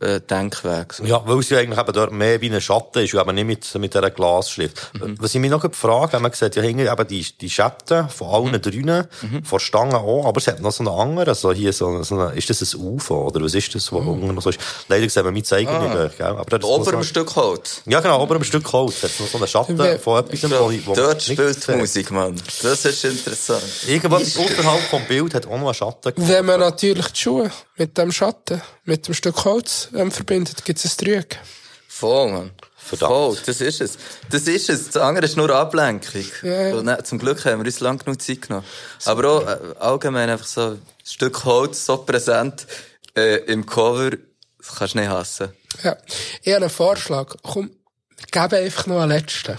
äh, 0.00 0.20
Denkweg. 0.20 0.92
So. 0.94 1.04
Ja, 1.04 1.22
weil 1.26 1.38
es 1.40 1.48
ja 1.50 1.58
eigentlich 1.58 1.78
eben 1.78 1.92
dort 1.92 2.12
mehr 2.12 2.40
wie 2.40 2.50
ein 2.50 2.60
Schatten 2.60 3.02
ist 3.02 3.14
eben 3.14 3.34
nicht 3.34 3.46
mit, 3.46 3.74
mit 3.76 3.94
dieser 3.94 4.10
Glasschrift. 4.10 4.90
Was 5.18 5.34
ich 5.34 5.40
mich 5.40 5.50
noch 5.50 5.60
gefragt 5.60 6.12
habe, 6.12 6.22
man 6.22 6.32
sieht 6.32 6.54
ja 6.56 6.62
hinten 6.62 6.86
eben 6.86 7.08
die, 7.08 7.26
die 7.40 7.50
Schatten 7.50 8.08
von 8.08 8.28
allen 8.28 8.62
drinnen, 8.62 9.06
von 9.44 9.58
Stangen 9.60 9.94
auch, 9.94 10.26
aber 10.26 10.38
es 10.38 10.46
hat 10.46 10.60
noch 10.60 10.72
so 10.72 10.84
einen 10.84 10.92
anderen, 11.00 11.34
so 11.34 11.52
hier 11.52 11.72
so, 11.72 12.02
so 12.02 12.18
eine, 12.18 12.34
ist 12.36 12.48
das 12.50 12.74
ein 12.74 12.80
UFO, 12.80 13.26
oder 13.26 13.40
was 13.42 13.54
ist 13.54 13.74
das, 13.74 13.92
was 13.92 14.00
unten 14.06 14.34
noch 14.34 14.42
so 14.42 14.50
ist? 14.50 14.60
Leider 14.88 15.08
sehen 15.08 15.24
wir 15.24 15.32
mein 15.32 15.44
Zeigen 15.44 15.68
Ah. 15.68 15.80
nicht 15.82 15.94
mehr, 15.94 16.08
gell? 16.16 16.26
Aber 16.26 16.44
dort 16.44 16.62
ist 16.62 16.68
Ober 16.68 16.84
so 16.84 16.90
am 16.92 16.96
ein- 16.98 17.04
Stück 17.04 17.34
Holz. 17.36 17.82
Ja, 17.86 18.00
genau, 18.00 18.22
ober 18.22 18.36
am 18.36 18.44
Stück 18.44 18.72
Holz 18.72 19.02
hat 19.02 19.10
es 19.10 19.20
noch 19.20 19.26
so 19.26 19.38
einen 19.38 19.46
Schatten 19.48 19.78
Wer- 19.78 19.98
von 19.98 20.20
etwas, 20.24 20.50
wo, 20.50 20.56
wo 20.56 20.68
man 20.70 20.94
Dort 20.94 21.22
spielt 21.22 21.66
die. 21.68 21.72
Musik, 21.72 22.10
Mann. 22.10 22.36
Das 22.62 22.84
ist 22.84 23.04
interessant. 23.04 23.62
Irgendwas 23.86 24.36
unterhalb 24.36 24.80
vom 24.82 25.04
Bild 25.06 25.34
hat 25.34 25.46
auch 25.46 25.50
noch 25.58 25.64
einen 25.66 25.74
Schatten 25.74 26.12
Wenn 26.16 26.46
man 26.46 26.60
natürlich 26.60 27.06
die 27.08 27.20
Schuhe 27.20 27.50
mit 27.78 27.96
dem 27.96 28.12
Schatten, 28.12 28.60
mit 28.84 29.06
dem 29.06 29.14
Stück 29.14 29.44
Holz 29.44 29.88
ähm, 29.94 30.10
verbindet, 30.10 30.64
gibt 30.64 30.84
es 30.84 30.92
ein 30.92 31.04
Trüg. 31.04 31.38
Voll, 31.88 32.30
Mann. 32.30 32.50
Voll, 32.76 33.36
das 33.44 33.60
ist 33.60 33.80
es. 33.80 33.98
Das 34.30 34.42
ist 34.42 34.70
es. 34.70 34.90
Das 34.90 35.02
andere 35.02 35.26
ist 35.26 35.36
nur 35.36 35.50
Ablenkung. 35.50 36.24
Ja. 36.42 36.80
Dann, 36.80 37.04
zum 37.04 37.18
Glück 37.18 37.44
haben 37.44 37.60
wir 37.60 37.66
uns 37.66 37.80
lange 37.80 37.98
genug 37.98 38.22
Zeit 38.22 38.42
genommen. 38.42 38.64
Aber 39.04 39.30
auch 39.30 39.46
äh, 39.46 39.58
allgemein 39.78 40.30
einfach 40.30 40.46
so 40.46 40.60
ein 40.62 40.82
Stück 41.04 41.44
Holz 41.44 41.84
so 41.84 41.98
präsent 41.98 42.66
äh, 43.16 43.36
im 43.44 43.66
Cover, 43.66 44.10
das 44.58 44.76
kannst 44.76 44.94
du 44.94 44.98
nicht 44.98 45.10
hassen. 45.10 45.48
Ja. 45.82 45.96
Ich 46.42 46.52
habe 46.52 46.64
einen 46.64 46.70
Vorschlag. 46.70 47.34
Komm, 47.42 47.70
wir 48.16 48.26
geben 48.30 48.64
einfach 48.64 48.86
noch 48.86 49.00
einen 49.00 49.10
letzten. 49.10 49.58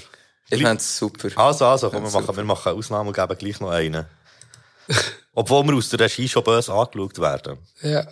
Ich 0.50 0.62
fänd's 0.62 0.98
super. 0.98 1.30
Also, 1.36 1.66
also, 1.66 1.90
komm, 1.90 2.04
wir 2.04 2.10
machen, 2.10 2.36
wir 2.36 2.44
machen 2.44 2.70
eine 2.70 2.78
Ausnahme 2.78 3.10
und 3.10 3.16
geben 3.16 3.38
gleich 3.38 3.60
noch 3.60 3.70
einen. 3.70 4.06
Obwohl 5.40 5.64
wir 5.68 5.76
aus 5.76 5.88
der 5.88 6.02
Regie 6.02 6.28
schon 6.28 6.44
böse 6.44 6.74
angeschaut 6.74 7.18
werden. 7.18 7.60
Ja. 7.82 8.06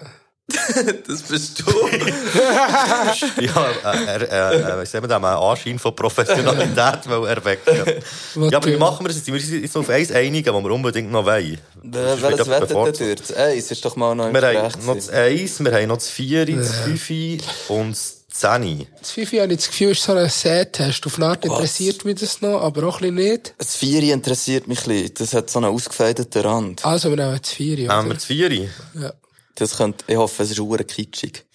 das 1.07 1.23
bist 1.23 1.59
du. 1.59 1.65
ja, 3.41 3.69
äh, 3.83 4.05
er, 4.05 4.21
äh, 4.21 4.81
äh, 4.81 4.85
sagen 4.85 5.03
wir 5.03 5.07
das, 5.09 5.17
einen 5.17 5.25
Anschein 5.25 5.77
von 5.77 5.93
Professionalität 5.93 7.05
erwecken. 7.05 8.01
ja, 8.49 8.57
aber 8.57 8.67
wie 8.67 8.77
machen 8.77 9.05
wir 9.05 9.09
das 9.09 9.17
jetzt? 9.17 9.27
Wir 9.27 9.41
sind 9.41 9.61
jetzt 9.61 9.75
auf 9.75 9.89
eins 9.89 10.09
einigen, 10.13 10.55
was 10.55 10.63
wir 10.63 10.71
unbedingt 10.71 11.11
noch 11.11 11.25
wollen. 11.25 11.57
Sonst 11.83 12.21
Welches 12.21 12.47
denn 12.47 12.67
dort? 12.69 13.19
Das 13.19 13.33
Eins 13.33 13.71
ist 13.71 13.83
doch 13.83 13.97
mal 13.97 14.15
noch 14.15 14.27
im 14.27 14.33
Wir 14.33 14.63
haben 14.63 14.85
noch 14.85 14.95
das. 14.95 15.09
Eins, 15.09 15.59
wir 15.61 15.73
haben 15.73 15.87
noch 15.87 15.97
das 15.97 16.09
Vieri, 16.09 16.55
das 16.55 16.75
Fünfi 16.75 17.41
und 17.67 17.91
das 17.91 18.16
Zehni. 18.37 18.87
Das 18.99 19.11
Fifi 19.11 19.37
habe 19.37 19.51
ich 19.51 19.59
das 19.59 19.67
Gefühl, 19.67 19.91
ist 19.91 20.03
so 20.03 20.13
ein 20.13 20.29
Sehtest. 20.29 21.05
Auf 21.05 21.17
eine 21.17 21.27
Art 21.27 21.43
interessiert 21.43 22.05
mich 22.05 22.19
das 22.19 22.41
noch, 22.41 22.61
aber 22.61 22.87
auch 22.87 23.01
ein 23.01 23.15
bisschen 23.15 23.33
nicht. 23.33 23.53
Das 23.57 23.75
Vieri 23.75 24.11
interessiert 24.11 24.67
mich 24.67 24.79
ein 24.81 24.89
bisschen. 24.89 25.13
Das 25.15 25.33
hat 25.33 25.49
so 25.49 25.59
einen 25.59 25.73
ausgefeideten 25.73 26.41
Rand. 26.43 26.85
Also, 26.85 27.09
wir 27.09 27.17
nehmen 27.17 27.39
das 27.41 27.51
Vieri, 27.51 27.85
oder? 27.85 27.97
Nehmen 27.97 28.09
wir 28.09 28.13
das 28.15 28.25
Vieri? 28.25 28.69
Ja. 28.93 29.13
Das 29.55 29.77
könnte, 29.77 30.05
ich 30.07 30.15
hoffe, 30.15 30.43
es 30.43 30.51
ist 30.51 30.59
hure 30.59 30.83
kitschig. 30.83 31.45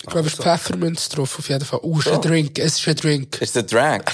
Ich 0.00 0.06
glaube, 0.06 0.26
es 0.26 0.34
ist 0.34 0.42
Pfefferminz 0.42 1.08
drauf, 1.10 1.38
auf 1.38 1.48
jeden 1.48 1.64
Fall. 1.64 1.80
Uh, 1.82 2.00
es 2.00 2.06
ist 2.06 2.12
ein 2.12 2.20
Drink, 2.22 2.58
es 2.58 2.78
ist 2.78 2.88
ein 2.88 2.96
Drink. 2.96 3.40
Ist 3.42 3.56
der 3.56 3.62
Drink? 3.64 4.04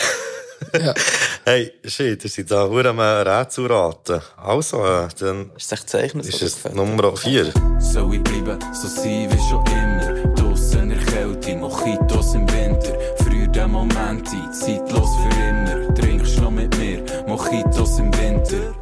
ja. 0.75 0.95
Hey, 1.43 1.73
shit, 1.87 2.23
ihr 2.23 2.31
seid 2.31 2.51
da 2.51 2.67
nur 2.69 2.85
am 2.85 2.99
äh, 2.99 3.03
Rätsel 3.03 3.67
raten. 3.67 4.21
Also, 4.37 4.85
äh, 4.85 5.09
dann 5.19 5.51
ist 5.57 5.73
es 5.73 5.87
zeichnen 5.87 6.23
ist 6.23 6.43
es 6.43 6.65
Nummer 6.75 7.17
4. 7.17 7.53
Soll 7.79 8.15
ich 8.15 8.23
bleiben, 8.23 8.59
so 8.75 8.87
sein 8.87 9.29
wie 9.33 9.49
schon 9.49 9.65
immer. 9.67 9.90
Mojitos 11.71 12.35
im 12.35 12.51
Winter. 12.51 12.93
Früher 13.19 13.47
der 13.47 13.69
Moment 13.69 14.29
ein, 14.29 14.53
zeitlos 14.53 15.11
für 15.17 15.41
immer. 15.49 15.95
Trinkst 15.95 16.41
noch 16.41 16.51
mit 16.51 16.77
mir, 16.79 17.05
Mojitos 17.29 18.01
im 18.01 18.13
Winter. 18.19 18.75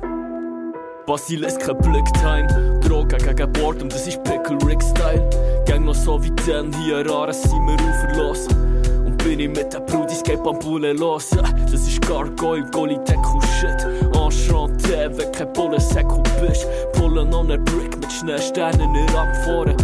Basilisk, 1.07 1.61
kein 1.61 1.77
Blacktime. 1.79 2.81
Drogen 2.81 3.19
gegen 3.19 3.53
Boredom, 3.53 3.89
das 3.91 4.07
ist 4.07 4.23
Pickle 4.25 4.59
Rick 4.67 4.83
Style. 4.83 5.29
Gang 5.67 5.85
noch 5.85 5.95
so 5.95 6.23
wie 6.23 6.33
dann, 6.47 6.73
hier 6.83 7.05
Rare 7.09 7.35
sind 7.35 7.67
wir 7.67 7.75
auferlassen. 7.75 8.57
Und 9.05 9.19
bin 9.19 9.41
ich 9.41 9.49
mit 9.49 9.73
der 9.73 9.81
Brudis, 9.81 10.23
geht 10.23 10.41
am 10.47 10.59
Bullen 10.59 10.97
los. 10.97 11.29
Das 11.31 11.87
ist 11.87 12.01
Gargoyle, 12.03 12.65
Goli 12.71 12.99
Deku 13.05 13.41
Shit. 13.61 13.87
Enchanté, 14.15 15.11
wenn 15.15 15.33
kein 15.33 15.53
Bullensäckel 15.53 16.23
bist. 16.41 16.67
Pullen 16.95 17.35
an 17.35 17.51
einer 17.51 17.59
Brick 17.59 17.99
mit 17.99 18.11
Schneesternen 18.11 18.97
Rang 19.15 19.35
vorne. 19.45 19.77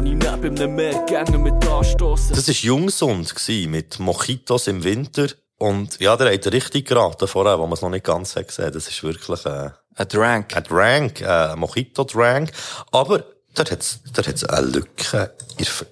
Wo 0.00 0.04
ich 0.04 0.12
neben 0.12 0.58
einem 0.58 0.76
Meergänger 0.76 1.36
mit 1.36 1.66
anstoßen. 1.66 2.34
Das 2.34 2.48
war 2.48 2.54
Jungsund 2.54 3.34
gsi 3.34 3.66
mit 3.68 3.98
Mojitos 3.98 4.66
im 4.66 4.82
Winter. 4.82 5.28
Und 5.58 6.00
ja, 6.00 6.16
der 6.16 6.32
hat 6.32 6.46
richtig 6.46 6.88
geraten 6.88 7.28
vorher, 7.28 7.58
wo 7.58 7.64
man 7.64 7.74
es 7.74 7.82
noch 7.82 7.90
nicht 7.90 8.06
ganz 8.06 8.34
hat 8.34 8.48
gesehen. 8.48 8.72
Das 8.72 8.88
ist 8.88 9.02
wirklich 9.02 9.44
äh, 9.44 9.68
ein 9.96 10.08
Drank. 10.08 10.56
Ein 10.56 10.64
Drank, 10.64 11.20
äh, 11.20 11.26
ein 11.26 11.58
Mojito-Drank. 11.58 12.50
Aber 12.92 13.26
dort 13.54 13.70
hat 13.70 13.82
es 13.82 14.00
hat's 14.16 14.44
eine 14.44 14.68
Lücke 14.68 15.34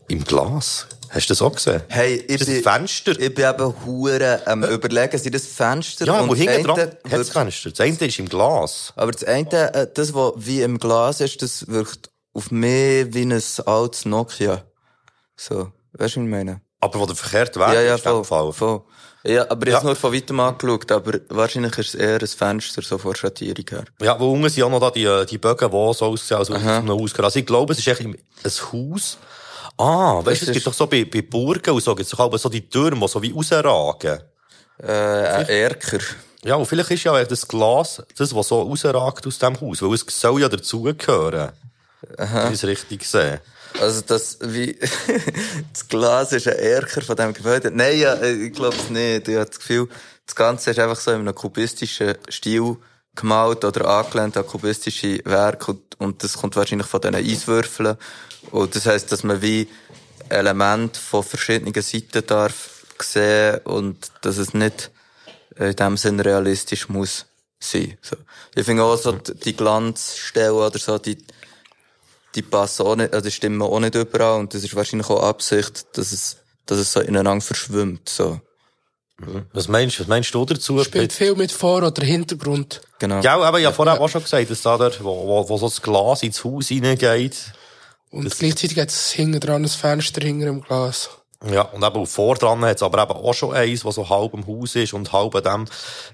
im 0.08 0.24
Glas. 0.24 0.86
Hast 1.10 1.28
du 1.28 1.32
das 1.32 1.42
auch 1.42 1.54
gesehen? 1.54 1.82
Hey, 1.88 2.24
ich 2.28 2.38
das 2.38 2.48
bin, 2.48 2.62
Fenster. 2.62 3.10
Ich 3.10 3.34
bin 3.34 3.44
eben 3.44 3.74
hure 3.84 4.40
am 4.46 4.64
überlegen, 4.64 5.18
sind 5.18 5.34
das 5.34 5.46
Fenster? 5.46 6.06
Ja, 6.06 6.26
wo 6.26 6.34
das 6.34 6.38
hinten 6.38 6.64
dran 6.64 6.80
hat 6.80 7.12
das 7.12 7.28
Fenster. 7.28 7.68
Das 7.68 7.80
eine 7.80 7.94
ist 7.94 8.18
im 8.18 8.28
Glas. 8.30 8.90
Aber 8.96 9.12
das 9.12 9.24
eine, 9.24 9.74
äh, 9.74 9.86
das, 9.92 10.14
was 10.14 10.32
wie 10.36 10.62
im 10.62 10.78
Glas 10.78 11.20
ist, 11.20 11.42
das 11.42 11.68
wirkt 11.68 12.08
auf 12.38 12.50
mich 12.50 13.12
wie 13.14 13.22
ein 13.22 13.42
altes 13.66 14.04
Nokia. 14.04 14.62
So. 15.36 15.72
Weißt 15.92 16.16
du, 16.16 16.20
was 16.20 16.24
ich 16.24 16.30
meine? 16.30 16.60
Aber 16.80 17.00
wo 17.00 17.06
der 17.06 17.16
verkehrte 17.16 17.58
Weg 17.58 17.74
ja, 17.74 17.80
ja, 17.82 17.94
ist, 17.96 18.06
in 18.06 18.12
dem 18.12 18.24
voll, 18.24 18.52
voll. 18.52 18.82
Ja, 19.24 19.50
aber 19.50 19.66
ich 19.66 19.72
Ja. 19.72 19.78
habe 19.80 19.90
es 19.92 20.00
nur 20.02 20.10
von 20.10 20.14
weitem 20.14 20.38
angeschaut, 20.38 20.92
aber 20.92 21.18
wahrscheinlich 21.28 21.76
ist 21.76 21.88
es 21.88 21.94
eher 21.96 22.20
ein 22.20 22.26
Fenster, 22.26 22.82
so 22.82 22.98
von 22.98 23.12
der 23.12 23.18
Schattierung 23.18 23.64
her. 23.68 23.84
Ja, 24.00 24.18
wo 24.18 24.32
unten 24.32 24.48
sind 24.48 24.62
auch 24.62 24.70
noch 24.70 24.78
da 24.80 24.90
die, 24.92 25.04
äh, 25.04 25.26
die 25.26 25.38
Bögen, 25.38 25.68
die 25.70 25.94
so 25.94 26.04
aussehen, 26.06 26.36
als 26.38 26.50
aus 26.50 26.62
Haus. 26.62 27.18
Also 27.18 27.38
ich 27.40 27.46
glaube, 27.46 27.72
es 27.72 27.80
ist 27.80 27.88
echt 27.88 28.00
ein 28.02 28.16
Haus. 28.44 29.18
Ah, 29.76 30.24
weißt 30.24 30.42
du, 30.42 30.46
es 30.46 30.52
gibt 30.52 30.66
doch 30.66 30.72
so 30.74 30.86
bei, 30.86 31.04
bei 31.04 31.22
Burgen 31.22 31.70
und 31.74 31.82
so, 31.82 31.94
gibt 31.94 32.06
es 32.06 32.10
doch 32.10 32.20
aber 32.20 32.38
so 32.38 32.48
die 32.48 32.68
Türme, 32.68 33.00
die 33.00 33.08
so 33.08 33.20
wie 33.22 33.32
rausragen. 33.32 34.20
Äh, 34.80 34.92
ein 34.92 35.48
Erker. 35.48 35.98
Ja, 36.44 36.54
und 36.54 36.66
vielleicht 36.66 36.92
ist 36.92 37.02
ja 37.04 37.24
das 37.24 37.46
Glas, 37.48 38.00
das, 38.16 38.32
was 38.34 38.48
so 38.48 38.62
rausragt 38.62 39.26
aus 39.26 39.38
dem 39.38 39.60
Haus, 39.60 39.82
weil 39.82 39.94
es 39.94 40.04
soll 40.08 40.40
ja 40.40 40.48
dazugehören. 40.48 41.50
Aha. 42.16 42.48
Ich 42.48 42.54
es 42.54 42.64
richtig 42.64 43.04
sehe. 43.04 43.40
Also 43.80 44.02
das, 44.02 44.38
wie, 44.40 44.78
das 45.72 45.88
Glas 45.88 46.32
ist 46.32 46.48
ein 46.48 46.56
Erker 46.58 47.02
von 47.02 47.16
dem 47.16 47.32
Gebäude. 47.32 47.70
Nein, 47.70 47.98
ja, 47.98 48.20
ich 48.22 48.52
glaube 48.52 48.76
es 48.76 48.90
nicht. 48.90 49.28
Ich 49.28 49.36
habe 49.36 49.46
das 49.46 49.58
Gefühl, 49.58 49.88
das 50.26 50.34
Ganze 50.34 50.70
ist 50.70 50.78
einfach 50.78 50.98
so 50.98 51.10
in 51.10 51.20
einem 51.20 51.34
kubistischen 51.34 52.14
Stil 52.28 52.76
gemalt 53.14 53.64
oder 53.64 53.88
angelehnt 53.88 54.36
an 54.36 54.46
kubistische 54.46 55.20
Werke 55.24 55.72
und, 55.72 56.00
und 56.00 56.22
das 56.22 56.34
kommt 56.34 56.54
wahrscheinlich 56.56 56.86
von 56.86 57.00
diesen 57.00 57.16
Eiswürfeln. 57.16 57.96
Und 58.52 58.74
das 58.74 58.86
heisst, 58.86 59.10
dass 59.12 59.24
man 59.24 59.42
wie 59.42 59.68
Elemente 60.28 61.00
von 61.00 61.22
verschiedenen 61.22 61.82
Seiten 61.82 62.26
darf 62.26 62.84
sehen 63.00 63.58
und 63.64 64.10
dass 64.22 64.38
es 64.38 64.54
nicht 64.54 64.90
in 65.56 65.74
dem 65.74 65.96
Sinn 65.96 66.20
realistisch 66.20 66.88
muss 66.88 67.26
sein. 67.58 67.98
So. 68.02 68.16
Ich 68.54 68.64
finde 68.64 68.84
auch 68.84 68.96
so 68.96 69.12
die 69.12 69.34
die 69.34 69.56
Glanzstellen 69.56 70.52
oder 70.52 70.78
so, 70.78 70.98
die, 70.98 71.18
die 72.34 72.42
passen 72.42 72.86
auch 72.86 72.96
nicht, 72.96 73.12
also 73.12 73.24
die 73.24 73.32
stimmen 73.32 73.62
auch 73.62 73.80
nicht 73.80 73.94
überall 73.94 74.40
und 74.40 74.54
das 74.54 74.64
ist 74.64 74.74
wahrscheinlich 74.74 75.08
auch 75.08 75.22
Absicht, 75.22 75.86
dass 75.96 76.12
es, 76.12 76.36
dass 76.66 76.78
es 76.78 76.92
so 76.92 77.00
ineinander 77.00 77.44
verschwimmt, 77.44 78.08
so. 78.08 78.40
Was 79.52 79.66
meinst, 79.66 79.98
was 79.98 80.06
meinst 80.06 80.32
du 80.32 80.44
dazu? 80.44 80.82
Spielt 80.84 81.12
viel 81.12 81.34
mit 81.34 81.50
Vor- 81.50 81.82
oder 81.82 82.04
Hintergrund. 82.04 82.80
Genau. 83.00 83.20
Ja, 83.20 83.36
aber 83.40 83.58
ich 83.58 83.66
habe 83.66 83.74
vorher 83.74 84.00
auch 84.00 84.08
schon 84.08 84.22
gesagt, 84.22 84.48
dass 84.48 84.62
da 84.62 84.78
dort, 84.78 85.02
wo, 85.02 85.26
wo, 85.26 85.48
wo 85.48 85.58
so 85.58 85.66
das 85.66 85.82
Glas 85.82 86.22
ins 86.22 86.44
Haus 86.44 86.68
hineingeht. 86.68 87.52
Und 88.10 88.38
gleichzeitig 88.38 88.78
hat 88.78 88.90
es 88.90 89.10
hinten 89.10 89.40
dran 89.40 89.64
ein 89.64 89.68
Fenster 89.68 90.20
hinter 90.20 90.46
dem 90.46 90.60
Glas. 90.60 91.10
Ja, 91.46 91.62
und 91.62 91.84
eben 91.84 92.06
vor 92.06 92.34
dran 92.34 92.64
hat 92.64 92.76
es 92.76 92.82
aber 92.82 93.00
eben 93.00 93.12
auch 93.12 93.32
schon 93.32 93.54
eins, 93.54 93.84
was 93.84 93.94
so 93.94 94.08
halb 94.08 94.34
im 94.34 94.44
Haus 94.46 94.74
ist 94.74 94.92
und 94.92 95.12
halb 95.12 95.36
an 95.36 95.44
dem. 95.44 95.64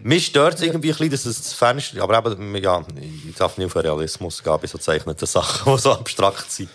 Mich 0.00 0.26
stört 0.26 0.60
irgendwie 0.60 0.92
ein 0.92 0.98
bisschen, 0.98 1.10
dass 1.10 1.24
es 1.24 1.42
das 1.42 1.52
Fenster, 1.54 2.02
aber 2.02 2.18
eben, 2.18 2.54
ja, 2.56 2.84
ich 3.26 3.34
darf 3.34 3.56
nicht 3.56 3.66
auf 3.66 3.76
Realismus 3.76 4.42
gehen 4.42 4.58
bei 4.60 4.66
so 4.66 4.76
zeichneten 4.76 5.26
Sachen, 5.26 5.72
die 5.76 5.80
so 5.80 5.92
abstrakt 5.92 6.50
sind. 6.50 6.68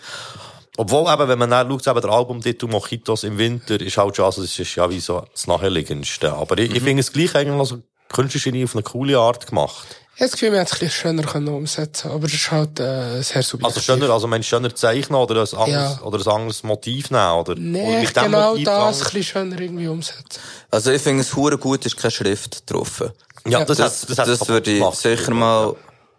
Obwohl 0.78 1.14
eben, 1.14 1.28
wenn 1.28 1.38
man 1.38 1.52
dann 1.52 1.70
schaut, 1.70 1.88
eben 1.88 2.02
der 2.02 2.10
Albumtitel 2.10 2.68
Mojitos 2.68 3.24
im 3.24 3.38
Winter 3.38 3.80
ist 3.80 3.98
halt 3.98 4.16
schon, 4.16 4.26
also 4.26 4.42
das 4.42 4.58
ist 4.58 4.76
ja 4.76 4.90
wie 4.90 5.00
so 5.00 5.24
das 5.32 5.46
Naheliegendste. 5.46 6.34
Aber 6.34 6.58
ich, 6.58 6.74
ich 6.74 6.82
finde 6.82 7.02
es 7.02 7.14
gleich 7.14 7.36
eigentlich, 7.36 7.60
also, 7.60 7.84
Künstlergenie 8.08 8.64
auf 8.64 8.74
eine 8.74 8.82
coole 8.82 9.20
Art 9.20 9.46
gemacht. 9.46 9.99
Ich 10.20 10.24
habe 10.24 10.32
das 10.32 10.40
Gefühl, 10.40 10.52
wir 10.52 10.60
hätten 10.60 10.68
es 10.68 10.74
ein 10.74 10.80
bisschen 10.80 11.02
schöner 11.02 11.24
können 11.24 11.48
umsetzen 11.48 12.12
aber 12.12 12.26
es 12.26 12.34
ist 12.34 12.52
halt 12.52 12.78
äh, 12.82 13.22
sehr 13.22 13.42
subjektiv. 13.42 13.64
Also 13.66 13.80
schöner, 13.80 14.10
also 14.10 14.28
meinst 14.28 14.52
du 14.52 14.56
schöner 14.58 14.76
zeichnen 14.76 15.18
oder 15.18 15.36
ein 15.36 15.40
anderes, 15.48 15.70
Ja. 15.72 16.02
oder 16.02 16.18
ein 16.20 16.28
anderes 16.36 16.64
Motiv 16.64 17.10
nehmen, 17.10 17.32
oder? 17.32 17.52
oder 17.54 17.62
Nee, 17.62 18.06
dem 18.06 18.14
genau 18.26 18.50
Motiv 18.52 18.66
das 18.66 18.98
ein 18.98 19.04
bisschen 19.06 19.24
schöner 19.24 19.62
irgendwie 19.62 19.88
umsetzen. 19.88 20.42
Also 20.72 20.92
ich 20.92 21.02
finde 21.02 21.22
es 21.22 21.34
hure 21.34 21.58
gut, 21.58 21.86
ist 21.86 21.96
keine 21.96 22.12
Schrift 22.12 22.70
drauf. 22.70 23.02
Ja, 23.48 23.64
das 23.64 23.78
das, 23.78 24.02
das, 24.08 24.16
das 24.18 24.40
hat's 24.42 24.50
würde 24.50 24.72
ich 24.72 24.80
gemacht. 24.80 24.98
sicher 24.98 25.34
mal 25.34 25.74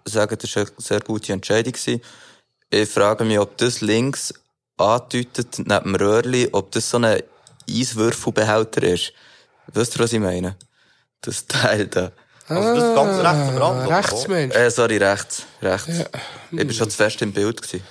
sagen, 0.06 0.38
das 0.40 0.56
war 0.56 0.62
eine 0.62 0.72
sehr 0.78 1.00
gute 1.00 1.34
Entscheidung. 1.34 1.74
Gewesen. 1.74 2.00
Ich 2.70 2.88
frage 2.88 3.24
mich, 3.26 3.38
ob 3.38 3.58
das 3.58 3.82
links 3.82 4.32
andeutet, 4.78 5.58
neben 5.58 5.68
dem 5.68 5.94
Röhrli, 5.96 6.48
ob 6.52 6.70
das 6.70 6.88
so 6.88 6.96
ein 6.96 7.22
Eiswürfelbehälter 7.68 8.82
ist. 8.82 9.12
Wisst 9.74 9.96
ihr, 9.96 10.02
was 10.04 10.12
ich 10.14 10.20
meine? 10.20 10.56
Das 11.20 11.46
Teil 11.46 11.86
da. 11.88 12.12
Also 12.50 12.74
das 12.74 12.94
ganz 12.94 13.18
rechts 13.18 13.48
am 13.48 13.56
Rand. 13.58 13.86
oder? 13.86 13.96
Rechtsmensch. 13.98 14.54
Äh, 14.56 14.70
sorry, 14.70 14.96
rechts. 14.98 15.42
Rechts. 15.62 15.98
Ja. 15.98 16.04
Ich 16.52 16.58
bin 16.58 16.72
schon 16.72 16.90
zu 16.90 16.96
fest 16.96 17.22
im 17.22 17.32
Bild 17.32 17.62
gewesen. 17.62 17.82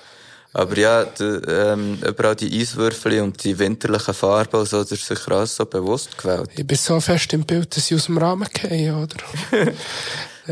Aber 0.52 0.76
ja, 0.77 1.03
de, 1.03 1.41
ähm, 1.48 1.99
überall 2.06 2.36
die 2.36 2.60
Eiswürfel 2.60 3.22
und 3.22 3.44
die 3.44 3.57
winterlichen 3.60 4.15
Farben 4.15 4.60
und 4.60 4.68
so, 4.68 4.81
das 4.81 4.91
ist 4.91 5.06
sicher 5.06 5.31
alles 5.34 5.56
so 5.56 5.65
bewusst 5.65 6.18
gewählt. 6.18 6.49
Ich 6.56 6.65
bin 6.65 6.76
so 6.77 6.99
fest 6.99 7.31
im 7.34 7.45
Bild, 7.45 7.76
dass 7.77 7.91
ich 7.91 7.95
aus 7.95 8.06
dem 8.06 8.18
Rahmen 8.18 8.48
gehe, 8.53 8.95
oder? 8.95 9.15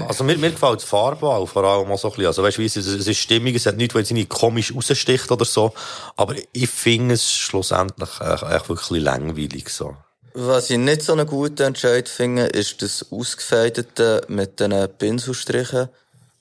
Also 0.08 0.24
mir, 0.24 0.38
mir 0.38 0.52
gefällt 0.52 0.84
die 0.84 0.86
Farbe 0.86 1.26
auch, 1.28 1.48
vor 1.48 1.64
allem 1.64 1.92
auch 1.92 1.98
so 1.98 2.10
ein 2.10 2.12
bisschen. 2.12 2.28
Also 2.28 2.44
weißt 2.44 2.58
du, 2.58 2.62
wie 2.62 2.68
es, 2.68 2.76
es 2.76 3.08
ist 3.08 3.18
stimmig, 3.18 3.56
es 3.56 3.66
hat 3.66 3.78
nichts, 3.78 3.96
weil 3.96 4.04
es 4.04 4.12
irgendwie 4.12 4.28
komisch 4.28 4.72
raussticht 4.76 5.32
oder 5.32 5.44
so. 5.44 5.74
Aber 6.16 6.36
ich 6.52 6.70
finde 6.70 7.16
es 7.16 7.34
schlussendlich 7.34 8.10
echt, 8.22 8.44
echt 8.44 8.70
wirklich 8.70 9.02
langweilig 9.02 9.70
so. 9.70 9.98
Was 10.40 10.70
ich 10.70 10.78
nicht 10.78 11.02
so 11.02 11.14
einen 11.14 11.26
guten 11.26 11.64
Entscheid 11.64 12.08
finde, 12.08 12.46
ist 12.46 12.82
das 12.84 13.06
Ausgefeidete 13.12 14.24
mit 14.28 14.60
den 14.60 14.88
Pinselstrichen. 14.98 15.90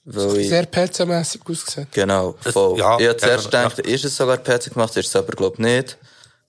Weil 0.04 0.36
ich, 0.36 0.48
Sehr 0.50 0.66
PC-mässig 0.70 1.40
ausgesehen. 1.48 1.88
genau, 1.92 2.36
Das- 2.44 2.52
voll. 2.52 2.78
ja, 2.78 2.98
ich 2.98 3.08
habe 3.08 3.16
zuerst 3.16 3.52
ja, 3.52 3.62
gedacht, 3.64 3.78
ist 3.80 4.04
es 4.04 4.14
sogar 4.16 4.36
PC 4.36 4.70
gemacht, 4.74 4.94
ist 4.96 5.06
es 5.08 5.16
aber, 5.16 5.32
glaub 5.32 5.58
nicht. 5.58 5.96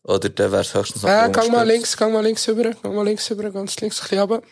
Oder 0.04 0.30
dann 0.30 0.52
wäre 0.52 0.62
es 0.62 0.74
höchstens 0.74 1.02
noch 1.04 1.10
Äh, 1.10 1.14
ein 1.14 1.32
gang 1.32 1.36
bisschen 1.36 1.52
mal 1.54 1.68
links, 1.68 1.98
gang 1.98 2.14
mal 2.14 2.24
links 2.24 2.48
rüber, 2.48 2.64
gang 2.84 2.94
mal 2.96 3.06
links 3.06 3.32
rüber, 3.32 3.50
ganz 3.50 3.80
links, 3.80 4.00
ein 4.02 4.10
bisschen 4.10 4.20
runter. 4.20 4.48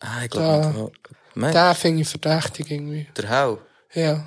Ah, 0.00 0.22
ich 0.24 0.30
glaube, 0.30 0.92
Nein. 1.34 1.52
Den 1.54 1.74
finde 1.74 2.02
ich 2.02 2.08
verdächtig 2.08 2.70
irgendwie. 2.70 3.08
der 3.16 3.30
Hau. 3.30 3.58
Ja. 3.94 4.24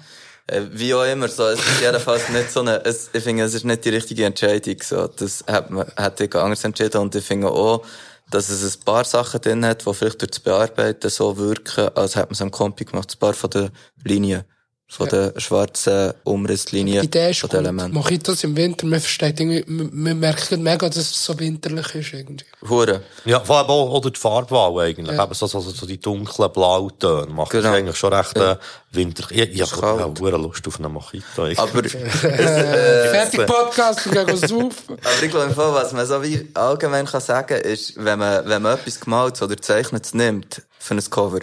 Äh, 0.51 0.67
Wie 0.73 0.93
auch 0.93 1.05
immer, 1.05 1.29
so, 1.29 1.47
es 1.47 1.59
ist 1.59 1.81
jedenfalls 1.81 2.27
nicht 2.29 2.51
so 2.51 2.59
eine, 2.59 2.83
es, 2.83 3.09
ich 3.13 3.23
finde, 3.23 3.43
es 3.43 3.53
ist 3.53 3.63
nicht 3.63 3.85
die 3.85 3.89
richtige 3.89 4.25
Entscheidung, 4.25 4.75
so. 4.83 5.07
Das 5.07 5.43
hat 5.47 5.69
man, 5.69 5.87
hätte 5.95 6.25
ich 6.25 6.35
anders 6.35 6.63
entschieden 6.65 6.97
und 6.97 7.15
ich 7.15 7.23
finde 7.23 7.49
auch, 7.49 7.85
dass 8.29 8.49
es 8.49 8.77
ein 8.77 8.83
paar 8.83 9.05
Sachen 9.05 9.39
drin 9.39 9.65
hat, 9.65 9.85
die 9.85 9.93
vielleicht 9.93 10.21
durch 10.21 10.31
das 10.31 10.39
Bearbeiten 10.41 11.09
so 11.09 11.37
wirken, 11.37 11.89
als 11.95 12.15
hätte 12.17 12.27
man 12.27 12.33
es 12.33 12.41
am 12.41 12.51
Kompi 12.51 12.83
gemacht, 12.83 13.13
ein 13.13 13.19
paar 13.19 13.33
von 13.33 13.49
den 13.49 13.69
Linien, 14.03 14.43
von 14.91 15.07
den 15.07 15.31
schwarzen 15.39 16.13
Umrisslinien, 16.25 16.99
Die 16.99 17.07
Idee 17.07 17.29
ist 17.29 17.39
von 17.39 17.49
gut. 17.49 17.59
den 17.59 17.65
Elementen. 17.65 17.93
Mojitos 17.93 18.43
im 18.43 18.57
Winter, 18.57 18.85
man 18.85 18.99
versteht 18.99 19.39
irgendwie, 19.39 19.63
man, 19.65 20.19
merkt 20.19 20.51
mega, 20.57 20.89
dass 20.89 20.97
es 20.97 21.23
so 21.23 21.39
winterlich 21.39 21.95
ist 21.95 22.11
irgendwie. 22.13 22.43
Hure. 22.67 23.01
Ja, 23.23 23.39
vor 23.39 23.59
allem 23.59 23.69
auch, 23.69 23.89
oder 23.93 24.11
die 24.11 24.19
Farbwahl 24.19 24.77
eigentlich. 24.87 25.15
Ja. 25.15 25.23
Eben 25.23 25.33
so, 25.33 25.47
so, 25.47 25.61
so 25.61 25.85
die 25.85 25.97
dunklen 25.97 26.51
Blautöne 26.51 27.27
macht 27.31 27.51
Genau. 27.51 27.63
das 27.69 27.73
eigentlich 27.73 27.95
schon 27.95 28.11
recht 28.11 28.35
äh, 28.35 28.57
winter. 28.91 29.23
Ich, 29.31 29.39
ich 29.61 29.71
habe 29.71 29.99
ja, 30.01 30.13
hure 30.19 30.37
Lust 30.37 30.67
auf 30.67 30.77
einen 30.77 30.91
Mojito. 30.91 31.43
eigentlich. 31.43 31.57
Aber, 31.57 31.81
Äh, 32.41 33.09
fertig 33.09 33.45
Podcast, 33.47 34.13
wir 34.13 34.25
gehen 34.25 34.35
saufen. 34.35 34.97
Aber 35.01 35.23
ich 35.23 35.31
glaube, 35.31 35.45
im 35.45 35.53
Fall, 35.55 35.73
was 35.73 35.93
man 35.93 36.05
so 36.05 36.21
wie 36.21 36.49
allgemein 36.53 37.05
kann 37.05 37.21
sagen, 37.21 37.61
ist, 37.61 37.93
wenn 37.95 38.19
man, 38.19 38.45
wenn 38.45 38.61
man 38.61 38.77
etwas 38.77 38.99
gemalt 38.99 39.41
oder 39.41 39.55
gezeichnet 39.55 40.13
nimmt 40.13 40.61
für 40.79 40.95
ein 40.95 41.09
Cover, 41.09 41.39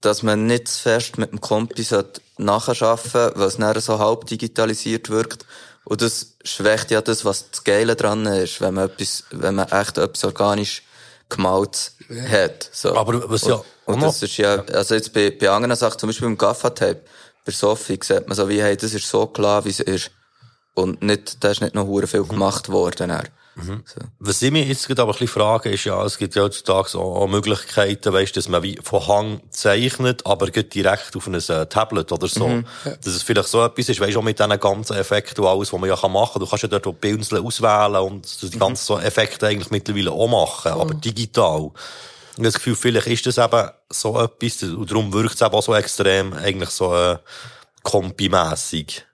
dass 0.00 0.22
man 0.22 0.46
nicht 0.46 0.68
zu 0.68 0.82
fest 0.82 1.18
mit 1.18 1.32
dem 1.32 1.40
Kompi 1.40 1.82
sollte 1.82 2.20
nachschaffen, 2.38 3.30
weil 3.34 3.48
es 3.48 3.84
so 3.84 3.98
halb 3.98 4.26
digitalisiert 4.26 5.10
wirkt. 5.10 5.46
Und 5.84 6.00
das 6.00 6.36
schwächt 6.44 6.90
ja 6.90 7.00
das, 7.00 7.24
was 7.24 7.50
das 7.50 7.64
Geile 7.64 7.94
dran 7.94 8.26
ist, 8.26 8.60
wenn 8.60 8.74
man 8.74 8.86
etwas, 8.88 9.24
wenn 9.30 9.56
man 9.56 9.68
echt 9.68 9.98
etwas 9.98 10.24
organisch 10.24 10.82
gemalt 11.28 11.92
hat. 12.30 12.70
So. 12.72 12.96
Aber 12.96 13.30
was 13.30 13.46
ja 13.46 13.62
und, 13.86 13.94
und 13.94 14.02
das 14.02 14.22
ist 14.22 14.36
ja, 14.38 14.64
also 14.72 14.94
jetzt 14.94 15.12
bei, 15.12 15.30
bei 15.30 15.50
anderen 15.50 15.76
Sachen, 15.76 15.98
zum 15.98 16.08
Beispiel 16.08 16.28
beim 16.28 16.38
Gaffa-Tape, 16.38 17.02
bei 17.44 17.52
Sophie 17.52 17.98
sieht 18.02 18.26
man 18.26 18.36
so 18.36 18.48
wie, 18.48 18.62
hey, 18.62 18.76
das 18.76 18.94
ist 18.94 19.08
so 19.08 19.26
klar, 19.26 19.64
wie 19.64 19.70
es 19.70 19.80
ist. 19.80 20.10
Und 20.74 21.02
nicht, 21.02 21.44
da 21.44 21.50
ist 21.50 21.60
nicht 21.60 21.74
noch 21.74 21.86
hure 21.86 22.06
viel 22.06 22.24
gemacht 22.24 22.68
worden. 22.70 23.10
dann. 23.10 23.28
So. 23.56 24.00
Was 24.18 24.42
ich 24.42 24.50
mich 24.50 24.66
jetzt 24.66 24.86
gerade 24.88 25.02
aber 25.02 25.12
ein 25.12 25.18
bisschen 25.18 25.28
frage, 25.28 25.70
ist 25.70 25.84
ja, 25.84 26.04
es 26.04 26.18
gibt 26.18 26.34
ja 26.34 26.42
heutzutage 26.42 26.98
auch, 26.98 27.26
Möglichkeiten, 27.28 28.12
weißt, 28.12 28.36
dass 28.36 28.48
man 28.48 28.62
wie 28.62 28.78
von 28.82 29.06
Hang 29.06 29.40
zeichnet, 29.50 30.26
aber 30.26 30.50
geht 30.50 30.74
direkt 30.74 31.14
auf 31.16 31.26
ein 31.28 31.34
äh, 31.34 31.66
Tablet 31.66 32.10
oder 32.10 32.26
so. 32.26 32.48
Mhm. 32.48 32.64
Dass 32.84 33.14
es 33.14 33.22
vielleicht 33.22 33.48
so 33.48 33.64
etwas 33.64 33.88
ist, 33.88 34.00
weißt, 34.00 34.16
auch 34.16 34.22
mit 34.22 34.38
diesen 34.38 34.58
ganzen 34.58 34.96
Effekten 34.96 35.44
und 35.44 35.50
alles, 35.50 35.72
was 35.72 35.80
man 35.80 35.88
ja 35.88 35.96
kann 35.96 36.12
machen 36.12 36.32
kann. 36.34 36.40
Du 36.40 36.46
kannst 36.48 36.62
ja 36.62 36.68
dort 36.68 36.86
auch 36.86 36.92
Pinsel 37.00 37.40
auswählen 37.40 37.96
und 37.96 38.26
so 38.26 38.46
Mhm. 38.46 38.50
die 38.50 38.58
ganzen 38.58 38.84
so 38.84 38.98
Effekte 38.98 39.46
eigentlich 39.46 39.70
mittlerweile 39.70 40.10
auch 40.10 40.28
machen, 40.28 40.72
aber 40.72 40.94
digital. 40.94 41.60
Und 41.60 41.72
ich 41.74 42.38
habe 42.38 42.44
das 42.46 42.54
Gefühl, 42.54 42.74
vielleicht 42.74 43.06
ist 43.06 43.26
das 43.26 43.38
eben 43.38 43.70
so 43.90 44.20
etwas, 44.20 44.64
und 44.64 44.90
darum 44.90 45.12
wirkt 45.12 45.36
es 45.36 45.40
eben 45.42 45.54
auch 45.54 45.62
so 45.62 45.74
extrem, 45.74 46.32
eigentlich 46.32 46.70
so, 46.70 46.92
äh, 46.94 47.18
kompimässig. 47.84 49.04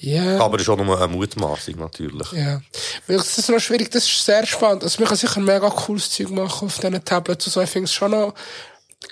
Ja. 0.00 0.38
Aber 0.40 0.56
das 0.58 0.66
ist 0.66 0.70
auch 0.70 0.76
nur 0.76 0.96
eine 0.96 1.08
Mutmaßung, 1.08 1.76
natürlich. 1.76 2.30
Ja. 2.32 2.60
Weil 3.06 3.16
das 3.16 3.36
ist 3.36 3.48
noch 3.50 3.58
schwierig, 3.58 3.90
das 3.90 4.04
ist 4.04 4.24
sehr 4.24 4.46
spannend. 4.46 4.84
Also, 4.84 5.00
man 5.00 5.08
kann 5.08 5.16
sicher 5.18 5.40
mega 5.40 5.68
cooles 5.70 6.10
Zeug 6.10 6.30
machen 6.30 6.66
auf 6.66 6.78
diesen 6.78 7.04
Tablets 7.04 7.46
und 7.46 7.52
so. 7.52 7.60
Ich 7.62 7.70
finde 7.70 7.86
es 7.86 7.92
schon 7.94 8.12
noch 8.12 8.32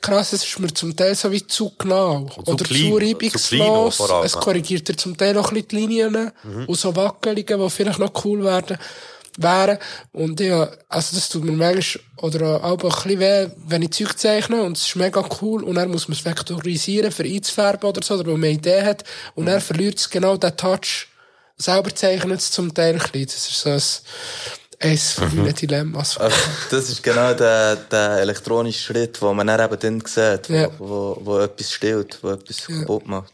krass, 0.00 0.32
es 0.32 0.44
ist 0.44 0.58
mir 0.58 0.72
zum 0.72 0.94
Teil 0.96 1.14
so 1.14 1.30
wie 1.32 1.46
zu 1.46 1.72
genau. 1.78 2.26
Zu 2.28 2.40
Oder 2.52 2.64
klein, 2.64 2.80
zu 2.82 2.88
zu 2.90 2.96
reibungslos. 2.96 4.00
allem. 4.10 4.24
Es 4.26 4.32
korrigiert 4.32 4.88
dir 4.88 4.96
zum 4.96 5.16
Teil 5.16 5.34
noch 5.34 5.48
ein 5.50 5.54
bisschen 5.54 5.68
die 5.70 5.76
Linien 5.76 6.32
Mhm. 6.44 6.64
und 6.66 6.78
so 6.78 6.94
Wackelungen, 6.94 7.44
die 7.64 7.70
vielleicht 7.70 7.98
noch 7.98 8.24
cool 8.24 8.44
werden, 8.44 8.78
wären. 9.38 9.78
Und 10.12 10.40
ja, 10.40 10.68
also 10.88 11.14
das 11.16 11.28
tut 11.28 11.44
mir 11.44 11.52
manchmal, 11.52 12.02
oder 12.18 12.64
auch 12.64 12.72
ein 12.82 12.88
bisschen 12.88 13.20
weh, 13.20 13.48
wenn 13.68 13.82
ich 13.82 13.90
Zeug 13.90 14.18
zeichne 14.18 14.62
und 14.62 14.76
es 14.76 14.86
ist 14.88 14.96
mega 14.96 15.24
cool 15.40 15.62
und 15.64 15.74
dann 15.76 15.90
muss 15.90 16.08
man 16.08 16.16
es 16.16 16.24
vektorisieren, 16.24 17.12
für 17.12 17.24
einzufärben 17.24 17.88
oder 17.88 18.02
so, 18.02 18.14
oder 18.14 18.26
weil 18.26 18.34
man 18.34 18.44
eine 18.44 18.52
Idee 18.58 18.82
hat 18.82 19.04
und 19.34 19.44
Mhm. 19.44 19.48
dann 19.48 19.60
verliert 19.60 19.98
es 19.98 20.08
genau 20.10 20.36
den 20.36 20.56
Touch. 20.56 21.08
Selber 21.58 21.94
zeichnet 21.94 22.40
es 22.40 22.50
zum 22.50 22.72
Teil 22.74 22.94
ein 22.94 22.98
bisschen. 22.98 23.26
Das 23.26 23.34
ist 23.48 23.60
so 23.60 23.70
ein, 23.70 24.90
eins 24.90 25.12
von 25.12 25.28
Mhm. 25.34 25.42
meinen 25.42 25.54
Dilemmas. 25.54 26.18
Aber 26.18 26.34
das 26.70 26.90
ist 26.90 27.02
genau 27.02 27.32
der, 27.32 27.76
der 27.76 28.10
elektronische 28.18 28.78
Schritt, 28.92 29.20
wo 29.22 29.32
man 29.32 29.46
dann 29.46 29.60
eben 29.72 29.78
dann 29.80 30.00
sieht, 30.06 30.50
wo, 30.50 30.54
Ja. 30.54 30.68
wo, 30.78 31.18
wo 31.22 31.38
etwas 31.38 31.72
stillt, 31.72 32.18
wo 32.22 32.30
etwas 32.32 32.66
kaputt 32.66 33.06
macht. 33.06 33.32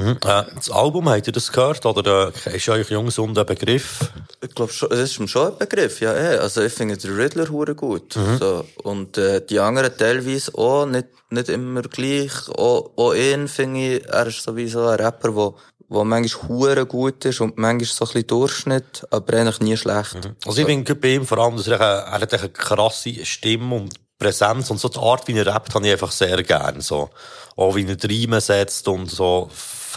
Mhm. 0.00 0.18
Äh, 0.24 0.44
das 0.54 0.70
Album, 0.70 1.08
habt 1.08 1.26
ihr 1.26 1.32
das 1.32 1.52
gehört? 1.52 1.84
Oder 1.86 2.32
äh, 2.46 2.56
ist 2.56 2.68
euch 2.68 2.90
Jungsun 2.90 3.34
der 3.34 3.44
Begriff? 3.44 4.10
Ich 4.40 4.54
glaube 4.54 4.72
schon, 4.72 4.90
das 4.90 5.00
ist 5.00 5.20
mir 5.20 5.28
schon 5.28 5.52
ein 5.52 5.58
Begriff, 5.58 6.00
ja, 6.00 6.14
eh. 6.14 6.38
Also 6.38 6.62
ich 6.62 6.72
finde 6.72 6.96
den 6.96 7.16
Riddler 7.16 7.48
hure 7.48 7.74
gut. 7.74 8.16
Mhm. 8.16 8.38
So. 8.38 8.64
Und 8.82 9.18
äh, 9.18 9.44
die 9.44 9.58
anderen 9.58 9.96
teilweise 9.96 10.54
auch, 10.56 10.86
nicht, 10.86 11.08
nicht 11.30 11.48
immer 11.48 11.82
gleich. 11.82 12.48
Auch, 12.50 12.90
auch 12.96 13.14
ihn 13.14 13.48
finde 13.48 13.96
ich, 13.96 14.06
er 14.06 14.26
ist 14.26 14.42
sowieso 14.42 14.86
ein 14.86 15.00
Rapper, 15.00 15.34
wo, 15.34 15.56
wo 15.88 16.04
manchmal 16.04 16.48
hure 16.48 16.86
gut 16.86 17.24
ist 17.24 17.40
und 17.40 17.58
manchmal 17.58 17.86
so 17.86 18.04
ein 18.04 18.08
bisschen 18.08 18.26
Durchschnitt, 18.26 19.06
aber 19.10 19.34
eigentlich 19.34 19.60
nie 19.60 19.76
schlecht. 19.76 20.18
Also 20.46 20.60
ich 20.60 20.66
finde 20.66 20.94
bei 20.94 21.14
ihm 21.14 21.26
vor 21.26 21.38
allem, 21.38 21.56
dass 21.56 21.66
er, 21.66 21.80
eine, 21.80 22.00
er 22.02 22.20
hat 22.20 22.34
eine 22.34 22.48
krasse 22.50 23.24
Stimme 23.24 23.74
und 23.74 23.94
Präsenz 24.18 24.70
und 24.70 24.78
so 24.78 24.88
die 24.88 24.98
Art, 24.98 25.28
wie 25.28 25.38
er 25.38 25.46
rappt, 25.46 25.74
habe 25.74 25.86
ich 25.86 25.92
einfach 25.92 26.10
sehr 26.10 26.42
gern. 26.42 26.80
So. 26.80 27.10
Auch 27.56 27.76
wie 27.76 27.86
er 27.86 27.96
die 27.96 28.06
Riemen 28.06 28.40
setzt 28.40 28.88
und 28.88 29.10
so, 29.10 29.48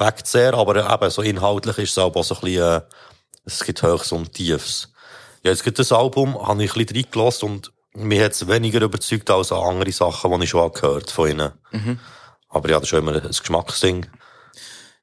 fängt 0.01 0.27
sehr, 0.27 0.53
aber 0.53 0.93
eben 0.93 1.09
so 1.09 1.21
inhaltlich 1.21 1.77
ist 1.77 1.91
es 1.91 1.97
auch 1.97 2.23
so 2.23 2.35
ein 2.35 2.41
bisschen, 2.41 2.63
äh, 2.63 2.81
es 3.45 3.63
gibt 3.63 3.81
Höchst 3.81 4.11
und 4.11 4.33
Tiefs. 4.33 4.91
Ja, 5.43 5.51
jetzt 5.51 5.63
gibt 5.63 5.79
das 5.79 5.91
Album, 5.91 6.35
habe 6.47 6.63
ich 6.63 6.75
ein 6.75 6.85
bisschen 6.85 7.03
reingelassen 7.03 7.49
und 7.49 7.71
mich 7.93 8.21
hat 8.21 8.33
es 8.33 8.47
weniger 8.47 8.81
überzeugt 8.81 9.29
als 9.29 9.51
an 9.51 9.63
andere 9.63 9.91
Sachen, 9.91 10.31
die 10.31 10.43
ich 10.43 10.49
schon 10.49 10.71
gehört 10.71 11.11
von 11.11 11.29
ihnen. 11.29 11.51
Mhm. 11.71 11.99
Aber 12.49 12.69
ja, 12.69 12.79
das 12.79 12.91
ist 12.91 12.97
immer 12.97 13.15
ein 13.15 13.27
Geschmacksding. 13.27 14.07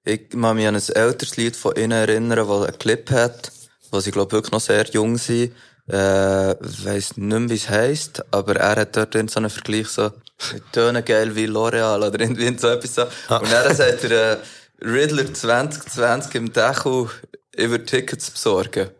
Ich 0.04 0.30
kann 0.30 0.56
mich 0.56 0.66
an 0.66 0.76
ein 0.76 0.88
älteres 0.94 1.36
Lied 1.36 1.56
von 1.56 1.76
ihnen 1.76 1.92
erinnern, 1.92 2.48
das 2.48 2.62
einen 2.68 2.78
Clip 2.78 3.10
hat, 3.10 3.52
wo 3.90 4.00
sie, 4.00 4.10
glaube 4.10 4.32
wirklich 4.32 4.52
noch 4.52 4.60
sehr 4.60 4.84
jung 4.90 5.18
sind. 5.18 5.54
Äh, 5.88 6.54
weiss 6.60 7.16
nicht 7.16 7.18
mehr, 7.18 7.48
wie 7.48 7.54
es 7.54 7.68
heisst, 7.68 8.22
aber 8.30 8.56
er 8.56 8.76
hat 8.76 8.96
dort 8.96 9.14
drin 9.14 9.28
so 9.28 9.40
einen 9.40 9.48
Vergleich 9.48 9.88
so, 9.88 10.10
mit 10.52 10.72
Tönen 10.72 11.04
geil 11.04 11.34
wie 11.34 11.46
L'Oreal 11.46 12.06
oder 12.06 12.20
irgendwie 12.20 12.56
so 12.58 12.68
etwas 12.68 12.94
so. 12.94 13.02
Und 13.34 13.50
dann 13.50 13.74
sagt 13.74 14.04
er, 14.04 14.32
äh, 14.32 14.36
Riddler 14.82 15.32
2020 15.32 16.34
im 16.34 16.52
Dachau 16.52 17.10
über 17.56 17.84
Tickets 17.84 18.30
besorgen. 18.30 18.90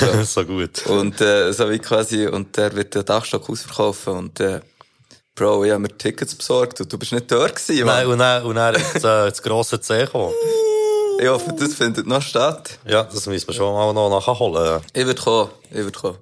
So, 0.00 0.22
so 0.24 0.44
gut. 0.44 0.86
Und, 0.86 1.20
äh, 1.20 1.52
so 1.52 1.70
wie 1.70 1.78
quasi, 1.78 2.26
und 2.26 2.56
der 2.56 2.74
wird 2.74 2.94
den 2.94 3.04
Dachstock 3.04 3.48
ausverkaufen 3.48 4.14
und, 4.16 4.40
äh, 4.40 4.60
Bro, 5.34 5.64
ich 5.64 5.70
habe 5.70 5.80
mir 5.82 5.96
Tickets 5.96 6.34
besorgt 6.34 6.80
und 6.80 6.92
du 6.92 6.98
bist 6.98 7.12
nicht 7.12 7.30
dort 7.30 7.54
gewesen, 7.54 7.86
Mann. 7.86 7.96
Nein, 7.98 8.06
und 8.08 8.18
dann, 8.18 8.42
und 8.44 8.56
dann 8.56 8.74
ist 8.74 8.96
äh, 8.96 9.00
das 9.02 9.40
grosse 9.42 9.80
C 9.80 10.00
gekommen. 10.00 10.34
Ich 11.20 11.26
hoffe, 11.26 11.52
das 11.58 11.74
findet 11.74 12.06
noch 12.06 12.22
statt. 12.22 12.78
Ja, 12.86 13.02
das 13.02 13.26
müssen 13.26 13.48
wir 13.48 13.52
schon 13.54 13.74
mal 13.74 13.92
noch 13.92 14.08
nachholen. 14.08 14.80
Ich 14.92 15.04
würde 15.04 15.20
kommen, 15.20 15.50
ich 15.68 15.74
würde 15.78 15.98
kommen. 15.98 16.18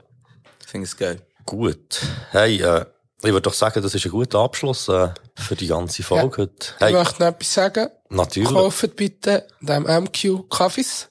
Ich 0.65 0.69
finde 0.69 0.87
es 0.87 0.97
geil. 0.97 1.21
Gut. 1.45 2.01
Hey, 2.31 2.63
äh, 2.63 2.87
ich 3.21 3.25
würde 3.31 3.43
doch 3.43 3.53
sagen, 3.53 3.83
das 3.83 3.95
ist 3.95 4.07
ein 4.07 4.11
guter 4.11 4.39
Abschluss 4.39 4.89
äh, 4.89 5.11
für 5.35 5.55
die 5.55 5.67
ganze 5.67 6.03
Folge 6.03 6.45
heute. 6.45 6.53
Ich 6.61 6.81
Hey, 6.81 6.93
möchte 6.95 7.21
noch 7.21 7.29
etwas 7.29 7.53
sagen. 7.53 7.89
Natürlich. 8.09 8.49
Kauft 8.49 8.97
bitte 8.97 9.47
dem 9.61 9.85
MQ 9.85 10.49
Kaffees. 10.49 11.09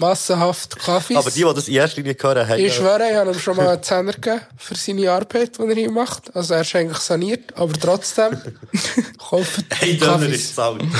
Massenhaft 0.00 0.78
Kaffees. 0.78 1.16
Aber 1.18 1.30
die, 1.30 1.42
die 1.42 1.54
das 1.54 1.68
in 1.68 1.74
erster 1.74 2.02
Linie 2.02 2.16
hören, 2.20 2.48
haben... 2.48 2.60
Ich 2.60 2.74
schwöre, 2.74 3.10
ich 3.10 3.16
habe 3.16 3.32
ihm 3.32 3.38
schon 3.38 3.56
mal 3.56 3.68
einen 3.68 3.82
Zehner 3.82 4.12
gegeben 4.12 4.40
für 4.56 4.74
seine 4.74 5.10
Arbeit, 5.10 5.58
die 5.58 5.62
er 5.62 5.74
hier 5.74 5.90
macht. 5.90 6.34
Also 6.36 6.54
er 6.54 6.60
ist 6.60 6.76
eigentlich 6.76 6.98
saniert, 6.98 7.56
aber 7.56 7.72
trotzdem. 7.72 8.38
kauft 9.18 9.64
Hey, 9.70 9.96
Döner 9.96 10.12
Kaffees. 10.12 10.34
ist 10.36 10.56
zahlt. 10.56 10.82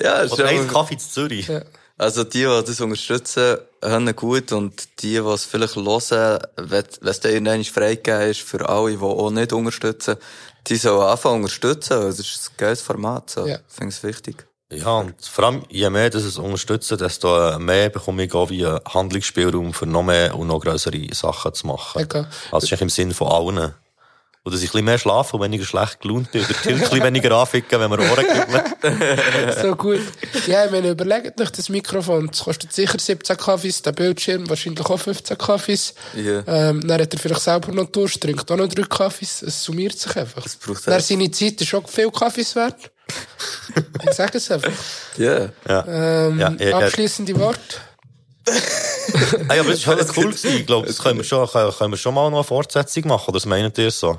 Ja, 0.00 0.20
ist 0.20 0.32
Oder 0.32 0.46
ein 0.46 0.68
Kaffee 0.68 0.96
zu 0.96 1.08
Zürich. 1.10 1.48
Ja. 1.48 1.62
Also 1.98 2.24
die, 2.24 2.38
die 2.38 2.44
das 2.44 2.80
unterstützen, 2.80 3.58
haben 3.82 4.16
gut 4.16 4.52
und 4.52 5.02
die, 5.02 5.10
die 5.10 5.16
es 5.16 5.44
vielleicht 5.44 5.76
hören, 5.76 6.38
wenn 6.56 6.84
es 7.02 7.20
dann 7.20 7.32
irgendwann 7.32 7.64
freigegeben 7.64 8.30
ist 8.30 8.40
für 8.40 8.66
alle, 8.66 8.92
die 8.92 9.02
auch 9.02 9.30
nicht 9.30 9.52
unterstützen, 9.52 10.16
die 10.66 10.76
sollen 10.76 11.02
anfangen 11.02 11.42
unterstützen. 11.42 12.00
Das 12.00 12.18
ist 12.18 12.50
ein 12.50 12.56
geiles 12.56 12.82
Format. 12.82 13.30
So. 13.30 13.46
Ja. 13.46 13.56
Ich 13.56 13.74
finde 13.74 13.88
es 13.88 14.02
wichtig. 14.02 14.46
Ja, 14.72 14.98
und 14.98 15.14
vor 15.24 15.44
allem, 15.44 15.64
je 15.68 15.90
mehr 15.90 16.10
das 16.10 16.22
es 16.22 16.38
unterstützen, 16.38 16.96
desto 16.96 17.50
äh, 17.50 17.58
mehr 17.58 17.88
bekomme 17.88 18.22
ich 18.22 18.32
auch 18.34 18.50
wie 18.50 18.64
einen 18.64 18.78
Handlungsspielraum 18.86 19.74
für 19.74 19.86
noch 19.86 20.04
mehr 20.04 20.36
und 20.36 20.46
noch 20.46 20.60
größere 20.60 21.12
Sachen 21.12 21.54
zu 21.54 21.66
machen. 21.66 22.04
Okay. 22.04 22.18
Also, 22.18 22.28
das 22.52 22.64
ist 22.64 22.72
eigentlich 22.72 22.82
im 22.82 22.88
Sinn 22.88 23.12
von 23.12 23.28
allen. 23.28 23.74
Und 24.42 24.54
dass 24.54 24.62
ich 24.62 24.70
ein 24.70 24.72
bisschen 24.72 24.84
mehr 24.86 24.98
schlafe 24.98 25.36
und 25.36 25.42
weniger 25.42 25.66
schlecht 25.66 26.00
gelaunt 26.00 26.32
bin. 26.32 26.42
Oder 26.42 26.54
ein 26.66 26.78
bisschen 26.78 27.04
weniger 27.04 27.36
anficken, 27.36 27.78
wenn 27.78 27.90
wir 27.90 27.98
Ohren 27.98 28.24
geben. 28.24 29.52
so 29.62 29.76
gut. 29.76 30.00
Ja, 30.46 30.64
ich 30.64 30.70
meine, 30.70 30.90
überlegt 30.90 31.38
euch 31.38 31.50
das 31.50 31.68
Mikrofon. 31.68 32.28
Das 32.28 32.44
kostet 32.44 32.72
sicher 32.72 32.98
17 32.98 33.36
Kaffees, 33.36 33.82
der 33.82 33.92
Bildschirm 33.92 34.48
wahrscheinlich 34.48 34.86
auch 34.86 34.98
15 34.98 35.36
Kaffees. 35.36 35.94
Ja. 36.14 36.42
Ähm, 36.46 36.86
dann 36.86 37.02
hat 37.02 37.12
er 37.12 37.20
vielleicht 37.20 37.42
selber 37.42 37.70
noch 37.72 37.90
Durst, 37.90 38.22
trinkt 38.22 38.50
auch 38.50 38.56
noch 38.56 38.68
drei 38.68 38.84
Kaffees. 38.84 39.42
Es 39.42 39.62
summiert 39.62 39.98
sich 39.98 40.16
einfach. 40.16 40.46
Es 40.46 40.56
braucht 40.56 40.86
dann 40.86 41.00
seine 41.00 41.30
Zeit 41.30 41.60
ist 41.60 41.68
schon 41.68 41.86
viel 41.86 42.10
Kaffees 42.10 42.56
wert. 42.56 42.90
ich 44.08 44.12
sage 44.14 44.38
es 44.38 44.50
einfach. 44.50 44.72
Ja. 45.18 45.50
Ja. 45.68 45.84
Ähm, 45.86 46.38
Ja, 46.38 46.54
ja, 46.58 46.68
ja. 46.68 46.78
abschließende 46.78 47.38
Worte. 47.38 47.76
Ah, 49.48 49.54
ja, 49.54 49.60
aber 49.60 49.70
das 49.70 49.80
ist 49.80 49.86
halt 49.88 50.16
cool 50.16 50.26
gewesen. 50.26 50.56
Ich 50.58 50.66
glaube, 50.66 50.86
das 50.86 50.98
können 50.98 51.18
wir 51.18 51.24
schon, 51.24 51.46
können, 51.48 51.72
können 51.72 51.92
wir 51.92 51.96
schon 51.98 52.14
mal 52.14 52.30
noch 52.30 52.38
eine 52.38 52.44
Fortsetzung 52.44 53.08
machen. 53.08 53.28
Oder 53.28 53.38
das 53.38 53.46
meint 53.46 53.76
ihr 53.78 53.90
so? 53.90 54.18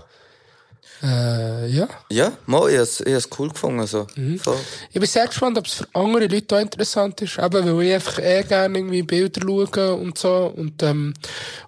Äh, 1.04 1.68
ja. 1.68 1.88
Ja, 2.12 2.32
mal, 2.46 2.70
ich 2.70 2.78
habe 2.78 3.12
es 3.12 3.30
cool 3.38 3.50
gefunden. 3.50 3.88
So. 3.88 4.06
Voll. 4.42 4.58
Ich 4.92 5.00
bin 5.00 5.06
sehr 5.06 5.26
gespannt, 5.26 5.58
ob 5.58 5.66
es 5.66 5.74
für 5.74 5.88
andere 5.94 6.28
Leute 6.28 6.56
auch 6.56 6.60
interessant 6.60 7.22
ist. 7.22 7.40
Eben, 7.40 7.78
weil 7.78 7.86
ich 7.86 7.94
einfach 7.94 8.20
eh 8.20 8.44
gerne 8.44 8.78
irgendwie 8.78 9.02
Bilder 9.02 9.42
schaue 9.42 9.96
und 9.96 10.18
so. 10.18 10.54
Und, 10.56 10.84
ähm, 10.84 11.14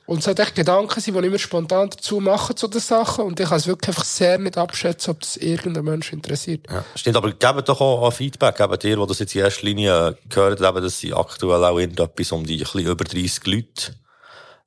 und 0.05 0.19
es 0.19 0.27
hat 0.27 0.39
echt 0.39 0.55
Gedanken 0.55 0.99
sind, 0.99 1.15
die 1.15 1.19
ich 1.19 1.25
immer 1.25 1.39
spontan 1.39 1.89
dazu 1.89 2.19
mache 2.19 2.53
zu 2.53 2.67
den 2.67 2.81
Sachen. 2.81 3.25
Und 3.25 3.39
ich 3.39 3.49
kann 3.49 3.57
es 3.57 3.67
wirklich 3.67 3.89
einfach 3.89 4.05
sehr 4.05 4.37
nicht 4.37 4.57
abschätzen, 4.57 5.11
ob 5.11 5.21
das 5.21 5.37
irgendein 5.37 5.85
Mensch 5.85 6.13
interessiert. 6.13 6.67
Ja, 6.69 6.85
stimmt, 6.95 7.17
aber 7.17 7.31
gebt 7.31 7.69
doch 7.69 7.81
auch 7.81 8.05
ein 8.05 8.11
Feedback, 8.11 8.59
eben 8.59 8.79
dir, 8.79 8.97
die 8.97 9.07
das 9.07 9.19
jetzt 9.19 9.35
in 9.35 9.41
erster 9.41 9.65
Linie 9.65 10.17
gehört 10.29 10.61
haben, 10.61 10.83
dass 10.83 10.99
sie 10.99 11.13
aktuell 11.13 11.63
auch 11.63 11.79
irgendetwas 11.79 12.31
um 12.31 12.45
die 12.45 12.55
ein 12.55 12.59
bisschen 12.59 12.81
über 12.81 13.03
30 13.03 13.47
Leute. 13.47 14.02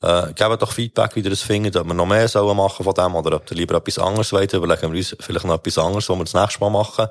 Äh, 0.03 0.35
gebt 0.35 0.61
doch 0.63 0.73
Feedback, 0.73 1.17
wie 1.17 1.21
ihr 1.21 1.31
das 1.31 1.41
findet, 1.41 1.77
ob 1.77 1.87
wir 1.87 1.95
noch 1.95 2.07
mehr 2.07 2.29
sollen 2.29 2.57
machen 2.57 2.85
von 2.85 2.95
dem, 2.95 3.15
oder 3.15 3.37
ob 3.37 3.51
ihr 3.51 3.57
lieber 3.57 3.77
etwas 3.77 3.99
anderes 3.99 4.33
wollt, 4.33 4.53
überlegen 4.53 4.93
wir 4.93 4.99
uns 4.99 5.17
vielleicht 5.21 5.47
noch 5.47 5.55
etwas 5.55 5.79
anderes, 5.79 6.09
was 6.09 6.19
wir 6.19 6.25
das 6.25 6.35
nächste 6.35 6.61
Mal 6.61 6.71
machen. 6.71 7.07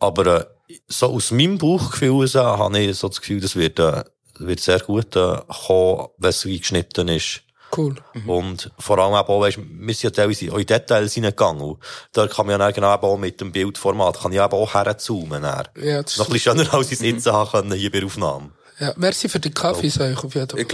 Aber, 0.00 0.26
äh, 0.26 0.44
so 0.88 1.06
aus 1.06 1.30
meinem 1.30 1.58
Bauchgefühl 1.58 2.26
heraus 2.26 2.34
habe 2.34 2.78
ich 2.80 2.98
so 2.98 3.08
das 3.08 3.20
Gefühl, 3.20 3.40
das 3.40 3.54
wird, 3.54 3.78
äh, 3.78 4.02
wird 4.38 4.60
sehr 4.60 4.80
gut, 4.80 5.14
äh, 5.14 5.38
kommen, 5.66 6.08
wenn 6.18 6.30
es 6.30 6.42
geschnitten 6.42 7.08
ist. 7.08 7.42
Cool. 7.76 7.96
Und 8.26 8.70
vor 8.78 8.98
allem 8.98 9.14
eben 9.14 9.28
auch, 9.28 9.40
weißt, 9.40 9.58
wir 9.58 9.94
sind 9.94 10.02
ja 10.02 10.10
teilweise 10.10 10.52
auch 10.52 10.58
in 10.58 10.66
Details 10.66 11.12
hineingegangen. 11.14 11.60
Und 11.62 11.78
Da 12.12 12.26
kann 12.28 12.46
man 12.46 12.52
ja 12.52 12.58
dann 12.58 12.72
genau 12.72 12.94
eben 12.94 13.02
auch 13.02 13.16
mit 13.16 13.40
dem 13.40 13.50
Bildformat, 13.50 14.20
kann 14.20 14.32
ich 14.32 14.38
eben 14.38 14.52
auch 14.52 14.74
herzoomen. 14.74 15.42
dann. 15.42 15.68
Ja, 15.80 16.02
das 16.02 16.18
Noch 16.18 16.28
ein 16.28 16.32
bisschen 16.32 16.56
schöner, 16.56 16.72
als 16.74 16.86
ich 16.92 17.00
es 17.00 17.00
jetzt 17.00 17.26
haben 17.26 17.50
können, 17.50 17.72
hier 17.72 17.90
bei 17.90 17.98
der 17.98 18.06
Aufnahme. 18.06 18.50
Ja, 18.78 18.92
merci 18.96 19.28
für 19.28 19.40
die 19.40 19.50
Kaffees 19.50 20.00
euch 20.00 20.22
auf 20.22 20.34
jeden 20.34 20.48
Fall. 20.48 20.60
Ich 20.60 20.68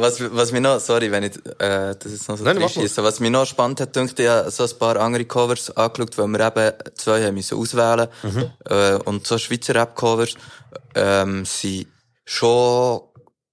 was, 0.00 0.20
was 0.34 0.52
mir 0.52 0.60
noch, 0.60 0.78
sorry, 0.80 1.10
wenn 1.10 1.24
ich, 1.24 1.36
äh, 1.58 1.94
das 1.98 2.12
ist 2.12 2.28
noch 2.28 2.36
so 2.36 2.44
Nein, 2.44 2.68
schiessen. 2.68 3.02
Was 3.04 3.20
mir 3.20 3.30
noch 3.30 3.46
spannend 3.46 3.80
hat, 3.80 3.96
denke 3.96 4.22
ich, 4.22 4.28
habe 4.28 4.50
so 4.50 4.64
ein 4.64 4.78
paar 4.78 4.96
andere 4.96 5.24
Covers 5.24 5.70
angeschaut, 5.76 6.18
weil 6.18 6.28
wir 6.28 6.46
eben 6.46 6.72
zwei 6.94 7.24
haben 7.24 7.34
müssen 7.34 7.58
auswählen. 7.58 8.08
Mhm. 8.22 8.50
Äh, 8.68 8.94
und 9.04 9.26
so 9.26 9.38
Schweizer 9.38 9.74
Rap-Covers, 9.74 10.34
ähm, 10.94 11.44
sind 11.44 11.86
schon 12.24 13.00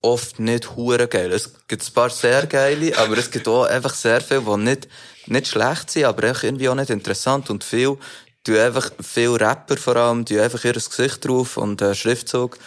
oft 0.02 0.40
nicht 0.40 0.76
hure 0.76 1.08
geil. 1.08 1.32
Es 1.32 1.52
gibt 1.68 1.84
ein 1.84 1.94
paar 1.94 2.10
sehr 2.10 2.46
geile, 2.46 2.98
aber 2.98 3.18
es 3.18 3.32
gibt 3.32 3.48
auch 3.48 3.64
einfach 3.64 3.94
sehr 3.94 4.22
viele, 4.22 4.42
die 4.42 4.58
nicht, 4.58 4.88
nicht 5.28 5.48
schlecht 5.48 5.92
sind, 5.92 6.06
aber 6.06 6.24
irgendwie 6.24 6.68
auch 6.68 6.76
nicht 6.76 6.90
interessant 6.90 7.50
und 7.50 7.64
viel, 7.64 7.98
die 8.46 8.58
einfach, 8.60 8.92
viel 9.02 9.32
Rapper 9.32 9.78
vor 9.78 9.96
allem, 9.96 10.26
die 10.26 10.40
einfach 10.40 10.64
ihr 10.66 10.74
Gesicht 10.74 11.26
drauf 11.26 11.58
und 11.58 11.82
äh, 11.82 11.96
Schriftzug. 11.96 12.58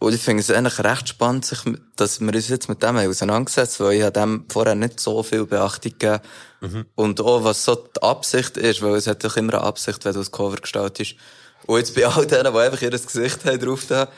Und 0.00 0.14
ich 0.14 0.22
finde 0.22 0.40
es 0.42 0.50
eigentlich 0.50 0.78
recht 0.78 1.08
spannend, 1.08 1.44
sich, 1.44 1.58
dass 1.96 2.20
wir 2.20 2.32
uns 2.32 2.48
jetzt 2.48 2.68
mit 2.68 2.82
dem 2.82 2.96
haben 2.96 3.08
auseinandergesetzt 3.08 3.80
weil 3.80 3.94
ich 3.94 4.02
habe 4.02 4.12
dem 4.12 4.44
vorher 4.48 4.76
nicht 4.76 5.00
so 5.00 5.22
viel 5.22 5.44
Beachtung 5.44 5.92
gegeben. 5.98 6.20
Und 6.94 7.20
auch, 7.20 7.44
was 7.44 7.64
so 7.64 7.74
die 7.74 8.02
Absicht 8.02 8.56
ist, 8.56 8.82
weil 8.82 8.94
es 8.94 9.06
hat 9.06 9.24
doch 9.24 9.36
immer 9.36 9.54
eine 9.54 9.64
Absicht, 9.64 10.04
wenn 10.04 10.12
du 10.12 10.18
das 10.20 10.30
Cover 10.30 10.56
gestaltest. 10.56 11.14
Und 11.66 11.78
jetzt 11.78 11.94
bei 11.94 12.06
all 12.06 12.26
denen, 12.26 12.52
die 12.52 12.58
einfach 12.58 12.82
ihr 12.82 12.90
Gesicht 12.90 13.44
haben 13.44 13.58
drauf 13.58 13.84
da, 13.88 14.08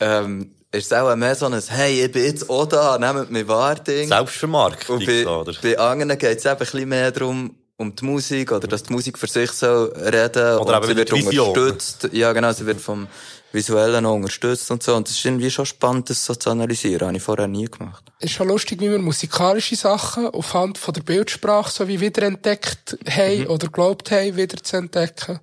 ähm, 0.00 0.54
ist 0.70 0.92
es 0.92 0.92
auch 0.92 1.14
mehr 1.16 1.34
so 1.34 1.46
ein, 1.46 1.60
hey, 1.68 2.04
ich 2.04 2.12
bin 2.12 2.24
jetzt 2.24 2.48
auch 2.50 2.66
da, 2.66 2.98
nehmt 2.98 3.30
mich 3.30 3.48
wahr, 3.48 3.76
Ding. 3.76 4.08
Selbstvermarktung, 4.08 4.98
Und 4.98 5.06
bei, 5.06 5.26
oder? 5.26 5.52
bei 5.62 5.78
anderen 5.78 6.18
geht 6.18 6.38
es 6.38 6.44
eben 6.44 6.52
ein 6.52 6.58
bisschen 6.58 6.88
mehr 6.88 7.10
darum, 7.10 7.54
um 7.78 7.94
die 7.94 8.04
Musik, 8.04 8.52
oder 8.52 8.68
dass 8.68 8.82
die 8.82 8.92
Musik 8.92 9.18
für 9.18 9.28
sich 9.28 9.50
soll 9.52 9.92
reden. 9.96 10.58
Oder 10.58 10.80
und 10.80 10.86
sie 10.86 10.96
wird 10.96 11.12
Vision. 11.12 11.48
unterstützt. 11.48 12.10
Ja, 12.12 12.32
genau, 12.32 12.52
sie 12.52 12.66
wird 12.66 12.80
vom 12.80 13.06
Visuellen 13.52 14.02
noch 14.02 14.14
unterstützt 14.14 14.70
und 14.70 14.82
so. 14.82 14.94
Und 14.94 15.08
das 15.08 15.16
ist 15.16 15.24
irgendwie 15.24 15.50
schon 15.50 15.66
spannend, 15.66 16.10
das 16.10 16.24
so 16.24 16.34
zu 16.34 16.50
analysieren. 16.50 17.08
Habe 17.08 17.16
ich 17.16 17.22
vorher 17.22 17.46
nie 17.46 17.66
gemacht. 17.66 18.04
ist 18.20 18.32
schon 18.32 18.48
lustig, 18.48 18.80
wie 18.80 18.90
wir 18.90 18.98
musikalische 18.98 19.76
Sachen 19.76 20.26
aufhand 20.28 20.78
von 20.78 20.94
der 20.94 21.02
Bildsprache 21.02 21.70
so 21.70 21.88
wie 21.88 22.00
wiederentdeckt 22.00 22.98
haben 23.08 23.46
oder 23.46 23.68
glaubt 23.68 24.10
haben, 24.10 24.36
wieder 24.36 24.62
zu 24.62 24.76
entdecken. 24.76 25.40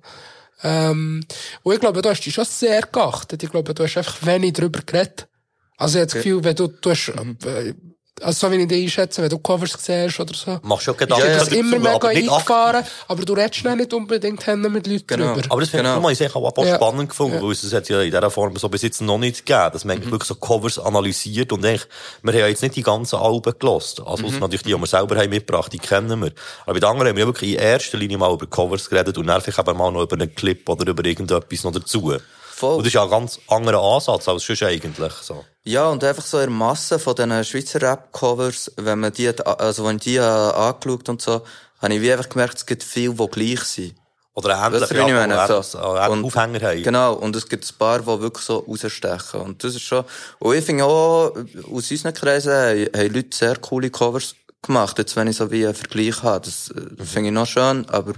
Ähm, 0.62 1.24
und 1.62 1.74
ich 1.74 1.80
glaube, 1.80 2.00
du 2.02 2.08
hast 2.08 2.20
dich 2.22 2.34
schon 2.34 2.44
sehr 2.44 2.82
geachtet. 2.82 3.42
Ich 3.42 3.50
glaube, 3.50 3.74
du 3.74 3.82
hast 3.82 3.96
einfach 3.96 4.24
wenig 4.24 4.54
darüber 4.54 4.80
geredet. 4.80 5.28
Also 5.76 5.98
ich 5.98 6.02
habe 6.02 6.06
das 6.06 6.14
Gefühl, 6.14 6.44
wenn 6.44 6.56
du, 6.56 6.68
du 6.68 6.90
hast, 6.90 7.08
äh, 7.44 7.74
also 8.22 8.46
so 8.48 8.52
wie 8.52 8.56
ich 8.62 8.68
dich 8.68 8.84
einschätze, 8.84 9.22
wenn 9.22 9.28
du 9.28 9.38
Covers 9.38 9.76
siehst 9.78 10.18
oder 10.20 10.34
so. 10.34 10.58
Machst 10.62 10.86
du 10.86 10.90
ja 10.90 10.94
Ich 10.94 10.98
Gedanken 10.98 11.24
habe 11.24 11.34
das 11.34 11.48
dazu, 11.48 11.54
immer 11.60 11.78
mega 11.78 11.94
aber 11.96 12.08
eingefahren, 12.08 12.84
aber 13.08 13.24
du 13.24 13.32
redest 13.34 13.64
dann 13.64 13.78
nicht 13.78 13.92
unbedingt 13.92 14.46
mit 14.46 14.86
Leuten 14.86 15.06
drüber. 15.06 15.42
Aber 15.48 15.60
das 15.60 15.70
finde 15.70 15.84
Genau. 15.84 16.08
ich 16.08 16.34
auch 16.34 16.64
Ja. 16.64 16.74
spannend 16.76 17.08
gefunden, 17.10 17.36
Ja. 17.36 17.42
weil 17.42 17.52
es 17.52 17.72
hat 17.72 17.88
ja 17.88 18.00
in 18.00 18.10
dieser 18.10 18.30
Form 18.30 18.56
so 18.56 18.68
bis 18.68 18.82
jetzt 18.82 19.00
noch 19.02 19.18
nicht 19.18 19.44
gegeben, 19.44 19.70
dass 19.72 19.84
man 19.84 19.96
eigentlich 19.96 20.10
wirklich 20.10 20.28
so 20.28 20.34
Covers 20.36 20.78
analysiert 20.78 21.52
und 21.52 21.64
eigentlich, 21.64 21.86
wir 22.22 22.32
haben 22.32 22.40
ja 22.40 22.46
jetzt 22.48 22.62
nicht 22.62 22.76
die 22.76 22.82
ganzen 22.82 23.16
Alben 23.16 23.52
gelost. 23.58 24.00
Also 24.04 24.26
Mhm. 24.26 24.38
natürlich 24.38 24.62
die, 24.62 24.72
die 24.72 24.80
wir 24.80 24.86
selber 24.86 25.16
haben 25.16 25.30
mitgebracht, 25.30 25.72
die 25.72 25.78
kennen 25.78 26.20
wir. 26.22 26.32
Aber 26.64 26.72
bei 26.74 26.80
den 26.80 26.84
anderen 26.88 27.08
haben 27.08 27.16
wir 27.16 27.22
ja 27.24 27.28
wirklich 27.28 27.52
in 27.52 27.58
erster 27.58 27.98
Linie 27.98 28.18
mal 28.18 28.32
über 28.32 28.46
Covers 28.46 28.88
geredet 28.88 29.18
und 29.18 29.26
dann 29.26 29.40
vielleicht 29.40 29.58
eben 29.58 29.76
mal 29.76 29.92
noch 29.92 30.02
über 30.02 30.16
einen 30.16 30.34
Clip 30.34 30.66
oder 30.68 30.90
über 30.90 31.04
irgendetwas 31.04 31.64
noch 31.64 31.72
dazu. 31.72 32.14
Voll. 32.56 32.76
Und 32.76 32.78
das 32.84 32.86
ist 32.86 32.94
ja 32.94 33.04
ein 33.04 33.10
ganz 33.10 33.38
anderer 33.48 33.82
Ansatz 33.82 34.26
als 34.28 34.46
sonst 34.46 34.62
eigentlich, 34.62 35.12
so. 35.20 35.44
Ja, 35.64 35.88
und 35.90 36.02
einfach 36.02 36.24
so 36.24 36.38
in 36.38 36.44
der 36.44 36.50
Masse 36.56 36.98
von 36.98 37.14
diesen 37.14 37.44
Schweizer 37.44 37.82
Rap-Covers, 37.82 38.72
wenn 38.76 39.00
man 39.00 39.12
die, 39.12 39.28
also 39.44 39.84
wenn 39.84 39.96
ich 39.96 40.02
die 40.04 40.16
äh, 40.16 40.20
angeschaut 40.20 41.06
und 41.10 41.20
so, 41.20 41.42
habe 41.82 41.94
ich 41.94 42.00
wie 42.00 42.10
einfach 42.10 42.30
gemerkt, 42.30 42.56
es 42.56 42.64
gibt 42.64 42.82
viele, 42.82 43.12
die 43.12 43.26
gleich 43.26 43.60
sind. 43.64 43.94
Oder 44.32 44.54
ähnlich, 44.66 44.90
ja, 44.90 45.04
meine? 45.06 45.46
So. 45.46 45.54
ähnlich- 45.54 45.74
äh, 45.74 46.06
ähnlich 46.06 46.24
Aufhänger 46.24 46.60
haben. 46.62 46.82
Genau, 46.82 47.12
und 47.14 47.36
es 47.36 47.46
gibt 47.46 47.70
ein 47.70 47.76
paar, 47.78 47.98
die 47.98 48.06
wirklich 48.06 48.44
so 48.46 48.58
rausstechen. 48.66 49.40
Und 49.40 49.62
das 49.62 49.74
ist 49.74 49.82
schon, 49.82 50.04
und 50.38 50.54
ich 50.56 50.64
finde 50.64 50.84
auch, 50.86 51.32
aus 51.70 51.90
unseren 51.90 52.14
Kreisen 52.14 52.52
haben, 52.52 53.12
Leute 53.12 53.36
sehr 53.36 53.56
coole 53.56 53.90
Covers 53.90 54.34
gemacht, 54.62 54.96
jetzt 54.98 55.14
wenn 55.16 55.28
ich 55.28 55.36
so 55.36 55.50
wie 55.50 55.66
einen 55.66 55.74
Vergleich 55.74 56.22
habe. 56.22 56.46
Das 56.46 56.70
äh, 56.70 57.04
finde 57.04 57.28
ich 57.28 57.34
noch 57.34 57.46
schön, 57.46 57.86
aber, 57.90 58.14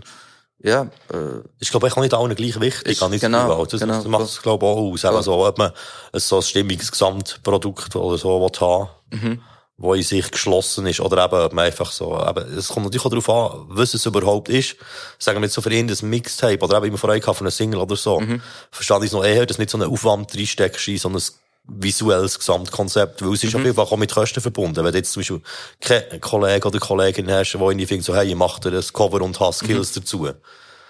ja, 0.63 0.83
äh, 1.13 1.41
ist, 1.61 1.71
glaube 1.71 1.87
ich, 1.89 1.97
auch 1.97 2.01
nicht 2.03 2.15
allen 2.15 2.35
gleich 2.35 2.59
wichtig. 2.61 2.93
Ist- 2.93 3.03
ich 3.03 3.09
das 3.11 3.21
genau, 3.21 3.49
Gefühl. 3.49 3.67
das, 3.71 3.81
genau, 3.81 3.95
das 3.95 4.05
macht 4.07 4.25
es, 4.25 4.43
glaube 4.43 4.67
ich, 4.67 4.73
auch 4.73 4.93
aus. 4.93 5.05
Eben 5.05 5.23
so, 5.23 5.47
ob 5.47 5.59
man 5.59 5.73
ein 6.13 6.21
so 6.21 6.37
ein 6.37 6.43
stimmiges 6.43 6.91
Gesamtprodukt 6.91 7.95
oder 7.97 8.19
so 8.19 8.41
will 8.41 8.51
haben 8.61 8.89
Mhm. 9.11 9.41
wo 9.81 9.95
in 9.95 10.03
sich 10.03 10.29
geschlossen 10.31 10.87
ist. 10.89 10.99
Oder 11.01 11.25
eben, 11.25 11.35
ob 11.37 11.53
man 11.53 11.67
einfach 11.67 11.93
so, 11.93 12.13
eben, 12.29 12.57
es 12.59 12.69
kommt 12.69 12.87
natürlich 12.87 13.07
auch 13.07 13.11
darauf 13.11 13.29
an, 13.31 13.67
was 13.69 13.95
es 13.95 14.05
überhaupt 14.07 14.49
ist. 14.49 14.75
Sagen 15.21 15.39
wir 15.41 15.45
jetzt 15.45 15.55
so 15.55 15.61
für 15.63 15.73
ihn 15.73 15.87
das 15.87 16.03
Mixtape 16.03 16.59
oder 16.61 16.79
eben 16.79 16.87
immer 16.87 16.99
vorher 16.99 17.21
gehabt 17.21 17.39
von 17.39 17.47
einer 17.47 17.53
Single 17.53 17.81
oder 17.81 17.95
so. 17.95 18.19
Mhm. 18.19 18.43
Verstand 18.73 19.05
ich 19.05 19.11
es 19.11 19.13
noch 19.15 19.25
eher, 19.25 19.47
dass 19.47 19.59
nicht 19.59 19.71
so 19.71 19.79
einen 19.79 19.89
Aufwand 19.91 20.35
reinsteckst 20.37 20.89
in 20.89 20.99
so 20.99 21.09
ein 21.09 21.23
visuelles 21.69 22.39
Gesamtkonzept, 22.39 23.23
weil 23.23 23.35
es 23.35 23.45
ist 23.45 23.53
jeden 23.53 23.75
Fall 23.75 23.85
auch 23.85 23.97
mit 23.97 24.13
Kosten 24.13 24.41
verbunden. 24.41 24.85
Wenn 24.85 24.93
du 24.93 24.99
jetzt 24.99 25.13
zum 25.13 25.21
Beispiel 25.21 25.43
keinen 25.81 26.21
Kollegen 26.21 26.67
oder 26.67 26.79
Kollegin 26.79 27.31
hast, 27.31 27.53
die 27.53 27.59
irgendwie 27.59 27.87
findet, 27.87 28.07
so, 28.07 28.17
hey, 28.17 28.29
ich 28.29 28.35
mach 28.35 28.59
dir 28.59 28.73
ein 28.73 28.85
Cover 28.93 29.21
und 29.21 29.39
hast 29.39 29.59
Skills 29.59 29.93
dazu. 29.93 30.31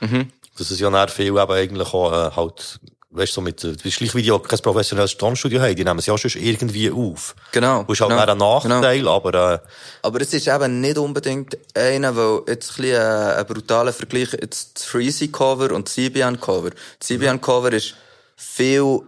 Mhm. 0.00 0.30
Das 0.56 0.70
ist 0.70 0.80
ja 0.80 0.88
dann 0.90 1.08
viel 1.08 1.26
eben 1.26 1.50
eigentlich 1.50 1.92
auch, 1.92 2.12
äh, 2.12 2.30
halt, 2.34 2.80
weißt 3.10 3.32
du, 3.32 3.34
so 3.34 3.40
mit, 3.40 3.62
äh, 3.64 3.72
das 3.72 3.84
ist 3.84 3.98
gleich 3.98 4.14
wie 4.14 4.22
die 4.22 4.30
auch 4.30 4.42
kein 4.42 4.58
professionelles 4.60 5.16
Tonstudio 5.16 5.60
haben, 5.60 5.74
die 5.74 5.84
nehmen 5.84 5.98
es 5.98 6.06
ja 6.06 6.16
schon 6.16 6.30
irgendwie 6.40 6.90
auf. 6.90 7.34
Genau. 7.50 7.82
Das 7.82 7.94
ist 7.94 8.00
halt 8.00 8.10
genau, 8.10 8.58
ein 8.58 8.68
Nachteil, 8.68 9.08
aber, 9.08 9.54
äh, 9.54 9.58
Aber 10.02 10.20
es 10.20 10.32
ist 10.32 10.46
eben 10.46 10.80
nicht 10.80 10.98
unbedingt 10.98 11.58
einer, 11.74 12.14
weil 12.14 12.42
jetzt 12.48 12.70
ein, 12.70 12.82
bisschen, 12.82 13.00
äh, 13.00 13.34
ein 13.38 13.46
brutaler 13.46 13.92
Vergleich, 13.92 14.32
jetzt 14.32 14.78
das 14.78 14.84
Freezy-Cover 14.84 15.72
und 15.72 15.88
das 15.88 15.94
CBN-Cover. 15.94 16.70
Das 16.70 17.08
CBN-Cover 17.08 17.72
ist 17.72 17.94
viel 18.36 19.02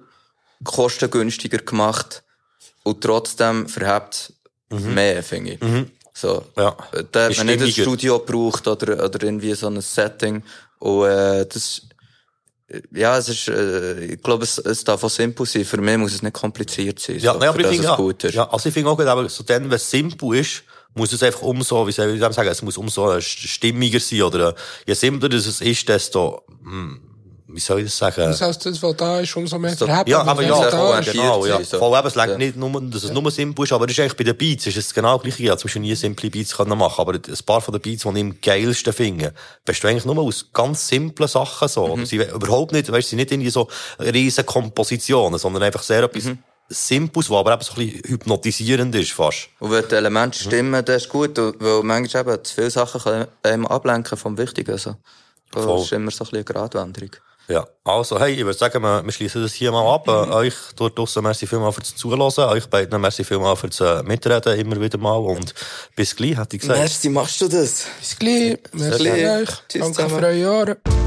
kostengünstiger 0.64 1.58
gemacht 1.58 2.22
und 2.82 3.02
trotzdem 3.02 3.68
verhebt 3.68 4.32
mehr, 4.70 5.22
finde 5.22 5.52
ich. 5.52 5.60
Mhm. 5.60 5.90
So. 6.12 6.44
Ja. 6.56 6.76
Da 7.12 7.28
hat 7.28 7.36
man 7.36 7.46
nicht 7.46 7.62
ein. 7.62 7.70
Studio 7.70 8.18
gebraucht 8.18 8.66
oder, 8.68 9.04
oder 9.04 9.22
irgendwie 9.22 9.54
so 9.54 9.68
ein 9.68 9.80
Setting. 9.80 10.42
Und, 10.78 11.06
äh, 11.06 11.46
das 11.46 11.82
ja, 12.92 13.18
es 13.18 13.28
ist, 13.28 13.48
äh, 13.48 14.04
ich 14.04 14.22
glaube, 14.22 14.44
es, 14.44 14.58
es 14.58 14.84
darf 14.84 15.02
auch 15.02 15.10
simpel 15.10 15.44
sein. 15.44 15.64
Für 15.64 15.78
mich 15.78 15.98
muss 15.98 16.14
es 16.14 16.22
nicht 16.22 16.32
kompliziert 16.32 17.00
sein. 17.00 17.18
Ja, 17.18 17.32
so, 17.32 17.38
nein, 17.40 17.48
aber 17.48 17.58
ich 17.58 17.64
das 17.64 17.72
finde, 17.72 17.88
ja, 17.88 17.96
gut 17.96 18.24
ist. 18.24 18.34
ja, 18.34 18.48
also 18.48 18.68
ich 18.68 18.72
finde 18.72 18.90
auch, 18.90 18.98
aber 18.98 19.28
so 19.28 19.42
dann, 19.42 19.64
wenn 19.64 19.72
es 19.72 19.90
simpel 19.90 20.36
ist, 20.36 20.62
muss 20.94 21.12
es 21.12 21.22
einfach 21.22 21.42
umso, 21.42 21.86
wie 21.86 21.92
soll 21.92 22.14
ich 22.14 22.20
sagen, 22.20 22.48
es 22.48 22.62
muss 22.62 22.76
umso 22.76 23.12
äh, 23.12 23.20
stimmiger 23.20 24.00
sein, 24.00 24.22
oder, 24.22 24.50
äh, 24.50 24.54
je 24.86 24.94
simpler 24.94 25.32
es 25.32 25.60
ist, 25.60 25.88
desto, 25.88 26.42
hm, 26.62 27.00
wie 27.52 27.60
soll 27.60 27.78
ich 27.80 27.84
das 27.86 27.98
sagen? 27.98 28.16
Das 28.22 28.40
heißt, 28.40 28.64
das, 28.66 28.82
was 28.82 28.96
da 28.96 29.20
ist, 29.20 29.36
umso 29.36 29.58
mehr 29.58 29.74
So, 29.76 29.86
verheben. 29.86 30.10
ja, 30.10 30.22
aber 30.22 30.42
ja, 30.42 30.70
da 30.70 30.98
ist. 30.98 31.12
genau, 31.12 31.46
ja. 31.46 31.62
so. 31.64 31.78
Voll 31.78 31.98
eben, 31.98 32.08
es 32.08 32.14
längt 32.14 32.30
Ja. 32.32 32.38
nicht 32.38 32.56
nur, 32.56 32.80
dass 32.82 33.04
es 33.04 33.10
nur 33.12 33.30
simpel 33.30 33.64
ist, 33.64 33.72
aber 33.72 33.86
das 33.86 33.94
ist 33.96 34.00
eigentlich 34.00 34.16
bei 34.16 34.24
den 34.24 34.36
Beats, 34.36 34.66
ist 34.66 34.76
es 34.76 34.92
genau 34.94 35.18
gleich. 35.18 35.38
Ich 35.40 35.48
habe 35.48 35.58
zum 35.58 35.68
Beispiel 35.68 35.82
nie 35.82 35.94
simple 35.94 36.30
Beats 36.30 36.56
können 36.56 36.76
machen, 36.78 37.00
aber 37.00 37.14
ein 37.14 37.38
paar 37.46 37.60
von 37.60 37.72
den 37.72 37.80
Beats, 37.80 38.02
die 38.02 38.08
ich 38.08 38.20
am 38.20 38.40
geilsten 38.40 38.92
finde, 38.92 39.34
bestehen 39.64 39.90
eigentlich 39.90 40.04
nur 40.04 40.18
aus 40.18 40.46
ganz 40.52 40.88
simplen 40.88 41.28
Sachen, 41.28 41.68
so. 41.68 41.96
Mhm. 41.96 42.06
Sie 42.06 42.16
überhaupt 42.16 42.72
nicht, 42.72 42.90
weißt 42.90 42.96
du, 42.98 43.02
sie 43.02 43.08
sind 43.10 43.18
nicht 43.18 43.32
irgendwie 43.32 43.50
so 43.50 43.68
riesen 43.98 44.46
Kompositionen, 44.46 45.38
sondern 45.38 45.62
einfach 45.62 45.82
sehr 45.82 46.02
etwas 46.02 46.24
Mhm. 46.24 46.38
Simples, 46.72 47.28
was 47.28 47.36
aber 47.36 47.52
eben 47.54 47.62
so 47.62 47.72
ein 47.72 47.84
bisschen 47.88 48.02
hypnotisierend 48.10 48.94
ist, 48.94 49.10
fast. 49.10 49.48
Und 49.58 49.72
wenn 49.72 49.88
die 49.88 49.94
Elemente 49.96 50.38
stimmen, 50.38 50.84
das 50.84 51.02
ist 51.02 51.08
gut, 51.08 51.36
weil 51.36 51.82
manchmal 51.82 52.22
eben 52.22 52.44
zu 52.44 52.54
viele 52.54 52.70
Sachen 52.70 53.00
können 53.00 53.26
einem 53.42 53.66
ablenken 53.66 54.16
vom 54.16 54.38
Wichtigen. 54.38 54.70
Also. 54.70 54.94
Das 55.50 55.64
Voll. 55.64 55.80
ist 55.82 55.90
immer 55.92 56.12
so 56.12 56.22
ein 56.22 56.30
bisschen 56.30 56.36
eine 56.36 56.44
Gratwanderung. 56.44 57.10
Ja, 57.50 57.66
also, 57.82 58.20
hey, 58.20 58.34
ich 58.34 58.44
würde 58.44 58.56
sagen, 58.56 58.80
wir, 58.80 59.04
wir 59.04 59.12
schließen 59.12 59.42
das 59.42 59.54
hier 59.54 59.72
mal 59.72 59.92
ab. 59.92 60.06
Äh, 60.06 60.32
euch 60.32 60.54
dort 60.76 60.96
draussen, 60.96 61.24
merci 61.24 61.48
vielmal 61.48 61.72
fürs 61.72 61.96
Zuhören. 61.96 62.20
Euch 62.20 62.66
beiden, 62.68 63.00
merci 63.00 63.24
vielmal 63.24 63.56
fürs 63.56 63.80
äh, 63.80 64.04
Mitreden 64.04 64.56
immer 64.56 64.80
wieder 64.80 64.98
mal. 64.98 65.16
Und 65.16 65.52
bis 65.96 66.14
gleich, 66.14 66.36
hätte 66.36 66.54
ich 66.54 66.62
gesagt. 66.62 66.78
Merci, 66.78 67.08
machst 67.08 67.40
du 67.40 67.48
das? 67.48 67.86
Bis 67.98 68.16
gleich. 68.16 68.58
Merci 68.72 68.98
gleich. 69.02 69.28
an 69.28 69.42
euch. 69.42 69.48
Tschüss 69.68 69.82
Danke 69.82 69.96
zusammen. 69.96 70.20
für 70.20 70.26
eure 70.26 70.58
Ohren. 70.58 70.99